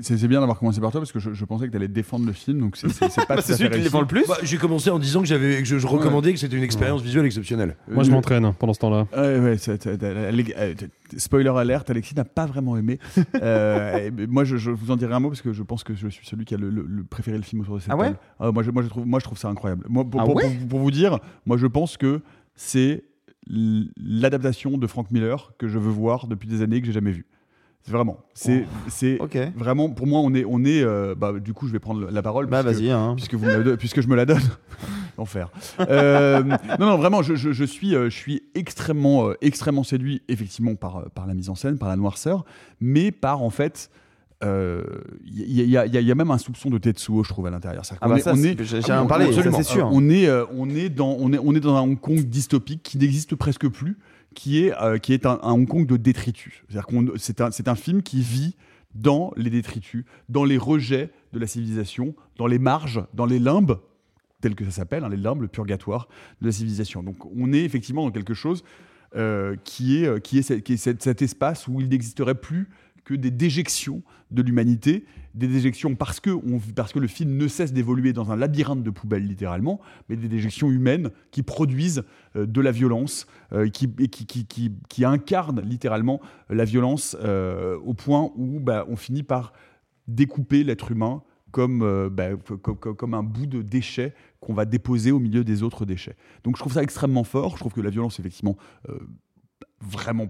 C'est 0.01 0.27
bien 0.27 0.39
d'avoir 0.39 0.59
commencé 0.59 0.79
par 0.79 0.91
toi 0.91 1.01
parce 1.01 1.11
que 1.11 1.19
je, 1.19 1.33
je 1.33 1.45
pensais 1.45 1.65
que 1.65 1.71
tu 1.71 1.77
allais 1.77 1.87
défendre 1.87 2.25
le 2.27 2.33
film, 2.33 2.59
donc 2.59 2.77
c'est- 2.77 2.87
pas 3.25 3.35
Bah, 3.37 3.41
c'est 3.41 3.55
celui 3.55 3.71
qui 3.71 3.81
défend 3.81 4.01
le 4.01 4.07
plus. 4.07 4.23
Bah, 4.27 4.37
j'ai 4.43 4.57
commencé 4.57 4.89
en 4.91 4.99
disant 4.99 5.21
que 5.21 5.27
j'avais 5.27 5.57
que 5.57 5.65
je, 5.65 5.79
je 5.79 5.87
recommandais 5.87 6.31
que 6.31 6.39
c'était 6.39 6.57
une 6.57 6.63
expérience 6.63 7.01
visuelle 7.01 7.25
exceptionnelle. 7.25 7.75
Moi, 7.89 8.03
je 8.03 8.09
Euh, 8.09 8.13
m'entraîne 8.13 8.53
pendant 8.59 8.73
ce 8.73 8.79
temps-là. 8.81 9.07
Ouais, 9.15 9.39
ouais, 9.39 9.57
euh, 9.67 10.73
spoiler 11.17 11.49
alerte, 11.49 11.89
Alexis 11.89 12.13
n'a 12.15 12.23
pas 12.25 12.45
vraiment 12.45 12.77
aimé. 12.77 12.99
Euh, 13.41 14.09
et 14.09 14.27
moi, 14.27 14.43
je, 14.43 14.57
je 14.57 14.69
vous 14.69 14.91
en 14.91 14.95
dirai 14.97 15.13
un 15.13 15.19
mot 15.19 15.29
parce 15.29 15.41
que 15.41 15.53
je 15.53 15.63
pense 15.63 15.83
que 15.83 15.95
je 15.95 16.07
suis 16.09 16.25
celui 16.27 16.45
qui 16.45 16.53
a 16.53 16.57
le, 16.57 16.69
le- 16.69 16.85
le 16.87 17.03
préféré 17.03 17.37
le 17.37 17.43
film 17.43 17.61
autour 17.61 17.75
de 17.77 17.79
cette 17.81 17.91
Ah 17.91 17.95
ouais 17.97 18.07
table. 18.07 18.19
Ah, 18.39 18.51
moi, 18.51 18.63
je, 18.63 18.71
moi, 18.71 18.83
je 18.83 18.89
trouve, 18.89 19.05
moi, 19.07 19.19
je 19.19 19.23
trouve 19.23 19.37
ça 19.37 19.47
incroyable. 19.49 19.85
Moi, 19.89 20.03
pour, 20.05 20.21
Ah 20.21 20.25
pour- 20.25 20.35
ouais 20.35 20.43
pour- 20.59 20.67
pour 20.67 20.79
vous 20.79 20.91
dire, 20.91 21.19
moi, 21.45 21.57
je 21.57 21.67
pense 21.67 21.95
que 21.97 22.21
c'est 22.55 23.05
l'adaptation 23.47 24.77
de 24.77 24.87
Frank 24.87 25.09
Miller 25.11 25.53
que 25.57 25.67
je 25.67 25.79
veux 25.79 25.91
voir 25.91 26.27
depuis 26.27 26.47
des 26.47 26.61
années 26.61 26.79
que 26.81 26.87
j'ai 26.87 26.93
jamais 26.93 27.11
vue. 27.11 27.25
C'est 27.81 27.91
vraiment. 27.91 28.17
C'est 28.35 28.65
vraiment 29.55 29.89
pour 29.89 30.05
moi 30.05 30.19
on 30.19 30.33
est 30.35 30.45
on 30.45 30.63
est 30.65 30.83
euh, 30.83 31.15
bah, 31.15 31.33
du 31.39 31.53
coup 31.53 31.67
je 31.67 31.71
vais 31.71 31.79
prendre 31.79 32.09
la 32.11 32.21
parole 32.21 32.45
Bah, 32.47 32.61
puisque- 32.63 32.79
vas-y, 32.81 32.91
hein. 32.91 33.13
puisque 33.15 33.33
vous 33.35 33.45
me 33.45 33.51
la 33.57 33.63
don- 33.63 33.77
puisque 33.77 34.01
je 34.01 34.07
me 34.07 34.15
la 34.15 34.25
donne. 34.25 34.41
Enfer 35.17 35.49
Euh, 35.81 36.43
non 36.43 36.85
non 36.85 36.97
vraiment 36.97 37.21
je, 37.21 37.35
je- 37.35 37.51
je 37.51 37.63
suis 37.65 37.95
euh, 37.95 38.09
je 38.09 38.15
suis 38.15 38.43
extrêmement 38.55 39.29
euh, 39.29 39.33
extrêmement 39.41 39.83
séduit 39.83 40.21
effectivement 40.29 40.75
par 40.75 41.09
par 41.11 41.25
la 41.27 41.33
mise 41.33 41.49
en 41.49 41.55
scène 41.55 41.77
par 41.77 41.89
la 41.89 41.95
noirceur 41.97 42.45
mais 42.79 43.11
par 43.11 43.41
en 43.43 43.49
fait 43.49 43.89
euh, 44.45 44.81
il 45.25 45.51
y, 45.51 45.75
a- 45.77 45.85
y 45.85 45.89
y 45.97 46.01
y 46.09 46.13
même 46.15 46.31
un 46.31 46.37
soupçon 46.37 46.69
de 46.69 46.77
Tetsuo 46.77 47.23
je 47.25 47.29
trouve 47.29 47.47
à 47.47 47.49
l'intérieur. 47.49 47.83
Ah 47.99 48.07
bah 48.07 48.15
on 48.27 48.43
est- 48.45 48.55
on 49.91 50.09
est 50.09 50.29
on 50.55 50.69
est 50.69 50.89
dans 50.89 51.17
on 51.19 51.33
est 51.33 51.39
on 51.39 51.53
est 51.55 51.59
dans 51.59 51.75
un 51.75 51.81
Hong 51.81 51.99
Kong 51.99 52.21
dystopique 52.23 52.81
qui 52.83 52.97
n'existe 52.97 53.35
presque 53.35 53.67
plus 53.67 53.97
qui 54.35 54.63
est 54.63 54.73
euh, 54.81 54.97
qui 54.97 55.13
est 55.13 55.25
un, 55.25 55.39
Hong 55.41 55.67
Kong 55.67 55.85
de 55.85 55.97
détritus 55.97 56.63
c'est 57.17 57.41
un 57.41 57.49
un 57.71 57.75
film 57.75 58.01
qui 58.01 58.21
vit 58.21 58.55
dans 58.95 59.31
les 59.35 59.49
détritus, 59.49 60.05
dans 60.29 60.43
les 60.43 60.57
rejets 60.57 61.11
de 61.33 61.39
la 61.39 61.47
civilisation, 61.47 62.15
dans 62.37 62.47
les 62.47 62.59
marges, 62.59 63.03
dans 63.13 63.25
les 63.25 63.39
limbes, 63.39 63.79
tel 64.41 64.55
que 64.55 64.65
ça 64.65 64.71
s'appelle, 64.71 65.03
hein, 65.03 65.09
les 65.09 65.17
limbes, 65.17 65.41
le 65.41 65.47
purgatoire 65.47 66.07
de 66.41 66.47
la 66.47 66.51
civilisation. 66.51 67.03
Donc 67.03 67.25
on 67.25 67.53
est 67.53 67.63
effectivement 67.63 68.05
dans 68.05 68.11
quelque 68.11 68.33
chose 68.33 68.63
euh, 69.15 69.55
qui 69.63 70.03
est, 70.03 70.07
euh, 70.07 70.19
qui 70.19 70.39
est, 70.39 70.61
qui 70.61 70.73
est 70.73 70.77
cet 70.77 71.21
espace 71.21 71.67
où 71.67 71.81
il 71.81 71.89
n'existerait 71.89 72.35
plus 72.35 72.69
que 73.09 73.15
des 73.15 73.31
déjections 73.31 74.03
de 74.29 74.43
l'humanité, 74.43 75.03
des 75.33 75.47
déjections 75.47 75.95
parce 75.95 76.19
que, 76.19 76.29
parce 76.73 76.93
que 76.93 76.99
le 76.99 77.07
film 77.07 77.37
ne 77.37 77.47
cesse 77.47 77.73
d'évoluer 77.73 78.13
dans 78.13 78.31
un 78.31 78.35
labyrinthe 78.35 78.83
de 78.83 78.91
poubelles 78.91 79.25
littéralement, 79.25 79.79
mais 80.07 80.15
des 80.15 80.27
déjections 80.27 80.69
humaines 80.69 81.09
qui 81.31 81.41
produisent 81.41 82.03
euh, 82.35 82.45
de 82.45 82.61
la 82.61 82.71
violence, 82.71 83.25
euh, 83.51 83.67
qui, 83.67 83.89
qui, 84.11 84.27
qui, 84.27 84.45
qui, 84.45 84.71
qui 84.87 85.05
incarnent 85.05 85.61
littéralement 85.61 86.21
la 86.51 86.65
violence 86.65 87.17
euh, 87.19 87.79
au 87.83 87.95
point 87.95 88.31
où 88.35 88.59
bah, 88.59 88.85
on 88.87 88.95
finit 88.95 89.23
par 89.23 89.53
découper 90.07 90.63
l'être 90.63 90.91
humain 90.91 91.23
comme, 91.49 92.09
bah, 92.09 92.35
comme, 92.61 92.77
comme- 92.77 93.13
un 93.15 93.23
bout 93.23 93.47
de 93.47 93.63
déchet 93.63 94.13
qu'on 94.39 94.53
va 94.53 94.65
déposer 94.65 95.11
au 95.11 95.17
milieu 95.17 95.43
des 95.43 95.63
autres 95.63 95.83
déchets. 95.83 96.15
Donc 96.43 96.57
je 96.57 96.61
trouve 96.61 96.73
ça 96.73 96.83
extrêmement 96.83 97.23
fort. 97.23 97.53
Je 97.53 97.61
trouve 97.61 97.73
que 97.73 97.81
la 97.81 97.89
violence, 97.89 98.19
effectivement, 98.19 98.55
vraiment 99.81 100.29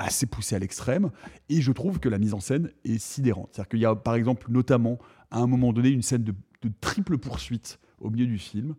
assez 0.00 0.26
poussée 0.26 0.56
à 0.56 0.58
l'extrême. 0.58 1.10
Et 1.48 1.60
je 1.60 1.72
trouve 1.72 2.00
que 2.00 2.08
la 2.08 2.18
mise 2.18 2.34
en 2.34 2.40
scène 2.40 2.70
est 2.84 2.98
sidérante. 2.98 3.50
C'est-à-dire 3.52 3.68
qu'il 3.68 3.80
y 3.80 3.86
a, 3.86 3.94
par 3.94 4.14
exemple, 4.14 4.46
notamment, 4.50 4.98
à 5.30 5.38
un 5.38 5.46
moment 5.46 5.72
donné, 5.72 5.90
une 5.90 6.02
scène 6.02 6.24
de, 6.24 6.34
triple 6.80 7.16
poursuite 7.16 7.78
au 8.00 8.10
milieu 8.10 8.26
du 8.26 8.38
film, 8.38 8.74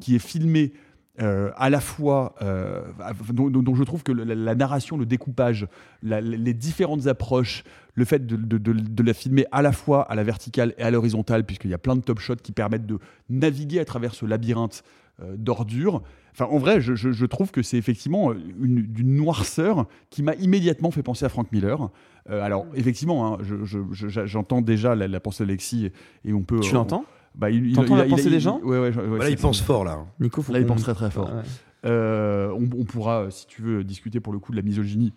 qui 0.00 0.14
est 0.14 0.20
filmée 0.20 0.72
euh, 1.20 1.50
à 1.56 1.70
la 1.70 1.80
fois, 1.80 2.34
euh, 2.42 2.82
dont, 3.30 3.74
je 3.74 3.82
trouve 3.84 4.02
que 4.02 4.12
la, 4.12 4.54
narration, 4.54 4.98
le 4.98 5.06
découpage, 5.06 5.66
les 6.02 6.54
différentes 6.54 7.06
approches, 7.06 7.64
le 7.94 8.04
fait 8.04 8.26
de 8.26 9.02
la 9.02 9.14
filmer 9.14 9.46
à 9.52 9.62
la 9.62 9.72
fois 9.72 10.02
à 10.02 10.14
la 10.14 10.24
verticale 10.24 10.74
et 10.76 10.82
à 10.82 10.90
l'horizontale, 10.90 11.44
puisqu'il 11.44 11.70
y 11.70 11.74
a 11.74 11.78
plein 11.78 11.96
de 11.96 12.02
top 12.02 12.20
shots 12.20 12.36
qui 12.36 12.52
permettent 12.52 12.86
de 12.86 12.98
naviguer 13.30 13.80
à 13.80 13.84
travers 13.86 14.14
ce 14.14 14.26
labyrinthe 14.26 14.82
euh, 15.22 15.34
d'ordures. 15.38 16.02
Enfin, 16.38 16.50
en 16.52 16.58
vrai, 16.58 16.80
je, 16.82 16.94
je- 16.94 17.12
je 17.12 17.24
trouve 17.26 17.50
que 17.50 17.62
c'est 17.62 17.78
effectivement 17.78 18.32
une, 18.32 18.82
d'une 18.82 19.14
noirceur 19.16 19.86
qui 20.10 20.22
m'a 20.22 20.34
immédiatement 20.34 20.90
fait 20.90 21.02
penser 21.02 21.24
à 21.24 21.30
Frank 21.30 21.50
Miller. 21.50 21.88
Euh, 22.28 22.42
alors, 22.42 22.66
effectivement, 22.74 23.34
hein, 23.34 23.38
je- 23.42 23.64
je- 23.64 23.78
je- 23.92 24.26
j'entends 24.26 24.60
déjà 24.60 24.94
la, 24.94 25.08
la 25.08 25.20
pensée 25.20 25.44
d'Alexis 25.46 25.90
et, 26.24 26.32
on 26.34 26.42
peut. 26.42 26.60
Tu 26.60 26.72
on- 26.72 26.80
l'entends 26.80 27.04
bah, 27.34 27.50
il, 27.50 27.66
il- 27.68 27.74
T'entends 27.74 27.94
il- 27.94 27.98
la 27.98 28.06
il- 28.06 28.10
pensée 28.10 28.28
des 28.30 28.40
gens 28.40 28.60
Ouais, 28.62 28.78
ouais, 28.78 28.94
ouais, 28.94 29.06
Voilà, 29.06 29.24
c'est- 29.26 29.32
il 29.32 29.38
pense 29.38 29.60
fort 29.62 29.84
là. 29.84 29.92
hein. 29.92 30.06
Nico, 30.20 30.42
faut 30.42 30.52
Là, 30.52 30.58
il 30.60 30.66
pense 30.66 30.82
très 30.82 30.94
très 30.94 31.10
fort. 31.10 31.28
Ouais. 31.34 31.42
Euh, 31.86 32.50
on, 32.50 32.64
on 32.80 32.84
pourra, 32.84 33.22
euh, 33.24 33.30
si 33.30 33.46
tu 33.46 33.62
veux, 33.62 33.84
discuter 33.84 34.20
pour 34.20 34.32
le 34.32 34.38
coup 34.38 34.52
de 34.52 34.56
la 34.56 34.62
misogynie 34.62 35.12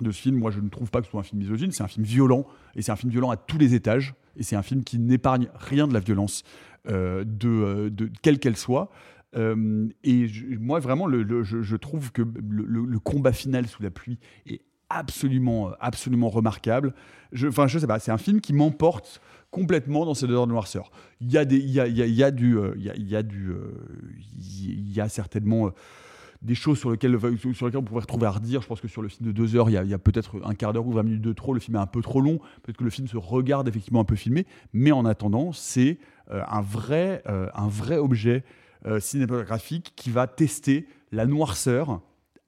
de 0.00 0.10
ce 0.10 0.20
film. 0.20 0.38
Moi, 0.38 0.50
je 0.50 0.60
ne 0.60 0.68
trouve 0.68 0.90
pas 0.90 1.00
que 1.00 1.06
ce 1.06 1.10
soit 1.10 1.20
un 1.20 1.24
film 1.24 1.40
misogyne. 1.40 1.70
C'est 1.72 1.82
un 1.82 1.88
film 1.88 2.04
violent 2.06 2.46
et 2.76 2.82
c'est 2.82 2.92
un 2.92 2.96
film 2.96 3.10
violent 3.12 3.30
à 3.30 3.36
tous 3.36 3.58
les 3.58 3.74
étages. 3.74 4.14
Et 4.36 4.42
c'est 4.42 4.56
un 4.56 4.62
film 4.62 4.84
qui 4.84 4.98
n'épargne 4.98 5.48
rien 5.54 5.86
de 5.88 5.92
la 5.94 6.00
violence, 6.00 6.44
euh, 6.88 7.24
de, 7.26 7.48
euh, 7.48 7.90
de 7.90 8.08
quelle 8.22 8.38
qu'elle 8.38 8.56
soit. 8.56 8.90
Et 9.34 10.26
moi, 10.58 10.80
vraiment, 10.80 11.08
je, 11.10 11.76
trouve 11.76 12.12
que 12.12 12.22
le, 12.22 12.98
combat 12.98 13.32
final 13.32 13.66
sous 13.66 13.82
la 13.82 13.90
pluie 13.90 14.18
est 14.46 14.62
absolument, 14.90 15.72
absolument 15.80 16.28
remarquable. 16.28 16.94
Enfin, 17.46 17.66
c'est 17.68 18.10
un 18.10 18.18
film 18.18 18.40
qui 18.40 18.52
m'emporte 18.52 19.20
complètement 19.50 20.04
dans 20.04 20.14
cette 20.14 20.28
odeur 20.30 20.46
de 20.46 20.52
noirceur. 20.52 20.90
Il 21.20 21.30
y 21.30 21.38
a 21.38 21.44
des, 21.44 21.58
il 21.58 21.70
y 21.70 21.80
a, 21.80 21.86
il 21.86 21.96
y 21.96 22.22
a- 22.22 22.30
du, 22.30 22.56
euh, 22.56 22.74
il 22.76 22.84
y 22.84 22.90
a, 22.90 22.94
il 22.94 23.08
y 23.08 23.16
a 25.00 25.04
euh, 25.04 25.08
certainement 25.08 25.66
euh, 25.66 25.70
des 26.42 26.54
choses 26.54 26.78
sur 26.78 26.90
lesquelles, 26.90 27.18
sur 27.54 27.66
lesquelles 27.66 27.80
on 27.80 27.82
pourrait 27.82 28.02
retrouver 28.02 28.26
à 28.26 28.30
redire. 28.30 28.62
Je 28.62 28.66
pense 28.66 28.80
que 28.80 28.88
sur 28.88 29.02
le 29.02 29.08
film 29.08 29.26
de 29.26 29.32
deux 29.32 29.56
heures, 29.56 29.70
il 29.70 29.74
y 29.74 29.94
a, 29.94 29.98
peut-être 29.98 30.36
un 30.44 30.54
quart 30.54 30.72
d'heure 30.72 30.86
ou 30.86 30.92
20 30.92 31.02
minutes 31.02 31.22
de 31.22 31.32
trop. 31.32 31.54
Le 31.54 31.60
film 31.60 31.76
est 31.76 31.80
un 31.80 31.86
peu 31.86 32.02
trop 32.02 32.20
long. 32.20 32.38
Peut-être 32.62 32.76
que 32.76 32.84
le 32.84 32.90
film 32.90 33.08
se 33.08 33.16
regarde 33.16 33.68
effectivement 33.68 34.00
un 34.00 34.04
peu 34.04 34.16
filmé. 34.16 34.46
Mais 34.72 34.92
en 34.92 35.04
attendant, 35.04 35.52
c'est 35.52 35.98
un, 36.30 36.60
vrai, 36.60 37.24
un 37.26 37.68
vrai 37.68 37.96
objet 37.96 38.44
euh, 38.86 39.00
cinématographique 39.00 39.92
qui 39.96 40.10
va 40.10 40.26
tester 40.26 40.86
la 41.12 41.26
noirceur 41.26 42.00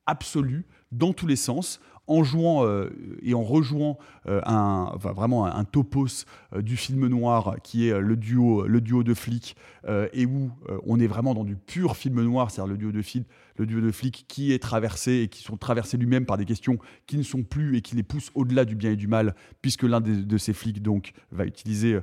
absolue 0.07 0.66
dans 0.93 1.12
tous 1.12 1.27
les 1.27 1.36
sens 1.36 1.81
en 2.07 2.24
jouant 2.24 2.66
euh, 2.66 2.90
et 3.23 3.35
en 3.35 3.43
rejouant 3.43 3.97
euh, 4.27 4.40
un, 4.44 4.93
vraiment 4.98 5.47
un, 5.47 5.65
topos 5.65 6.24
du 6.59 6.77
film 6.77 7.07
noir 7.07 7.57
qui 7.62 7.89
est 7.89 8.01
le 8.01 8.16
duo, 8.16 8.66
le 8.66 8.81
duo 8.81 9.05
de 9.05 9.15
flics 9.15 9.55
et 10.12 10.27
où 10.27 10.51
on 10.85 10.98
est 10.98 11.07
vraiment 11.07 11.35
dans 11.35 11.44
du 11.44 11.55
pur 11.57 11.97
film 11.97 12.20
noir, 12.23 12.51
c'est-à-dire 12.51 12.73
le 12.73 12.78
duo 12.78 12.90
de 12.90 13.01
flics, 13.02 13.28
le 13.57 13.66
duo 13.66 13.81
de 13.81 13.93
flics 13.93 14.24
qui 14.27 14.52
est 14.52 14.59
traversé 14.59 15.20
et 15.23 15.28
qui 15.28 15.43
sont 15.43 15.57
traversés 15.57 15.97
lui-même 15.97 16.27
par 16.27 16.36
des 16.36 16.44
questions 16.44 16.78
qui 17.07 17.16
ne 17.16 17.23
sont 17.23 17.44
plus 17.44 17.77
et 17.77 17.81
qui 17.81 17.94
les 17.94 18.02
poussent 18.02 18.32
au-delà 18.35 18.65
du 18.65 18.74
bien 18.74 18.90
et 18.90 18.97
du 18.97 19.07
mal, 19.07 19.36
puisque 19.62 19.85
l'un 19.85 20.01
des- 20.01 20.24
de 20.24 20.39
ces 20.39 20.52
flics 20.52 20.82
donc 20.82 21.12
va 21.31 21.44
utiliser 21.44 22.01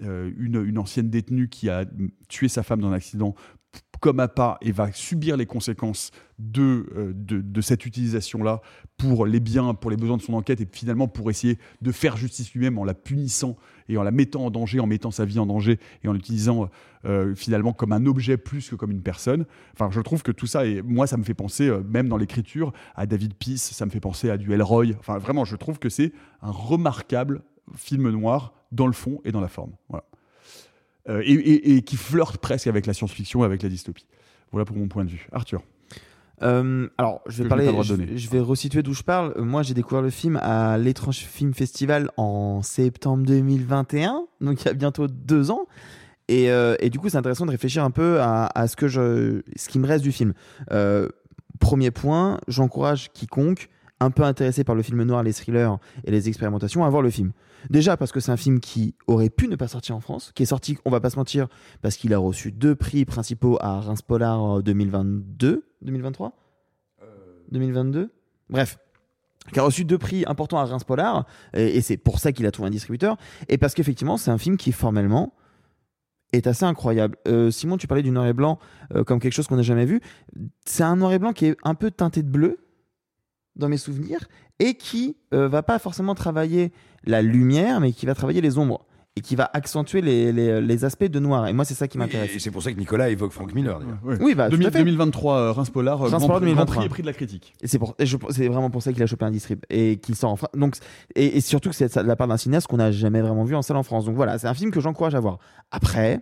une, 0.00 0.64
une 0.64 0.78
ancienne 0.78 1.08
détenue 1.08 1.48
qui 1.48 1.70
a 1.70 1.84
tué 2.28 2.48
sa 2.48 2.64
femme 2.64 2.80
dans 2.80 2.88
un 2.88 2.94
accident 2.94 3.36
comme 4.04 4.28
pas 4.28 4.58
et 4.60 4.70
va 4.70 4.92
subir 4.92 5.34
les 5.38 5.46
conséquences 5.46 6.10
de, 6.38 6.86
euh, 6.94 7.12
de, 7.14 7.40
de 7.40 7.60
cette 7.62 7.86
utilisation-là 7.86 8.60
pour 8.98 9.24
les 9.24 9.40
biens, 9.40 9.72
pour 9.72 9.90
les 9.90 9.96
besoins 9.96 10.18
de 10.18 10.22
son 10.22 10.34
enquête 10.34 10.60
et 10.60 10.68
finalement 10.70 11.08
pour 11.08 11.30
essayer 11.30 11.58
de 11.80 11.90
faire 11.90 12.18
justice 12.18 12.52
lui-même 12.52 12.76
en 12.76 12.84
la 12.84 12.92
punissant 12.92 13.56
et 13.88 13.96
en 13.96 14.02
la 14.02 14.10
mettant 14.10 14.44
en 14.44 14.50
danger, 14.50 14.78
en 14.78 14.86
mettant 14.86 15.10
sa 15.10 15.24
vie 15.24 15.38
en 15.38 15.46
danger 15.46 15.80
et 16.02 16.08
en 16.08 16.12
l'utilisant 16.12 16.68
euh, 17.06 17.34
finalement 17.34 17.72
comme 17.72 17.92
un 17.92 18.04
objet 18.04 18.36
plus 18.36 18.68
que 18.68 18.74
comme 18.74 18.90
une 18.90 19.00
personne. 19.00 19.46
Enfin, 19.72 19.88
je 19.90 20.02
trouve 20.02 20.22
que 20.22 20.32
tout 20.32 20.46
ça, 20.46 20.66
et 20.66 20.82
moi, 20.82 21.06
ça 21.06 21.16
me 21.16 21.24
fait 21.24 21.32
penser, 21.32 21.68
euh, 21.68 21.82
même 21.82 22.10
dans 22.10 22.18
l'écriture, 22.18 22.74
à 22.96 23.06
David 23.06 23.32
Peace, 23.32 23.56
ça 23.56 23.86
me 23.86 23.90
fait 23.90 24.00
penser 24.00 24.28
à 24.28 24.36
du 24.36 24.52
Elroy. 24.52 24.88
Enfin, 24.98 25.16
vraiment, 25.16 25.46
je 25.46 25.56
trouve 25.56 25.78
que 25.78 25.88
c'est 25.88 26.12
un 26.42 26.50
remarquable 26.50 27.42
film 27.74 28.10
noir 28.10 28.52
dans 28.70 28.86
le 28.86 28.92
fond 28.92 29.22
et 29.24 29.32
dans 29.32 29.40
la 29.40 29.48
forme. 29.48 29.72
Voilà. 29.88 30.04
Euh, 31.08 31.20
et, 31.24 31.32
et- 31.32 31.76
et 31.76 31.82
qui 31.82 31.96
flirte 31.96 32.38
presque 32.38 32.66
avec 32.66 32.86
la 32.86 32.94
science-fiction, 32.94 33.42
avec 33.42 33.62
la 33.62 33.68
dystopie. 33.68 34.06
Voilà 34.52 34.64
pour 34.64 34.76
mon 34.76 34.88
point 34.88 35.04
de 35.04 35.10
vue. 35.10 35.26
Arthur. 35.32 35.62
Euh, 36.42 36.88
alors, 36.98 37.20
je 37.26 37.42
vais 37.42 37.48
parler, 37.48 37.66
je, 37.82 38.16
je 38.16 38.30
vais 38.30 38.40
resituer 38.40 38.82
d'où 38.82 38.92
je 38.94 39.02
parle. 39.02 39.32
Euh, 39.36 39.42
Moi, 39.44 39.62
j'ai 39.62 39.74
découvert 39.74 40.02
le 40.02 40.10
film 40.10 40.36
à 40.42 40.78
l'étrange 40.78 41.18
film 41.18 41.54
festival 41.54 42.10
en 42.16 42.60
septembre 42.62 43.24
2021, 43.26 44.24
donc 44.40 44.62
il 44.62 44.66
y 44.66 44.68
a 44.68 44.74
bientôt 44.74 45.06
deux 45.06 45.50
ans. 45.50 45.66
Et, 46.28 46.50
euh, 46.50 46.74
et 46.80 46.90
du 46.90 46.98
coup, 46.98 47.08
c'est 47.08 47.18
intéressant 47.18 47.46
de 47.46 47.50
réfléchir 47.50 47.84
un 47.84 47.90
peu 47.90 48.20
à, 48.20 48.46
à 48.54 48.66
ce 48.66 48.76
que 48.76 48.88
je, 48.88 49.42
ce 49.56 49.68
qui 49.68 49.78
me 49.78 49.86
reste 49.86 50.02
du 50.02 50.10
film. 50.12 50.32
Euh, 50.72 51.08
premier 51.60 51.90
point, 51.90 52.40
j'encourage 52.48 53.12
quiconque 53.12 53.68
un 54.00 54.10
peu 54.10 54.22
intéressé 54.24 54.64
par 54.64 54.74
le 54.74 54.82
film 54.82 55.02
noir, 55.04 55.22
les 55.22 55.32
thrillers 55.32 55.76
et 56.04 56.10
les 56.10 56.28
expérimentations 56.28 56.84
à 56.84 56.88
voir 56.90 57.02
le 57.02 57.10
film. 57.10 57.32
Déjà 57.70 57.96
parce 57.96 58.12
que 58.12 58.20
c'est 58.20 58.32
un 58.32 58.36
film 58.36 58.60
qui 58.60 58.94
aurait 59.06 59.30
pu 59.30 59.48
ne 59.48 59.56
pas 59.56 59.68
sortir 59.68 59.96
en 59.96 60.00
France, 60.00 60.32
qui 60.34 60.42
est 60.42 60.46
sorti, 60.46 60.78
on 60.84 60.90
va 60.90 61.00
pas 61.00 61.10
se 61.10 61.16
mentir, 61.16 61.48
parce 61.82 61.96
qu'il 61.96 62.12
a 62.14 62.18
reçu 62.18 62.52
deux 62.52 62.74
prix 62.74 63.04
principaux 63.04 63.58
à 63.60 63.80
Reims 63.80 64.02
Polar 64.02 64.62
2022, 64.62 65.64
2023 65.82 66.32
2022 67.50 68.10
Bref. 68.50 68.78
Qui 69.52 69.60
a 69.60 69.62
reçu 69.62 69.84
deux 69.84 69.98
prix 69.98 70.24
importants 70.26 70.58
à 70.58 70.64
Reims 70.64 70.84
Polar, 70.84 71.26
et, 71.52 71.82
c'est 71.82 71.98
pour 71.98 72.18
ça 72.18 72.32
qu'il 72.32 72.46
a 72.46 72.50
trouvé 72.50 72.68
un 72.68 72.70
distributeur, 72.70 73.16
et 73.48 73.58
parce 73.58 73.74
qu'effectivement, 73.74 74.16
c'est 74.16 74.30
un 74.30 74.38
film 74.38 74.56
qui 74.56 74.72
formellement 74.72 75.34
est 76.32 76.46
assez 76.46 76.64
incroyable. 76.64 77.16
Euh, 77.28 77.50
Simon, 77.50 77.76
tu 77.76 77.86
parlais 77.86 78.02
du 78.02 78.10
noir 78.10 78.26
et 78.26 78.32
blanc 78.32 78.58
euh, 78.94 79.04
comme 79.04 79.20
quelque 79.20 79.34
chose 79.34 79.46
qu'on 79.46 79.56
n'a 79.56 79.62
jamais 79.62 79.84
vu. 79.84 80.00
C'est 80.64 80.82
un 80.82 80.96
noir 80.96 81.12
et 81.12 81.18
blanc 81.18 81.32
qui 81.32 81.46
est 81.46 81.56
un 81.62 81.74
peu 81.74 81.90
teinté 81.90 82.22
de 82.22 82.28
bleu, 82.28 82.58
dans 83.56 83.68
mes 83.68 83.76
souvenirs, 83.76 84.26
et 84.58 84.74
qui 84.74 85.16
euh, 85.32 85.48
va 85.48 85.62
pas 85.62 85.78
forcément 85.78 86.14
travailler 86.14 86.72
la 87.04 87.22
lumière, 87.22 87.80
mais 87.80 87.92
qui 87.92 88.06
va 88.06 88.14
travailler 88.14 88.40
les 88.40 88.56
ombres, 88.58 88.86
et 89.16 89.20
qui 89.20 89.36
va 89.36 89.48
accentuer 89.52 90.00
les, 90.00 90.32
les- 90.32 90.60
les 90.60 90.84
aspects 90.84 91.04
de 91.04 91.20
noir. 91.20 91.46
Et 91.46 91.52
moi, 91.52 91.64
c'est 91.64 91.74
ça 91.74 91.86
qui 91.86 91.98
m'intéresse. 91.98 92.34
Et 92.34 92.38
c'est 92.40 92.50
pour 92.50 92.62
ça 92.62 92.72
que 92.72 92.78
Nicolas 92.78 93.10
évoque 93.10 93.30
Frank 93.32 93.54
Miller. 93.54 93.78
d'ailleurs. 93.78 93.98
Oui, 94.20 94.34
bah, 94.34 94.46
tout 94.46 94.52
2000 94.56 94.66
à 94.66 94.70
fait. 94.72 94.78
2023, 94.78 95.36
euh, 95.36 95.52
Reims 95.52 95.70
Polar, 95.70 96.02
euh, 96.02 96.08
Reims 96.08 96.18
Grand, 96.18 96.26
Polar 96.26 96.40
Prix- 96.40 96.46
Grand 96.54 96.64
2023. 96.64 96.74
Prix 96.76 96.86
et 96.86 96.88
prix 96.88 97.02
de 97.02 97.06
la 97.06 97.12
critique. 97.12 97.54
Et 97.60 97.68
c'est 97.68 97.78
pour, 97.78 97.94
et 97.98 98.06
je- 98.06 98.16
c'est 98.30 98.48
vraiment 98.48 98.70
pour 98.70 98.82
ça 98.82 98.92
qu'il 98.92 99.02
a 99.02 99.06
chopé 99.06 99.24
un 99.24 99.30
distrib 99.30 99.60
et 99.70 99.98
qu'il 99.98 100.16
sort 100.16 100.30
en 100.30 100.36
France. 100.36 100.50
Donc, 100.54 100.76
et, 101.14 101.36
et 101.36 101.40
surtout 101.40 101.68
que 101.70 101.76
c'est 101.76 101.94
de 101.96 102.00
la 102.06 102.16
part 102.16 102.26
d'un 102.26 102.36
cinéaste 102.38 102.66
qu'on 102.66 102.78
n'a 102.78 102.90
jamais 102.90 103.20
vraiment 103.20 103.44
vu 103.44 103.54
en 103.54 103.62
salle 103.62 103.76
en 103.76 103.82
France. 103.84 104.04
Donc 104.04 104.16
voilà, 104.16 104.38
c'est 104.38 104.48
un 104.48 104.54
film 104.54 104.70
que 104.72 104.80
j'encourage 104.80 105.14
à 105.14 105.20
voir. 105.20 105.38
Après, 105.70 106.20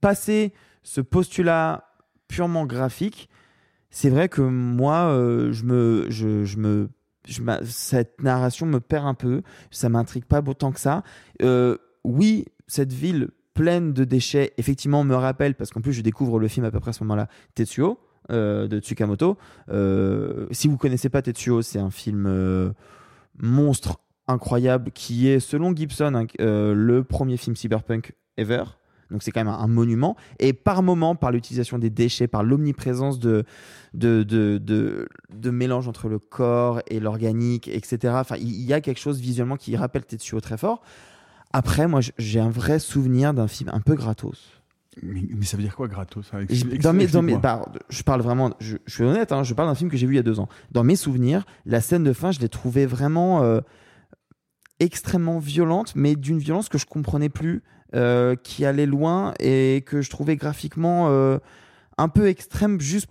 passer 0.00 0.52
ce 0.82 1.00
postulat 1.00 1.84
purement 2.28 2.66
graphique, 2.66 3.28
c'est 3.92 4.08
vrai 4.08 4.28
que 4.30 4.40
moi, 4.40 5.10
euh, 5.10 5.52
je 5.52 5.64
me, 5.64 6.06
je, 6.08 6.44
je 6.44 6.58
me, 6.58 6.88
cette 7.64 8.22
narration 8.22 8.66
me 8.66 8.80
perd 8.80 9.06
un 9.06 9.14
peu. 9.14 9.42
Ça 9.70 9.90
m'intrigue 9.90 10.24
pas 10.24 10.42
autant 10.44 10.72
que 10.72 10.80
ça. 10.80 11.04
Euh, 11.42 11.76
oui, 12.02 12.46
cette 12.66 12.92
ville 12.92 13.28
pleine 13.52 13.92
de 13.92 14.04
déchets, 14.04 14.54
effectivement, 14.56 15.04
me 15.04 15.14
rappelle 15.14 15.54
parce 15.54 15.70
qu'en 15.70 15.82
plus, 15.82 15.92
je 15.92 16.00
découvre 16.00 16.40
le 16.40 16.48
film 16.48 16.64
à 16.64 16.70
peu 16.70 16.80
près 16.80 16.88
à 16.88 16.92
ce 16.94 17.04
moment-là, 17.04 17.28
Tetsuo 17.54 18.00
euh, 18.30 18.66
de 18.66 18.80
Tsukamoto. 18.80 19.36
Si 20.50 20.68
vous 20.68 20.78
connaissez 20.78 21.10
pas 21.10 21.20
Tetsuo, 21.20 21.60
c'est 21.60 21.78
un 21.78 21.90
film 21.90 22.74
monstre 23.38 24.00
incroyable 24.26 24.90
qui 24.92 25.28
est, 25.28 25.38
selon 25.38 25.76
Gibson, 25.76 26.26
le 26.38 27.00
premier 27.02 27.36
film 27.36 27.56
cyberpunk 27.56 28.14
ever. 28.38 28.64
Donc 29.12 29.22
c'est 29.22 29.30
quand 29.30 29.40
même 29.44 29.52
un, 29.52 29.58
un 29.58 29.68
monument. 29.68 30.16
Et 30.40 30.52
par 30.52 30.82
moment, 30.82 31.14
par 31.14 31.30
l'utilisation 31.30 31.78
des 31.78 31.90
déchets, 31.90 32.26
par 32.26 32.42
l'omniprésence 32.42 33.18
de, 33.20 33.44
de, 33.94 34.22
de, 34.24 34.58
de, 34.58 35.08
de 35.32 35.50
mélange 35.50 35.86
entre 35.86 36.08
le 36.08 36.18
corps 36.18 36.80
et 36.88 36.98
l'organique, 36.98 37.68
etc. 37.68 38.14
Enfin, 38.16 38.36
il 38.40 38.50
y 38.62 38.72
a 38.72 38.80
quelque 38.80 38.98
chose 39.00 39.20
visuellement 39.20 39.56
qui 39.56 39.76
rappelle 39.76 40.04
Tetsuo 40.04 40.40
très 40.40 40.56
fort. 40.56 40.82
Après, 41.52 41.86
moi, 41.86 42.00
j'ai 42.18 42.40
un 42.40 42.48
vrai 42.50 42.78
souvenir 42.78 43.34
d'un 43.34 43.46
film 43.46 43.70
un 43.72 43.80
peu 43.80 43.94
gratos. 43.94 44.50
Mais, 45.02 45.22
mais 45.34 45.44
ça 45.44 45.56
veut 45.56 45.62
dire 45.62 45.76
quoi, 45.76 45.88
gratos? 45.88 46.30
Dans 46.78 46.92
mes- 46.92 47.06
dans 47.12 47.22
mes- 47.22 47.32
bah, 47.42 47.64
je 47.88 48.02
parle 48.02 48.20
vraiment, 48.22 48.52
je, 48.60 48.76
je 48.86 48.92
suis 48.94 49.04
honnête, 49.04 49.32
hein, 49.32 49.42
je 49.42 49.54
parle 49.54 49.68
d'un 49.68 49.74
film 49.74 49.90
que 49.90 49.96
j'ai 49.96 50.06
vu 50.06 50.14
il 50.14 50.16
y 50.16 50.20
a 50.20 50.22
deux 50.22 50.38
ans. 50.40 50.48
Dans 50.70 50.84
mes 50.84 50.96
souvenirs, 50.96 51.44
la 51.64 51.80
scène 51.80 52.04
de 52.04 52.12
fin, 52.12 52.30
je 52.30 52.40
l'ai 52.40 52.48
trouvée 52.50 52.84
vraiment 52.86 53.42
euh, 53.42 53.60
extrêmement 54.80 55.38
violente, 55.38 55.92
mais 55.94 56.16
d'une 56.16 56.38
violence 56.38 56.68
que 56.68 56.78
je 56.78 56.86
comprenais 56.86 57.28
plus, 57.28 57.62
euh, 57.94 58.34
qui 58.42 58.64
allait 58.64 58.86
loin 58.86 59.34
et 59.40 59.82
que 59.86 60.00
je 60.02 60.10
trouvais 60.10 60.36
graphiquement 60.36 61.08
euh, 61.10 61.38
un 61.98 62.08
peu 62.08 62.28
extrême, 62.28 62.80
juste 62.80 63.08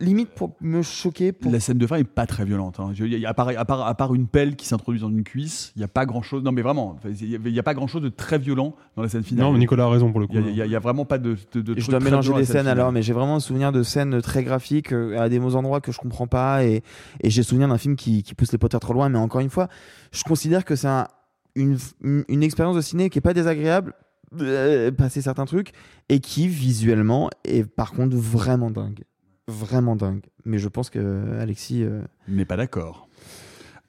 limite 0.00 0.30
pour 0.30 0.56
me 0.62 0.80
choquer. 0.80 1.32
Pour... 1.32 1.52
La 1.52 1.60
scène 1.60 1.76
de 1.76 1.86
fin 1.86 1.96
est 1.96 2.04
pas 2.04 2.24
très 2.24 2.44
violente. 2.46 2.80
hein. 2.80 2.92
Je- 2.94 3.04
il 3.04 3.18
y 3.18 3.26
a- 3.26 3.28
à, 3.28 3.34
part, 3.34 3.48
à, 3.48 3.64
part, 3.66 3.86
à 3.86 3.94
part 3.94 4.14
une 4.14 4.26
pelle 4.26 4.56
qui 4.56 4.66
s'introduit 4.66 4.98
dans 5.00 5.10
une 5.10 5.24
cuisse, 5.24 5.72
il 5.76 5.80
n'y 5.80 5.84
a 5.84 5.88
pas 5.88 6.06
grand 6.06 6.22
chose. 6.22 6.42
Non, 6.42 6.52
mais 6.52 6.62
vraiment, 6.62 6.96
il 7.04 7.38
n'y 7.52 7.58
a, 7.58 7.62
pas 7.62 7.74
grand 7.74 7.86
chose 7.86 8.00
de 8.00 8.08
très 8.08 8.38
violent 8.38 8.74
dans 8.96 9.02
la 9.02 9.10
scène 9.10 9.24
finale. 9.24 9.44
Non, 9.44 9.52
mais 9.52 9.58
Nicolas 9.58 9.84
a 9.84 9.88
raison 9.90 10.10
pour 10.10 10.20
le 10.20 10.26
coup. 10.26 10.34
Il 10.36 10.52
n'y 10.54 10.62
a, 10.62 10.66
y 10.66 10.74
a 10.76 10.78
vraiment 10.78 11.04
pas 11.04 11.18
de. 11.18 11.36
de, 11.52 11.60
de 11.60 11.78
Je 11.78 11.90
dois 11.90 12.00
mélanger 12.00 12.32
les 12.34 12.46
scènes 12.46 12.66
alors, 12.66 12.92
mais 12.92 13.02
j'ai 13.02 13.12
vraiment 13.12 13.36
un 13.36 13.40
souvenir 13.40 13.70
de 13.72 13.82
scènes 13.82 14.22
très 14.22 14.42
graphiques 14.42 14.92
euh, 14.92 15.18
à 15.20 15.28
des 15.28 15.38
endroits 15.54 15.80
que 15.82 15.92
je 15.92 15.98
comprends 15.98 16.26
pas 16.26 16.64
et, 16.64 16.82
et 17.22 17.28
j'ai 17.28 17.42
souvenir 17.42 17.68
d'un 17.68 17.78
film 17.78 17.96
qui, 17.96 18.22
qui 18.22 18.34
pousse 18.34 18.52
les 18.52 18.58
poteurs 18.58 18.80
trop 18.80 18.94
loin. 18.94 19.10
Mais 19.10 19.18
encore 19.18 19.42
une 19.42 19.50
fois, 19.50 19.68
je 20.12 20.22
considère 20.24 20.64
que 20.64 20.76
c'est 20.76 20.88
un- 20.88 21.08
une, 21.58 22.24
une, 22.28 22.42
expérience 22.42 22.76
de 22.76 22.80
ciné 22.80 23.10
qui 23.10 23.18
est 23.18 23.22
pas 23.22 23.34
désagréable, 23.34 23.94
euh, 24.40 24.90
passer 24.90 25.20
certains 25.22 25.44
trucs, 25.44 25.72
et 26.08 26.20
qui 26.20 26.48
visuellement 26.48 27.30
est 27.44 27.64
par 27.64 27.92
contre 27.92 28.16
vraiment 28.16 28.70
dingue. 28.70 29.04
Vraiment 29.48 29.96
dingue. 29.96 30.24
Mais 30.44 30.58
je 30.58 30.68
pense 30.68 30.90
que 30.90 31.38
Alexis. 31.40 31.82
euh, 31.82 32.02
N'est 32.28 32.44
pas 32.44 32.56
d'accord. 32.56 33.08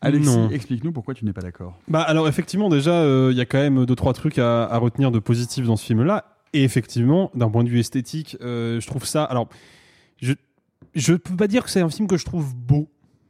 Alexis, 0.01 0.37
explique-nous 0.51 0.93
pourquoi 0.93 1.13
tu 1.13 1.25
n'es 1.25 1.33
pas 1.33 1.41
d'accord. 1.41 1.77
Bah 1.89 2.01
alors 2.01 2.29
effectivement 2.29 2.69
déjà 2.69 2.93
euh, 3.01 3.29
il 3.33 3.37
y 3.37 3.41
a 3.41 3.45
quand 3.45 3.57
même 3.57 3.85
deux 3.85 3.95
trois 3.95 4.13
trucs 4.13 4.39
à, 4.39 4.63
à 4.63 4.77
retenir 4.77 5.11
de 5.11 5.19
positif 5.19 5.65
dans 5.65 5.75
ce 5.75 5.83
film 5.85 6.03
là 6.03 6.37
et 6.53 6.63
effectivement 6.63 7.31
d'un 7.35 7.49
point 7.49 7.65
de 7.65 7.69
vue 7.69 7.79
esthétique 7.79 8.37
euh, 8.39 8.79
je 8.79 8.87
trouve 8.87 9.03
ça 9.05 9.25
alors 9.25 9.49
je 10.21 10.31
je 10.95 11.15
peux 11.15 11.35
pas 11.35 11.47
dire 11.47 11.65
que 11.65 11.69
c'est 11.69 11.81
un 11.81 11.89
film 11.89 12.07
que 12.07 12.15
je 12.15 12.23
trouve 12.23 12.55
beau 12.55 12.87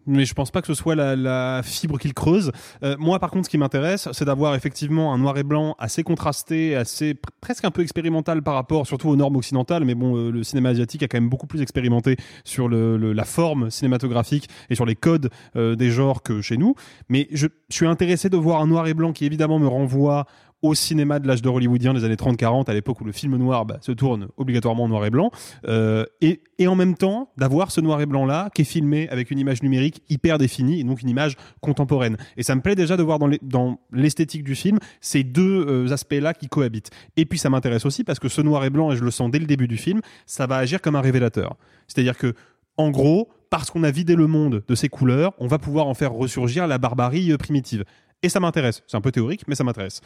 mais 0.09 0.25
je 0.25 0.33
pense 0.33 0.51
pas 0.51 0.61
que 0.61 0.67
ce 0.67 0.73
soit 0.73 0.95
la, 0.95 1.15
la 1.15 1.61
fibre 1.63 1.97
qu'il 1.97 2.13
creuse. 2.13 2.51
Euh, 2.83 2.95
moi, 2.99 3.19
par 3.19 3.31
contre, 3.31 3.45
ce 3.45 3.49
qui 3.49 3.57
m'intéresse, 3.57 4.09
c'est 4.11 4.25
d'avoir 4.25 4.55
effectivement 4.55 5.13
un 5.13 5.17
noir 5.17 5.37
et 5.37 5.43
blanc 5.43 5.75
assez 5.79 6.03
contrasté, 6.03 6.75
assez 6.75 7.13
pr- 7.13 7.29
presque 7.39 7.65
un 7.65 7.71
peu 7.71 7.81
expérimental 7.81 8.41
par 8.41 8.55
rapport, 8.55 8.87
surtout 8.87 9.09
aux 9.09 9.15
normes 9.15 9.35
occidentales. 9.35 9.85
Mais 9.85 9.95
bon, 9.95 10.17
euh, 10.17 10.31
le 10.31 10.43
cinéma 10.43 10.69
asiatique 10.69 11.03
a 11.03 11.07
quand 11.07 11.17
même 11.17 11.29
beaucoup 11.29 11.47
plus 11.47 11.61
expérimenté 11.61 12.17
sur 12.43 12.67
la 12.69 13.25
forme 13.25 13.69
cinématographique 13.69 14.49
et 14.69 14.75
sur 14.75 14.85
les 14.85 14.95
codes 14.95 15.29
euh, 15.55 15.75
des 15.75 15.91
genres 15.91 16.23
que 16.23 16.41
chez 16.41 16.57
nous. 16.57 16.75
Mais 17.07 17.27
je 17.31 17.47
suis 17.69 17.85
intéressé 17.85 18.29
de 18.29 18.37
voir 18.37 18.61
un 18.61 18.67
noir 18.67 18.87
et 18.87 18.93
blanc 18.93 19.13
qui 19.13 19.25
évidemment 19.25 19.59
me 19.59 19.67
renvoie 19.67 20.25
au 20.61 20.73
cinéma 20.73 21.19
de 21.19 21.27
l'âge 21.27 21.41
d'or 21.41 21.55
hollywoodien 21.55 21.93
des 21.93 22.03
années 22.03 22.15
30-40, 22.15 22.69
à 22.69 22.73
l'époque 22.73 22.99
où 23.01 23.05
le 23.05 23.11
film 23.11 23.37
noir 23.37 23.65
bah, 23.65 23.77
se 23.81 23.91
tourne 23.91 24.27
obligatoirement 24.37 24.83
en 24.83 24.89
noir 24.89 25.05
et 25.05 25.09
blanc, 25.09 25.31
euh, 25.67 26.05
et, 26.21 26.41
et 26.57 26.67
en 26.67 26.75
même 26.75 26.95
temps 26.95 27.31
d'avoir 27.37 27.71
ce 27.71 27.81
noir 27.81 28.01
et 28.01 28.05
blanc 28.05 28.25
là 28.25 28.49
qui 28.53 28.63
est 28.63 28.65
filmé 28.65 29.07
avec 29.09 29.31
une 29.31 29.39
image 29.39 29.63
numérique 29.63 30.01
hyper 30.09 30.37
définie 30.37 30.81
et 30.81 30.83
donc 30.83 31.01
une 31.01 31.09
image 31.09 31.35
contemporaine. 31.61 32.17
Et 32.37 32.43
ça 32.43 32.55
me 32.55 32.61
plaît 32.61 32.75
déjà 32.75 32.97
de 32.97 33.03
voir 33.03 33.19
dans 33.19 33.79
l'esthétique 33.91 34.43
du 34.43 34.55
film 34.55 34.79
ces 35.01 35.23
deux 35.23 35.65
euh, 35.67 35.93
aspects-là 35.93 36.33
qui 36.33 36.47
cohabitent. 36.47 36.91
Et 37.17 37.25
puis 37.25 37.39
ça 37.39 37.49
m'intéresse 37.49 37.85
aussi 37.85 38.03
parce 38.03 38.19
que 38.19 38.27
ce 38.27 38.41
noir 38.41 38.65
et 38.65 38.69
blanc, 38.69 38.91
et 38.91 38.95
je 38.95 39.03
le 39.03 39.11
sens 39.11 39.31
dès 39.31 39.39
le 39.39 39.45
début 39.45 39.67
du 39.67 39.77
film, 39.77 40.01
ça 40.25 40.47
va 40.47 40.57
agir 40.57 40.81
comme 40.81 40.95
un 40.95 41.01
révélateur. 41.01 41.55
C'est-à-dire 41.87 42.17
que 42.17 42.33
en 42.77 42.91
gros, 42.91 43.29
parce 43.49 43.71
qu'on 43.71 43.83
a 43.83 43.91
vidé 43.91 44.15
le 44.15 44.27
monde 44.27 44.63
de 44.67 44.75
ses 44.75 44.89
couleurs, 44.89 45.33
on 45.37 45.47
va 45.47 45.57
pouvoir 45.57 45.87
en 45.87 45.93
faire 45.93 46.13
ressurgir 46.13 46.67
la 46.67 46.77
barbarie 46.77 47.31
euh, 47.31 47.37
primitive. 47.37 47.83
Et 48.21 48.29
ça 48.29 48.39
m'intéresse. 48.39 48.83
C'est 48.87 48.97
un 48.97 49.01
peu 49.01 49.11
théorique, 49.11 49.47
mais 49.47 49.55
ça 49.55 49.63
m'intéresse. 49.63 50.01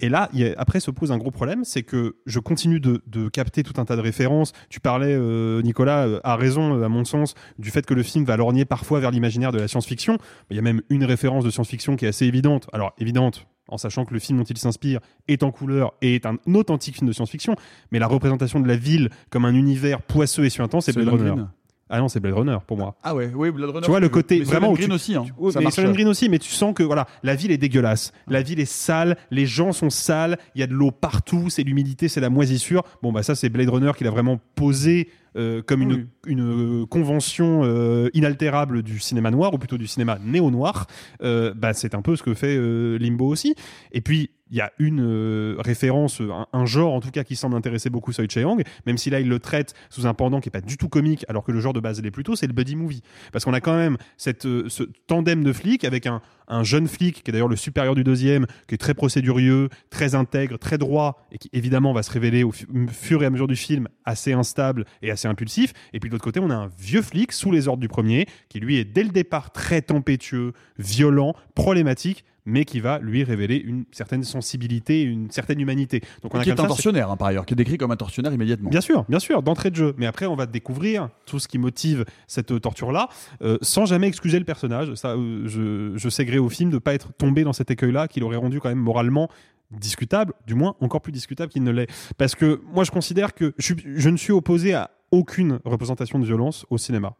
Et 0.00 0.08
là, 0.08 0.28
y 0.32 0.44
a- 0.44 0.54
après 0.58 0.80
se 0.80 0.90
pose 0.90 1.12
un 1.12 1.18
gros 1.18 1.30
problème, 1.30 1.64
c'est 1.64 1.82
que 1.82 2.16
je 2.26 2.38
continue 2.40 2.80
de, 2.80 3.02
de 3.06 3.28
capter 3.28 3.62
tout 3.62 3.74
un 3.80 3.84
tas 3.84 3.96
de 3.96 4.00
références. 4.00 4.52
Tu 4.68 4.80
parlais, 4.80 5.14
euh, 5.14 5.62
Nicolas, 5.62 6.06
euh, 6.06 6.20
a 6.24 6.36
raison, 6.36 6.74
euh, 6.78 6.84
à 6.84 6.88
mon 6.88 7.04
sens, 7.04 7.34
du 7.58 7.70
fait 7.70 7.84
que 7.86 7.94
le 7.94 8.02
film 8.02 8.24
va 8.24 8.36
lorgner 8.36 8.64
parfois 8.64 9.00
vers 9.00 9.10
l'imaginaire 9.10 9.52
de 9.52 9.58
la 9.58 9.68
science-fiction. 9.68 10.18
Il 10.50 10.56
y 10.56 10.58
a 10.58 10.62
même 10.62 10.82
une 10.90 11.04
référence 11.04 11.44
de 11.44 11.50
science-fiction 11.50 11.96
qui 11.96 12.04
est 12.04 12.08
assez 12.08 12.26
évidente. 12.26 12.68
Alors, 12.72 12.92
évidente, 12.98 13.46
en 13.68 13.78
sachant 13.78 14.04
que 14.04 14.12
le 14.14 14.18
film 14.20 14.38
dont 14.38 14.44
il 14.44 14.58
s'inspire 14.58 15.00
est 15.28 15.42
en 15.42 15.52
couleur 15.52 15.92
et 16.02 16.16
est 16.16 16.26
un 16.26 16.38
authentique 16.54 16.96
film 16.96 17.06
de 17.06 17.12
science-fiction, 17.12 17.54
mais 17.92 17.98
la 17.98 18.06
représentation 18.08 18.58
de 18.60 18.66
la 18.66 18.76
ville 18.76 19.10
comme 19.30 19.44
un 19.44 19.54
univers 19.54 20.02
poisseux 20.02 20.44
et 20.44 20.50
suintant, 20.50 20.80
c'est 20.80 20.92
Blade 21.04 21.08
Runner. 21.28 21.42
Ah 21.90 21.98
non, 21.98 22.08
c'est 22.08 22.20
Blade 22.20 22.34
Runner 22.34 22.56
pour 22.66 22.76
moi. 22.76 22.94
Ah 23.02 23.14
ouais, 23.14 23.30
oui, 23.34 23.50
Blade 23.50 23.70
Runner. 23.70 23.82
Tu 23.84 23.90
vois 23.90 24.00
le 24.00 24.08
côté 24.08 24.38
mais 24.38 24.44
vraiment 24.44 24.68
Soylent 24.68 24.72
où 24.72 24.76
Green 24.76 24.88
tu- 24.88 24.94
aussi. 24.94 25.14
Hein. 25.16 25.24
tu- 25.26 25.86
mais 25.88 25.92
Green 25.92 26.08
aussi, 26.08 26.28
mais 26.28 26.38
tu 26.38 26.50
sens 26.50 26.72
que 26.74 26.82
voilà, 26.84 27.06
la 27.22 27.34
ville 27.34 27.50
est 27.50 27.58
dégueulasse, 27.58 28.12
la 28.28 28.42
ville 28.42 28.60
est 28.60 28.64
sale, 28.70 29.16
les 29.30 29.44
gens 29.46 29.72
sont 29.72 29.90
sales, 29.90 30.38
il 30.54 30.60
y 30.60 30.62
a 30.62 30.66
de 30.68 30.72
l'eau 30.74 30.92
partout, 30.92 31.50
c'est 31.50 31.62
l'humidité, 31.64 32.08
c'est 32.08 32.20
la 32.20 32.30
moisissure. 32.30 32.82
Bon 33.02 33.12
bah 33.12 33.22
ça 33.24 33.34
c'est 33.34 33.48
Blade 33.48 33.68
Runner 33.68 33.90
qui 33.96 34.04
l'a 34.04 34.10
vraiment 34.10 34.38
posé 34.54 35.08
euh, 35.36 35.62
comme 35.62 35.82
une, 35.82 35.92
Oui. 35.92 36.06
une 36.26 36.82
euh, 36.82 36.86
convention 36.86 37.62
euh, 37.64 38.08
inaltérable 38.14 38.82
du 38.82 38.98
cinéma 38.98 39.30
noir 39.30 39.54
ou 39.54 39.58
plutôt 39.58 39.78
du 39.78 39.86
cinéma 39.86 40.18
néo-noir. 40.24 40.86
Euh, 41.22 41.52
bah 41.54 41.72
c'est 41.72 41.94
un 41.94 42.02
peu 42.02 42.16
ce 42.16 42.22
que 42.22 42.34
fait 42.34 42.56
euh, 42.56 42.98
Limbo 42.98 43.26
aussi. 43.26 43.54
Et 43.92 44.00
puis 44.00 44.30
il 44.50 44.56
y 44.56 44.60
a 44.60 44.72
une 44.78 45.00
euh, 45.00 45.54
référence, 45.58 46.20
un, 46.20 46.46
un 46.52 46.66
genre 46.66 46.92
en 46.92 47.00
tout 47.00 47.10
cas 47.10 47.24
qui 47.24 47.36
semble 47.36 47.56
intéresser 47.56 47.90
beaucoup 47.90 48.12
Soi 48.12 48.24
Cheong, 48.28 48.62
même 48.86 48.98
si 48.98 49.10
là 49.10 49.20
il 49.20 49.28
le 49.28 49.38
traite 49.38 49.74
sous 49.90 50.06
un 50.06 50.14
pendant 50.14 50.40
qui 50.40 50.48
est 50.48 50.50
pas 50.50 50.60
du 50.60 50.76
tout 50.76 50.88
comique, 50.88 51.24
alors 51.28 51.44
que 51.44 51.52
le 51.52 51.60
genre 51.60 51.72
de 51.72 51.80
base 51.80 52.02
l'est 52.02 52.10
plutôt, 52.10 52.36
c'est 52.36 52.46
le 52.46 52.52
buddy 52.52 52.76
movie. 52.76 53.02
Parce 53.32 53.44
qu'on 53.44 53.54
a 53.54 53.60
quand 53.60 53.76
même 53.76 53.96
cette, 54.16 54.46
euh, 54.46 54.64
ce 54.68 54.82
tandem 55.06 55.44
de 55.44 55.52
flics 55.52 55.84
avec 55.84 56.06
un, 56.06 56.20
un 56.48 56.64
jeune 56.64 56.88
flic 56.88 57.22
qui 57.22 57.30
est 57.30 57.32
d'ailleurs 57.32 57.48
le 57.48 57.56
supérieur 57.56 57.94
du 57.94 58.02
deuxième, 58.04 58.46
qui 58.66 58.74
est 58.74 58.78
très 58.78 58.94
procédurieux, 58.94 59.68
très 59.88 60.14
intègre, 60.14 60.58
très 60.58 60.78
droit, 60.78 61.26
et 61.30 61.38
qui 61.38 61.48
évidemment 61.52 61.92
va 61.92 62.02
se 62.02 62.10
révéler 62.10 62.42
au 62.42 62.50
fu- 62.50 62.66
fur 62.90 63.22
et 63.22 63.26
à 63.26 63.30
mesure 63.30 63.46
du 63.46 63.56
film 63.56 63.88
assez 64.04 64.32
instable 64.32 64.84
et 65.02 65.10
assez 65.10 65.28
impulsif. 65.28 65.72
Et 65.92 66.00
puis 66.00 66.10
de 66.10 66.14
l'autre 66.14 66.24
côté, 66.24 66.40
on 66.40 66.50
a 66.50 66.56
un 66.56 66.70
vieux 66.78 67.02
flic 67.02 67.32
sous 67.32 67.52
les 67.52 67.68
ordres 67.68 67.80
du 67.80 67.88
premier, 67.88 68.26
qui 68.48 68.58
lui 68.58 68.78
est 68.78 68.84
dès 68.84 69.04
le 69.04 69.10
départ 69.10 69.52
très 69.52 69.80
tempétueux, 69.82 70.52
violent, 70.78 71.34
problématique, 71.54 72.24
mais 72.44 72.64
qui 72.64 72.80
va 72.80 72.98
lui 72.98 73.24
révéler 73.24 73.56
une 73.56 73.84
certaine 73.92 74.24
sensibilité, 74.24 75.02
une 75.02 75.30
certaine 75.30 75.60
humanité. 75.60 76.00
Donc 76.22 76.34
on 76.34 76.38
a 76.38 76.42
qui 76.42 76.50
est 76.50 76.60
un 76.60 76.66
tortionnaire, 76.66 77.10
hein, 77.10 77.16
par 77.16 77.28
ailleurs, 77.28 77.46
qui 77.46 77.54
est 77.54 77.56
décrit 77.56 77.78
comme 77.78 77.90
un 77.90 77.96
tortionnaire 77.96 78.32
immédiatement. 78.32 78.70
Bien 78.70 78.80
sûr, 78.80 79.04
bien 79.08 79.18
sûr, 79.18 79.42
d'entrée 79.42 79.70
de 79.70 79.76
jeu. 79.76 79.94
Mais 79.98 80.06
après, 80.06 80.26
on 80.26 80.36
va 80.36 80.46
découvrir 80.46 81.08
tout 81.26 81.38
ce 81.38 81.48
qui 81.48 81.58
motive 81.58 82.04
cette 82.26 82.60
torture-là, 82.60 83.08
euh, 83.42 83.58
sans 83.62 83.86
jamais 83.86 84.08
excuser 84.08 84.38
le 84.38 84.44
personnage. 84.44 84.94
Ça, 84.94 85.10
euh, 85.10 85.46
je, 85.46 85.92
je 85.96 86.08
sais 86.08 86.24
gré 86.24 86.38
au 86.38 86.48
film 86.48 86.70
de 86.70 86.78
pas 86.78 86.94
être 86.94 87.12
tombé 87.14 87.44
dans 87.44 87.52
cet 87.52 87.70
écueil-là, 87.70 88.08
qui 88.08 88.20
l'aurait 88.20 88.36
rendu 88.36 88.60
quand 88.60 88.68
même 88.68 88.78
moralement 88.78 89.28
discutable, 89.70 90.34
du 90.46 90.54
moins 90.54 90.74
encore 90.80 91.00
plus 91.00 91.12
discutable 91.12 91.52
qu'il 91.52 91.62
ne 91.62 91.70
l'est. 91.70 91.88
Parce 92.18 92.34
que 92.34 92.60
moi, 92.72 92.84
je 92.84 92.90
considère 92.90 93.34
que 93.34 93.54
je 93.58 94.08
ne 94.08 94.16
suis 94.16 94.32
opposé 94.32 94.74
à 94.74 94.90
aucune 95.10 95.60
représentation 95.64 96.18
de 96.18 96.24
violence 96.24 96.66
au 96.70 96.78
cinéma. 96.78 97.14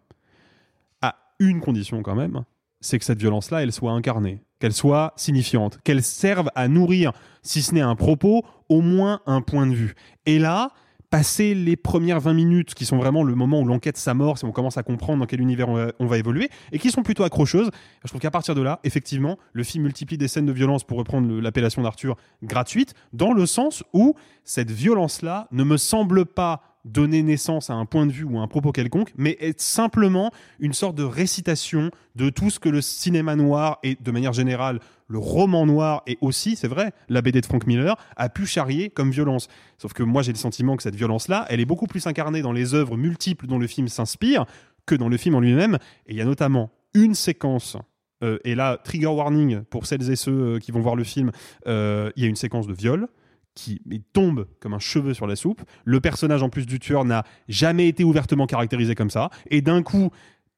À 1.03 1.17
une 1.39 1.61
condition 1.61 2.03
quand 2.03 2.15
même, 2.15 2.45
c'est 2.81 2.99
que 2.99 3.05
cette 3.05 3.21
violence-là, 3.21 3.63
elle 3.63 3.73
soit 3.73 3.93
incarnée, 3.93 4.43
qu'elle 4.59 4.73
soit 4.73 5.13
signifiante, 5.17 5.79
qu'elle 5.85 6.03
serve 6.03 6.51
à 6.55 6.69
nourrir, 6.69 7.13
si 7.43 7.63
ce 7.63 7.75
n'est 7.75 7.81
un 7.81 7.97
propos, 7.97 8.45
au 8.69 8.81
moins 8.81 9.21
un 9.27 9.41
point 9.43 9.67
de 9.67 9.75
vue. 9.75 9.95
Et 10.27 10.39
là, 10.39 10.71
passer 11.11 11.55
les 11.55 11.77
premières 11.77 12.21
20 12.21 12.35
minutes, 12.35 12.75
qui 12.75 12.87
sont 12.87 12.97
vraiment 12.97 13.25
le 13.25 13.35
moment 13.35 13.61
où 13.61 13.65
l'enquête 13.65 13.97
s'amorce 13.97 14.45
et 14.45 14.47
on 14.47 14.53
commence 14.53 14.79
à 14.79 14.85
comprendre 14.85 15.19
dans 15.19 15.27
quel 15.27 15.41
univers 15.41 15.69
on 15.69 16.07
va, 16.07 16.19
évoluer, 16.19 16.49
et 16.73 16.79
qui 16.79 16.91
sont 16.91 17.03
plutôt 17.03 17.25
accrocheuses, 17.25 17.71
je 18.05 18.09
trouve 18.09 18.21
qu'à 18.21 18.31
partir 18.31 18.55
de 18.55 18.63
là, 18.63 18.79
effectivement, 18.85 19.37
le 19.53 19.65
film 19.65 19.85
multiplie 19.85 20.17
des 20.17 20.29
scènes 20.29 20.47
de 20.47 20.53
violence, 20.53 20.85
pour 20.85 20.99
reprendre 20.99 21.41
l'appellation 21.41 21.83
d'Arthur, 21.83 22.17
gratuites, 22.43 22.95
dans 23.13 23.33
le 23.33 23.45
sens 23.45 23.83
où 23.93 24.15
cette 24.45 24.71
violence-là 24.71 25.49
ne 25.51 25.65
me 25.65 25.77
semble 25.77 26.25
pas 26.27 26.63
donner 26.85 27.23
naissance 27.23 27.71
à 27.71 27.75
un 27.75 27.85
point 27.85 28.07
de 28.07 28.13
vue 28.13 28.25
ou 28.25 28.39
à 28.39 28.43
un 28.43 28.49
propos 28.49 28.73
quelconque, 28.73 29.13
mais 29.17 29.37
est 29.41 29.61
simplement 29.61 30.31
une 30.59 30.73
sorte 30.73 30.97
de 30.97 31.03
récitation 31.03 31.91
de 32.17 32.31
tout 32.31 32.51
ce 32.51 32.59
que 32.59 32.69
le 32.69 32.81
cinéma 32.81 33.37
noir 33.37 33.79
et 33.83 33.97
de 34.01 34.11
manière 34.11 34.33
générale 34.33 34.81
le 35.09 35.19
roman 35.19 35.67
noir 35.67 36.03
et 36.07 36.17
aussi, 36.21 36.55
c'est 36.55 36.69
vrai, 36.69 36.93
la 37.09 37.21
BD 37.21 37.41
de 37.41 37.47
Frank 37.47 37.67
Miller 37.67 37.97
a 38.17 38.29
pu 38.29 38.47
charrier 38.47 38.91
comme 38.91 39.11
violence. 39.11 39.49
Sauf 39.77 39.93
que 39.93 40.05
moi 40.05 40.23
j'ai 40.23 40.33
le 40.33 40.39
sentiment 40.39 40.77
que 40.77 40.85
cette 40.85 40.95
violence-là, 40.95 41.47
elle 41.49 41.61
est 41.61 41.65
beaucoup 41.65 41.87
plus 41.87 42.07
incarnée 42.07 42.43
dans 42.43 42.53
les 42.53 42.75
œuvres 42.75 42.97
multiples 42.97 43.47
dont 43.47 43.59
le 43.59 43.67
film 43.67 43.89
s'inspire 43.89 44.47
que 44.87 44.95
dans 44.95 45.09
le 45.09 45.17
film 45.17 45.35
en 45.35 45.41
lui-même. 45.41 45.79
Et 46.07 46.13
il 46.13 46.17
y 46.17 46.21
a 46.21 46.25
notamment 46.25 46.71
une 46.95 47.15
séquence 47.15 47.77
euh, 48.23 48.39
et 48.45 48.55
là, 48.55 48.79
trigger 48.83 49.07
warning 49.07 49.63
pour 49.63 49.87
celles 49.87 50.11
et 50.11 50.17
ceux 50.17 50.33
euh, 50.33 50.59
qui 50.59 50.73
vont 50.73 50.81
voir 50.81 50.97
le 50.97 51.05
film, 51.05 51.31
euh, 51.67 52.11
il 52.17 52.23
y 52.23 52.27
a 52.27 52.29
une 52.29 52.37
séquence 52.37 52.67
de 52.67 52.75
viol 52.75 53.09
qui 53.55 53.81
tombe 54.13 54.47
comme 54.61 54.75
un 54.75 54.79
cheveu 54.79 55.15
sur 55.15 55.27
la 55.27 55.37
soupe. 55.37 55.63
Le 55.85 56.01
personnage 56.01 56.43
en 56.43 56.49
plus 56.49 56.67
du 56.67 56.79
tueur 56.79 57.05
n'a 57.05 57.25
jamais 57.49 57.89
été 57.89 58.05
ouvertement 58.05 58.47
caractérisé 58.47 58.95
comme 58.95 59.11
ça. 59.11 59.31
Et 59.51 59.61
d'un 59.61 59.83
coup, 59.83 60.11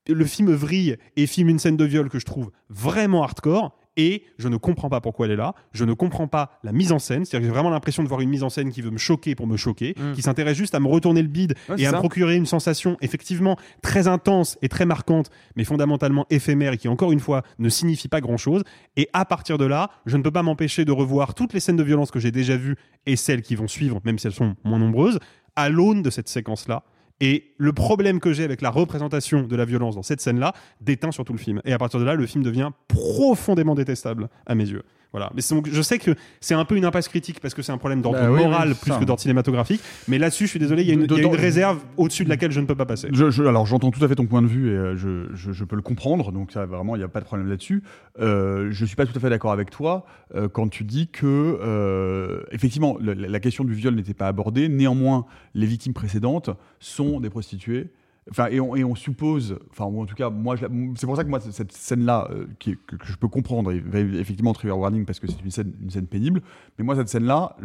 le 0.09 0.25
film 0.25 0.53
vrille 0.53 0.97
et 1.17 1.27
filme 1.27 1.49
une 1.49 1.59
scène 1.59 1.77
de 1.77 1.85
viol 1.85 2.09
que 2.09 2.19
je 2.19 2.27
trouve 2.27 2.51
vraiment 2.69 3.23
hardcore. 3.23 3.77
Et 3.99 4.25
je 4.39 4.49
ne 4.49 4.57
comprends 4.57 4.89
pas 4.89 5.01
pourquoi 5.03 5.27
elle 5.27 5.33
est 5.33 5.37
là. 5.37 5.55
Je 5.73 5.85
ne 5.85 5.93
comprends 5.93 6.27
pas 6.27 6.59
la 6.65 6.73
mise 6.73 6.93
en 6.93 6.99
scène. 6.99 7.25
C'est-à-dire 7.27 7.41
que 7.41 7.51
j'ai 7.51 7.55
vraiment 7.55 7.71
l'impression 7.71 8.03
de 8.03 8.09
voir 8.09 8.21
une 8.23 8.31
mise 8.31 8.43
en 8.43 8.49
scène 8.49 8.71
qui 8.73 8.81
veut 8.81 8.91
me 8.91 8.97
choquer 8.99 9.35
pour 9.35 9.47
me 9.47 9.57
choquer, 9.59 9.95
Mm. 9.99 10.13
qui 10.15 10.23
s'intéresse 10.23 10.57
juste 10.57 10.75
à 10.75 10.81
me 10.81 10.89
retourner 10.89 11.21
le 11.21 11.29
bide 11.29 11.55
Ouais, 11.69 11.77
et 11.81 11.87
à 11.87 11.93
me 11.93 11.99
procurer 11.99 12.35
une 12.37 12.47
sensation 12.47 12.97
effectivement 13.03 13.57
très 13.83 14.09
intense 14.09 14.57
et 14.63 14.69
très 14.71 14.87
marquante, 14.87 15.31
mais 15.57 15.65
fondamentalement 15.65 16.27
éphémère 16.31 16.73
et 16.73 16.79
qui 16.79 16.89
encore 16.89 17.13
une 17.13 17.21
fois 17.21 17.43
ne 17.59 17.69
signifie 17.69 18.09
pas 18.09 18.21
grand-chose. 18.23 18.63
Et 18.97 19.09
à 19.13 19.25
partir 19.25 19.59
de 19.59 19.67
là, 19.67 19.91
je 20.07 20.17
ne 20.17 20.23
peux 20.23 20.31
pas 20.31 20.43
m'empêcher 20.43 20.85
de 20.85 20.93
revoir 20.93 21.35
toutes 21.35 21.53
les 21.53 21.61
scènes 21.61 21.77
de 21.77 21.83
violence 21.83 22.11
que 22.11 22.19
j'ai 22.21 22.31
déjà 22.31 22.57
vues 22.57 22.77
et 23.07 23.17
celles 23.17 23.43
qui 23.43 23.55
vont 23.57 23.69
suivre, 23.69 24.01
même 24.05 24.19
si 24.19 24.27
elles 24.27 24.33
sont 24.33 24.55
moins 24.65 24.79
nombreuses, 24.79 25.19
à 25.55 25.69
l'aune 25.69 26.01
de 26.03 26.09
cette 26.09 26.29
séquence-là. 26.29 26.83
Et 27.25 27.55
le 27.57 27.73
problème 27.73 28.19
que 28.19 28.33
j'ai 28.33 28.43
avec 28.43 28.63
la 28.63 28.71
représentation 28.71 29.45
de 29.45 29.55
la 29.55 29.65
violence 29.65 29.95
dans 29.95 30.03
cette 30.03 30.21
scène-là 30.21 30.55
déteint 30.81 31.13
sur 31.13 31.25
tout 31.25 31.33
le 31.33 31.39
film. 31.39 31.61
Et 31.65 31.73
à 31.73 31.79
partir 31.79 32.01
de 32.01 32.05
là, 32.05 32.17
le 32.17 32.27
film 32.27 32.43
devient 32.43 32.71
profondément 32.89 33.77
détestable 33.77 34.29
à 34.45 34.57
mes 34.57 34.69
yeux. 34.69 34.83
Voilà. 35.13 35.31
Mais 35.35 35.43
donc, 35.51 35.69
je 35.71 35.83
sais 35.83 35.99
que 35.99 36.13
c'est 36.41 36.55
un 36.55 36.65
peu 36.65 36.77
une 36.77 36.85
impasse 36.87 37.07
critique 37.09 37.39
parce 37.41 37.53
que 37.53 37.61
c'est 37.63 37.71
un 37.73 37.79
problème 37.79 38.01
d'ordre 38.01 38.19
Bah 38.19 38.31
oui, 38.31 38.41
moral 38.43 38.69
oui, 38.71 38.75
plus 38.81 38.91
ça. 38.93 38.99
que 38.99 39.05
d'ordre 39.05 39.21
cinématographique. 39.21 39.81
Mais 40.09 40.19
là-dessus, 40.19 40.45
je 40.47 40.51
suis 40.51 40.59
désolé, 40.59 40.83
il 40.83 40.89
y 40.89 40.91
a 40.91 40.95
une, 40.95 41.03
il 41.03 41.11
y 41.11 41.15
a 41.15 41.17
une 41.19 41.23
Dedans- 41.29 41.31
réserve 41.39 41.81
au-dessus 41.99 42.25
de 42.25 42.31
laquelle 42.31 42.51
je 42.51 42.61
ne 42.61 42.67
peux 42.67 42.75
pas 42.75 42.87
passer. 42.87 43.09
Je, 43.13 43.31
je- 43.31 43.45
alors 43.45 43.67
j'entends 43.67 43.91
tout 43.91 44.03
à 44.05 44.09
fait 44.09 44.15
ton 44.15 44.27
point 44.27 44.41
de 44.43 44.47
vue 44.47 44.71
et 44.71 44.77
euh, 44.77 44.97
je, 44.97 45.27
je- 45.35 45.65
peux 45.65 45.77
le 45.77 45.83
comprendre, 45.83 46.33
donc 46.33 46.51
ça 46.51 46.65
vraiment 46.67 46.97
il 46.97 47.01
n'y 47.01 47.05
a 47.05 47.09
pas 47.09 47.21
de 47.21 47.25
problème 47.27 47.49
là-dessus. 47.49 47.83
Euh, 48.21 48.69
je 48.71 48.85
suis 48.87 48.97
pas 48.97 49.07
tout 49.07 49.13
à 49.15 49.21
fait 49.21 49.31
d'accord 49.31 49.53
avec 49.53 49.71
toi 49.71 50.07
euh, 50.35 50.49
quand 50.49 50.69
tu 50.69 50.83
dis 50.85 51.09
que 51.09 51.27
euh, 51.27 52.43
effectivement 52.51 52.97
la 53.01 53.41
question 53.41 53.65
du 53.65 53.75
viol 53.75 53.95
n'était 53.95 54.15
pas 54.15 54.29
abordée. 54.29 54.69
Néanmoins, 54.69 55.27
les 55.55 55.67
victimes 55.67 55.93
précédentes 55.93 56.51
sont 56.81 57.21
des 57.21 57.31
prostituées. 57.31 57.91
Enfin, 58.31 58.47
et 58.47 58.61
on, 58.61 58.95
suppose, 58.95 59.59
enfin, 59.71 59.85
ou 59.87 60.01
en 60.01 60.07
tout 60.07 60.15
cas, 60.15 60.31
moi, 60.31 60.55
c'est 60.57 61.07
pour 61.07 61.17
ça 61.17 61.25
que 61.25 61.29
moi, 61.29 61.41
cette 61.41 61.73
scène-là, 61.73 62.29
euh, 62.31 62.47
que, 62.61 62.71
je 63.05 63.17
peux 63.17 63.27
comprendre, 63.27 63.73
effectivement 63.73 64.53
trigger 64.53 64.75
warning 64.75 65.05
parce 65.05 65.19
que 65.19 65.27
c'est 65.27 65.43
une 65.43 65.51
scène, 65.51 65.75
une 65.83 65.91
scène 65.91 66.07
pénible, 66.07 66.41
mais 66.79 66.85
moi, 66.85 66.95
cette 66.95 67.09
scène-là, 67.09 67.57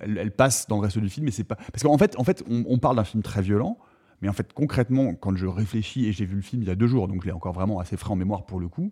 elle, 0.00 0.30
passe 0.30 0.66
dans 0.68 0.76
le 0.76 0.82
reste 0.82 0.98
du 0.98 1.10
film, 1.10 1.26
mais 1.26 1.32
c'est 1.32 1.44
pas. 1.44 1.56
Parce 1.56 1.82
qu'en 1.82 1.98
fait, 1.98 2.18
en 2.18 2.24
fait 2.24 2.42
on, 2.48 2.78
parle 2.78 2.96
d'un 2.96 3.04
film 3.04 3.22
très 3.22 3.42
violent, 3.42 3.76
mais 4.22 4.30
en 4.30 4.32
fait, 4.32 4.54
concrètement, 4.54 5.14
quand 5.14 5.36
je 5.36 5.46
réfléchis, 5.46 6.06
et 6.06 6.12
j'ai 6.12 6.24
vu 6.24 6.36
le 6.36 6.42
film 6.42 6.62
il 6.62 6.68
y 6.68 6.70
a 6.70 6.74
deux 6.74 6.86
jours, 6.86 7.06
donc 7.06 7.20
je 7.20 7.26
l'ai 7.26 7.32
encore 7.32 7.52
vraiment 7.52 7.78
assez 7.78 7.98
frais 7.98 8.12
en 8.12 8.16
mémoire 8.16 8.46
pour 8.46 8.60
le 8.60 8.68
coup, 8.68 8.90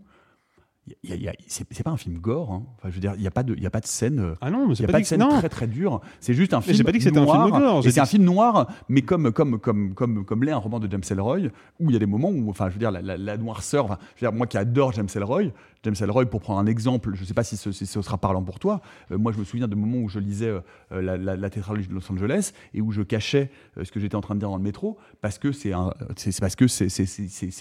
c'est 1.49 1.83
pas 1.83 1.91
un 1.91 1.97
film 1.97 2.19
gore. 2.19 2.53
hein. 2.53 2.63
Enfin, 2.79 2.89
je 2.91 2.95
veux 2.95 3.01
dire, 3.01 3.13
il 3.17 3.21
n'y 3.21 3.27
a, 3.27 3.31
pas 3.31 3.43
de- 3.43 3.55
il 3.57 3.67
a 3.67 3.71
pas 3.71 3.81
de 3.81 3.87
scène. 3.87 4.21
euh, 4.21 4.35
Ah 4.41 4.51
non, 4.51 4.69
mais 4.69 4.75
c'est 4.75 4.87
pas 4.87 4.93
pas 4.93 5.01
de 5.01 5.05
scène 5.05 5.21
non. 5.21 5.39
très 5.39 5.49
très 5.49 5.67
dure. 5.67 6.01
C'est 6.21 6.35
juste 6.35 6.55
un 6.55 6.61
film 6.61 6.77
j'ai 6.77 6.85
pas 6.85 6.93
dit 6.93 6.99
que 6.99 7.05
c'était 7.05 7.19
un 7.19 7.25
noir. 7.25 7.47
film 7.47 7.59
gore, 7.59 7.83
c'est 7.85 7.99
un 8.01 8.07
film 8.07 8.25
noir, 8.25 8.69
mais 8.89 9.03
comme 9.03 9.33
comme 9.33 9.59
comme 9.59 9.95
comme 9.95 10.25
comme 10.25 10.45
l'est 10.45 10.53
un 10.53 10.57
roman 10.59 10.79
de 10.79 10.91
James 10.91 11.03
Ellroy, 11.11 11.49
où 11.81 11.91
il 11.91 11.93
y 11.93 11.97
a 11.97 11.99
des 11.99 12.07
moments 12.07 12.31
où, 12.31 12.51
enfin, 12.51 12.69
je 12.69 12.75
veux 12.75 12.79
dire, 12.79 12.91
la, 12.91 13.03
la- 13.03 13.17
la 13.17 13.37
noirceur. 13.37 13.85
Enfin, 13.87 13.99
je 14.17 14.25
veux 14.25 14.31
dire, 14.31 14.37
moi 14.37 14.47
qui 14.47 14.59
adore 14.59 14.93
James 14.93 15.09
Ellroy, 15.15 15.45
James 15.87 15.95
Ellroy, 16.01 16.27
pour 16.27 16.41
prendre 16.41 16.59
un 16.59 16.67
exemple, 16.67 17.13
je 17.15 17.25
sais 17.25 17.33
pas 17.33 17.45
si 17.45 17.57
ce, 17.57 17.71
sera 17.73 18.19
parlant 18.19 18.43
pour 18.43 18.59
toi. 18.59 18.81
euh, 19.13 19.19
moi, 19.19 19.31
je 19.31 19.39
me 19.39 19.45
souviens 19.45 19.69
de 19.69 19.77
moments 19.77 19.99
où 19.99 20.09
je 20.09 20.19
lisais 20.19 20.49
euh, 20.49 20.61
la, 20.91 21.17
la, 21.17 21.51
tétralogie 21.51 21.87
de 21.87 21.95
Los 21.95 22.11
Angeles 22.11 22.53
et 22.75 22.81
où 22.81 22.91
je 22.91 23.03
cachais 23.03 23.53
euh, 23.79 23.85
ce 23.85 23.93
que 23.93 24.01
j'étais 24.01 24.17
en 24.17 24.21
train 24.21 24.35
de 24.35 24.41
dire 24.41 24.49
dans 24.49 24.57
le 24.57 24.65
métro 24.65 24.99
parce 25.21 25.39
que 25.39 25.53
c'est 25.53 25.73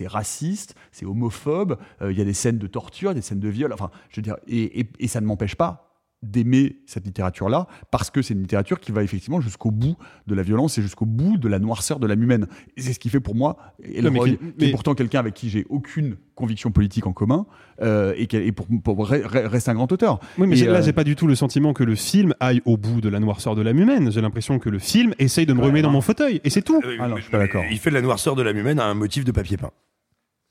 raciste, 0.07 0.76
c'est 0.91 1.06
homophobe. 1.06 1.77
euh, 2.02 2.11
Il 2.11 2.18
y 2.18 2.22
a 2.22 2.26
des 2.26 2.34
scènes 2.34 2.57
de 2.57 2.68
torture, 2.68 3.14
des 3.14 3.22
scènes 3.22 3.39
de 3.39 3.49
viol. 3.49 3.72
Enfin, 3.73 3.91
je 4.10 4.15
veux 4.15 4.23
dire, 4.23 4.38
et 4.47 5.07
ça 5.07 5.22
ne 5.22 5.27
m'empêche 5.27 5.56
pas 5.56 5.94
d'aimer 6.23 6.77
cette 6.87 7.05
littérature-là, 7.05 7.67
parce 7.91 8.09
que 8.09 8.21
c'est 8.23 8.33
une 8.33 8.41
littérature 8.41 8.79
qui 8.79 8.91
va 8.91 9.03
effectivement 9.03 9.41
jusqu'au 9.41 9.69
bout 9.69 9.95
de 10.25 10.33
la 10.33 10.41
violence 10.41 10.77
et 10.77 10.81
jusqu'au 10.81 11.05
bout 11.05 11.37
de 11.37 11.47
la 11.47 11.59
noirceur 11.59 11.99
de 11.99 12.07
l'âme 12.07 12.23
humaine. 12.23 12.47
Et 12.77 12.81
c'est 12.81 12.93
ce 12.93 12.99
qui 12.99 13.09
fait 13.09 13.19
pour 13.19 13.35
moi, 13.35 13.57
Elroy, 13.83 14.29
qui- 14.57 14.65
est 14.65 14.71
pourtant 14.71 14.95
quelqu'un 14.95 15.19
avec 15.19 15.33
qui 15.35 15.49
j'ai 15.49 15.65
aucune 15.69 16.17
conviction 16.33 16.71
politique 16.71 17.05
en 17.05 17.13
commun, 17.13 17.45
euh, 17.81 18.13
et, 18.17 18.25
qui- 18.27 18.37
et 18.37 18.51
pour, 18.51 18.65
pour- 18.83 19.07
re- 19.07 19.23
re- 19.23 19.45
reste 19.45 19.69
un 19.69 19.75
grand 19.75 19.91
auteur. 19.91 20.19
Oui, 20.39 20.47
mais 20.47 20.57
Et, 20.59 20.65
là, 20.65 20.79
euh, 20.79 20.81
j'ai 20.81 20.93
pas 20.93 21.03
du 21.03 21.15
tout 21.15 21.27
le 21.27 21.35
sentiment 21.35 21.73
que 21.73 21.83
le 21.83 21.95
film 21.95 22.33
aille 22.39 22.61
au 22.65 22.75
bout 22.77 23.01
de 23.01 23.09
la 23.09 23.19
noirceur 23.19 23.55
de 23.55 23.61
l'âme 23.61 23.77
humaine. 23.79 24.11
J'ai 24.11 24.21
l'impression 24.21 24.57
que 24.57 24.69
le 24.69 24.79
film 24.79 25.13
essaye 25.19 25.45
de 25.45 25.53
me 25.53 25.61
remettre 25.61 25.83
dans 25.87 25.91
mon 25.93 26.01
fauteuil, 26.01 26.41
et 26.43 26.49
c'est 26.49 26.61
tout. 26.63 26.81
Ah 26.99 27.07
non, 27.07 27.17
je 27.17 27.21
suis 27.21 27.31
pas 27.31 27.37
d'accord. 27.39 27.63
Il 27.69 27.77
fait 27.77 27.89
de 27.91 27.95
la 27.95 28.01
noirceur 28.01 28.35
de 28.35 28.41
l'âme 28.41 28.57
humaine 28.57 28.79
à 28.79 28.85
un 28.85 28.93
motif 28.95 29.25
de 29.25 29.31
papier 29.31 29.57
peint. 29.57 29.71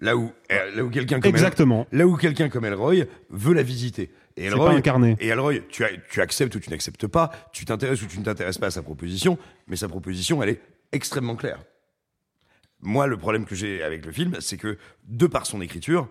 Là 0.00 0.16
où, 0.16 0.30
euh, 0.52 0.76
là 0.76 0.84
où 0.84 0.90
quelqu'un 0.90 1.20
comme 1.20 1.30
Exactement. 1.30 1.86
El- 1.92 1.98
là 1.98 2.06
où 2.06 2.16
quelqu'un 2.16 2.48
comme 2.48 2.64
Elroy 2.64 3.04
veut 3.30 3.54
la 3.54 3.62
visiter. 3.62 4.10
Et 4.36 4.48
C'est 4.50 4.56
pas 4.56 4.72
incarné. 4.78 5.16
Et 5.20 5.28
Elroy, 5.28 5.60
tu, 5.68 5.84
tu 6.10 6.20
acceptes 6.20 6.54
ou 6.56 6.60
tu 6.60 6.70
n'acceptes 6.70 7.06
pas, 7.06 7.30
tu 7.52 7.64
t'intéresses 7.64 8.02
ou 8.02 8.06
tu 8.06 8.18
ne 8.18 8.24
t'intéresses 8.24 8.58
pas 8.58 8.66
à 8.66 8.70
sa 8.72 8.82
proposition, 8.82 9.38
mais 9.68 9.76
sa 9.76 9.88
proposition, 9.88 10.42
elle 10.42 10.48
est 10.50 10.60
extrêmement 10.92 11.36
claire. 11.36 11.62
Moi, 12.80 13.06
le 13.06 13.16
problème 13.16 13.44
que 13.44 13.54
j'ai 13.54 13.82
avec 13.82 14.04
le 14.04 14.12
film, 14.12 14.36
c'est 14.40 14.56
que 14.56 14.76
de 15.08 15.26
par 15.26 15.46
son 15.46 15.60
écriture, 15.60 16.08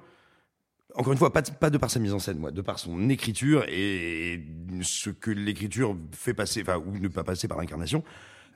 encore 0.95 1.11
une 1.13 1.19
fois, 1.19 1.33
pas 1.33 1.41
de, 1.41 1.51
pas 1.51 1.69
de 1.69 1.77
par 1.77 1.91
sa 1.91 1.99
mise 1.99 2.13
en 2.13 2.19
scène, 2.19 2.37
moi, 2.39 2.51
de 2.51 2.61
par 2.61 2.79
son 2.79 3.09
écriture 3.09 3.65
et 3.67 4.41
ce 4.81 5.09
que 5.09 5.29
l'écriture 5.31 5.95
fait 6.13 6.33
passer, 6.33 6.61
enfin, 6.61 6.77
ou 6.77 6.97
ne 6.97 7.07
pas 7.09 7.23
passer 7.23 7.47
par 7.47 7.57
l'incarnation, 7.59 8.03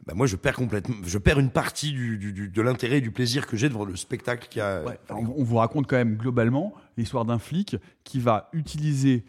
bah 0.06 0.14
moi, 0.16 0.28
je 0.28 0.36
perds 0.36 0.56
complètement, 0.56 0.96
je 1.04 1.18
perds 1.18 1.40
une 1.40 1.50
partie 1.52 1.92
du, 1.92 2.18
du- 2.18 2.32
du- 2.34 2.50
de 2.50 2.62
l'intérêt 2.62 3.00
et 3.00 3.02
du 3.02 3.12
plaisir 3.12 3.48
que 3.48 3.58
j'ai 3.58 3.68
devant 3.70 3.84
le 3.86 3.96
spectacle 3.96 4.48
qu'il 4.48 4.60
y 4.60 4.62
a. 4.62 4.82
Ouais, 4.84 5.00
on, 5.10 5.16
on 5.38 5.44
vous 5.44 5.58
raconte 5.58 5.88
quand 5.88 5.98
même 5.98 6.16
globalement 6.16 6.74
l'histoire 6.98 7.26
d'un 7.26 7.40
flic 7.40 7.76
qui 8.04 8.20
va 8.20 8.50
utiliser 8.54 9.26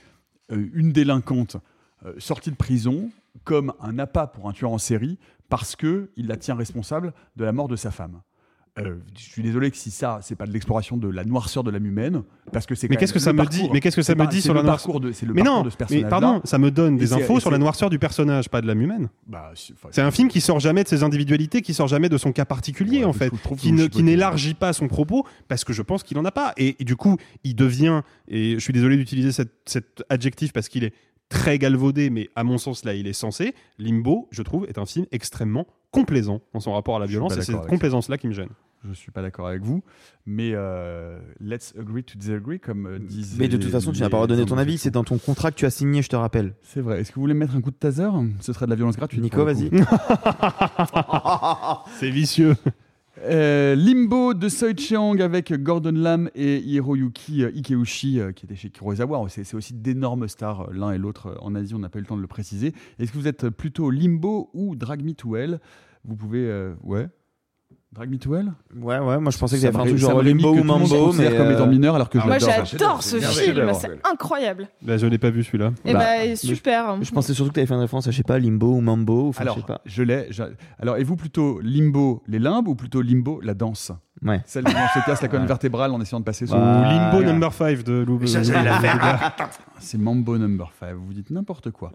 une 0.50 0.92
délinquante 0.92 1.56
euh, 2.04 2.14
sortie 2.18 2.50
de 2.50 2.56
prison 2.56 3.10
comme 3.44 3.72
un 3.80 3.98
appât 3.98 4.28
pour 4.28 4.48
un 4.48 4.52
tueur 4.52 4.70
en 4.70 4.78
série 4.78 5.18
parce 5.48 5.76
que 5.76 6.10
il 6.16 6.26
la 6.26 6.36
tient 6.36 6.54
responsable 6.54 7.12
de 7.36 7.44
la 7.44 7.52
mort 7.52 7.68
de 7.68 7.76
sa 7.76 7.90
femme. 7.90 8.20
Euh, 8.86 8.96
je 9.16 9.22
suis 9.22 9.42
désolé 9.42 9.70
que 9.70 9.76
si 9.76 9.90
ça, 9.90 10.18
c'est 10.22 10.34
pas 10.36 10.46
de 10.46 10.52
l'exploration 10.52 10.96
de 10.96 11.09
la 11.09 11.24
noirceur 11.24 11.64
de 11.64 11.70
l'âme 11.70 11.86
humaine, 11.86 12.22
parce 12.52 12.66
que 12.66 12.74
c'est. 12.74 12.88
Mais 12.88 12.96
qu'est-ce 12.96 13.12
que 13.12 13.18
ça 13.18 13.32
me 13.32 13.38
parcours- 13.38 13.55
dit 13.64 13.68
Mais 13.72 13.80
qu'est-ce 13.80 13.96
que 13.96 14.02
ça 14.02 14.14
me 14.14 14.26
dit 14.26 14.40
sur 14.42 14.55
le 14.55 14.60
la 14.62 14.66
parcours 14.66 15.00
de, 15.00 15.12
c'est 15.12 15.26
le 15.26 15.34
Mais 15.34 15.42
parcours 15.42 15.59
non, 15.59 15.64
de 15.64 15.70
ce 15.70 15.74
mais 15.74 15.78
personnage. 15.78 16.10
pardon, 16.10 16.40
ça 16.44 16.59
me 16.59 16.70
donne 16.70 16.96
des 16.96 17.12
infos 17.12 17.40
sur 17.40 17.50
la 17.50 17.59
noirceur 17.59 17.90
du 17.90 17.98
personnage, 17.98 18.48
pas 18.48 18.60
de 18.60 18.66
l'âme 18.66 18.80
humaine. 18.82 19.09
Bah, 19.26 19.52
c'est- 19.55 20.02
un 20.02 20.10
film 20.10 20.28
qui 20.28 20.40
sort 20.40 20.60
jamais 20.60 20.84
de 20.84 20.88
ses 20.88 21.02
individualités, 21.02 21.60
qui 21.62 21.74
sort 21.74 21.88
jamais 21.88 22.09
de 22.09 22.16
son 22.18 22.32
cas 22.32 22.44
particulier 22.44 22.98
Ouais, 23.00 23.05
en 23.05 23.12
fait, 23.12 23.30
qui 23.59 23.72
ne- 23.72 23.86
qui 23.86 24.02
n'élargit 24.02 24.55
pas 24.55 24.72
son 24.72 24.88
propos 24.88 25.24
parce 25.48 25.64
que 25.64 25.72
je 25.72 25.82
pense 25.82 26.02
qu'il 26.02 26.18
en 26.18 26.24
a 26.24 26.30
pas. 26.32 26.52
Et, 26.56 26.76
et 26.80 26.84
du 26.84 26.96
coup, 26.96 27.16
il 27.44 27.55
devient, 27.56 28.02
et 28.28 28.55
je 28.55 28.59
suis 28.60 28.72
désolé 28.72 28.96
d'utiliser 28.96 29.32
cet, 29.32 29.50
cet 29.66 30.02
adjectif 30.09 30.52
parce 30.52 30.68
qu'il 30.68 30.84
est 30.84 30.94
très 31.28 31.59
galvaudé, 31.59 32.09
mais 32.09 32.30
à 32.36 32.44
mon 32.44 32.56
sens 32.56 32.84
là, 32.84 32.94
il 32.94 33.06
est 33.06 33.12
censé. 33.12 33.55
Limbo, 33.78 34.28
je 34.30 34.40
trouve, 34.42 34.64
est 34.66 34.78
un 34.78 34.86
film 34.86 35.05
extrêmement 35.12 35.66
complaisant 35.90 36.40
dans 36.55 36.60
son 36.60 36.72
rapport 36.72 36.96
à 36.96 36.98
la 37.00 37.06
violence 37.06 37.32
et 37.32 37.36
c'est 37.36 37.42
cette 37.46 37.55
avec 37.55 37.64
ça. 37.64 37.70
complaisance 37.70 38.09
là 38.09 38.16
qui 38.16 38.28
me 38.28 38.32
gêne. 38.32 38.48
Je 38.84 38.92
suis 38.92 39.10
pas 39.10 39.22
d'accord 39.22 39.48
avec 39.48 39.62
vous, 39.62 39.82
mais 40.24 40.52
euh, 40.55 41.18
let's 41.40 41.74
agree 41.78 42.05
to 42.05 42.16
disagree, 42.18 42.60
comme 42.60 42.86
euh, 42.86 42.98
disent. 42.98 43.36
Mais 43.38 43.48
de 43.48 43.56
toute 43.56 43.70
façon, 43.70 43.92
tu 43.92 44.00
n'as 44.00 44.09
pas 44.09 44.18
redonné 44.18 44.46
ton 44.46 44.56
avis. 44.56 44.78
C'est 44.78 44.92
dans 44.92 45.05
ton 45.05 45.18
contrat 45.18 45.50
que 45.50 45.56
tu 45.56 45.66
as 45.66 45.70
signé, 45.70 46.00
je 46.00 46.09
te 46.09 46.16
rappelle. 46.16 46.55
C'est 46.62 46.80
vrai. 46.80 47.00
Est-ce 47.00 47.10
que 47.10 47.16
vous 47.16 47.22
voulez 47.22 47.34
mettre 47.34 47.56
un 47.56 47.60
coup 47.60 47.72
de 47.72 47.76
taser? 47.76 48.09
Ce 48.40 48.52
serait 48.52 48.66
de 48.66 48.70
la 48.70 48.76
violence 48.76 48.96
gratuite. 48.96 49.20
Nico, 49.20 49.44
vas-y. 49.44 49.70
C'est 51.98 52.10
vicieux. 52.10 52.55
Euh, 53.24 53.74
Limbo 53.74 54.32
de 54.32 54.48
Soi 54.48 54.76
Chiang 54.76 55.18
avec 55.18 55.52
Gordon 55.52 55.90
Lam 55.92 56.30
et 56.36 56.59
Hiroyuki 56.59 57.42
euh, 57.42 57.50
Ikeuchi 57.52 58.20
euh, 58.20 58.30
qui 58.30 58.46
était 58.46 58.55
chez 58.55 58.70
Kurosawa. 58.70 59.26
C'est 59.28 59.42
c'est 59.42 59.56
aussi 59.56 59.74
d'énormes 59.74 60.28
stars 60.28 60.68
euh, 60.68 60.72
l'un 60.72 60.92
et 60.92 60.98
l'autre 60.98 61.26
euh, 61.26 61.34
en 61.40 61.56
Asie, 61.56 61.74
on 61.74 61.80
n'a 61.80 61.88
pas 61.88 61.98
eu 61.98 62.02
le 62.02 62.06
temps 62.06 62.16
de 62.16 62.20
le 62.22 62.28
préciser. 62.28 62.72
Est-ce 63.00 63.10
que 63.10 63.18
vous 63.18 63.26
êtes 63.26 63.48
plutôt 63.50 63.90
Limbo 63.90 64.50
ou 64.55 64.76
Drag 64.76 65.02
Me 65.02 65.14
to 65.14 65.34
Hell? 65.34 65.59
Vous 66.05 66.14
pouvez... 66.14 66.46
euh, 66.48 66.74
ouais 66.84 67.09
Drag 67.90 68.10
Me 68.10 68.19
to 68.19 68.35
Hell 68.36 68.52
Ouais, 68.77 68.98
ouais, 68.98 69.19
moi 69.19 69.32
je 69.32 69.39
pensais 69.39 69.56
que 69.56 69.62
faire 69.62 69.81
un 69.81 69.85
truc 69.86 69.97
genre 69.97 70.23
Limbo 70.23 70.52
ou 70.52 70.62
Mambo, 70.62 71.12
mais. 71.15 71.35
comme 71.35 71.51
étant 71.51 71.65
euh, 71.65 71.66
mineur 71.66 71.94
alors 71.94 72.10
que 72.10 72.19
Moi 72.19 72.39
j'adore. 72.39 72.65
j'adore 72.66 73.02
ce 73.02 73.16
film, 73.16 73.73
c'est 73.74 73.98
incroyable. 74.06 74.69
Bah, 74.82 74.98
je 74.98 75.06
l'ai 75.06 75.16
pas 75.16 75.31
vu 75.31 75.43
celui-là. 75.43 75.73
Et 75.86 75.94
Bah, 75.94 75.98
bah, 76.01 76.28
je- 76.28 76.35
super. 76.35 77.02
Je 77.02 77.10
pensais 77.10 77.32
surtout 77.32 77.48
que 77.48 77.55
tu 77.55 77.60
avais 77.60 77.66
fait 77.66 77.73
une 77.74 77.81
référence 77.81 78.06
à, 78.06 78.10
je 78.10 78.16
sais 78.19 78.23
pas, 78.23 78.39
Limbo 78.39 78.74
ou 78.74 78.81
Mambo, 78.82 79.24
ou 79.24 79.28
enfin, 79.31 79.39
je 79.44 79.48
Alors, 79.48 79.56
sais 79.56 79.62
pas. 79.62 79.81
je 79.86 80.02
l'ai. 80.02 80.28
Alors, 80.78 80.98
et 80.98 81.02
vous 81.02 81.16
plutôt 81.16 81.60
Limbo 81.60 82.23
les 82.28 82.39
limbes 82.39 82.69
ou 82.69 82.74
plutôt 82.74 83.01
Limbo 83.01 83.40
la 83.43 83.55
danse? 83.55 83.90
Ouais. 84.22 84.40
Celle 84.46 84.64
où 84.64 84.70
on 84.70 85.00
se 85.00 85.06
casse 85.06 85.22
la 85.22 85.28
colonne 85.28 85.42
Ouais. 85.42 85.48
vertébrale 85.48 85.92
en 85.92 86.00
essayant 86.00 86.20
de 86.20 86.24
passer 86.24 86.46
sur 86.46 86.56
Ou 86.56 86.60
Ah, 86.60 87.10
Limbo 87.12 87.24
Number 87.24 87.52
5 87.52 87.82
de 87.84 87.92
Lou. 88.02 88.20
C'est 89.80 89.98
Mambo 89.98 90.36
Number 90.38 90.72
5, 90.80 90.94
vous 90.94 91.12
dites 91.12 91.30
n'importe 91.30 91.70
quoi. 91.70 91.92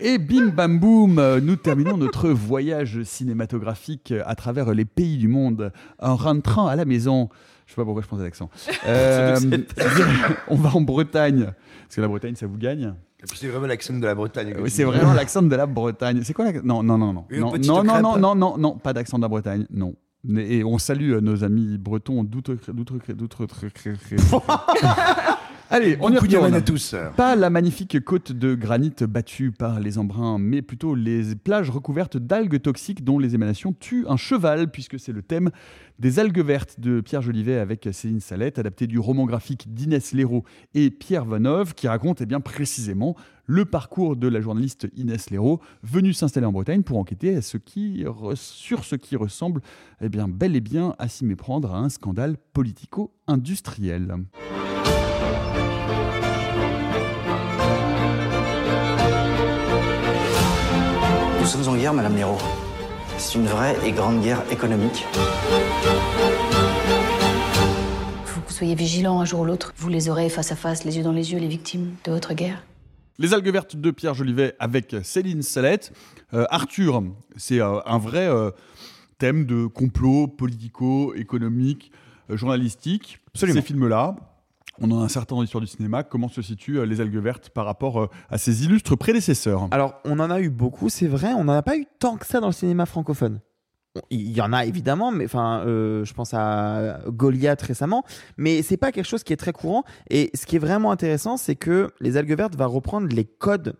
Et 0.00 0.18
bim 0.18 0.48
bam 0.48 0.78
boum, 0.78 1.18
euh, 1.18 1.40
nous 1.40 1.56
terminons 1.56 1.96
notre 1.96 2.28
voyage 2.28 3.02
cinématographique 3.04 4.12
à 4.26 4.34
travers 4.34 4.72
les 4.74 4.84
pays 4.84 5.16
du 5.16 5.28
monde 5.28 5.72
en 5.98 6.16
rentrant 6.16 6.66
à 6.66 6.76
la 6.76 6.84
maison. 6.84 7.30
Je 7.66 7.72
sais 7.72 7.76
pas 7.76 7.84
pourquoi 7.84 8.02
je 8.02 8.06
pense 8.08 8.20
à 8.20 8.24
l'accent. 8.24 8.50
Euh, 8.86 9.36
on 10.48 10.56
va 10.56 10.76
en 10.76 10.82
Bretagne, 10.82 11.44
parce 11.84 11.96
que 11.96 12.00
la 12.00 12.08
Bretagne, 12.08 12.34
ça 12.36 12.46
vous 12.46 12.58
gagne. 12.58 12.94
C'est 13.34 13.48
vraiment 13.48 13.66
l'accent 13.66 13.94
de 13.94 14.04
la 14.06 14.14
Bretagne. 14.14 14.54
Oui, 14.60 14.70
c'est 14.70 14.84
vraiment 14.84 15.14
l'accent 15.14 15.42
de 15.42 15.56
la 15.56 15.66
Bretagne. 15.66 16.20
C'est 16.22 16.32
quoi 16.34 16.44
l'accent 16.44 16.60
Non, 16.64 16.82
non, 16.82 16.96
non, 16.98 17.12
non. 17.12 17.24
Une 17.30 17.40
Non, 17.40 17.50
petite 17.50 17.66
non, 17.66 17.82
non, 17.82 17.90
crêpe. 17.92 18.02
non, 18.02 18.18
non, 18.18 18.34
non, 18.36 18.58
non, 18.58 18.78
pas 18.78 18.92
d'accent 18.92 19.16
de 19.16 19.22
la 19.22 19.28
Bretagne, 19.28 19.66
non. 19.70 19.94
Et 20.36 20.64
on 20.64 20.78
salue 20.78 21.12
euh, 21.12 21.20
nos 21.20 21.44
amis 21.44 21.78
bretons 21.78 22.24
d'outre... 22.24 22.56
Allez, 25.68 25.96
on 26.00 26.12
y 26.12 26.18
retourne. 26.18 26.54
à 26.54 26.60
tous. 26.60 26.94
Pas 27.16 27.34
la 27.34 27.50
magnifique 27.50 28.02
côte 28.04 28.30
de 28.30 28.54
granit 28.54 28.92
battue 29.00 29.50
par 29.50 29.80
les 29.80 29.98
embruns, 29.98 30.38
mais 30.38 30.62
plutôt 30.62 30.94
les 30.94 31.34
plages 31.34 31.70
recouvertes 31.70 32.16
d'algues 32.16 32.60
toxiques 32.60 33.02
dont 33.02 33.18
les 33.18 33.34
émanations 33.34 33.72
tuent 33.72 34.06
un 34.08 34.16
cheval, 34.16 34.70
puisque 34.70 35.00
c'est 35.00 35.12
le 35.12 35.22
thème 35.22 35.50
des 35.98 36.20
algues 36.20 36.44
vertes 36.44 36.78
de 36.78 37.00
Pierre 37.00 37.22
Jolivet 37.22 37.58
avec 37.58 37.88
Céline 37.90 38.20
Salette, 38.20 38.60
adapté 38.60 38.86
du 38.86 38.98
roman 39.00 39.24
graphique 39.24 39.74
d'Inès 39.74 40.12
Léraud 40.12 40.44
et 40.74 40.90
Pierre 40.90 41.24
Vanov, 41.24 41.74
qui 41.74 41.88
raconte 41.88 42.20
eh 42.20 42.26
bien, 42.26 42.40
précisément 42.40 43.16
le 43.46 43.64
parcours 43.64 44.16
de 44.16 44.28
la 44.28 44.40
journaliste 44.40 44.88
Inès 44.96 45.30
Léraud, 45.30 45.60
venue 45.82 46.12
s'installer 46.12 46.46
en 46.46 46.52
Bretagne 46.52 46.82
pour 46.82 46.98
enquêter 46.98 47.36
à 47.36 47.42
ce 47.42 47.56
qui 47.56 48.04
re- 48.04 48.34
sur 48.36 48.84
ce 48.84 48.96
qui 48.96 49.16
ressemble 49.16 49.60
eh 50.00 50.08
bien, 50.08 50.28
bel 50.28 50.56
et 50.56 50.60
bien 50.60 50.94
à 50.98 51.08
s'y 51.08 51.24
méprendre 51.24 51.74
à 51.74 51.78
un 51.78 51.88
scandale 51.88 52.36
politico-industriel. 52.52 54.16
Nous 61.40 61.46
sommes 61.46 61.68
en 61.74 61.76
guerre, 61.76 61.94
Madame 61.94 62.16
Léraud. 62.16 62.38
C'est 63.18 63.38
une 63.38 63.46
vraie 63.46 63.76
et 63.86 63.92
grande 63.92 64.20
guerre 64.20 64.42
économique. 64.50 65.04
Faut 68.24 68.40
que 68.40 68.46
vous 68.48 68.52
soyez 68.52 68.74
vigilants 68.74 69.20
un 69.20 69.24
jour 69.24 69.40
ou 69.40 69.44
l'autre. 69.44 69.72
Vous 69.76 69.88
les 69.88 70.08
aurez 70.08 70.28
face 70.28 70.50
à 70.52 70.56
face, 70.56 70.84
les 70.84 70.96
yeux 70.96 71.04
dans 71.04 71.12
les 71.12 71.32
yeux, 71.32 71.38
les 71.38 71.48
victimes 71.48 71.92
de 72.04 72.10
votre 72.12 72.34
guerre. 72.34 72.62
Les 73.18 73.32
algues 73.32 73.48
vertes 73.48 73.76
de 73.76 73.90
Pierre 73.90 74.12
Jolivet 74.12 74.54
avec 74.58 74.94
Céline 75.02 75.40
Salette. 75.40 75.92
Euh, 76.34 76.44
Arthur, 76.50 77.02
c'est 77.36 77.60
euh, 77.60 77.80
un 77.86 77.96
vrai 77.96 78.28
euh, 78.28 78.50
thème 79.16 79.46
de 79.46 79.64
complot 79.66 80.28
politico-économique, 80.28 81.92
journalistique. 82.28 83.20
Absolument. 83.28 83.60
Ces 83.60 83.66
films-là, 83.66 84.16
on 84.80 84.90
en 84.90 85.00
a 85.00 85.04
un 85.04 85.08
certain 85.08 85.36
dans 85.36 85.40
l'histoire 85.40 85.62
du 85.62 85.66
cinéma. 85.66 86.02
Comment 86.02 86.28
se 86.28 86.42
situent 86.42 86.84
les 86.84 87.00
algues 87.00 87.16
vertes 87.16 87.48
par 87.48 87.64
rapport 87.64 88.10
à 88.28 88.36
ses 88.36 88.64
illustres 88.64 88.98
prédécesseurs? 88.98 89.68
Alors, 89.70 89.94
on 90.04 90.20
en 90.20 90.30
a 90.30 90.42
eu 90.42 90.50
beaucoup, 90.50 90.90
c'est 90.90 91.08
vrai, 91.08 91.32
on 91.32 91.44
n'en 91.44 91.54
a 91.54 91.62
pas 91.62 91.78
eu 91.78 91.86
tant 91.98 92.18
que 92.18 92.26
ça 92.26 92.40
dans 92.40 92.48
le 92.48 92.52
cinéma 92.52 92.84
francophone. 92.84 93.40
Il 94.10 94.32
y 94.32 94.40
en 94.40 94.52
a 94.52 94.64
évidemment, 94.64 95.12
mais 95.12 95.24
enfin, 95.24 95.62
euh, 95.66 96.04
je 96.04 96.14
pense 96.14 96.34
à 96.34 97.00
Goliath 97.08 97.62
récemment, 97.62 98.04
mais 98.36 98.62
c'est 98.62 98.76
pas 98.76 98.92
quelque 98.92 99.06
chose 99.06 99.22
qui 99.22 99.32
est 99.32 99.36
très 99.36 99.52
courant. 99.52 99.84
Et 100.10 100.30
ce 100.34 100.46
qui 100.46 100.56
est 100.56 100.60
vraiment 100.60 100.90
intéressant, 100.90 101.36
c'est 101.36 101.56
que 101.56 101.90
Les 102.00 102.16
Algues 102.16 102.36
Vertes 102.36 102.56
va 102.56 102.66
reprendre 102.66 103.08
les 103.14 103.24
codes 103.24 103.76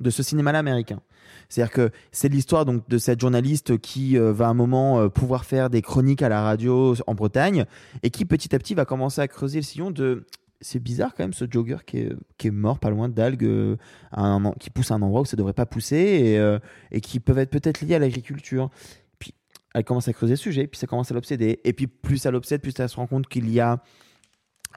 de 0.00 0.10
ce 0.10 0.22
cinéma-là 0.22 0.58
américain. 0.58 1.00
C'est-à-dire 1.48 1.72
que 1.72 1.90
c'est 2.10 2.28
l'histoire 2.28 2.64
donc 2.64 2.88
de 2.88 2.98
cette 2.98 3.20
journaliste 3.20 3.78
qui 3.78 4.18
euh, 4.18 4.32
va 4.32 4.46
à 4.46 4.48
un 4.48 4.54
moment 4.54 5.00
euh, 5.00 5.08
pouvoir 5.08 5.44
faire 5.44 5.70
des 5.70 5.82
chroniques 5.82 6.22
à 6.22 6.28
la 6.28 6.42
radio 6.42 6.94
en 7.06 7.14
Bretagne 7.14 7.66
et 8.02 8.10
qui 8.10 8.24
petit 8.24 8.54
à 8.54 8.58
petit 8.58 8.74
va 8.74 8.84
commencer 8.84 9.20
à 9.20 9.28
creuser 9.28 9.58
le 9.58 9.64
sillon 9.64 9.90
de 9.90 10.26
c'est 10.60 10.78
bizarre 10.78 11.12
quand 11.16 11.24
même 11.24 11.32
ce 11.32 11.44
jogger 11.50 11.78
qui 11.84 11.98
est, 11.98 12.12
qui 12.38 12.46
est 12.46 12.52
mort 12.52 12.78
pas 12.78 12.90
loin 12.90 13.08
d'algues 13.08 13.76
qui 14.60 14.70
pousse 14.70 14.92
à 14.92 14.94
un 14.94 15.02
endroit 15.02 15.22
où 15.22 15.24
ça 15.24 15.36
devrait 15.36 15.52
pas 15.52 15.66
pousser 15.66 15.96
et, 15.96 16.58
et 16.96 17.00
qui 17.00 17.18
peuvent 17.18 17.38
être 17.38 17.50
peut-être 17.50 17.80
liés 17.80 17.96
à 17.96 17.98
l'agriculture. 17.98 18.70
Elle 19.74 19.84
commence 19.84 20.08
à 20.08 20.12
creuser 20.12 20.34
le 20.34 20.36
sujet, 20.36 20.66
puis 20.66 20.78
ça 20.78 20.86
commence 20.86 21.10
à 21.10 21.14
l'obséder. 21.14 21.60
Et 21.64 21.72
puis 21.72 21.86
plus 21.86 22.18
ça 22.18 22.30
l'obsède, 22.30 22.60
plus 22.60 22.74
elle 22.78 22.88
se 22.88 22.96
rend 22.96 23.06
compte 23.06 23.28
qu'il 23.28 23.50
y 23.50 23.60
a 23.60 23.82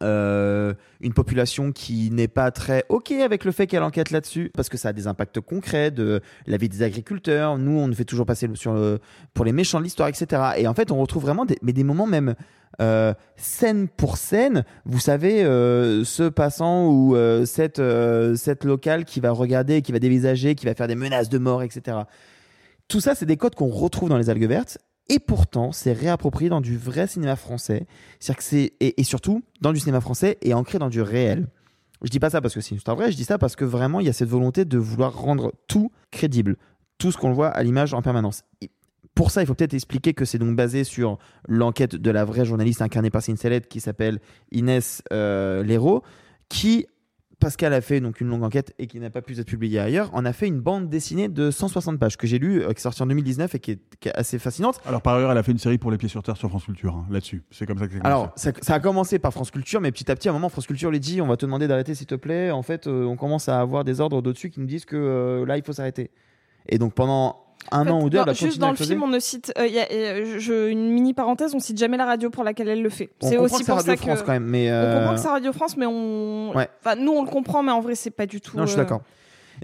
euh, 0.01 0.73
une 0.99 1.13
population 1.13 1.72
qui 1.72 2.09
n'est 2.11 2.27
pas 2.27 2.51
très 2.51 2.84
ok 2.89 3.11
avec 3.11 3.45
le 3.45 3.51
fait 3.51 3.65
qu'elle 3.65 3.84
enquête 3.84 4.11
là-dessus 4.11 4.51
parce 4.53 4.67
que 4.67 4.77
ça 4.77 4.89
a 4.89 4.93
des 4.93 5.07
impacts 5.07 5.39
concrets 5.39 5.89
de 5.91 6.22
la 6.47 6.57
vie 6.57 6.67
des 6.67 6.84
agriculteurs. 6.84 7.57
Nous, 7.57 7.80
on 7.80 7.88
nous 7.88 7.93
fait 7.93 8.05
toujours 8.05 8.26
passer 8.26 8.49
sur 8.55 8.99
pour 9.34 9.45
les 9.45 9.53
méchants 9.53 9.80
de 9.80 9.85
l'histoire, 9.85 10.09
etc. 10.09 10.41
Et 10.57 10.67
en 10.67 10.73
fait, 10.73 10.91
on 10.91 10.99
retrouve 10.99 11.23
vraiment 11.23 11.45
des, 11.45 11.57
mais 11.61 11.72
des 11.72 11.84
moments 11.84 12.07
même 12.07 12.35
euh, 12.81 13.13
scène 13.38 13.88
pour 13.88 14.17
scène. 14.17 14.65
Vous 14.84 14.99
savez, 14.99 15.43
euh, 15.43 16.03
ce 16.03 16.23
passant 16.23 16.89
ou 16.89 17.15
cette 17.45 17.81
cette 18.35 18.65
locale 18.65 19.05
qui 19.05 19.19
va 19.22 19.31
regarder, 19.31 19.81
qui 19.81 19.91
va 19.91 19.99
dévisager, 19.99 20.55
qui 20.55 20.65
va 20.65 20.73
faire 20.73 20.88
des 20.88 20.95
menaces 20.95 21.30
de 21.30 21.38
mort, 21.38 21.63
etc. 21.63 21.99
Tout 22.88 22.99
ça, 22.99 23.16
c'est 23.16 23.26
des 23.26 23.38
codes 23.38 23.56
qu'on 23.56 23.70
retrouve 23.70 24.10
dans 24.10 24.18
les 24.18 24.30
algues 24.30 24.48
vertes. 24.48 24.78
Et 25.07 25.20
pourtant, 25.20 25.72
c'est 25.72 25.94
réapproprié 25.94 26.49
dans 26.49 26.62
du 26.62 26.78
vrai 26.78 27.07
cinéma 27.07 27.36
français. 27.36 27.86
Que 28.20 28.44
c'est 28.44 28.74
et, 28.80 29.03
surtout 29.03 29.44
dans 29.62 29.74
du 29.74 29.80
cinéma 29.80 30.02
français 30.02 30.38
et 30.41 30.53
ancré 30.53 30.80
dans 30.80 30.90
du 30.90 31.02
réel. 31.02 31.48
Je 32.02 32.10
dis 32.10 32.20
pas 32.20 32.30
ça 32.30 32.41
parce 32.41 32.53
que 32.53 32.62
c'est 32.62 32.72
une 32.72 32.78
histoire 32.78 32.98
vraie. 32.98 33.12
Je 33.12 33.18
dis 33.18 33.24
ça 33.24 33.38
parce 33.38 33.56
que 33.56 33.66
vraiment, 33.66 33.99
il 33.99 34.07
y 34.07 34.10
a 34.10 34.14
cette 34.14 34.30
volonté 34.30 34.66
de 34.66 34.78
vouloir 34.78 35.16
rendre 35.16 35.53
tout 35.68 35.91
crédible, 36.12 36.57
tout 36.98 37.12
ce 37.12 37.18
qu'on 37.18 37.34
voit 37.34 37.49
à 37.49 37.62
l'image 37.64 37.94
en 37.94 38.02
permanence. 38.02 38.44
Et 38.62 38.70
pour 39.14 39.32
ça, 39.32 39.41
il 39.41 39.45
faut 39.45 39.53
peut-être 39.53 39.74
expliquer 39.74 40.14
que 40.14 40.26
c'est 40.26 40.38
donc 40.38 40.56
basé 40.56 40.84
sur 40.84 41.18
l'enquête 41.48 41.95
de 41.95 42.12
la 42.12 42.26
vraie 42.26 42.45
journaliste 42.45 42.82
incarnée 42.82 43.10
par 43.10 43.22
Sellette 43.22 43.68
qui 43.68 43.80
s'appelle 43.80 44.20
Inès 44.52 45.02
euh, 45.14 45.64
qui 46.49 46.86
qu'elle 47.57 47.74
a 47.74 47.82
fait 47.82 47.99
donc 47.99 48.22
une 48.22 48.28
longue 48.28 48.44
enquête 48.44 48.74
et 48.80 48.88
qui 48.88 48.99
n'a 48.99 49.10
pas 49.10 49.22
pu 49.22 49.40
être 49.40 49.48
publiée 49.48 49.80
ailleurs, 49.80 50.10
en 50.14 50.26
a 50.26 50.34
fait 50.34 50.48
une 50.48 50.60
bande 50.60 50.90
dessinée 50.90 51.28
de 51.28 51.52
160 51.52 51.99
pages 51.99 52.18
que 52.18 52.28
j'ai 52.28 52.40
lue, 52.40 52.64
euh, 52.64 52.72
qui 52.72 52.80
est 52.80 52.82
sortie 52.82 53.03
en 53.03 53.07
2019 53.07 53.56
et 53.56 53.60
qui 53.60 53.72
est, 53.72 53.80
qui 53.99 54.10
est 54.10 54.16
assez 54.16 54.40
fascinante. 54.40 54.80
Alors 54.86 55.02
par 55.02 55.16
ailleurs, 55.16 55.32
elle 55.32 55.38
a 55.38 55.44
fait 55.44 55.52
une 55.52 55.57
série 55.57 55.78
pour 55.78 55.91
les 55.91 55.98
pieds 55.98 56.10
sur 56.10 56.24
terre 56.24 56.38
sur 56.38 56.49
France 56.49 56.66
Culture 56.66 56.95
hein, 56.95 57.06
là-dessus. 57.10 57.44
C'est 57.52 57.66
comme 57.66 57.78
ça 57.78 57.88
que 57.88 57.94
c'est 57.94 58.06
Alors, 58.06 58.32
ça, 58.36 58.52
ça 58.62 58.76
a 58.76 58.80
commencé 58.80 59.20
par 59.20 59.32
France 59.32 59.52
Culture, 59.52 59.82
mais 59.82 59.91
petit 59.91 60.10
à 60.12 60.16
petit, 60.16 60.28
à 60.28 60.32
un 60.32 60.34
moment, 60.34 60.49
France 60.49 60.68
Culture 60.68 60.91
lui 60.91 60.99
dit 60.99 61.22
on 61.22 61.28
va 61.28 61.38
te 61.38 61.45
demander 61.45 61.68
d'arrêter, 61.68 61.95
s'il 61.95 62.07
te 62.07 62.16
plaît. 62.16 62.52
En 62.52 62.64
fait, 62.64 62.88
euh, 62.88 63.06
on 63.06 63.16
commence 63.16 63.49
à 63.49 63.60
avoir 63.60 63.84
des 63.84 64.02
ordres 64.02 64.22
d'au-dessus 64.22 64.49
qui 64.49 64.60
nous 64.60 64.66
disent 64.66 64.86
que 64.86 64.95
euh, 64.95 65.45
là, 65.45 65.57
il 65.57 65.64
faut 65.64 65.74
s'arrêter. 65.74 66.12
Et 66.68 66.78
donc, 66.78 66.94
pendant 66.94 67.44
un 67.72 67.88
an 67.88 68.02
ou 68.03 68.10
deux, 68.10 68.18
Non, 68.19 68.23
elle 68.26 68.30
a 68.30 68.34
juste 68.34 68.60
dans 68.60 68.69
le 68.69 68.76
film, 68.76 69.02
on 69.03 69.07
ne 69.07 69.19
cite, 69.19 69.52
euh, 69.57 69.65
y 69.68 69.80
a, 69.80 69.88
euh, 69.91 70.36
je- 70.40 70.69
une 70.69 70.91
mini 70.91 71.14
parenthèse, 71.14 71.53
on 71.56 71.60
cite 71.60 71.77
jamais 71.80 71.98
la 71.98 72.06
radio 72.06 72.30
pour 72.30 72.44
laquelle 72.44 72.68
elle 72.69 72.82
le 72.84 72.90
fait. 72.90 73.10
C'est 73.22 73.38
aussi 73.38 73.61
que 73.61 73.65
pour 73.65 73.76
Radio 73.77 73.94
ça 73.94 73.98
France 73.98 74.22
que 74.22 74.26
quand 74.26 74.32
même, 74.34 74.45
mais, 74.45 74.69
on 74.69 74.73
euh, 74.73 74.98
comprend 74.99 75.15
que 75.15 75.19
c'est 75.22 75.27
Radio 75.27 75.52
France, 75.53 75.77
mais 75.77 75.86
on, 75.88 76.56
Ouais. 76.56 76.69
enfin, 76.84 76.95
nous 76.95 77.11
on 77.11 77.23
le 77.23 77.30
comprend, 77.30 77.64
mais 77.64 77.72
en 77.72 77.82
vrai 77.82 77.95
c'est 77.95 78.11
pas 78.11 78.26
du 78.27 78.40
tout. 78.41 78.56
Non, 78.56 78.65
je 78.65 78.72
suis 78.72 78.80
euh, 78.80 78.84
d'accord. 78.84 79.02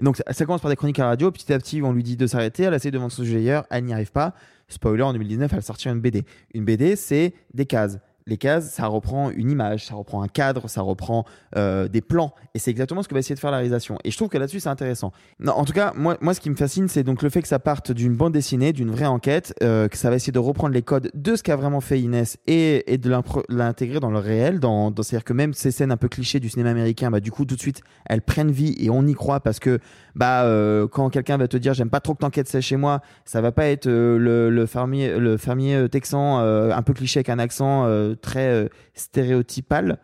Donc, 0.00 0.16
ça, 0.16 0.24
ça 0.30 0.46
commence 0.46 0.62
par 0.62 0.70
des 0.70 0.76
chroniques 0.76 0.98
à 1.00 1.02
la 1.02 1.08
radio. 1.10 1.30
Petit 1.30 1.52
à 1.52 1.58
petit, 1.58 1.82
on 1.82 1.92
lui 1.92 2.02
dit 2.02 2.16
de 2.16 2.26
s'arrêter. 2.26 2.62
Elle 2.62 2.72
essaie 2.72 2.90
de 2.90 2.96
vendre 2.98 3.12
son 3.12 3.24
sujet 3.24 3.36
ailleurs. 3.36 3.66
Elle 3.70 3.84
n'y 3.84 3.92
arrive 3.92 4.10
pas. 4.10 4.32
Spoiler, 4.68 5.02
en 5.02 5.12
2019, 5.12 5.52
elle 5.54 5.62
sortit 5.62 5.88
une 5.90 6.00
BD. 6.00 6.24
Une 6.54 6.64
BD, 6.64 6.96
c'est 6.96 7.34
des 7.52 7.66
cases. 7.66 7.98
Les 8.26 8.36
cases, 8.36 8.70
ça 8.70 8.86
reprend 8.86 9.30
une 9.30 9.50
image, 9.50 9.86
ça 9.86 9.94
reprend 9.94 10.22
un 10.22 10.28
cadre, 10.28 10.68
ça 10.68 10.80
reprend 10.80 11.24
euh, 11.56 11.88
des 11.88 12.00
plans. 12.00 12.32
Et 12.54 12.58
c'est 12.58 12.70
exactement 12.70 13.02
ce 13.02 13.08
que 13.08 13.14
va 13.14 13.20
essayer 13.20 13.34
de 13.34 13.40
faire 13.40 13.50
la 13.50 13.56
réalisation. 13.56 13.98
Et 14.04 14.10
je 14.10 14.16
trouve 14.16 14.28
que 14.28 14.38
là-dessus, 14.38 14.60
c'est 14.60 14.68
intéressant. 14.68 15.12
En 15.44 15.64
tout 15.64 15.72
cas, 15.72 15.92
moi, 15.96 16.16
moi, 16.20 16.32
ce 16.32 16.40
qui 16.40 16.50
me 16.50 16.54
fascine, 16.54 16.86
c'est 16.88 17.02
donc 17.02 17.22
le 17.22 17.30
fait 17.30 17.42
que 17.42 17.48
ça 17.48 17.58
parte 17.58 17.90
d'une 17.90 18.14
bande 18.14 18.32
dessinée, 18.32 18.72
d'une 18.72 18.90
vraie 18.90 19.06
enquête, 19.06 19.54
euh, 19.62 19.88
que 19.88 19.96
ça 19.96 20.08
va 20.08 20.16
essayer 20.16 20.32
de 20.32 20.38
reprendre 20.38 20.72
les 20.72 20.82
codes 20.82 21.10
de 21.14 21.34
ce 21.34 21.42
qu'a 21.42 21.56
vraiment 21.56 21.80
fait 21.80 22.00
Inès 22.00 22.38
et, 22.46 22.98
de 22.98 23.10
l'intégrer 23.48 23.98
dans 23.98 24.10
le 24.10 24.18
réel. 24.18 24.60
Dans, 24.60 24.94
C'est-à-dire 24.94 25.24
que 25.24 25.32
même 25.32 25.52
ces 25.52 25.72
scènes 25.72 25.90
un 25.90 25.96
peu 25.96 26.08
clichés 26.08 26.38
du 26.38 26.48
cinéma 26.48 26.70
américain, 26.70 27.10
bah, 27.10 27.20
du 27.20 27.32
coup, 27.32 27.44
tout 27.44 27.56
de 27.56 27.60
suite, 27.60 27.82
elles 28.06 28.22
prennent 28.22 28.52
vie 28.52 28.76
et 28.78 28.88
on 28.88 29.04
y 29.06 29.14
croit 29.14 29.40
parce 29.40 29.58
que 29.58 29.80
bah, 30.14 30.44
euh, 30.44 30.86
quand 30.86 31.10
quelqu'un 31.10 31.38
va 31.38 31.48
te 31.48 31.56
dire 31.56 31.74
j'aime 31.74 31.90
pas 31.90 32.00
trop 32.00 32.14
que 32.14 32.20
t'enquêtes 32.20 32.48
ça 32.48 32.60
chez 32.60 32.76
moi, 32.76 33.00
ça 33.24 33.40
va 33.40 33.50
pas 33.50 33.66
être 33.66 33.88
le, 33.88 34.66
fermier, 34.66 35.18
le 35.18 35.36
fermier 35.36 35.88
texan 35.90 36.38
un 36.38 36.82
peu 36.82 36.92
cliché 36.92 37.18
avec 37.18 37.28
un 37.28 37.38
accent 37.38 37.86
très 38.14 38.48
euh, 38.48 38.68
stéréotypal. 38.94 39.98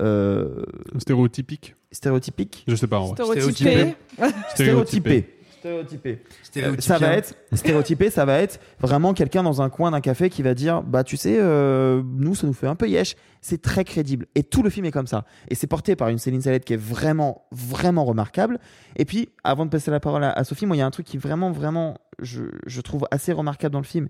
Euh, 0.00 0.62
Stéréotypique 0.98 1.74
Stéréotypique 1.90 2.64
Je 2.68 2.76
sais 2.76 2.86
pas. 2.86 2.98
en 3.00 3.14
vrai. 3.14 3.24
Stéréotypé. 3.24 3.96
Stéréotypé. 4.54 5.38
Stéréotypé. 5.58 6.22
Euh, 6.58 6.76
ça 6.78 6.98
va 6.98 7.14
être 7.14 7.34
stéréotypé, 7.52 8.10
ça 8.10 8.24
va 8.24 8.38
être 8.38 8.60
vraiment 8.78 9.12
quelqu'un 9.12 9.42
dans 9.42 9.60
un 9.60 9.68
coin 9.70 9.90
d'un 9.90 10.00
café 10.00 10.30
qui 10.30 10.42
va 10.42 10.54
dire 10.54 10.82
bah 10.82 11.02
tu 11.02 11.16
sais 11.16 11.36
euh, 11.40 12.00
nous 12.04 12.36
ça 12.36 12.46
nous 12.46 12.52
fait 12.52 12.68
un 12.68 12.76
peu 12.76 12.88
yesh. 12.88 13.16
C'est 13.40 13.60
très 13.60 13.84
crédible 13.84 14.26
et 14.36 14.44
tout 14.44 14.62
le 14.62 14.70
film 14.70 14.86
est 14.86 14.92
comme 14.92 15.08
ça 15.08 15.24
et 15.48 15.56
c'est 15.56 15.66
porté 15.66 15.96
par 15.96 16.08
une 16.10 16.18
Céline 16.18 16.42
Salette 16.42 16.64
qui 16.64 16.74
est 16.74 16.80
vraiment 16.80 17.46
vraiment 17.50 18.04
remarquable. 18.04 18.60
Et 18.96 19.04
puis 19.04 19.30
avant 19.42 19.64
de 19.66 19.70
passer 19.70 19.90
la 19.90 19.98
parole 19.98 20.22
à, 20.22 20.30
à 20.30 20.44
Sophie, 20.44 20.64
moi 20.66 20.76
il 20.76 20.78
y 20.78 20.82
a 20.82 20.86
un 20.86 20.92
truc 20.92 21.06
qui 21.06 21.18
vraiment 21.18 21.50
vraiment 21.50 21.98
je, 22.20 22.44
je 22.66 22.80
trouve 22.80 23.08
assez 23.10 23.32
remarquable 23.32 23.72
dans 23.72 23.80
le 23.80 23.84
film 23.84 24.08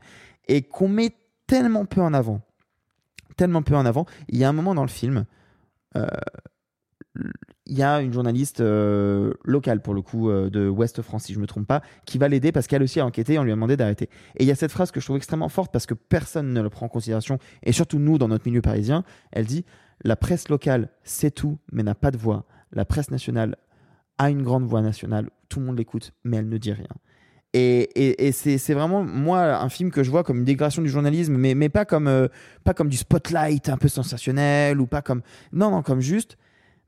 et 0.49 0.61
qu'on 0.63 0.89
met 0.89 1.15
tellement 1.47 1.87
peu 1.87 2.03
en 2.03 2.13
avant, 2.13 2.43
tellement 3.39 3.63
peu 3.63 3.75
en 3.75 3.87
avant. 3.87 4.05
Il 4.29 4.39
y 4.39 4.45
a 4.45 4.49
un 4.49 4.53
moment 4.53 4.75
dans 4.75 4.83
le 4.83 4.89
film. 4.89 5.25
euh, 5.97 6.07
il 7.67 7.77
y 7.77 7.83
a 7.83 8.01
une 8.01 8.13
journaliste 8.13 8.61
euh, 8.61 9.35
locale 9.45 9.83
pour 9.83 9.95
le 9.95 10.03
coup 10.03 10.31
euh, 10.31 10.49
de 10.51 10.69
Ouest 10.69 11.03
France 11.03 11.25
si 11.25 11.35
je 11.35 11.41
me 11.41 11.47
trompe 11.47 11.67
pas 11.67 11.83
qui 12.07 12.19
va 12.19 12.29
l'aider 12.29 12.53
parce 12.53 12.67
qu'elle 12.67 12.83
aussi 12.83 13.01
a 13.01 13.07
enquêté 13.07 13.35
et 13.35 13.39
on 13.39 13.45
lui 13.45 13.53
a 13.53 13.55
demandé 13.55 13.77
d'arrêter 13.77 14.09
et 14.37 14.45
il 14.45 14.47
y 14.47 14.51
a 14.51 14.55
cette 14.55 14.71
phrase 14.71 14.91
que 14.91 15.01
je 15.01 15.07
trouve 15.07 15.17
extrêmement 15.17 15.49
forte 15.49 15.73
parce 15.73 15.87
que 15.87 15.95
personne 15.95 16.53
ne 16.53 16.61
le 16.61 16.71
prend 16.71 16.87
en 16.87 16.89
considération 16.89 17.39
et 17.63 17.73
surtout 17.73 17.99
nous 17.99 18.19
dans 18.19 18.29
notre 18.29 18.47
milieu 18.47 18.63
parisien 18.63 19.05
elle 19.33 19.47
dit 19.47 19.65
la 20.03 20.17
presse 20.17 20.49
locale 20.49 20.91
sait 21.03 21.31
tout 21.31 21.59
mais 21.73 21.83
n'a 21.83 21.95
pas 21.95 22.11
de 22.11 22.17
voix 22.17 22.47
la 22.73 22.85
presse 22.85 23.11
nationale 23.11 23.57
a 24.19 24.31
une 24.31 24.43
grande 24.43 24.65
voix 24.65 24.81
nationale 24.81 25.29
tout 25.49 25.61
le 25.61 25.67
monde 25.67 25.79
l'écoute 25.79 26.13
mais 26.25 26.39
elle 26.39 26.49
ne 26.49 26.59
dit 26.59 26.73
rien 26.73 26.89
et, 27.55 28.31
c'est 28.33 28.75
vraiment, 28.75 29.03
moi, 29.03 29.57
un 29.57 29.69
film 29.69 29.91
que 29.91 30.03
je 30.03 30.11
vois 30.11 30.25
comme 30.25 30.39
une 30.39 30.45
dégradation 30.45 30.83
du 30.83 30.89
journalisme, 30.89 31.37
mais, 31.37 31.55
mais 31.55 31.69
pas, 31.69 31.85
comme, 31.85 32.09
euh, 32.09 32.29
pas 32.65 32.75
comme 32.75 32.89
du 32.89 32.97
spotlight 32.97 33.69
un 33.69 33.79
peu 33.79 33.89
sensationnel, 33.89 34.81
ou 34.81 34.87
pas 34.87 35.03
comme... 35.03 35.23
Non, 35.53 35.71
non, 35.71 35.83
comme 35.83 36.01
juste, 36.01 36.37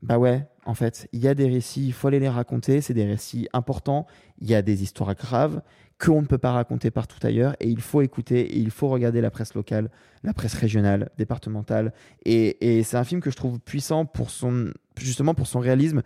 bah 0.03 0.17
ouais, 0.17 0.45
en 0.65 0.73
fait, 0.73 1.07
il 1.13 1.19
y 1.19 1.27
a 1.27 1.33
des 1.33 1.47
récits, 1.47 1.85
il 1.87 1.93
faut 1.93 2.07
aller 2.07 2.19
les 2.19 2.29
raconter, 2.29 2.81
c'est 2.81 2.93
des 2.93 3.05
récits 3.05 3.47
importants, 3.53 4.05
il 4.39 4.49
y 4.49 4.55
a 4.55 4.61
des 4.61 4.83
histoires 4.83 5.15
graves 5.15 5.61
qu'on 5.99 6.21
ne 6.21 6.27
peut 6.27 6.39
pas 6.39 6.51
raconter 6.51 6.89
partout 6.89 7.19
ailleurs, 7.25 7.55
et 7.59 7.67
il 7.67 7.81
faut 7.81 8.01
écouter, 8.01 8.41
et 8.41 8.57
il 8.57 8.71
faut 8.71 8.89
regarder 8.89 9.21
la 9.21 9.29
presse 9.29 9.53
locale, 9.53 9.89
la 10.23 10.33
presse 10.33 10.55
régionale, 10.55 11.09
départementale, 11.17 11.93
et, 12.25 12.77
et 12.79 12.83
c'est 12.83 12.97
un 12.97 13.03
film 13.03 13.21
que 13.21 13.29
je 13.29 13.35
trouve 13.35 13.59
puissant 13.59 14.05
pour 14.05 14.31
son, 14.31 14.71
justement 14.99 15.35
pour 15.35 15.47
son 15.47 15.59
réalisme, 15.59 16.01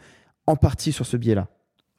en 0.48 0.56
partie 0.56 0.91
sur 0.91 1.06
ce 1.06 1.18
biais-là. 1.18 1.48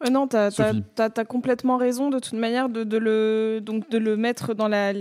Ouais, 0.03 0.11
non, 0.11 0.29
Sophie. 0.31 0.85
as, 0.99 1.25
complètement 1.25 1.79
raison 1.79 2.11
de 2.11 2.19
toute 2.19 2.35
manière 2.35 2.69
de, 2.69 2.85
de 2.85 2.99
le, 2.99 3.61
donc 3.63 3.89
de 3.89 3.97
le 3.97 4.17
mettre 4.17 4.53
dans 4.53 4.69
la, 4.69 4.93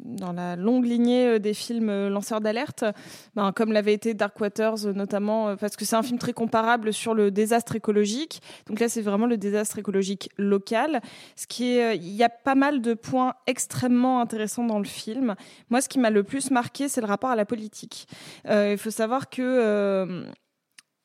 dans 0.00 0.32
la 0.32 0.56
longue 0.56 0.84
lignée 0.84 1.26
euh, 1.26 1.38
des 1.38 1.54
films 1.54 1.88
euh, 1.88 2.08
lanceurs 2.08 2.40
d'alerte, 2.40 2.84
ben, 3.36 3.52
comme 3.52 3.72
l'avait 3.72 3.92
été 3.92 4.12
Dark 4.12 4.40
Waters 4.40 4.86
euh, 4.86 4.92
notamment, 4.92 5.56
parce 5.56 5.76
que 5.76 5.84
c'est 5.84 5.94
un 5.94 6.02
film 6.02 6.18
très 6.18 6.32
comparable 6.32 6.92
sur 6.92 7.14
le 7.14 7.30
désastre 7.30 7.76
écologique. 7.76 8.42
Donc 8.66 8.80
là, 8.80 8.88
c'est 8.88 9.02
vraiment 9.02 9.26
le 9.26 9.36
désastre 9.36 9.78
écologique 9.78 10.30
local. 10.36 11.00
Ce 11.36 11.46
qui 11.46 11.76
est, 11.76 11.96
il 11.96 12.12
y 12.14 12.24
a 12.24 12.28
pas 12.28 12.56
mal 12.56 12.80
de 12.80 12.94
points 12.94 13.34
extrêmement 13.46 14.20
intéressants 14.20 14.64
dans 14.64 14.78
le 14.78 14.84
film. 14.84 15.36
Moi, 15.70 15.80
ce 15.80 15.88
qui 15.88 16.00
m'a 16.00 16.10
le 16.10 16.24
plus 16.24 16.50
marqué, 16.50 16.88
c'est 16.88 17.00
le 17.00 17.06
rapport 17.06 17.30
à 17.30 17.36
la 17.36 17.44
politique. 17.44 18.08
Euh, 18.48 18.72
Il 18.72 18.78
faut 18.78 18.90
savoir 18.90 19.30
que 19.30 19.42
euh, 19.42 20.24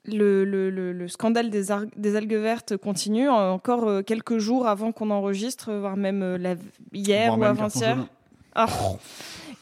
le, 0.07 0.45
le- 0.45 0.69
le- 0.69 0.93
le 0.93 1.07
scandale 1.07 1.49
des, 1.49 1.71
algues 1.71 2.33
vertes 2.35 2.77
continue 2.77 3.29
encore 3.29 3.87
euh, 3.87 4.01
quelques 4.01 4.37
jours 4.37 4.67
avant 4.67 4.91
qu'on 4.91 5.09
enregistre, 5.11 5.71
voire 5.73 5.97
même 5.97 6.21
euh, 6.23 6.37
la- 6.37 6.55
hier 6.93 7.35
Voire 7.35 7.39
ou 7.39 7.43
avant-hier. 7.61 7.97
Ah. 8.55 8.67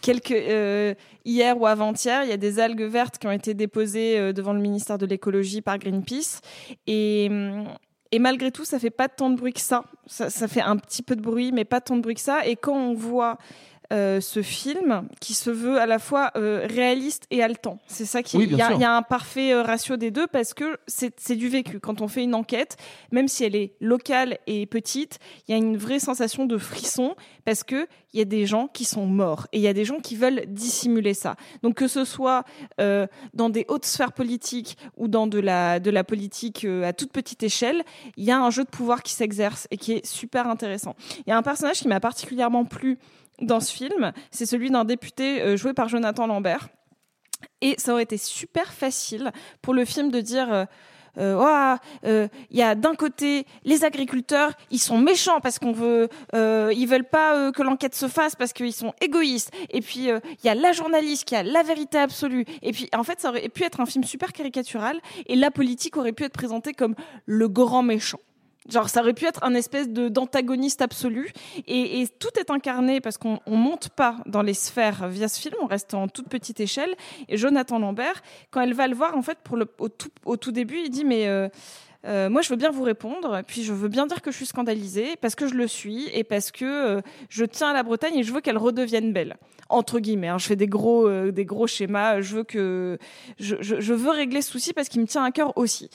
Quelques, 0.01 0.31
euh, 0.31 0.93
hier 1.25 1.59
ou 1.59 1.65
avant-hier, 1.65 2.23
il 2.23 2.29
y 2.29 2.33
a 2.33 2.37
des 2.37 2.59
algues 2.59 2.83
vertes 2.83 3.17
qui 3.17 3.27
ont 3.27 3.31
été 3.31 3.53
déposées 3.53 4.33
devant 4.33 4.53
le 4.53 4.59
ministère 4.59 4.97
de 4.97 5.05
l'écologie 5.05 5.61
par 5.61 5.77
Greenpeace. 5.79 6.41
Et, 6.87 7.29
et 8.11 8.19
malgré 8.19 8.51
tout, 8.51 8.65
ça 8.65 8.79
fait 8.79 8.89
pas 8.89 9.07
tant 9.07 9.29
de 9.29 9.37
bruit 9.37 9.53
que 9.53 9.61
ça. 9.61 9.85
ça. 10.07 10.29
Ça 10.29 10.47
fait 10.49 10.61
un 10.61 10.75
petit 10.75 11.01
peu 11.03 11.15
de 11.15 11.21
bruit, 11.21 11.51
mais 11.53 11.63
pas 11.65 11.79
tant 11.81 11.95
de 11.95 12.01
bruit 12.01 12.15
que 12.15 12.21
ça. 12.21 12.45
Et 12.45 12.55
quand 12.57 12.75
on 12.75 12.93
voit 12.93 13.37
euh, 13.91 14.21
ce 14.21 14.41
film 14.41 15.07
qui 15.19 15.33
se 15.33 15.49
veut 15.49 15.79
à 15.79 15.85
la 15.85 15.99
fois 15.99 16.31
euh, 16.35 16.65
réaliste 16.69 17.25
et 17.31 17.43
haletant. 17.43 17.79
C'est 17.87 18.05
ça 18.05 18.23
qui. 18.23 18.37
Oui, 18.37 18.47
Il 18.49 18.55
bien 18.55 18.75
y, 18.77 18.79
y 18.81 18.83
a 18.83 18.95
un 18.95 19.01
parfait 19.01 19.53
euh, 19.53 19.61
ratio 19.61 19.97
des 19.97 20.11
deux 20.11 20.27
parce 20.27 20.53
que 20.53 20.77
c'est 20.87 21.35
du 21.35 21.49
vécu. 21.49 21.79
Quand 21.79 22.01
on 22.01 22.07
fait 22.07 22.23
une 22.23 22.35
enquête, 22.35 22.77
même 23.11 23.27
si 23.27 23.43
elle 23.43 23.55
est 23.55 23.73
locale 23.81 24.37
et 24.47 24.65
petite, 24.65 25.19
il 25.47 25.51
y 25.51 25.53
a 25.53 25.57
une 25.57 25.77
vraie 25.77 25.99
sensation 25.99 26.45
de 26.45 26.57
frisson 26.57 27.15
parce 27.45 27.63
que 27.63 27.87
il 28.13 28.19
y 28.19 28.21
a 28.21 28.25
des 28.25 28.45
gens 28.45 28.67
qui 28.67 28.85
sont 28.85 29.07
morts 29.07 29.47
et 29.51 29.57
il 29.57 29.63
y 29.63 29.67
a 29.67 29.73
des 29.73 29.85
gens 29.85 29.99
qui 29.99 30.15
veulent 30.15 30.43
dissimuler 30.47 31.13
ça. 31.13 31.35
Donc 31.63 31.75
que 31.75 31.87
ce 31.87 32.05
soit 32.05 32.43
euh, 32.79 33.07
dans 33.33 33.49
des 33.49 33.65
hautes 33.67 33.85
sphères 33.85 34.13
politiques 34.13 34.77
ou 34.97 35.07
dans 35.07 35.27
de 35.27 35.39
la 35.39 35.79
de 35.79 35.89
la 35.89 36.03
politique 36.03 36.65
à 36.83 36.93
toute 36.93 37.11
petite 37.11 37.43
échelle, 37.43 37.83
il 38.17 38.23
y 38.23 38.31
a 38.31 38.39
un 38.39 38.49
jeu 38.49 38.63
de 38.63 38.69
pouvoir 38.69 39.03
qui 39.03 39.13
s'exerce 39.13 39.67
et 39.71 39.77
qui 39.77 39.93
est 39.93 40.05
super 40.05 40.47
intéressant. 40.47 40.95
Il 41.25 41.29
y 41.29 41.33
a 41.33 41.37
un 41.37 41.41
personnage 41.41 41.79
qui 41.79 41.87
m'a 41.87 41.99
particulièrement 41.99 42.65
plu 42.65 42.99
dans 43.45 43.59
ce 43.59 43.73
film, 43.73 44.11
c'est 44.31 44.45
celui 44.45 44.69
d'un 44.69 44.85
député 44.85 45.41
euh, 45.41 45.57
joué 45.57 45.73
par 45.73 45.89
Jonathan 45.89 46.27
Lambert. 46.27 46.69
Et 47.61 47.75
ça 47.77 47.93
aurait 47.93 48.03
été 48.03 48.17
super 48.17 48.73
facile 48.73 49.31
pour 49.61 49.73
le 49.73 49.85
film 49.85 50.11
de 50.11 50.21
dire 50.21 50.51
euh, 50.51 50.65
euh, 51.17 51.77
euh, 52.05 52.27
il 52.49 52.57
y 52.57 52.63
a 52.63 52.75
d'un 52.75 52.95
côté 52.95 53.45
les 53.63 53.85
agriculteurs, 53.85 54.51
ils 54.71 54.79
sont 54.79 54.97
méchants 54.97 55.39
parce 55.41 55.59
qu'on 55.59 55.71
veut, 55.71 56.09
ils 56.33 56.87
veulent 56.87 57.07
pas 57.07 57.51
que 57.51 57.61
l'enquête 57.61 57.95
se 57.95 58.07
fasse 58.07 58.35
parce 58.35 58.53
qu'ils 58.53 58.73
sont 58.73 58.93
égoïstes. 59.01 59.51
Et 59.69 59.81
puis 59.81 60.07
il 60.07 60.45
y 60.45 60.49
a 60.49 60.55
la 60.55 60.71
journaliste 60.71 61.25
qui 61.25 61.35
a 61.35 61.43
la 61.43 61.63
vérité 61.63 61.99
absolue. 61.99 62.45
Et 62.61 62.71
puis 62.71 62.89
en 62.95 63.03
fait, 63.03 63.19
ça 63.21 63.29
aurait 63.29 63.49
pu 63.49 63.63
être 63.63 63.79
un 63.79 63.85
film 63.85 64.03
super 64.03 64.33
caricatural 64.33 64.99
et 65.27 65.35
la 65.35 65.51
politique 65.51 65.97
aurait 65.97 66.13
pu 66.13 66.23
être 66.23 66.33
présentée 66.33 66.73
comme 66.73 66.95
le 67.25 67.47
grand 67.47 67.83
méchant. 67.83 68.19
Genre, 68.69 68.89
ça 68.89 69.01
aurait 69.01 69.13
pu 69.13 69.25
être 69.25 69.43
un 69.43 69.55
espèce 69.55 69.89
de 69.89 70.07
d'antagoniste 70.07 70.81
absolu. 70.81 71.31
Et, 71.67 72.07
tout 72.19 72.29
est 72.39 72.49
incarné 72.49 73.01
parce 73.01 73.17
qu'on 73.17 73.39
on 73.45 73.57
monte 73.57 73.89
pas 73.89 74.17
dans 74.25 74.41
les 74.41 74.53
sphères 74.53 75.07
via 75.09 75.27
ce 75.27 75.39
film, 75.39 75.55
on 75.61 75.65
reste 75.65 75.93
en 75.93 76.07
toute 76.07 76.29
petite 76.29 76.59
échelle. 76.59 76.93
Et 77.27 77.37
Jonathan 77.37 77.79
Lambert, 77.79 78.21
quand 78.51 78.61
elle 78.61 78.73
va 78.73 78.87
le 78.87 78.95
voir, 78.95 79.17
en 79.17 79.21
fait, 79.21 79.37
pour 79.43 79.57
le, 79.57 79.67
au, 79.79 79.89
tout, 79.89 80.09
au 80.25 80.37
tout 80.37 80.51
début, 80.51 80.79
il 80.85 80.89
dit 80.89 81.05
Mais. 81.05 81.27
euh, 81.27 81.49
euh, 82.05 82.29
moi, 82.29 82.41
je 82.41 82.49
veux 82.49 82.57
bien 82.57 82.69
vous 82.69 82.83
répondre, 82.83 83.43
puis 83.47 83.63
je 83.63 83.71
veux 83.71 83.87
bien 83.87 84.05
dire 84.05 84.21
que 84.21 84.29
je 84.29 84.35
suis 84.35 84.45
scandalisée 84.45 85.15
parce 85.21 85.35
que 85.35 85.47
je 85.47 85.53
le 85.53 85.69
suis 85.69 86.09
et 86.13 86.25
parce 86.25 86.51
que 86.51 86.65
euh, 86.65 87.01
je 87.29 87.45
tiens 87.45 87.69
à 87.69 87.73
la 87.73 87.81
Bretagne 87.81 88.17
et 88.17 88.23
je 88.23 88.33
veux 88.33 88.41
qu'elle 88.41 88.57
redevienne 88.57 89.13
belle. 89.13 89.37
Entre 89.69 90.01
guillemets, 90.01 90.27
hein. 90.27 90.37
je 90.37 90.45
fais 90.45 90.57
des 90.57 90.67
gros, 90.67 91.09
des 91.31 91.45
gros 91.45 91.65
schémas. 91.65 92.19
Je 92.19 92.35
veux 92.35 92.43
que 92.43 92.97
je 93.39 93.93
veux 93.93 94.11
régler 94.11 94.41
ce 94.41 94.51
souci 94.51 94.73
parce 94.73 94.89
qu'il 94.89 94.99
me 94.99 95.07
tient 95.07 95.23
à 95.23 95.31
cœur 95.31 95.57
aussi. 95.57 95.89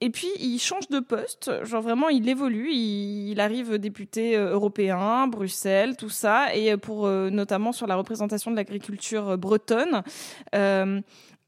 Et 0.00 0.10
puis 0.10 0.28
il 0.38 0.58
change 0.60 0.88
de 0.88 1.00
poste, 1.00 1.64
genre 1.64 1.82
vraiment 1.82 2.08
il 2.08 2.28
évolue, 2.28 2.70
il, 2.70 3.40
arrive 3.40 3.78
député 3.78 4.36
euh, 4.36 4.52
européen, 4.52 5.26
Bruxelles, 5.26 5.96
tout 5.96 6.08
ça, 6.08 6.54
et 6.54 6.76
pour 6.76 7.06
euh, 7.06 7.30
notamment 7.30 7.72
sur 7.72 7.88
la 7.88 7.96
représentation 7.96 8.52
de 8.52 8.56
l'agriculture 8.56 9.30
euh, 9.30 9.36
bretonne. 9.36 10.02
Euh, 10.54 11.00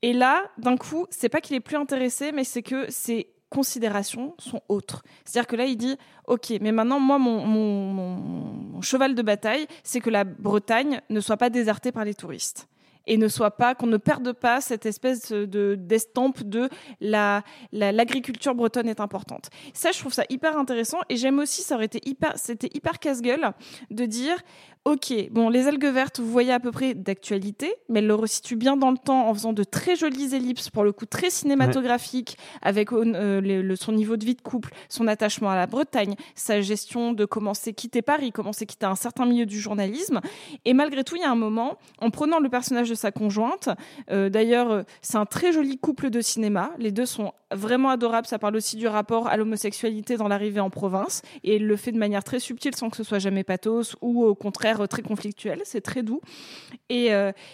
et 0.02 0.12
là, 0.12 0.50
d'un 0.58 0.76
coup, 0.76 1.06
c'est 1.10 1.28
pas 1.28 1.40
qu'il 1.40 1.54
est 1.54 1.60
plus 1.60 1.76
intéressé, 1.76 2.32
mais 2.32 2.42
c'est 2.42 2.62
que 2.62 2.90
ses 2.90 3.28
considérations 3.50 4.34
sont 4.38 4.62
autres. 4.68 5.02
C'est-à-dire 5.24 5.46
que 5.46 5.56
là, 5.56 5.66
il 5.66 5.76
dit, 5.76 5.96
ok, 6.26 6.52
mais 6.60 6.72
maintenant, 6.72 6.98
moi, 6.98 7.18
mon 7.18 8.80
cheval 8.80 9.14
de 9.14 9.22
bataille, 9.22 9.66
c'est 9.84 10.00
que 10.00 10.10
la 10.10 10.24
Bretagne 10.24 11.00
ne 11.10 11.20
soit 11.20 11.36
pas 11.36 11.50
désertée 11.50 11.92
par 11.92 12.04
les 12.04 12.14
touristes 12.14 12.68
et 13.10 13.16
ne 13.18 13.28
soit 13.28 13.50
pas 13.50 13.74
qu'on 13.74 13.86
ne 13.88 13.98
perde 13.98 14.32
pas 14.32 14.60
cette 14.62 14.86
espèce 14.86 15.30
de 15.32 15.74
d'estampe 15.74 16.42
de 16.44 16.68
la 17.00 17.42
la- 17.72 17.92
l'agriculture 17.92 18.54
bretonne 18.54 18.88
est 18.88 19.00
importante. 19.00 19.50
Ça, 19.74 19.90
je 19.92 19.98
trouve 19.98 20.14
ça 20.14 20.24
hyper 20.30 20.56
intéressant 20.56 20.98
et 21.10 21.16
j'aime 21.16 21.38
aussi 21.40 21.60
ça 21.62 21.74
aurait 21.74 21.84
été 21.86 22.00
hyper 22.08 22.32
c'était 22.36 22.70
hyper 22.72 22.98
casse-gueule 22.98 23.50
de 23.90 24.06
dire 24.06 24.36
OK, 24.86 25.12
bon 25.30 25.50
les 25.50 25.66
algues 25.68 25.84
vertes 25.92 26.20
vous 26.20 26.30
voyez 26.30 26.52
à 26.52 26.60
peu 26.60 26.70
près 26.72 26.94
d'actualité, 26.94 27.74
mais 27.90 27.98
elle 27.98 28.06
le 28.06 28.14
resitue 28.14 28.56
bien 28.56 28.76
dans 28.78 28.90
le 28.90 28.96
temps 28.96 29.28
en 29.28 29.34
faisant 29.34 29.52
de 29.52 29.62
très 29.64 29.94
jolies 29.94 30.34
ellipses 30.34 30.70
pour 30.70 30.84
le 30.84 30.92
coup 30.92 31.04
très 31.04 31.28
cinématographiques 31.30 32.38
avec 32.62 32.92
euh, 32.92 33.40
le- 33.42 33.60
le- 33.62 33.76
son 33.76 33.92
niveau 33.92 34.16
de 34.16 34.24
vie 34.24 34.34
de 34.36 34.40
couple, 34.40 34.70
son 34.88 35.06
attachement 35.06 35.50
à 35.50 35.56
la 35.56 35.66
Bretagne, 35.66 36.14
sa 36.34 36.60
gestion 36.62 37.12
de 37.12 37.24
comment 37.26 37.52
c'est 37.54 37.72
quitter 37.74 38.00
Paris, 38.02 38.32
comment 38.32 38.52
c'est 38.54 38.64
quitter 38.66 38.86
un 38.86 38.94
certain 38.94 39.26
milieu 39.26 39.44
du 39.46 39.60
journalisme 39.60 40.20
et 40.64 40.72
malgré 40.72 41.04
tout, 41.04 41.16
il 41.16 41.22
y 41.22 41.24
a 41.24 41.30
un 41.30 41.34
moment, 41.36 41.76
en 42.00 42.10
prenant 42.10 42.38
le 42.38 42.48
personnage 42.48 42.88
de 42.88 42.94
sa 43.00 43.10
conjointe, 43.10 43.68
euh, 44.10 44.28
d'ailleurs, 44.28 44.70
euh, 44.70 44.82
c'est 45.02 45.16
un 45.16 45.26
très 45.26 45.52
joli 45.52 45.78
couple 45.78 46.10
de 46.10 46.20
cinéma. 46.20 46.70
Les 46.78 46.92
deux 46.92 47.06
sont 47.06 47.32
vraiment 47.50 47.90
adorables. 47.90 48.26
Ça 48.26 48.38
parle 48.38 48.56
aussi 48.56 48.76
du 48.76 48.86
rapport 48.86 49.26
à 49.26 49.36
l'homosexualité 49.36 50.16
dans 50.16 50.28
l'arrivée 50.28 50.60
en 50.60 50.70
province. 50.70 51.22
Et 51.42 51.56
il 51.56 51.66
le 51.66 51.76
fait 51.76 51.92
de 51.92 51.98
manière 51.98 52.22
très 52.22 52.38
subtile 52.38 52.76
sans 52.76 52.90
que 52.90 52.96
ce 52.96 53.02
soit 53.02 53.18
jamais 53.18 53.42
pathos 53.42 53.96
ou 54.00 54.24
au 54.24 54.34
contraire 54.34 54.82
euh, 54.82 54.86
très 54.86 55.02
conflictuel. 55.02 55.62
C'est 55.64 55.80
très 55.80 56.02
doux. 56.02 56.20
Et, 56.88 57.06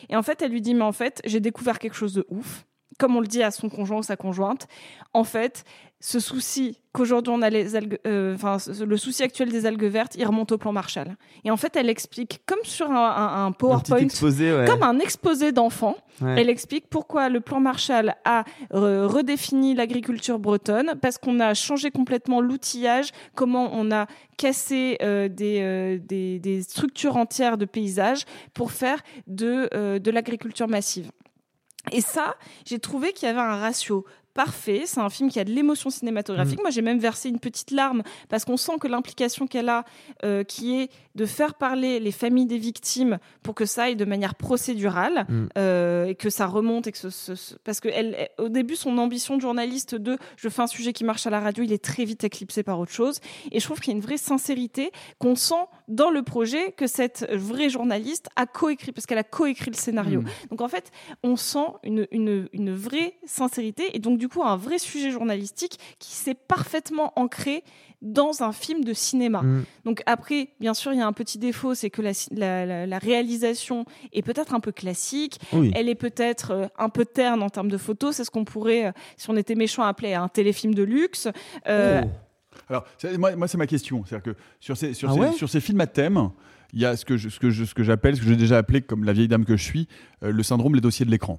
et 0.09 0.17
en 0.17 0.23
fait, 0.23 0.43
elle 0.43 0.51
lui 0.51 0.61
dit, 0.61 0.75
mais 0.75 0.85
en 0.85 0.93
fait, 0.93 1.21
j'ai 1.25 1.41
découvert 1.41 1.79
quelque 1.79 1.95
chose 1.95 2.15
de 2.15 2.27
ouf. 2.31 2.65
Comme 2.99 3.17
on 3.17 3.21
le 3.21 3.27
dit 3.27 3.43
à 3.43 3.51
son 3.51 3.69
conjoint 3.69 3.99
ou 3.99 4.03
sa 4.03 4.17
conjointe, 4.17 4.67
en 5.13 5.25
fait, 5.25 5.65
ce 6.01 6.21
souci 6.21 6.79
qu'aujourd'hui 6.93 7.33
on 7.35 7.43
a 7.43 7.51
les 7.51 7.75
algues, 7.77 7.99
euh, 8.07 8.35
enfin 8.35 8.57
le 8.85 8.97
souci 8.97 9.23
actuel 9.23 9.51
des 9.51 9.67
algues 9.67 9.85
vertes, 9.85 10.15
il 10.17 10.25
remonte 10.27 10.53
au 10.53 10.59
plan 10.59 10.73
Marshall. 10.73 11.17
Et 11.45 11.51
en 11.51 11.57
fait, 11.59 11.75
elle 11.77 11.91
explique 11.91 12.41
comme 12.47 12.59
sur 12.65 12.91
un, 12.91 12.95
un- 12.97 13.47
un 13.47 13.53
PowerPoint, 13.53 13.99
exposé, 13.99 14.55
ouais. 14.55 14.65
comme 14.67 14.83
un 14.83 14.99
exposé 14.99 15.53
d'enfant. 15.53 15.97
Ouais. 16.23 16.37
Elle 16.41 16.49
explique 16.49 16.89
pourquoi 16.89 17.29
le 17.29 17.41
plan 17.41 17.61
Marshall 17.61 18.15
a 18.25 18.45
euh, 18.73 19.07
redéfini 19.07 19.75
l'agriculture 19.75 20.39
bretonne, 20.39 20.95
parce 21.03 21.19
qu'on 21.19 21.39
a 21.41 21.53
changé 21.53 21.91
complètement 21.91 22.41
l'outillage, 22.41 23.11
comment 23.35 23.71
on 23.73 23.91
a 23.91 24.07
cassé 24.39 24.97
euh, 25.03 25.29
des, 25.29 25.99
des, 26.03 26.39
des 26.39 26.63
structures 26.63 27.17
entières 27.17 27.59
de 27.59 27.67
paysages 27.67 28.25
pour 28.55 28.71
faire 28.73 29.01
de, 29.27 29.99
de 29.99 30.11
l'agriculture 30.11 30.69
massive. 30.69 31.11
Et 31.93 32.01
ça, 32.01 32.37
j'ai 32.65 32.79
trouvé 32.79 33.13
qu'il 33.13 33.29
y 33.29 33.31
avait 33.31 33.41
un 33.41 33.57
ratio 33.57 34.05
parfait. 34.37 34.83
C'est 34.87 35.01
un 35.01 35.11
film 35.11 35.31
qui 35.31 35.41
a 35.41 35.45
de 35.45 35.51
l'émotion 35.51 35.91
cinématographique. 35.91 36.59
Mm. 36.59 36.63
Moi, 36.63 36.71
j'ai 36.71 36.83
même 36.83 36.99
versé 37.01 37.29
une 37.29 37.41
petite 37.41 37.71
larme 37.73 38.03
parce 38.29 38.45
qu'on 38.45 38.57
sent 38.57 38.75
que 38.81 38.87
l'implication 38.87 39.47
qu'elle 39.47 39.69
a, 39.69 39.85
euh, 40.25 40.45
qui 40.45 40.79
est 40.81 40.91
de 41.17 41.25
faire 41.27 41.55
parler 41.55 41.99
les 41.99 42.13
familles 42.13 42.47
des 42.47 42.59
victimes 42.59 43.19
pour 43.43 43.55
que 43.55 43.65
ça 43.65 43.85
aille 43.85 43.97
de 43.97 44.05
manière 44.05 44.35
procédurale 44.35 45.25
Mm. 45.29 45.47
euh, 45.59 46.05
et 46.07 46.15
que 46.15 46.29
ça 46.31 46.47
remonte 46.47 46.87
et 46.87 46.93
que 46.93 46.99
ce, 46.99 47.11
ce- 47.11 47.35
ce- 47.35 47.55
parce 47.65 47.81
que 47.81 47.89
elle, 47.89 48.15
elle- 48.19 48.31
au 48.45 48.49
début, 48.51 48.77
son 48.77 48.99
ambition 48.99 49.37
de 49.37 49.41
journaliste 49.41 49.95
de 49.95 50.19
je 50.37 50.49
fais 50.49 50.63
un 50.63 50.67
sujet 50.67 50.93
qui 50.93 51.05
marche 51.05 51.27
à 51.27 51.31
la 51.31 51.41
radio, 51.41 51.65
il 51.65 51.73
est 51.73 51.83
très 51.83 52.05
vite 52.05 52.23
éclipsé 52.25 52.63
par 52.63 52.79
autre 52.79 52.93
chose. 52.93 53.21
Et 53.51 53.59
je 53.61 53.65
trouve 53.65 53.81
qu'il 53.81 53.93
y 53.93 53.95
a 53.95 53.99
une 53.99 54.03
vraie 54.05 54.19
sincérité 54.19 54.91
qu'on 55.19 55.35
sent 55.37 55.55
dans 55.89 56.11
le 56.11 56.23
projet 56.23 56.73
que 56.73 56.87
cette 56.87 57.27
vraie 57.33 57.71
journaliste 57.71 58.29
a 58.37 58.45
coécrit 58.47 58.93
parce 58.93 59.07
qu'elle 59.07 59.19
a 59.19 59.25
coécrit 59.25 59.71
le 59.71 59.77
scénario. 59.77 60.21
Mm. 60.21 60.27
Donc 60.51 60.61
en 60.61 60.69
fait, 60.69 60.91
on 61.23 61.37
sent 61.37 61.67
une, 61.85 62.07
une, 62.11 62.49
une 62.53 62.75
vraie 62.75 63.15
sincérité 63.25 63.97
et 63.97 63.99
donc 63.99 64.19
du 64.19 64.26
coup 64.29 64.43
un 64.45 64.57
vrai 64.57 64.79
sujet 64.79 65.11
journalistique 65.11 65.79
qui 65.99 66.13
s'est 66.15 66.35
parfaitement 66.35 67.13
ancré 67.17 67.63
dans 68.03 68.43
un 68.43 68.53
film 68.53 68.85
de 68.85 68.93
cinéma. 68.93 69.43
Mm. 69.43 69.65
Donc 69.85 70.03
après, 70.07 70.51
bien 70.61 70.75
sûr, 70.75 70.93
il 70.93 70.99
y 70.99 71.03
a 71.03 71.07
un 71.07 71.13
petit 71.15 71.39
défaut, 71.39 71.75
c'est 71.75 71.89
que 71.91 72.03
la, 72.03 72.13
la, 72.31 72.67
la- 72.67 72.87
la 72.87 72.99
réalisation 72.99 73.85
est 74.13 74.23
peut-être 74.23 74.55
un 74.55 74.61
peu 74.61 74.71
classique. 74.73 75.41
Oui. 75.53 75.71
Elle 75.75 75.89
est 75.89 75.95
peut-être 75.95 76.51
euh, 76.51 76.67
un 76.79 76.89
peu 76.91 77.05
terne 77.07 77.43
en 77.43 77.49
termes 77.49 77.71
de 77.71 77.79
photos. 77.79 78.17
C'est 78.17 78.25
ce 78.25 78.31
qu'on 78.31 78.45
pourrait, 78.45 78.87
euh, 78.87 78.93
si 79.17 79.31
on 79.31 79.37
était 79.37 79.55
méchant, 79.55 79.83
appeler 79.83 80.13
un 80.15 80.29
téléfilm 80.29 80.75
de 80.75 80.83
luxe. 80.83 81.29
Euh, 81.69 82.03
Oh. 82.05 82.11
Alors, 82.71 82.85
c'est- 82.99 83.17
moi, 83.19 83.35
moi 83.37 83.49
c'est 83.49 83.59
ma 83.59 83.67
question. 83.67 84.03
C'est-à-dire 84.07 84.33
que 84.35 84.39
sur 84.61 84.77
ces, 84.77 84.95
sur, 84.95 85.11
Ah 85.11 85.15
ces, 85.15 85.21
ouais 85.21 85.33
sur 85.33 85.49
ces 85.49 85.61
films 85.61 85.81
à 85.81 85.87
thème, 85.87 86.31
il 86.73 86.81
y 86.81 86.85
a 86.87 86.97
ce 86.97 87.05
que 87.05 87.17
j'appelle, 87.17 88.17
ce 88.17 88.21
que 88.23 88.27
j'ai 88.29 88.37
déjà 88.37 88.59
appelé, 88.59 88.81
comme 88.83 89.05
la 89.05 89.13
vieille 89.13 89.29
dame 89.29 89.45
que 89.45 89.57
je 89.57 89.63
suis, 89.63 89.89
euh, 90.23 90.33
le 90.33 90.43
syndrome 90.43 90.75
les 90.75 90.81
dossiers 90.81 91.05
de 91.07 91.11
l'écran. 91.11 91.39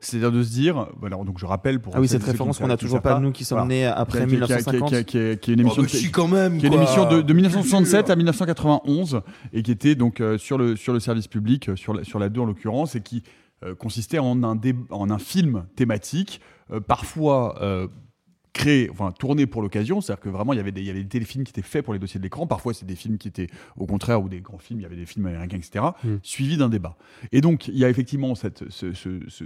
C'est-à-dire 0.00 0.30
de 0.32 0.42
se 0.42 0.50
dire, 0.50 0.88
voilà, 1.00 1.16
donc 1.16 1.38
je 1.38 1.46
rappelle 1.46 1.80
pour 1.80 1.94
Ah 1.96 2.00
oui, 2.00 2.08
cette 2.08 2.22
référence 2.22 2.58
qu'on 2.58 2.64
a 2.64 2.68
savent- 2.68 2.78
qui 2.78 2.84
ne 2.84 2.88
toujours 2.88 3.02
pas, 3.02 3.18
nous 3.18 3.32
qui 3.32 3.44
sommes 3.44 3.68
nés 3.68 3.86
après 3.86 4.26
Qui 4.26 4.34
est- 4.34 4.38
qui 4.38 4.42
est- 4.42 4.46
qui 4.46 4.52
est- 4.52 4.56
1950. 4.56 4.88
qui 4.90 4.94
est- 4.96 5.04
qui 5.04 5.18
est- 5.18 5.40
qui 5.42 5.50
est 5.50 5.54
une 5.54 5.60
émission 5.60 5.82
Oh, 5.82 5.86
bah, 5.90 6.00
de- 6.00 6.08
quand 6.12 6.28
même, 6.28 6.58
qui 6.58 6.66
est 6.66 6.68
une 6.68 6.74
émission 6.74 7.08
de, 7.08 7.22
de 7.22 7.32
1967 7.32 8.10
à 8.10 8.16
1991 8.16 9.20
et 9.52 9.62
qui 9.62 9.70
était 9.70 9.94
donc 9.94 10.20
euh, 10.20 10.38
sur 10.38 10.58
le 10.58 10.76
sur 10.76 10.92
le 10.92 11.00
service 11.00 11.28
public, 11.28 11.68
euh, 11.70 11.76
sur 11.76 11.94
la, 11.94 12.04
sur 12.04 12.18
la 12.18 12.28
2 12.28 12.40
en 12.40 12.44
l'occurrence, 12.46 12.94
et 12.94 13.00
qui 13.00 13.22
euh, 13.64 13.74
consistait 13.74 14.18
en 14.18 14.42
un 14.42 14.54
dé- 14.54 14.74
en 14.90 15.08
un 15.10 15.18
film 15.18 15.64
thématique, 15.76 16.40
euh, 16.70 16.78
parfois 16.80 17.60
euh, 17.62 17.88
créé, 18.52 18.88
enfin 18.90 19.12
tourné 19.12 19.46
pour 19.46 19.60
l'occasion, 19.62 20.00
c'est-à-dire 20.00 20.22
que 20.22 20.28
vraiment 20.28 20.52
il 20.52 20.56
y 20.56 20.60
avait 20.60 20.72
des 20.72 20.80
il 20.82 20.86
y 20.86 20.90
avait 20.90 21.02
des 21.02 21.08
téléfilms 21.08 21.44
qui 21.44 21.50
étaient 21.50 21.62
faits 21.62 21.84
pour 21.84 21.92
les 21.94 21.98
dossiers 22.00 22.18
de 22.18 22.24
l'écran, 22.24 22.46
parfois 22.46 22.72
c'est 22.74 22.86
des 22.86 22.96
films 22.96 23.18
qui 23.18 23.28
étaient 23.28 23.48
au 23.76 23.86
contraire 23.86 24.22
ou 24.22 24.28
des 24.28 24.40
grands 24.40 24.58
films, 24.58 24.80
il 24.80 24.82
y 24.82 24.86
avait 24.86 24.96
des 24.96 25.06
films 25.06 25.26
américains, 25.26 25.56
etc. 25.58 25.84
Mm. 26.04 26.14
Suivis 26.22 26.56
d'un 26.58 26.68
débat. 26.68 26.96
Et 27.32 27.40
donc 27.40 27.68
il 27.68 27.76
y 27.78 27.84
a 27.84 27.88
effectivement 27.90 28.34
cette 28.34 28.64
ce- 28.70 28.92
ce- 28.92 29.20
ce- 29.28 29.44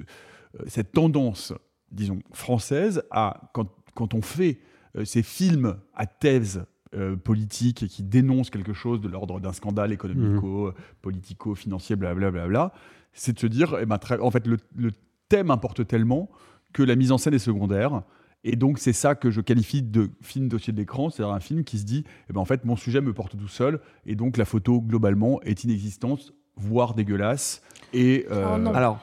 cette 0.67 0.93
tendance, 0.93 1.53
disons 1.91 2.19
française, 2.33 3.03
à 3.11 3.51
quand 3.55 3.69
quand 3.95 4.15
on 4.15 4.23
fait 4.23 4.61
euh, 4.97 5.05
ces 5.05 5.23
films 5.23 5.77
à 5.95 6.07
thèse 6.07 6.65
euh, 6.95 7.17
politique 7.17 7.83
et 7.83 7.89
qui 7.89 8.03
dénoncent 8.05 8.51
quelque 8.51 8.73
chose 8.73 9.01
de 9.01 9.09
l'ordre 9.09 9.41
d'un 9.41 9.53
scandale 9.53 9.93
économico, 9.93 10.69
euh, 10.69 10.75
politico, 11.03 11.55
financier, 11.55 11.97
blablabla, 11.97 12.73
c'est 13.13 13.33
de 13.35 13.39
se 13.41 13.47
dire, 13.49 13.77
eh 13.81 13.87
ben, 13.87 13.99
très- 13.99 14.21
en 14.21 14.31
fait, 14.31 14.47
le, 14.47 14.57
le 14.77 14.93
thème 15.29 15.51
importe 15.51 15.87
tellement 15.87 16.31
que 16.73 16.83
la 16.85 16.95
mise 16.97 17.11
en 17.13 17.19
scène 17.19 17.35
est 17.35 17.39
secondaire. 17.41 18.03
Et 18.45 18.57
donc, 18.57 18.79
c'est 18.79 18.93
ça 18.95 19.15
que 19.17 19.31
je 19.31 19.41
qualifie 19.41 19.83
de 19.83 20.09
film 20.23 20.49
dossier 20.49 20.73
de 20.73 20.79
l'écran, 20.79 21.11
c'est-à-dire 21.11 21.35
un 21.35 21.41
film 21.41 21.63
qui 21.65 21.79
se 21.79 21.85
dit, 21.85 22.05
eh 22.29 22.33
ben, 22.33 22.41
en 22.41 22.45
fait, 22.45 22.65
mon 22.65 22.77
sujet 22.77 23.01
me 23.01 23.13
porte 23.13 23.37
tout 23.37 23.49
seul, 23.49 23.81
et 24.07 24.15
donc 24.15 24.37
la 24.37 24.45
photo, 24.45 24.81
globalement, 24.81 25.41
est 25.43 25.65
inexistante, 25.65 26.33
voire 26.57 26.95
dégueulasse. 26.95 27.61
Et, 27.93 28.27
euh, 28.31 28.45
Alors, 28.75 29.01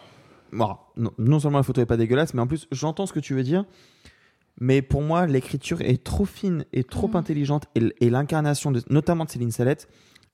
bon, 0.51 0.75
non, 0.95 1.11
non 1.17 1.39
seulement 1.39 1.57
la 1.59 1.63
photo 1.63 1.81
est 1.81 1.85
pas 1.85 1.97
dégueulasse, 1.97 2.33
mais 2.33 2.41
en 2.41 2.47
plus, 2.47 2.67
j'entends 2.71 3.05
ce 3.05 3.13
que 3.13 3.19
tu 3.19 3.33
veux 3.33 3.43
dire. 3.43 3.65
Mais 4.59 4.81
pour 4.81 5.01
moi, 5.03 5.27
l'écriture 5.27 5.81
est 5.81 6.03
trop 6.03 6.25
fine 6.25 6.65
et 6.73 6.83
trop 6.83 7.11
intelligente, 7.15 7.65
et, 7.75 8.09
l'incarnation, 8.09 8.71
de- 8.71 8.81
notamment 8.89 9.25
de 9.25 9.29
Céline 9.29 9.51
Salette, 9.51 9.87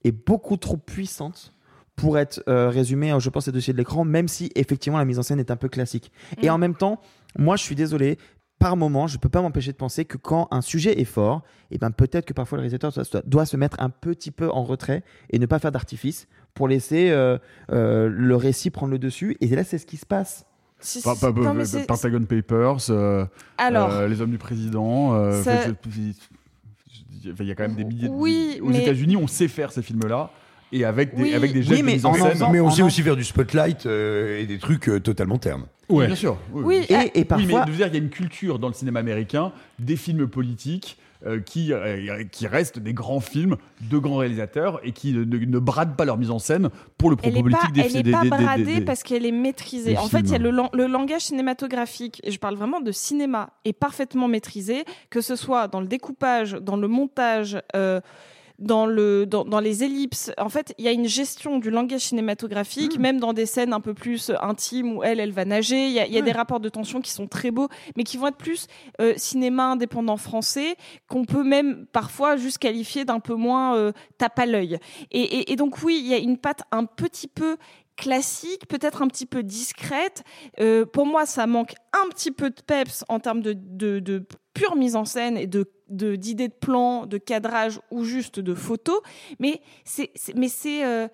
est 0.06 0.14
beaucoup 0.14 0.58
trop 0.58 0.78
puissante 0.78 1.54
pour 1.96 2.18
être 2.18 2.42
euh, 2.48 2.70
résumée, 2.70 3.12
euh, 3.12 3.20
je 3.20 3.30
pense, 3.30 3.46
ces 3.46 3.52
dossiers 3.52 3.74
de 3.74 3.78
l'écran, 3.78 4.04
même 4.06 4.28
si 4.28 4.50
effectivement 4.56 4.98
la 4.98 5.06
mise 5.06 5.20
en 5.20 5.24
scène 5.24 5.40
est 5.40 5.52
un 5.52 5.56
peu 5.58 5.70
classique. 5.70 6.12
Et 6.42 6.50
en 6.50 6.58
même 6.58 6.76
temps, 6.76 7.00
moi, 7.38 7.56
je 7.56 7.64
suis 7.64 7.76
désolé. 7.76 8.18
Par 8.64 8.78
moment, 8.78 9.08
je 9.08 9.18
peux 9.18 9.28
pas 9.28 9.42
m'empêcher 9.42 9.74
de 9.74 9.78
penser 9.78 10.06
que 10.06 10.16
quand 10.16 10.48
un 10.52 10.62
sujet 10.62 10.98
est 11.02 11.04
fort, 11.04 11.42
et 11.70 11.78
ben 11.78 11.92
peut-être 11.92 12.26
que 12.26 12.32
parfois 12.32 12.58
le 12.58 12.62
réalisateur 12.62 12.94
doit- 13.26 13.46
se 13.46 13.58
mettre 13.58 13.76
un 13.82 13.90
petit 13.90 14.32
peu 14.32 14.50
en 14.50 14.64
retrait 14.64 15.04
et 15.32 15.38
ne 15.38 15.46
pas 15.46 15.60
faire 15.60 15.74
d'artifice 15.74 16.30
pour 16.54 16.70
laisser 16.70 17.10
euh, 17.12 17.38
euh, 17.74 18.08
le 18.10 18.36
récit 18.38 18.70
prendre 18.70 18.92
le 18.94 19.00
dessus. 19.00 19.36
Et 19.42 19.48
là, 19.48 19.66
c'est 19.66 19.78
ce 19.78 19.86
qui 19.86 19.98
se 19.98 20.06
passe. 20.06 20.46
Si, 20.80 21.02
non, 21.44 21.54
Pentagon 21.88 22.24
Papers, 22.24 22.90
euh, 22.90 23.26
Alors, 23.58 23.90
euh, 23.92 24.08
Les 24.08 24.22
Hommes 24.22 24.32
du 24.32 24.38
Président. 24.38 25.14
euh, 25.14 25.44
ça- 25.44 25.66
Il 27.26 27.46
y 27.46 27.52
a 27.52 27.56
quand 27.56 27.64
même 27.64 27.76
des 27.76 27.84
milliers. 27.84 28.08
de- 28.08 28.14
Oui, 28.14 28.60
aux 28.62 28.70
mais- 28.70 28.82
États-Unis, 28.82 29.18
on 29.18 29.28
sait 29.28 29.50
faire 29.50 29.74
ces 29.74 29.82
films-là. 29.82 30.30
Et 30.76 30.86
avec 30.86 31.16
des, 31.16 31.22
Oui. 31.24 31.34
avec 31.36 31.54
des 31.54 31.62
gestes 31.62 31.72
Oui, 31.72 31.82
de 31.82 31.86
mais 31.86 31.94
mise 31.94 32.06
en, 32.06 32.10
en 32.10 32.14
scène. 32.16 32.32
faisant- 32.32 32.50
mais 32.50 32.60
on 32.60 32.70
sait 32.72 32.82
aussi 32.82 33.02
faire 33.04 33.16
du 33.16 33.24
spotlight 33.24 33.86
euh, 33.86 34.40
et 34.42 34.46
des 34.48 34.58
trucs 34.58 34.90
euh, 34.90 35.00
totalement 35.00 35.38
ternes. 35.38 35.66
Oui, 35.88 36.08
bien 36.08 36.16
sûr. 36.16 36.38
Oui, 36.52 36.78
et- 36.90 36.94
et 36.94 36.96
Oui, 37.06 37.12
mais 37.16 37.26
parfois- 37.26 37.66
de 37.66 37.72
dire, 37.72 37.88
il 37.88 37.94
y 37.94 37.98
a 37.98 38.00
une 38.00 38.10
culture 38.10 38.58
dans 38.58 38.70
le 38.70 38.74
cinéma 38.74 39.00
américain 39.00 39.52
des 39.80 39.96
films 39.96 40.28
politiques 40.28 40.98
euh, 41.26 41.40
qui, 41.40 41.72
euh, 41.72 42.24
qui 42.32 42.48
restent 42.48 42.80
des 42.80 42.94
grands 42.94 43.22
films 43.22 43.56
de 43.90 43.98
grands 43.98 44.18
réalisateurs 44.18 44.82
et 44.84 44.92
qui 44.92 45.14
ne, 45.14 45.24
ne- 45.24 45.60
bradent 45.60 45.96
pas 45.96 46.04
leur 46.04 46.18
mise 46.18 46.32
en 46.32 46.40
scène 46.40 46.70
pour 46.98 47.10
le 47.12 47.16
Elle 47.24 47.32
propos 47.32 47.48
n'est 47.48 47.52
pas, 47.54 47.58
politique 47.60 47.74
des 47.76 47.82
elle 47.82 47.98
est 47.98 48.04
des- 48.04 48.12
pas 48.12 48.22
des- 48.24 48.30
bradée 48.30 48.64
des- 48.80 48.82
parce 48.82 49.04
qu'elle 49.04 49.26
est 49.26 49.32
maîtrisée. 49.32 49.98
En 49.98 50.08
fait, 50.10 50.20
il 50.20 50.32
y 50.32 50.36
a 50.36 50.40
films. 50.40 50.50
le, 50.74 50.78
le 50.78 50.88
langage 50.88 51.22
cinématographique, 51.22 52.20
et 52.26 52.32
je 52.32 52.40
parle 52.40 52.56
vraiment 52.56 52.82
de 52.82 52.92
cinéma, 52.92 53.52
est 53.64 53.72
parfaitement 53.72 54.28
maîtrisé, 54.28 54.84
que 55.10 55.22
ce 55.22 55.36
soit 55.38 55.70
dans 55.70 55.80
le 55.80 55.88
découpage, 55.88 56.54
dans 56.60 56.76
le 56.78 56.88
montage. 56.90 57.58
euh, 57.76 58.02
dans, 58.60 58.86
le, 58.86 59.26
dans, 59.26 59.44
dans 59.46 59.60
les 59.60 59.84
ellipses, 59.84 60.32
en 60.38 60.50
fait, 60.50 60.74
il 60.78 60.86
y 60.86 60.88
a 60.88 60.92
une 60.92 61.08
gestion 61.08 61.60
du 61.60 61.70
langage 61.72 62.02
cinématographique, 62.02 63.00
même 63.00 63.20
dans 63.20 63.34
des 63.34 63.46
scènes 63.46 63.74
un 63.74 63.80
peu 63.82 63.94
plus 63.94 64.32
intimes 64.42 64.98
où 64.98 65.04
elle, 65.04 65.20
elle 65.20 65.32
va 65.32 65.44
nager. 65.46 65.88
Il 65.88 65.92
y 65.94 66.00
a, 66.00 66.06
il 66.08 66.14
y 66.14 66.18
a 66.18 66.20
Ouais. 66.20 66.26
des 66.26 66.32
rapports 66.32 66.60
de 66.60 66.70
tension 66.70 67.02
qui 67.02 67.12
sont 67.12 67.28
très 67.28 67.52
beaux, 67.52 67.68
mais 67.98 68.04
qui 68.04 68.18
vont 68.18 68.28
être 68.28 68.38
plus 68.38 68.68
euh, 69.02 69.14
cinéma 69.18 69.66
indépendant 69.72 70.18
français, 70.18 70.76
qu'on 71.10 71.26
peut 71.26 71.44
même 71.44 71.86
parfois 71.92 72.38
juste 72.38 72.60
qualifier 72.60 73.06
d'un 73.06 73.20
peu 73.20 73.34
moins 73.36 73.76
euh, 73.76 73.92
tape 74.18 74.38
à 74.40 74.46
l'œil. 74.46 74.78
Et, 75.12 75.22
et- 75.22 75.52
et 75.52 75.56
donc 75.56 75.84
oui, 75.84 76.00
il 76.00 76.08
y 76.08 76.14
a 76.14 76.18
une 76.18 76.38
patte 76.38 76.62
un 76.72 76.86
petit 76.86 77.28
peu 77.28 77.58
classique, 77.96 78.68
peut-être 78.68 79.02
un 79.02 79.08
petit 79.08 79.26
peu 79.26 79.44
discrète. 79.44 80.24
Euh, 80.60 80.86
pour 80.86 81.06
moi, 81.06 81.26
ça 81.26 81.46
manque 81.48 81.74
un 81.94 82.10
petit 82.10 82.32
peu 82.32 82.50
de 82.50 82.62
peps 82.66 83.04
en 83.08 83.20
termes 83.20 83.42
de, 83.42 83.54
de, 83.56 84.00
de 84.00 84.26
pure 84.54 84.76
mise 84.76 84.96
en 84.96 85.06
scène 85.06 85.38
et 85.38 85.48
de 85.48 85.70
de- 85.94 86.16
d'idées 86.16 86.48
de, 86.50 86.54
plan, 86.54 87.06
de 87.06 87.18
cadrage 87.18 87.80
ou 87.92 88.04
juste 88.04 88.40
de 88.40 88.54
photos. 88.54 89.00
Mais 89.40 89.62
c'est 89.86 90.12
mais 90.36 90.48
c'est 90.50 90.86
euh, 90.86 91.08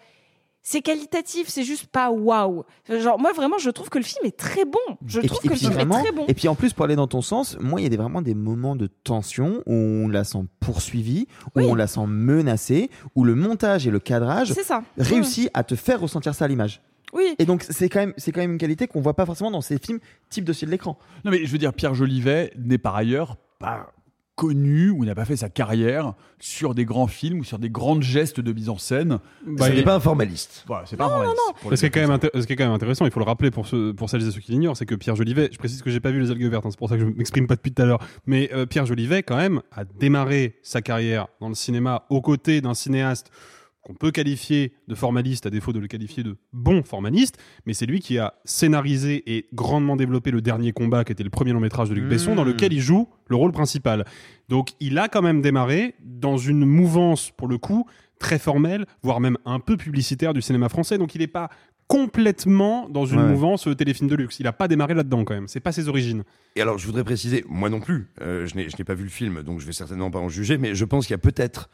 c'est 0.61 0.81
qualitatif, 0.81 1.47
c'est 1.47 1.64
juste 1.64 1.88
pas 1.88 2.11
waouh. 2.11 2.64
Genre 2.89 3.18
moi 3.18 3.31
vraiment, 3.34 3.57
je 3.57 3.69
trouve 3.69 3.89
que 3.89 3.97
le 3.97 4.03
film 4.03 4.26
est 4.26 4.38
très 4.38 4.65
bon. 4.65 4.77
Je 5.06 5.22
et 5.22 5.27
trouve 5.27 5.39
puis, 5.39 5.47
que 5.49 5.53
le 5.53 5.60
film 5.60 5.72
vraiment- 5.73 5.99
est 5.99 6.03
très 6.03 6.11
bon. 6.11 6.26
et 6.27 6.34
puis 6.34 6.47
en 6.47 6.56
plus 6.56 6.73
pour 6.73 6.85
aller 6.85 6.95
dans 6.97 7.07
ton 7.07 7.22
sens, 7.22 7.57
moi 7.60 7.80
il 7.80 7.84
y 7.84 7.85
a 7.85 7.89
des, 7.89 7.97
vraiment 7.97 8.22
des 8.22 8.35
moments 8.35 8.76
de 8.76 8.88
tension 8.88 9.64
où 9.65 9.73
on 9.73 10.07
la 10.10 10.23
sent 10.26 10.43
poursuivie, 10.60 11.27
où 11.56 11.61
on 11.61 11.76
la 11.76 11.88
sent 11.88 12.06
menacée, 12.06 12.89
où 13.15 13.23
le 13.23 13.35
montage 13.35 13.88
et 13.88 13.89
le 13.91 13.99
cadrage 13.99 14.53
C'est 14.53 14.64
ça. 14.64 14.84
réussit 14.97 15.49
à 15.53 15.64
te 15.64 15.76
faire 15.76 16.01
ressentir 16.01 16.35
ça 16.35 16.45
à 16.45 16.47
l'image. 16.47 16.81
Oui. 17.14 17.34
Et 17.39 17.45
donc 17.45 17.64
c'est 17.68 17.89
quand 17.89 17.99
même 18.01 18.14
c'est 18.18 18.31
quand 18.31 18.41
même 18.41 18.51
une 18.51 18.57
qualité 18.60 18.85
qu'on 18.85 19.01
voit 19.01 19.15
pas 19.15 19.26
forcément 19.26 19.49
dans 19.49 19.61
ces 19.61 19.80
films 19.80 19.99
type 20.30 20.43
dossier 20.43 20.68
de 20.68 20.72
l'écran. 20.72 20.99
Non, 21.26 21.31
mais 21.31 21.43
je 21.45 21.51
veux 21.51 21.57
dire, 21.57 21.73
Pierre 21.73 21.95
Jolivet 21.95 22.53
n'est 22.57 22.77
par 22.77 22.95
ailleurs 22.95 23.38
pas 23.57 23.91
connu 24.40 24.90
ou 24.90 25.03
n'a 25.03 25.16
pas 25.16 25.26
fait 25.26 25.36
sa 25.36 25.49
carrière 25.49 26.14
sur 26.40 26.74
des 26.74 26.86
grands 26.86 27.07
films 27.07 27.40
ou 27.40 27.44
sur 27.44 27.60
des 27.60 27.70
grands 27.70 27.99
gestes 27.99 28.40
de 28.40 28.53
mise 28.53 28.70
en 28.70 28.78
scène. 28.78 29.20
Bah, 29.45 29.68
il 29.70 29.78
est 29.78 29.84
pas 29.84 29.95
un 29.95 29.99
formaliste. 29.99 30.64
Voilà, 30.66 30.86
c'est 30.86 30.95
pas 30.95 31.07
un 31.07 31.10
formaliste. 31.10 31.38
pour 31.60 31.70
le 31.72 31.76
Ce 31.76 31.82
qui, 31.82 31.86
est 31.88 31.90
dire 31.90 32.02
quand 32.02 32.07
même 32.07 32.18
inté- 32.18 32.41
ce 32.41 32.48
qui 32.48 32.53
est 32.53 32.56
quand 32.56 32.64
même 32.64 32.74
intéressant, 32.74 33.03
il 33.03 33.11
faut 33.11 33.20
le 33.20 33.26
rappeler 33.26 33.52
pour, 33.52 33.68
ceux, 33.68 33.94
pour 33.94 34.10
celles 34.10 34.26
et 34.26 34.32
ceux 34.32 34.40
qui 34.40 34.53
l'ignorent, 34.53 34.78
c'est 34.78 34.86
que 34.86 34.95
Pierre 34.95 35.18
Jolivet, 35.18 35.49
je 35.52 35.57
précise 35.57 35.82
que 35.82 35.90
j'ai 35.90 35.99
pas 35.99 36.11
vu 36.11 36.22
les 36.22 36.32
algues 36.32 36.49
vertes, 36.49 36.66
hein, 36.66 36.70
c'est 36.72 36.80
pour 36.80 36.88
ça 36.88 36.95
que 36.95 37.02
je 37.02 37.06
m'exprime 37.07 37.48
pas 37.48 37.57
depuis 37.57 37.74
tout 37.74 37.82
à 37.82 37.86
l'heure, 37.86 37.99
mais 38.26 38.49
euh, 38.53 38.66
Pierre 38.66 38.86
Jolivet, 38.86 39.24
quand 39.24 39.36
même, 39.36 39.61
a 39.74 39.84
démarré 39.84 40.56
sa 40.64 40.82
carrière 40.82 41.28
dans 41.41 41.49
le 41.49 41.56
cinéma 41.56 42.06
aux 42.10 42.22
côtés 42.22 42.61
d'un 42.61 42.74
cinéaste 42.74 43.32
qu'on 43.81 43.93
peut 43.93 44.11
qualifier 44.11 44.73
de 44.88 44.95
formaliste 44.95 45.45
à 45.45 45.49
défaut 45.49 45.72
de 45.73 45.80
le 45.80 45.88
qualifier 45.88 46.22
de 46.23 46.35
bon 46.53 46.84
formaliste, 46.84 47.38
mais 47.65 47.73
c'est 47.73 47.85
lui 47.85 47.99
qui 48.01 48.18
a 48.18 48.34
scénarisé 48.43 49.23
et 49.38 49.47
grandement 49.53 49.95
développé 49.95 50.31
le 50.31 50.41
dernier 50.41 50.72
combat 50.73 51.03
qui 51.03 51.11
était 51.14 51.23
le 51.23 51.30
premier 51.30 51.53
long 51.53 51.60
métrage 51.61 51.89
de 51.89 51.95
Luc 51.95 52.06
Besson 52.10 52.35
dans 52.35 52.43
Mmh. 52.43 52.47
lequel 52.49 52.73
il 52.73 52.81
joue 52.81 53.07
le 53.27 53.35
rôle 53.35 53.51
principal. 53.53 54.06
Donc 54.49 54.72
il 54.80 54.97
a 54.97 55.07
quand 55.07 55.22
même 55.22 55.41
démarré 55.41 55.95
dans 56.03 56.38
une 56.38 56.65
mouvance 56.65 57.31
pour 57.31 57.47
le 57.47 57.57
coup 57.57 57.85
très 58.19 58.38
formelle, 58.38 58.85
voire 59.01 59.22
même 59.22 59.38
un 59.45 59.60
peu 59.61 59.77
publicitaire 59.77 60.34
du 60.34 60.41
cinéma 60.41 60.68
français, 60.68 60.97
donc 60.97 61.15
il 61.15 61.19
n'est 61.22 61.27
pas 61.27 61.49
complètement 61.88 62.88
dans 62.88 63.06
une 63.06 63.19
Ouais. 63.19 63.27
mouvance 63.30 63.68
téléfilm 63.77 64.07
de 64.10 64.15
luxe. 64.15 64.39
Il 64.39 64.43
n'a 64.43 64.53
pas 64.53 64.68
démarré 64.68 64.93
là-dedans 64.93 65.23
quand 65.26 65.34
même, 65.34 65.47
c'est 65.47 65.60
pas 65.60 65.72
ses 65.72 65.89
origines. 65.89 66.23
Et 66.56 66.61
alors, 66.61 66.77
je 66.77 66.85
voudrais 66.85 67.03
préciser, 67.03 67.43
moi 67.49 67.69
non 67.69 67.80
plus, 67.80 68.07
euh, 68.22 68.45
je 68.45 68.56
n'ai 68.56 68.69
je 68.69 68.77
n'ai 68.77 68.84
pas 68.84 68.93
vu 68.93 69.03
le 69.03 69.10
film, 69.10 69.41
donc 69.43 69.60
je 69.60 69.65
vais 69.65 69.73
certainement 69.73 70.11
pas 70.11 70.19
en 70.19 70.30
juger, 70.30 70.57
mais 70.57 70.76
je 70.76 70.85
pense 70.85 71.07
qu'il 71.07 71.14
y 71.14 71.15
a 71.15 71.18
peut-être, 71.18 71.69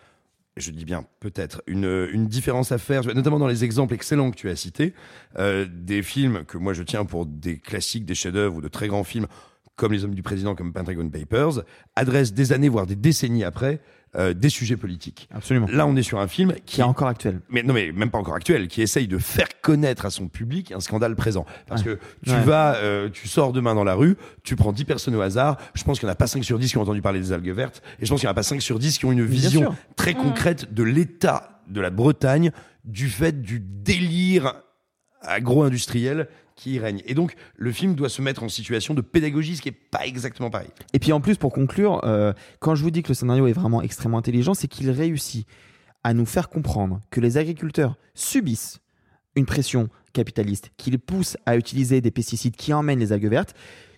je 0.57 0.71
dis 0.71 0.85
bien 0.85 1.05
peut-être, 1.19 1.61
une, 1.67 2.07
une 2.11 2.27
différence 2.27 2.71
à 2.71 2.77
faire, 2.77 3.03
notamment 3.13 3.39
dans 3.39 3.47
les 3.47 3.63
exemples 3.63 3.93
excellents 3.93 4.31
que 4.31 4.37
tu 4.37 4.49
as 4.49 4.55
cités, 4.55 4.93
euh, 5.37 5.65
des 5.69 6.01
films 6.01 6.45
que 6.45 6.57
moi 6.57 6.73
je 6.73 6.83
tiens 6.83 7.05
pour 7.05 7.25
des 7.25 7.59
classiques, 7.59 8.05
des 8.05 8.15
chefs-d'œuvre 8.15 8.57
ou 8.57 8.61
de 8.61 8.67
très 8.67 8.87
grands 8.87 9.03
films, 9.03 9.27
comme 9.75 9.91
Les 9.91 10.05
Hommes 10.05 10.15
du 10.15 10.23
Président, 10.23 10.55
comme 10.55 10.71
Pentagon 10.71 11.09
Papers, 11.09 11.63
adressent 11.95 12.33
des 12.33 12.53
années, 12.53 12.69
voire 12.69 12.87
des 12.87 12.95
décennies 12.95 13.43
après, 13.43 13.81
euh, 14.17 14.33
des 14.33 14.49
sujets 14.49 14.77
politiques. 14.77 15.27
Absolument. 15.33 15.67
Là, 15.71 15.85
on 15.87 15.95
est 15.95 16.03
sur 16.03 16.19
un 16.19 16.27
film 16.27 16.53
qui 16.65 16.75
Qui 16.75 16.81
est 16.81 16.85
encore 16.85 17.07
actuel. 17.09 17.41
mais 17.49 17.63
non, 17.63 17.73
mais 17.73 17.91
même 17.91 18.09
pas 18.11 18.17
encore 18.17 18.35
actuel, 18.35 18.67
qui 18.67 18.81
essaye 18.81 19.07
de 19.07 19.17
faire 19.17 19.47
connaître 19.61 20.05
à 20.05 20.09
son 20.09 20.27
public 20.27 20.71
un 20.71 20.79
scandale 20.79 21.15
présent. 21.15 21.45
Parce 21.67 21.81
Ouais. 21.83 21.95
que 21.95 21.99
tu 22.25 22.31
Ouais. 22.31 22.41
vas, 22.43 22.75
euh, 22.75 23.09
tu 23.09 23.27
sors 23.27 23.51
demain 23.53 23.75
dans 23.75 23.83
la 23.83 23.93
rue, 23.95 24.15
tu 24.43 24.55
prends 24.55 24.71
10 24.71 24.85
personnes 24.85 25.15
au 25.15 25.21
hasard, 25.21 25.57
je 25.73 25.83
pense 25.83 25.99
qu'il 25.99 26.07
n'y 26.07 26.11
en 26.11 26.13
a 26.13 26.15
pas 26.15 26.27
5 26.27 26.43
sur 26.43 26.57
10 26.59 26.69
qui 26.71 26.77
ont 26.77 26.81
entendu 26.81 27.01
parler 27.01 27.19
des 27.19 27.31
algues 27.33 27.49
vertes, 27.51 27.81
et 27.99 28.05
je 28.05 28.09
pense 28.09 28.19
qu'il 28.21 28.27
n'y 28.27 28.29
en 28.29 28.31
a 28.31 28.35
pas 28.35 28.43
5 28.43 28.61
sur 28.61 28.79
10 28.79 28.97
qui 28.97 29.05
ont 29.05 29.11
une 29.11 29.25
vision 29.25 29.75
très 29.95 30.13
Mm. 30.13 30.17
concrète 30.17 30.73
de 30.73 30.83
l'état 30.83 31.61
de 31.67 31.81
la 31.81 31.89
Bretagne, 31.89 32.51
du 32.85 33.09
fait 33.09 33.41
du 33.41 33.59
délire 33.59 34.53
agro-industriel 35.21 36.27
qui 36.55 36.73
y 36.73 36.79
règne. 36.79 37.01
Et 37.05 37.13
donc, 37.13 37.35
le 37.55 37.71
film 37.71 37.95
doit 37.95 38.09
se 38.09 38.21
mettre 38.21 38.43
en 38.43 38.49
situation 38.49 38.93
de 38.93 39.01
pédagogie, 39.01 39.57
ce 39.57 39.61
qui 39.61 39.69
est 39.69 39.71
pas 39.71 40.05
exactement 40.05 40.49
pareil. 40.49 40.69
Et 40.93 40.99
puis 40.99 41.11
en 41.11 41.21
plus, 41.21 41.37
pour 41.37 41.51
conclure, 41.51 42.01
euh, 42.05 42.33
quand 42.59 42.75
je 42.75 42.83
vous 42.83 42.91
dis 42.91 43.03
que 43.03 43.09
le 43.09 43.13
scénario 43.13 43.47
est 43.47 43.53
vraiment 43.53 43.81
extrêmement 43.81 44.17
intelligent, 44.17 44.53
c'est 44.53 44.67
qu'il 44.67 44.89
réussit 44.89 45.47
à 46.03 46.13
nous 46.13 46.25
faire 46.25 46.49
comprendre 46.49 47.01
que 47.09 47.19
les 47.19 47.37
agriculteurs 47.37 47.97
subissent 48.13 48.79
une 49.35 49.45
pression 49.45 49.89
capitaliste 50.13 50.71
qui 50.77 50.91
les 50.91 50.97
pousse 50.97 51.37
à 51.45 51.57
utiliser 51.57 51.99
des 51.99 52.11
pesticides 52.11 52.55
qui 52.55 52.73
emmènent 52.73 52.99
les 52.99 53.11
algues 53.11 53.27
vertes, 53.27 53.53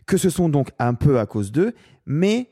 que 0.08 0.18
ce 0.18 0.30
sont 0.30 0.50
donc 0.50 0.72
un 0.80 0.94
peu 0.94 1.20
à 1.20 1.26
cause 1.26 1.52
d'eux, 1.52 1.74
mais 2.06 2.50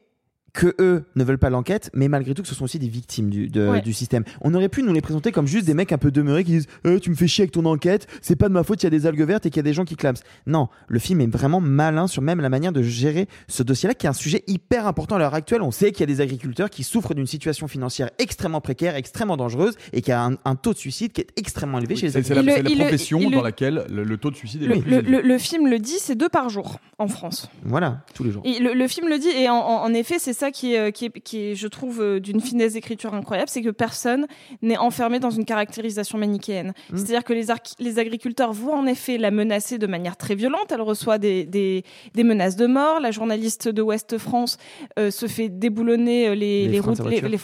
que 0.56 0.74
eux 0.80 1.04
ne 1.16 1.24
veulent 1.24 1.38
pas 1.38 1.50
l'enquête, 1.50 1.90
mais 1.94 2.08
malgré 2.08 2.34
tout 2.34 2.42
que 2.42 2.48
ce 2.48 2.56
sont 2.56 2.64
aussi 2.64 2.80
des 2.80 2.88
victimes 2.88 3.30
du, 3.30 3.48
de- 3.50 3.68
Ouais. 3.68 3.82
du 3.82 3.94
système. 3.94 4.24
On 4.42 4.54
aurait 4.54 4.70
pu 4.70 4.82
nous 4.84 4.94
les 4.94 5.02
présenter 5.02 5.32
comme 5.32 5.48
juste 5.48 5.66
des 5.66 5.74
mecs 5.74 5.92
un 5.92 5.98
peu 5.98 6.12
demeurés 6.12 6.44
qui 6.44 6.52
disent 6.52 6.68
Euh, 6.88 6.98
Tu 7.00 7.10
me 7.10 7.16
fais 7.16 7.28
chier 7.28 7.44
avec 7.44 7.52
ton 7.52 7.66
enquête, 7.66 8.08
c'est 8.22 8.36
pas 8.36 8.48
de 8.48 8.54
ma 8.54 8.64
faute, 8.64 8.82
il 8.82 8.86
y 8.86 8.88
a 8.88 8.90
des 8.90 9.06
algues 9.06 9.22
vertes 9.22 9.46
et 9.46 9.50
qu'il 9.50 9.58
y 9.58 9.60
a 9.60 9.64
des 9.64 9.74
gens 9.74 9.84
qui 9.86 9.96
clament. 9.96 10.18
Non, 10.48 10.70
le 10.88 10.98
film 11.00 11.20
est 11.22 11.28
vraiment 11.28 11.60
malin 11.62 12.08
sur 12.08 12.22
même 12.22 12.40
la 12.40 12.50
manière 12.50 12.72
de 12.72 12.82
gérer 12.82 13.28
ce 13.48 13.64
dossier-là, 13.64 13.94
qui 13.96 14.06
est 14.06 14.10
un 14.10 14.14
sujet 14.14 14.44
hyper 14.48 14.88
important 14.88 15.18
à 15.18 15.20
l'heure 15.20 15.34
actuelle. 15.34 15.62
On 15.62 15.72
sait 15.72 15.92
qu'il 15.92 16.00
y 16.00 16.04
a 16.04 16.16
des 16.16 16.22
agriculteurs 16.22 16.70
qui 16.70 16.84
souffrent 16.84 17.14
d'une 17.14 17.28
situation 17.28 17.68
financière 17.68 18.10
extrêmement 18.18 18.62
précaire, 18.62 18.96
extrêmement 18.96 19.36
dangereuse, 19.38 19.76
et 19.94 20.02
qu'il 20.02 20.12
y 20.12 20.14
a 20.14 20.24
un, 20.24 20.36
un 20.46 20.56
taux 20.56 20.74
de 20.74 20.78
suicide 20.78 21.12
qui 21.12 21.22
est 21.22 21.28
extrêmement 21.38 21.80
élevé 21.80 21.96
chez 21.98 22.06
les 22.08 22.12
C'est 22.14 22.24
c'est 22.24 22.34
la, 22.34 22.42
profession 22.76 23.20
le- 23.20 23.36
dans 23.36 23.42
laquelle 23.44 23.86
le, 23.90 24.04
le 24.04 24.18
taux 24.18 24.32
de 24.32 24.36
suicide 24.38 24.64
est 24.64 24.68
Le, 24.68 24.76
le 24.76 24.82
plus 24.82 24.92
le- 24.92 24.98
élevé. 25.00 25.12
le- 25.12 25.22
le 25.28 25.38
film 25.38 25.68
le 25.68 25.80
dit, 25.80 25.98
c'est 26.00 26.16
deux 26.16 26.30
par 26.30 26.50
jour 26.50 26.80
en 26.98 27.08
France. 27.10 27.50
Voilà, 27.64 28.04
tous 28.14 28.24
les 28.24 28.32
jours. 28.32 28.42
Et 28.46 28.60
le, 28.60 28.74
le 28.74 28.88
film 28.88 29.10
le 29.10 29.20
dit, 29.20 29.28
et 29.30 29.50
en, 29.50 29.56
en- 29.56 29.84
en 29.84 29.94
effet, 29.94 30.18
c'est 30.20 30.34
ça 30.34 30.45
qui 30.52 30.74
est, 30.76 30.92
qui 30.92 31.06
est, 31.06 31.20
qui 31.22 31.38
est, 31.40 31.56
je 31.56 31.68
trouve, 31.68 32.02
euh, 32.02 32.20
d'une 32.20 32.42
finesse 32.42 32.74
d'écriture 32.74 33.14
incroyable, 33.14 33.50
c'est 33.50 33.62
que 33.62 33.70
personne 33.70 34.28
n'est 34.62 34.78
enfermé 34.78 35.20
dans 35.20 35.30
une 35.30 35.46
caractérisation 35.46 36.18
manichéenne. 36.18 36.74
Mm. 36.92 36.98
C'est-à-dire 36.98 37.24
que 37.24 37.34
les, 37.34 38.00
agriculteurs 38.00 38.54
voient 38.54 38.76
en 38.78 38.86
effet 38.86 39.18
la 39.18 39.32
menacer 39.32 39.78
de 39.78 39.88
manière 39.88 40.18
très 40.18 40.36
violente. 40.36 40.72
Elle 40.72 40.82
reçoit 40.82 41.18
des, 41.18 41.46
des, 41.46 41.84
des 42.14 42.24
menaces 42.24 42.56
de 42.56 42.68
mort. 42.68 43.00
La 43.00 43.12
journaliste 43.12 43.68
de 43.70 43.82
Ouest 43.82 44.18
France 44.18 44.58
euh, 45.00 45.12
se 45.12 45.28
fait 45.28 45.50
déboulonner 45.50 46.30
euh, 46.30 46.36
les, 46.36 46.68
Les 46.68 46.80
routes, 46.80 47.00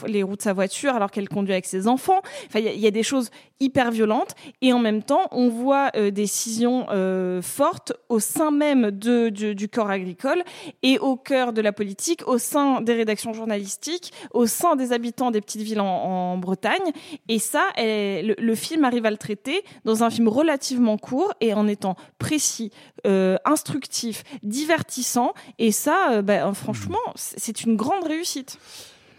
les, 0.07 0.23
roues 0.23 0.35
de 0.35 0.41
sa 0.41 0.53
voiture 0.53 0.93
alors 0.95 1.11
qu'elle 1.11 1.29
conduit 1.29 1.53
avec 1.53 1.65
ses 1.65 1.87
enfants. 1.87 2.21
Enfin, 2.47 2.59
il 2.59 2.65
y 2.65 2.67
a- 2.67 2.73
il 2.73 2.79
y, 2.79 2.87
a 2.87 2.91
des 2.91 3.03
choses 3.03 3.29
hyper 3.59 3.91
violentes. 3.91 4.35
Et 4.61 4.73
en 4.73 4.79
même 4.79 5.03
temps, 5.03 5.27
on 5.31 5.49
voit 5.49 5.91
euh, 5.95 6.09
des 6.11 6.25
scissions 6.25 6.87
euh, 6.89 7.41
fortes 7.41 7.93
au 8.09 8.19
sein 8.19 8.51
même 8.51 8.91
de, 8.91 9.29
du, 9.29 9.55
du 9.55 9.69
corps 9.69 9.89
agricole 9.89 10.43
et 10.83 10.97
au 10.99 11.15
cœur 11.15 11.53
de 11.53 11.61
la 11.61 11.71
politique, 11.71 12.27
au 12.27 12.37
sein 12.37 12.81
des 12.81 12.90
rédactions 12.93 13.33
journalistiques, 13.33 14.13
au 14.31 14.45
sein 14.47 14.75
des 14.75 14.93
habitants 14.93 15.31
des 15.31 15.41
petites 15.41 15.61
villes 15.61 15.81
en, 15.81 15.85
en 15.85 16.37
Bretagne. 16.37 16.91
Et 17.27 17.39
ça, 17.39 17.65
elle- 17.75 18.27
le, 18.27 18.35
le 18.39 18.55
film 18.55 18.85
arrive 18.85 19.05
à 19.05 19.11
le 19.11 19.17
traiter 19.17 19.63
dans 19.85 20.03
un 20.03 20.09
film 20.09 20.27
relativement 20.27 20.97
court 20.97 21.33
et 21.41 21.53
en 21.53 21.67
étant 21.67 21.95
précis, 22.17 22.71
euh, 23.05 23.37
instructif, 23.45 24.23
divertissant. 24.43 25.33
Et 25.59 25.71
ça, 25.71 26.11
euh, 26.13 26.21
bah, 26.21 26.53
franchement, 26.53 26.97
c'est 27.15 27.51
c'est 27.51 27.63
une 27.65 27.75
grande 27.75 28.05
réussite. 28.05 28.59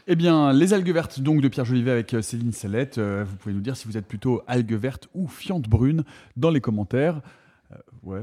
Eh 0.07 0.17
bien, 0.17 0.53
les 0.53 0.73
algues 0.73 0.91
vertes 0.91 1.21
donc 1.21 1.43
de 1.43 1.49
Pierre 1.49 1.65
Jolivet 1.67 1.91
avec 1.91 2.15
euh, 2.15 2.23
Céline 2.23 2.53
Sellette. 2.53 2.97
Euh, 2.99 3.25
vous 3.29 3.37
pouvez 3.37 3.55
nous 3.55 3.61
dire 3.61 3.77
si 3.77 3.87
vous 3.87 3.97
êtes 3.99 4.07
plutôt 4.07 4.41
algues 4.47 4.73
vertes 4.73 5.09
ou 5.13 5.29
fientes 5.29 5.69
brunes 5.69 6.05
dans 6.37 6.51
les 6.51 6.61
commentaires. 6.61 7.21
Euh, 7.73 7.77
ouais. 8.05 8.23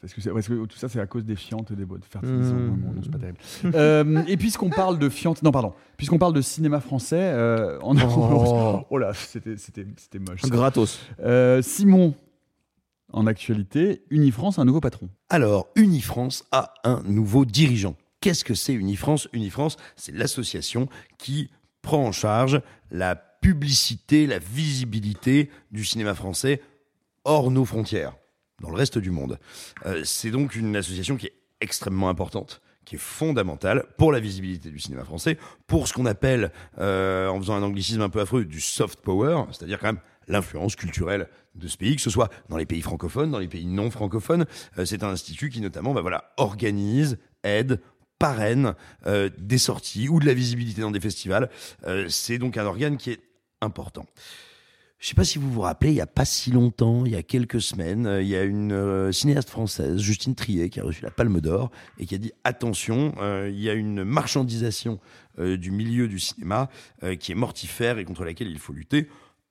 Parce 0.00 0.14
que, 0.14 0.20
c'est- 0.20 0.30
parce 0.30 0.46
que 0.46 0.64
tout 0.66 0.76
ça, 0.78 0.88
c'est 0.88 1.00
à 1.00 1.06
cause 1.06 1.24
des 1.24 1.34
fientes 1.34 1.70
et 1.72 1.74
des 1.76 1.84
de 1.84 1.98
fertilisants. 2.08 2.54
Mmh. 2.54 2.76
Bon, 2.76 3.00
c'est 3.02 3.10
pas 3.10 3.18
terrible. 3.18 3.38
Euh, 3.74 4.22
et 4.28 4.36
puisqu'on 4.36 4.70
parle 4.70 4.98
de 4.98 5.08
fientes, 5.08 5.42
non, 5.42 5.50
pardon, 5.50 5.72
puisqu'on 5.96 6.18
parle 6.18 6.34
de 6.34 6.40
cinéma 6.40 6.80
français, 6.80 7.18
euh, 7.20 7.78
on 7.82 7.96
Oh. 7.98 8.80
oh 8.90 8.98
là, 8.98 9.12
c'était, 9.14 9.56
c'était, 9.56 9.86
c'était 9.96 10.18
moche. 10.20 10.42
ça. 10.42 10.48
Gratos. 10.48 11.00
Euh, 11.20 11.62
Simon, 11.62 12.14
en 13.12 13.26
actualité, 13.26 14.02
Unifrance 14.10 14.58
a 14.58 14.62
un 14.62 14.66
nouveau 14.66 14.80
patron. 14.80 15.08
Alors, 15.30 15.66
Unifrance 15.74 16.44
a 16.52 16.74
un 16.84 17.02
nouveau 17.04 17.44
dirigeant. 17.44 17.96
Qu'est-ce 18.20 18.44
que 18.44 18.54
c'est 18.54 18.74
Unifrance? 18.74 19.28
Unifrance, 19.32 19.76
c'est 19.96 20.14
l'association 20.14 20.88
qui 21.18 21.50
prend 21.82 22.04
en 22.04 22.12
charge 22.12 22.60
la 22.90 23.14
publicité, 23.16 24.26
la 24.26 24.38
visibilité 24.38 25.50
du 25.72 25.84
cinéma 25.84 26.14
français 26.14 26.60
hors 27.24 27.50
nos 27.50 27.64
frontières, 27.64 28.14
dans 28.60 28.70
le 28.70 28.76
reste 28.76 28.98
du 28.98 29.10
monde. 29.10 29.38
Euh, 29.86 30.02
c'est 30.04 30.30
donc 30.30 30.56
une 30.56 30.76
association 30.76 31.16
qui 31.16 31.26
est 31.26 31.34
extrêmement 31.60 32.08
importante 32.08 32.60
qui 32.84 32.94
est 32.94 32.98
fondamentale 32.98 33.84
pour 33.98 34.12
la 34.12 34.18
visibilité 34.18 34.70
du 34.70 34.78
cinéma 34.78 35.04
français, 35.04 35.36
pour 35.66 35.86
ce 35.86 35.92
qu'on 35.92 36.06
appelle, 36.06 36.50
euh, 36.78 37.28
en 37.28 37.38
faisant 37.38 37.54
un 37.54 37.62
anglicisme 37.62 38.00
un 38.00 38.08
peu 38.08 38.18
affreux, 38.18 38.46
du 38.46 38.62
soft 38.62 39.00
power, 39.02 39.44
c'est-à-dire 39.52 39.78
quand 39.78 39.88
même 39.88 40.00
l'influence 40.26 40.74
culturelle 40.74 41.28
de 41.54 41.68
ce 41.68 41.76
pays, 41.76 41.96
que 41.96 42.02
ce 42.02 42.08
soit 42.08 42.30
dans 42.48 42.56
les 42.56 42.64
pays 42.64 42.80
francophones, 42.80 43.30
dans 43.30 43.38
les 43.38 43.48
pays 43.48 43.66
non 43.66 43.90
francophones. 43.90 44.46
Euh, 44.78 44.86
c'est 44.86 45.02
un 45.02 45.08
institut 45.08 45.50
qui 45.50 45.60
notamment 45.60 45.92
bah 45.92 46.00
voilà, 46.00 46.32
organise, 46.38 47.18
aide, 47.42 47.80
parraine 48.18 48.74
euh, 49.06 49.30
des 49.38 49.58
sorties 49.58 50.08
ou 50.08 50.20
de 50.20 50.26
la 50.26 50.34
visibilité 50.34 50.80
dans 50.80 50.90
des 50.90 51.00
festivals. 51.00 51.50
Euh, 51.86 52.08
c'est 52.08 52.38
donc 52.38 52.56
un 52.56 52.64
organe 52.64 52.96
qui 52.96 53.10
est 53.10 53.20
important. 53.60 54.06
Je 54.98 55.06
ne 55.06 55.08
sais 55.10 55.14
pas 55.14 55.24
si 55.24 55.38
vous 55.38 55.48
vous 55.48 55.60
rappelez, 55.60 55.92
il 55.92 55.94
n'y 55.94 56.00
a 56.00 56.08
pas 56.08 56.24
si 56.24 56.50
longtemps, 56.50 57.04
il 57.04 57.12
y 57.12 57.16
a 57.16 57.22
quelques 57.22 57.60
semaines, 57.60 58.06
euh, 58.08 58.20
il 58.20 58.26
y 58.26 58.34
a 58.34 58.42
une 58.42 58.72
euh, 58.72 59.12
cinéaste 59.12 59.48
française, 59.48 60.00
Justine 60.00 60.34
Triet, 60.34 60.70
qui 60.70 60.80
a 60.80 60.82
reçu 60.82 61.04
la 61.04 61.12
Palme 61.12 61.40
d'Or 61.40 61.70
et 62.00 62.06
qui 62.06 62.16
a 62.16 62.18
dit 62.18 62.32
attention, 62.42 63.14
euh, 63.20 63.48
il 63.48 63.60
y 63.60 63.70
a 63.70 63.74
une 63.74 64.02
marchandisation 64.02 64.98
du 65.40 65.70
milieu 65.70 66.08
du 66.08 66.18
cinéma 66.18 66.68
qui 67.20 67.30
est 67.30 67.36
mortifère 67.36 67.98
et 67.98 68.04
contre 68.04 68.24
laquelle 68.24 68.48
il 68.48 68.58
faut 68.58 68.72
lutter 68.72 69.08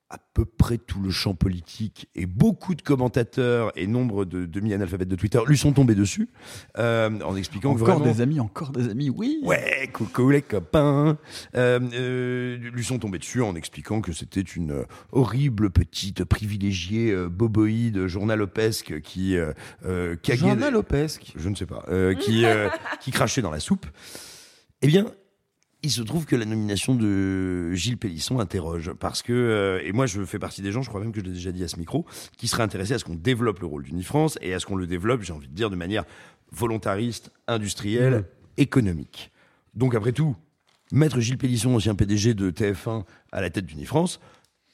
à 0.09 0.17
peu 0.33 0.45
près 0.45 0.77
tout 0.77 1.01
le 1.01 1.09
champ 1.09 1.35
politique 1.35 2.07
et 2.15 2.25
beaucoup 2.25 2.75
de 2.75 2.81
commentateurs 2.81 3.73
et 3.75 3.87
nombre 3.87 4.23
de 4.23 4.45
demi-analphabètes 4.45 5.09
de 5.09 5.15
Twitter 5.17 5.39
lui 5.45 5.57
sont 5.57 5.73
tombés 5.73 5.95
dessus 5.95 6.29
euh, 6.77 7.09
en 7.21 7.35
expliquant 7.35 7.75
que 7.75 7.81
Encore 7.81 7.99
vraiment- 7.99 8.13
des 8.13 8.21
amis, 8.21 8.39
encore 8.39 8.69
des 8.71 8.87
amis, 8.89 9.09
oui. 9.09 9.39
Ouais, 9.43 9.89
coucou 9.91 10.29
les 10.29 10.41
copains. 10.41 11.17
Euh, 11.55 11.79
euh, 11.93 12.57
lui 12.57 12.85
sont 12.85 12.99
tombés 12.99 13.17
dessus 13.19 13.41
en 13.41 13.55
expliquant 13.55 13.99
que 13.99 14.13
c'était 14.13 14.39
une 14.39 14.85
horrible 15.11 15.71
petite 15.71 16.23
privilégiée 16.23 17.11
euh, 17.11 17.27
boboïde 17.27 18.07
journalopesque 18.07 19.01
qui 19.01 19.35
euh, 19.35 19.51
euh, 19.85 20.15
caguait- 20.15 20.37
Journalopesque 20.37 21.33
Je 21.35 21.49
ne 21.49 21.55
sais 21.55 21.65
pas. 21.65 21.83
euh, 21.89 22.13
qui 22.13 22.45
euh, 22.45 22.69
qui 23.01 23.11
crachait 23.11 23.41
dans 23.41 23.51
la 23.51 23.59
soupe. 23.59 23.85
Eh 24.81 24.87
bien. 24.87 25.05
Il 25.83 25.91
se 25.91 26.01
trouve 26.01 26.25
que 26.25 26.35
la 26.35 26.45
nomination 26.45 26.95
de 26.95 27.71
Gilles 27.73 27.97
Pélisson 27.97 28.39
interroge 28.39 28.93
parce 28.93 29.21
que 29.21 29.31
euh, 29.31 29.79
et 29.83 29.91
moi 29.91 30.07
je 30.07 30.23
fais 30.25 30.39
partie 30.39 30.61
des 30.61 30.71
gens, 30.71 30.81
je 30.81 30.89
crois 30.89 30.99
même 30.99 31.11
que 31.11 31.19
je 31.19 31.25
l'ai 31.25 31.33
déjà 31.33 31.51
dit 31.51 31.63
à 31.63 31.67
ce 31.67 31.77
micro, 31.77 32.05
qui 32.35 32.47
seraient 32.47 32.63
intéressés 32.63 32.93
à 32.93 32.99
ce 32.99 33.05
qu'on 33.05 33.15
développe 33.15 33.59
le 33.59 33.67
rôle 33.67 33.83
d'Unifrance 33.83 34.39
et 34.41 34.53
à 34.53 34.59
ce 34.59 34.65
qu'on 34.65 34.75
le 34.75 34.87
développe, 34.87 35.21
j'ai 35.21 35.33
envie 35.33 35.47
de 35.47 35.53
dire, 35.53 35.69
de 35.69 35.75
manière 35.75 36.03
volontariste, 36.51 37.31
industrielle, 37.47 38.25
économique. 38.57 39.31
Donc 39.75 39.93
après 39.93 40.13
tout, 40.13 40.35
mettre 40.91 41.19
Gilles 41.19 41.37
Pélisson, 41.37 41.75
ancien 41.75 41.95
PDG 41.95 42.33
de 42.33 42.49
TF1, 42.49 43.03
à 43.31 43.41
la 43.41 43.49
tête 43.49 43.65
d'Unifrance, 43.65 44.19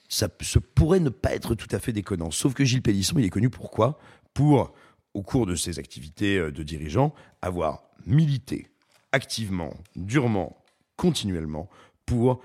ça 0.07 0.29
se 0.41 0.59
pourrait 0.59 0.99
ne 0.99 1.09
pas 1.09 1.33
être 1.33 1.55
tout 1.55 1.67
à 1.71 1.79
fait 1.79 1.91
déconnant. 1.91 2.31
Sauf 2.31 2.53
que 2.53 2.63
Gilles 2.63 2.81
Pélisson, 2.81 3.17
il 3.17 3.25
est 3.25 3.29
connu 3.29 3.49
pour 3.49 3.71
quoi? 3.71 3.99
Pour, 4.33 4.73
au 5.13 5.21
cours 5.21 5.45
de 5.45 5.55
ses 5.55 5.79
activités 5.79 6.37
euh, 6.37 6.51
de 6.51 6.63
dirigeant, 6.63 7.13
avoir 7.41 7.83
milité 8.05 8.69
activement, 9.11 9.73
durement, 9.95 10.62
continuellement 11.03 11.67
pour 12.05 12.39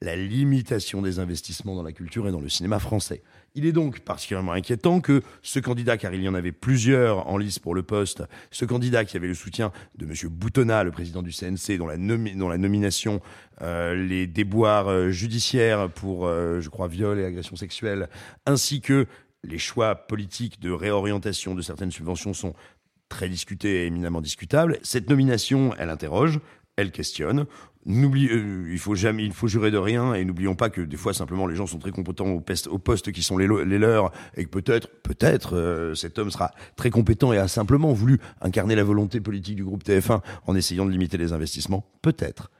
la 0.00 0.16
limitation 0.16 1.02
des 1.02 1.18
investissements 1.18 1.74
dans 1.74 1.82
la 1.82 1.92
culture 1.92 2.26
et 2.26 2.32
dans 2.32 2.40
le 2.40 2.48
cinéma 2.48 2.78
français. 2.78 3.22
Il 3.54 3.66
est 3.66 3.72
donc 3.72 4.00
particulièrement 4.00 4.52
inquiétant 4.52 5.02
que 5.02 5.20
ce 5.42 5.58
candidat, 5.58 5.98
car 5.98 6.14
il 6.14 6.22
y 6.22 6.28
en 6.28 6.32
avait 6.32 6.50
plusieurs 6.50 7.28
en 7.28 7.36
lice 7.36 7.58
pour 7.58 7.74
le 7.74 7.82
poste, 7.82 8.22
ce 8.50 8.64
candidat 8.64 9.04
qui 9.04 9.18
avait 9.18 9.28
le 9.28 9.34
soutien 9.34 9.70
de 9.98 10.06
M. 10.06 10.14
Boutonnat, 10.30 10.82
le 10.82 10.92
président 10.92 11.20
du 11.20 11.30
CNC, 11.30 11.76
dont 11.76 11.88
la, 11.88 11.98
nomination, 11.98 13.20
euh, 13.60 13.94
les 13.94 14.26
déboires 14.26 14.88
euh, 14.88 15.10
judiciaires 15.10 15.90
pour, 15.90 16.26
euh, 16.26 16.62
je 16.62 16.70
crois, 16.70 16.88
viol 16.88 17.18
et 17.18 17.26
agression 17.26 17.56
sexuelle, 17.56 18.08
ainsi 18.46 18.80
que 18.80 19.06
les 19.44 19.58
choix 19.58 19.94
politiques 19.94 20.58
de 20.58 20.70
réorientation 20.70 21.54
de 21.54 21.60
certaines 21.60 21.90
subventions 21.90 22.32
sont 22.32 22.54
très 23.10 23.28
discutés 23.28 23.82
et 23.82 23.86
éminemment 23.86 24.22
discutables. 24.22 24.78
Cette 24.82 25.10
nomination, 25.10 25.74
elle 25.78 25.90
interroge, 25.90 26.40
elle 26.80 26.92
questionne. 26.92 27.46
Euh, 27.86 28.68
il 28.70 28.78
faut 28.78 28.94
jamais, 28.94 29.24
il 29.24 29.32
faut 29.32 29.48
jurer 29.48 29.70
de 29.70 29.78
rien 29.78 30.12
et 30.14 30.24
n'oublions 30.24 30.54
pas 30.54 30.68
que 30.68 30.82
des 30.82 30.96
fois 30.96 31.14
simplement 31.14 31.46
les 31.46 31.56
gens 31.56 31.66
sont 31.66 31.78
très 31.78 31.90
compétents 31.92 32.26
au, 32.28 32.40
pest- 32.40 32.68
au 32.68 32.78
poste 32.78 33.10
qui 33.12 33.22
sont 33.22 33.38
les 33.38 33.46
leurs 33.46 34.12
et 34.36 34.44
que 34.44 34.50
peut-être, 34.50 34.88
peut-être 35.02 35.56
euh, 35.56 35.94
cet 35.94 36.18
homme 36.18 36.30
sera 36.30 36.50
très 36.76 36.90
compétent 36.90 37.32
et 37.32 37.38
a 37.38 37.48
simplement 37.48 37.92
voulu 37.92 38.18
incarner 38.42 38.74
la 38.74 38.84
volonté 38.84 39.20
politique 39.20 39.56
du 39.56 39.64
groupe 39.64 39.84
TF1 39.84 40.20
en 40.46 40.56
essayant 40.56 40.84
de 40.84 40.90
limiter 40.90 41.16
les 41.16 41.32
investissements. 41.32 41.86
Peut-être, 42.02 42.50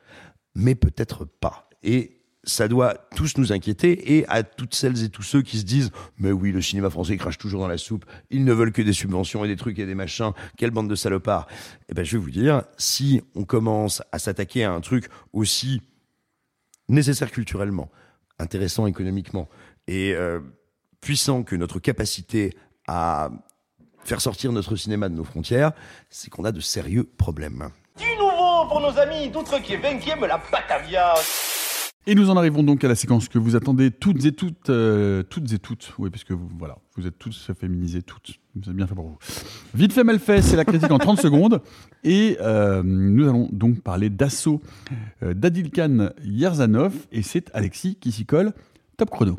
mais 0.55 0.75
peut-être 0.75 1.25
pas. 1.27 1.69
Et 1.83 2.20
ça 2.45 2.69
doit 2.69 2.95
tous 3.15 3.37
nous 3.37 3.53
inquiéter 3.53 4.17
et 4.17 4.27
à 4.29 4.43
toutes 4.43 4.75
celles 4.75 5.05
et 5.05 5.11
tous 5.11 5.23
ceux 5.23 5.43
qui 5.43 5.59
se 5.59 5.65
disent 5.65 5.91
mais 6.19 6.33
oui 6.33 6.53
le 6.53 6.63
cinéma 6.63 6.89
français 6.89 7.17
crache 7.17 7.37
toujours 7.37 7.61
dans 7.61 7.69
la 7.69 7.77
soupe 7.77 8.07
ils 8.31 8.45
ne 8.45 8.53
veulent 8.53 8.73
que 8.73 8.81
des 8.81 8.95
subventions 8.95 9.45
et 9.45 9.49
des 9.49 9.57
trucs 9.57 9.79
et 9.79 9.87
des 9.87 9.95
machins 9.95 10.33
quelle 10.57 10.71
bande 10.71 10.89
de 10.89 10.95
salopards 10.95 11.47
eh 11.89 11.95
ben 11.95 12.05
je 12.05 12.17
vais 12.17 12.23
vous 12.23 12.31
dire 12.31 12.63
si 12.79 13.23
on 13.35 13.45
commence 13.45 14.03
à 14.11 14.19
s'attaquer 14.19 14.65
à 14.65 14.73
un 14.73 14.81
truc 14.81 15.09
aussi 15.33 15.83
nécessaire 16.89 17.31
culturellement 17.31 17.91
intéressant 18.39 18.87
économiquement 18.87 19.49
et 19.87 20.15
euh, 20.15 20.41
puissant 21.03 21.43
que 21.43 21.57
notre 21.57 21.79
capacité 21.79 22.57
à 22.89 23.31
faire 24.03 24.23
sortir 24.23 24.51
notre 24.53 24.77
cinéma 24.77 25.11
de 25.11 25.15
nos 25.15 25.25
frontières 25.25 25.73
c'est 26.09 26.31
qu'on 26.31 26.45
a 26.45 26.53
de 26.53 26.61
sérieux 26.61 27.05
problèmes 27.19 27.69
Du 27.99 28.17
nouveau 28.17 28.67
pour 28.67 28.81
nos 28.81 28.99
amis 28.99 29.29
d'outre-Québec, 29.29 30.07
la 30.21 30.41
Batavia. 30.51 31.15
Et 32.07 32.15
nous 32.15 32.31
en 32.31 32.37
arrivons 32.37 32.63
donc 32.63 32.83
à 32.83 32.89
la 32.89 32.95
séquence 32.95 33.29
que 33.29 33.39
vous 33.39 33.57
attendez 33.57 33.91
toutes 33.91 34.25
et 34.25 34.33
toutes, 34.33 34.71
euh, 34.71 35.23
toutes 35.23 35.53
et 35.53 35.59
toutes. 35.59 35.93
Oui, 35.99 36.09
parce 36.09 36.25
que 36.25 36.33
vous, 36.33 36.49
voilà, 36.59 36.79
vous 36.97 37.07
êtes 37.07 37.19
tous 37.19 37.51
féminisés, 37.59 38.01
toutes. 38.01 38.41
C'est 38.65 38.73
bien 38.73 38.87
fait 38.87 38.95
pour 38.95 39.05
vous. 39.05 39.19
Vite 39.75 39.93
fait, 39.93 40.03
mal 40.03 40.19
fait, 40.19 40.41
c'est 40.41 40.57
la 40.57 40.65
critique 40.65 40.91
en 40.91 40.99
30 40.99 41.21
secondes. 41.21 41.61
Et 42.03 42.39
euh, 42.41 42.83
nous 42.83 43.29
allons 43.29 43.51
donc 43.53 43.83
parler 43.83 44.09
d'assaut 44.09 44.63
euh, 45.23 45.35
d'Adilkan 45.35 46.11
Yerzanov. 46.25 46.95
Et 47.13 47.23
c'est 47.23 47.51
Alexis 47.53 47.97
qui 47.97 48.13
s'y 48.13 48.25
colle. 48.25 48.55
Top 48.97 49.11
chrono. 49.11 49.39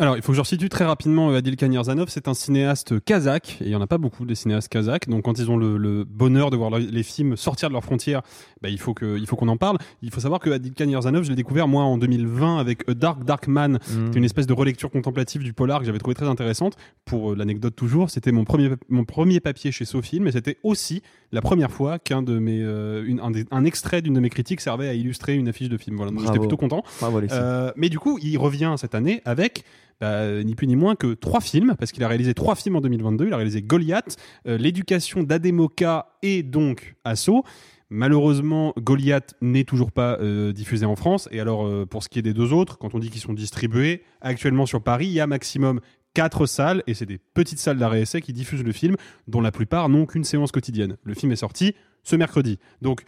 Alors, 0.00 0.16
il 0.16 0.22
faut 0.22 0.32
que 0.32 0.36
je 0.36 0.40
resitue 0.40 0.68
très 0.68 0.84
rapidement 0.84 1.30
euh, 1.30 1.36
Adil 1.36 1.54
Kanyerzanov. 1.54 2.08
C'est 2.08 2.26
un 2.26 2.34
cinéaste 2.34 2.98
kazakh, 3.04 3.58
et 3.60 3.64
il 3.66 3.68
n'y 3.68 3.76
en 3.76 3.80
a 3.80 3.86
pas 3.86 3.96
beaucoup 3.98 4.24
des 4.26 4.34
cinéastes 4.34 4.68
kazakhs. 4.68 5.08
Donc, 5.08 5.22
quand 5.24 5.38
ils 5.38 5.48
ont 5.52 5.56
le, 5.56 5.76
le 5.76 6.02
bonheur 6.02 6.50
de 6.50 6.56
voir 6.56 6.70
le- 6.70 6.78
les 6.78 7.02
films 7.04 7.36
sortir 7.36 7.68
de 7.68 7.74
leurs 7.74 7.84
frontières, 7.84 8.22
bah, 8.60 8.70
il 8.70 8.78
faut 8.80 8.92
que, 8.92 9.16
il 9.16 9.26
faut 9.28 9.36
qu'on 9.36 9.46
en 9.46 9.56
parle. 9.56 9.78
Il 10.02 10.10
faut 10.10 10.18
savoir 10.18 10.40
que 10.40 10.50
Adil 10.50 10.72
Kanyerzanov, 10.74 11.22
je 11.22 11.28
l'ai 11.30 11.36
découvert 11.36 11.68
moi 11.68 11.84
en 11.84 11.96
2020 11.96 12.58
avec 12.58 12.88
A 12.88 12.94
Dark 12.94 13.22
Dark 13.24 13.46
Man, 13.46 13.78
qui 13.86 13.94
est 13.94 14.18
une 14.18 14.24
espèce 14.24 14.48
de 14.48 14.52
relecture 14.52 14.90
contemplative 14.90 15.44
du 15.44 15.52
polar 15.52 15.78
que 15.78 15.86
j'avais 15.86 15.98
trouvé 16.00 16.16
très 16.16 16.26
intéressante. 16.26 16.74
Pour 17.04 17.30
euh, 17.32 17.36
l'anecdote 17.36 17.76
toujours, 17.76 18.10
c'était 18.10 18.32
mon 18.32 18.42
premier, 18.44 18.70
mon 18.88 19.04
premier 19.04 19.38
papier 19.38 19.70
chez 19.70 19.84
Sofilm, 19.84 20.26
et 20.26 20.32
c'était 20.32 20.58
aussi 20.64 21.02
la 21.30 21.40
première 21.40 21.70
fois 21.70 22.00
qu'un 22.00 22.22
de 22.22 22.36
mes, 22.40 22.60
euh, 22.62 23.04
une- 23.06 23.20
un, 23.20 23.30
des- 23.30 23.44
un 23.52 23.64
extrait 23.64 24.02
d'une 24.02 24.14
de 24.14 24.20
mes 24.20 24.30
critiques 24.30 24.60
servait 24.60 24.88
à 24.88 24.94
illustrer 24.94 25.34
une 25.36 25.46
affiche 25.46 25.68
de 25.68 25.76
film. 25.78 25.94
Voilà, 25.96 26.10
donc 26.10 26.20
j'étais 26.26 26.38
plutôt 26.40 26.56
content. 26.56 26.82
Bravo. 27.00 27.20
Euh, 27.32 27.70
mais 27.76 27.88
du 27.88 28.00
coup, 28.00 28.18
il 28.20 28.36
revient 28.38 28.74
cette 28.76 28.96
année 28.96 29.22
avec 29.24 29.62
bah, 30.00 30.42
ni 30.42 30.54
plus 30.54 30.66
ni 30.66 30.76
moins 30.76 30.96
que 30.96 31.14
trois 31.14 31.40
films, 31.40 31.74
parce 31.78 31.92
qu'il 31.92 32.02
a 32.02 32.08
réalisé 32.08 32.34
trois 32.34 32.54
films 32.54 32.76
en 32.76 32.80
2022. 32.80 33.26
Il 33.26 33.32
a 33.32 33.36
réalisé 33.36 33.62
Goliath, 33.62 34.16
euh, 34.46 34.58
L'éducation 34.58 35.22
d'Ademoka 35.22 36.08
et 36.22 36.42
donc 36.42 36.94
Assaut. 37.04 37.44
Malheureusement, 37.90 38.72
Goliath 38.78 39.34
n'est 39.40 39.64
toujours 39.64 39.92
pas 39.92 40.18
euh, 40.20 40.52
diffusé 40.52 40.86
en 40.86 40.96
France. 40.96 41.28
Et 41.30 41.40
alors, 41.40 41.66
euh, 41.66 41.86
pour 41.86 42.02
ce 42.02 42.08
qui 42.08 42.18
est 42.18 42.22
des 42.22 42.32
deux 42.32 42.52
autres, 42.52 42.78
quand 42.78 42.94
on 42.94 42.98
dit 42.98 43.10
qu'ils 43.10 43.20
sont 43.20 43.34
distribués, 43.34 44.02
actuellement 44.20 44.66
sur 44.66 44.82
Paris, 44.82 45.06
il 45.06 45.12
y 45.12 45.20
a 45.20 45.26
maximum 45.26 45.80
quatre 46.14 46.46
salles, 46.46 46.82
et 46.86 46.94
c'est 46.94 47.06
des 47.06 47.18
petites 47.18 47.58
salles 47.58 47.78
d'arrêt 47.78 48.04
qui 48.04 48.32
diffusent 48.32 48.64
le 48.64 48.72
film, 48.72 48.96
dont 49.28 49.40
la 49.40 49.52
plupart 49.52 49.88
n'ont 49.88 50.06
qu'une 50.06 50.24
séance 50.24 50.52
quotidienne. 50.52 50.96
Le 51.02 51.14
film 51.14 51.32
est 51.32 51.36
sorti 51.36 51.74
ce 52.04 52.16
mercredi. 52.16 52.58
Donc, 52.82 53.04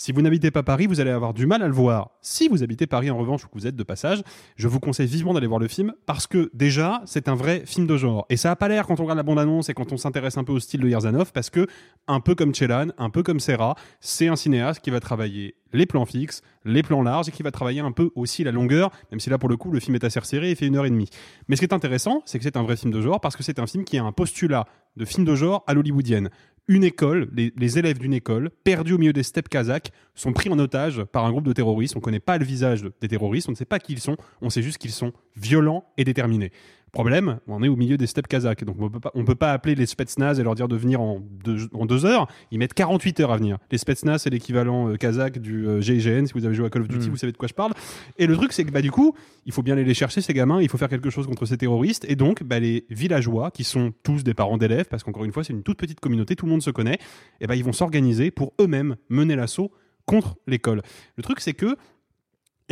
si 0.00 0.12
vous 0.12 0.22
n'habitez 0.22 0.50
pas 0.50 0.62
Paris, 0.62 0.86
vous 0.86 1.00
allez 1.00 1.10
avoir 1.10 1.34
du 1.34 1.44
mal 1.44 1.62
à 1.62 1.66
le 1.66 1.74
voir. 1.74 2.12
Si 2.22 2.48
vous 2.48 2.62
habitez 2.62 2.86
Paris 2.86 3.10
en 3.10 3.18
revanche 3.18 3.44
ou 3.44 3.48
que 3.48 3.52
vous 3.52 3.66
êtes 3.66 3.76
de 3.76 3.82
passage, 3.82 4.22
je 4.56 4.66
vous 4.66 4.80
conseille 4.80 5.06
vivement 5.06 5.34
d'aller 5.34 5.46
voir 5.46 5.60
le 5.60 5.68
film 5.68 5.92
parce 6.06 6.26
que 6.26 6.50
déjà, 6.54 7.02
c'est 7.04 7.28
un 7.28 7.34
vrai 7.34 7.64
film 7.66 7.86
de 7.86 7.98
genre. 7.98 8.24
Et 8.30 8.38
ça 8.38 8.50
a 8.50 8.56
pas 8.56 8.68
l'air 8.68 8.86
quand 8.86 8.98
on 8.98 9.02
regarde 9.02 9.18
la 9.18 9.22
bande-annonce 9.24 9.68
et 9.68 9.74
quand 9.74 9.92
on 9.92 9.98
s'intéresse 9.98 10.38
un 10.38 10.44
peu 10.44 10.54
au 10.54 10.58
style 10.58 10.80
de 10.80 10.88
Yerzanov 10.88 11.32
parce 11.32 11.50
que, 11.50 11.66
un 12.08 12.20
peu 12.20 12.34
comme 12.34 12.54
Chelan, 12.54 12.86
un 12.96 13.10
peu 13.10 13.22
comme 13.22 13.40
Serra, 13.40 13.74
c'est 14.00 14.28
un 14.28 14.36
cinéaste 14.36 14.80
qui 14.80 14.88
va 14.88 15.00
travailler 15.00 15.56
les 15.74 15.84
plans 15.84 16.06
fixes, 16.06 16.40
les 16.64 16.82
plans 16.82 17.02
larges 17.02 17.28
et 17.28 17.30
qui 17.30 17.42
va 17.42 17.50
travailler 17.50 17.80
un 17.80 17.92
peu 17.92 18.10
aussi 18.14 18.42
la 18.42 18.52
longueur, 18.52 18.90
même 19.10 19.20
si 19.20 19.28
là 19.28 19.36
pour 19.36 19.50
le 19.50 19.58
coup 19.58 19.70
le 19.70 19.80
film 19.80 19.96
est 19.96 20.04
assez 20.04 20.18
resserré 20.18 20.50
et 20.50 20.54
fait 20.54 20.66
une 20.66 20.76
heure 20.76 20.86
et 20.86 20.90
demie. 20.90 21.10
Mais 21.46 21.56
ce 21.56 21.60
qui 21.60 21.66
est 21.66 21.74
intéressant, 21.74 22.22
c'est 22.24 22.38
que 22.38 22.44
c'est 22.44 22.56
un 22.56 22.62
vrai 22.62 22.76
film 22.76 22.90
de 22.90 23.02
genre 23.02 23.20
parce 23.20 23.36
que 23.36 23.42
c'est 23.42 23.58
un 23.58 23.66
film 23.66 23.84
qui 23.84 23.98
a 23.98 24.04
un 24.04 24.12
postulat 24.12 24.64
de 24.96 25.04
film 25.04 25.26
de 25.26 25.34
genre 25.34 25.62
à 25.66 25.74
l'hollywoodienne 25.74 26.30
une 26.68 26.84
école, 26.84 27.28
les, 27.34 27.78
élèves 27.78 27.98
d'une 27.98 28.14
école, 28.14 28.50
perdus 28.64 28.92
au 28.94 28.98
milieu 28.98 29.12
des 29.12 29.22
steppes 29.22 29.48
kazakhs, 29.48 29.90
sont 30.14 30.32
pris 30.32 30.48
en 30.50 30.58
otage 30.58 31.02
par 31.04 31.24
un 31.24 31.30
groupe 31.30 31.46
de 31.46 31.52
terroristes. 31.52 31.96
On 31.96 31.98
ne 31.98 32.04
connaît 32.04 32.20
pas 32.20 32.38
le 32.38 32.44
visage 32.44 32.82
de- 32.82 32.92
des 33.00 33.08
terroristes, 33.08 33.48
on 33.48 33.52
ne 33.52 33.56
sait 33.56 33.64
pas 33.64 33.78
qui 33.78 33.92
ils 33.92 34.00
sont, 34.00 34.16
on 34.40 34.50
sait 34.50 34.62
juste 34.62 34.78
qu'ils 34.78 34.92
sont 34.92 35.12
violents 35.36 35.84
et 35.96 36.04
déterminés. 36.04 36.52
Problème, 36.92 37.38
on 37.46 37.62
est 37.62 37.68
au 37.68 37.76
milieu 37.76 37.96
des 37.96 38.06
steppes 38.06 38.26
kazakhs. 38.26 38.64
Donc 38.64 38.76
on 38.80 38.90
peut 38.90 39.00
pas, 39.00 39.10
on 39.14 39.24
peut 39.24 39.34
pas 39.34 39.52
appeler 39.52 39.74
les 39.74 39.86
Spetsnaz 39.86 40.40
et 40.40 40.42
leur 40.42 40.54
dire 40.54 40.68
de 40.68 40.76
venir 40.76 41.00
en 41.00 41.20
deux, 41.44 41.68
en 41.72 41.86
deux 41.86 42.04
heures. 42.04 42.26
Ils 42.50 42.58
mettent 42.58 42.74
48 42.74 43.20
heures 43.20 43.30
à 43.32 43.36
venir. 43.36 43.58
Les 43.70 43.78
Spetsnaz, 43.78 44.22
c'est 44.22 44.30
l'équivalent 44.30 44.88
euh, 44.88 44.96
kazakh 44.96 45.38
du 45.38 45.66
euh, 45.66 45.80
GIGN. 45.80 46.26
Si 46.26 46.32
vous 46.34 46.44
avez 46.46 46.54
joué 46.54 46.66
à 46.66 46.70
Call 46.70 46.82
of 46.82 46.88
Duty, 46.88 47.08
Mm. 47.08 47.10
vous 47.10 47.16
savez 47.16 47.32
de 47.32 47.36
quoi 47.36 47.48
je 47.48 47.54
parle. 47.54 47.72
Et 48.18 48.26
le 48.26 48.36
truc, 48.36 48.52
c'est 48.52 48.64
que 48.64 48.70
bah, 48.70 48.82
du 48.82 48.90
coup, 48.90 49.14
il 49.46 49.52
faut 49.52 49.62
bien 49.62 49.74
aller 49.74 49.84
les 49.84 49.94
chercher, 49.94 50.20
ces 50.20 50.34
gamins. 50.34 50.60
Il 50.60 50.68
faut 50.68 50.78
faire 50.78 50.88
quelque 50.88 51.10
chose 51.10 51.26
contre 51.26 51.46
ces 51.46 51.56
terroristes. 51.56 52.04
Et 52.08 52.16
donc, 52.16 52.42
bah, 52.42 52.58
les 52.58 52.84
villageois, 52.90 53.50
qui 53.50 53.64
sont 53.64 53.92
tous 54.02 54.24
des 54.24 54.34
parents 54.34 54.58
d'élèves, 54.58 54.86
parce 54.90 55.02
qu'encore 55.04 55.24
une 55.24 55.32
fois, 55.32 55.44
c'est 55.44 55.52
une 55.52 55.62
toute 55.62 55.78
petite 55.78 56.00
communauté, 56.00 56.36
tout 56.36 56.46
le 56.46 56.50
monde 56.52 56.62
se 56.62 56.70
connaît, 56.70 56.98
et 57.40 57.46
ben 57.46 57.54
ils 57.54 57.64
vont 57.64 57.72
s'organiser 57.72 58.30
pour 58.30 58.52
eux-mêmes 58.60 58.96
mener 59.08 59.36
l'assaut 59.36 59.70
contre 60.06 60.36
l'école. 60.46 60.82
Le 61.16 61.22
truc, 61.22 61.40
c'est 61.40 61.52
que 61.54 61.76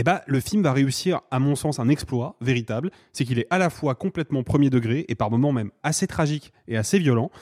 eh 0.00 0.04
ben, 0.04 0.20
le 0.26 0.38
film 0.38 0.62
va 0.62 0.72
réussir, 0.72 1.22
à 1.32 1.40
mon 1.40 1.56
sens, 1.56 1.80
un 1.80 1.88
exploit 1.88 2.36
véritable. 2.40 2.92
C'est 3.12 3.24
qu'il 3.24 3.40
est 3.40 3.48
à 3.50 3.58
la 3.58 3.68
fois 3.68 3.96
complètement 3.96 4.44
premier 4.44 4.70
degré 4.70 5.04
et 5.08 5.16
par 5.16 5.28
moments 5.28 5.50
même 5.50 5.72
assez 5.82 6.06
tragique 6.06 6.52
et 6.68 6.76
assez 6.76 7.00
violent. 7.00 7.32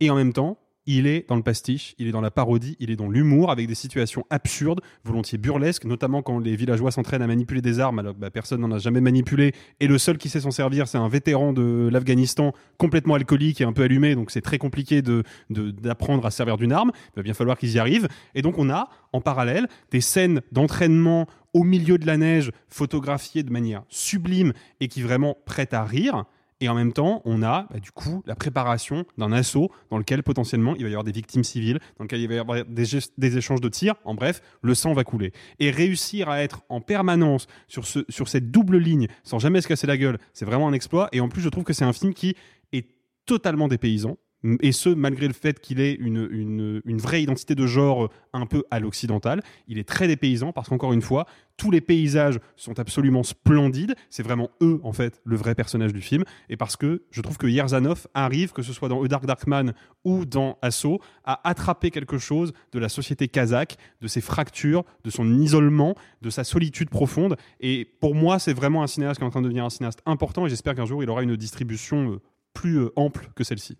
Et 0.00 0.08
en 0.08 0.16
même 0.16 0.32
temps, 0.32 0.56
il 0.90 1.06
est 1.06 1.28
dans 1.28 1.36
le 1.36 1.42
pastiche, 1.42 1.94
il 1.98 2.08
est 2.08 2.12
dans 2.12 2.22
la 2.22 2.30
parodie, 2.30 2.76
il 2.80 2.90
est 2.90 2.96
dans 2.96 3.10
l'humour 3.10 3.50
avec 3.50 3.68
des 3.68 3.74
situations 3.74 4.24
absurdes, 4.30 4.80
volontiers 5.04 5.36
burlesques, 5.36 5.84
notamment 5.84 6.22
quand 6.22 6.38
les 6.38 6.56
villageois 6.56 6.90
s'entraînent 6.90 7.20
à 7.20 7.26
manipuler 7.26 7.60
des 7.60 7.78
armes 7.78 7.98
alors 7.98 8.14
que 8.14 8.18
bah, 8.18 8.30
personne 8.30 8.62
n'en 8.62 8.72
a 8.72 8.78
jamais 8.78 9.02
manipulé. 9.02 9.52
Et 9.80 9.86
le 9.86 9.98
seul 9.98 10.16
qui 10.16 10.30
sait 10.30 10.40
s'en 10.40 10.50
servir, 10.50 10.88
c'est 10.88 10.96
un 10.96 11.08
vétéran 11.08 11.52
de 11.52 11.90
l'Afghanistan 11.92 12.54
complètement 12.78 13.14
alcoolique 13.14 13.60
et 13.60 13.64
un 13.64 13.74
peu 13.74 13.82
allumé. 13.82 14.14
Donc 14.14 14.30
c'est 14.30 14.40
très 14.40 14.56
compliqué 14.56 15.02
de- 15.02 15.22
d'apprendre 15.50 16.24
à 16.24 16.30
se 16.30 16.38
servir 16.38 16.56
d'une 16.56 16.72
arme. 16.72 16.90
Il 17.12 17.16
va 17.16 17.22
bien 17.22 17.34
falloir 17.34 17.58
qu'ils 17.58 17.72
y 17.72 17.78
arrivent. 17.78 18.08
Et 18.34 18.40
donc 18.40 18.56
on 18.56 18.70
a 18.70 18.88
en 19.12 19.20
parallèle 19.20 19.68
des 19.90 20.00
scènes 20.00 20.40
d'entraînement 20.52 21.26
au 21.52 21.64
milieu 21.64 21.98
de 21.98 22.06
la 22.06 22.16
neige, 22.16 22.50
photographiées 22.68 23.42
de 23.42 23.50
manière 23.52 23.82
sublime 23.90 24.52
et 24.80 24.88
qui 24.88 25.02
vraiment 25.02 25.36
prêtent 25.44 25.74
à 25.74 25.84
rire. 25.84 26.24
Et 26.60 26.68
en 26.68 26.74
même 26.74 26.92
temps, 26.92 27.22
on 27.24 27.42
a 27.42 27.66
bah, 27.70 27.78
du 27.78 27.92
coup 27.92 28.22
la 28.26 28.34
préparation 28.34 29.04
d'un 29.16 29.32
assaut 29.32 29.70
dans 29.90 29.98
lequel 29.98 30.22
potentiellement 30.22 30.74
il 30.76 30.82
va 30.82 30.88
y 30.88 30.92
avoir 30.92 31.04
des 31.04 31.12
victimes 31.12 31.44
civiles, 31.44 31.78
dans 31.98 32.04
lequel 32.04 32.20
il 32.20 32.28
va 32.28 32.34
y 32.34 32.38
avoir 32.38 32.64
des, 32.64 33.36
échanges 33.36 33.60
de 33.60 33.68
tirs. 33.68 33.94
En 34.04 34.14
bref, 34.14 34.42
le 34.62 34.74
sang 34.74 34.92
va 34.92 35.04
couler. 35.04 35.32
Et 35.60 35.70
réussir 35.70 36.28
à 36.28 36.42
être 36.42 36.62
en 36.68 36.80
permanence 36.80 37.46
sur, 37.68 37.86
ce, 37.86 38.00
sur 38.08 38.28
cette 38.28 38.50
double 38.50 38.78
ligne 38.78 39.06
sans 39.22 39.38
jamais 39.38 39.60
se 39.60 39.68
casser 39.68 39.86
la 39.86 39.96
gueule, 39.96 40.18
c'est 40.32 40.44
vraiment 40.44 40.68
un 40.68 40.72
exploit. 40.72 41.08
Et 41.12 41.20
en 41.20 41.28
plus, 41.28 41.42
je 41.42 41.48
trouve 41.48 41.64
que 41.64 41.72
c'est 41.72 41.84
un 41.84 41.92
film 41.92 42.12
qui 42.12 42.34
est 42.72 42.88
totalement 43.24 43.68
dépaysant. 43.68 44.16
Et 44.62 44.70
ce, 44.70 44.88
malgré 44.88 45.26
le 45.26 45.32
fait 45.32 45.58
qu'il 45.58 45.80
ait 45.80 45.94
une, 45.94 46.80
une, 46.84 46.98
vraie 46.98 47.22
identité 47.22 47.56
de 47.56 47.66
genre 47.66 48.04
euh, 48.04 48.10
un 48.32 48.46
peu 48.46 48.64
à 48.70 48.78
l'occidental. 48.78 49.42
Il 49.66 49.78
est 49.78 49.88
très 49.88 50.06
dépaysant 50.06 50.52
parce 50.52 50.68
qu'encore 50.68 50.92
une 50.92 51.02
fois, 51.02 51.26
tous 51.56 51.72
les 51.72 51.80
paysages 51.80 52.38
sont 52.54 52.78
absolument 52.78 53.24
splendides. 53.24 53.94
C'est 54.10 54.22
vraiment 54.22 54.50
eux, 54.62 54.80
en 54.84 54.92
fait, 54.92 55.20
le 55.24 55.34
vrai 55.34 55.56
personnage 55.56 55.92
du 55.92 56.00
film. 56.00 56.22
Et 56.48 56.56
parce 56.56 56.76
que 56.76 57.02
je 57.10 57.20
trouve 57.20 57.36
que 57.36 57.48
Yerzanov 57.48 58.06
arrive, 58.14 58.52
que 58.52 58.62
ce 58.62 58.72
soit 58.72 58.88
dans 58.88 59.02
A 59.02 59.08
Dark 59.08 59.26
Darkman 59.26 59.72
ou 60.04 60.24
dans 60.24 60.56
Assaut, 60.62 61.00
à 61.24 61.48
attraper 61.48 61.90
quelque 61.90 62.18
chose 62.18 62.52
de 62.72 62.78
la 62.78 62.88
société 62.88 63.26
kazakh, 63.26 63.76
de 64.00 64.06
ses 64.06 64.20
fractures, 64.20 64.84
de 65.02 65.10
son 65.10 65.40
isolement, 65.40 65.96
de 66.22 66.30
sa 66.30 66.44
solitude 66.44 66.90
profonde. 66.90 67.36
Et 67.58 67.84
pour 68.00 68.14
moi, 68.14 68.38
c'est 68.38 68.54
vraiment 68.54 68.84
un 68.84 68.86
cinéaste 68.86 69.18
qui 69.18 69.24
est 69.24 69.26
en 69.26 69.30
train 69.30 69.40
de 69.40 69.46
devenir 69.46 69.64
un 69.64 69.70
cinéaste 69.70 70.00
important 70.06 70.46
et 70.46 70.48
j'espère 70.48 70.76
qu'un 70.76 70.86
jour, 70.86 71.02
il 71.02 71.10
aura 71.10 71.24
une 71.24 71.36
distribution 71.36 72.12
euh, 72.12 72.20
plus 72.54 72.78
euh, 72.78 72.92
ample 72.96 73.30
que 73.34 73.42
celle-ci. 73.42 73.76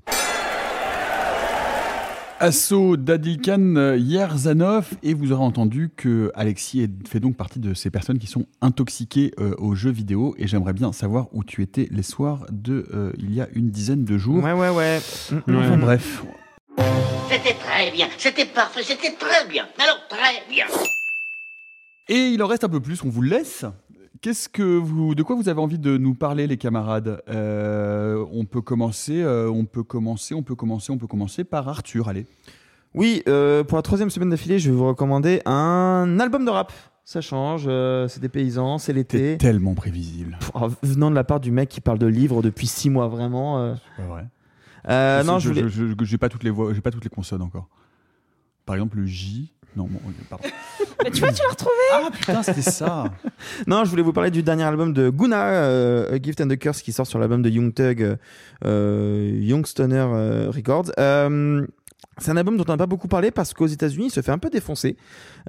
Assaut 2.40 2.96
d'Adilkan 2.96 3.96
Yerzanov 3.96 4.90
et 5.02 5.12
vous 5.12 5.32
aurez 5.32 5.42
entendu 5.42 5.90
que 5.96 6.30
Alexis 6.36 6.88
fait 7.08 7.18
donc 7.18 7.36
partie 7.36 7.58
de 7.58 7.74
ces 7.74 7.90
personnes 7.90 8.20
qui 8.20 8.28
sont 8.28 8.46
intoxiquées 8.60 9.32
euh, 9.40 9.56
aux 9.58 9.74
jeux 9.74 9.90
vidéo 9.90 10.36
et 10.38 10.46
j'aimerais 10.46 10.72
bien 10.72 10.92
savoir 10.92 11.26
où 11.32 11.42
tu 11.42 11.62
étais 11.62 11.88
les 11.90 12.04
soirs 12.04 12.46
de 12.52 12.86
euh, 12.94 13.12
il 13.18 13.34
y 13.34 13.40
a 13.40 13.48
une 13.54 13.70
dizaine 13.70 14.04
de 14.04 14.16
jours. 14.16 14.44
Ouais, 14.44 14.52
ouais, 14.52 14.68
ouais. 14.68 15.00
Enfin, 15.48 15.78
bref. 15.78 16.22
C'était 17.28 17.54
très 17.54 17.90
bien, 17.90 18.06
c'était 18.16 18.46
parfait, 18.46 18.84
c'était 18.84 19.14
très 19.14 19.48
bien. 19.48 19.66
Alors 19.76 19.98
très 20.08 20.44
bien. 20.48 20.66
Et 22.08 22.28
il 22.28 22.42
en 22.42 22.46
reste 22.46 22.62
un 22.62 22.68
peu 22.68 22.80
plus, 22.80 23.02
on 23.02 23.08
vous 23.08 23.22
le 23.22 23.30
laisse. 23.30 23.64
Qu'est-ce 24.20 24.48
que 24.48 24.62
vous, 24.62 25.14
de 25.14 25.22
quoi 25.22 25.36
vous 25.36 25.48
avez 25.48 25.60
envie 25.60 25.78
de 25.78 25.96
nous 25.96 26.14
parler, 26.14 26.46
les 26.46 26.56
camarades? 26.56 27.22
Euh, 27.28 28.24
On 28.32 28.44
peut 28.44 28.60
commencer, 28.60 29.22
euh, 29.22 29.48
on 29.48 29.64
peut 29.64 29.82
commencer, 29.84 30.34
on 30.34 30.42
peut 30.42 30.54
commencer, 30.56 30.90
on 30.90 30.98
peut 30.98 31.06
commencer 31.06 31.44
par 31.44 31.68
Arthur. 31.68 32.08
Allez. 32.08 32.26
Oui, 32.94 33.22
euh, 33.28 33.62
pour 33.64 33.76
la 33.76 33.82
troisième 33.82 34.10
semaine 34.10 34.30
d'affilée, 34.30 34.58
je 34.58 34.70
vais 34.70 34.76
vous 34.76 34.86
recommander 34.88 35.40
un 35.46 36.18
album 36.20 36.44
de 36.44 36.50
rap. 36.50 36.72
Ça 37.04 37.20
change, 37.20 37.64
c'est 38.08 38.20
des 38.20 38.28
paysans, 38.28 38.76
c'est 38.76 38.92
l'été. 38.92 39.38
Tellement 39.38 39.74
prévisible. 39.74 40.38
Oh, 40.54 40.68
venant 40.82 41.10
de 41.10 41.14
la 41.14 41.24
part 41.24 41.40
du 41.40 41.50
mec 41.50 41.70
qui 41.70 41.80
parle 41.80 41.98
de 41.98 42.06
livres 42.06 42.42
depuis 42.42 42.66
six 42.66 42.90
mois, 42.90 43.08
vraiment. 43.08 43.74
C'est 43.76 44.02
pas 44.02 44.08
vrai. 44.08 44.26
Euh, 44.88 45.22
non, 45.22 45.38
je 45.38 45.48
voulais. 45.48 45.64
j'ai 46.02 46.18
pas 46.18 46.28
toutes 46.28 46.44
les 46.44 46.50
voix, 46.50 46.72
j'ai 46.72 46.80
pas 46.80 46.90
toutes 46.90 47.04
les 47.04 47.10
consonnes 47.10 47.42
encore. 47.42 47.68
Par 48.64 48.74
exemple, 48.76 48.98
le 48.98 49.06
J. 49.06 49.52
Non, 49.76 49.84
bon, 49.84 50.00
pardon. 50.28 50.48
Mais 51.04 51.10
tu 51.10 51.20
vois, 51.20 51.32
tu 51.32 51.42
l'as 51.42 51.50
retrouvé 51.50 51.72
Ah 51.92 52.08
putain, 52.12 52.42
c'était 52.42 52.62
ça. 52.62 53.04
Non, 53.66 53.84
je 53.84 53.90
voulais 53.90 54.02
vous 54.02 54.12
parler 54.12 54.30
du 54.30 54.42
dernier 54.42 54.64
album 54.64 54.92
de 54.92 55.10
Guna, 55.10 55.48
euh, 55.50 56.14
A 56.14 56.20
Gift 56.20 56.40
and 56.40 56.50
a 56.50 56.56
Curse, 56.56 56.82
qui 56.82 56.92
sort 56.92 57.06
sur 57.06 57.18
l'album 57.18 57.42
de 57.42 57.48
Young 57.50 57.72
Thug, 57.72 58.02
euh, 58.02 58.16
euh, 58.64 59.30
Young 59.40 59.66
Stoner 59.66 60.06
euh, 60.12 60.50
Records. 60.50 60.90
Euh, 60.98 61.66
c'est 62.20 62.32
un 62.32 62.36
album 62.36 62.56
dont 62.56 62.64
on 62.66 62.72
n'a 62.72 62.76
pas 62.76 62.86
beaucoup 62.86 63.06
parlé 63.06 63.30
parce 63.30 63.54
qu'aux 63.54 63.66
États-Unis, 63.68 64.06
il 64.06 64.10
se 64.10 64.22
fait 64.22 64.32
un 64.32 64.38
peu 64.38 64.50
défoncer. 64.50 64.96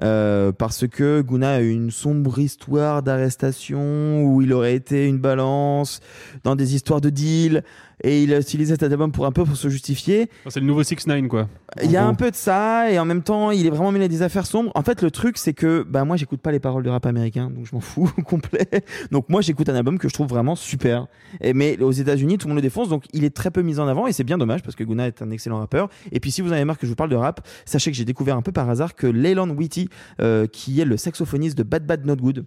Euh, 0.04 0.52
parce 0.52 0.86
que 0.86 1.20
Guna 1.20 1.54
a 1.54 1.60
eu 1.60 1.70
une 1.70 1.90
sombre 1.90 2.38
histoire 2.38 3.02
d'arrestation 3.02 4.22
où 4.24 4.40
il 4.40 4.52
aurait 4.52 4.74
été 4.76 5.06
une 5.06 5.18
balance 5.18 6.00
dans 6.44 6.54
des 6.54 6.76
histoires 6.76 7.00
de 7.00 7.10
deal 7.10 7.64
et 8.02 8.22
il 8.22 8.32
a 8.34 8.38
utilisé 8.38 8.74
cet 8.74 8.82
album 8.82 9.12
pour 9.12 9.26
un 9.26 9.32
peu 9.32 9.44
pour 9.44 9.56
se 9.56 9.68
justifier. 9.68 10.28
C'est 10.48 10.60
le 10.60 10.66
nouveau 10.66 10.82
6 10.82 11.06
9 11.06 11.28
quoi. 11.28 11.48
Il 11.82 11.90
y 11.90 11.96
a 11.96 12.06
un 12.06 12.14
peu 12.14 12.30
de 12.30 12.36
ça 12.36 12.90
et 12.90 12.98
en 12.98 13.04
même 13.04 13.22
temps, 13.22 13.50
il 13.50 13.66
est 13.66 13.70
vraiment 13.70 13.92
mêlé 13.92 14.06
à 14.06 14.08
des 14.08 14.22
affaires 14.22 14.46
sombres. 14.46 14.72
En 14.74 14.82
fait, 14.82 15.02
le 15.02 15.10
truc, 15.10 15.38
c'est 15.38 15.54
que 15.54 15.84
bah 15.88 16.04
moi, 16.04 16.16
j'écoute 16.16 16.40
pas 16.40 16.52
les 16.52 16.60
paroles 16.60 16.82
de 16.82 16.90
rap 16.90 17.06
américain, 17.06 17.50
donc 17.50 17.66
je 17.66 17.74
m'en 17.74 17.80
fous 17.80 18.10
complet. 18.24 18.68
Donc 19.10 19.28
moi, 19.28 19.40
j'écoute 19.40 19.68
un 19.68 19.74
album 19.74 19.98
que 19.98 20.08
je 20.08 20.14
trouve 20.14 20.28
vraiment 20.28 20.56
super. 20.56 21.06
Et 21.40 21.54
mais 21.54 21.80
aux 21.80 21.92
États-Unis, 21.92 22.38
tout 22.38 22.48
le 22.48 22.50
monde 22.50 22.58
le 22.58 22.62
défonce, 22.62 22.88
donc 22.88 23.04
il 23.12 23.24
est 23.24 23.34
très 23.34 23.50
peu 23.50 23.62
mis 23.62 23.78
en 23.78 23.86
avant 23.86 24.06
et 24.06 24.12
c'est 24.12 24.24
bien 24.24 24.38
dommage 24.38 24.62
parce 24.62 24.74
que 24.74 24.84
Guna 24.84 25.06
est 25.06 25.22
un 25.22 25.30
excellent 25.30 25.58
rappeur. 25.58 25.88
Et 26.12 26.20
puis 26.20 26.30
si 26.30 26.42
vous 26.42 26.50
en 26.50 26.52
avez 26.52 26.64
marre 26.64 26.78
que 26.78 26.86
je 26.86 26.90
vous 26.90 26.96
parle 26.96 27.10
de 27.10 27.16
rap, 27.16 27.46
sachez 27.64 27.90
que 27.90 27.96
j'ai 27.96 28.04
découvert 28.04 28.36
un 28.36 28.42
peu 28.42 28.52
par 28.52 28.68
hasard 28.68 28.94
que 28.94 29.06
Leyland 29.06 29.50
Whitty, 29.50 29.88
euh, 30.20 30.46
qui 30.46 30.80
est 30.80 30.84
le 30.84 30.96
saxophoniste 30.96 31.56
de 31.56 31.62
Bad 31.62 31.86
Bad 31.86 32.04
Not 32.04 32.16
Good, 32.16 32.44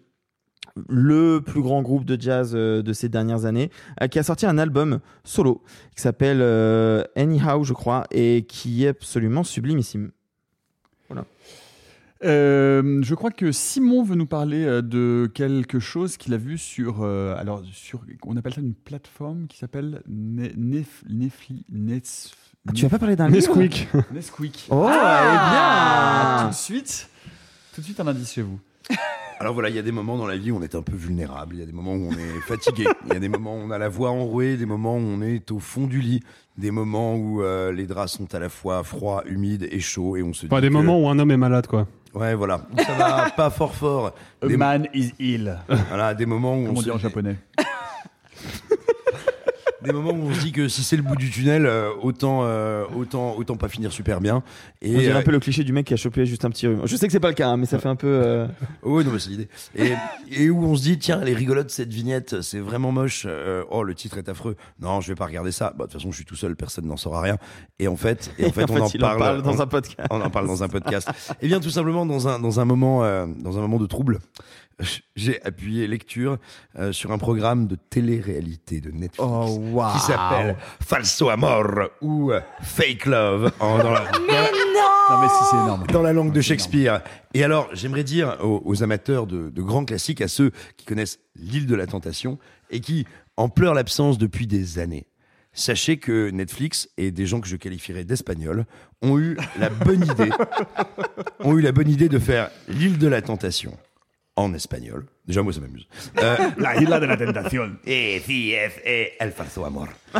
le 0.89 1.39
plus 1.39 1.61
grand 1.61 1.81
groupe 1.83 2.05
de 2.05 2.19
jazz 2.19 2.53
euh, 2.55 2.81
de 2.81 2.93
ces 2.93 3.07
dernières 3.09 3.45
années, 3.45 3.69
euh, 4.01 4.07
qui 4.07 4.17
a 4.19 4.23
sorti 4.23 4.45
un 4.45 4.57
album 4.57 4.99
solo 5.23 5.61
qui 5.95 6.01
s'appelle 6.01 6.39
euh, 6.41 7.03
Anyhow, 7.15 7.63
je 7.63 7.73
crois, 7.73 8.05
et 8.11 8.45
qui 8.47 8.85
est 8.85 8.89
absolument 8.89 9.43
sublimissime. 9.43 10.11
Voilà. 11.09 11.25
Euh, 12.23 13.01
je 13.03 13.15
crois 13.15 13.31
que 13.31 13.51
Simon 13.51 14.01
veut 14.03 14.15
nous 14.15 14.25
parler 14.25 14.65
de 14.81 15.29
quelque 15.33 15.79
chose 15.79 16.15
qu'il 16.17 16.33
a 16.33 16.37
vu 16.37 16.57
sur, 16.57 16.99
euh, 17.03 17.35
alors 17.37 17.61
sur, 17.73 18.01
on 18.25 18.37
appelle 18.37 18.53
ça 18.53 18.61
une 18.61 18.73
plateforme 18.73 19.47
qui 19.47 19.57
s'appelle 19.57 20.01
Ne- 20.07 20.47
Nef. 20.55 21.03
Ah, 22.65 22.71
tu 22.73 22.83
vas 22.83 22.89
pas 22.89 22.99
parler 22.99 23.17
d'un 23.17 23.27
livre? 23.27 23.57
Nesquik. 23.57 23.89
Nesquik. 24.13 24.67
Oh, 24.71 24.87
Ah, 24.89 26.39
eh 26.39 26.39
bien 26.39 26.45
Tout 26.45 26.49
de 26.51 26.55
suite, 26.55 27.09
tout 27.75 27.81
de 27.81 27.85
suite 27.85 27.99
un 27.99 28.07
indice 28.07 28.31
chez 28.31 28.41
vous. 28.41 28.57
Alors 29.39 29.53
voilà, 29.53 29.69
il 29.69 29.75
y 29.75 29.79
a 29.79 29.81
des 29.81 29.91
moments 29.91 30.17
dans 30.17 30.27
la 30.27 30.37
vie 30.37 30.51
où 30.51 30.57
on 30.57 30.61
est 30.61 30.75
un 30.75 30.81
peu 30.81 30.95
vulnérable, 30.95 31.55
il 31.55 31.59
y 31.59 31.63
a 31.63 31.65
des 31.65 31.73
moments 31.73 31.93
où 31.93 32.07
on 32.09 32.11
est 32.13 32.39
fatigué, 32.47 32.85
il 33.07 33.13
y 33.13 33.15
a 33.17 33.19
des 33.19 33.27
moments 33.29 33.55
où 33.55 33.59
on 33.59 33.71
a 33.71 33.77
la 33.77 33.89
voix 33.89 34.11
enrouée, 34.11 34.55
des 34.55 34.65
moments 34.65 34.95
où 34.95 34.99
on 35.01 35.21
est 35.21 35.51
au 35.51 35.59
fond 35.59 35.85
du 35.87 35.99
lit, 35.99 36.21
des 36.57 36.71
moments 36.71 37.15
où 37.15 37.41
euh, 37.41 37.71
les 37.73 37.85
draps 37.85 38.13
sont 38.13 38.33
à 38.35 38.39
la 38.39 38.47
fois 38.47 38.83
froids, 38.83 39.23
humides 39.25 39.67
et 39.69 39.79
chauds, 39.81 40.15
et 40.15 40.23
on 40.23 40.31
se 40.33 40.45
Enfin, 40.45 40.57
dit 40.57 40.61
des 40.61 40.67
que- 40.69 40.73
moments 40.73 40.99
où 41.01 41.09
un 41.09 41.19
homme 41.19 41.31
est 41.31 41.37
malade, 41.37 41.67
quoi. 41.67 41.87
Ouais, 42.13 42.35
voilà. 42.35 42.61
Où 42.71 42.81
Ça 42.81 42.93
va 42.93 43.29
pas 43.35 43.49
fort 43.49 43.73
fort. 43.75 44.13
A 44.41 44.47
Des- 44.47 44.55
man 44.55 44.87
is 44.93 45.11
ill. 45.19 45.57
Voilà, 45.89 46.13
des 46.13 46.25
moments 46.27 46.57
où 46.57 46.65
Comme 46.65 46.75
on, 46.75 46.77
on 46.77 46.81
se 46.81 46.83
dit 46.85 46.91
en 46.91 46.97
japonais. 46.99 47.35
des 49.83 49.91
moments 49.91 50.11
où 50.11 50.29
on 50.29 50.33
se 50.33 50.39
dit 50.41 50.51
que 50.51 50.67
si 50.67 50.83
c'est 50.83 50.95
le 50.95 51.03
bout 51.03 51.15
du 51.15 51.29
tunnel, 51.29 51.65
euh, 51.65 51.89
autant, 52.01 52.41
euh, 52.43 52.83
autant, 52.95 53.35
autant 53.37 53.55
pas 53.55 53.67
finir 53.69 53.91
super 53.91 54.21
bien. 54.21 54.43
Et 54.81 54.95
On 54.95 54.99
dirait 54.99 55.13
euh, 55.15 55.19
un 55.19 55.23
peu 55.23 55.31
le 55.31 55.39
cliché 55.39 55.63
du 55.63 55.73
mec 55.73 55.85
qui 55.87 55.93
a 55.93 55.97
chopé 55.97 56.25
juste 56.25 56.45
un 56.45 56.49
petit 56.49 56.67
rhume. 56.67 56.81
Je 56.85 56.95
sais 56.95 57.05
que 57.07 57.11
c'est 57.11 57.19
pas 57.19 57.27
le 57.29 57.33
cas, 57.33 57.49
hein, 57.49 57.57
mais 57.57 57.65
ça 57.65 57.79
fait 57.79 57.89
un 57.89 57.95
peu. 57.95 58.07
euh, 58.07 58.47
Oui, 58.83 59.03
non, 59.05 59.11
mais 59.11 59.19
c'est 59.19 59.29
l'idée. 59.29 59.47
Et, 59.75 59.93
et 60.31 60.49
où 60.49 60.63
on 60.63 60.75
se 60.75 60.81
dit, 60.83 60.97
tiens, 60.97 61.19
elle 61.21 61.29
est 61.29 61.33
rigolote 61.33 61.69
cette 61.69 61.91
vignette, 61.93 62.41
c'est 62.41 62.59
vraiment 62.59 62.91
moche. 62.91 63.25
euh, 63.27 63.63
oh, 63.69 63.83
le 63.83 63.93
titre 63.95 64.17
est 64.17 64.29
affreux. 64.29 64.55
Non, 64.79 65.01
je 65.01 65.07
vais 65.09 65.15
pas 65.15 65.25
regarder 65.25 65.51
ça. 65.51 65.69
Bah, 65.77 65.85
de 65.85 65.91
toute 65.91 65.99
façon, 65.99 66.11
je 66.11 66.15
suis 66.17 66.25
tout 66.25 66.35
seul, 66.35 66.55
personne 66.55 66.85
n'en 66.85 66.97
saura 66.97 67.21
rien. 67.21 67.37
Et 67.79 67.87
en 67.87 67.95
fait, 67.97 68.31
et 68.39 68.45
en 68.45 68.51
fait, 68.53 68.69
on 68.69 68.77
en 68.81 68.89
parle, 68.89 69.19
parle 69.19 69.41
dans 69.41 69.55
on- 69.57 69.61
un 69.61 69.67
podcast. 69.67 70.07
On 70.11 70.21
en 70.21 70.29
parle 70.29 70.47
dans 70.47 70.63
un 70.63 70.69
podcast. 70.69 71.09
Et 71.41 71.47
bien, 71.47 71.59
tout 71.59 71.69
simplement 71.69 72.05
dans 72.05 72.27
un 72.27 72.39
dans 72.39 72.59
un 72.59 72.65
moment 72.65 73.03
euh, 73.03 73.25
dans 73.39 73.57
un 73.57 73.61
moment 73.61 73.79
de 73.79 73.85
trouble. 73.87 74.19
J'ai 75.15 75.41
appuyé 75.43 75.87
lecture 75.87 76.37
euh, 76.77 76.91
sur 76.91 77.11
un 77.11 77.17
programme 77.17 77.67
de 77.67 77.75
télé-réalité 77.75 78.81
de 78.81 78.91
Netflix 78.91 79.19
Oh, 79.19 79.81
qui 79.93 79.99
s'appelle 79.99 80.57
Falso 80.81 81.29
Amor 81.29 81.67
ou 82.01 82.31
euh, 82.31 82.41
Fake 82.61 83.05
Love 83.05 83.51
en- 83.59 83.77
dans, 83.77 83.91
la, 83.91 84.01
Non 85.11 85.21
mais 85.21 85.27
si 85.27 85.43
c'est 85.51 85.57
énorme. 85.57 85.85
dans 85.87 86.01
la 86.01 86.13
langue 86.13 86.31
de 86.31 86.41
Shakespeare. 86.41 87.01
Et 87.33 87.43
alors, 87.43 87.69
j'aimerais 87.73 88.03
dire 88.03 88.37
aux, 88.41 88.61
aux 88.65 88.83
amateurs 88.83 89.27
de, 89.27 89.49
de 89.49 89.61
grands 89.61 89.85
classiques, 89.85 90.21
à 90.21 90.27
ceux 90.27 90.51
qui 90.77 90.85
connaissent 90.85 91.19
l'île 91.35 91.67
de 91.67 91.75
la 91.75 91.85
tentation 91.87 92.39
et 92.71 92.79
qui, 92.79 93.05
en 93.37 93.49
pleure 93.49 93.73
l'absence 93.73 94.17
depuis 94.17 94.47
des 94.47 94.79
années. 94.79 95.07
Sachez 95.55 95.97
que 95.97 96.31
Netflix 96.31 96.89
et 96.97 97.11
des 97.11 97.27
gens 97.27 97.39
que 97.39 97.47
je 97.47 97.57
qualifierais 97.57 98.05
d'espagnols 98.05 98.65
ont 99.03 99.19
eu 99.19 99.37
la 99.59 99.69
bonne 99.69 100.03
idée, 100.03 100.31
ont 101.41 101.55
eu 101.57 101.61
la 101.61 101.71
bonne 101.71 101.89
idée 101.89 102.09
de 102.09 102.17
faire 102.17 102.49
l'île 102.67 102.97
de 102.97 103.07
la 103.07 103.21
tentation 103.21 103.77
en 104.35 104.53
espagnol. 104.53 105.05
Déjà, 105.27 105.41
moi, 105.41 105.53
ça 105.53 105.61
m'amuse. 105.61 105.87
Euh, 106.21 106.35
La 106.57 106.75
isla 106.81 106.99
de 106.99 107.05
la 107.05 107.17
tentación. 107.17 107.77
Et 107.85 108.21
si 108.25 108.51
es 108.53 108.71
eh, 108.85 109.13
el 109.19 109.31
falso 109.31 109.63
amor. 109.65 109.87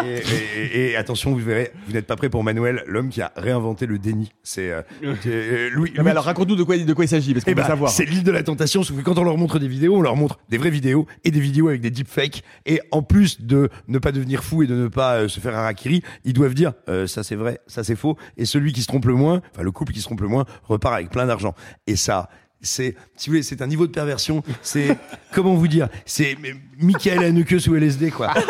Et, 0.00 0.04
et- 0.04 0.76
et- 0.76 0.90
et 0.92 0.96
attention, 0.96 1.32
vous 1.32 1.38
verrez, 1.38 1.72
vous 1.88 1.92
n'êtes 1.92 2.06
pas 2.06 2.14
prêt 2.14 2.28
pour 2.30 2.44
Manuel, 2.44 2.84
l'homme 2.86 3.08
qui 3.08 3.20
a 3.20 3.32
réinventé 3.34 3.84
le 3.86 3.98
déni. 3.98 4.30
C'est 4.44 4.70
euh, 4.70 4.82
euh, 5.26 5.70
Louis. 5.72 5.92
Non, 5.96 6.04
mais 6.04 6.12
alors 6.12 6.22
raconte-nous 6.22 6.54
de 6.54 6.62
quoi, 6.62 6.78
de 6.78 6.92
quoi 6.92 7.04
il 7.04 7.08
s'agit, 7.08 7.32
parce 7.32 7.44
qu'on 7.44 7.50
ben, 7.52 7.64
savoir. 7.66 7.90
C'est 7.90 8.04
l'île 8.04 8.22
de 8.22 8.30
la 8.30 8.44
tentation, 8.44 8.84
sauf 8.84 8.96
que 8.96 9.02
quand 9.02 9.18
on 9.18 9.24
leur 9.24 9.36
montre 9.36 9.58
des 9.58 9.66
vidéos, 9.66 9.96
on 9.96 10.00
leur 10.00 10.14
montre 10.14 10.38
des 10.50 10.56
vraies 10.58 10.70
vidéos 10.70 11.06
et 11.24 11.32
des 11.32 11.40
vidéos 11.40 11.66
avec 11.68 11.80
des 11.80 11.90
deepfakes. 11.90 12.44
Et 12.64 12.80
en 12.92 13.02
plus 13.02 13.40
de 13.40 13.70
ne 13.88 13.98
pas 13.98 14.12
devenir 14.12 14.44
fou 14.44 14.62
et 14.62 14.68
de 14.68 14.74
ne 14.76 14.86
pas 14.86 15.16
euh, 15.16 15.28
se 15.28 15.40
faire 15.40 15.56
harakiri, 15.56 16.02
ils 16.24 16.32
doivent 16.32 16.54
dire 16.54 16.74
euh, 16.88 17.08
ça 17.08 17.24
c'est 17.24 17.34
vrai, 17.36 17.58
ça 17.66 17.82
c'est 17.82 17.96
faux. 17.96 18.16
Et 18.36 18.44
celui 18.44 18.72
qui 18.72 18.82
se 18.82 18.86
trompe 18.86 19.06
le 19.06 19.14
moins, 19.14 19.42
enfin 19.52 19.62
le 19.64 19.72
couple 19.72 19.92
qui 19.92 19.98
se 20.00 20.04
trompe 20.04 20.20
le 20.20 20.28
moins, 20.28 20.44
repart 20.62 20.94
avec 20.94 21.10
plein 21.10 21.26
d'argent. 21.26 21.56
Et 21.88 21.96
ça, 21.96 22.28
c'est, 22.60 22.96
si 23.16 23.28
vous 23.28 23.34
voulez, 23.34 23.42
c'est 23.42 23.62
un 23.62 23.66
niveau 23.66 23.86
de 23.86 23.92
perversion. 23.92 24.42
C'est, 24.62 24.96
comment 25.32 25.54
vous 25.54 25.68
dire, 25.68 25.88
c'est 26.06 26.36
Michael 26.78 27.22
Haneke 27.22 27.60
sous 27.60 27.74
LSD 27.74 28.10
quoi. 28.10 28.34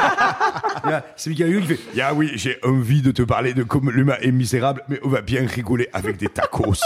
C'est 1.17 1.31
Michael 1.31 1.53
Haneke 1.53 1.67
qui 1.67 1.75
fait, 1.75 1.97
ya 1.97 2.15
oui, 2.15 2.31
j'ai 2.35 2.57
envie 2.63 3.03
de 3.03 3.11
te 3.11 3.23
parler 3.23 3.53
de 3.53 3.63
comme 3.63 3.91
l'humain 3.91 4.17
est 4.23 4.31
misérable, 4.31 4.83
mais 4.89 5.01
on 5.03 5.09
va 5.09 5.21
bien 5.21 5.47
rigoler 5.47 5.89
avec 5.93 6.17
des 6.17 6.29
tacos. 6.29 6.75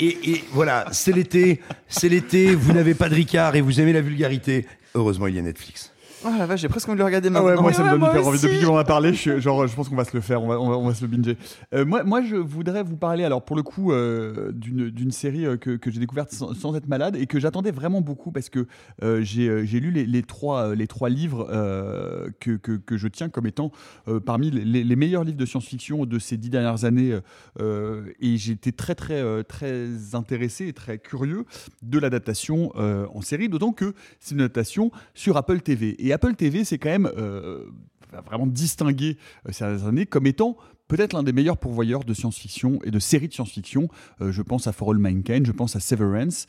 Et, 0.00 0.30
et 0.30 0.44
voilà, 0.52 0.86
c'est 0.92 1.10
l'été, 1.10 1.60
c'est 1.88 2.08
l'été, 2.08 2.54
vous 2.54 2.72
n'avez 2.72 2.94
pas 2.94 3.08
de 3.08 3.16
Ricard 3.16 3.56
et 3.56 3.60
vous 3.60 3.80
aimez 3.80 3.92
la 3.92 4.00
vulgarité. 4.00 4.64
Heureusement, 4.94 5.26
il 5.26 5.34
y 5.34 5.40
a 5.40 5.42
Netflix. 5.42 5.92
Oh 6.24 6.30
la 6.36 6.46
vache, 6.46 6.60
j'ai 6.60 6.68
presque 6.68 6.88
envie 6.88 6.96
de 6.96 6.98
le 7.00 7.04
regarder 7.04 7.28
Ah 7.28 7.30
maintenant. 7.30 7.48
ouais, 7.48 7.60
moi 7.62 7.72
ça 7.72 7.84
me 7.84 7.90
donne 7.90 8.00
moi 8.00 8.10
hyper 8.10 8.26
envie. 8.26 8.40
Depuis 8.40 8.60
qu'on 8.64 8.74
en 8.74 8.78
a 8.78 8.84
parlé, 8.84 9.12
je, 9.12 9.18
suis- 9.18 9.40
genre, 9.40 9.66
je 9.66 9.74
pense 9.74 9.88
qu'on 9.88 9.94
va 9.96 10.04
se 10.04 10.14
le 10.16 10.20
faire, 10.20 10.42
on 10.42 10.48
va, 10.48 10.60
on 10.60 10.68
va, 10.68 10.76
on 10.76 10.88
va 10.88 10.94
se 10.94 11.02
le 11.02 11.08
binger. 11.08 11.36
Euh, 11.74 11.84
moi, 11.84 12.02
moi, 12.02 12.22
je 12.22 12.34
voudrais 12.34 12.82
vous 12.82 12.96
parler, 12.96 13.22
alors 13.24 13.44
pour 13.44 13.54
le 13.56 13.62
coup, 13.62 13.92
euh, 13.92 14.50
d'une 14.52 15.10
série 15.12 15.46
euh, 15.46 15.56
que, 15.56 15.76
que 15.76 15.90
j'ai 15.92 16.00
découverte 16.00 16.32
sans, 16.32 16.54
sans 16.54 16.74
être 16.74 16.88
malade 16.88 17.14
et 17.16 17.26
que 17.26 17.38
j'attendais 17.38 17.70
vraiment 17.70 18.00
beaucoup 18.00 18.32
parce 18.32 18.48
que 18.48 18.66
euh, 19.02 19.20
j'ai 19.22 19.48
euh, 19.48 19.60
lu 19.62 19.90
les, 19.92 20.06
les 20.06 20.22
trois, 20.22 20.74
les 20.74 20.86
trois 20.88 21.08
livres 21.08 21.46
que, 22.40 22.56
que, 22.56 22.72
que 22.72 22.96
je 22.96 23.06
tiens 23.08 23.28
comme 23.28 23.46
étant 23.46 23.70
parmi 24.26 24.50
les, 24.50 24.82
les 24.82 24.96
meilleurs 24.96 25.22
livres 25.24 25.36
de 25.38 25.46
science-fiction 25.46 26.04
de 26.04 26.18
ces 26.18 26.36
dix 26.36 26.50
dernières 26.50 26.84
années 26.84 27.16
et 27.60 28.36
j'étais 28.36 28.72
très, 28.72 28.94
très, 28.94 29.44
très 29.44 29.86
intéressé 30.14 30.66
et 30.66 30.72
très 30.72 30.98
curieux 30.98 31.44
de 31.82 31.98
l'adaptation 31.98 32.72
en 32.76 33.20
série, 33.20 33.48
d'autant 33.48 33.72
que 33.72 33.94
c'est 34.20 34.34
une 34.34 34.40
adaptation 34.40 34.90
sur 35.14 35.36
Apple 35.36 35.60
TV. 35.60 35.94
Et 36.04 36.07
Apple 36.12 36.34
TV, 36.34 36.64
c'est 36.64 36.78
quand 36.78 36.90
même 36.90 37.10
euh, 37.16 37.64
vraiment 38.26 38.46
distingué 38.46 39.16
euh, 39.46 39.52
ces 39.52 39.64
dernières 39.64 39.86
années 39.86 40.06
comme 40.06 40.26
étant 40.26 40.56
peut-être 40.88 41.12
l'un 41.12 41.22
des 41.22 41.32
meilleurs 41.32 41.58
pourvoyeurs 41.58 42.04
de 42.04 42.14
science-fiction 42.14 42.78
et 42.82 42.90
de 42.90 42.98
séries 42.98 43.28
de 43.28 43.34
science-fiction. 43.34 43.88
Euh, 44.22 44.32
je 44.32 44.40
pense 44.40 44.66
à 44.66 44.72
For 44.72 44.90
All 44.90 44.98
Mankind, 44.98 45.44
je 45.44 45.52
pense 45.52 45.76
à 45.76 45.80
Severance. 45.80 46.46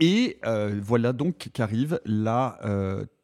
Et 0.00 0.38
voilà 0.82 1.12
donc 1.12 1.50
qu'arrive 1.52 2.00
la 2.06 2.58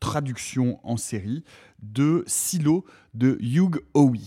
traduction 0.01 0.79
en 0.83 0.99
série 0.99 1.45
de 1.83 2.25
Silo 2.27 2.85
de 3.15 3.39
Hugh 3.41 3.81
Howey. 3.95 4.21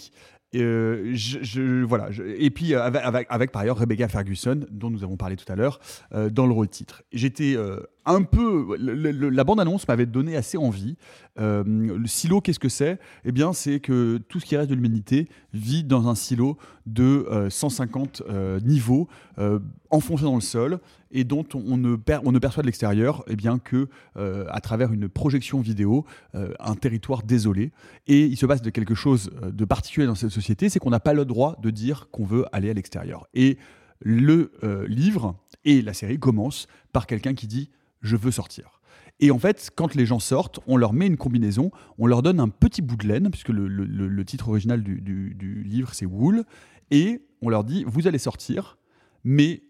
Voilà, 1.86 2.10
et 2.38 2.50
puis 2.50 2.74
avec, 2.74 3.52
par 3.52 3.62
ailleurs 3.62 3.78
Rebecca 3.78 4.08
Ferguson, 4.08 4.62
dont 4.72 4.90
nous 4.90 5.04
avons 5.04 5.18
parlé 5.18 5.36
tout 5.36 5.52
à 5.52 5.56
l'heure, 5.56 5.80
dans 6.12 6.48
le 6.48 6.54
rôle 6.54 6.68
titre. 6.68 7.04
J'étais 7.14 7.56
un 8.06 8.24
peu. 8.24 8.76
la 8.78 9.44
bande-annonce 9.44 9.88
m'avait 9.88 10.06
donné 10.06 10.36
assez 10.36 10.58
envie. 10.58 10.96
Euh, 11.40 11.64
le 11.66 12.08
silo, 12.08 12.42
qu'est-ce 12.42 12.60
que 12.60 12.70
c'est? 12.70 13.00
Eh 13.26 13.32
bien, 13.32 13.54
c'est 13.54 13.80
que 13.80 14.20
tout 14.30 14.40
ce 14.40 14.46
qui 14.46 14.58
reste 14.58 14.70
de 14.70 14.76
l'humanité 14.76 15.30
vit 15.54 15.84
dans 15.84 16.08
un 16.08 16.16
silo 16.16 16.58
de 16.86 17.26
euh, 17.30 17.50
150 17.50 18.24
euh, 18.28 18.60
niveaux, 18.62 19.08
euh, 19.38 19.60
enfoncé 19.90 20.24
dans 20.24 20.36
le 20.36 20.42
sol, 20.42 20.80
et 21.12 21.24
dont 21.24 21.46
on 21.54 21.78
ne, 21.78 21.96
perçoit 21.96 22.64
de 22.64 22.68
l'extérieur 22.68 23.24
eh 23.28 23.36
bien 23.36 23.60
que 23.60 23.90
à 24.16 24.62
travers 24.62 24.94
une 24.94 25.10
projection 25.10 25.60
vidéo 25.60 26.06
un 26.34 26.76
territoire 26.76 27.24
désolé. 27.24 27.74
Et 28.08 28.24
il 28.24 28.38
se 28.38 28.46
passe 28.46 28.62
de 28.62 28.70
quelque 28.70 28.96
chose 28.96 29.30
de 29.44 29.66
particulier 29.66 30.08
dans 30.08 30.16
cette 30.16 30.30
société, 30.30 30.70
c'est 30.70 30.80
qu'on 30.80 30.90
n'a 30.90 31.02
pas 31.02 31.12
le 31.12 31.26
droit 31.26 31.58
de 31.62 31.70
dire 31.70 32.08
qu'on 32.12 32.24
veut 32.24 32.46
aller 32.54 32.70
à 32.70 32.74
l'extérieur. 32.74 33.28
Et 33.34 33.58
le 34.00 34.52
livre 34.88 35.36
et 35.66 35.82
la 35.82 35.94
série 35.94 36.18
commencent 36.18 36.68
par 36.94 37.08
quelqu'un 37.08 37.34
qui 37.34 37.48
dit 37.48 37.70
je 38.02 38.16
veux 38.16 38.32
sortir. 38.32 38.82
Et 39.20 39.30
en 39.30 39.38
fait, 39.38 39.70
quand 39.76 39.94
les 39.94 40.06
gens 40.06 40.20
sortent, 40.20 40.60
on 40.66 40.78
leur 40.78 40.94
met 40.94 41.06
une 41.06 41.18
combinaison, 41.18 41.72
on 42.00 42.08
leur 42.08 42.24
donne 42.24 42.40
un 42.40 42.50
petit 42.50 42.82
bout 42.82 42.96
de 42.96 43.08
laine, 43.08 43.30
puisque 43.30 43.50
le, 43.50 44.26
titre 44.26 44.50
original 44.50 44.82
du, 44.84 45.64
livre 45.64 45.94
c'est 45.94 46.08
Wool, 46.08 46.44
et 46.90 47.22
on 47.42 47.50
leur 47.50 47.64
dit 47.64 47.84
vous 47.88 48.08
allez 48.08 48.18
sortir, 48.18 48.78
mais 49.24 49.62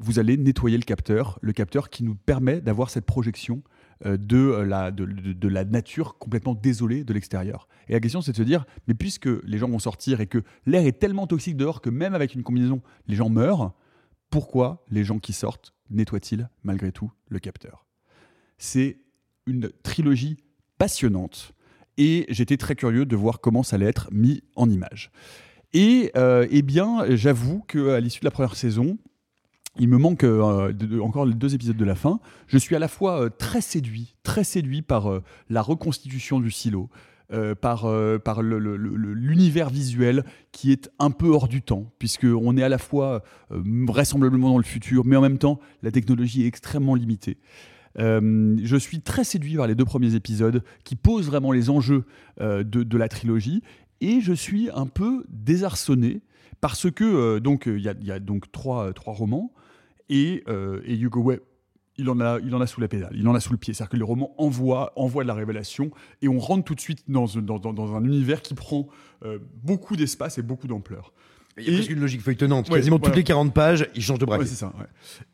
vous 0.00 0.18
allez 0.18 0.36
nettoyer 0.36 0.76
le 0.76 0.82
capteur, 0.82 1.38
le 1.42 1.52
capteur 1.52 1.90
qui 1.90 2.02
nous 2.02 2.14
permet 2.14 2.60
d'avoir 2.60 2.90
cette 2.90 3.04
projection 3.04 3.62
euh, 4.06 4.16
de, 4.16 4.38
euh, 4.38 4.64
la, 4.64 4.90
de 4.90 5.48
la 5.48 5.64
nature 5.64 6.16
complètement 6.18 6.54
désolée 6.54 7.04
de 7.04 7.12
l'extérieur. 7.12 7.68
Et 7.86 7.92
la 7.92 8.00
question, 8.00 8.22
c'est 8.22 8.32
de 8.32 8.36
se 8.36 8.42
dire, 8.42 8.64
mais 8.88 8.94
puisque 8.94 9.28
les 9.44 9.58
gens 9.58 9.68
vont 9.68 9.78
sortir 9.78 10.20
et 10.20 10.26
que 10.26 10.42
l'air 10.64 10.86
est 10.86 10.98
tellement 10.98 11.26
toxique 11.26 11.56
dehors 11.56 11.82
que 11.82 11.90
même 11.90 12.14
avec 12.14 12.34
une 12.34 12.42
combinaison, 12.42 12.80
les 13.06 13.14
gens 13.14 13.28
meurent, 13.28 13.74
pourquoi 14.30 14.84
les 14.90 15.04
gens 15.04 15.18
qui 15.18 15.34
sortent 15.34 15.74
nettoient-ils 15.90 16.48
malgré 16.62 16.92
tout 16.92 17.10
le 17.28 17.38
capteur? 17.38 17.86
C'est 18.58 18.98
une 19.46 19.70
trilogie 19.82 20.36
passionnante 20.78 21.54
et 21.98 22.26
j'étais 22.28 22.56
très 22.56 22.74
curieux 22.74 23.04
de 23.04 23.16
voir 23.16 23.40
comment 23.40 23.62
ça 23.62 23.76
allait 23.76 23.86
être 23.86 24.08
mis 24.12 24.42
en 24.56 24.70
image. 24.70 25.10
Et 25.72 26.10
euh, 26.16 26.46
eh 26.50 26.62
bien, 26.62 27.04
j'avoue 27.10 27.60
qu'à 27.60 28.00
l'issue 28.00 28.20
de 28.20 28.24
la 28.24 28.30
première 28.30 28.56
saison, 28.56 28.98
il 29.78 29.88
me 29.88 29.98
manque 29.98 30.24
euh, 30.24 30.72
encore 31.00 31.26
les 31.26 31.34
deux 31.34 31.54
épisodes 31.54 31.76
de 31.76 31.84
la 31.84 31.94
fin. 31.94 32.20
Je 32.48 32.58
suis 32.58 32.74
à 32.74 32.78
la 32.78 32.88
fois 32.88 33.22
euh, 33.22 33.28
très 33.28 33.60
séduit, 33.60 34.16
très 34.22 34.44
séduit 34.44 34.82
par 34.82 35.20
la 35.48 35.62
reconstitution 35.62 36.40
du 36.40 36.50
silo, 36.50 36.88
euh, 37.32 37.54
par, 37.54 37.84
euh, 37.86 38.18
l'univers 39.14 39.70
visuel 39.70 40.24
qui 40.50 40.72
est 40.72 40.90
un 40.98 41.10
peu 41.12 41.28
hors 41.28 41.46
du 41.46 41.62
temps, 41.62 41.92
puisqu'on 42.00 42.56
est 42.56 42.62
à 42.62 42.68
la 42.68 42.78
fois 42.78 43.22
euh, 43.52 43.62
vraisemblablement 43.86 44.50
dans 44.50 44.58
le 44.58 44.64
futur, 44.64 45.04
mais 45.04 45.14
en 45.14 45.20
même 45.20 45.38
temps, 45.38 45.60
la 45.82 45.92
technologie 45.92 46.42
est 46.42 46.46
extrêmement 46.46 46.94
limitée. 46.94 47.38
Je 47.96 48.76
suis 48.78 49.00
très 49.00 49.24
séduit 49.24 49.56
par 49.56 49.66
les 49.66 49.74
deux 49.74 49.84
premiers 49.84 50.14
épisodes 50.14 50.62
qui 50.84 50.96
posent 50.96 51.26
vraiment 51.26 51.52
les 51.52 51.70
enjeux 51.70 52.04
de, 52.40 52.96
la 52.96 53.08
trilogie 53.08 53.62
et 54.00 54.20
je 54.20 54.32
suis 54.32 54.70
un 54.72 54.86
peu 54.86 55.24
désarçonné 55.28 56.22
parce 56.60 56.90
que 56.90 57.40
donc 57.40 57.66
il 57.66 57.80
y, 57.80 58.12
a- 58.12 58.20
donc 58.20 58.50
trois, 58.52 58.92
romans 59.06 59.52
et, 60.08 60.44
et 60.84 60.98
Hugo 60.98 61.20
Webb 61.20 61.40
il 62.00 62.08
en, 62.10 62.18
a, 62.20 62.38
il 62.44 62.54
en 62.54 62.60
a 62.60 62.66
sous 62.66 62.80
la 62.80 62.88
pédale, 62.88 63.12
il 63.14 63.28
en 63.28 63.34
a 63.34 63.40
sous 63.40 63.52
le 63.52 63.58
pied. 63.58 63.74
C'est-à-dire 63.74 63.90
que 63.90 63.96
les 63.96 64.02
romans 64.02 64.34
envoient, 64.38 64.92
envoient 64.96 65.22
de 65.22 65.28
la 65.28 65.34
révélation 65.34 65.90
et 66.22 66.28
on 66.28 66.38
rentre 66.38 66.64
tout 66.64 66.74
de 66.74 66.80
suite 66.80 67.04
dans, 67.08 67.26
dans, 67.26 67.58
dans- 67.58 67.72
dans 67.72 67.94
un 67.94 68.04
univers 68.04 68.42
qui 68.42 68.54
prend 68.54 68.88
euh, 69.24 69.38
beaucoup 69.62 69.96
d'espace 69.96 70.38
et 70.38 70.42
beaucoup 70.42 70.66
d'ampleur. 70.66 71.12
Il 71.58 71.64
y 71.64 71.70
a 71.70 71.72
presque 71.74 71.90
une 71.90 72.00
logique 72.00 72.22
feuilletonnante. 72.22 72.70
Ouais, 72.70 72.76
Quasiment 72.78 72.98
toutes 72.98 73.16
les 73.16 73.24
40 73.24 73.52
pages, 73.52 73.86
ils 73.94 74.02
changent 74.02 74.18
de 74.20 74.24
braquet. 74.24 74.44
Ouais, 74.44 74.48
c'est 74.48 74.54
ça. 74.54 74.72
ouais. 74.78 74.86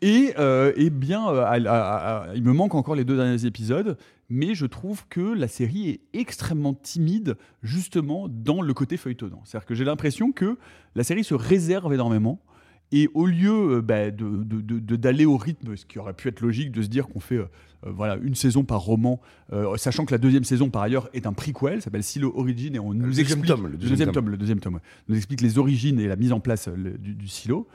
Et, 0.03 0.33
euh, 0.39 0.73
eh 0.77 0.91
bien, 0.91 1.29
euh, 1.29 1.43
à- 1.45 1.51
à- 1.53 2.23
à- 2.31 2.35
il 2.35 2.43
me 2.43 2.53
manque 2.53 2.75
encore 2.75 2.97
les 2.97 3.05
deux 3.05 3.17
derniers 3.17 3.45
épisodes, 3.45 3.97
mais 4.29 4.55
je 4.57 4.67
trouve 4.67 5.07
que 5.09 5.21
la 5.21 5.47
série 5.47 5.89
est 5.91 6.01
extrêmement 6.15 6.75
timide, 6.75 7.37
justement, 7.63 8.27
dans 8.29 8.61
le 8.61 8.75
côté 8.75 8.97
feuilletonnant. 8.97 9.43
C'est-à-dire 9.45 9.67
que 9.67 9.75
j'ai 9.77 9.85
l'impression 9.85 10.33
que 10.33 10.57
la 10.97 11.05
série 11.05 11.23
se 11.23 11.35
réserve 11.35 11.93
énormément. 11.95 12.41
Et 12.93 13.09
au 13.15 13.27
lieu 13.27 13.79
euh, 13.79 13.83
bah, 13.83 14.11
de- 14.11 14.97
d'aller 14.97 15.25
au 15.25 15.37
rythme, 15.37 15.77
ce 15.77 15.85
qui 15.85 15.99
aurait 15.99 16.13
pu 16.15 16.29
être 16.29 16.41
logique, 16.41 16.71
de 16.71 16.83
se 16.83 16.89
dire 16.89 17.09
qu'on 17.09 17.19
fait 17.21 17.37
euh, 17.39 17.47
euh, 17.85 17.91
voilà, 17.91 18.17
une 18.23 18.35
saison 18.37 18.63
par 18.65 18.81
roman, 18.81 19.21
euh, 19.53 19.77
sachant 19.77 20.05
que 20.05 20.13
la 20.15 20.19
deuxième 20.19 20.45
saison, 20.45 20.71
par 20.71 20.83
ailleurs, 20.83 21.09
est 21.13 21.27
un 21.27 21.33
prequel, 21.33 21.83
s'appelle 21.83 22.05
Silo 22.05 22.33
Origin, 22.37 22.75
et 22.77 22.79
on 22.79 22.95
nous 22.95 23.07
deuxième 23.07 23.27
explique... 23.27 23.47
tome, 23.47 23.67
le 23.69 23.77
deuxième 23.77 24.13
tome. 24.13 24.29
le 24.31 24.37
deuxième 24.37 24.61
tome, 24.61 24.75
ouais. 24.75 24.81
nous 25.09 25.17
explique 25.17 25.41
les 25.41 25.59
origines 25.59 25.99
et 25.99 26.07
la 26.07 26.17
mise 26.17 26.33
en 26.33 26.39
place 26.41 26.69
le- 26.69 26.97
du, 26.97 27.15
du 27.15 27.27
silo. 27.29 27.67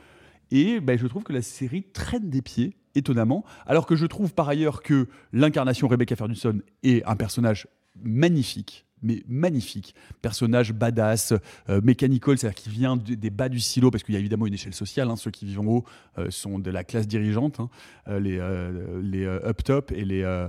Et 0.49 0.80
ben, 0.80 0.98
je 0.98 1.07
trouve 1.07 1.23
que 1.23 1.33
la 1.33 1.41
série 1.41 1.83
traîne 1.93 2.30
des 2.30 2.41
pieds, 2.41 2.75
étonnamment, 2.95 3.43
alors 3.65 3.85
que 3.85 3.95
je 3.95 4.06
trouve 4.06 4.33
par 4.33 4.48
ailleurs 4.49 4.81
que 4.81 5.07
l'incarnation 5.33 5.88
Rebecca 5.88 6.15
Ferguson 6.15 6.61
est 6.83 7.03
un 7.06 7.15
personnage 7.15 7.67
magnifique, 8.03 8.85
mais 9.01 9.23
magnifique. 9.27 9.95
Personnage 10.21 10.73
badass, 10.73 11.33
euh, 11.69 11.81
mechanical, 11.81 12.38
c'est-à-dire 12.38 12.61
qui 12.61 12.69
vient 12.69 12.97
des 12.97 13.30
bas 13.30 13.49
du 13.49 13.59
silo, 13.59 13.91
parce 13.91 14.03
qu'il 14.03 14.13
y 14.13 14.17
a 14.17 14.19
évidemment 14.19 14.47
une 14.47 14.53
échelle 14.53 14.73
sociale. 14.73 15.09
hein. 15.09 15.15
ceux 15.15 15.31
qui 15.31 15.45
vivent 15.45 15.61
en 15.61 15.65
haut 15.65 15.85
euh, 16.17 16.30
sont 16.30 16.59
de 16.59 16.69
la 16.69 16.83
classe 16.83 17.07
dirigeante, 17.07 17.59
hein. 17.59 17.69
Euh, 18.07 18.19
les, 18.19 18.38
euh, 18.39 19.01
les 19.01 19.25
euh, 19.25 19.47
up 19.47 19.63
top 19.63 19.91
et 19.91 20.05
les, 20.05 20.47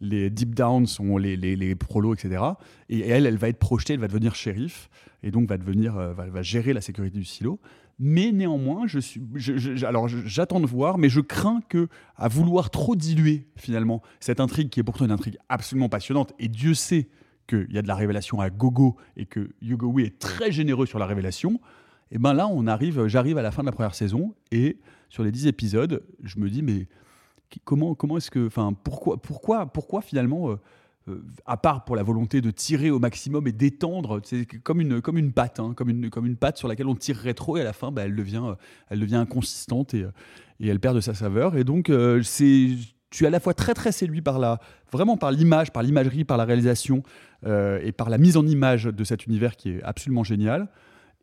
les 0.00 0.30
deep 0.30 0.54
downs 0.54 0.86
sont 0.86 1.16
les, 1.16 1.74
prolos, 1.74 2.14
etc. 2.14 2.42
Et 2.88 3.00
elle, 3.08 3.26
elle 3.26 3.36
va 3.36 3.48
être 3.48 3.58
projetée, 3.58 3.94
elle 3.94 4.00
va 4.00 4.08
devenir 4.08 4.34
shérif, 4.34 4.88
et 5.22 5.30
donc 5.30 5.48
va, 5.48 5.56
devenir, 5.56 5.94
va, 5.94 6.42
gérer 6.42 6.72
la 6.72 6.80
sécurité 6.80 7.18
du 7.18 7.24
silo. 7.24 7.60
Mais 7.98 8.32
néanmoins, 8.32 8.86
je 8.86 8.98
suis, 8.98 9.22
alors 9.84 10.08
j'attends 10.08 10.60
de 10.60 10.66
voir, 10.66 10.98
mais 10.98 11.08
je 11.08 11.20
crains 11.20 11.60
que, 11.68 11.88
à 12.16 12.28
vouloir 12.28 12.70
trop 12.70 12.96
diluer 12.96 13.46
finalement 13.56 14.02
cette 14.18 14.40
intrigue 14.40 14.68
qui 14.68 14.80
est 14.80 14.82
pourtant 14.82 15.04
une 15.04 15.12
intrigue 15.12 15.38
absolument 15.48 15.88
passionnante, 15.88 16.32
et 16.38 16.48
Dieu 16.48 16.74
sait 16.74 17.08
qu'il 17.46 17.72
y 17.72 17.78
a 17.78 17.82
de 17.82 17.88
la 17.88 17.94
révélation 17.94 18.40
à 18.40 18.50
gogo 18.50 18.96
et 19.16 19.26
que 19.26 19.50
Hugo 19.60 19.90
Weaving 19.90 20.06
est 20.06 20.18
très 20.18 20.52
généreux 20.52 20.86
sur 20.86 20.98
la 20.98 21.06
révélation, 21.06 21.60
et 22.10 22.18
ben 22.18 22.32
là, 22.32 22.48
on 22.48 22.66
arrive, 22.66 23.06
j'arrive 23.06 23.38
à 23.38 23.42
la 23.42 23.50
fin 23.50 23.62
de 23.62 23.66
la 23.66 23.72
première 23.72 23.94
saison 23.94 24.34
et 24.52 24.78
sur 25.08 25.24
les 25.24 25.32
10 25.32 25.46
épisodes, 25.46 26.02
je 26.22 26.38
me 26.38 26.48
dis 26.48 26.62
mais 26.62 26.86
comment, 27.64 27.94
comment 27.94 28.16
est-ce 28.16 28.30
que, 28.30 28.46
enfin, 28.46 28.72
pourquoi, 28.72 29.20
pourquoi, 29.20 29.66
pourquoi 29.66 30.00
finalement, 30.00 30.50
euh, 30.50 30.60
euh, 31.08 31.22
à 31.44 31.56
part 31.56 31.84
pour 31.84 31.96
la 31.96 32.02
volonté 32.02 32.40
de 32.40 32.50
tirer 32.50 32.90
au 32.90 32.98
maximum 32.98 33.46
et 33.46 33.52
d'étendre, 33.52 34.20
c'est 34.24 34.46
comme 34.62 34.80
une, 34.80 35.00
comme 35.00 35.18
une 35.18 35.32
pâte, 35.32 35.60
hein, 35.60 35.74
comme, 35.76 35.90
une, 35.90 36.10
comme 36.10 36.26
une 36.26 36.36
pâte 36.36 36.56
sur 36.56 36.68
laquelle 36.68 36.88
on 36.88 36.94
tirerait 36.94 37.34
trop 37.34 37.56
et 37.56 37.60
à 37.60 37.64
la 37.64 37.72
fin, 37.72 37.90
bah, 37.90 38.02
elle, 38.04 38.16
devient, 38.16 38.42
euh, 38.44 38.54
elle 38.88 39.00
devient 39.00 39.16
inconsistante 39.16 39.94
et, 39.94 40.06
et 40.60 40.68
elle 40.68 40.80
perd 40.80 40.96
de 40.96 41.00
sa 41.00 41.14
saveur. 41.14 41.56
Et 41.56 41.64
donc, 41.64 41.92
c'est, 42.22 42.70
tu 43.10 43.24
es 43.24 43.26
à 43.26 43.30
la 43.30 43.40
fois 43.40 43.54
très 43.54 43.74
très 43.74 43.92
séduit 43.92 44.22
par 44.22 44.38
la, 44.38 44.60
vraiment 44.92 45.16
par 45.16 45.30
l'image, 45.30 45.72
par 45.72 45.82
l'imagerie, 45.82 46.24
par 46.24 46.36
la 46.36 46.44
réalisation 46.44 47.02
et 47.46 47.92
par 47.92 48.10
la 48.10 48.18
mise 48.18 48.36
en 48.36 48.46
image 48.46 48.84
de 48.84 49.04
cet 49.04 49.26
univers 49.26 49.56
qui 49.56 49.70
est 49.70 49.82
absolument 49.82 50.24
génial, 50.24 50.68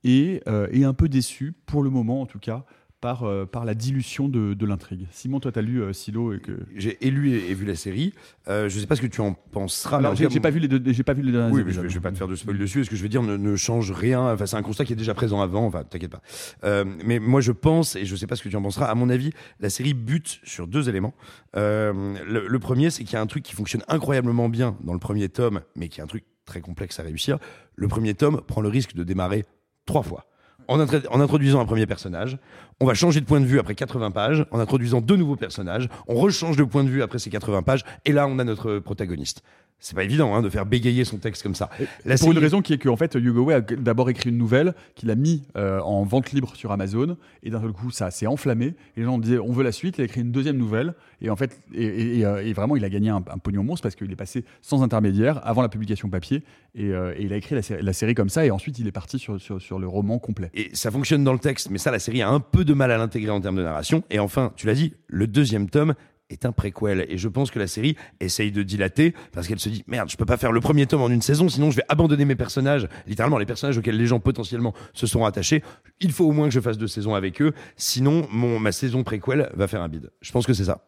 et, 0.03 0.41
euh, 0.47 0.67
et 0.71 0.83
un 0.83 0.93
peu 0.93 1.09
déçu 1.09 1.53
pour 1.65 1.83
le 1.83 1.89
moment 1.89 2.21
en 2.21 2.25
tout 2.25 2.39
cas 2.39 2.65
par, 3.01 3.23
euh, 3.23 3.45
par 3.45 3.65
la 3.65 3.73
dilution 3.73 4.29
de, 4.29 4.53
de 4.53 4.65
l'intrigue. 4.65 5.07
Simon, 5.11 5.39
toi, 5.39 5.51
tu 5.51 5.59
as 5.59 5.63
lu 5.63 5.81
euh, 5.81 5.91
Silo 5.91 6.33
et 6.33 6.39
que. 6.39 6.51
J'ai 6.75 7.05
élu 7.05 7.31
et, 7.31 7.49
et 7.49 7.53
vu 7.55 7.65
la 7.65 7.75
série. 7.75 8.13
Euh, 8.47 8.69
je 8.69 8.79
sais 8.79 8.85
pas 8.87 8.95
ce 8.95 9.01
que 9.01 9.07
tu 9.07 9.21
en 9.21 9.33
penseras. 9.33 9.97
Alors, 9.97 10.15
j'ai 10.15 10.39
pas 10.39 10.51
vu 10.51 10.59
les 10.59 10.67
deux, 10.67 10.81
j'ai 10.93 11.03
pas 11.03 11.13
vu 11.13 11.23
les 11.23 11.31
derniers 11.31 11.51
Oui, 11.51 11.63
mais 11.65 11.71
je, 11.71 11.79
épisodes. 11.79 11.95
vais, 11.95 11.99
pas 11.99 12.11
te 12.11 12.17
faire 12.17 12.27
de 12.27 12.35
spoil 12.35 12.57
dessus. 12.57 12.81
Et 12.81 12.83
ce 12.83 12.89
que 12.89 12.95
je 12.95 13.01
veux 13.01 13.09
dire 13.09 13.23
ne, 13.23 13.35
ne 13.37 13.55
change 13.55 13.91
rien. 13.91 14.31
Enfin, 14.31 14.45
c'est 14.45 14.55
un 14.55 14.61
constat 14.61 14.85
qui 14.85 14.93
est 14.93 14.95
déjà 14.95 15.13
présent 15.15 15.41
avant. 15.41 15.65
Enfin, 15.65 15.83
t'inquiète 15.83 16.11
pas. 16.11 16.21
Euh, 16.63 16.85
mais 17.03 17.19
moi, 17.19 17.41
je 17.41 17.51
pense, 17.51 17.95
et 17.95 18.05
je 18.05 18.15
sais 18.15 18.27
pas 18.27 18.35
ce 18.35 18.43
que 18.43 18.49
tu 18.49 18.55
en 18.55 18.61
penseras. 18.61 18.85
À 18.85 18.95
mon 18.95 19.09
avis, 19.09 19.31
la 19.59 19.71
série 19.71 19.95
bute 19.95 20.39
sur 20.43 20.67
deux 20.67 20.87
éléments. 20.87 21.15
Euh, 21.55 22.13
le, 22.27 22.47
le 22.47 22.59
premier, 22.59 22.91
c'est 22.91 23.03
qu'il 23.03 23.13
y 23.13 23.17
a 23.17 23.21
un 23.21 23.27
truc 23.27 23.43
qui 23.43 23.55
fonctionne 23.55 23.83
incroyablement 23.87 24.47
bien 24.47 24.77
dans 24.83 24.93
le 24.93 24.99
premier 24.99 25.27
tome, 25.27 25.61
mais 25.75 25.89
qui 25.89 25.99
est 25.99 26.03
un 26.03 26.07
truc 26.07 26.23
très 26.45 26.61
complexe 26.61 26.99
à 26.99 27.03
réussir. 27.03 27.39
Le 27.75 27.87
premier 27.87 28.13
tome 28.13 28.41
prend 28.41 28.61
le 28.61 28.69
risque 28.69 28.93
de 28.93 29.03
démarrer 29.03 29.45
trois 29.85 30.03
fois. 30.03 30.27
En, 30.71 31.19
introduisant 31.19 31.59
un 31.59 31.65
premier 31.65 31.85
personnage, 31.85 32.37
on 32.79 32.85
va 32.85 32.93
changer 32.93 33.19
de 33.19 33.25
point 33.25 33.41
de 33.41 33.45
vue 33.45 33.59
après 33.59 33.75
80 33.75 34.11
pages, 34.11 34.45
en 34.51 34.59
introduisant 34.59 35.01
deux 35.01 35.17
nouveaux 35.17 35.35
personnages, 35.35 35.89
on 36.07 36.15
rechange 36.15 36.55
de 36.55 36.63
point 36.63 36.85
de 36.85 36.89
vue 36.89 37.03
après 37.03 37.19
ces 37.19 37.29
80 37.29 37.61
pages, 37.63 37.83
et 38.05 38.13
là 38.13 38.25
on 38.25 38.39
a 38.39 38.45
notre 38.45 38.79
protagoniste. 38.79 39.43
C'est 39.83 39.95
pas 39.95 40.03
évident 40.03 40.33
hein, 40.35 40.41
de 40.43 40.49
faire 40.49 40.65
bégayer 40.65 41.03
son 41.05 41.17
texte 41.17 41.41
comme 41.43 41.55
ça. 41.55 41.69
La 42.05 42.15
pour 42.17 42.31
une 42.31 42.37
raison 42.37 42.61
qui 42.61 42.71
est 42.73 42.77
que 42.77 42.87
en 42.87 42.95
fait 42.95 43.15
Hugo 43.15 43.41
Way 43.43 43.55
a 43.55 43.61
d'abord 43.61 44.09
écrit 44.11 44.29
une 44.29 44.37
nouvelle 44.37 44.73
qu'il 44.95 45.09
a 45.09 45.15
mis 45.15 45.43
euh, 45.57 45.79
en 45.81 46.03
vente 46.03 46.31
libre 46.31 46.55
sur 46.55 46.71
Amazon 46.71 47.17
et 47.41 47.49
d'un 47.49 47.59
seul 47.61 47.71
coup 47.73 47.89
ça 47.91 48.11
s'est 48.11 48.27
enflammé 48.27 48.67
et 48.67 48.99
les 48.99 49.03
gens 49.03 49.17
disaient 49.17 49.39
on 49.39 49.51
veut 49.51 49.63
la 49.63 49.71
suite 49.71 49.97
il 49.97 50.01
a 50.01 50.05
écrit 50.05 50.21
une 50.21 50.31
deuxième 50.31 50.57
nouvelle 50.57 50.93
et 51.19 51.29
en 51.31 51.35
fait 51.35 51.59
et, 51.73 51.83
et- 51.83 52.19
et, 52.19 52.25
euh, 52.25 52.45
et 52.45 52.53
vraiment 52.53 52.75
il 52.75 52.85
a 52.85 52.89
gagné 52.89 53.09
un, 53.09 53.17
un 53.27 53.37
pognon 53.39 53.63
monstre 53.63 53.81
parce 53.83 53.95
qu'il 53.95 54.11
est 54.11 54.15
passé 54.15 54.45
sans 54.61 54.83
intermédiaire 54.83 55.41
avant 55.45 55.63
la 55.63 55.69
publication 55.69 56.09
papier 56.09 56.43
et, 56.75 56.91
euh, 56.91 57.13
il 57.19 57.33
a 57.33 57.37
écrit 57.37 57.55
la 57.55 57.61
série, 57.63 57.81
la 57.83 57.93
série 57.93 58.13
comme 58.13 58.29
ça 58.29 58.45
et 58.45 58.51
ensuite 58.51 58.77
il 58.77 58.85
est 58.87 58.91
parti 58.91 59.17
sur, 59.17 59.41
sur, 59.41 59.59
sur 59.61 59.79
le 59.79 59.87
roman 59.87 60.19
complet 60.19 60.51
Et 60.53 60.69
ça 60.73 60.91
fonctionne 60.91 61.23
dans 61.23 61.33
le 61.33 61.39
texte, 61.39 61.69
mais 61.71 61.77
ça, 61.79 61.89
la 61.91 61.99
série 61.99 62.21
a 62.21 62.29
un 62.29 62.39
peu 62.39 62.63
de 62.63 62.73
mal 62.73 62.91
à 62.91 62.97
l'intégrer 62.97 63.31
en 63.31 63.41
termes 63.41 63.55
de 63.57 63.63
narration. 63.63 64.03
Et 64.09 64.19
enfin, 64.19 64.53
tu 64.55 64.67
l'as 64.67 64.73
dit, 64.75 64.93
le 65.07 65.27
deuxième 65.27 65.69
tome 65.69 65.95
est 66.31 66.45
un 66.45 66.51
préquel. 66.51 67.05
Et 67.09 67.17
je 67.17 67.27
pense 67.27 67.51
que 67.51 67.59
la 67.59 67.67
série 67.67 67.95
essaye 68.19 68.51
de 68.51 68.63
dilater 68.63 69.13
parce 69.31 69.47
qu'elle 69.47 69.59
se 69.59 69.69
dit 69.69 69.83
merde, 69.87 70.09
je 70.09 70.17
peux 70.17 70.25
pas 70.25 70.37
faire 70.37 70.51
le 70.51 70.61
premier 70.61 70.85
tome 70.85 71.01
en 71.01 71.09
une 71.09 71.21
saison, 71.21 71.49
sinon 71.49 71.71
je 71.71 71.77
vais 71.77 71.85
abandonner 71.89 72.25
mes 72.25 72.35
personnages, 72.35 72.87
littéralement 73.07 73.37
les 73.37 73.45
personnages 73.45 73.77
auxquels 73.77 73.97
les 73.97 74.05
gens 74.05 74.19
potentiellement 74.19 74.73
se 74.93 75.07
sont 75.07 75.25
attachés. 75.25 75.63
Il 75.99 76.11
faut 76.11 76.25
au 76.25 76.31
moins 76.31 76.47
que 76.47 76.53
je 76.53 76.59
fasse 76.59 76.77
deux 76.77 76.87
saisons 76.87 77.15
avec 77.15 77.41
eux, 77.41 77.53
sinon 77.75 78.27
mon, 78.31 78.59
ma 78.59 78.71
saison 78.71 79.03
préquel 79.03 79.49
va 79.53 79.67
faire 79.67 79.81
un 79.81 79.89
bide. 79.89 80.11
Je 80.21 80.31
pense 80.31 80.45
que 80.45 80.53
c'est 80.53 80.65
ça. 80.65 80.85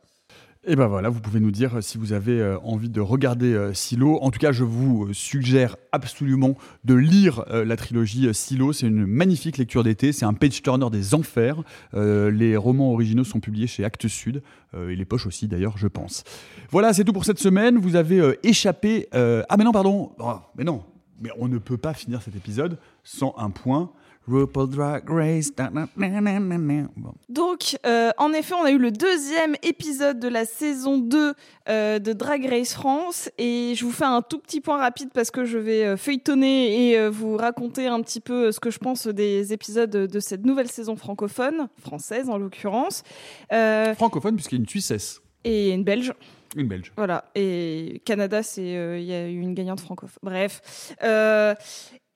Et 0.66 0.78
ben 0.78 0.88
voilà, 0.88 1.10
vous 1.10 1.20
pouvez 1.20 1.42
nous 1.42 1.52
dire 1.52 1.76
euh, 1.76 1.82
si 1.82 1.98
vous 1.98 2.14
avez 2.14 2.40
euh, 2.40 2.58
envie 2.60 2.88
de 2.88 3.02
regarder 3.02 3.54
euh, 3.54 3.74
Silo. 3.74 4.18
En 4.22 4.32
tout 4.32 4.40
cas, 4.40 4.54
je 4.54 4.64
vous 4.64 5.14
suggère 5.14 5.76
absolument 5.92 6.56
de 6.86 6.94
lire 6.94 7.44
la 7.50 7.76
trilogie 7.76 8.34
Silo. 8.34 8.72
C'est 8.72 8.88
une 8.88 9.06
magnifique 9.06 9.58
lecture 9.58 9.84
d'été. 9.84 10.14
C'est 10.14 10.24
un 10.24 10.34
page 10.34 10.62
turner 10.62 10.90
des 10.90 11.14
enfers. 11.14 11.62
Les 11.94 12.58
romans 12.58 12.94
originaux 12.94 13.24
sont 13.24 13.40
publiés 13.40 13.68
chez 13.68 13.84
Actes 13.84 14.08
Sud 14.08 14.42
et 14.76 14.96
les 14.96 15.06
poches 15.06 15.28
aussi 15.28 15.48
d'ailleurs, 15.48 15.78
je 15.78 15.88
pense. 15.88 16.24
Voilà, 16.72 16.94
c'est 16.94 17.04
tout 17.04 17.14
pour 17.14 17.26
cette 17.26 17.38
semaine. 17.38 17.78
Vous 17.78 17.96
avez 17.96 18.38
échappé. 18.42 19.08
Ah 19.14 19.56
mais 19.58 19.64
non, 19.64 19.72
pardon. 19.72 20.12
Oh, 20.18 20.34
mais 20.58 20.64
non. 20.64 20.84
Mais 21.22 21.30
on 21.38 21.48
ne 21.48 21.60
peut 21.60 21.78
pas 21.78 21.94
finir 21.94 22.22
cet 22.22 22.36
épisode 22.36 22.80
sans 23.04 23.36
un 23.38 23.52
point. 23.52 23.92
RuPaul 24.28 24.70
Drag 24.70 25.10
Race. 25.10 25.52
da, 25.56 25.70
na, 25.70 25.88
na, 25.98 26.22
na, 26.22 26.40
na, 26.40 26.58
na. 26.58 26.88
Bon. 26.96 27.14
Donc, 27.30 27.78
euh, 27.86 28.12
en 28.18 28.32
effet, 28.34 28.54
on 28.54 28.64
a 28.64 28.72
eu 28.72 28.78
le 28.78 28.92
deuxième 28.92 29.56
épisode 29.64 30.20
de 30.20 30.28
la 30.28 30.46
saison 30.46 30.98
2 30.98 31.34
euh, 31.70 32.00
de 32.00 32.14
Drag 32.14 32.46
Race 32.46 32.74
France. 32.74 33.30
Et 33.38 33.74
je 33.76 33.84
vous 33.86 33.92
fais 33.92 34.06
un 34.06 34.22
tout 34.22 34.40
petit 34.40 34.62
point 34.62 34.78
rapide 34.78 35.10
parce 35.14 35.32
que 35.32 35.46
je 35.46 35.58
vais 35.58 35.86
euh, 35.86 35.98
feuilletonner 35.98 36.90
et 36.92 36.98
euh, 36.98 37.10
vous 37.10 37.36
raconter 37.38 37.88
un 37.88 38.02
petit 38.02 38.22
peu 38.22 38.52
ce 38.52 38.60
que 38.60 38.70
je 38.72 38.80
pense 38.80 39.08
des 39.08 39.54
épisodes 39.54 39.90
de 39.90 40.20
cette 40.20 40.46
nouvelle 40.46 40.70
saison 40.70 40.96
francophone, 40.96 41.68
française 41.82 42.30
en 42.30 42.38
l'occurrence. 42.38 43.04
Euh, 43.52 43.94
Francophone, 43.96 44.36
puisqu'il 44.36 44.56
y 44.56 44.60
a 44.60 44.64
une 44.64 44.70
Suissesse. 44.70 45.22
et 45.44 45.72
une 45.72 45.84
Belge. 45.84 46.14
Une 46.56 46.68
Belge. 46.68 46.92
Voilà. 46.96 47.26
Et 47.36 48.02
Canada, 48.06 48.44
c'est 48.44 48.78
euh, 48.78 49.00
il 49.00 49.06
y 49.06 49.14
a 49.14 49.28
eu 49.28 49.40
une 49.40 49.54
gagnante 49.54 49.80
francophone. 49.80 50.20
Bref. 50.22 50.94
Euh, 51.04 51.56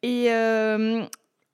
et 0.04 0.28
euh, 0.30 1.04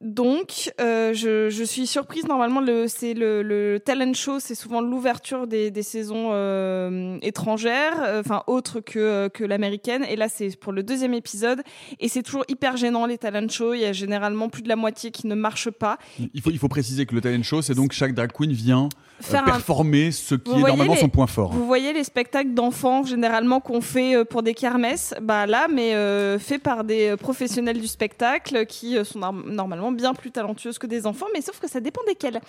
donc, 0.04 0.70
euh, 0.82 1.14
je, 1.14 1.64
suis 1.64 1.88
surprise. 1.88 2.28
Normalement, 2.28 2.60
le, 2.60 2.88
c'est 2.90 3.14
le, 3.14 3.42
le 3.42 3.80
talent 3.80 4.14
show, 4.14 4.40
c'est 4.42 4.54
souvent 4.54 4.82
l'ouverture 4.82 5.48
des, 5.48 5.72
saisons 5.82 6.32
euh, 6.34 7.18
étrangères, 7.22 8.04
euh, 8.04 8.20
enfin 8.20 8.44
autres 8.48 8.82
que, 8.82 9.32
l'américaine. 9.44 10.06
Et 10.10 10.18
là, 10.18 10.28
c'est 10.28 10.58
pour 10.58 10.74
le 10.74 10.84
deuxième 10.84 11.14
épisode. 11.14 11.62
Et 12.02 12.10
c'est 12.10 12.22
toujours 12.22 12.44
hyper 12.50 12.76
gênant 12.76 13.06
les 13.06 13.18
talent 13.18 13.48
shows. 13.48 13.74
Il 13.76 13.80
y 13.80 13.86
a 13.86 13.94
généralement 13.94 14.50
plus 14.50 14.62
de 14.62 14.68
la 14.68 14.76
moitié 14.76 15.10
qui 15.12 15.26
ne 15.26 15.36
marche 15.36 15.70
pas. 15.70 15.98
Il 16.34 16.42
faut, 16.42 16.52
il 16.52 16.60
faut 16.60 16.68
préciser 16.68 17.06
que 17.06 17.16
le 17.16 17.22
talent 17.22 17.44
show, 17.44 17.62
c'est 17.62 17.76
donc 17.76 17.94
chaque 17.94 18.14
drag 18.14 18.34
queen 18.34 18.52
vient 18.52 18.90
Faire 19.22 19.44
un- 19.44 19.46
performer 19.46 20.12
ce 20.12 20.36
qui 20.36 20.52
Vous 20.52 20.58
est 20.60 20.68
normalement 20.70 20.94
les- 20.96 21.00
son 21.00 21.08
point 21.10 21.28
fort. 21.28 21.54
Vous 21.54 21.66
voyez 21.66 21.94
les 21.94 22.04
spectacles 22.04 22.54
d'enfants 22.54 23.04
généralement 23.04 23.60
qu'on 23.62 23.80
fait 23.80 24.16
euh, 24.18 24.26
pour 24.26 24.44
des 24.44 24.54
kermesses, 24.54 25.14
bah 25.22 25.46
là, 25.46 25.68
mais 25.72 25.94
euh, 25.96 26.38
fait 26.40 26.60
par 26.60 26.84
des 26.84 27.10
euh, 27.10 27.18
professionnels 27.18 27.80
du 27.80 27.88
spectacle 27.88 28.66
qui 28.66 28.98
euh, 28.98 29.04
sont 29.06 29.20
norm- 29.20 29.50
normalement 29.50 29.92
bien 29.94 30.14
plus 30.14 30.32
talentueuses 30.32 30.78
que 30.78 30.88
des 30.88 31.08
enfants, 31.08 31.28
mais 31.34 31.42
sauf 31.42 31.60
que 31.60 31.70
ça 31.70 31.80
dépend 31.80 32.02
desquels. 32.08 32.42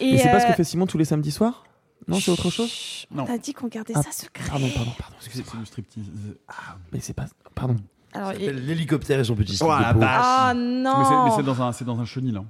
Et 0.00 0.12
Mais 0.12 0.18
c'est 0.18 0.30
pas 0.30 0.40
ce 0.40 0.46
que 0.48 0.52
fait 0.52 0.64
Simon 0.64 0.86
tous 0.86 0.98
les 0.98 1.04
samedis 1.06 1.30
soirs? 1.30 1.64
Non, 2.08 2.18
c'est 2.20 2.32
autre 2.32 2.50
chose? 2.50 3.06
On 3.16 3.24
t'a 3.24 3.38
dit 3.38 3.54
qu'on 3.54 3.68
gardait 3.68 3.92
Ah, 3.96 4.02
ça 4.02 4.10
secret. 4.12 4.44
Pardon, 4.50 4.68
pardon, 4.74 4.90
pardon. 4.98 5.14
C'est 5.20 5.30
c'est 5.32 5.56
du 5.56 5.66
striptease. 5.66 6.04
Ah, 6.48 6.76
mais 6.92 6.98
c'est 7.00 7.14
pas. 7.14 7.26
Pardon. 7.54 7.76
Alors, 8.12 8.32
L'hélicoptère 8.32 9.20
et 9.20 9.24
son 9.24 9.36
petit 9.36 9.56
slip 9.56 9.70
Oh, 9.72 9.78
de 9.78 9.82
la 9.82 9.94
peau. 9.94 10.00
vache. 10.00 10.10
Ah 10.20 10.52
Mais 10.54 10.60
c'est- 10.60 10.82
non 10.82 11.24
Mais 11.24 11.30
c'est 11.36 11.42
dans 11.44 11.62
un, 11.62 11.72
c'est 11.72 11.84
dans 11.84 11.98
un 12.00 12.04
chenil. 12.04 12.36
hein. 12.36 12.44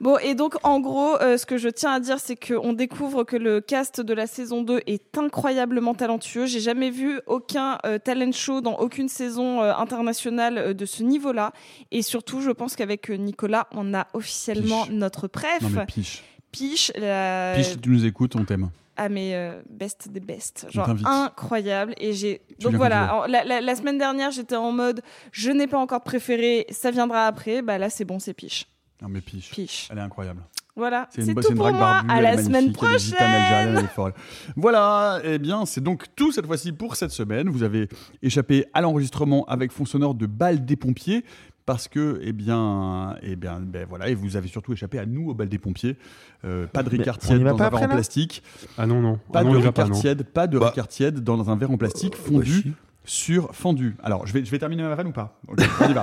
Bon, 0.00 0.16
et 0.18 0.34
donc 0.34 0.54
en 0.62 0.78
gros, 0.80 1.16
euh, 1.20 1.36
ce 1.36 1.44
que 1.46 1.56
je 1.58 1.68
tiens 1.68 1.92
à 1.92 2.00
dire, 2.00 2.18
c'est 2.20 2.36
qu'on 2.36 2.72
découvre 2.72 3.24
que 3.24 3.36
le 3.36 3.60
cast 3.60 4.00
de 4.00 4.14
la 4.14 4.26
saison 4.28 4.62
2 4.62 4.80
est 4.86 5.18
incroyablement 5.18 5.94
talentueux. 5.94 6.46
J'ai 6.46 6.60
jamais 6.60 6.90
vu 6.90 7.20
aucun 7.26 7.78
euh, 7.84 7.98
talent 7.98 8.30
show 8.32 8.60
dans 8.60 8.76
aucune 8.76 9.08
saison 9.08 9.60
euh, 9.62 9.72
internationale 9.74 10.74
de 10.74 10.86
ce 10.86 11.02
niveau-là. 11.02 11.52
Et 11.90 12.02
surtout, 12.02 12.40
je 12.40 12.50
pense 12.50 12.76
qu'avec 12.76 13.08
Nicolas, 13.10 13.66
on 13.72 13.92
a 13.94 14.06
officiellement 14.14 14.84
Piche. 14.84 14.92
notre 14.94 15.26
préf. 15.26 15.62
Non 15.62 15.70
mais 15.70 15.86
piche. 15.86 16.22
Piche, 16.52 16.92
la- 16.96 17.54
Piche, 17.56 17.66
si 17.70 17.78
tu 17.78 17.90
nous 17.90 18.06
écoutes, 18.06 18.36
on 18.36 18.44
t'aime. 18.44 18.70
ah 18.96 19.08
mais 19.08 19.34
euh, 19.34 19.60
best 19.68 20.08
des 20.10 20.20
best, 20.20 20.66
genre 20.70 20.86
incroyable. 21.04 21.94
Et 21.98 22.12
j'ai 22.14 22.40
donc 22.60 22.74
voilà, 22.74 23.24
la, 23.28 23.44
la- 23.44 23.60
la 23.60 23.74
semaine 23.76 23.98
dernière 23.98 24.30
j'étais 24.30 24.56
en 24.56 24.72
mode 24.72 25.02
je 25.32 25.50
n'ai 25.50 25.66
pas 25.66 25.78
encore 25.78 26.02
préféré, 26.02 26.66
ça 26.70 26.90
viendra 26.90 27.26
après. 27.26 27.62
Bah 27.62 27.78
là 27.78 27.90
c'est 27.90 28.04
bon, 28.04 28.18
c'est 28.18 28.32
Piche. 28.34 28.66
Non 29.02 29.08
mais 29.08 29.20
piche. 29.20 29.50
Piche. 29.50 29.88
Elle 29.90 29.98
est 29.98 30.02
incroyable. 30.02 30.42
Voilà, 30.76 31.08
C'est 31.10 31.22
tout 31.22 31.26
c'est 31.26 31.48
une 31.50 31.56
pour 31.56 31.64
drague 31.64 31.74
moi. 31.74 31.80
barbue, 31.80 32.10
À 32.12 32.20
la 32.20 32.38
semaine 32.40 32.72
prochaine. 32.72 33.16
Voilà, 34.56 35.20
et 35.24 35.38
bien 35.40 35.66
c'est 35.66 35.80
donc 35.80 36.04
tout 36.14 36.30
cette 36.30 36.46
fois-ci 36.46 36.70
pour 36.72 36.94
cette 36.94 37.10
semaine. 37.10 37.48
Vous 37.48 37.64
avez 37.64 37.88
échappé 38.22 38.64
à 38.74 38.80
l'enregistrement 38.80 39.44
avec 39.46 39.72
fond 39.72 39.84
sonore 39.84 40.14
de 40.14 40.26
Bal 40.26 40.64
des 40.64 40.76
pompiers 40.76 41.24
parce 41.66 41.86
que, 41.86 42.18
eh 42.22 42.32
bien, 42.32 43.16
eh 43.22 43.36
bien, 43.36 43.60
ben 43.60 43.84
voilà, 43.86 44.08
et 44.08 44.14
vous 44.14 44.36
avez 44.36 44.48
surtout 44.48 44.72
échappé 44.72 44.98
à 44.98 45.04
nous 45.04 45.28
au 45.28 45.34
bal 45.34 45.50
des 45.50 45.58
pompiers. 45.58 45.98
Euh, 46.46 46.66
pas 46.66 46.82
de 46.82 46.88
Ricard 46.88 47.18
tiède 47.18 47.42
dans 47.44 47.56
pas 47.58 47.66
un 47.66 47.70
verre 47.70 47.82
en 47.82 47.88
plastique. 47.88 48.42
Ah 48.78 48.86
non, 48.86 49.02
non. 49.02 49.18
Pas 49.30 49.40
Ah 49.40 49.44
non, 49.44 49.52
de 49.52 49.58
Ricard 49.58 49.90
tiède, 49.90 50.22
pas 50.22 50.46
de 50.46 50.58
Bah. 50.58 50.68
Ricard 50.70 50.88
tiède 50.88 51.20
dans 51.20 51.50
un 51.50 51.56
verre 51.56 51.70
en 51.70 51.76
plastique 51.76 52.16
fondu 52.16 52.72
sur 53.08 53.54
fendu. 53.54 53.96
Alors, 54.02 54.26
je 54.26 54.32
vais, 54.32 54.44
je 54.44 54.50
vais 54.50 54.58
terminer 54.58 54.82
ma 54.82 54.94
vanne 54.94 55.08
ou 55.08 55.12
pas 55.12 55.40
Ok, 55.48 55.58
On 55.80 55.88
y 55.88 55.94
va. 55.94 56.02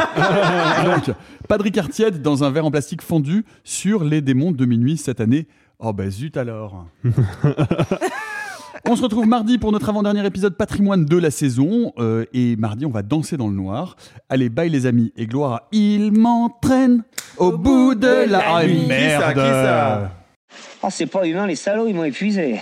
Donc, 0.86 1.16
pas 1.48 1.58
de 1.58 1.64
Ricard 1.64 1.90
tiède 1.90 2.22
dans 2.22 2.44
un 2.44 2.50
verre 2.50 2.66
en 2.66 2.72
plastique 2.72 3.02
fondu 3.02 3.46
sur 3.64 4.04
les 4.04 4.22
démons 4.22 4.52
de 4.52 4.66
minuit 4.66 4.98
cette 4.98 5.22
année. 5.22 5.48
Oh 5.80 5.94
bah 5.94 6.10
zut 6.10 6.36
alors 6.38 6.86
On 8.88 8.96
se 8.96 9.02
retrouve 9.02 9.28
mardi 9.28 9.58
pour 9.58 9.72
notre 9.72 9.90
avant-dernier 9.90 10.26
épisode 10.26 10.56
patrimoine 10.58 11.06
de 11.06 11.18
la 11.18 11.32
saison. 11.32 11.94
Euh, 11.98 12.26
et 12.34 12.56
mardi, 12.56 12.86
on 12.86 12.92
va 12.92 13.02
danser 13.02 13.38
dans 13.38 13.48
le 13.48 13.56
noir. 13.56 13.96
Allez, 14.30 14.50
bye 14.50 14.70
les 14.70 14.86
amis. 14.86 15.12
Et 15.16 15.28
gloire 15.28 15.54
à 15.54 15.68
Il 15.72 16.12
m'entraîne 16.12 17.04
au 17.38 17.58
bout 17.58 17.96
de 17.96 18.30
la... 18.30 18.56
Ah, 18.56 18.66
nuit. 18.66 18.82
Qui 18.84 18.88
ça, 18.88 19.20
merde 19.20 19.34
qui 19.34 19.40
ça 19.40 20.12
Oh, 20.84 20.88
c'est 20.92 21.08
pas 21.08 21.26
humain, 21.26 21.48
les 21.48 21.56
salauds, 21.56 21.88
ils 21.88 21.96
m'ont 21.96 22.04
épuisé. 22.04 22.62